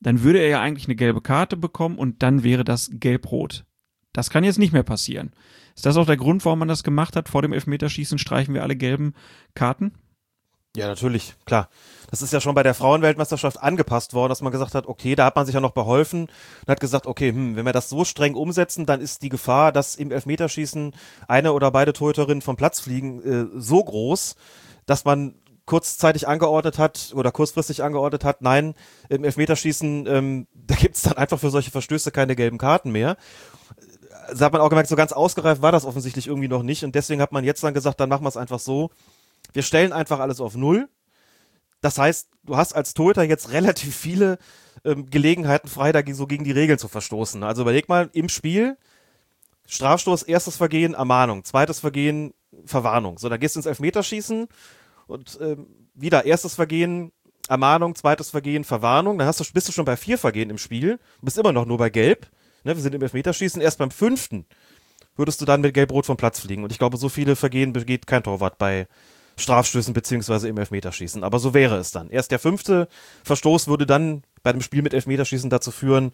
dann 0.01 0.25
würde 0.25 0.41
er 0.41 0.49
ja 0.49 0.61
eigentlich 0.61 0.87
eine 0.89 0.97
gelbe 0.97 1.21
Karte 1.21 1.57
bekommen 1.57 1.97
und 1.97 2.25
dann 2.25 2.43
wäre 2.43 2.65
das 2.65 2.91
gelb-rot. 2.93 3.65
Das 4.13 4.31
kann 4.31 4.43
jetzt 4.43 4.59
nicht 4.59 4.73
mehr 4.73 4.83
passieren. 4.83 5.31
Ist 5.75 5.87
das 5.87 5.97
auch 5.97 6.07
der 6.07 6.17
Grund, 6.17 6.45
warum 6.45 6.59
man 6.59 6.69
das 6.69 6.85
gemacht 6.85 7.17
hat? 7.17 7.29
Vor 7.29 7.43
dem 7.43 7.53
Elfmeterschießen 7.53 8.19
streichen 8.19 8.55
wir 8.55 8.63
alle 8.63 8.77
gelben 8.77 9.15
Karten? 9.55 9.93
Ja, 10.75 10.87
natürlich, 10.87 11.35
klar. 11.45 11.69
Das 12.11 12.23
ist 12.23 12.33
ja 12.33 12.41
schon 12.41 12.55
bei 12.55 12.63
der 12.63 12.73
Frauenweltmeisterschaft 12.73 13.63
angepasst 13.63 14.15
worden, 14.15 14.31
dass 14.31 14.41
man 14.41 14.53
gesagt 14.53 14.75
hat, 14.75 14.87
okay, 14.87 15.15
da 15.15 15.27
hat 15.27 15.37
man 15.37 15.45
sich 15.45 15.55
ja 15.55 15.61
noch 15.61 15.73
beholfen 15.73 16.23
und 16.23 16.69
hat 16.69 16.81
gesagt, 16.81 17.07
okay, 17.07 17.31
hm, 17.31 17.57
wenn 17.57 17.67
wir 17.67 17.75
das 17.75 17.91
so 17.91 18.05
streng 18.05 18.35
umsetzen, 18.35 18.87
dann 18.87 19.03
ist 19.03 19.23
die 19.23 19.29
Gefahr, 19.29 19.71
dass 19.71 19.97
im 19.97 20.11
Elfmeterschießen 20.11 20.95
eine 21.29 21.53
oder 21.53 21.71
beide 21.71 21.93
Torhüterinnen 21.93 22.41
vom 22.41 22.57
Platz 22.57 22.81
fliegen, 22.81 23.23
äh, 23.23 23.47
so 23.61 23.85
groß, 23.85 24.37
dass 24.87 25.05
man 25.05 25.35
kurzzeitig 25.67 26.27
angeordnet 26.27 26.79
hat 26.79 27.13
oder 27.15 27.33
kurzfristig 27.33 27.83
angeordnet 27.83 28.25
hat, 28.25 28.41
nein, 28.41 28.75
im 29.11 29.25
Elfmeterschießen, 29.25 30.07
ähm, 30.07 30.47
da 30.55 30.75
gibt's 30.75 31.03
dann 31.03 31.19
einfach 31.19 31.39
für 31.39 31.51
solche 31.51 31.71
Verstöße 31.71 32.13
keine 32.13 32.35
gelben 32.35 32.59
Karten 32.59 32.93
mehr. 32.93 33.17
Da 34.35 34.47
hat 34.47 34.53
man 34.53 34.63
auch 34.63 34.69
gemerkt, 34.69 34.89
so 34.89 34.97
ganz 34.97 35.13
ausgereift 35.13 35.63
war 35.63 35.73
das 35.73 35.85
offensichtlich 35.85 36.27
irgendwie 36.27 36.49
noch 36.49 36.63
nicht 36.63 36.85
und 36.85 36.95
deswegen 36.95 37.21
hat 37.21 37.33
man 37.33 37.45
jetzt 37.45 37.63
dann 37.63 37.75
gesagt, 37.75 38.01
dann 38.01 38.09
machen 38.09 38.25
wir 38.25 38.29
es 38.29 38.37
einfach 38.37 38.59
so, 38.59 38.91
wir 39.53 39.63
stellen 39.63 39.93
einfach 39.93 40.21
alles 40.21 40.41
auf 40.41 40.55
Null. 40.55 40.89
Das 41.81 41.99
heißt, 41.99 42.29
du 42.45 42.57
hast 42.57 42.75
als 42.75 42.95
Torhüter 42.95 43.25
jetzt 43.25 43.51
relativ 43.53 43.97
viele 43.97 44.39
ähm, 44.85 45.11
Gelegenheiten 45.11 45.69
frei, 45.69 45.93
dagegen 45.93 46.17
so 46.17 46.27
gegen 46.27 46.45
die 46.45 46.53
Regeln 46.53 46.79
zu 46.79 46.89
verstoßen. 46.89 47.43
Also 47.43 47.63
überleg 47.63 47.89
mal, 47.89 48.09
im 48.13 48.29
Spiel, 48.29 48.77
Strafstoß, 49.67 50.23
erstes 50.23 50.57
Vergehen, 50.57 50.95
Ermahnung, 50.95 51.45
zweites 51.45 51.81
Vergehen, 51.81 52.35
Verwarnung. 52.67 53.19
So, 53.19 53.29
dann 53.29 53.41
gehst 53.41 53.57
du 53.57 53.61
ins 53.61 53.67
Elfmeterschießen 53.67 54.47
und 55.07 55.39
ähm, 55.41 55.67
wieder 55.95 56.25
erstes 56.25 56.55
Vergehen, 56.55 57.13
Ermahnung, 57.49 57.95
zweites 57.95 58.31
Vergehen, 58.31 58.65
Verwarnung. 58.65 59.19
Dann 59.19 59.27
hast 59.27 59.41
du, 59.41 59.45
bist 59.53 59.69
du 59.69 59.73
schon 59.73 59.85
bei 59.85 59.97
vier 59.97 60.19
Vergehen 60.19 60.51
im 60.51 60.59
Spiel, 60.59 60.99
bist 61.21 61.39
immer 61.39 61.53
noch 61.53 61.67
nur 61.67 61.79
bei 61.79 61.91
Gelb. 61.91 62.29
Ne, 62.65 62.77
wir 62.77 62.83
sind 62.83 62.95
im 62.95 63.03
Elfmeterschießen, 63.03 63.61
erst 63.61 63.79
beim 63.79 63.91
fünften 63.91 64.47
würdest 65.17 65.41
du 65.41 65.45
dann 65.45 65.61
mit 65.61 65.75
Gelb-Rot 65.75 66.07
vom 66.07 66.17
Platz 66.17 66.41
fliegen. 66.41 66.65
Und 66.65 66.73
ich 66.73 66.79
glaube, 66.79 66.97
so 66.97 67.09
viele 67.09 67.37
Vergehen 67.37 67.73
begeht 67.73 68.07
kein 68.07 68.23
Torwart 68.23 68.59
bei 68.59 68.87
Strafstößen 69.37 69.95
beziehungsweise 69.95 70.49
im 70.49 70.59
Elfmeterschießen. 70.59 71.25
Aber 71.25 71.39
so 71.39 71.55
wäre 71.55 71.77
es 71.77 71.91
dann. 71.91 72.11
Erst 72.11 72.31
der 72.31 72.39
fünfte 72.39 72.89
Verstoß 73.25 73.69
würde 73.69 73.87
dann 73.87 74.23
bei 74.43 74.53
dem 74.53 74.61
Spiel 74.61 74.83
mit 74.83 74.95
Elfmeterschießen 74.95 75.51
dazu 75.51 75.71
führen, 75.71 76.13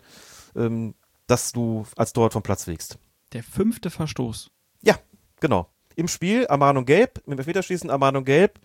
ähm, 0.57 0.95
dass 1.27 1.53
du 1.53 1.87
als 1.97 2.13
Torwart 2.13 2.33
vom 2.33 2.43
Platz 2.43 2.65
fliegst. 2.65 2.99
Der 3.33 3.43
fünfte 3.43 3.91
Verstoß. 3.91 4.51
Ja, 4.83 4.99
genau. 5.41 5.69
Im 5.97 6.09
Spiel 6.09 6.45
Ermahnung 6.45 6.85
gelb, 6.85 7.23
mit 7.27 7.39
Elfmeterschießen 7.39 7.91
Ermahnung 7.91 8.25
gelb. 8.25 8.59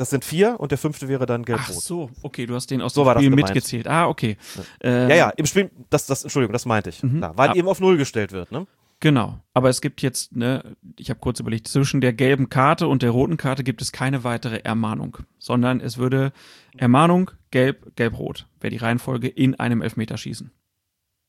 Das 0.00 0.08
sind 0.08 0.24
vier 0.24 0.58
und 0.58 0.70
der 0.70 0.78
fünfte 0.78 1.08
wäre 1.08 1.26
dann 1.26 1.44
gelb-rot. 1.44 1.66
Ach 1.76 1.82
so, 1.82 2.10
okay, 2.22 2.46
du 2.46 2.54
hast 2.54 2.70
den 2.70 2.80
aus 2.80 2.94
So 2.94 3.04
dem 3.04 3.18
Spiel 3.18 3.28
mitgezählt. 3.28 3.86
Ah, 3.86 4.08
okay. 4.08 4.38
Ja, 4.82 4.88
Ähm, 5.08 5.10
ja, 5.10 5.28
im 5.36 5.44
Spiel, 5.44 5.70
das, 5.90 6.06
das, 6.06 6.22
Entschuldigung, 6.22 6.54
das 6.54 6.64
meinte 6.64 6.88
ich. 6.88 7.02
Mhm. 7.02 7.18
Klar, 7.18 7.36
weil 7.36 7.50
Ah. 7.50 7.54
eben 7.54 7.68
auf 7.68 7.80
Null 7.80 7.98
gestellt 7.98 8.32
wird, 8.32 8.50
ne? 8.50 8.66
Genau. 9.00 9.40
Aber 9.52 9.68
es 9.68 9.82
gibt 9.82 10.00
jetzt, 10.00 10.34
ne, 10.34 10.74
ich 10.98 11.10
habe 11.10 11.20
kurz 11.20 11.38
überlegt, 11.38 11.68
zwischen 11.68 12.00
der 12.00 12.14
gelben 12.14 12.48
Karte 12.48 12.88
und 12.88 13.02
der 13.02 13.10
roten 13.10 13.36
Karte 13.36 13.62
gibt 13.62 13.82
es 13.82 13.92
keine 13.92 14.24
weitere 14.24 14.60
Ermahnung, 14.60 15.18
sondern 15.38 15.80
es 15.82 15.98
würde 15.98 16.32
Ermahnung, 16.78 17.30
gelb, 17.50 17.94
gelb-rot, 17.96 18.46
wäre 18.58 18.70
die 18.70 18.78
Reihenfolge 18.78 19.28
in 19.28 19.54
einem 19.60 19.82
Elfmeterschießen. 19.82 20.50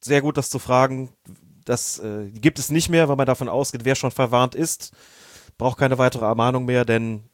Sehr 0.01 0.21
gut, 0.21 0.37
das 0.37 0.49
zu 0.49 0.59
fragen. 0.59 1.09
Das 1.65 1.99
äh, 1.99 2.29
gibt 2.31 2.57
es 2.57 2.71
nicht 2.71 2.87
mehr, 2.87 3.09
weil 3.09 3.17
man 3.17 3.25
davon 3.27 3.49
ausgeht, 3.49 3.83
wer 3.83 3.95
schon 3.95 4.11
verwarnt 4.11 4.55
ist, 4.55 4.93
braucht 5.57 5.77
keine 5.77 5.97
weitere 5.97 6.23
Ermahnung 6.23 6.63
mehr, 6.63 6.85
denn 6.85 7.25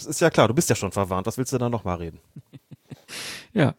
das 0.00 0.06
ist 0.06 0.20
ja 0.20 0.30
klar, 0.30 0.48
du 0.48 0.54
bist 0.54 0.70
ja 0.70 0.76
schon 0.76 0.92
verwarnt. 0.92 1.26
Was 1.26 1.38
willst 1.38 1.52
du 1.52 1.58
dann 1.58 1.72
nochmal 1.72 1.96
reden? 1.96 2.20
Ja. 3.52 3.74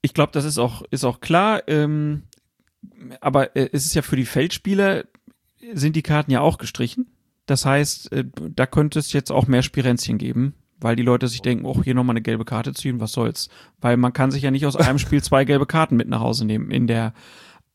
Ich 0.00 0.14
glaube, 0.14 0.30
das 0.30 0.44
ist 0.44 0.58
auch, 0.58 0.82
ist 0.90 1.04
auch 1.04 1.18
klar. 1.18 1.62
Ähm, 1.66 2.22
aber 3.20 3.56
äh, 3.56 3.68
es 3.72 3.84
ist 3.84 3.94
ja 3.94 4.02
für 4.02 4.14
die 4.14 4.26
Feldspieler, 4.26 5.04
sind 5.72 5.96
die 5.96 6.02
Karten 6.02 6.30
ja 6.30 6.40
auch 6.40 6.58
gestrichen. 6.58 7.12
Das 7.46 7.64
heißt, 7.64 8.12
äh, 8.12 8.24
da 8.34 8.66
könnte 8.66 9.00
es 9.00 9.12
jetzt 9.12 9.32
auch 9.32 9.48
mehr 9.48 9.62
Spirenzchen 9.62 10.18
geben, 10.18 10.54
weil 10.78 10.94
die 10.94 11.02
Leute 11.02 11.26
sich 11.28 11.42
denken, 11.42 11.64
oh, 11.64 11.82
hier 11.82 11.94
nochmal 11.94 12.14
eine 12.14 12.22
gelbe 12.22 12.44
Karte 12.44 12.72
ziehen, 12.74 13.00
was 13.00 13.12
soll's. 13.12 13.48
Weil 13.80 13.96
man 13.96 14.12
kann 14.12 14.30
sich 14.30 14.42
ja 14.42 14.50
nicht 14.50 14.66
aus 14.66 14.76
einem 14.76 14.98
Spiel 15.00 15.22
zwei 15.22 15.44
gelbe 15.44 15.66
Karten 15.66 15.96
mit 15.96 16.08
nach 16.08 16.20
Hause 16.20 16.44
nehmen 16.44 16.70
in 16.70 16.86
der 16.86 17.14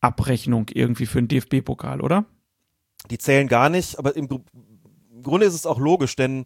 Abrechnung 0.00 0.66
irgendwie 0.72 1.06
für 1.06 1.20
den 1.22 1.28
DFB-Pokal, 1.28 2.00
oder? 2.00 2.24
Die 3.10 3.18
zählen 3.18 3.48
gar 3.48 3.68
nicht, 3.68 3.98
aber 3.98 4.16
im 4.16 4.28
Grunde 5.22 5.46
ist 5.46 5.54
es 5.54 5.66
auch 5.66 5.78
logisch, 5.78 6.16
denn 6.16 6.44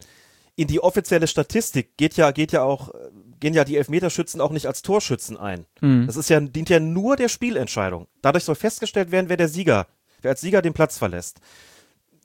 in 0.55 0.69
die 0.69 0.81
offizielle 0.81 1.27
Statistik 1.27 1.97
geht 1.97 2.17
ja, 2.17 2.31
geht 2.31 2.53
ja 2.53 2.63
auch, 2.63 2.91
äh, 2.91 3.11
gehen 3.41 3.55
ja 3.55 3.65
die 3.65 3.77
Elfmeterschützen 3.77 4.41
auch 4.41 4.51
nicht 4.51 4.67
als 4.67 4.83
Torschützen 4.83 5.37
ein. 5.37 5.67
Hm. 5.81 6.07
Das 6.07 6.17
ist 6.17 6.29
ja, 6.29 6.39
dient 6.41 6.69
ja 6.69 6.81
nur 6.81 7.17
der 7.17 7.29
Spielentscheidung. 7.29 8.07
Dadurch 8.21 8.45
soll 8.45 8.55
festgestellt 8.55 9.11
werden, 9.11 9.29
wer 9.29 9.37
der 9.37 9.49
Sieger, 9.49 9.87
wer 10.21 10.33
als 10.33 10.41
Sieger 10.41 10.63
den 10.63 10.75
Platz 10.75 10.99
verlässt. 10.99 11.41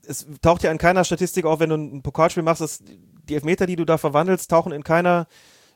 Es 0.06 0.26
taucht 0.42 0.64
ja 0.64 0.72
in 0.72 0.78
keiner 0.78 1.04
Statistik 1.04 1.46
auf, 1.46 1.60
wenn 1.60 1.70
du 1.70 1.76
ein 1.76 2.02
Pokalspiel 2.02 2.44
machst, 2.44 2.62
dass 2.62 2.84
die 2.84 3.36
Elfmeter, 3.36 3.66
die 3.66 3.76
du 3.76 3.86
da 3.86 3.98
verwandelst, 3.98 4.50
tauchen 4.50 4.72
in 4.72 4.84
keiner, 4.84 5.28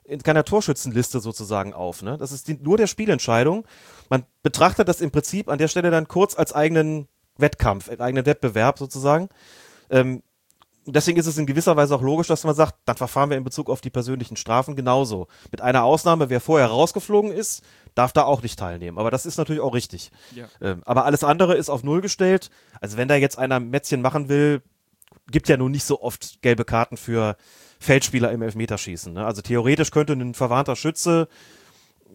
in 0.03 0.21
keiner 0.23 0.45
Torschützenliste 0.45 1.19
sozusagen 1.19 1.73
auf. 1.73 2.01
Ne? 2.01 2.17
Das 2.17 2.31
ist 2.31 2.47
dient 2.47 2.63
nur 2.63 2.77
der 2.77 2.87
Spielentscheidung. 2.87 3.65
Man 4.09 4.25
betrachtet 4.43 4.87
das 4.87 5.01
im 5.01 5.11
Prinzip 5.11 5.49
an 5.49 5.57
der 5.57 5.67
Stelle 5.67 5.91
dann 5.91 6.07
kurz 6.07 6.37
als 6.37 6.53
eigenen 6.53 7.07
Wettkampf, 7.37 7.89
als 7.89 7.99
eigenen 7.99 8.25
Wettbewerb 8.25 8.77
sozusagen. 8.77 9.29
Ähm, 9.89 10.21
deswegen 10.85 11.19
ist 11.19 11.27
es 11.27 11.37
in 11.37 11.45
gewisser 11.45 11.75
Weise 11.75 11.95
auch 11.95 12.01
logisch, 12.01 12.27
dass 12.27 12.43
man 12.43 12.55
sagt, 12.55 12.75
dann 12.85 12.97
verfahren 12.97 13.29
wir 13.29 13.37
in 13.37 13.43
Bezug 13.43 13.69
auf 13.69 13.81
die 13.81 13.89
persönlichen 13.89 14.35
Strafen 14.35 14.75
genauso. 14.75 15.27
Mit 15.51 15.61
einer 15.61 15.83
Ausnahme, 15.83 16.29
wer 16.29 16.41
vorher 16.41 16.67
rausgeflogen 16.67 17.31
ist, 17.31 17.63
darf 17.95 18.13
da 18.13 18.23
auch 18.23 18.41
nicht 18.41 18.57
teilnehmen. 18.57 18.97
Aber 18.97 19.11
das 19.11 19.25
ist 19.25 19.37
natürlich 19.37 19.61
auch 19.61 19.73
richtig. 19.73 20.11
Ja. 20.35 20.47
Ähm, 20.61 20.81
aber 20.85 21.05
alles 21.05 21.23
andere 21.23 21.55
ist 21.55 21.69
auf 21.69 21.83
Null 21.83 22.01
gestellt. 22.01 22.49
Also 22.79 22.97
wenn 22.97 23.07
da 23.07 23.15
jetzt 23.15 23.37
einer 23.37 23.55
ein 23.55 23.69
Mätzchen 23.69 24.01
machen 24.01 24.29
will, 24.29 24.61
gibt 25.29 25.49
ja 25.49 25.57
nun 25.57 25.71
nicht 25.71 25.83
so 25.83 26.01
oft 26.01 26.41
gelbe 26.41 26.65
Karten 26.65 26.97
für 26.97 27.35
Feldspieler 27.79 28.31
im 28.31 28.41
Elfmeterschießen. 28.41 29.13
Ne? 29.13 29.25
Also 29.25 29.41
theoretisch 29.41 29.91
könnte 29.91 30.13
ein 30.13 30.33
verwarnter 30.33 30.75
Schütze 30.75 31.27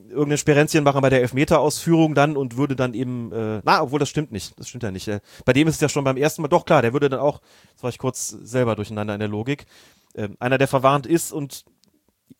irgendein 0.08 0.38
Sperenzchen 0.38 0.84
machen 0.84 1.00
bei 1.00 1.10
der 1.10 1.22
Elfmeterausführung 1.22 2.14
dann 2.14 2.36
und 2.36 2.56
würde 2.56 2.76
dann 2.76 2.94
eben, 2.94 3.32
äh, 3.32 3.60
na, 3.64 3.82
obwohl 3.82 3.98
das 3.98 4.08
stimmt 4.08 4.32
nicht, 4.32 4.58
das 4.58 4.68
stimmt 4.68 4.82
ja 4.82 4.90
nicht. 4.90 5.08
Äh, 5.08 5.20
bei 5.44 5.52
dem 5.52 5.68
ist 5.68 5.76
es 5.76 5.80
ja 5.80 5.88
schon 5.88 6.04
beim 6.04 6.16
ersten 6.16 6.42
Mal, 6.42 6.48
doch 6.48 6.64
klar, 6.64 6.82
der 6.82 6.92
würde 6.92 7.08
dann 7.08 7.20
auch, 7.20 7.40
das 7.74 7.82
war 7.82 7.90
ich 7.90 7.98
kurz 7.98 8.28
selber 8.28 8.76
durcheinander 8.76 9.14
in 9.14 9.20
der 9.20 9.28
Logik, 9.28 9.66
ähm, 10.14 10.36
einer, 10.38 10.58
der 10.58 10.68
verwarnt 10.68 11.06
ist 11.06 11.32
und 11.32 11.64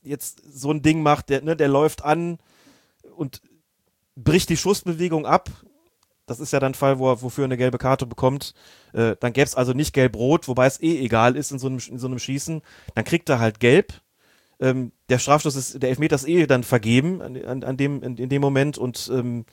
jetzt 0.02 0.42
so 0.50 0.70
ein 0.70 0.82
Ding 0.82 1.02
macht, 1.02 1.28
der, 1.28 1.42
ne, 1.42 1.56
der 1.56 1.68
läuft 1.68 2.04
an 2.04 2.38
und 3.16 3.40
bricht 4.14 4.48
die 4.48 4.56
Schussbewegung 4.56 5.26
ab. 5.26 5.50
Das 6.26 6.40
ist 6.40 6.52
ja 6.52 6.58
dann 6.58 6.72
ein 6.72 6.74
Fall, 6.74 6.98
wo 6.98 7.10
er 7.10 7.22
wofür 7.22 7.44
eine 7.44 7.56
gelbe 7.56 7.78
Karte 7.78 8.04
bekommt. 8.04 8.54
Äh, 8.92 9.14
dann 9.20 9.32
gäbe 9.32 9.46
es 9.46 9.54
also 9.54 9.72
nicht 9.72 9.92
gelb-rot, 9.92 10.48
wobei 10.48 10.66
es 10.66 10.82
eh 10.82 10.98
egal 10.98 11.36
ist 11.36 11.52
in 11.52 11.58
so 11.58 11.68
einem, 11.68 11.78
in 11.88 11.98
so 11.98 12.08
einem 12.08 12.18
Schießen. 12.18 12.62
Dann 12.94 13.04
kriegt 13.04 13.28
er 13.28 13.38
halt 13.38 13.60
gelb. 13.60 13.92
Ähm, 14.60 14.92
der 15.08 15.18
Strafstoß 15.18 15.56
ist, 15.56 15.82
der 15.82 15.90
Elfmeter 15.90 16.16
ist 16.16 16.28
eh 16.28 16.46
dann 16.46 16.64
vergeben 16.64 17.20
an, 17.22 17.62
an, 17.62 17.76
dem, 17.76 18.02
in, 18.02 18.16
in, 18.16 18.28
dem 18.28 18.40
Moment 18.40 18.78
und 18.78 19.10
ähm, 19.12 19.44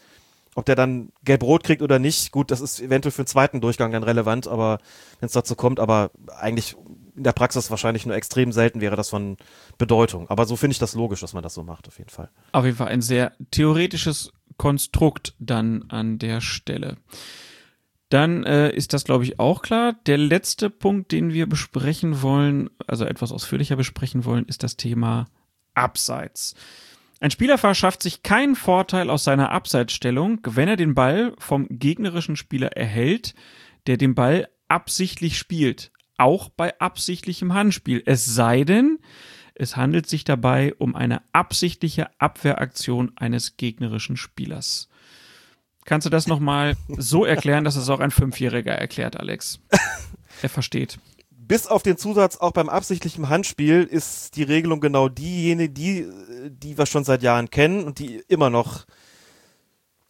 ob 0.56 0.66
der 0.66 0.76
dann 0.76 1.12
gelb-rot 1.24 1.64
kriegt 1.64 1.82
oder 1.82 2.00
nicht, 2.00 2.32
gut, 2.32 2.52
das 2.52 2.62
ist 2.62 2.80
eventuell 2.80 3.12
für 3.12 3.24
den 3.24 3.28
zweiten 3.28 3.60
Durchgang 3.60 3.92
dann 3.92 4.04
relevant, 4.04 4.48
aber 4.48 4.80
wenn 5.20 5.28
es 5.28 5.34
dazu 5.34 5.56
kommt, 5.56 5.80
aber 5.80 6.12
eigentlich 6.38 6.76
in 7.16 7.24
der 7.24 7.32
Praxis 7.32 7.70
wahrscheinlich 7.70 8.06
nur 8.06 8.16
extrem 8.16 8.52
selten 8.52 8.82
wäre 8.82 8.96
das 8.96 9.10
von 9.10 9.38
Bedeutung. 9.78 10.30
Aber 10.30 10.46
so 10.46 10.56
finde 10.56 10.74
ich 10.74 10.80
das 10.80 10.96
logisch, 10.96 11.22
dass 11.22 11.34
man 11.34 11.44
das 11.44 11.54
so 11.54 11.64
macht, 11.64 11.88
auf 11.88 11.98
jeden 11.98 12.10
Fall. 12.10 12.30
Auf 12.52 12.66
jeden 12.66 12.78
Fall 12.78 12.88
ein 12.88 13.02
sehr 13.02 13.34
theoretisches 13.52 14.32
Konstrukt 14.58 15.36
dann 15.40 15.86
an 15.90 16.20
der 16.20 16.42
Stelle. 16.42 16.98
Dann 18.14 18.44
äh, 18.44 18.70
ist 18.70 18.94
das, 18.94 19.06
glaube 19.06 19.24
ich, 19.24 19.40
auch 19.40 19.64
klar. 19.64 19.96
Der 20.06 20.20
letzte 20.20 20.70
Punkt, 20.70 21.12
den 21.12 21.34
wir 21.34 21.50
besprechen 21.50 22.22
wollen, 22.22 22.70
also 22.86 23.06
etwas 23.06 23.32
ausführlicher 23.32 23.76
besprechen 23.76 24.24
wollen, 24.24 24.46
ist 24.46 24.62
das 24.62 24.78
Thema 24.78 25.26
Abseits. 25.74 26.54
Ein 27.20 27.32
Spieler 27.32 27.58
verschafft 27.58 28.04
sich 28.04 28.22
keinen 28.22 28.56
Vorteil 28.56 29.10
aus 29.10 29.24
seiner 29.24 29.50
Abseitsstellung, 29.50 30.42
wenn 30.46 30.70
er 30.70 30.76
den 30.76 30.94
Ball 30.94 31.34
vom 31.40 31.66
gegnerischen 31.72 32.36
Spieler 32.36 32.78
erhält, 32.78 33.34
der 33.88 33.98
den 33.98 34.14
Ball 34.14 34.48
absichtlich 34.68 35.40
spielt. 35.40 35.92
Auch 36.20 36.50
bei 36.50 36.80
absichtlichem 36.80 37.56
Handspiel. 37.56 38.04
Es 38.06 38.26
sei 38.26 38.64
denn, 38.64 39.00
es 39.56 39.76
handelt 39.76 40.08
sich 40.08 40.24
dabei 40.24 40.76
um 40.76 40.96
eine 40.96 41.24
absichtliche 41.34 42.12
Abwehraktion 42.22 43.14
eines 43.16 43.58
gegnerischen 43.58 44.18
Spielers. 44.18 44.88
Kannst 45.86 46.06
du 46.06 46.10
das 46.10 46.28
nochmal 46.28 46.76
so 46.88 47.26
erklären, 47.26 47.64
dass 47.64 47.76
es 47.76 47.90
auch 47.90 48.00
ein 48.00 48.12
Fünfjähriger 48.12 48.74
erklärt, 48.74 49.20
Alex? 49.20 49.60
Er 50.42 50.50
versteht 50.50 51.00
bis 51.48 51.68
auf 51.68 51.84
den 51.84 51.98
Zusatz 51.98 52.38
auch 52.38 52.52
beim 52.52 52.70
absichtlichen 52.70 53.30
Handspiel 53.30 53.84
ist 53.84 54.36
die 54.36 54.44
Regelung 54.44 54.80
genau 54.80 55.10
diejenige, 55.10 55.74
die, 55.74 56.08
die 56.50 56.78
wir 56.78 56.86
schon 56.86 57.04
seit 57.04 57.24
Jahren 57.24 57.50
kennen 57.50 57.84
und 57.84 58.00
die 58.00 58.24
immer 58.28 58.50
noch, 58.50 58.86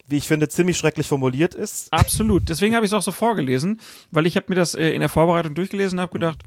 wie 0.08 0.18
ich 0.18 0.28
finde, 0.28 0.48
ziemlich 0.48 0.78
schrecklich 0.78 1.08
formuliert 1.08 1.56
ist. 1.56 1.92
Absolut. 1.92 2.50
Deswegen 2.50 2.76
habe 2.76 2.86
ich 2.86 2.92
es 2.92 2.94
auch 2.94 3.02
so 3.02 3.12
vorgelesen, 3.12 3.80
weil 4.12 4.26
ich 4.26 4.36
habe 4.36 4.46
mir 4.50 4.56
das 4.56 4.76
äh, 4.76 4.92
in 4.92 5.00
der 5.00 5.10
Vorbereitung 5.10 5.56
durchgelesen 5.56 6.00
und 6.00 6.04
habe 6.04 6.14
gedacht, 6.14 6.40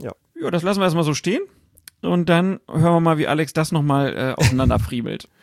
ja. 0.00 0.12
ja, 0.40 0.50
das 0.50 0.62
lassen 0.62 0.80
wir 0.80 0.84
erstmal 0.84 1.04
so 1.04 1.14
stehen. 1.14 1.42
Und 2.02 2.28
dann 2.30 2.60
hören 2.68 2.94
wir 2.94 3.00
mal, 3.00 3.18
wie 3.18 3.26
Alex 3.26 3.52
das 3.52 3.72
nochmal 3.72 4.16
äh, 4.16 4.32
auseinanderfriemelt 4.40 5.28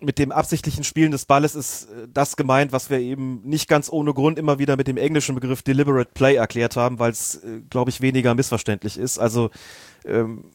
mit 0.00 0.18
dem 0.18 0.30
absichtlichen 0.32 0.84
Spielen 0.84 1.10
des 1.10 1.24
Balles 1.24 1.54
ist 1.54 1.84
äh, 1.84 2.08
das 2.12 2.36
gemeint, 2.36 2.72
was 2.72 2.90
wir 2.90 2.98
eben 2.98 3.42
nicht 3.44 3.68
ganz 3.68 3.90
ohne 3.90 4.14
Grund 4.14 4.38
immer 4.38 4.58
wieder 4.58 4.76
mit 4.76 4.86
dem 4.86 4.96
englischen 4.96 5.34
Begriff 5.34 5.62
deliberate 5.62 6.10
play 6.14 6.36
erklärt 6.36 6.76
haben, 6.76 6.98
weil 6.98 7.10
es, 7.10 7.36
äh, 7.36 7.60
glaube 7.68 7.90
ich, 7.90 8.00
weniger 8.00 8.34
missverständlich 8.34 8.96
ist. 8.96 9.18
Also 9.18 9.50
ähm, 10.04 10.52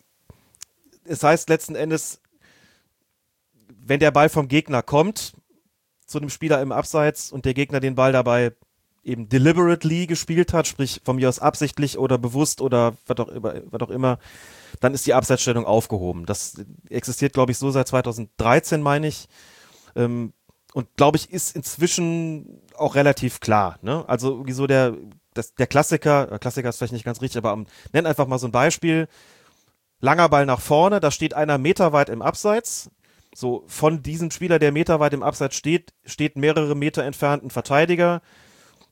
es 1.05 1.23
heißt 1.23 1.49
letzten 1.49 1.75
Endes, 1.75 2.21
wenn 3.67 3.99
der 3.99 4.11
Ball 4.11 4.29
vom 4.29 4.47
Gegner 4.47 4.81
kommt 4.81 5.33
zu 6.05 6.19
einem 6.19 6.29
Spieler 6.29 6.61
im 6.61 6.71
Abseits 6.71 7.31
und 7.31 7.45
der 7.45 7.53
Gegner 7.53 7.79
den 7.79 7.95
Ball 7.95 8.11
dabei 8.11 8.53
eben 9.03 9.27
deliberately 9.27 10.07
gespielt 10.07 10.53
hat, 10.53 10.67
sprich 10.67 11.01
von 11.03 11.17
mir 11.17 11.27
aus 11.27 11.39
absichtlich 11.39 11.97
oder 11.97 12.17
bewusst 12.17 12.61
oder 12.61 12.95
was 13.05 13.17
auch 13.19 13.27
immer, 13.27 13.55
was 13.65 13.81
auch 13.81 13.89
immer 13.89 14.19
dann 14.79 14.93
ist 14.93 15.05
die 15.05 15.13
Abseitsstellung 15.13 15.65
aufgehoben. 15.65 16.25
Das 16.25 16.55
existiert, 16.89 17.33
glaube 17.33 17.51
ich, 17.51 17.57
so 17.57 17.71
seit 17.71 17.87
2013, 17.87 18.81
meine 18.81 19.07
ich. 19.07 19.27
Ähm, 19.95 20.33
und 20.73 20.87
glaube 20.97 21.17
ich, 21.17 21.31
ist 21.31 21.55
inzwischen 21.55 22.61
auch 22.75 22.95
relativ 22.95 23.39
klar. 23.39 23.77
Ne? 23.81 24.03
Also 24.07 24.41
wieso 24.45 24.67
der, 24.67 24.95
das, 25.33 25.53
der 25.55 25.67
Klassiker, 25.67 26.39
Klassiker 26.39 26.69
ist 26.69 26.77
vielleicht 26.77 26.93
nicht 26.93 27.05
ganz 27.05 27.21
richtig, 27.21 27.37
aber 27.37 27.53
um, 27.53 27.67
nenn 27.91 28.07
einfach 28.07 28.27
mal 28.27 28.39
so 28.39 28.47
ein 28.47 28.51
Beispiel. 28.51 29.07
Langer 29.99 30.29
Ball 30.29 30.45
nach 30.45 30.59
vorne, 30.59 30.99
da 30.99 31.11
steht 31.11 31.33
einer 31.33 31.57
meterweit 31.57 32.09
im 32.09 32.21
Abseits. 32.21 32.89
So 33.35 33.63
von 33.67 34.03
diesem 34.03 34.31
Spieler, 34.31 34.59
der 34.59 34.71
meterweit 34.71 35.13
im 35.13 35.23
Abseits 35.23 35.55
steht, 35.55 35.93
steht 36.05 36.37
mehrere 36.37 36.75
Meter 36.75 37.03
entfernt 37.03 37.43
ein 37.43 37.49
Verteidiger, 37.49 38.21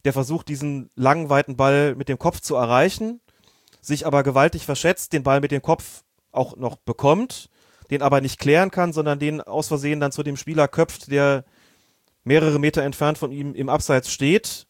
der 0.05 0.13
versucht, 0.13 0.47
diesen 0.47 0.89
langen, 0.95 1.29
weiten 1.29 1.57
Ball 1.57 1.95
mit 1.95 2.09
dem 2.09 2.17
Kopf 2.17 2.39
zu 2.39 2.55
erreichen 2.55 3.21
sich 3.81 4.05
aber 4.05 4.23
gewaltig 4.23 4.65
verschätzt, 4.65 5.13
den 5.13 5.23
Ball 5.23 5.41
mit 5.41 5.51
dem 5.51 5.61
Kopf 5.61 6.03
auch 6.31 6.55
noch 6.55 6.77
bekommt, 6.77 7.49
den 7.89 8.01
aber 8.01 8.21
nicht 8.21 8.39
klären 8.39 8.71
kann, 8.71 8.93
sondern 8.93 9.19
den 9.19 9.41
aus 9.41 9.67
Versehen 9.67 9.99
dann 9.99 10.11
zu 10.11 10.23
dem 10.23 10.37
Spieler 10.37 10.67
köpft, 10.67 11.11
der 11.11 11.43
mehrere 12.23 12.59
Meter 12.59 12.83
entfernt 12.83 13.17
von 13.17 13.31
ihm 13.31 13.53
im 13.55 13.69
Abseits 13.69 14.11
steht, 14.11 14.67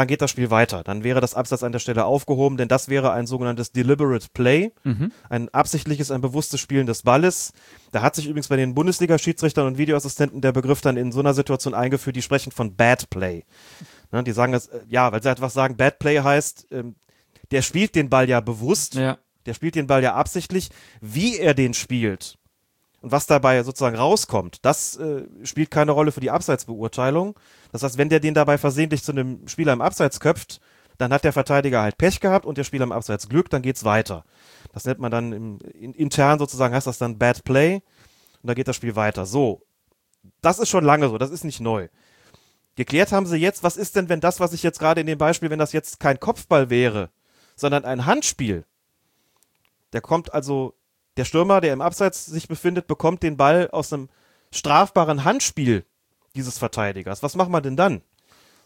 dann 0.00 0.06
geht 0.06 0.22
das 0.22 0.30
Spiel 0.30 0.50
weiter. 0.50 0.82
Dann 0.82 1.04
wäre 1.04 1.20
das 1.20 1.34
Abseits 1.34 1.62
an 1.62 1.72
der 1.72 1.78
Stelle 1.78 2.04
aufgehoben, 2.04 2.56
denn 2.56 2.68
das 2.68 2.88
wäre 2.88 3.12
ein 3.12 3.26
sogenanntes 3.26 3.72
deliberate 3.72 4.28
Play, 4.32 4.72
mhm. 4.82 5.12
ein 5.28 5.48
absichtliches, 5.50 6.10
ein 6.10 6.20
bewusstes 6.20 6.60
Spielen 6.60 6.86
des 6.86 7.02
Balles. 7.02 7.52
Da 7.92 8.02
hat 8.02 8.14
sich 8.14 8.26
übrigens 8.26 8.48
bei 8.48 8.56
den 8.56 8.74
Bundesliga-Schiedsrichtern 8.74 9.66
und 9.66 9.78
Videoassistenten 9.78 10.40
der 10.40 10.52
Begriff 10.52 10.80
dann 10.80 10.96
in 10.96 11.12
so 11.12 11.20
einer 11.20 11.34
Situation 11.34 11.74
eingeführt, 11.74 12.16
die 12.16 12.22
sprechen 12.22 12.52
von 12.52 12.76
Bad 12.76 13.10
Play. 13.10 13.44
Ne, 14.12 14.24
die 14.24 14.32
sagen 14.32 14.52
das, 14.52 14.68
äh, 14.68 14.80
ja, 14.88 15.12
weil 15.12 15.22
sie 15.22 15.30
einfach 15.30 15.50
sagen, 15.50 15.76
Bad 15.76 15.98
Play 15.98 16.20
heißt, 16.20 16.68
ähm, 16.70 16.96
der 17.50 17.62
spielt 17.62 17.94
den 17.94 18.10
Ball 18.10 18.28
ja 18.28 18.40
bewusst, 18.40 18.94
ja. 18.94 19.18
der 19.46 19.54
spielt 19.54 19.74
den 19.74 19.86
Ball 19.86 20.02
ja 20.02 20.14
absichtlich, 20.14 20.70
wie 21.00 21.38
er 21.38 21.54
den 21.54 21.74
spielt 21.74 22.38
und 23.00 23.12
was 23.12 23.26
dabei 23.26 23.62
sozusagen 23.62 23.96
rauskommt, 23.96 24.64
das 24.64 24.96
äh, 24.96 25.24
spielt 25.42 25.70
keine 25.70 25.92
Rolle 25.92 26.12
für 26.12 26.20
die 26.20 26.30
Abseitsbeurteilung. 26.30 27.38
Das 27.72 27.82
heißt, 27.82 27.98
wenn 27.98 28.08
der 28.08 28.20
den 28.20 28.34
dabei 28.34 28.58
versehentlich 28.58 29.02
zu 29.02 29.12
einem 29.12 29.46
Spieler 29.48 29.72
im 29.72 29.80
Abseits 29.80 30.20
köpft, 30.20 30.60
dann 30.98 31.12
hat 31.12 31.24
der 31.24 31.32
Verteidiger 31.32 31.80
halt 31.80 31.96
Pech 31.96 32.20
gehabt 32.20 32.44
und 32.44 32.58
der 32.58 32.64
Spieler 32.64 32.84
im 32.84 32.92
Abseits 32.92 33.28
Glück, 33.28 33.48
dann 33.48 33.62
geht's 33.62 33.84
weiter. 33.84 34.24
Das 34.72 34.84
nennt 34.84 35.00
man 35.00 35.10
dann 35.10 35.32
im, 35.32 35.58
in, 35.72 35.94
intern 35.94 36.38
sozusagen, 36.38 36.74
heißt 36.74 36.86
das 36.86 36.98
dann 36.98 37.18
Bad 37.18 37.42
Play 37.44 37.76
und 38.42 38.48
da 38.48 38.54
geht 38.54 38.68
das 38.68 38.76
Spiel 38.76 38.96
weiter. 38.96 39.24
So, 39.24 39.62
das 40.42 40.58
ist 40.58 40.68
schon 40.68 40.84
lange 40.84 41.08
so, 41.08 41.16
das 41.16 41.30
ist 41.30 41.44
nicht 41.44 41.60
neu. 41.60 41.88
Geklärt 42.76 43.12
haben 43.12 43.26
sie 43.26 43.38
jetzt, 43.38 43.62
was 43.62 43.78
ist 43.78 43.96
denn, 43.96 44.10
wenn 44.10 44.20
das, 44.20 44.40
was 44.40 44.52
ich 44.52 44.62
jetzt 44.62 44.78
gerade 44.78 45.00
in 45.00 45.06
dem 45.06 45.18
Beispiel, 45.18 45.48
wenn 45.48 45.58
das 45.58 45.72
jetzt 45.72 46.00
kein 46.00 46.20
Kopfball 46.20 46.68
wäre, 46.68 47.10
sondern 47.60 47.84
ein 47.84 48.06
Handspiel. 48.06 48.64
Der 49.92 50.00
kommt 50.00 50.32
also, 50.32 50.74
der 51.16 51.24
Stürmer, 51.24 51.60
der 51.60 51.72
im 51.72 51.80
Abseits 51.80 52.26
sich 52.26 52.48
befindet, 52.48 52.86
bekommt 52.86 53.22
den 53.22 53.36
Ball 53.36 53.68
aus 53.70 53.92
einem 53.92 54.08
strafbaren 54.52 55.24
Handspiel 55.24 55.84
dieses 56.34 56.58
Verteidigers. 56.58 57.22
Was 57.22 57.36
macht 57.36 57.50
man 57.50 57.62
denn 57.62 57.76
dann? 57.76 58.02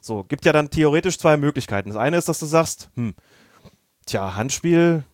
So, 0.00 0.22
gibt 0.24 0.44
ja 0.44 0.52
dann 0.52 0.70
theoretisch 0.70 1.18
zwei 1.18 1.36
Möglichkeiten. 1.36 1.88
Das 1.88 1.98
eine 1.98 2.18
ist, 2.18 2.28
dass 2.28 2.38
du 2.38 2.46
sagst, 2.46 2.90
hm, 2.94 3.14
tja, 4.06 4.36
Handspiel, 4.36 5.04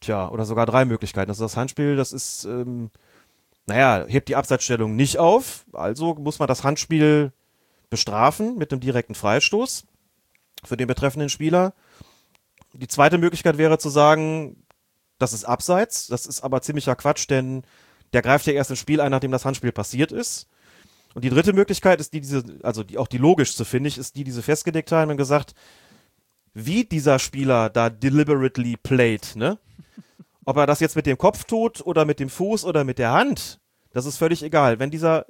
tja, 0.00 0.28
oder 0.28 0.44
sogar 0.44 0.66
drei 0.66 0.84
Möglichkeiten. 0.84 1.30
Also 1.30 1.44
das 1.44 1.56
Handspiel, 1.56 1.96
das 1.96 2.12
ist, 2.12 2.44
ähm, 2.44 2.90
naja, 3.66 4.04
hebt 4.06 4.28
die 4.28 4.36
Abseitsstellung 4.36 4.94
nicht 4.96 5.18
auf, 5.18 5.64
also 5.72 6.14
muss 6.14 6.38
man 6.38 6.48
das 6.48 6.64
Handspiel 6.64 7.32
bestrafen 7.90 8.56
mit 8.56 8.72
einem 8.72 8.80
direkten 8.80 9.14
Freistoß 9.14 9.84
für 10.64 10.76
den 10.76 10.86
betreffenden 10.86 11.28
Spieler. 11.28 11.74
Die 12.74 12.88
zweite 12.88 13.18
Möglichkeit 13.18 13.58
wäre 13.58 13.78
zu 13.78 13.90
sagen, 13.90 14.64
das 15.18 15.32
ist 15.32 15.44
abseits. 15.44 16.06
Das 16.06 16.26
ist 16.26 16.42
aber 16.42 16.62
ziemlicher 16.62 16.96
Quatsch, 16.96 17.28
denn 17.28 17.62
der 18.12 18.22
greift 18.22 18.46
ja 18.46 18.52
erst 18.52 18.70
ins 18.70 18.80
Spiel 18.80 19.00
ein, 19.00 19.10
nachdem 19.10 19.30
das 19.30 19.44
Handspiel 19.44 19.72
passiert 19.72 20.12
ist. 20.12 20.48
Und 21.14 21.24
die 21.24 21.30
dritte 21.30 21.52
Möglichkeit 21.52 22.00
ist 22.00 22.12
die, 22.12 22.20
diese, 22.20 22.42
also 22.62 22.82
die, 22.82 22.98
auch 22.98 23.06
die 23.06 23.18
logischste, 23.18 23.64
finde 23.64 23.88
ich, 23.88 23.98
ist 23.98 24.16
die, 24.16 24.24
die 24.24 24.30
sie 24.30 24.42
festgelegt 24.42 24.92
haben 24.92 25.10
und 25.10 25.16
gesagt, 25.16 25.54
wie 26.54 26.84
dieser 26.84 27.18
Spieler 27.18 27.70
da 27.70 27.90
deliberately 27.90 28.76
played, 28.76 29.36
ne? 29.36 29.58
Ob 30.44 30.56
er 30.56 30.66
das 30.66 30.80
jetzt 30.80 30.96
mit 30.96 31.06
dem 31.06 31.18
Kopf 31.18 31.44
tut 31.44 31.80
oder 31.86 32.04
mit 32.04 32.18
dem 32.18 32.28
Fuß 32.28 32.64
oder 32.64 32.82
mit 32.82 32.98
der 32.98 33.12
Hand, 33.12 33.60
das 33.92 34.06
ist 34.06 34.16
völlig 34.16 34.42
egal. 34.42 34.78
Wenn 34.78 34.90
dieser 34.90 35.26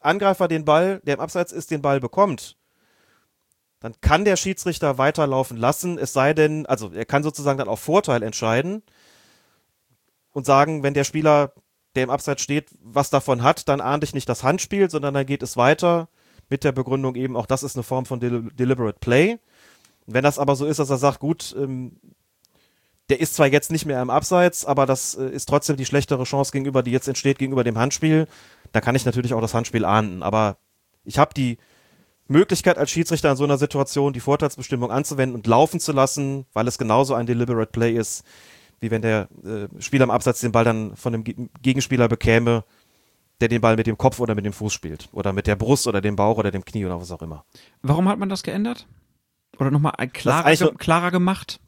Angreifer 0.00 0.46
den 0.46 0.64
Ball, 0.64 1.00
der 1.04 1.14
im 1.14 1.20
Abseits 1.20 1.50
ist, 1.50 1.70
den 1.70 1.82
Ball 1.82 1.98
bekommt 1.98 2.56
dann 3.80 3.94
kann 4.02 4.24
der 4.24 4.36
Schiedsrichter 4.36 4.98
weiterlaufen 4.98 5.56
lassen, 5.56 5.98
es 5.98 6.12
sei 6.12 6.34
denn, 6.34 6.66
also 6.66 6.92
er 6.92 7.06
kann 7.06 7.22
sozusagen 7.22 7.58
dann 7.58 7.68
auf 7.68 7.80
Vorteil 7.80 8.22
entscheiden 8.22 8.82
und 10.32 10.46
sagen, 10.46 10.82
wenn 10.82 10.94
der 10.94 11.04
Spieler, 11.04 11.52
der 11.94 12.04
im 12.04 12.10
Abseits 12.10 12.42
steht, 12.42 12.68
was 12.82 13.10
davon 13.10 13.42
hat, 13.42 13.68
dann 13.68 13.80
ahnt 13.80 14.04
ich 14.04 14.14
nicht 14.14 14.28
das 14.28 14.44
Handspiel, 14.44 14.90
sondern 14.90 15.14
dann 15.14 15.26
geht 15.26 15.42
es 15.42 15.56
weiter 15.56 16.08
mit 16.50 16.62
der 16.62 16.72
Begründung 16.72 17.14
eben, 17.14 17.36
auch 17.36 17.46
das 17.46 17.62
ist 17.62 17.76
eine 17.76 17.82
Form 17.82 18.04
von 18.04 18.20
Del 18.20 18.50
Deliberate 18.52 18.98
Play. 19.00 19.38
wenn 20.06 20.24
das 20.24 20.38
aber 20.38 20.56
so 20.56 20.66
ist, 20.66 20.78
dass 20.78 20.90
er 20.90 20.98
sagt, 20.98 21.20
gut, 21.20 21.54
ähm, 21.58 21.98
der 23.08 23.20
ist 23.20 23.34
zwar 23.34 23.46
jetzt 23.46 23.72
nicht 23.72 23.86
mehr 23.86 24.02
im 24.02 24.10
Abseits, 24.10 24.64
aber 24.64 24.86
das 24.86 25.14
äh, 25.16 25.28
ist 25.30 25.48
trotzdem 25.48 25.76
die 25.76 25.86
schlechtere 25.86 26.24
Chance 26.24 26.52
gegenüber, 26.52 26.82
die 26.82 26.92
jetzt 26.92 27.08
entsteht 27.08 27.38
gegenüber 27.38 27.64
dem 27.64 27.78
Handspiel, 27.78 28.28
da 28.72 28.80
kann 28.80 28.94
ich 28.94 29.04
natürlich 29.04 29.34
auch 29.34 29.40
das 29.40 29.54
Handspiel 29.54 29.84
ahnden. 29.84 30.22
Aber 30.22 30.58
ich 31.04 31.18
habe 31.18 31.34
die 31.34 31.58
Möglichkeit 32.30 32.78
als 32.78 32.90
Schiedsrichter 32.90 33.30
in 33.30 33.36
so 33.36 33.44
einer 33.44 33.58
Situation 33.58 34.12
die 34.12 34.20
Vorteilsbestimmung 34.20 34.90
anzuwenden 34.90 35.34
und 35.34 35.46
laufen 35.46 35.80
zu 35.80 35.92
lassen, 35.92 36.46
weil 36.52 36.68
es 36.68 36.78
genauso 36.78 37.14
ein 37.14 37.26
deliberate 37.26 37.72
Play 37.72 37.92
ist, 37.92 38.24
wie 38.80 38.90
wenn 38.90 39.02
der 39.02 39.28
äh, 39.44 39.82
Spieler 39.82 40.04
im 40.04 40.10
Absatz 40.10 40.40
den 40.40 40.52
Ball 40.52 40.64
dann 40.64 40.96
von 40.96 41.12
dem 41.12 41.24
Gegenspieler 41.60 42.08
bekäme, 42.08 42.64
der 43.40 43.48
den 43.48 43.60
Ball 43.60 43.76
mit 43.76 43.86
dem 43.86 43.98
Kopf 43.98 44.20
oder 44.20 44.34
mit 44.34 44.44
dem 44.44 44.52
Fuß 44.52 44.72
spielt. 44.72 45.08
Oder 45.12 45.32
mit 45.32 45.46
der 45.46 45.56
Brust 45.56 45.86
oder 45.86 46.00
dem 46.00 46.16
Bauch 46.16 46.38
oder 46.38 46.50
dem 46.50 46.64
Knie 46.64 46.84
oder 46.84 47.00
was 47.00 47.10
auch 47.10 47.22
immer. 47.22 47.44
Warum 47.82 48.08
hat 48.08 48.18
man 48.18 48.28
das 48.28 48.42
geändert? 48.42 48.86
Oder 49.58 49.70
nochmal 49.70 49.92
klarer, 50.12 50.54
ge 50.54 50.70
klarer 50.78 51.10
gemacht? 51.10 51.60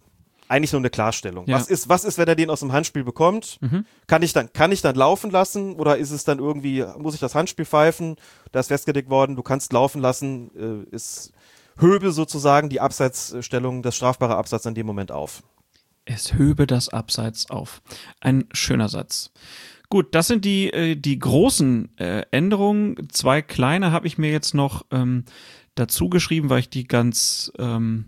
Eigentlich 0.49 0.73
nur 0.73 0.81
eine 0.81 0.91
Klarstellung. 0.91 1.47
Ja. 1.47 1.57
Was 1.57 1.69
ist, 1.69 1.89
was 1.89 2.05
ist, 2.05 2.19
wenn 2.19 2.29
er 2.29 2.35
den 2.35 2.51
aus 2.51 2.61
dem 2.61 2.73
Handspiel 2.73 3.05
bekommt? 3.05 3.59
Mhm. 3.61 3.87
Kann 4.07 4.23
ich 4.23 4.33
dann, 4.33 4.53
kann 4.53 4.73
ich 4.73 4.83
dann 4.83 4.95
laufen 4.95 5.31
lassen 5.31 5.75
oder 5.75 5.97
ist 5.97 6.11
es 6.11 6.25
dann 6.25 6.39
irgendwie, 6.39 6.85
muss 6.99 7.15
ich 7.15 7.21
das 7.21 7.35
Handspiel 7.35 7.65
pfeifen? 7.65 8.17
Da 8.53 8.61
ist 8.61 8.69
festgelegt 8.69 9.11
worden, 9.11 9.37
du 9.37 9.43
kannst 9.43 9.73
laufen 9.73 10.01
lassen, 10.01 10.87
äh, 10.91 10.95
ist 10.95 11.33
Höbe 11.79 12.13
sozusagen 12.13 12.69
die 12.69 12.81
Abseitsstellung, 12.81 13.83
das 13.83 13.97
strafbare 13.97 14.37
Abseits 14.37 14.67
in 14.67 14.75
dem 14.75 14.87
Moment 14.87 15.11
auf. 15.11 15.43
Es 16.05 16.35
höbe 16.35 16.67
das 16.67 16.89
Abseits 16.89 17.49
auf. 17.51 17.81
Ein 18.21 18.45
schöner 18.53 18.89
Satz. 18.89 19.31
Gut, 19.89 20.15
das 20.15 20.27
sind 20.27 20.45
die, 20.45 20.73
äh, 20.73 20.97
die 20.97 21.19
großen 21.19 21.97
äh, 21.99 22.25
Änderungen. 22.31 23.09
Zwei 23.11 23.43
kleine 23.43 23.93
habe 23.93 24.07
ich 24.07 24.19
mir 24.19 24.33
jetzt 24.33 24.55
noch 24.55 24.87
ähm, 24.91 25.25
dazu 25.75 26.09
geschrieben, 26.09 26.51
weil 26.51 26.61
ich 26.61 26.71
die 26.71 26.85
ganz 26.85 27.53
ähm, 27.59 28.07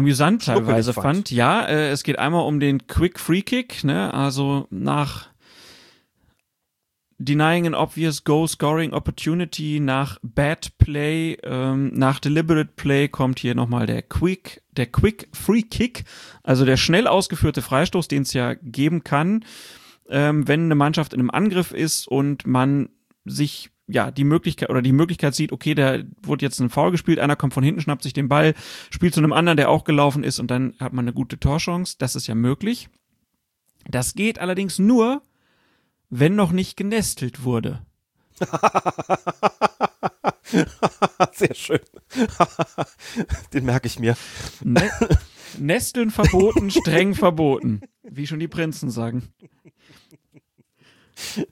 amüsant 0.00 0.44
teilweise 0.44 0.92
fand. 0.92 1.04
fand. 1.04 1.30
Ja, 1.30 1.64
äh, 1.64 1.90
es 1.90 2.02
geht 2.02 2.18
einmal 2.18 2.46
um 2.46 2.60
den 2.60 2.86
Quick 2.86 3.18
Free 3.18 3.42
Kick, 3.42 3.84
ne? 3.84 4.12
Also 4.12 4.66
nach 4.70 5.30
denying 7.20 7.66
an 7.66 7.74
obvious 7.74 8.24
goal 8.24 8.48
scoring 8.48 8.94
opportunity, 8.94 9.78
nach 9.78 10.18
Bad 10.22 10.76
Play, 10.78 11.36
ähm, 11.42 11.92
nach 11.94 12.18
Deliberate 12.18 12.72
Play 12.76 13.08
kommt 13.08 13.38
hier 13.38 13.54
nochmal 13.54 13.86
der 13.86 14.02
Quick, 14.02 14.62
der 14.72 14.86
Quick 14.86 15.28
Free 15.32 15.62
Kick, 15.62 16.04
also 16.42 16.64
der 16.64 16.78
schnell 16.78 17.06
ausgeführte 17.06 17.60
Freistoß, 17.60 18.08
den 18.08 18.22
es 18.22 18.32
ja 18.32 18.54
geben 18.54 19.04
kann, 19.04 19.44
ähm, 20.08 20.48
wenn 20.48 20.64
eine 20.64 20.74
Mannschaft 20.74 21.12
in 21.12 21.20
einem 21.20 21.30
Angriff 21.30 21.72
ist 21.72 22.08
und 22.08 22.46
man 22.46 22.88
sich 23.26 23.70
ja 23.90 24.10
die 24.10 24.24
Möglichkeit 24.24 24.70
oder 24.70 24.82
die 24.82 24.92
Möglichkeit 24.92 25.34
sieht, 25.34 25.52
okay, 25.52 25.74
da 25.74 25.98
wurde 26.22 26.44
jetzt 26.44 26.60
ein 26.60 26.70
Foul 26.70 26.90
gespielt, 26.90 27.18
einer 27.18 27.36
kommt 27.36 27.54
von 27.54 27.64
hinten, 27.64 27.80
schnappt 27.80 28.02
sich 28.02 28.12
den 28.12 28.28
Ball, 28.28 28.54
spielt 28.90 29.14
zu 29.14 29.20
einem 29.20 29.32
anderen, 29.32 29.56
der 29.56 29.70
auch 29.70 29.84
gelaufen 29.84 30.24
ist 30.24 30.38
und 30.38 30.50
dann 30.50 30.74
hat 30.80 30.92
man 30.92 31.04
eine 31.04 31.12
gute 31.12 31.38
Torchance. 31.38 31.96
Das 31.98 32.16
ist 32.16 32.26
ja 32.26 32.34
möglich. 32.34 32.88
Das 33.88 34.14
geht 34.14 34.38
allerdings 34.38 34.78
nur, 34.78 35.22
wenn 36.10 36.34
noch 36.34 36.52
nicht 36.52 36.76
genestelt 36.76 37.44
wurde. 37.44 37.84
Sehr 41.32 41.54
schön. 41.54 41.80
den 43.52 43.64
merke 43.64 43.86
ich 43.86 43.98
mir. 43.98 44.16
Ne 44.62 44.90
Nesteln 45.58 46.10
verboten, 46.10 46.70
streng 46.70 47.14
verboten. 47.14 47.80
Wie 48.02 48.26
schon 48.26 48.38
die 48.38 48.48
Prinzen 48.48 48.90
sagen. 48.90 49.28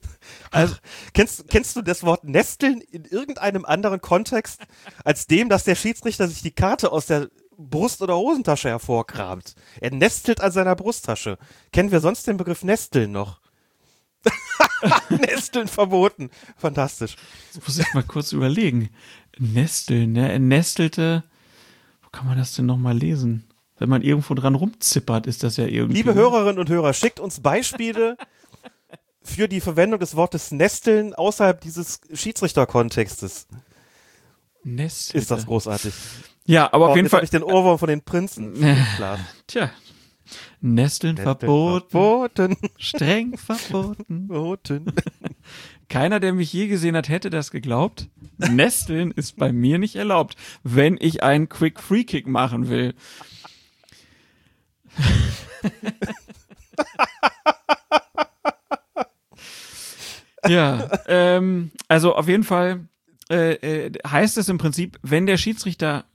Also, 0.51 0.75
kennst, 1.13 1.47
kennst 1.49 1.75
du 1.75 1.81
das 1.81 2.03
Wort 2.03 2.23
Nesteln 2.23 2.81
in 2.81 3.05
irgendeinem 3.05 3.65
anderen 3.65 4.01
Kontext 4.01 4.61
als 5.03 5.27
dem, 5.27 5.47
dass 5.47 5.63
der 5.63 5.75
Schiedsrichter 5.75 6.27
sich 6.27 6.41
die 6.41 6.51
Karte 6.51 6.91
aus 6.91 7.05
der 7.05 7.29
Brust- 7.55 8.01
oder 8.01 8.17
Hosentasche 8.17 8.69
hervorkramt? 8.69 9.53
Er 9.79 9.91
nestelt 9.91 10.41
an 10.41 10.51
seiner 10.51 10.75
Brusttasche. 10.75 11.37
Kennen 11.71 11.91
wir 11.91 11.99
sonst 11.99 12.25
den 12.25 12.37
Begriff 12.37 12.63
Nesteln 12.63 13.11
noch? 13.11 13.41
Nesteln 15.09 15.67
verboten. 15.67 16.29
Fantastisch. 16.57 17.15
Jetzt 17.53 17.67
muss 17.67 17.77
ich 17.77 17.93
mal 17.93 18.03
kurz 18.03 18.31
überlegen. 18.31 18.89
Nesteln, 19.37 20.13
ne? 20.13 20.31
Er 20.31 20.39
nestelte. 20.39 21.23
Wo 22.01 22.09
kann 22.09 22.27
man 22.27 22.37
das 22.37 22.55
denn 22.55 22.65
nochmal 22.65 22.97
lesen? 22.97 23.45
Wenn 23.77 23.89
man 23.89 24.01
irgendwo 24.01 24.33
dran 24.33 24.55
rumzippert, 24.55 25.25
ist 25.25 25.43
das 25.43 25.55
ja 25.57 25.65
irgendwie. 25.65 25.97
Liebe 25.97 26.13
Hörerinnen 26.13 26.59
und 26.59 26.69
Hörer, 26.69 26.93
schickt 26.93 27.19
uns 27.19 27.39
Beispiele 27.39 28.17
für 29.29 29.47
die 29.47 29.61
Verwendung 29.61 29.99
des 29.99 30.15
Wortes 30.15 30.51
Nesteln 30.51 31.13
außerhalb 31.13 31.61
dieses 31.61 32.01
Schiedsrichterkontextes. 32.13 33.47
Nestelte. 34.63 35.17
Ist 35.17 35.31
das 35.31 35.45
großartig. 35.45 35.93
Ja, 36.45 36.71
aber 36.73 36.87
auf 36.87 36.91
Oh, 36.91 36.95
jeden 36.95 37.05
jetzt 37.05 37.13
hab 37.13 37.19
Fall. 37.19 37.23
ich 37.23 37.29
den 37.29 37.43
Ohrwurm 37.43 37.79
von 37.79 37.87
den 37.89 38.01
Prinzen. 38.01 38.53
Klar. 38.95 39.19
Tja. 39.47 39.71
Nesteln, 40.61 41.17
verboten, 41.17 41.89
Verboten. 41.89 42.57
streng 42.77 43.37
verboten. 43.37 44.27
Verboten. 44.27 44.93
Keiner, 45.89 46.19
der 46.19 46.33
mich 46.33 46.53
je 46.53 46.67
gesehen 46.67 46.95
hat, 46.95 47.09
hätte 47.09 47.29
das 47.31 47.49
geglaubt. 47.49 48.09
Nesteln 48.37 49.09
ist 49.11 49.37
bei 49.37 49.51
mir 49.51 49.79
nicht 49.79 49.95
erlaubt, 49.95 50.35
wenn 50.63 50.97
ich 50.99 51.23
einen 51.23 51.49
Quick 51.49 51.79
Free 51.79 52.03
Kick 52.03 52.27
machen 52.27 52.69
will. 52.69 52.93
Ja, 60.47 60.89
ähm, 61.07 61.71
also 61.87 62.15
auf 62.15 62.27
jeden 62.27 62.43
Fall 62.43 62.87
äh, 63.29 63.53
äh, 63.53 63.91
heißt 64.07 64.37
es 64.37 64.49
im 64.49 64.57
Prinzip, 64.57 64.99
wenn 65.01 65.25
der 65.25 65.37
Schiedsrichter 65.37 66.05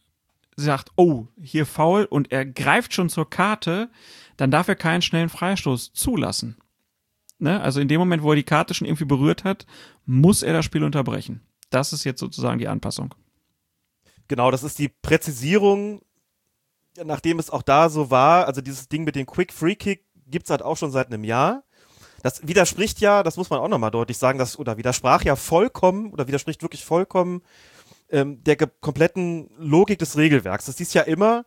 sagt, 0.57 0.91
oh, 0.97 1.27
hier 1.41 1.67
faul 1.67 2.05
und 2.05 2.33
er 2.33 2.45
greift 2.45 2.95
schon 2.95 3.09
zur 3.09 3.29
Karte, 3.29 3.91
dann 4.37 4.51
darf 4.51 4.69
er 4.69 4.77
keinen 4.77 5.03
schnellen 5.03 5.29
Freistoß 5.29 5.93
zulassen. 5.93 6.57
Ne? 7.39 7.61
Also 7.61 7.81
in 7.81 7.89
dem 7.89 7.99
Moment, 7.99 8.23
wo 8.23 8.31
er 8.31 8.37
die 8.37 8.45
Karte 8.45 8.75
schon 8.75 8.87
irgendwie 8.87 9.05
berührt 9.05 9.45
hat, 9.45 9.67
muss 10.07 10.43
er 10.43 10.53
das 10.53 10.65
Spiel 10.65 10.85
unterbrechen. 10.85 11.41
Das 11.71 11.93
ist 11.93 12.05
jetzt 12.05 12.21
sozusagen 12.21 12.59
die 12.59 12.69
Anpassung. 12.69 13.15
Genau, 14.29 14.51
das 14.51 14.63
ist 14.63 14.79
die 14.79 14.89
Präzisierung, 14.89 16.03
nachdem 17.05 17.39
es 17.39 17.51
auch 17.51 17.63
da 17.63 17.89
so 17.91 18.11
war. 18.11 18.47
Also 18.47 18.61
dieses 18.61 18.89
Ding 18.89 19.05
mit 19.05 19.17
dem 19.17 19.27
Quick 19.27 19.53
Free 19.53 19.75
Kick 19.75 20.05
gibt's 20.27 20.51
halt 20.51 20.63
auch 20.63 20.77
schon 20.77 20.91
seit 20.91 21.09
einem 21.09 21.25
Jahr. 21.25 21.64
Das 22.25 22.49
widerspricht 22.49 23.01
ja, 23.01 23.23
das 23.23 23.37
muss 23.37 23.51
man 23.51 23.61
auch 23.61 23.69
nochmal 23.69 23.91
deutlich 23.91 24.17
sagen, 24.17 24.39
das, 24.39 24.59
oder 24.59 24.79
widersprach 24.79 25.23
ja 25.25 25.37
vollkommen, 25.37 26.11
oder 26.11 26.27
widerspricht 26.27 26.63
wirklich 26.63 26.83
vollkommen 26.83 27.43
ähm, 28.11 28.43
der 28.45 28.57
kompletten 28.57 29.51
Logik 29.59 29.99
des 29.99 30.17
Regelwerks. 30.17 30.65
Das 30.65 30.81
ist 30.81 30.95
ja 30.95 31.03
immer, 31.03 31.45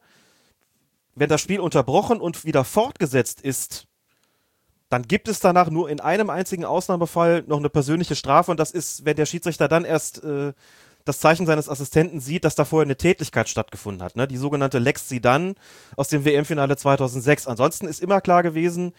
wenn 1.16 1.30
das 1.30 1.41
Spiel 1.41 1.62
unterbrochen 1.62 2.22
und 2.22 2.45
wieder 2.45 2.64
fortgesetzt 2.64 3.41
ist, 3.41 3.88
dann 4.90 5.02
gibt 5.02 5.28
es 5.28 5.40
danach 5.40 5.72
nur 5.72 5.90
in 5.90 5.99
einem 5.99 6.30
einzigen 6.30 6.64
Ausnahmefall 6.64 7.44
noch 7.48 7.58
eine 7.58 7.72
persönliche 7.72 8.16
Strafe 8.16 8.52
und 8.52 8.60
das 8.60 8.70
ist, 8.70 9.04
wenn 9.04 9.16
der 9.16 9.26
Schiedsrichter 9.26 9.68
dann 9.68 9.84
erst 9.84 10.24
äh, 10.24 10.54
das 11.06 11.20
Zeichen 11.20 11.48
seines 11.48 11.70
Assistenten 11.70 12.20
sieht, 12.20 12.45
dass 12.45 12.54
da 12.54 12.66
vorher 12.66 12.86
eine 12.86 12.98
Tätlichkeit 12.98 13.49
stattgefunden 13.49 14.04
hat, 14.04 14.16
ne? 14.16 14.28
Die 14.28 14.38
sogenannte 14.38 14.78
Lex 14.78 15.10
Sidan 15.10 15.56
aus 15.95 16.10
dem 16.10 16.24
WM-Finale 16.24 16.78
2006. 16.78 17.48
Ansonsten 17.48 17.88
ist 17.88 17.99
immer 17.99 18.22
klar 18.22 18.44
gewesen, 18.44 18.94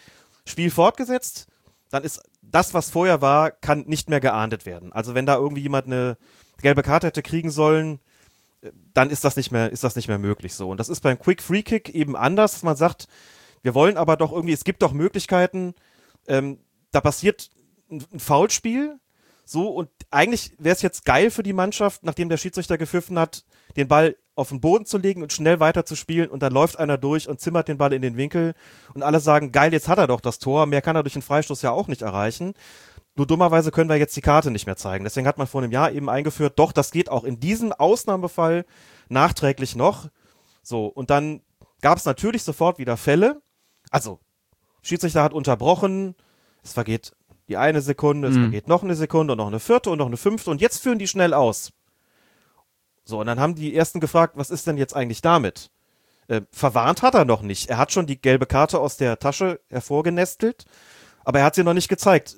Spiel 0.44 0.72
fortgesetzt, 0.72 1.46
dann 1.90 2.04
ist 2.04 2.22
das, 2.42 2.74
was 2.74 2.90
vorher 2.90 3.20
war, 3.20 3.50
kann 3.50 3.84
nicht 3.86 4.08
mehr 4.08 4.20
geahndet 4.20 4.66
werden. 4.66 4.92
Also 4.92 5.14
wenn 5.14 5.26
da 5.26 5.36
irgendwie 5.36 5.62
jemand 5.62 5.86
eine 5.86 6.16
gelbe 6.60 6.82
Karte 6.82 7.06
hätte 7.06 7.22
kriegen 7.22 7.50
sollen, 7.50 8.00
äh, 8.62 8.70
dann 8.94 9.10
ist 9.10 9.24
das 9.24 9.36
nicht 9.36 9.50
mehr, 9.50 9.70
ist 9.70 9.84
das 9.84 9.96
nicht 9.96 10.08
mehr 10.08 10.18
möglich 10.18 10.54
so. 10.54 10.68
Und 10.70 10.78
das 10.78 10.88
ist 10.88 11.00
beim 11.00 11.18
Quick 11.18 11.42
Free 11.42 11.62
Kick 11.62 11.88
eben 11.90 12.16
anders, 12.16 12.52
dass 12.52 12.62
man 12.62 12.76
sagt, 12.76 13.08
wir 13.62 13.74
wollen 13.74 13.96
aber 13.96 14.16
doch 14.16 14.32
irgendwie, 14.32 14.54
es 14.54 14.64
gibt 14.64 14.82
doch 14.82 14.92
Möglichkeiten, 14.92 15.74
ähm, 16.26 16.58
da 16.90 17.00
passiert 17.00 17.50
ein, 17.90 18.04
ein 18.12 18.20
Foulspiel, 18.20 18.98
so, 19.44 19.68
und 19.68 19.88
eigentlich 20.10 20.52
wäre 20.58 20.74
es 20.74 20.82
jetzt 20.82 21.06
geil 21.06 21.30
für 21.30 21.42
die 21.42 21.54
Mannschaft, 21.54 22.04
nachdem 22.04 22.28
der 22.28 22.36
Schiedsrichter 22.36 22.76
gepfiffen 22.76 23.18
hat, 23.18 23.46
den 23.76 23.88
Ball 23.88 24.14
auf 24.38 24.48
den 24.50 24.60
Boden 24.60 24.86
zu 24.86 24.98
legen 24.98 25.22
und 25.22 25.32
schnell 25.32 25.60
weiter 25.60 25.84
zu 25.84 25.96
spielen 25.96 26.30
und 26.30 26.42
dann 26.42 26.52
läuft 26.52 26.78
einer 26.78 26.96
durch 26.96 27.28
und 27.28 27.40
zimmert 27.40 27.68
den 27.68 27.76
Ball 27.78 27.92
in 27.92 28.02
den 28.02 28.16
Winkel 28.16 28.54
und 28.94 29.02
alle 29.02 29.20
sagen, 29.20 29.52
geil, 29.52 29.72
jetzt 29.72 29.88
hat 29.88 29.98
er 29.98 30.06
doch 30.06 30.20
das 30.20 30.38
Tor, 30.38 30.66
mehr 30.66 30.80
kann 30.82 30.96
er 30.96 31.02
durch 31.02 31.14
den 31.14 31.22
Freistoß 31.22 31.62
ja 31.62 31.70
auch 31.72 31.88
nicht 31.88 32.02
erreichen. 32.02 32.54
Nur 33.16 33.26
dummerweise 33.26 33.72
können 33.72 33.90
wir 33.90 33.96
jetzt 33.96 34.16
die 34.16 34.20
Karte 34.20 34.50
nicht 34.52 34.66
mehr 34.66 34.76
zeigen. 34.76 35.02
Deswegen 35.04 35.26
hat 35.26 35.38
man 35.38 35.48
vor 35.48 35.60
einem 35.62 35.72
Jahr 35.72 35.90
eben 35.90 36.08
eingeführt, 36.08 36.58
doch, 36.58 36.70
das 36.70 36.92
geht 36.92 37.10
auch 37.10 37.24
in 37.24 37.40
diesem 37.40 37.72
Ausnahmefall 37.72 38.64
nachträglich 39.08 39.74
noch. 39.74 40.08
So, 40.62 40.86
und 40.86 41.10
dann 41.10 41.40
gab 41.80 41.98
es 41.98 42.04
natürlich 42.04 42.44
sofort 42.44 42.78
wieder 42.78 42.96
Fälle. 42.96 43.42
Also, 43.90 44.20
Schiedsrichter 44.82 45.22
hat 45.24 45.32
unterbrochen, 45.32 46.14
es 46.62 46.72
vergeht 46.72 47.12
die 47.48 47.56
eine 47.56 47.80
Sekunde, 47.80 48.28
es 48.28 48.36
Mhm. 48.36 48.42
vergeht 48.42 48.68
noch 48.68 48.82
eine 48.84 48.94
Sekunde 48.94 49.32
und 49.32 49.38
noch 49.38 49.46
eine 49.48 49.58
vierte 49.58 49.90
und 49.90 49.98
noch 49.98 50.06
eine 50.06 50.16
fünfte 50.16 50.50
und 50.50 50.60
jetzt 50.60 50.82
führen 50.82 50.98
die 50.98 51.08
schnell 51.08 51.34
aus. 51.34 51.72
So, 53.08 53.20
und 53.20 53.26
dann 53.26 53.40
haben 53.40 53.54
die 53.54 53.74
ersten 53.74 54.00
gefragt, 54.00 54.34
was 54.36 54.50
ist 54.50 54.66
denn 54.66 54.76
jetzt 54.76 54.94
eigentlich 54.94 55.22
damit? 55.22 55.70
Äh, 56.26 56.42
verwarnt 56.52 57.00
hat 57.00 57.14
er 57.14 57.24
noch 57.24 57.40
nicht. 57.40 57.70
Er 57.70 57.78
hat 57.78 57.90
schon 57.90 58.06
die 58.06 58.20
gelbe 58.20 58.44
Karte 58.44 58.78
aus 58.78 58.98
der 58.98 59.18
Tasche 59.18 59.60
hervorgenestelt, 59.70 60.66
aber 61.24 61.38
er 61.38 61.46
hat 61.46 61.54
sie 61.54 61.64
noch 61.64 61.72
nicht 61.72 61.88
gezeigt. 61.88 62.36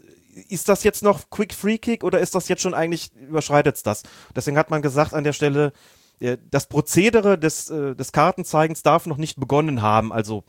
Ist 0.49 0.69
das 0.69 0.85
jetzt 0.85 1.03
noch 1.03 1.29
Quick 1.29 1.55
Free 1.55 1.79
Kick 1.79 2.05
oder 2.05 2.21
ist 2.21 2.37
das 2.37 2.47
jetzt 2.47 2.63
schon 2.63 2.75
eigentlich, 2.75 3.11
überschreitet's 3.17 3.83
das? 3.83 4.05
Deswegen 4.37 4.57
hat 4.57 4.71
man 4.71 4.81
gesagt 4.81 5.13
an 5.13 5.25
der 5.25 5.33
Stelle, 5.33 5.73
äh, 6.21 6.39
das 6.49 6.69
Prozedere 6.69 7.37
des, 7.37 7.69
äh, 7.69 7.97
des 7.97 8.13
Kartenzeigens 8.13 8.85
darf 8.85 9.07
noch 9.07 9.17
nicht 9.17 9.41
begonnen 9.41 9.83
haben. 9.83 10.13
Also 10.13 10.45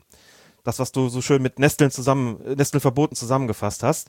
das, 0.62 0.78
was 0.78 0.92
du 0.92 1.08
so 1.08 1.20
schön 1.20 1.42
mit 1.42 1.58
Nesteln 1.58 1.90
zusammen, 1.90 2.40
äh, 2.44 2.54
Nesteln 2.54 2.80
verboten 2.80 3.16
zusammengefasst 3.16 3.82
hast. 3.82 4.08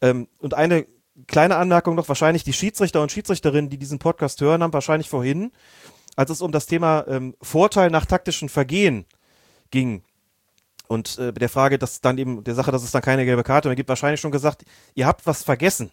Ähm, 0.00 0.26
und 0.40 0.54
eine 0.54 0.84
kleine 1.26 1.56
Anmerkung 1.56 1.94
noch, 1.94 2.08
wahrscheinlich 2.08 2.44
die 2.44 2.52
Schiedsrichter 2.52 3.02
und 3.02 3.12
Schiedsrichterinnen, 3.12 3.70
die 3.70 3.78
diesen 3.78 3.98
Podcast 3.98 4.40
hören, 4.40 4.62
haben 4.62 4.72
wahrscheinlich 4.72 5.08
vorhin, 5.08 5.52
als 6.16 6.30
es 6.30 6.42
um 6.42 6.52
das 6.52 6.66
Thema 6.66 7.06
ähm, 7.08 7.34
Vorteil 7.40 7.90
nach 7.90 8.06
taktischen 8.06 8.48
Vergehen 8.48 9.06
ging 9.70 10.02
und 10.88 11.18
äh, 11.18 11.32
der 11.32 11.48
Frage, 11.48 11.78
dass 11.78 12.00
dann 12.00 12.18
eben 12.18 12.44
der 12.44 12.54
Sache, 12.54 12.70
dass 12.70 12.82
es 12.82 12.90
dann 12.90 13.02
keine 13.02 13.24
gelbe 13.24 13.42
Karte 13.42 13.68
mehr 13.68 13.76
gibt, 13.76 13.88
wahrscheinlich 13.88 14.20
schon 14.20 14.32
gesagt, 14.32 14.64
ihr 14.94 15.06
habt 15.06 15.26
was 15.26 15.42
vergessen. 15.42 15.90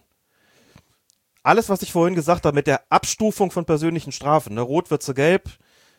Alles, 1.42 1.68
was 1.68 1.82
ich 1.82 1.92
vorhin 1.92 2.14
gesagt 2.14 2.46
habe 2.46 2.54
mit 2.54 2.66
der 2.66 2.82
Abstufung 2.88 3.50
von 3.50 3.64
persönlichen 3.64 4.12
Strafen, 4.12 4.54
ne, 4.54 4.60
rot 4.60 4.90
wird 4.90 5.02
zu 5.02 5.14
gelb, 5.14 5.50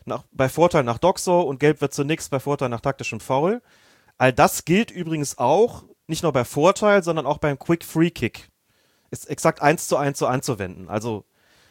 nach, 0.06 0.24
bei 0.32 0.48
Vorteil 0.48 0.84
nach 0.84 0.98
Doxo 0.98 1.42
und 1.42 1.60
gelb 1.60 1.80
wird 1.80 1.92
zu 1.92 2.04
nix 2.04 2.28
bei 2.28 2.40
Vorteil 2.40 2.68
nach 2.68 2.80
taktischem 2.80 3.20
Foul. 3.20 3.62
All 4.16 4.32
das 4.32 4.64
gilt 4.64 4.90
übrigens 4.90 5.38
auch 5.38 5.84
nicht 6.06 6.22
nur 6.22 6.32
bei 6.32 6.44
Vorteil, 6.44 7.02
sondern 7.02 7.26
auch 7.26 7.38
beim 7.38 7.58
Quick 7.58 7.84
Free 7.84 8.10
Kick. 8.10 8.50
Ist 9.14 9.30
exakt 9.30 9.62
eins 9.62 9.86
zu 9.86 9.96
eins 9.96 10.18
so 10.18 10.26
anzuwenden. 10.26 10.88
Also 10.88 11.24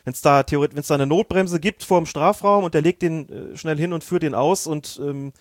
wenn 0.05 0.13
es 0.13 0.21
da 0.21 0.43
theoretisch, 0.43 0.75
wenn 0.75 0.81
es 0.81 0.87
da 0.87 0.95
eine 0.95 1.07
Notbremse 1.07 1.59
gibt 1.59 1.83
vor 1.83 1.99
dem 1.99 2.05
Strafraum 2.05 2.63
und 2.63 2.73
der 2.73 2.81
legt 2.81 3.01
den 3.01 3.29
äh, 3.29 3.57
schnell 3.57 3.77
hin 3.77 3.93
und 3.93 4.03
führt 4.03 4.23
den 4.23 4.35
aus 4.35 4.67
und 4.67 4.99
ähm, 5.03 5.33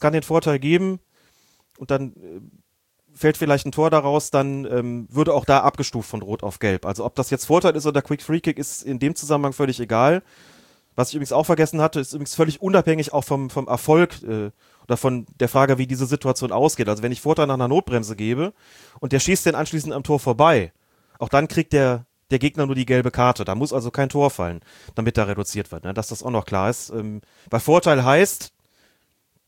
kann 0.00 0.12
den 0.12 0.22
Vorteil 0.22 0.58
geben 0.58 1.00
und 1.78 1.90
dann 1.90 2.12
äh, 2.12 2.40
fällt 3.14 3.36
vielleicht 3.36 3.66
ein 3.66 3.72
Tor 3.72 3.90
daraus, 3.90 4.30
dann 4.30 4.64
ähm, 4.66 5.08
würde 5.10 5.34
auch 5.34 5.44
da 5.44 5.60
abgestuft 5.60 6.08
von 6.08 6.22
Rot 6.22 6.42
auf 6.42 6.58
Gelb. 6.58 6.84
Also 6.84 7.04
ob 7.04 7.14
das 7.14 7.30
jetzt 7.30 7.46
Vorteil 7.46 7.74
ist 7.74 7.86
oder 7.86 8.02
Quick 8.02 8.22
Free 8.22 8.40
Kick 8.40 8.58
ist 8.58 8.82
in 8.82 8.98
dem 8.98 9.14
Zusammenhang 9.14 9.52
völlig 9.52 9.80
egal. 9.80 10.22
Was 10.94 11.10
ich 11.10 11.14
übrigens 11.14 11.32
auch 11.32 11.44
vergessen 11.44 11.80
hatte, 11.80 12.00
ist 12.00 12.12
übrigens 12.12 12.34
völlig 12.34 12.62
unabhängig 12.62 13.12
auch 13.12 13.24
vom, 13.24 13.50
vom 13.50 13.68
Erfolg 13.68 14.22
äh, 14.22 14.50
oder 14.84 14.96
von 14.96 15.26
der 15.40 15.48
Frage, 15.48 15.78
wie 15.78 15.86
diese 15.86 16.06
Situation 16.06 16.52
ausgeht. 16.52 16.88
Also 16.88 17.02
wenn 17.02 17.12
ich 17.12 17.20
Vorteil 17.20 17.46
nach 17.46 17.54
einer 17.54 17.68
Notbremse 17.68 18.16
gebe 18.16 18.52
und 19.00 19.12
der 19.12 19.20
schießt 19.20 19.46
den 19.46 19.54
anschließend 19.54 19.92
am 19.92 20.04
Tor 20.04 20.20
vorbei, 20.20 20.72
auch 21.18 21.28
dann 21.28 21.48
kriegt 21.48 21.72
der, 21.72 22.06
der 22.30 22.38
Gegner 22.38 22.66
nur 22.66 22.74
die 22.74 22.86
gelbe 22.86 23.10
Karte. 23.10 23.44
Da 23.44 23.54
muss 23.54 23.72
also 23.72 23.90
kein 23.90 24.08
Tor 24.08 24.30
fallen, 24.30 24.60
damit 24.94 25.16
da 25.16 25.24
reduziert 25.24 25.72
wird, 25.72 25.84
ne? 25.84 25.94
dass 25.94 26.08
das 26.08 26.22
auch 26.22 26.30
noch 26.30 26.44
klar 26.44 26.70
ist. 26.70 26.90
Ähm, 26.90 27.20
weil 27.50 27.60
Vorteil 27.60 28.04
heißt, 28.04 28.52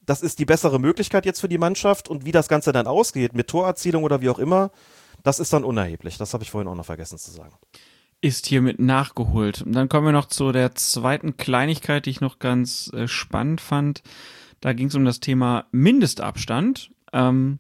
das 0.07 0.23
ist 0.23 0.39
die 0.39 0.47
bessere 0.47 0.79
Möglichkeit 0.81 1.27
jetzt 1.27 1.41
für 1.41 1.49
die 1.49 1.59
Mannschaft 1.59 2.09
und 2.09 2.25
wie 2.25 2.33
das 2.33 2.49
Ganze 2.49 2.73
dann 2.73 2.87
ausgeht, 2.87 3.35
mit 3.35 3.49
Torerzielung 3.49 4.05
oder 4.05 4.21
wie 4.23 4.31
auch 4.31 4.39
immer, 4.39 4.71
das 5.23 5.39
ist 5.39 5.53
dann 5.53 5.65
unerheblich. 5.65 6.17
Das 6.17 6.33
habe 6.33 6.45
ich 6.45 6.51
vorhin 6.51 6.69
auch 6.69 6.75
noch 6.75 6.87
vergessen 6.87 7.19
zu 7.19 7.31
sagen. 7.31 7.55
Ist 8.21 8.47
hiermit 8.47 8.81
nachgeholt. 8.81 9.63
Und 9.63 9.73
dann 9.73 9.89
kommen 9.89 10.07
wir 10.07 10.13
noch 10.13 10.27
zu 10.27 10.51
der 10.51 10.75
zweiten 10.75 11.37
Kleinigkeit, 11.37 12.07
die 12.07 12.11
ich 12.11 12.21
noch 12.21 12.39
ganz 12.39 12.91
äh, 12.95 13.07
spannend 13.07 13.61
fand. 13.61 14.03
Da 14.61 14.73
ging 14.73 14.89
es 14.89 14.95
um 14.95 15.05
das 15.05 15.21
Thema 15.21 15.67
Mindestabstand. 15.71 16.91
Ähm, 17.13 17.59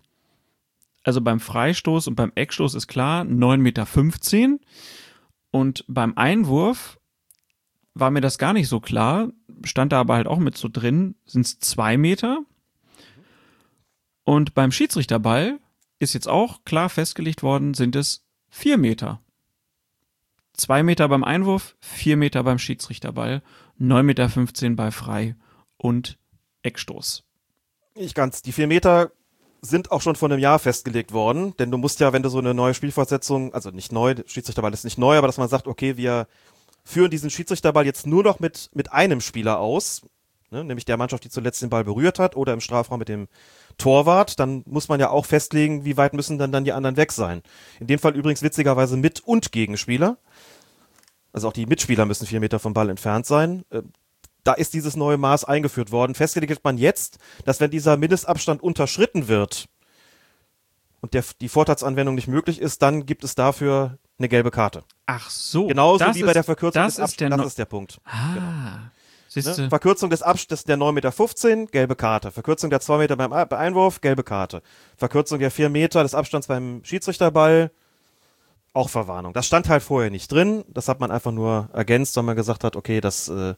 also 1.09 1.22
beim 1.22 1.40
Freistoß 1.40 2.06
und 2.06 2.16
beim 2.16 2.32
Eckstoß 2.35 2.74
ist 2.74 2.86
klar, 2.86 3.22
9,15 3.22 3.56
Meter. 3.56 4.59
Und 5.51 5.82
beim 5.89 6.12
Einwurf 6.18 7.01
war 7.94 8.10
mir 8.10 8.20
das 8.20 8.36
gar 8.36 8.52
nicht 8.52 8.68
so 8.68 8.78
klar, 8.78 9.32
stand 9.64 9.93
da 9.93 10.01
aber 10.01 10.16
halt 10.16 10.26
auch 10.26 10.39
mit 10.39 10.59
so 10.59 10.68
drin, 10.70 11.14
sind 11.24 11.47
es 11.47 11.60
zwei 11.60 11.97
Meter. 11.97 12.40
Und 14.24 14.52
beim 14.52 14.70
Schiedsrichterball 14.70 15.59
ist 15.98 16.12
jetzt 16.12 16.28
auch 16.28 16.62
klar 16.64 16.90
festgelegt 16.90 17.43
worden, 17.43 17.72
sind 17.72 17.97
es 17.97 18.26
vier 18.51 18.76
Meter. 18.76 19.22
Zwei 20.52 20.82
Meter 20.82 21.09
beim 21.09 21.24
Einwurf, 21.24 21.74
vier 21.80 22.18
Meter 22.18 22.44
beim 22.44 22.59
Schiedsrichterball, 22.59 23.43
9,15 23.80 24.02
Meter 24.02 24.76
bei 24.76 24.90
Frei 24.90 25.36
und 25.78 26.18
Eckstoß. 26.60 27.24
Ich 27.94 28.12
ganz. 28.12 28.43
Die 28.43 28.52
vier 28.52 28.66
Meter 28.66 29.10
sind 29.60 29.90
auch 29.90 30.02
schon 30.02 30.16
vor 30.16 30.28
einem 30.30 30.39
Jahr 30.39 30.59
festgelegt 30.59 31.12
worden, 31.12 31.55
denn 31.59 31.70
du 31.70 31.78
musst 31.78 32.01
ja, 32.01 32.12
wenn 32.12 32.22
du 32.22 32.28
so 32.28 32.39
eine 32.39 32.55
neue 32.55 32.74
Spielfortsetzung, 32.74 33.52
also 33.55 33.70
nicht 33.70 33.93
neu, 33.93 34.14
Schiedsrichterball 34.26 34.72
ist 34.72 34.85
nicht 34.85 34.98
neu, 34.98 35.16
aber 35.16 35.26
dass 35.26 35.39
man 35.39 35.48
sagt, 35.48 35.66
okay, 35.66 35.97
wir 35.97 36.26
führen 36.85 37.10
diesen 37.10 37.30
Schiedsrichterball 37.30 37.85
jetzt 37.85 38.06
nur 38.06 38.22
noch 38.22 38.40
mit, 38.40 38.70
mit 38.72 38.93
einem 38.93 39.20
Spieler 39.20 39.59
aus, 39.59 40.02
ne, 40.51 40.64
nämlich 40.64 40.85
der 40.85 40.97
Mannschaft, 40.97 41.24
die 41.24 41.30
zuletzt 41.30 41.60
den 41.62 41.70
Ball 41.70 41.85
berührt 41.85 42.18
hat 42.18 42.36
oder 42.36 42.52
im 42.52 42.60
Strafraum 42.60 42.98
mit 42.98 43.09
dem 43.09 43.28
Torwart, 43.78 44.39
dann 44.40 44.62
muss 44.66 44.89
man 44.89 45.01
ja 45.01 45.10
auch 45.10 45.26
festlegen, 45.26 45.85
wie 45.85 45.97
weit 45.97 46.14
müssen 46.14 46.39
dann, 46.39 46.52
dann 46.52 46.64
die 46.64 46.72
anderen 46.72 46.97
weg 46.97 47.12
sein. 47.12 47.43
In 47.80 47.86
dem 47.86 47.98
Fall 47.98 48.16
übrigens 48.16 48.43
witzigerweise 48.43 48.97
mit 48.97 49.20
und 49.20 49.52
Gegenspieler. 49.52 50.18
Also 51.32 51.48
auch 51.48 51.52
die 51.52 51.66
Mitspieler 51.66 52.06
müssen 52.06 52.26
vier 52.26 52.40
Meter 52.40 52.59
vom 52.59 52.72
Ball 52.72 52.90
entfernt 52.90 53.26
sein. 53.26 53.64
Da 54.44 54.52
ist 54.55 54.74
dieses 54.74 54.97
neue 54.97 55.16
Maß 55.16 55.44
eingeführt 55.44 55.93
worden. 55.93 56.15
Festgelegt 56.15 56.52
hat 56.55 56.65
man 56.65 56.78
jetzt, 56.78 57.19
dass 57.44 57.60
wenn 57.60 57.70
dieser 57.70 57.97
Mindestabstand 57.97 58.62
unterschritten 58.62 59.28
wird 59.28 59.66
und 61.01 61.15
der, 61.15 61.24
die 61.40 61.48
Vorteilsanwendung 61.48 62.15
nicht 62.15 62.28
möglich 62.28 62.60
ist, 62.60 62.82
dann 62.82 63.06
gibt 63.06 63.24
es 63.24 63.35
dafür 63.35 63.98
eine 64.19 64.28
gelbe 64.28 64.51
Karte. 64.51 64.85
Ach 65.06 65.31
so. 65.31 65.66
Genauso 65.66 66.05
wie 66.15 66.23
bei 66.23 66.32
der 66.32 66.44
Verkürzung 66.44 66.82
das 66.82 66.97
des 66.97 67.10
ist 67.10 67.20
der 67.20 67.27
Abstands. 67.27 67.36
no 67.36 67.43
Das 67.43 67.52
ist 67.52 67.59
der 67.59 67.65
Punkt. 67.66 68.01
Ah. 68.05 68.35
Genau. 68.35 68.90
Ne? 69.35 69.69
Verkürzung 69.69 70.10
des 70.10 70.23
Abstands 70.23 70.65
der 70.65 70.78
9,15 70.78 71.56
Meter, 71.56 71.70
gelbe 71.70 71.97
Karte. 71.97 72.32
Verkürzung 72.32 72.70
der 72.70 72.81
2 72.81 72.98
Meter 72.98 73.16
beim 73.16 73.32
Einwurf, 73.32 74.01
gelbe 74.01 74.24
Karte. 74.24 74.62
Verkürzung 74.97 75.39
der 75.39 75.51
4 75.51 75.69
Meter 75.69 76.02
des 76.02 76.15
Abstands 76.15 76.47
beim 76.47 76.81
Schiedsrichterball, 76.82 77.70
auch 78.73 78.89
Verwarnung. 78.89 79.32
Das 79.35 79.47
stand 79.47 79.69
halt 79.69 79.82
vorher 79.82 80.10
nicht 80.10 80.32
drin. 80.32 80.65
Das 80.69 80.89
hat 80.89 81.01
man 81.01 81.10
einfach 81.10 81.32
nur 81.32 81.69
ergänzt, 81.73 82.16
weil 82.16 82.24
man 82.24 82.36
gesagt 82.36 82.65
hat, 82.65 82.74
okay, 82.74 83.01
das 83.01 83.28
äh, 83.28 83.55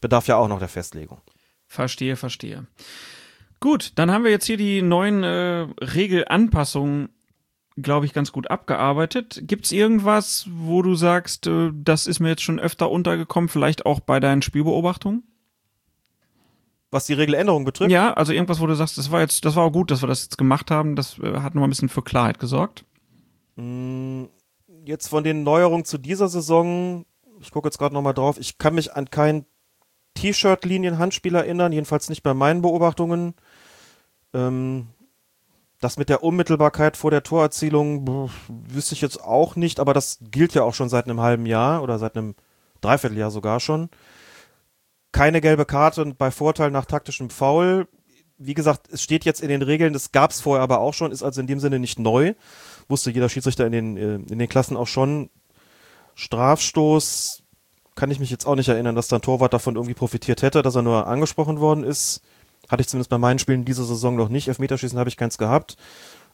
bedarf 0.00 0.26
ja 0.26 0.36
auch 0.36 0.48
noch 0.48 0.58
der 0.58 0.68
Festlegung. 0.68 1.20
Verstehe, 1.66 2.16
verstehe. 2.16 2.66
Gut, 3.60 3.92
dann 3.96 4.10
haben 4.10 4.24
wir 4.24 4.30
jetzt 4.30 4.46
hier 4.46 4.56
die 4.56 4.80
neuen 4.82 5.22
äh, 5.22 5.66
Regelanpassungen, 5.80 7.10
glaube 7.76 8.06
ich, 8.06 8.14
ganz 8.14 8.32
gut 8.32 8.50
abgearbeitet. 8.50 9.42
Gibt 9.44 9.66
es 9.66 9.72
irgendwas, 9.72 10.46
wo 10.50 10.80
du 10.82 10.94
sagst, 10.94 11.46
äh, 11.46 11.70
das 11.74 12.06
ist 12.06 12.20
mir 12.20 12.30
jetzt 12.30 12.42
schon 12.42 12.58
öfter 12.58 12.90
untergekommen, 12.90 13.48
vielleicht 13.48 13.84
auch 13.84 14.00
bei 14.00 14.18
deinen 14.18 14.42
Spielbeobachtungen? 14.42 15.24
Was 16.90 17.06
die 17.06 17.12
Regeländerung 17.12 17.64
betrifft, 17.64 17.92
Ja, 17.92 18.14
also 18.14 18.32
irgendwas, 18.32 18.60
wo 18.60 18.66
du 18.66 18.74
sagst, 18.74 18.98
das 18.98 19.12
war 19.12 19.20
jetzt, 19.20 19.44
das 19.44 19.54
war 19.54 19.64
auch 19.64 19.72
gut, 19.72 19.90
dass 19.90 20.02
wir 20.02 20.08
das 20.08 20.24
jetzt 20.24 20.38
gemacht 20.38 20.70
haben. 20.70 20.96
Das 20.96 21.18
äh, 21.18 21.34
hat 21.40 21.54
nochmal 21.54 21.68
ein 21.68 21.70
bisschen 21.70 21.88
für 21.90 22.02
Klarheit 22.02 22.38
gesorgt. 22.38 22.84
jetzt 24.84 25.08
von 25.08 25.22
den 25.22 25.42
Neuerungen 25.42 25.84
zu 25.84 25.98
dieser 25.98 26.28
Saison, 26.28 27.04
ich 27.40 27.50
gucke 27.50 27.68
jetzt 27.68 27.78
gerade 27.78 27.94
nochmal 27.94 28.14
drauf, 28.14 28.38
ich 28.38 28.58
kann 28.58 28.74
mich 28.74 28.94
an 28.94 29.10
kein 29.10 29.44
T-Shirt-Linien-Handspiel 30.14 31.34
erinnern, 31.34 31.72
jedenfalls 31.72 32.08
nicht 32.08 32.22
bei 32.22 32.34
meinen 32.34 32.62
Beobachtungen. 32.62 33.34
Ähm, 34.34 34.88
das 35.80 35.96
mit 35.96 36.10
der 36.10 36.22
Unmittelbarkeit 36.22 36.96
vor 36.96 37.10
der 37.10 37.22
Torerzielung 37.22 38.30
wüsste 38.68 38.94
ich 38.94 39.00
jetzt 39.00 39.22
auch 39.22 39.56
nicht, 39.56 39.80
aber 39.80 39.94
das 39.94 40.18
gilt 40.20 40.54
ja 40.54 40.62
auch 40.62 40.74
schon 40.74 40.90
seit 40.90 41.06
einem 41.06 41.20
halben 41.20 41.46
Jahr 41.46 41.82
oder 41.82 41.98
seit 41.98 42.16
einem 42.16 42.34
Dreivierteljahr 42.82 43.30
sogar 43.30 43.60
schon. 43.60 43.88
Keine 45.12 45.40
gelbe 45.40 45.64
Karte 45.64 46.02
und 46.02 46.18
bei 46.18 46.30
Vorteil 46.30 46.70
nach 46.70 46.84
taktischem 46.84 47.30
Foul. 47.30 47.88
Wie 48.36 48.54
gesagt, 48.54 48.88
es 48.92 49.02
steht 49.02 49.24
jetzt 49.24 49.40
in 49.40 49.48
den 49.48 49.62
Regeln, 49.62 49.92
das 49.92 50.12
gab 50.12 50.30
es 50.30 50.40
vorher 50.40 50.62
aber 50.62 50.80
auch 50.80 50.94
schon, 50.94 51.12
ist 51.12 51.22
also 51.22 51.40
in 51.40 51.46
dem 51.46 51.60
Sinne 51.60 51.78
nicht 51.78 51.98
neu. 51.98 52.34
Wusste 52.88 53.10
jeder 53.10 53.28
Schiedsrichter 53.28 53.66
in 53.66 53.72
den, 53.72 53.96
äh, 53.96 54.14
in 54.16 54.38
den 54.38 54.48
Klassen 54.48 54.76
auch 54.76 54.86
schon. 54.86 55.30
Strafstoß 56.14 57.39
kann 58.00 58.10
ich 58.10 58.18
mich 58.18 58.30
jetzt 58.30 58.46
auch 58.46 58.54
nicht 58.54 58.70
erinnern, 58.70 58.94
dass 58.94 59.08
da 59.08 59.16
ein 59.16 59.22
Torwart 59.22 59.52
davon 59.52 59.74
irgendwie 59.74 59.92
profitiert 59.92 60.40
hätte, 60.40 60.62
dass 60.62 60.74
er 60.74 60.80
nur 60.80 61.06
angesprochen 61.06 61.60
worden 61.60 61.84
ist. 61.84 62.22
Hatte 62.70 62.80
ich 62.80 62.88
zumindest 62.88 63.10
bei 63.10 63.18
meinen 63.18 63.38
Spielen 63.38 63.66
diese 63.66 63.84
Saison 63.84 64.16
noch 64.16 64.30
nicht. 64.30 64.48
Elfmeterschießen 64.48 64.98
habe 64.98 65.10
ich 65.10 65.18
keins 65.18 65.36
gehabt. 65.36 65.76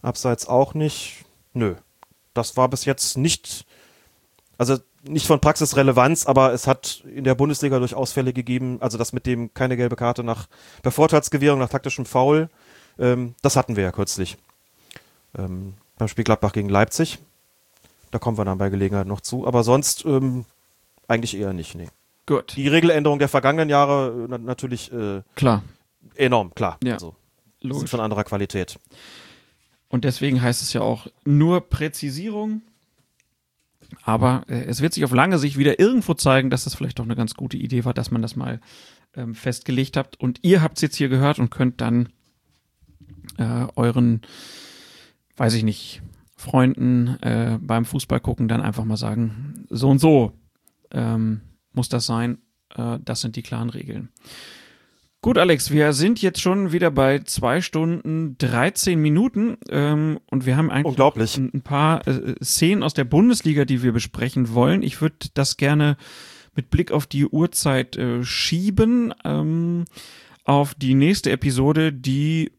Abseits 0.00 0.46
auch 0.46 0.74
nicht. 0.74 1.24
Nö. 1.54 1.74
Das 2.34 2.56
war 2.56 2.68
bis 2.68 2.84
jetzt 2.84 3.18
nicht, 3.18 3.66
also 4.58 4.76
nicht 5.02 5.26
von 5.26 5.40
Praxisrelevanz, 5.40 6.26
aber 6.26 6.52
es 6.52 6.68
hat 6.68 7.02
in 7.12 7.24
der 7.24 7.34
Bundesliga 7.34 7.80
durchaus 7.80 8.12
Fälle 8.12 8.32
gegeben, 8.32 8.76
also 8.80 8.96
das 8.96 9.12
mit 9.12 9.26
dem 9.26 9.52
keine 9.52 9.76
gelbe 9.76 9.96
Karte 9.96 10.22
nach 10.22 10.46
bei 10.84 10.92
Vorteilsgewährung 10.92 11.58
nach 11.58 11.68
taktischem 11.70 12.06
Foul, 12.06 12.48
ähm, 12.96 13.34
das 13.42 13.56
hatten 13.56 13.74
wir 13.74 13.82
ja 13.82 13.90
kürzlich. 13.90 14.36
Ähm, 15.36 15.74
beim 15.98 16.06
Spiel 16.06 16.22
Gladbach 16.22 16.52
gegen 16.52 16.68
Leipzig. 16.68 17.18
Da 18.12 18.20
kommen 18.20 18.38
wir 18.38 18.44
dann 18.44 18.58
bei 18.58 18.68
Gelegenheit 18.68 19.08
noch 19.08 19.20
zu. 19.20 19.48
Aber 19.48 19.64
sonst 19.64 20.04
ähm, 20.04 20.44
eigentlich 21.08 21.36
eher 21.36 21.52
nicht, 21.52 21.74
nee. 21.74 21.88
Gut, 22.26 22.56
Die 22.56 22.66
Regeländerung 22.68 23.18
der 23.20 23.28
vergangenen 23.28 23.68
Jahre 23.68 24.24
äh, 24.24 24.26
na 24.28 24.38
natürlich 24.38 24.92
äh, 24.92 25.22
klar, 25.36 25.62
enorm, 26.16 26.54
klar. 26.54 26.78
Ja, 26.82 26.94
Also, 26.94 27.14
sind 27.60 27.70
logisch. 27.70 27.90
von 27.90 28.00
anderer 28.00 28.24
Qualität. 28.24 28.78
Und 29.88 30.04
deswegen 30.04 30.42
heißt 30.42 30.62
es 30.62 30.72
ja 30.72 30.80
auch 30.80 31.06
nur 31.24 31.60
Präzisierung. 31.68 32.62
Aber 34.02 34.42
äh, 34.48 34.64
es 34.64 34.80
wird 34.82 34.94
sich 34.94 35.04
auf 35.04 35.12
lange 35.12 35.38
Sicht 35.38 35.56
wieder 35.56 35.78
irgendwo 35.78 36.14
zeigen, 36.14 36.50
dass 36.50 36.64
das 36.64 36.74
vielleicht 36.74 36.98
doch 36.98 37.04
eine 37.04 37.14
ganz 37.14 37.34
gute 37.34 37.56
Idee 37.56 37.84
war, 37.84 37.94
dass 37.94 38.10
man 38.10 38.20
das 38.22 38.34
mal 38.34 38.60
ähm, 39.14 39.36
festgelegt 39.36 39.96
habt. 39.96 40.18
Und 40.18 40.40
ihr 40.42 40.60
habt 40.62 40.78
es 40.78 40.82
jetzt 40.82 40.96
hier 40.96 41.08
gehört 41.08 41.38
und 41.38 41.50
könnt 41.50 41.80
dann 41.80 42.08
äh, 43.38 43.66
euren, 43.76 44.22
weiß 45.36 45.54
ich 45.54 45.62
nicht, 45.62 46.02
Freunden 46.36 47.16
äh, 47.22 47.58
beim 47.60 47.84
Fußball 47.84 48.18
gucken 48.20 48.48
dann 48.48 48.60
einfach 48.60 48.84
mal 48.84 48.96
sagen, 48.96 49.66
so 49.70 49.88
und 49.88 50.00
so 50.00 50.32
ähm, 50.96 51.42
muss 51.72 51.88
das 51.88 52.06
sein. 52.06 52.38
Äh, 52.74 52.98
das 53.04 53.20
sind 53.20 53.36
die 53.36 53.42
klaren 53.42 53.70
Regeln. 53.70 54.08
Gut, 55.22 55.38
Alex, 55.38 55.70
wir 55.70 55.92
sind 55.92 56.22
jetzt 56.22 56.40
schon 56.40 56.72
wieder 56.72 56.90
bei 56.90 57.18
zwei 57.20 57.60
Stunden 57.60 58.38
13 58.38 59.00
Minuten 59.00 59.56
ähm, 59.70 60.20
und 60.30 60.46
wir 60.46 60.56
haben 60.56 60.70
eigentlich 60.70 61.36
ein, 61.36 61.50
ein 61.52 61.62
paar 61.62 62.06
äh, 62.06 62.34
Szenen 62.42 62.82
aus 62.82 62.94
der 62.94 63.04
Bundesliga, 63.04 63.64
die 63.64 63.82
wir 63.82 63.92
besprechen 63.92 64.54
wollen. 64.54 64.82
Ich 64.82 65.00
würde 65.00 65.16
das 65.34 65.56
gerne 65.56 65.96
mit 66.54 66.70
Blick 66.70 66.92
auf 66.92 67.06
die 67.06 67.26
Uhrzeit 67.26 67.96
äh, 67.96 68.24
schieben 68.24 69.14
ähm, 69.24 69.84
auf 70.44 70.74
die 70.74 70.94
nächste 70.94 71.32
Episode, 71.32 71.92
die 71.92 72.52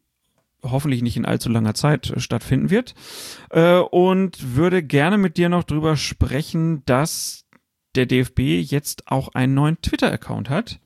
hoffentlich 0.61 1.01
nicht 1.01 1.18
in 1.18 1.26
allzu 1.26 1.49
langer 1.49 1.73
Zeit 1.73 2.09
äh, 2.09 2.19
stattfinden 2.19 2.69
wird. 2.69 2.95
Äh, 3.49 3.77
und 3.77 4.55
würde 4.55 4.84
gerne 4.84 5.18
mit 5.18 5.38
dir 5.38 5.49
noch 5.49 5.64
drüber 5.64 5.95
sprechen, 5.95 6.84
dass 6.85 7.45
der 7.97 8.05
DFB 8.05 8.39
jetzt 8.61 9.07
auch 9.11 9.29
einen 9.29 9.53
neuen 9.53 9.81
Twitter-Account 9.81 10.49
hat. 10.49 10.79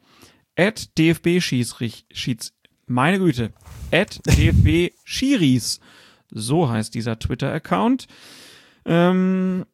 at 0.57 0.97
DFB 0.97 1.39
Schieds, 1.41 2.53
meine 2.87 3.19
Güte, 3.19 3.53
at 3.91 4.19
DFB 4.25 4.95
Schiris. 5.03 5.79
So 6.29 6.69
heißt 6.69 6.93
dieser 6.95 7.19
Twitter-Account. 7.19 8.07
Ähm, 8.85 9.65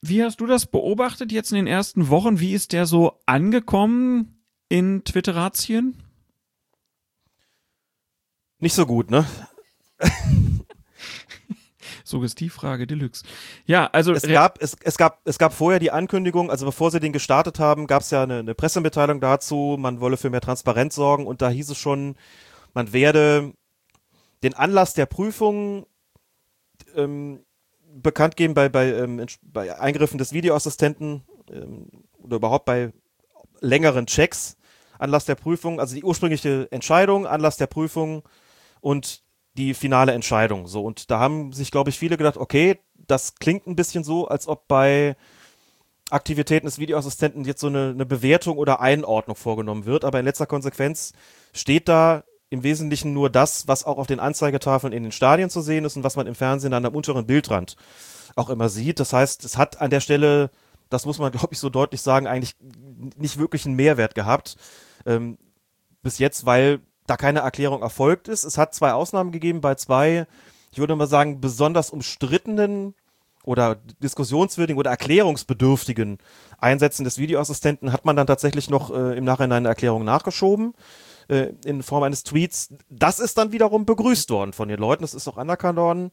wie 0.00 0.22
hast 0.22 0.40
du 0.40 0.46
das 0.46 0.66
beobachtet 0.66 1.30
jetzt 1.32 1.52
in 1.52 1.56
den 1.56 1.66
ersten 1.66 2.08
Wochen? 2.08 2.40
Wie 2.40 2.54
ist 2.54 2.72
der 2.72 2.86
so 2.86 3.20
angekommen 3.26 4.42
in 4.68 5.04
Twitteratien? 5.04 6.02
Nicht 8.58 8.74
so 8.74 8.86
gut, 8.86 9.10
ne? 9.10 9.26
Suggestivfrage 12.12 12.86
Deluxe. 12.86 13.24
Ja, 13.66 13.88
also 13.92 14.12
es 14.12 14.22
gab, 14.22 14.62
es, 14.62 14.76
es, 14.82 14.96
gab, 14.96 15.20
es 15.24 15.38
gab 15.38 15.52
vorher 15.52 15.80
die 15.80 15.90
Ankündigung, 15.90 16.50
also 16.50 16.66
bevor 16.66 16.90
sie 16.90 17.00
den 17.00 17.12
gestartet 17.12 17.58
haben, 17.58 17.86
gab 17.86 18.02
es 18.02 18.10
ja 18.10 18.22
eine, 18.22 18.38
eine 18.38 18.54
Pressemitteilung 18.54 19.20
dazu, 19.20 19.76
man 19.78 20.00
wolle 20.00 20.16
für 20.16 20.30
mehr 20.30 20.40
Transparenz 20.40 20.94
sorgen 20.94 21.26
und 21.26 21.42
da 21.42 21.48
hieß 21.48 21.70
es 21.70 21.78
schon, 21.78 22.14
man 22.74 22.92
werde 22.92 23.52
den 24.42 24.54
Anlass 24.54 24.94
der 24.94 25.06
Prüfung 25.06 25.86
ähm, 26.94 27.40
bekannt 27.94 28.36
geben 28.36 28.54
bei, 28.54 28.68
bei, 28.68 28.92
ähm, 28.92 29.24
bei 29.42 29.78
Eingriffen 29.78 30.18
des 30.18 30.32
Videoassistenten 30.32 31.22
ähm, 31.50 31.88
oder 32.22 32.36
überhaupt 32.36 32.66
bei 32.66 32.92
längeren 33.60 34.06
Checks. 34.06 34.56
Anlass 34.98 35.24
der 35.24 35.34
Prüfung, 35.34 35.80
also 35.80 35.96
die 35.96 36.04
ursprüngliche 36.04 36.70
Entscheidung, 36.70 37.26
Anlass 37.26 37.56
der 37.56 37.66
Prüfung 37.66 38.22
und 38.80 39.21
die 39.54 39.74
finale 39.74 40.12
Entscheidung. 40.12 40.66
So, 40.66 40.82
und 40.82 41.10
da 41.10 41.18
haben 41.18 41.52
sich, 41.52 41.70
glaube 41.70 41.90
ich, 41.90 41.98
viele 41.98 42.16
gedacht, 42.16 42.36
okay, 42.36 42.78
das 42.94 43.34
klingt 43.34 43.66
ein 43.66 43.76
bisschen 43.76 44.04
so, 44.04 44.28
als 44.28 44.48
ob 44.48 44.66
bei 44.68 45.16
Aktivitäten 46.10 46.66
des 46.66 46.78
Videoassistenten 46.78 47.44
jetzt 47.44 47.60
so 47.60 47.68
eine, 47.68 47.90
eine 47.90 48.06
Bewertung 48.06 48.58
oder 48.58 48.80
Einordnung 48.80 49.36
vorgenommen 49.36 49.86
wird. 49.86 50.04
Aber 50.04 50.18
in 50.18 50.24
letzter 50.24 50.46
Konsequenz 50.46 51.12
steht 51.52 51.88
da 51.88 52.24
im 52.50 52.62
Wesentlichen 52.62 53.14
nur 53.14 53.30
das, 53.30 53.66
was 53.66 53.84
auch 53.84 53.96
auf 53.96 54.06
den 54.06 54.20
Anzeigetafeln 54.20 54.92
in 54.92 55.04
den 55.04 55.12
Stadien 55.12 55.48
zu 55.48 55.62
sehen 55.62 55.86
ist 55.86 55.96
und 55.96 56.04
was 56.04 56.16
man 56.16 56.26
im 56.26 56.34
Fernsehen 56.34 56.74
an 56.74 56.82
der 56.82 56.94
unteren 56.94 57.26
Bildrand 57.26 57.76
auch 58.36 58.50
immer 58.50 58.68
sieht. 58.68 59.00
Das 59.00 59.12
heißt, 59.12 59.44
es 59.44 59.56
hat 59.56 59.80
an 59.80 59.90
der 59.90 60.00
Stelle, 60.00 60.50
das 60.90 61.06
muss 61.06 61.18
man, 61.18 61.32
glaube 61.32 61.48
ich, 61.52 61.58
so 61.58 61.70
deutlich 61.70 62.02
sagen, 62.02 62.26
eigentlich 62.26 62.54
nicht 63.16 63.38
wirklich 63.38 63.64
einen 63.64 63.76
Mehrwert 63.76 64.14
gehabt. 64.14 64.56
Ähm, 65.06 65.38
bis 66.02 66.18
jetzt, 66.18 66.44
weil 66.44 66.80
da 67.06 67.16
keine 67.16 67.40
Erklärung 67.40 67.82
erfolgt 67.82 68.28
ist. 68.28 68.44
Es 68.44 68.58
hat 68.58 68.74
zwei 68.74 68.92
Ausnahmen 68.92 69.32
gegeben 69.32 69.60
bei 69.60 69.74
zwei, 69.74 70.26
ich 70.70 70.78
würde 70.78 70.96
mal 70.96 71.06
sagen, 71.06 71.40
besonders 71.40 71.90
umstrittenen 71.90 72.94
oder 73.44 73.76
diskussionswürdigen 74.02 74.78
oder 74.78 74.90
erklärungsbedürftigen 74.90 76.18
Einsätzen 76.58 77.04
des 77.04 77.18
Videoassistenten 77.18 77.92
hat 77.92 78.04
man 78.04 78.14
dann 78.14 78.26
tatsächlich 78.26 78.70
noch 78.70 78.90
äh, 78.90 79.16
im 79.16 79.24
Nachhinein 79.24 79.58
eine 79.58 79.68
Erklärung 79.68 80.04
nachgeschoben 80.04 80.74
äh, 81.28 81.48
in 81.64 81.82
Form 81.82 82.04
eines 82.04 82.22
Tweets. 82.22 82.72
Das 82.88 83.18
ist 83.18 83.38
dann 83.38 83.52
wiederum 83.52 83.84
begrüßt 83.84 84.30
worden 84.30 84.52
von 84.52 84.68
den 84.68 84.78
Leuten. 84.78 85.02
Das 85.02 85.14
ist 85.14 85.26
auch 85.26 85.38
anerkannt 85.38 85.78
worden. 85.78 86.10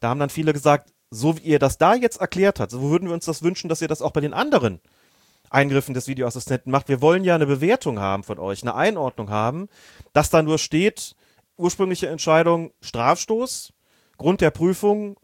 Da 0.00 0.08
haben 0.08 0.20
dann 0.20 0.30
viele 0.30 0.54
gesagt, 0.54 0.90
so 1.10 1.36
wie 1.36 1.42
ihr 1.42 1.58
das 1.58 1.76
da 1.76 1.94
jetzt 1.94 2.20
erklärt 2.20 2.60
habt, 2.60 2.70
so 2.70 2.80
würden 2.80 3.08
wir 3.08 3.14
uns 3.14 3.26
das 3.26 3.42
wünschen, 3.42 3.68
dass 3.68 3.82
ihr 3.82 3.88
das 3.88 4.00
auch 4.00 4.12
bei 4.12 4.20
den 4.20 4.32
anderen 4.32 4.80
Eingriffen 5.50 5.94
des 5.94 6.08
Videoassistenten 6.08 6.72
macht. 6.72 6.88
Wir 6.88 7.02
wollen 7.02 7.24
ja 7.24 7.34
eine 7.34 7.46
Bewertung 7.46 7.98
haben 7.98 8.22
von 8.22 8.38
euch, 8.38 8.62
eine 8.62 8.74
Einordnung 8.74 9.30
haben, 9.30 9.68
dass 10.12 10.30
da 10.30 10.42
nur 10.42 10.58
steht, 10.58 11.14
ursprüngliche 11.56 12.08
Entscheidung 12.08 12.72
Strafstoß, 12.80 13.72
Grund 14.16 14.40
der 14.40 14.50
Prüfung, 14.50 15.16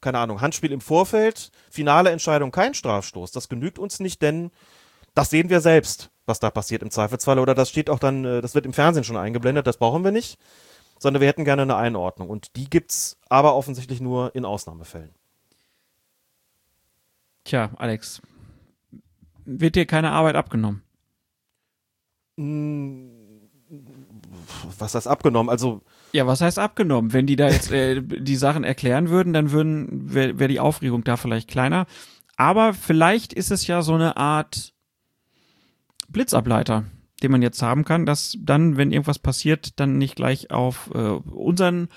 keine 0.00 0.18
Ahnung, 0.18 0.40
Handspiel 0.40 0.70
im 0.70 0.80
Vorfeld, 0.80 1.50
finale 1.70 2.10
Entscheidung 2.10 2.52
kein 2.52 2.74
Strafstoß. 2.74 3.32
Das 3.32 3.48
genügt 3.48 3.78
uns 3.78 3.98
nicht, 3.98 4.22
denn 4.22 4.50
das 5.14 5.30
sehen 5.30 5.50
wir 5.50 5.60
selbst 5.60 6.10
was 6.28 6.38
da 6.38 6.50
passiert 6.50 6.82
im 6.82 6.90
Zweifelsfall. 6.90 7.40
Oder 7.40 7.54
das 7.54 7.70
steht 7.70 7.90
auch 7.90 7.98
dann, 7.98 8.24
äh, 8.24 8.40
das 8.40 8.54
wird 8.54 8.66
im 8.66 8.72
Fernsehen 8.72 9.02
schon 9.02 9.16
eingeblendet, 9.16 9.66
das 9.66 9.78
brauchen 9.78 10.04
wir 10.04 10.12
nicht. 10.12 10.38
Sondern 11.00 11.20
wir 11.20 11.28
hätten 11.28 11.44
gerne 11.44 11.62
eine 11.62 11.76
Einordnung. 11.76 12.28
Und 12.28 12.54
die 12.56 12.68
gibt's 12.68 13.16
aber 13.28 13.54
offensichtlich 13.54 14.00
nur 14.00 14.34
in 14.34 14.44
Ausnahmefällen. 14.44 15.14
Tja, 17.44 17.70
Alex, 17.76 18.20
wird 19.48 19.76
dir 19.76 19.86
keine 19.86 20.10
Arbeit 20.10 20.36
abgenommen? 20.36 20.82
Hm, 22.36 23.10
was 24.78 24.94
heißt 24.94 25.08
abgenommen? 25.08 25.50
Also. 25.50 25.82
Ja, 26.12 26.26
was 26.26 26.40
heißt 26.40 26.58
abgenommen? 26.58 27.12
Wenn 27.12 27.26
die 27.26 27.36
da 27.36 27.48
jetzt 27.48 27.72
äh, 27.72 28.02
die 28.02 28.36
Sachen 28.36 28.64
erklären 28.64 29.08
würden, 29.08 29.32
dann 29.32 29.50
würden 29.50 30.14
wäre 30.14 30.38
wär 30.38 30.48
die 30.48 30.60
Aufregung 30.60 31.04
da 31.04 31.16
vielleicht 31.16 31.48
kleiner. 31.48 31.86
Aber 32.36 32.74
vielleicht 32.74 33.32
ist 33.32 33.50
es 33.50 33.66
ja 33.66 33.82
so 33.82 33.94
eine 33.94 34.16
Art 34.16 34.72
Blitzableiter, 36.08 36.84
den 37.22 37.32
man 37.32 37.42
jetzt 37.42 37.60
haben 37.62 37.84
kann, 37.84 38.06
dass 38.06 38.36
dann, 38.40 38.76
wenn 38.76 38.92
irgendwas 38.92 39.18
passiert, 39.18 39.80
dann 39.80 39.98
nicht 39.98 40.16
gleich 40.16 40.50
auf 40.50 40.90
äh, 40.94 40.98
unseren 40.98 41.88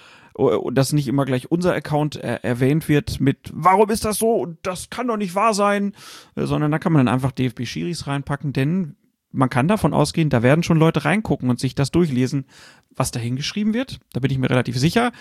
dass 0.72 0.94
nicht 0.94 1.08
immer 1.08 1.26
gleich 1.26 1.52
unser 1.52 1.74
Account 1.74 2.16
äh, 2.16 2.40
erwähnt 2.42 2.88
wird 2.88 3.20
mit 3.20 3.52
warum 3.54 3.90
ist 3.90 4.06
das 4.06 4.18
so 4.18 4.36
und 4.36 4.58
das 4.64 4.90
kann 4.90 5.08
doch 5.08 5.18
nicht 5.18 5.36
wahr 5.36 5.54
sein, 5.54 5.94
äh, 6.36 6.46
sondern 6.46 6.72
da 6.72 6.80
kann 6.80 6.94
man 6.94 7.06
dann 7.06 7.14
einfach 7.14 7.32
DFB 7.32 7.66
Schiris 7.66 8.08
reinpacken, 8.08 8.54
denn 8.54 8.96
man 9.34 9.50
kann 9.50 9.68
davon 9.70 9.94
ausgehen, 9.94 10.30
da 10.30 10.44
werden 10.44 10.64
schon 10.64 10.78
Leute 10.78 11.06
reingucken 11.06 11.50
und 11.50 11.60
sich 11.60 11.74
das 11.74 11.92
durchlesen, 11.92 12.46
was 12.94 13.12
da 13.12 13.20
hingeschrieben 13.20 13.74
wird. 13.74 14.00
Da 14.12 14.20
bin 14.20 14.30
ich 14.30 14.38
mir 14.38 14.50
relativ 14.50 14.78
sicher. 14.78 15.14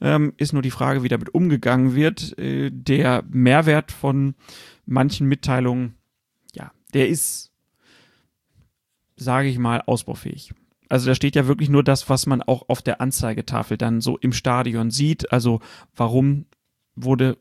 Ähm, 0.00 0.34
ist 0.36 0.52
nur 0.52 0.62
die 0.62 0.70
Frage, 0.70 1.02
wie 1.02 1.08
damit 1.08 1.34
umgegangen 1.34 1.96
wird. 1.96 2.38
Äh, 2.38 2.70
der 2.70 3.24
Mehrwert 3.28 3.90
von 3.90 4.36
manchen 4.84 5.26
Mitteilungen, 5.26 5.96
ja, 6.54 6.70
der 6.94 7.08
ist 7.08 7.50
sage 9.16 9.48
ich 9.48 9.58
mal, 9.58 9.82
ausbaufähig. 9.82 10.52
Also 10.88 11.08
da 11.08 11.14
steht 11.14 11.36
ja 11.36 11.46
wirklich 11.46 11.68
nur 11.68 11.82
das, 11.82 12.08
was 12.08 12.26
man 12.26 12.42
auch 12.42 12.68
auf 12.68 12.82
der 12.82 13.00
Anzeigetafel 13.00 13.76
dann 13.76 14.00
so 14.00 14.16
im 14.18 14.32
Stadion 14.32 14.90
sieht. 14.90 15.32
Also 15.32 15.60
warum 15.94 16.46
wurde 16.94 17.38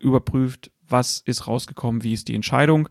überprüft, 0.00 0.70
was 0.88 1.20
ist 1.24 1.46
rausgekommen, 1.46 2.02
wie 2.02 2.12
ist 2.12 2.28
die 2.28 2.34
Entscheidung. 2.34 2.88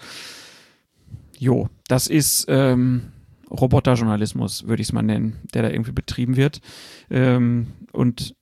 Jo, 1.38 1.70
das 1.88 2.08
ist 2.08 2.46
ähm, 2.50 3.12
Roboterjournalismus, 3.50 4.68
würde 4.68 4.82
ich 4.82 4.90
es 4.90 4.94
mal 4.94 5.02
nennen, 5.02 5.38
der 5.54 5.64
da 5.64 5.70
irgendwie 5.70 5.92
betrieben 5.92 6.36
wird. 6.36 6.62
Ähm, 7.10 7.68
und 7.92 8.36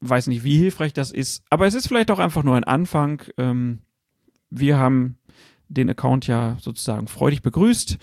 weiß 0.00 0.26
nicht, 0.26 0.44
wie 0.44 0.58
hilfreich 0.58 0.92
das 0.92 1.10
ist. 1.10 1.44
Aber 1.50 1.66
es 1.66 1.74
ist 1.74 1.88
vielleicht 1.88 2.10
auch 2.10 2.18
einfach 2.18 2.42
nur 2.42 2.56
ein 2.56 2.64
Anfang. 2.64 3.22
Ähm, 3.36 3.80
wir 4.50 4.78
haben 4.78 5.18
den 5.68 5.90
Account 5.90 6.26
ja 6.26 6.56
sozusagen 6.60 7.08
freudig 7.08 7.42
begrüßt 7.42 7.98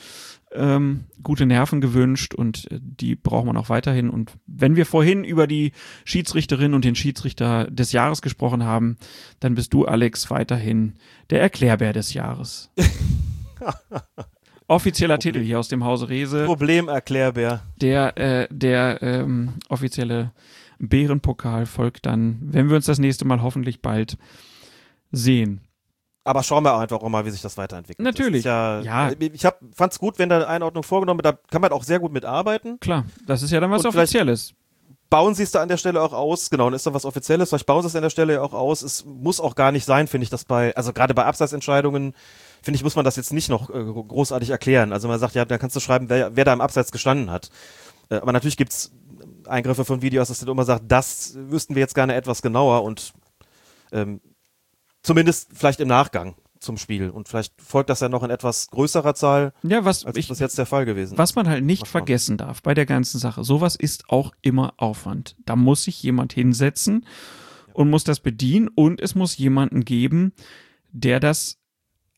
ähm, 0.53 1.05
gute 1.23 1.45
Nerven 1.45 1.81
gewünscht 1.81 2.33
und 2.33 2.69
äh, 2.71 2.80
die 2.81 3.15
braucht 3.15 3.45
man 3.45 3.57
auch 3.57 3.69
weiterhin. 3.69 4.09
Und 4.09 4.33
wenn 4.47 4.75
wir 4.75 4.85
vorhin 4.85 5.23
über 5.23 5.47
die 5.47 5.71
Schiedsrichterin 6.05 6.73
und 6.73 6.85
den 6.85 6.95
Schiedsrichter 6.95 7.65
des 7.69 7.91
Jahres 7.91 8.21
gesprochen 8.21 8.63
haben, 8.63 8.97
dann 9.39 9.55
bist 9.55 9.73
du, 9.73 9.85
Alex, 9.85 10.30
weiterhin 10.30 10.93
der 11.30 11.41
Erklärbär 11.41 11.93
des 11.93 12.13
Jahres. 12.13 12.71
Offizieller 14.67 15.15
Problem. 15.15 15.33
Titel 15.33 15.45
hier 15.45 15.59
aus 15.59 15.67
dem 15.67 15.83
Hause 15.83 16.09
Rese. 16.09 16.45
Problemerklärbär. 16.45 17.63
Der, 17.81 18.17
äh, 18.17 18.47
der 18.49 19.01
ähm, 19.01 19.55
offizielle 19.69 20.31
Bärenpokal 20.80 21.65
folgt 21.65 22.05
dann, 22.05 22.39
wenn 22.41 22.69
wir 22.69 22.75
uns 22.77 22.85
das 22.85 22.99
nächste 22.99 23.25
Mal 23.25 23.41
hoffentlich 23.41 23.81
bald 23.81 24.17
sehen. 25.11 25.61
Aber 26.24 26.43
schauen 26.43 26.64
wir 26.64 26.77
einfach 26.77 27.01
auch 27.01 27.09
mal, 27.09 27.25
wie 27.25 27.32
sich 27.32 27.41
das 27.41 27.58
weiterentwickelt. 27.58 28.06
Natürlich. 28.06 28.43
Ja, 28.43 28.82
ja, 28.82 29.11
Ich 29.19 29.43
hab, 29.45 29.59
fand's 29.75 29.98
gut, 29.98 30.19
wenn 30.19 30.30
da 30.30 30.35
eine 30.38 30.48
Einordnung 30.48 30.83
vorgenommen 30.83 31.24
wird. 31.24 31.35
Da 31.35 31.40
kann 31.50 31.61
man 31.61 31.72
auch 31.72 31.83
sehr 31.83 32.00
gut 32.00 32.11
mitarbeiten. 32.11 32.80
Klar, 32.80 33.06
das 33.25 33.41
ist 33.41 33.51
ja 33.51 33.59
dann 33.59 33.72
was 33.72 33.83
Und 33.83 33.95
Offizielles. 33.95 34.53
Bauen 35.09 35.33
sie 35.35 35.43
es 35.43 35.51
da 35.51 35.61
an 35.61 35.67
der 35.67 35.77
Stelle 35.77 36.01
auch 36.01 36.14
aus, 36.14 36.50
genau, 36.50 36.66
dann 36.66 36.75
ist 36.75 36.88
da 36.88 36.93
was 36.93 37.03
Offizielles, 37.03 37.50
vielleicht 37.50 37.66
bauen 37.66 37.82
sie 37.82 37.90
es 37.90 37.95
an 37.98 38.01
der 38.01 38.09
Stelle 38.09 38.35
ja 38.35 38.41
auch 38.41 38.53
aus. 38.53 38.82
Es 38.82 39.03
muss 39.03 39.41
auch 39.41 39.56
gar 39.56 39.74
nicht 39.74 39.83
sein, 39.83 40.08
finde 40.08 40.24
ich, 40.24 40.30
das 40.30 40.45
bei, 40.45 40.74
also 40.77 40.93
gerade 40.93 41.14
bei 41.14 41.25
Abseitsentscheidungen, 41.25 42.14
finde 42.61 42.77
ich, 42.77 42.83
muss 42.83 42.95
man 42.95 43.03
das 43.03 43.17
jetzt 43.17 43.33
nicht 43.33 43.50
noch 43.50 43.69
äh, 43.69 43.83
großartig 43.83 44.51
erklären. 44.51 44.93
Also 44.93 45.09
man 45.09 45.19
sagt, 45.19 45.35
ja, 45.35 45.43
da 45.43 45.58
kannst 45.58 45.75
du 45.75 45.82
schreiben, 45.82 46.08
wer, 46.08 46.38
wer 46.38 46.45
da 46.45 46.53
im 46.53 46.61
Abseits 46.61 46.93
gestanden 46.93 47.30
hat. 47.30 47.50
Äh, 48.09 48.16
aber 48.16 48.32
natürlich 48.32 48.56
gibt's 48.56 48.91
Eingriffe 49.48 49.83
von 49.83 50.01
Videos, 50.01 50.30
dass 50.30 50.40
du 50.40 50.50
immer 50.50 50.64
sagt, 50.64 50.83
das 50.88 51.33
wüssten 51.35 51.75
wir 51.75 51.82
jetzt 51.82 51.95
gerne 51.95 52.16
etwas 52.16 52.41
genauer 52.41 52.83
und 52.83 53.11
ähm, 53.91 54.22
Zumindest 55.03 55.49
vielleicht 55.53 55.80
im 55.80 55.88
Nachgang 55.88 56.35
zum 56.61 56.77
Spiel. 56.77 57.09
Und 57.09 57.27
vielleicht 57.27 57.59
folgt 57.61 57.89
das 57.89 57.99
ja 57.99 58.09
noch 58.09 58.23
in 58.23 58.30
etwas 58.30 58.67
größerer 58.69 59.15
Zahl, 59.15 59.53
ja, 59.63 59.83
was 59.83 60.05
als 60.05 60.17
ich, 60.17 60.27
das 60.27 60.39
jetzt 60.39 60.57
der 60.57 60.65
Fall 60.65 60.85
gewesen 60.85 61.17
Was 61.17 61.35
man 61.35 61.49
halt 61.49 61.63
nicht 61.63 61.88
vergessen 61.88 62.38
darf 62.38 62.61
bei 62.61 62.73
der 62.73 62.85
ganzen 62.85 63.19
Sache, 63.19 63.43
sowas 63.43 63.75
ist 63.75 64.09
auch 64.09 64.31
immer 64.41 64.73
Aufwand. 64.77 65.35
Da 65.45 65.55
muss 65.55 65.83
sich 65.83 66.01
jemand 66.03 66.33
hinsetzen 66.33 67.05
und 67.73 67.89
muss 67.89 68.03
das 68.03 68.19
bedienen 68.19 68.69
und 68.69 69.01
es 69.01 69.15
muss 69.15 69.38
jemanden 69.38 69.83
geben, 69.83 70.33
der 70.91 71.19
das 71.19 71.57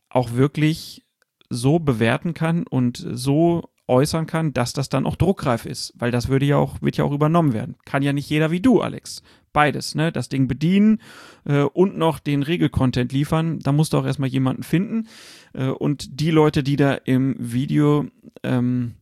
auch 0.09 0.33
wirklich 0.33 1.05
so 1.49 1.79
bewerten 1.79 2.33
kann 2.33 2.67
und 2.67 3.03
so 3.11 3.69
äußern 3.93 4.25
kann, 4.25 4.53
dass 4.53 4.73
das 4.73 4.89
dann 4.89 5.05
auch 5.05 5.15
druckreif 5.15 5.65
ist, 5.65 5.93
weil 5.97 6.11
das 6.11 6.27
würde 6.27 6.45
ja 6.45 6.57
auch, 6.57 6.81
wird 6.81 6.97
ja 6.97 7.05
auch 7.05 7.11
übernommen 7.11 7.53
werden. 7.53 7.75
Kann 7.85 8.01
ja 8.01 8.11
nicht 8.11 8.29
jeder 8.29 8.51
wie 8.51 8.59
du, 8.59 8.81
Alex. 8.81 9.21
Beides, 9.53 9.93
ne? 9.93 10.11
Das 10.11 10.29
Ding 10.29 10.47
bedienen 10.47 10.99
äh, 11.45 11.61
und 11.61 11.95
noch 11.95 12.17
den 12.17 12.41
Regelcontent 12.41 13.13
liefern. 13.13 13.59
Da 13.59 13.71
musst 13.71 13.93
du 13.93 13.97
auch 13.97 14.05
erstmal 14.05 14.29
jemanden 14.29 14.63
finden. 14.63 15.07
Äh, 15.53 15.67
und 15.67 16.19
die 16.19 16.31
Leute, 16.31 16.63
die 16.63 16.75
da 16.75 16.95
im 16.95 17.35
Video 17.37 18.07
ähm, 18.41 18.95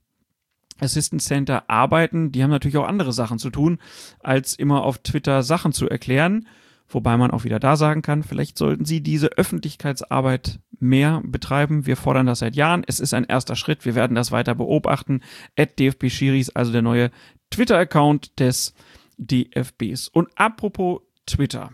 Assistant 0.81 1.21
Center 1.21 1.69
arbeiten, 1.69 2.33
die 2.33 2.43
haben 2.43 2.49
natürlich 2.49 2.77
auch 2.77 2.87
andere 2.87 3.13
Sachen 3.13 3.39
zu 3.39 3.49
tun, 3.49 3.79
als 4.19 4.55
immer 4.55 4.83
auf 4.83 4.97
Twitter 4.97 5.41
Sachen 5.41 5.71
zu 5.71 5.87
erklären. 5.87 6.47
Wobei 6.93 7.17
man 7.17 7.31
auch 7.31 7.43
wieder 7.43 7.59
da 7.59 7.75
sagen 7.75 8.01
kann, 8.01 8.23
vielleicht 8.23 8.57
sollten 8.57 8.85
sie 8.85 9.01
diese 9.01 9.27
Öffentlichkeitsarbeit 9.27 10.59
mehr 10.79 11.21
betreiben. 11.23 11.85
Wir 11.85 11.95
fordern 11.95 12.25
das 12.25 12.39
seit 12.39 12.55
Jahren. 12.55 12.83
Es 12.85 12.99
ist 12.99 13.13
ein 13.13 13.23
erster 13.23 13.55
Schritt. 13.55 13.85
Wir 13.85 13.95
werden 13.95 14.15
das 14.15 14.31
weiter 14.31 14.55
beobachten. 14.55 15.21
At 15.57 15.79
DFB 15.79 16.09
Schiris, 16.09 16.49
also 16.49 16.71
der 16.71 16.81
neue 16.81 17.11
Twitter-Account 17.49 18.39
des 18.39 18.73
DFBs. 19.17 20.07
Und 20.09 20.29
apropos 20.35 21.01
Twitter. 21.25 21.71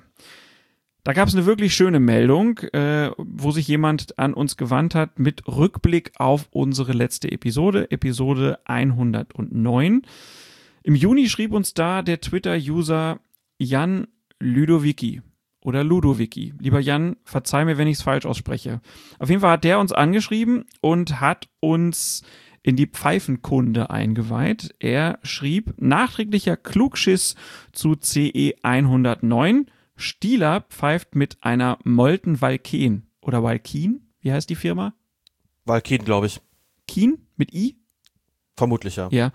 Da 1.03 1.13
gab 1.13 1.29
es 1.29 1.35
eine 1.35 1.45
wirklich 1.45 1.73
schöne 1.73 2.01
Meldung, 2.01 2.59
äh, 2.73 3.11
wo 3.17 3.51
sich 3.51 3.65
jemand 3.67 4.19
an 4.19 4.33
uns 4.33 4.57
gewandt 4.57 4.93
hat 4.93 5.19
mit 5.19 5.47
Rückblick 5.47 6.11
auf 6.17 6.47
unsere 6.51 6.91
letzte 6.91 7.31
Episode, 7.31 7.89
Episode 7.91 8.59
109. 8.65 10.01
Im 10.83 10.95
Juni 10.95 11.29
schrieb 11.29 11.53
uns 11.53 11.73
da 11.73 12.01
der 12.01 12.19
Twitter-User 12.19 13.19
Jan 13.57 14.07
Ludovici 14.39 15.21
oder 15.61 15.83
Ludovici. 15.83 16.53
Lieber 16.59 16.79
Jan, 16.79 17.17
verzeih 17.23 17.65
mir, 17.65 17.77
wenn 17.77 17.87
ich 17.87 17.97
es 17.97 18.03
falsch 18.03 18.25
ausspreche. 18.25 18.81
Auf 19.19 19.29
jeden 19.29 19.41
Fall 19.41 19.51
hat 19.51 19.63
der 19.63 19.79
uns 19.79 19.91
angeschrieben 19.91 20.65
und 20.81 21.19
hat 21.19 21.49
uns 21.59 22.23
in 22.63 22.75
die 22.75 22.87
Pfeifenkunde 22.87 23.89
eingeweiht. 23.89 24.75
Er 24.79 25.19
schrieb 25.23 25.73
nachträglicher 25.77 26.57
Klugschiss 26.57 27.35
zu 27.71 27.95
CE 27.95 28.55
109 28.61 29.67
Stieler 29.97 30.61
pfeift 30.69 31.15
mit 31.15 31.37
einer 31.41 31.79
Molten 31.83 32.39
Valken 32.39 33.09
oder 33.19 33.43
Valkin. 33.43 34.07
Wie 34.21 34.31
heißt 34.31 34.49
die 34.49 34.55
Firma? 34.55 34.93
Valkin, 35.65 36.05
glaube 36.05 36.27
ich. 36.27 36.39
Kien 36.87 37.27
mit 37.35 37.53
I? 37.53 37.77
Vermutlich, 38.55 38.95
ja. 38.95 39.09
Ja. 39.11 39.31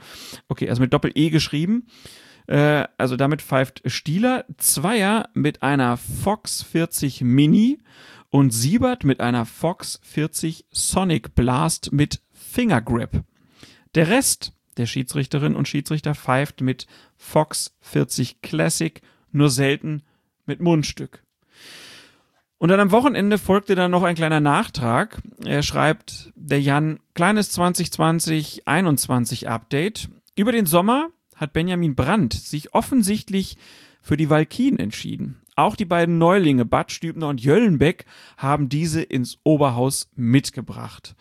Okay, 0.49 0.69
also 0.69 0.81
mit 0.81 0.93
Doppel-E 0.93 1.31
geschrieben. 1.31 1.87
Äh, 2.47 2.85
also 2.99 3.17
damit 3.17 3.43
pfeift 3.43 3.83
Stieler 3.87 4.45
Zweier 4.57 5.29
mit 5.35 5.63
einer 5.63 5.97
Fox 5.97 6.63
40 6.63 7.23
Mini 7.23 7.79
und 8.31 8.51
Siebert 8.51 9.05
mit 9.05 9.21
einer 9.21 9.45
Fox 9.45 10.01
40 10.03 10.67
Sonic 10.71 11.35
Blast 11.35 11.93
mit 11.93 12.23
Fingergrip. 12.33 13.23
Der 13.95 14.09
Rest 14.09 14.53
der 14.79 14.87
Schiedsrichterinnen 14.87 15.57
und 15.57 15.69
Schiedsrichter 15.69 16.15
pfeift 16.15 16.61
mit 16.61 16.87
Fox 17.17 17.77
40 17.81 18.41
Classic, 18.41 19.03
nur 19.31 19.51
selten 19.51 20.03
mit 20.47 20.61
Mundstück. 20.61 21.23
Und 22.59 22.69
dann 22.69 22.81
am 22.81 22.93
Wochenende 22.93 23.39
folgte 23.39 23.75
dann 23.75 23.91
noch 23.91 24.05
ein 24.05 24.15
kleiner 24.15 24.41
Nachtrag. 24.41 25.21
Er 25.45 25.63
schreibt, 25.63 26.33
der 26.37 26.61
Jan, 26.61 27.01
kleines 27.15 27.59
2020-21 27.59 29.47
Update. 29.47 30.09
Über 30.37 30.53
den 30.53 30.67
Sommer 30.67 31.11
hat 31.43 31.53
Benjamin 31.53 31.95
Brandt 31.95 32.33
sich 32.33 32.73
offensichtlich 32.73 33.59
für 34.01 34.17
die 34.17 34.31
Valkien 34.31 34.79
entschieden. 34.79 35.37
Auch 35.57 35.77
die 35.77 35.85
beiden 35.85 36.17
Neulinge 36.17 36.65
Bad 36.65 36.93
Stübner 36.93 37.29
und 37.29 37.43
Jöllenbeck 37.43 38.07
haben 38.39 38.69
diese 38.69 39.03
ins 39.03 39.39
Oberhaus 39.43 40.09
mitgebracht. 40.17 41.15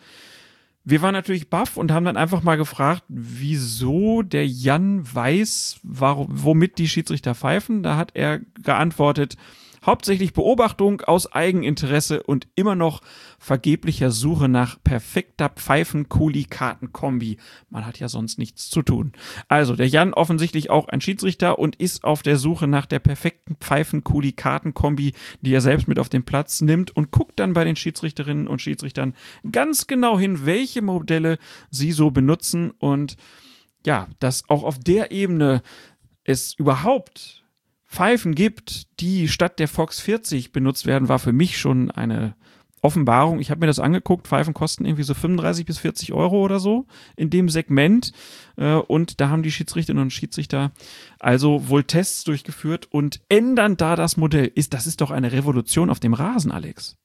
Wir 0.84 1.02
waren 1.02 1.12
natürlich 1.12 1.50
baff 1.50 1.76
und 1.76 1.92
haben 1.92 2.04
dann 2.04 2.16
einfach 2.16 2.42
mal 2.42 2.56
gefragt, 2.56 3.04
wieso 3.08 4.22
der 4.22 4.46
Jan 4.46 5.02
weiß, 5.12 5.80
warum, 5.82 6.28
womit 6.30 6.78
die 6.78 6.88
Schiedsrichter 6.88 7.34
pfeifen. 7.34 7.82
Da 7.82 7.96
hat 7.96 8.12
er 8.14 8.40
geantwortet, 8.62 9.36
Hauptsächlich 9.84 10.32
Beobachtung 10.32 11.00
aus 11.00 11.32
Eigeninteresse 11.32 12.22
und 12.22 12.46
immer 12.54 12.74
noch 12.74 13.00
vergeblicher 13.38 14.10
Suche 14.10 14.48
nach 14.48 14.78
perfekter 14.82 15.48
Pfeifen-Kuli-Karten-Kombi. 15.48 17.38
Man 17.68 17.84
hat 17.84 17.98
ja 17.98 18.08
sonst 18.08 18.38
nichts 18.38 18.70
zu 18.70 18.82
tun. 18.82 19.12
Also, 19.48 19.74
der 19.74 19.88
Jan 19.88 20.14
offensichtlich 20.14 20.70
auch 20.70 20.88
ein 20.88 21.00
Schiedsrichter 21.00 21.58
und 21.58 21.76
ist 21.76 22.04
auf 22.04 22.22
der 22.22 22.36
Suche 22.36 22.68
nach 22.68 22.86
der 22.86 23.00
perfekten 23.00 23.56
Pfeifen-Kuli-Karten-Kombi, 23.56 25.14
die 25.40 25.54
er 25.54 25.60
selbst 25.60 25.88
mit 25.88 25.98
auf 25.98 26.08
den 26.08 26.24
Platz 26.24 26.60
nimmt 26.60 26.94
und 26.96 27.10
guckt 27.10 27.40
dann 27.40 27.52
bei 27.52 27.64
den 27.64 27.76
Schiedsrichterinnen 27.76 28.46
und 28.46 28.62
Schiedsrichtern 28.62 29.14
ganz 29.50 29.86
genau 29.86 30.18
hin, 30.18 30.46
welche 30.46 30.82
Modelle 30.82 31.38
sie 31.70 31.92
so 31.92 32.10
benutzen 32.10 32.70
und 32.78 33.16
ja, 33.84 34.06
dass 34.20 34.48
auch 34.48 34.62
auf 34.62 34.78
der 34.78 35.10
Ebene 35.10 35.62
es 36.24 36.54
überhaupt 36.54 37.41
Pfeifen 37.92 38.34
gibt, 38.34 39.00
die 39.00 39.28
statt 39.28 39.58
der 39.58 39.68
Fox 39.68 40.00
40 40.00 40.50
benutzt 40.50 40.86
werden, 40.86 41.10
war 41.10 41.18
für 41.18 41.32
mich 41.32 41.58
schon 41.58 41.90
eine 41.90 42.34
Offenbarung. 42.80 43.38
Ich 43.38 43.50
habe 43.50 43.60
mir 43.60 43.66
das 43.66 43.78
angeguckt. 43.78 44.26
Pfeifen 44.26 44.54
kosten 44.54 44.86
irgendwie 44.86 45.02
so 45.02 45.12
35 45.12 45.66
bis 45.66 45.76
40 45.76 46.14
Euro 46.14 46.42
oder 46.42 46.58
so 46.58 46.86
in 47.16 47.28
dem 47.28 47.50
Segment. 47.50 48.12
Äh, 48.56 48.76
und 48.76 49.20
da 49.20 49.28
haben 49.28 49.42
die 49.42 49.52
Schiedsrichterinnen 49.52 50.04
und 50.04 50.10
Schiedsrichter 50.10 50.72
also 51.18 51.68
wohl 51.68 51.84
Tests 51.84 52.24
durchgeführt 52.24 52.88
und 52.90 53.20
ändern 53.28 53.76
da 53.76 53.94
das 53.94 54.16
Modell. 54.16 54.50
Ist, 54.54 54.72
das 54.72 54.86
ist 54.86 55.02
doch 55.02 55.10
eine 55.10 55.30
Revolution 55.30 55.90
auf 55.90 56.00
dem 56.00 56.14
Rasen, 56.14 56.50
Alex. 56.50 56.96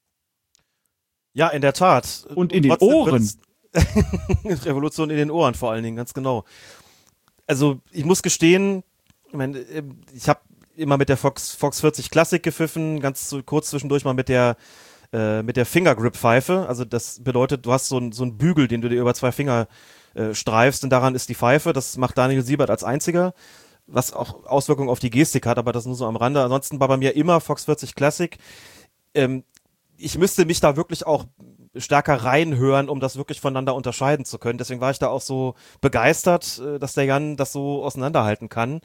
Ja, 1.34 1.48
in 1.48 1.60
der 1.60 1.74
Tat. 1.74 2.26
Und 2.34 2.50
in 2.50 2.62
den 2.62 2.72
Ohren. 2.72 3.30
Revolution 4.44 5.10
in 5.10 5.18
den 5.18 5.30
Ohren 5.30 5.52
vor 5.52 5.70
allen 5.70 5.84
Dingen, 5.84 5.96
ganz 5.96 6.14
genau. 6.14 6.46
Also 7.46 7.82
ich 7.90 8.06
muss 8.06 8.22
gestehen, 8.22 8.82
ich, 9.28 9.34
meine, 9.34 9.58
äh, 9.58 9.82
ich 10.14 10.30
habe 10.30 10.40
immer 10.78 10.96
mit 10.96 11.08
der 11.08 11.16
Fox, 11.16 11.52
Fox 11.52 11.80
40 11.80 12.10
Classic 12.10 12.42
gepfiffen, 12.42 13.00
ganz 13.00 13.28
so 13.28 13.42
kurz 13.42 13.70
zwischendurch 13.70 14.04
mal 14.04 14.14
mit 14.14 14.28
der 14.28 14.56
äh, 15.12 15.42
mit 15.42 15.56
der 15.56 15.66
Fingergrip-Pfeife. 15.66 16.66
Also 16.68 16.84
das 16.84 17.22
bedeutet, 17.22 17.64
du 17.66 17.72
hast 17.72 17.88
so 17.88 17.96
einen 17.96 18.12
so 18.12 18.22
einen 18.22 18.38
Bügel, 18.38 18.68
den 18.68 18.80
du 18.80 18.88
dir 18.88 19.00
über 19.00 19.14
zwei 19.14 19.32
Finger 19.32 19.66
äh, 20.14 20.34
streifst 20.34 20.84
und 20.84 20.90
daran 20.90 21.14
ist 21.14 21.28
die 21.28 21.34
Pfeife. 21.34 21.72
Das 21.72 21.96
macht 21.96 22.18
Daniel 22.18 22.42
Siebert 22.42 22.70
als 22.70 22.84
einziger, 22.84 23.34
was 23.86 24.12
auch 24.12 24.44
Auswirkungen 24.46 24.90
auf 24.90 24.98
die 25.00 25.10
Gestik 25.10 25.46
hat, 25.46 25.58
aber 25.58 25.72
das 25.72 25.86
nur 25.86 25.94
so 25.94 26.06
am 26.06 26.16
Rande. 26.16 26.42
Ansonsten 26.42 26.80
war 26.80 26.88
bei 26.88 26.96
mir 26.96 27.16
immer 27.16 27.40
Fox 27.40 27.64
40 27.64 27.94
Classic. 27.94 28.36
Ähm, 29.14 29.44
ich 29.96 30.18
müsste 30.18 30.44
mich 30.44 30.60
da 30.60 30.76
wirklich 30.76 31.06
auch 31.06 31.24
stärker 31.76 32.24
reinhören, 32.24 32.88
um 32.88 33.00
das 33.00 33.16
wirklich 33.16 33.40
voneinander 33.40 33.74
unterscheiden 33.74 34.24
zu 34.24 34.38
können. 34.38 34.58
Deswegen 34.58 34.80
war 34.80 34.90
ich 34.90 34.98
da 34.98 35.08
auch 35.08 35.20
so 35.20 35.54
begeistert, 35.80 36.58
äh, 36.58 36.78
dass 36.78 36.94
der 36.94 37.04
Jan 37.04 37.36
das 37.36 37.52
so 37.52 37.82
auseinanderhalten 37.84 38.48
kann. 38.48 38.80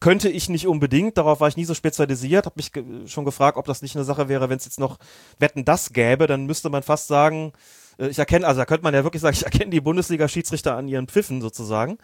Könnte 0.00 0.28
ich 0.28 0.48
nicht 0.48 0.66
unbedingt, 0.66 1.16
darauf 1.16 1.40
war 1.40 1.48
ich 1.48 1.56
nie 1.56 1.64
so 1.64 1.74
spezialisiert, 1.74 2.46
habe 2.46 2.56
mich 2.56 2.72
ge 2.72 2.84
schon 3.06 3.24
gefragt, 3.24 3.56
ob 3.56 3.66
das 3.66 3.82
nicht 3.82 3.96
eine 3.96 4.04
Sache 4.04 4.28
wäre, 4.28 4.48
wenn 4.48 4.58
es 4.58 4.64
jetzt 4.64 4.80
noch 4.80 4.98
Wetten 5.38 5.64
das 5.64 5.92
gäbe, 5.92 6.26
dann 6.26 6.46
müsste 6.46 6.68
man 6.68 6.82
fast 6.82 7.08
sagen, 7.08 7.52
äh, 7.98 8.08
ich 8.08 8.18
erkenne, 8.18 8.46
also 8.46 8.60
da 8.60 8.66
könnte 8.66 8.84
man 8.84 8.94
ja 8.94 9.04
wirklich 9.04 9.22
sagen, 9.22 9.34
ich 9.36 9.44
erkenne 9.44 9.70
die 9.70 9.80
Bundesliga-Schiedsrichter 9.80 10.76
an 10.76 10.88
ihren 10.88 11.08
Pfiffen 11.08 11.40
sozusagen. 11.40 11.98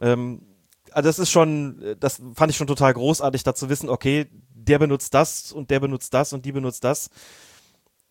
Ähm, 0.00 0.42
also 0.90 1.08
das 1.08 1.18
ist 1.18 1.30
schon, 1.30 1.82
äh, 1.82 1.96
das 1.98 2.20
fand 2.34 2.50
ich 2.50 2.56
schon 2.56 2.66
total 2.66 2.92
großartig, 2.92 3.42
da 3.42 3.54
zu 3.54 3.68
wissen, 3.68 3.88
okay, 3.88 4.26
der 4.54 4.78
benutzt 4.78 5.14
das 5.14 5.52
und 5.52 5.70
der 5.70 5.80
benutzt 5.80 6.14
das 6.14 6.32
und 6.32 6.44
die 6.44 6.52
benutzt 6.52 6.84
das. 6.84 7.10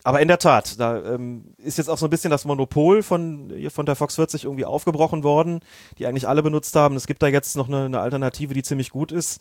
Aber 0.04 0.20
in 0.20 0.28
der 0.28 0.38
Tat, 0.38 0.80
da 0.80 1.00
ähm, 1.14 1.54
ist 1.58 1.78
jetzt 1.78 1.88
auch 1.88 1.98
so 1.98 2.06
ein 2.06 2.10
bisschen 2.10 2.30
das 2.30 2.44
Monopol 2.44 3.02
von, 3.02 3.52
von 3.70 3.86
der 3.86 3.94
Fox 3.94 4.16
40 4.16 4.44
irgendwie 4.44 4.64
aufgebrochen 4.64 5.22
worden, 5.22 5.60
die 5.98 6.06
eigentlich 6.06 6.26
alle 6.26 6.42
benutzt 6.42 6.74
haben. 6.74 6.96
Es 6.96 7.06
gibt 7.06 7.22
da 7.22 7.28
jetzt 7.28 7.56
noch 7.56 7.68
eine, 7.68 7.84
eine 7.84 8.00
Alternative, 8.00 8.54
die 8.54 8.62
ziemlich 8.62 8.90
gut 8.90 9.12
ist. 9.12 9.40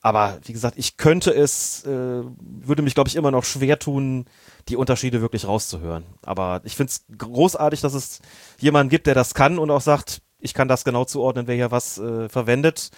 Aber 0.00 0.38
wie 0.44 0.52
gesagt, 0.52 0.78
ich 0.78 0.96
könnte 0.96 1.34
es, 1.34 1.84
äh, 1.84 2.22
würde 2.40 2.82
mich, 2.82 2.94
glaube 2.94 3.08
ich, 3.08 3.16
immer 3.16 3.30
noch 3.30 3.44
schwer 3.44 3.78
tun, 3.78 4.26
die 4.68 4.76
Unterschiede 4.76 5.20
wirklich 5.20 5.46
rauszuhören. 5.46 6.04
Aber 6.22 6.60
ich 6.64 6.76
finde 6.76 6.92
es 6.92 7.04
großartig, 7.18 7.80
dass 7.80 7.94
es 7.94 8.20
jemanden 8.60 8.90
gibt, 8.90 9.08
der 9.08 9.14
das 9.14 9.34
kann 9.34 9.58
und 9.58 9.70
auch 9.70 9.80
sagt, 9.80 10.22
ich 10.38 10.54
kann 10.54 10.68
das 10.68 10.84
genau 10.84 11.04
zuordnen, 11.04 11.48
wer 11.48 11.56
hier 11.56 11.72
was 11.72 11.98
äh, 11.98 12.28
verwendet. 12.28 12.90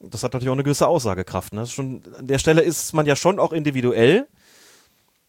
Das 0.00 0.24
hat 0.24 0.32
natürlich 0.32 0.48
auch 0.48 0.54
eine 0.54 0.64
gewisse 0.64 0.88
Aussagekraft. 0.88 1.52
Ne? 1.52 1.66
Schon, 1.66 2.02
an 2.18 2.26
der 2.26 2.38
Stelle 2.38 2.62
ist 2.62 2.94
man 2.94 3.06
ja 3.06 3.14
schon 3.16 3.38
auch 3.38 3.52
individuell 3.52 4.26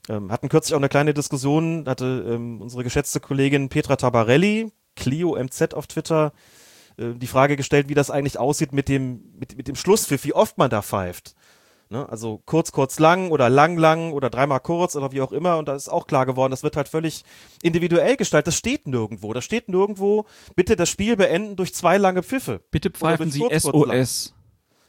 ähm, 0.09 0.31
hatten 0.31 0.49
kürzlich 0.49 0.73
auch 0.73 0.80
eine 0.80 0.89
kleine 0.89 1.13
Diskussion, 1.13 1.85
hatte 1.88 2.25
ähm, 2.27 2.61
unsere 2.61 2.83
geschätzte 2.83 3.19
Kollegin 3.19 3.69
Petra 3.69 3.95
Tabarelli, 3.95 4.71
Clio 4.95 5.35
MZ 5.35 5.73
auf 5.73 5.88
Twitter, 5.88 6.33
äh, 6.97 7.13
die 7.13 7.27
Frage 7.27 7.55
gestellt, 7.55 7.89
wie 7.89 7.93
das 7.93 8.09
eigentlich 8.09 8.39
aussieht 8.39 8.73
mit 8.73 8.89
dem, 8.89 9.33
mit, 9.38 9.57
mit 9.57 9.67
dem 9.67 9.75
Schlusspfiff, 9.75 10.23
wie 10.23 10.33
oft 10.33 10.57
man 10.57 10.69
da 10.69 10.81
pfeift. 10.81 11.35
Ne? 11.89 12.07
Also 12.07 12.41
kurz, 12.45 12.71
kurz, 12.71 12.99
lang 12.99 13.31
oder 13.31 13.49
lang, 13.49 13.77
lang 13.77 14.13
oder 14.13 14.30
dreimal 14.30 14.61
kurz 14.61 14.95
oder 14.95 15.11
wie 15.11 15.21
auch 15.21 15.33
immer. 15.33 15.57
Und 15.57 15.67
da 15.67 15.75
ist 15.75 15.89
auch 15.89 16.07
klar 16.07 16.25
geworden, 16.25 16.51
das 16.51 16.63
wird 16.63 16.77
halt 16.77 16.88
völlig 16.88 17.23
individuell 17.61 18.15
gestaltet. 18.15 18.47
Das 18.47 18.55
steht 18.55 18.88
nirgendwo. 18.88 19.33
Da 19.33 19.41
steht 19.41 19.67
nirgendwo, 19.67 20.25
bitte 20.55 20.77
das 20.77 20.89
Spiel 20.89 21.17
beenden 21.17 21.57
durch 21.57 21.73
zwei 21.73 21.97
lange 21.97 22.23
Pfiffe. 22.23 22.61
Bitte 22.71 22.91
pfeifen 22.91 23.30
Sie 23.30 23.39
kurz, 23.39 23.63
SOS. 23.63 24.33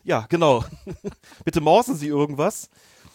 ja, 0.05 0.27
genau. 0.29 0.65
bitte 1.45 1.61
morsen 1.61 1.97
Sie 1.97 2.07
irgendwas 2.07 2.71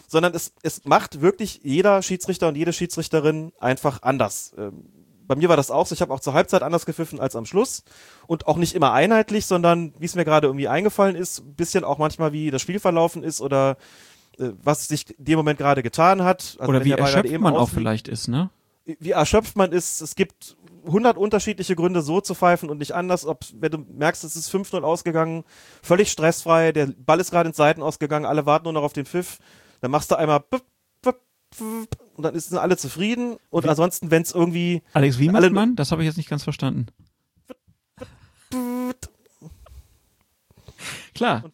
sondern 0.08 0.34
es, 0.34 0.52
es 0.62 0.84
macht 0.84 1.20
wirklich 1.20 1.60
jeder 1.62 2.02
Schiedsrichter 2.02 2.48
und 2.48 2.56
jede 2.56 2.72
Schiedsrichterin 2.72 3.52
einfach 3.60 4.02
anders. 4.02 4.52
Ähm, 4.58 4.86
bei 5.28 5.36
mir 5.36 5.48
war 5.48 5.56
das 5.56 5.70
auch 5.70 5.86
so, 5.86 5.94
ich 5.94 6.00
habe 6.00 6.12
auch 6.12 6.20
zur 6.20 6.32
Halbzeit 6.32 6.62
anders 6.62 6.86
gepfiffen 6.86 7.20
als 7.20 7.36
am 7.36 7.44
Schluss 7.44 7.84
und 8.26 8.48
auch 8.48 8.56
nicht 8.56 8.74
immer 8.74 8.92
einheitlich, 8.92 9.46
sondern 9.46 9.92
wie 9.98 10.06
es 10.06 10.14
mir 10.14 10.24
gerade 10.24 10.48
irgendwie 10.48 10.68
eingefallen 10.68 11.14
ist, 11.14 11.40
ein 11.40 11.54
bisschen 11.54 11.84
auch 11.84 11.98
manchmal 11.98 12.32
wie 12.32 12.50
das 12.50 12.62
Spiel 12.62 12.80
verlaufen 12.80 13.22
ist 13.22 13.40
oder 13.40 13.76
äh, 14.38 14.48
was 14.62 14.88
sich 14.88 15.16
in 15.18 15.26
dem 15.26 15.36
Moment 15.36 15.58
gerade 15.58 15.82
getan 15.82 16.24
hat. 16.24 16.56
Also 16.58 16.70
oder 16.70 16.84
wie 16.84 16.92
erschöpft 16.92 17.38
man 17.38 17.54
auch 17.54 17.68
vielleicht 17.68 18.08
ist, 18.08 18.28
ne? 18.28 18.50
wie 18.98 19.10
erschöpft 19.10 19.56
man 19.56 19.72
ist. 19.72 20.00
Es 20.00 20.14
gibt 20.14 20.56
100 20.86 21.18
unterschiedliche 21.18 21.76
Gründe, 21.76 22.00
so 22.00 22.20
zu 22.20 22.34
pfeifen 22.34 22.70
und 22.70 22.78
nicht 22.78 22.92
anders. 22.92 23.26
Ob, 23.26 23.44
wenn 23.60 23.70
du 23.70 23.78
merkst, 23.78 24.24
es 24.24 24.36
ist 24.36 24.50
5-0 24.50 24.80
ausgegangen, 24.80 25.44
völlig 25.82 26.10
stressfrei, 26.10 26.72
der 26.72 26.86
Ball 26.86 27.20
ist 27.20 27.30
gerade 27.30 27.50
in 27.50 27.54
Seiten 27.54 27.82
ausgegangen, 27.82 28.24
alle 28.24 28.46
warten 28.46 28.64
nur 28.64 28.72
noch 28.72 28.82
auf 28.82 28.94
den 28.94 29.04
Pfiff, 29.04 29.38
dann 29.80 29.90
machst 29.90 30.10
du 30.10 30.16
einmal 30.16 30.44
und 31.58 32.22
dann 32.22 32.38
sind 32.38 32.58
alle 32.58 32.76
zufrieden. 32.76 33.36
Und 33.50 33.64
wie? 33.64 33.68
ansonsten, 33.68 34.10
wenn 34.10 34.22
es 34.22 34.32
irgendwie. 34.32 34.82
Alex, 34.92 35.18
wie 35.18 35.28
macht 35.28 35.50
man? 35.50 35.76
Das 35.76 35.92
habe 35.92 36.02
ich 36.02 36.06
jetzt 36.06 36.16
nicht 36.16 36.28
ganz 36.28 36.44
verstanden. 36.44 36.86
Klar. 41.14 41.44
Und, 41.44 41.52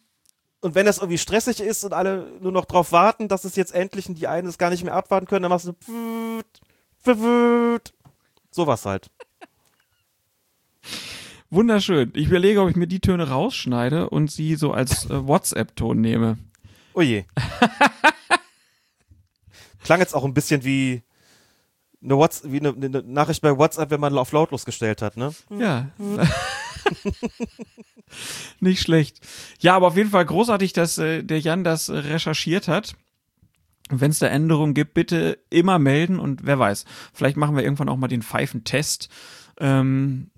und 0.61 0.75
wenn 0.75 0.85
das 0.85 0.97
irgendwie 0.97 1.17
stressig 1.17 1.59
ist 1.59 1.83
und 1.83 1.93
alle 1.93 2.27
nur 2.41 2.51
noch 2.51 2.65
drauf 2.65 2.91
warten, 2.91 3.27
dass 3.27 3.45
es 3.45 3.55
jetzt 3.55 3.73
endlich 3.73 4.09
und 4.09 4.15
die 4.15 4.27
einen 4.27 4.47
es 4.47 4.57
gar 4.57 4.69
nicht 4.69 4.83
mehr 4.83 4.93
abwarten 4.93 5.27
können, 5.27 5.43
dann 5.43 5.51
machst 5.51 5.67
du 5.67 6.41
sowas 8.51 8.85
halt. 8.85 9.09
Wunderschön. 11.49 12.11
Ich 12.15 12.27
überlege, 12.27 12.61
ob 12.61 12.69
ich 12.69 12.75
mir 12.75 12.87
die 12.87 12.99
Töne 12.99 13.29
rausschneide 13.29 14.09
und 14.09 14.31
sie 14.31 14.55
so 14.55 14.71
als 14.71 15.05
äh, 15.05 15.27
WhatsApp-Ton 15.27 16.01
nehme. 16.01 16.37
Oh 16.93 17.01
je. 17.01 17.25
Klang 19.85 19.99
jetzt 19.99 20.15
auch 20.15 20.25
ein 20.25 20.33
bisschen 20.33 20.63
wie 20.63 21.03
eine, 22.03 22.17
What's 22.17 22.41
wie 22.43 22.59
eine, 22.59 22.69
eine 22.69 23.03
Nachricht 23.03 23.41
bei 23.41 23.55
WhatsApp, 23.55 23.91
wenn 23.91 23.99
man 23.99 24.17
auf 24.17 24.31
lautlos 24.31 24.65
gestellt 24.65 25.03
hat, 25.03 25.15
ne? 25.15 25.31
Ja. 25.49 25.89
Nicht 28.59 28.81
schlecht. 28.81 29.19
Ja, 29.59 29.75
aber 29.75 29.87
auf 29.87 29.95
jeden 29.95 30.09
Fall 30.09 30.25
großartig, 30.25 30.73
dass 30.73 30.97
äh, 30.97 31.23
der 31.23 31.39
Jan 31.39 31.63
das 31.63 31.89
äh, 31.89 31.97
recherchiert 31.97 32.67
hat. 32.67 32.95
Wenn 33.89 34.09
es 34.09 34.17
da 34.17 34.25
Änderungen 34.25 34.73
gibt, 34.73 34.95
bitte 34.95 35.37
immer 35.51 35.77
melden 35.77 36.17
und 36.17 36.47
wer 36.47 36.57
weiß, 36.57 36.85
vielleicht 37.13 37.37
machen 37.37 37.55
wir 37.55 37.63
irgendwann 37.63 37.89
auch 37.89 37.97
mal 37.97 38.07
den 38.07 38.23
Pfeifentest. 38.23 39.09
Ähm, 39.59 40.31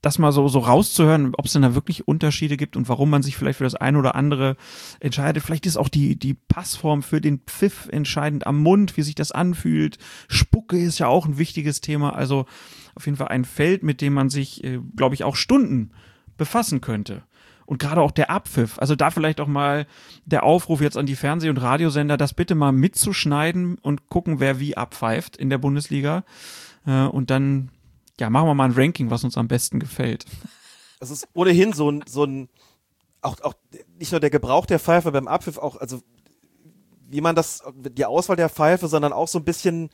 das 0.00 0.18
mal 0.18 0.30
so, 0.30 0.46
so 0.46 0.60
rauszuhören, 0.60 1.34
ob 1.36 1.46
es 1.46 1.52
denn 1.52 1.62
da 1.62 1.74
wirklich 1.74 2.06
Unterschiede 2.06 2.56
gibt 2.56 2.76
und 2.76 2.88
warum 2.88 3.10
man 3.10 3.22
sich 3.22 3.36
vielleicht 3.36 3.58
für 3.58 3.64
das 3.64 3.74
eine 3.74 3.98
oder 3.98 4.14
andere 4.14 4.56
entscheidet. 5.00 5.42
Vielleicht 5.42 5.66
ist 5.66 5.76
auch 5.76 5.88
die, 5.88 6.16
die 6.16 6.34
Passform 6.34 7.02
für 7.02 7.20
den 7.20 7.40
Pfiff 7.40 7.88
entscheidend 7.90 8.46
am 8.46 8.58
Mund, 8.62 8.96
wie 8.96 9.02
sich 9.02 9.16
das 9.16 9.32
anfühlt. 9.32 9.98
Spucke 10.28 10.78
ist 10.78 11.00
ja 11.00 11.08
auch 11.08 11.26
ein 11.26 11.38
wichtiges 11.38 11.80
Thema. 11.80 12.14
Also 12.14 12.46
auf 12.94 13.06
jeden 13.06 13.18
Fall 13.18 13.28
ein 13.28 13.44
Feld, 13.44 13.82
mit 13.82 14.00
dem 14.00 14.12
man 14.12 14.30
sich, 14.30 14.62
äh, 14.62 14.78
glaube 14.96 15.16
ich, 15.16 15.24
auch 15.24 15.34
Stunden 15.34 15.90
befassen 16.36 16.80
könnte. 16.80 17.24
Und 17.66 17.80
gerade 17.80 18.00
auch 18.00 18.12
der 18.12 18.30
Abpfiff. 18.30 18.78
Also 18.78 18.94
da 18.94 19.10
vielleicht 19.10 19.40
auch 19.40 19.48
mal 19.48 19.86
der 20.24 20.44
Aufruf 20.44 20.80
jetzt 20.80 20.96
an 20.96 21.06
die 21.06 21.16
Fernseh- 21.16 21.50
und 21.50 21.58
Radiosender, 21.58 22.16
das 22.16 22.32
bitte 22.32 22.54
mal 22.54 22.72
mitzuschneiden 22.72 23.76
und 23.82 24.08
gucken, 24.08 24.38
wer 24.40 24.60
wie 24.60 24.76
abpfeift 24.76 25.36
in 25.36 25.50
der 25.50 25.58
Bundesliga. 25.58 26.24
Äh, 26.86 27.02
und 27.02 27.30
dann 27.30 27.70
ja, 28.20 28.30
machen 28.30 28.46
wir 28.46 28.54
mal 28.54 28.64
ein 28.64 28.74
Ranking, 28.74 29.10
was 29.10 29.24
uns 29.24 29.36
am 29.36 29.48
besten 29.48 29.78
gefällt. 29.78 30.24
Das 31.00 31.10
ist 31.10 31.28
ohnehin 31.34 31.72
so 31.72 31.90
ein, 31.90 32.04
so 32.06 32.24
ein, 32.24 32.48
auch, 33.22 33.40
auch 33.42 33.54
nicht 33.98 34.12
nur 34.12 34.20
der 34.20 34.30
Gebrauch 34.30 34.66
der 34.66 34.80
Pfeife 34.80 35.12
beim 35.12 35.28
Abpfiff, 35.28 35.58
auch, 35.58 35.76
also 35.76 36.02
wie 37.08 37.20
man 37.20 37.34
das, 37.34 37.62
die 37.74 38.04
Auswahl 38.04 38.36
der 38.36 38.48
Pfeife, 38.48 38.88
sondern 38.88 39.12
auch 39.12 39.28
so 39.28 39.38
ein 39.38 39.44
bisschen, 39.44 39.90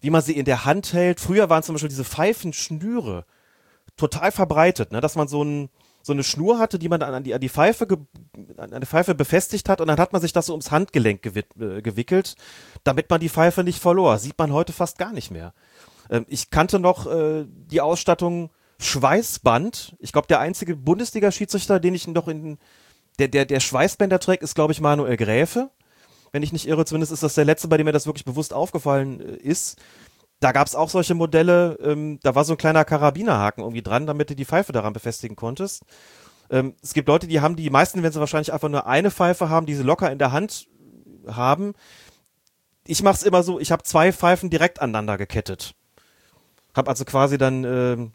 wie 0.00 0.10
man 0.10 0.22
sie 0.22 0.36
in 0.36 0.44
der 0.44 0.64
Hand 0.64 0.92
hält. 0.92 1.20
Früher 1.20 1.50
waren 1.50 1.62
zum 1.62 1.74
Beispiel 1.74 1.90
diese 1.90 2.04
Pfeifenschnüre 2.04 3.26
total 3.96 4.32
verbreitet, 4.32 4.92
ne? 4.92 5.00
dass 5.00 5.16
man 5.16 5.28
so, 5.28 5.42
ein, 5.44 5.68
so 6.02 6.12
eine 6.12 6.24
Schnur 6.24 6.58
hatte, 6.58 6.78
die 6.78 6.88
man 6.88 7.00
dann 7.00 7.12
an 7.12 7.24
die, 7.24 7.34
an 7.34 7.40
die 7.40 7.50
Pfeife 7.50 7.86
an 8.56 8.80
die 8.80 8.86
Pfeife 8.86 9.14
befestigt 9.14 9.68
hat 9.68 9.80
und 9.80 9.88
dann 9.88 9.98
hat 9.98 10.12
man 10.12 10.22
sich 10.22 10.32
das 10.32 10.46
so 10.46 10.54
ums 10.54 10.70
Handgelenk 10.70 11.26
äh, 11.26 11.82
gewickelt, 11.82 12.36
damit 12.84 13.10
man 13.10 13.20
die 13.20 13.28
Pfeife 13.28 13.62
nicht 13.62 13.80
verlor. 13.80 14.18
Sieht 14.18 14.38
man 14.38 14.52
heute 14.52 14.72
fast 14.72 14.98
gar 14.98 15.12
nicht 15.12 15.30
mehr. 15.30 15.52
Ähm, 16.10 16.26
ich 16.28 16.50
kannte 16.50 16.78
noch 16.78 17.06
äh, 17.06 17.46
die 17.46 17.80
Ausstattung 17.80 18.50
Schweißband. 18.78 19.96
Ich 19.98 20.12
glaube, 20.12 20.28
der 20.28 20.40
einzige 20.40 20.76
Bundesliga-Schiedsrichter, 20.76 21.80
den 21.80 21.94
ich 21.94 22.08
noch 22.08 22.28
in 22.28 22.58
der, 23.18 23.28
der, 23.28 23.44
der 23.44 23.60
Schweißbänder 23.60 24.18
trägt, 24.18 24.42
ist, 24.42 24.54
glaube 24.54 24.72
ich, 24.72 24.80
Manuel 24.80 25.16
Gräfe. 25.16 25.70
Wenn 26.32 26.42
ich 26.42 26.52
nicht 26.52 26.66
irre, 26.66 26.84
zumindest 26.84 27.12
ist 27.12 27.22
das 27.22 27.34
der 27.34 27.44
letzte, 27.44 27.68
bei 27.68 27.76
dem 27.76 27.84
mir 27.86 27.92
das 27.92 28.06
wirklich 28.06 28.24
bewusst 28.24 28.52
aufgefallen 28.54 29.20
äh, 29.20 29.36
ist. 29.36 29.78
Da 30.40 30.52
gab 30.52 30.66
es 30.66 30.74
auch 30.74 30.88
solche 30.88 31.14
Modelle, 31.14 31.78
ähm, 31.82 32.18
da 32.22 32.34
war 32.34 32.44
so 32.44 32.54
ein 32.54 32.58
kleiner 32.58 32.84
Karabinerhaken 32.86 33.62
irgendwie 33.62 33.82
dran, 33.82 34.06
damit 34.06 34.30
du 34.30 34.34
die 34.34 34.46
Pfeife 34.46 34.72
daran 34.72 34.94
befestigen 34.94 35.36
konntest. 35.36 35.82
Ähm, 36.48 36.74
es 36.82 36.94
gibt 36.94 37.08
Leute, 37.08 37.26
die 37.26 37.40
haben 37.40 37.56
die, 37.56 37.68
meisten 37.68 38.02
wenn 38.02 38.10
sie 38.10 38.20
wahrscheinlich 38.20 38.52
einfach 38.52 38.70
nur 38.70 38.86
eine 38.86 39.10
Pfeife 39.10 39.50
haben, 39.50 39.66
die 39.66 39.74
sie 39.74 39.82
locker 39.82 40.10
in 40.10 40.18
der 40.18 40.32
Hand 40.32 40.66
haben. 41.26 41.74
Ich 42.86 43.02
mache 43.02 43.16
es 43.16 43.22
immer 43.22 43.42
so, 43.42 43.60
ich 43.60 43.70
habe 43.70 43.82
zwei 43.82 44.12
Pfeifen 44.12 44.48
direkt 44.48 44.80
aneinander 44.80 45.18
gekettet. 45.18 45.74
Hab 46.74 46.88
also 46.88 47.04
quasi 47.04 47.38
dann 47.38 47.64
äh, 47.64 48.10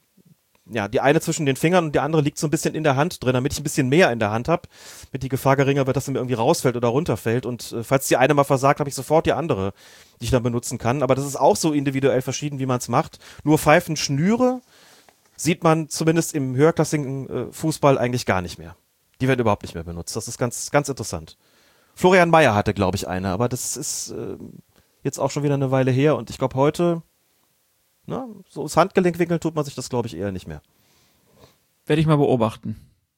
ja, 0.67 0.87
die 0.87 0.99
eine 0.99 1.21
zwischen 1.21 1.45
den 1.45 1.55
Fingern 1.55 1.85
und 1.85 1.95
die 1.95 1.99
andere 1.99 2.21
liegt 2.21 2.39
so 2.39 2.47
ein 2.47 2.49
bisschen 2.49 2.73
in 2.73 2.83
der 2.83 2.95
Hand 2.95 3.23
drin, 3.23 3.33
damit 3.33 3.53
ich 3.53 3.59
ein 3.59 3.63
bisschen 3.63 3.87
mehr 3.87 4.11
in 4.11 4.19
der 4.19 4.31
Hand 4.31 4.47
habe, 4.47 4.67
mit 5.11 5.21
die 5.21 5.29
Gefahr 5.29 5.55
geringer 5.55 5.85
wird, 5.85 5.95
dass 5.95 6.05
sie 6.05 6.11
mir 6.11 6.19
irgendwie 6.19 6.35
rausfällt 6.35 6.75
oder 6.75 6.87
runterfällt. 6.87 7.45
Und 7.45 7.71
äh, 7.71 7.83
falls 7.83 8.07
die 8.07 8.17
eine 8.17 8.33
mal 8.33 8.43
versagt, 8.43 8.79
habe 8.79 8.89
ich 8.89 8.95
sofort 8.95 9.27
die 9.27 9.33
andere, 9.33 9.73
die 10.19 10.25
ich 10.25 10.31
dann 10.31 10.43
benutzen 10.43 10.77
kann. 10.77 11.03
Aber 11.03 11.13
das 11.13 11.25
ist 11.25 11.35
auch 11.35 11.55
so 11.55 11.71
individuell 11.71 12.21
verschieden, 12.21 12.57
wie 12.59 12.65
man 12.65 12.79
es 12.79 12.87
macht. 12.87 13.19
Nur 13.43 13.59
Pfeifen 13.59 13.95
Schnüre 13.95 14.61
sieht 15.35 15.63
man 15.63 15.89
zumindest 15.89 16.33
im 16.33 16.55
höherklassigen 16.55 17.29
äh, 17.29 17.51
Fußball 17.51 17.97
eigentlich 17.97 18.25
gar 18.25 18.41
nicht 18.41 18.57
mehr. 18.57 18.75
Die 19.21 19.27
werden 19.27 19.39
überhaupt 19.39 19.63
nicht 19.63 19.75
mehr 19.75 19.83
benutzt. 19.83 20.15
Das 20.15 20.27
ist 20.27 20.37
ganz, 20.39 20.71
ganz 20.71 20.89
interessant. 20.89 21.37
Florian 21.93 22.29
Mayer 22.29 22.55
hatte, 22.55 22.73
glaube 22.73 22.97
ich, 22.97 23.07
eine, 23.07 23.29
aber 23.29 23.47
das 23.47 23.77
ist 23.77 24.11
äh, 24.11 24.35
jetzt 25.03 25.19
auch 25.19 25.31
schon 25.31 25.43
wieder 25.43 25.53
eine 25.53 25.71
Weile 25.71 25.91
her. 25.91 26.15
Und 26.15 26.29
ich 26.31 26.37
glaube, 26.37 26.55
heute 26.55 27.03
Ne? 28.07 28.27
So 28.49 28.63
das 28.63 28.77
Handgelenk 28.77 29.19
wickeln 29.19 29.39
tut 29.39 29.55
man 29.55 29.65
sich 29.65 29.75
das, 29.75 29.89
glaube 29.89 30.07
ich, 30.07 30.15
eher 30.15 30.31
nicht 30.31 30.47
mehr. 30.47 30.61
Werde 31.85 32.01
ich 32.01 32.07
mal 32.07 32.17
beobachten. 32.17 32.75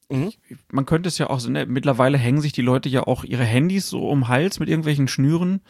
Mhm. 0.10 0.32
Man 0.72 0.86
könnte 0.86 1.10
es 1.10 1.18
ja 1.18 1.30
auch, 1.30 1.46
ne, 1.48 1.66
mittlerweile 1.66 2.18
hängen 2.18 2.42
sich 2.42 2.54
die 2.54 2.62
Leute 2.62 2.90
ja 2.90 3.04
auch 3.04 3.24
ihre 3.24 3.44
Handys 3.44 3.90
so 3.90 4.08
um 4.08 4.22
den 4.22 4.28
Hals 4.30 4.60
mit 4.60 4.70
irgendwelchen 4.70 5.08
Schnüren. 5.08 5.62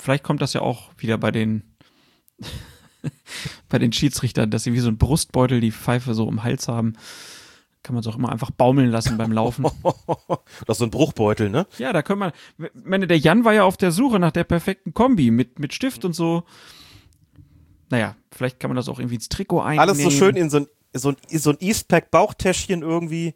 Vielleicht 0.00 0.24
kommt 0.24 0.42
das 0.42 0.52
ja 0.52 0.62
auch 0.62 0.90
wieder 0.98 1.18
bei 1.18 1.30
den 1.30 1.62
bei 3.68 3.78
den 3.78 3.92
Schiedsrichtern, 3.92 4.50
dass 4.50 4.64
sie 4.64 4.72
wie 4.72 4.80
so 4.80 4.88
ein 4.88 4.98
Brustbeutel 4.98 5.60
die 5.60 5.72
Pfeife 5.72 6.14
so 6.14 6.24
um 6.24 6.36
den 6.36 6.42
Hals 6.42 6.68
haben. 6.68 6.94
Kann 7.82 7.94
man 7.94 8.00
es 8.00 8.06
auch 8.08 8.16
immer 8.16 8.32
einfach 8.32 8.50
baumeln 8.50 8.90
lassen 8.90 9.16
beim 9.16 9.30
Laufen. 9.30 9.64
das 10.66 10.74
ist 10.74 10.78
so 10.78 10.84
ein 10.84 10.90
Bruchbeutel, 10.90 11.50
ne? 11.50 11.66
Ja, 11.78 11.92
da 11.92 12.02
können 12.02 12.20
wir. 12.20 12.32
Meine, 12.74 13.06
der 13.06 13.18
Jan 13.18 13.44
war 13.44 13.54
ja 13.54 13.62
auf 13.62 13.76
der 13.76 13.92
Suche 13.92 14.18
nach 14.18 14.32
der 14.32 14.42
perfekten 14.44 14.92
Kombi 14.92 15.30
mit, 15.30 15.60
mit 15.60 15.72
Stift 15.72 16.04
und 16.04 16.12
so 16.12 16.44
naja, 17.90 18.16
vielleicht 18.32 18.60
kann 18.60 18.70
man 18.70 18.76
das 18.76 18.88
auch 18.88 18.98
irgendwie 18.98 19.16
ins 19.16 19.28
Trikot 19.28 19.60
einnehmen. 19.60 19.80
Alles 19.80 19.98
so 19.98 20.10
schön 20.10 20.36
in 20.36 20.50
so 20.50 20.58
ein, 20.58 20.66
so 20.92 21.10
ein, 21.10 21.16
so 21.30 21.50
ein 21.50 21.56
Eastpack-Bauchtäschchen 21.60 22.82
irgendwie. 22.82 23.34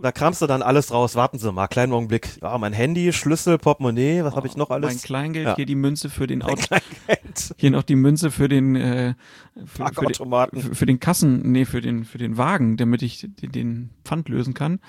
Da 0.00 0.10
kramst 0.10 0.40
du 0.40 0.46
dann 0.46 0.62
alles 0.62 0.90
raus. 0.90 1.16
Warten 1.16 1.38
Sie 1.38 1.52
mal, 1.52 1.66
kleinen 1.66 1.92
Augenblick. 1.92 2.38
Ja, 2.40 2.56
mein 2.56 2.72
Handy, 2.72 3.12
Schlüssel, 3.12 3.58
Portemonnaie, 3.58 4.24
was 4.24 4.32
oh, 4.32 4.36
habe 4.36 4.46
ich 4.46 4.56
noch 4.56 4.70
alles? 4.70 4.94
Mein 4.94 5.02
Kleingeld, 5.02 5.46
ja. 5.46 5.56
hier 5.56 5.66
die 5.66 5.74
Münze 5.74 6.08
für 6.08 6.26
den 6.26 6.42
Auto. 6.42 6.76
Hier 7.58 7.70
noch 7.70 7.82
die 7.82 7.96
Münze 7.96 8.30
für 8.30 8.48
den 8.48 8.76
äh, 8.76 9.14
für, 9.66 9.86
für, 9.92 10.06
den, 10.06 10.62
für, 10.62 10.74
für 10.74 10.86
den 10.86 11.00
Kassen, 11.00 11.52
nee, 11.52 11.64
für 11.66 11.82
den 11.82 12.04
für 12.04 12.18
den 12.18 12.38
Wagen, 12.38 12.78
damit 12.78 13.02
ich 13.02 13.26
den, 13.40 13.52
den 13.52 13.90
Pfand 14.04 14.28
lösen 14.30 14.54
kann. 14.54 14.80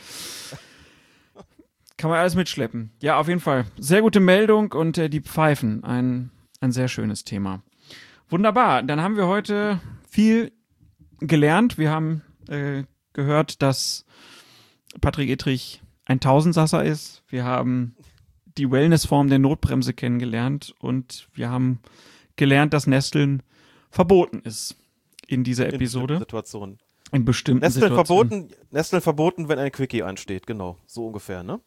Kann 1.98 2.10
man 2.10 2.20
alles 2.20 2.36
mitschleppen. 2.36 2.92
Ja, 3.02 3.18
auf 3.18 3.28
jeden 3.28 3.40
Fall. 3.40 3.66
Sehr 3.78 4.02
gute 4.02 4.20
Meldung 4.20 4.72
und 4.72 4.98
äh, 4.98 5.10
die 5.10 5.22
Pfeifen, 5.22 5.84
ein 5.84 6.32
ein 6.64 6.72
sehr 6.72 6.88
schönes 6.88 7.24
Thema. 7.24 7.62
Wunderbar, 8.34 8.82
dann 8.82 9.00
haben 9.00 9.16
wir 9.16 9.28
heute 9.28 9.80
viel 10.10 10.54
gelernt. 11.20 11.78
Wir 11.78 11.92
haben 11.92 12.24
äh, 12.50 12.82
gehört, 13.14 13.62
dass 13.62 14.06
Patrick 15.02 15.30
Ittrich 15.30 15.84
ein 16.06 16.20
Tausendsasser 16.20 16.84
ist. 16.84 17.22
Wir 17.28 17.44
haben 17.44 17.96
die 18.58 18.72
Wellnessform 18.72 19.30
der 19.30 19.38
Notbremse 19.38 19.94
kennengelernt 19.94 20.74
und 20.80 21.30
wir 21.36 21.52
haben 21.52 21.80
gelernt, 22.36 22.74
dass 22.74 22.88
Nesteln 22.88 23.44
verboten 23.92 24.40
ist 24.40 24.78
in 25.28 25.44
dieser 25.44 25.72
Episode. 25.72 26.16
In 26.16 26.22
Situationen. 26.22 26.80
In 27.12 27.26
bestimmten 27.26 27.64
Nesteln 27.64 27.84
Situationen. 27.84 28.30
verboten, 28.30 28.66
Nesteln 28.72 29.02
verboten, 29.04 29.48
wenn 29.48 29.60
ein 29.60 29.72
Quickie 29.72 30.02
ansteht, 30.02 30.48
genau, 30.48 30.80
so 30.88 31.06
ungefähr, 31.06 31.44
ne? 31.44 31.60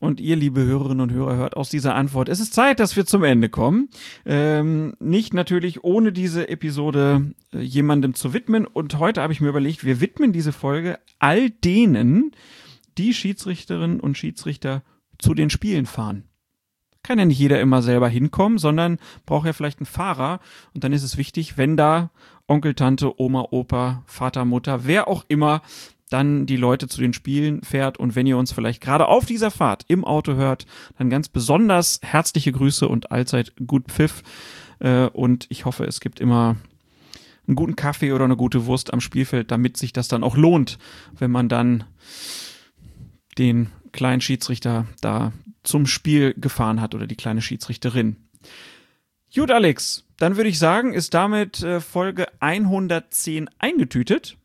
Und 0.00 0.20
ihr, 0.20 0.36
liebe 0.36 0.64
Hörerinnen 0.64 1.00
und 1.00 1.12
Hörer, 1.12 1.36
hört 1.36 1.56
aus 1.56 1.70
dieser 1.70 1.96
Antwort. 1.96 2.28
Es 2.28 2.38
ist 2.38 2.54
Zeit, 2.54 2.78
dass 2.78 2.94
wir 2.94 3.04
zum 3.04 3.24
Ende 3.24 3.48
kommen. 3.48 3.88
Ähm, 4.24 4.94
nicht 5.00 5.34
natürlich 5.34 5.82
ohne 5.82 6.12
diese 6.12 6.48
Episode 6.48 7.34
äh, 7.52 7.58
jemandem 7.58 8.14
zu 8.14 8.32
widmen. 8.32 8.64
Und 8.64 9.00
heute 9.00 9.22
habe 9.22 9.32
ich 9.32 9.40
mir 9.40 9.48
überlegt, 9.48 9.84
wir 9.84 10.00
widmen 10.00 10.32
diese 10.32 10.52
Folge 10.52 11.00
all 11.18 11.50
denen, 11.50 12.30
die 12.96 13.12
Schiedsrichterinnen 13.12 13.98
und 13.98 14.16
Schiedsrichter 14.16 14.84
zu 15.18 15.34
den 15.34 15.50
Spielen 15.50 15.86
fahren. 15.86 16.24
Kann 17.02 17.18
ja 17.18 17.24
nicht 17.24 17.38
jeder 17.38 17.60
immer 17.60 17.82
selber 17.82 18.08
hinkommen, 18.08 18.58
sondern 18.58 18.98
braucht 19.26 19.46
ja 19.46 19.52
vielleicht 19.52 19.80
einen 19.80 19.86
Fahrer. 19.86 20.38
Und 20.74 20.84
dann 20.84 20.92
ist 20.92 21.02
es 21.02 21.16
wichtig, 21.16 21.56
wenn 21.56 21.76
da 21.76 22.10
Onkel, 22.46 22.74
Tante, 22.74 23.20
Oma, 23.20 23.48
Opa, 23.50 24.04
Vater, 24.06 24.44
Mutter, 24.44 24.86
wer 24.86 25.08
auch 25.08 25.24
immer 25.26 25.62
dann 26.08 26.46
die 26.46 26.56
Leute 26.56 26.88
zu 26.88 27.00
den 27.00 27.12
Spielen 27.12 27.62
fährt. 27.62 27.98
Und 27.98 28.14
wenn 28.16 28.26
ihr 28.26 28.38
uns 28.38 28.52
vielleicht 28.52 28.80
gerade 28.80 29.08
auf 29.08 29.26
dieser 29.26 29.50
Fahrt 29.50 29.84
im 29.88 30.04
Auto 30.04 30.34
hört, 30.34 30.66
dann 30.98 31.10
ganz 31.10 31.28
besonders 31.28 32.00
herzliche 32.02 32.52
Grüße 32.52 32.88
und 32.88 33.10
allzeit 33.12 33.52
gut 33.66 33.88
Pfiff. 33.88 34.22
Äh, 34.80 35.06
und 35.06 35.46
ich 35.48 35.64
hoffe, 35.64 35.84
es 35.84 36.00
gibt 36.00 36.20
immer 36.20 36.56
einen 37.46 37.56
guten 37.56 37.76
Kaffee 37.76 38.12
oder 38.12 38.24
eine 38.24 38.36
gute 38.36 38.66
Wurst 38.66 38.92
am 38.92 39.00
Spielfeld, 39.00 39.50
damit 39.50 39.76
sich 39.76 39.92
das 39.92 40.08
dann 40.08 40.22
auch 40.22 40.36
lohnt, 40.36 40.78
wenn 41.18 41.30
man 41.30 41.48
dann 41.48 41.84
den 43.38 43.70
kleinen 43.92 44.20
Schiedsrichter 44.20 44.86
da 45.00 45.32
zum 45.62 45.86
Spiel 45.86 46.34
gefahren 46.34 46.80
hat 46.80 46.94
oder 46.94 47.06
die 47.06 47.16
kleine 47.16 47.42
Schiedsrichterin. 47.42 48.16
Gut, 49.34 49.50
Alex, 49.50 50.04
dann 50.18 50.36
würde 50.36 50.48
ich 50.48 50.58
sagen, 50.58 50.94
ist 50.94 51.14
damit 51.14 51.62
äh, 51.62 51.80
Folge 51.80 52.26
110 52.40 53.48
eingetütet. 53.58 54.36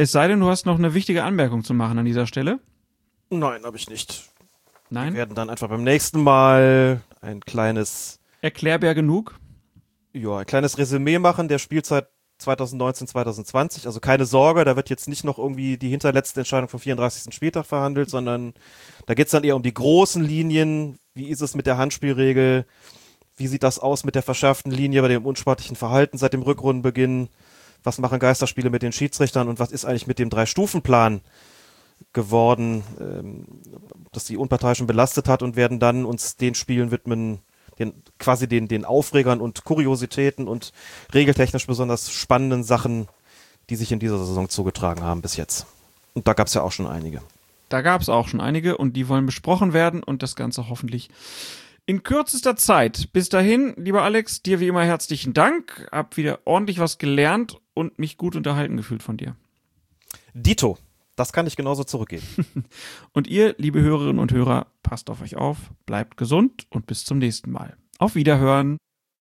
Es 0.00 0.12
sei 0.12 0.28
denn, 0.28 0.40
du 0.40 0.48
hast 0.48 0.64
noch 0.64 0.78
eine 0.78 0.94
wichtige 0.94 1.24
Anmerkung 1.24 1.62
zu 1.62 1.74
machen 1.74 1.98
an 1.98 2.06
dieser 2.06 2.26
Stelle. 2.26 2.58
Nein, 3.28 3.64
habe 3.64 3.76
ich 3.76 3.90
nicht. 3.90 4.30
Nein? 4.88 5.12
Wir 5.12 5.18
werden 5.18 5.34
dann 5.34 5.50
einfach 5.50 5.68
beim 5.68 5.84
nächsten 5.84 6.22
Mal 6.22 7.02
ein 7.20 7.40
kleines, 7.42 8.18
Erklärbär 8.40 8.94
genug. 8.94 9.38
ja, 10.14 10.38
ein 10.38 10.46
kleines 10.46 10.78
Resümee 10.78 11.18
machen 11.18 11.48
der 11.48 11.58
Spielzeit 11.58 12.08
2019, 12.38 13.08
2020. 13.08 13.84
Also 13.84 14.00
keine 14.00 14.24
Sorge, 14.24 14.64
da 14.64 14.74
wird 14.74 14.88
jetzt 14.88 15.06
nicht 15.06 15.22
noch 15.24 15.36
irgendwie 15.36 15.76
die 15.76 15.90
hinterletzte 15.90 16.40
Entscheidung 16.40 16.70
vom 16.70 16.80
34. 16.80 17.34
Spieltag 17.34 17.66
verhandelt, 17.66 18.08
sondern 18.08 18.54
da 19.04 19.12
geht's 19.12 19.32
dann 19.32 19.44
eher 19.44 19.56
um 19.56 19.62
die 19.62 19.74
großen 19.74 20.24
Linien. 20.24 20.98
Wie 21.12 21.28
ist 21.28 21.42
es 21.42 21.54
mit 21.54 21.66
der 21.66 21.76
Handspielregel? 21.76 22.64
Wie 23.36 23.48
sieht 23.48 23.62
das 23.62 23.78
aus 23.78 24.04
mit 24.04 24.14
der 24.14 24.22
verschärften 24.22 24.72
Linie 24.72 25.02
bei 25.02 25.08
dem 25.08 25.26
unsportlichen 25.26 25.76
Verhalten 25.76 26.16
seit 26.16 26.32
dem 26.32 26.40
Rückrundenbeginn? 26.40 27.28
Was 27.82 27.98
machen 27.98 28.18
Geisterspiele 28.18 28.70
mit 28.70 28.82
den 28.82 28.92
Schiedsrichtern 28.92 29.48
und 29.48 29.58
was 29.58 29.72
ist 29.72 29.84
eigentlich 29.84 30.06
mit 30.06 30.18
dem 30.18 30.30
Drei-Stufen-Plan 30.30 31.20
geworden, 32.12 32.82
ähm, 33.00 33.46
dass 34.12 34.24
die 34.24 34.36
Unparteiischen 34.36 34.86
belastet 34.86 35.28
hat 35.28 35.42
und 35.42 35.56
werden 35.56 35.78
dann 35.78 36.04
uns 36.04 36.36
den 36.36 36.54
Spielen 36.54 36.90
widmen, 36.90 37.40
den, 37.78 37.94
quasi 38.18 38.48
den, 38.48 38.68
den 38.68 38.84
Aufregern 38.84 39.40
und 39.40 39.64
Kuriositäten 39.64 40.48
und 40.48 40.72
regeltechnisch 41.14 41.66
besonders 41.66 42.10
spannenden 42.10 42.64
Sachen, 42.64 43.08
die 43.68 43.76
sich 43.76 43.92
in 43.92 43.98
dieser 43.98 44.18
Saison 44.18 44.48
zugetragen 44.48 45.02
haben 45.02 45.22
bis 45.22 45.36
jetzt. 45.36 45.66
Und 46.14 46.26
da 46.26 46.32
gab's 46.32 46.54
ja 46.54 46.62
auch 46.62 46.72
schon 46.72 46.86
einige. 46.86 47.22
Da 47.68 47.82
gab 47.82 48.02
es 48.02 48.08
auch 48.08 48.28
schon 48.28 48.40
einige 48.40 48.76
und 48.76 48.94
die 48.94 49.08
wollen 49.08 49.26
besprochen 49.26 49.72
werden 49.72 50.02
und 50.02 50.22
das 50.22 50.34
Ganze 50.34 50.68
hoffentlich 50.68 51.08
in 51.86 52.02
kürzester 52.02 52.56
Zeit. 52.56 53.12
Bis 53.12 53.28
dahin, 53.28 53.74
lieber 53.76 54.02
Alex, 54.02 54.42
dir 54.42 54.60
wie 54.60 54.66
immer 54.66 54.84
herzlichen 54.84 55.34
Dank. 55.34 55.88
Hab 55.92 56.16
wieder 56.16 56.40
ordentlich 56.44 56.78
was 56.78 56.98
gelernt 56.98 57.60
und 57.80 57.98
mich 57.98 58.16
gut 58.16 58.36
unterhalten 58.36 58.76
gefühlt 58.76 59.02
von 59.02 59.16
dir. 59.16 59.36
Dito, 60.34 60.78
das 61.16 61.32
kann 61.32 61.46
ich 61.46 61.56
genauso 61.56 61.84
zurückgeben. 61.84 62.24
Und 63.12 63.26
ihr, 63.26 63.54
liebe 63.58 63.80
Hörerinnen 63.80 64.18
und 64.18 64.32
Hörer, 64.32 64.68
passt 64.82 65.10
auf 65.10 65.20
euch 65.20 65.36
auf, 65.36 65.70
bleibt 65.84 66.16
gesund 66.16 66.66
und 66.70 66.86
bis 66.86 67.04
zum 67.04 67.18
nächsten 67.18 67.50
Mal. 67.50 67.76
Auf 67.98 68.14
Wiederhören. 68.14 68.78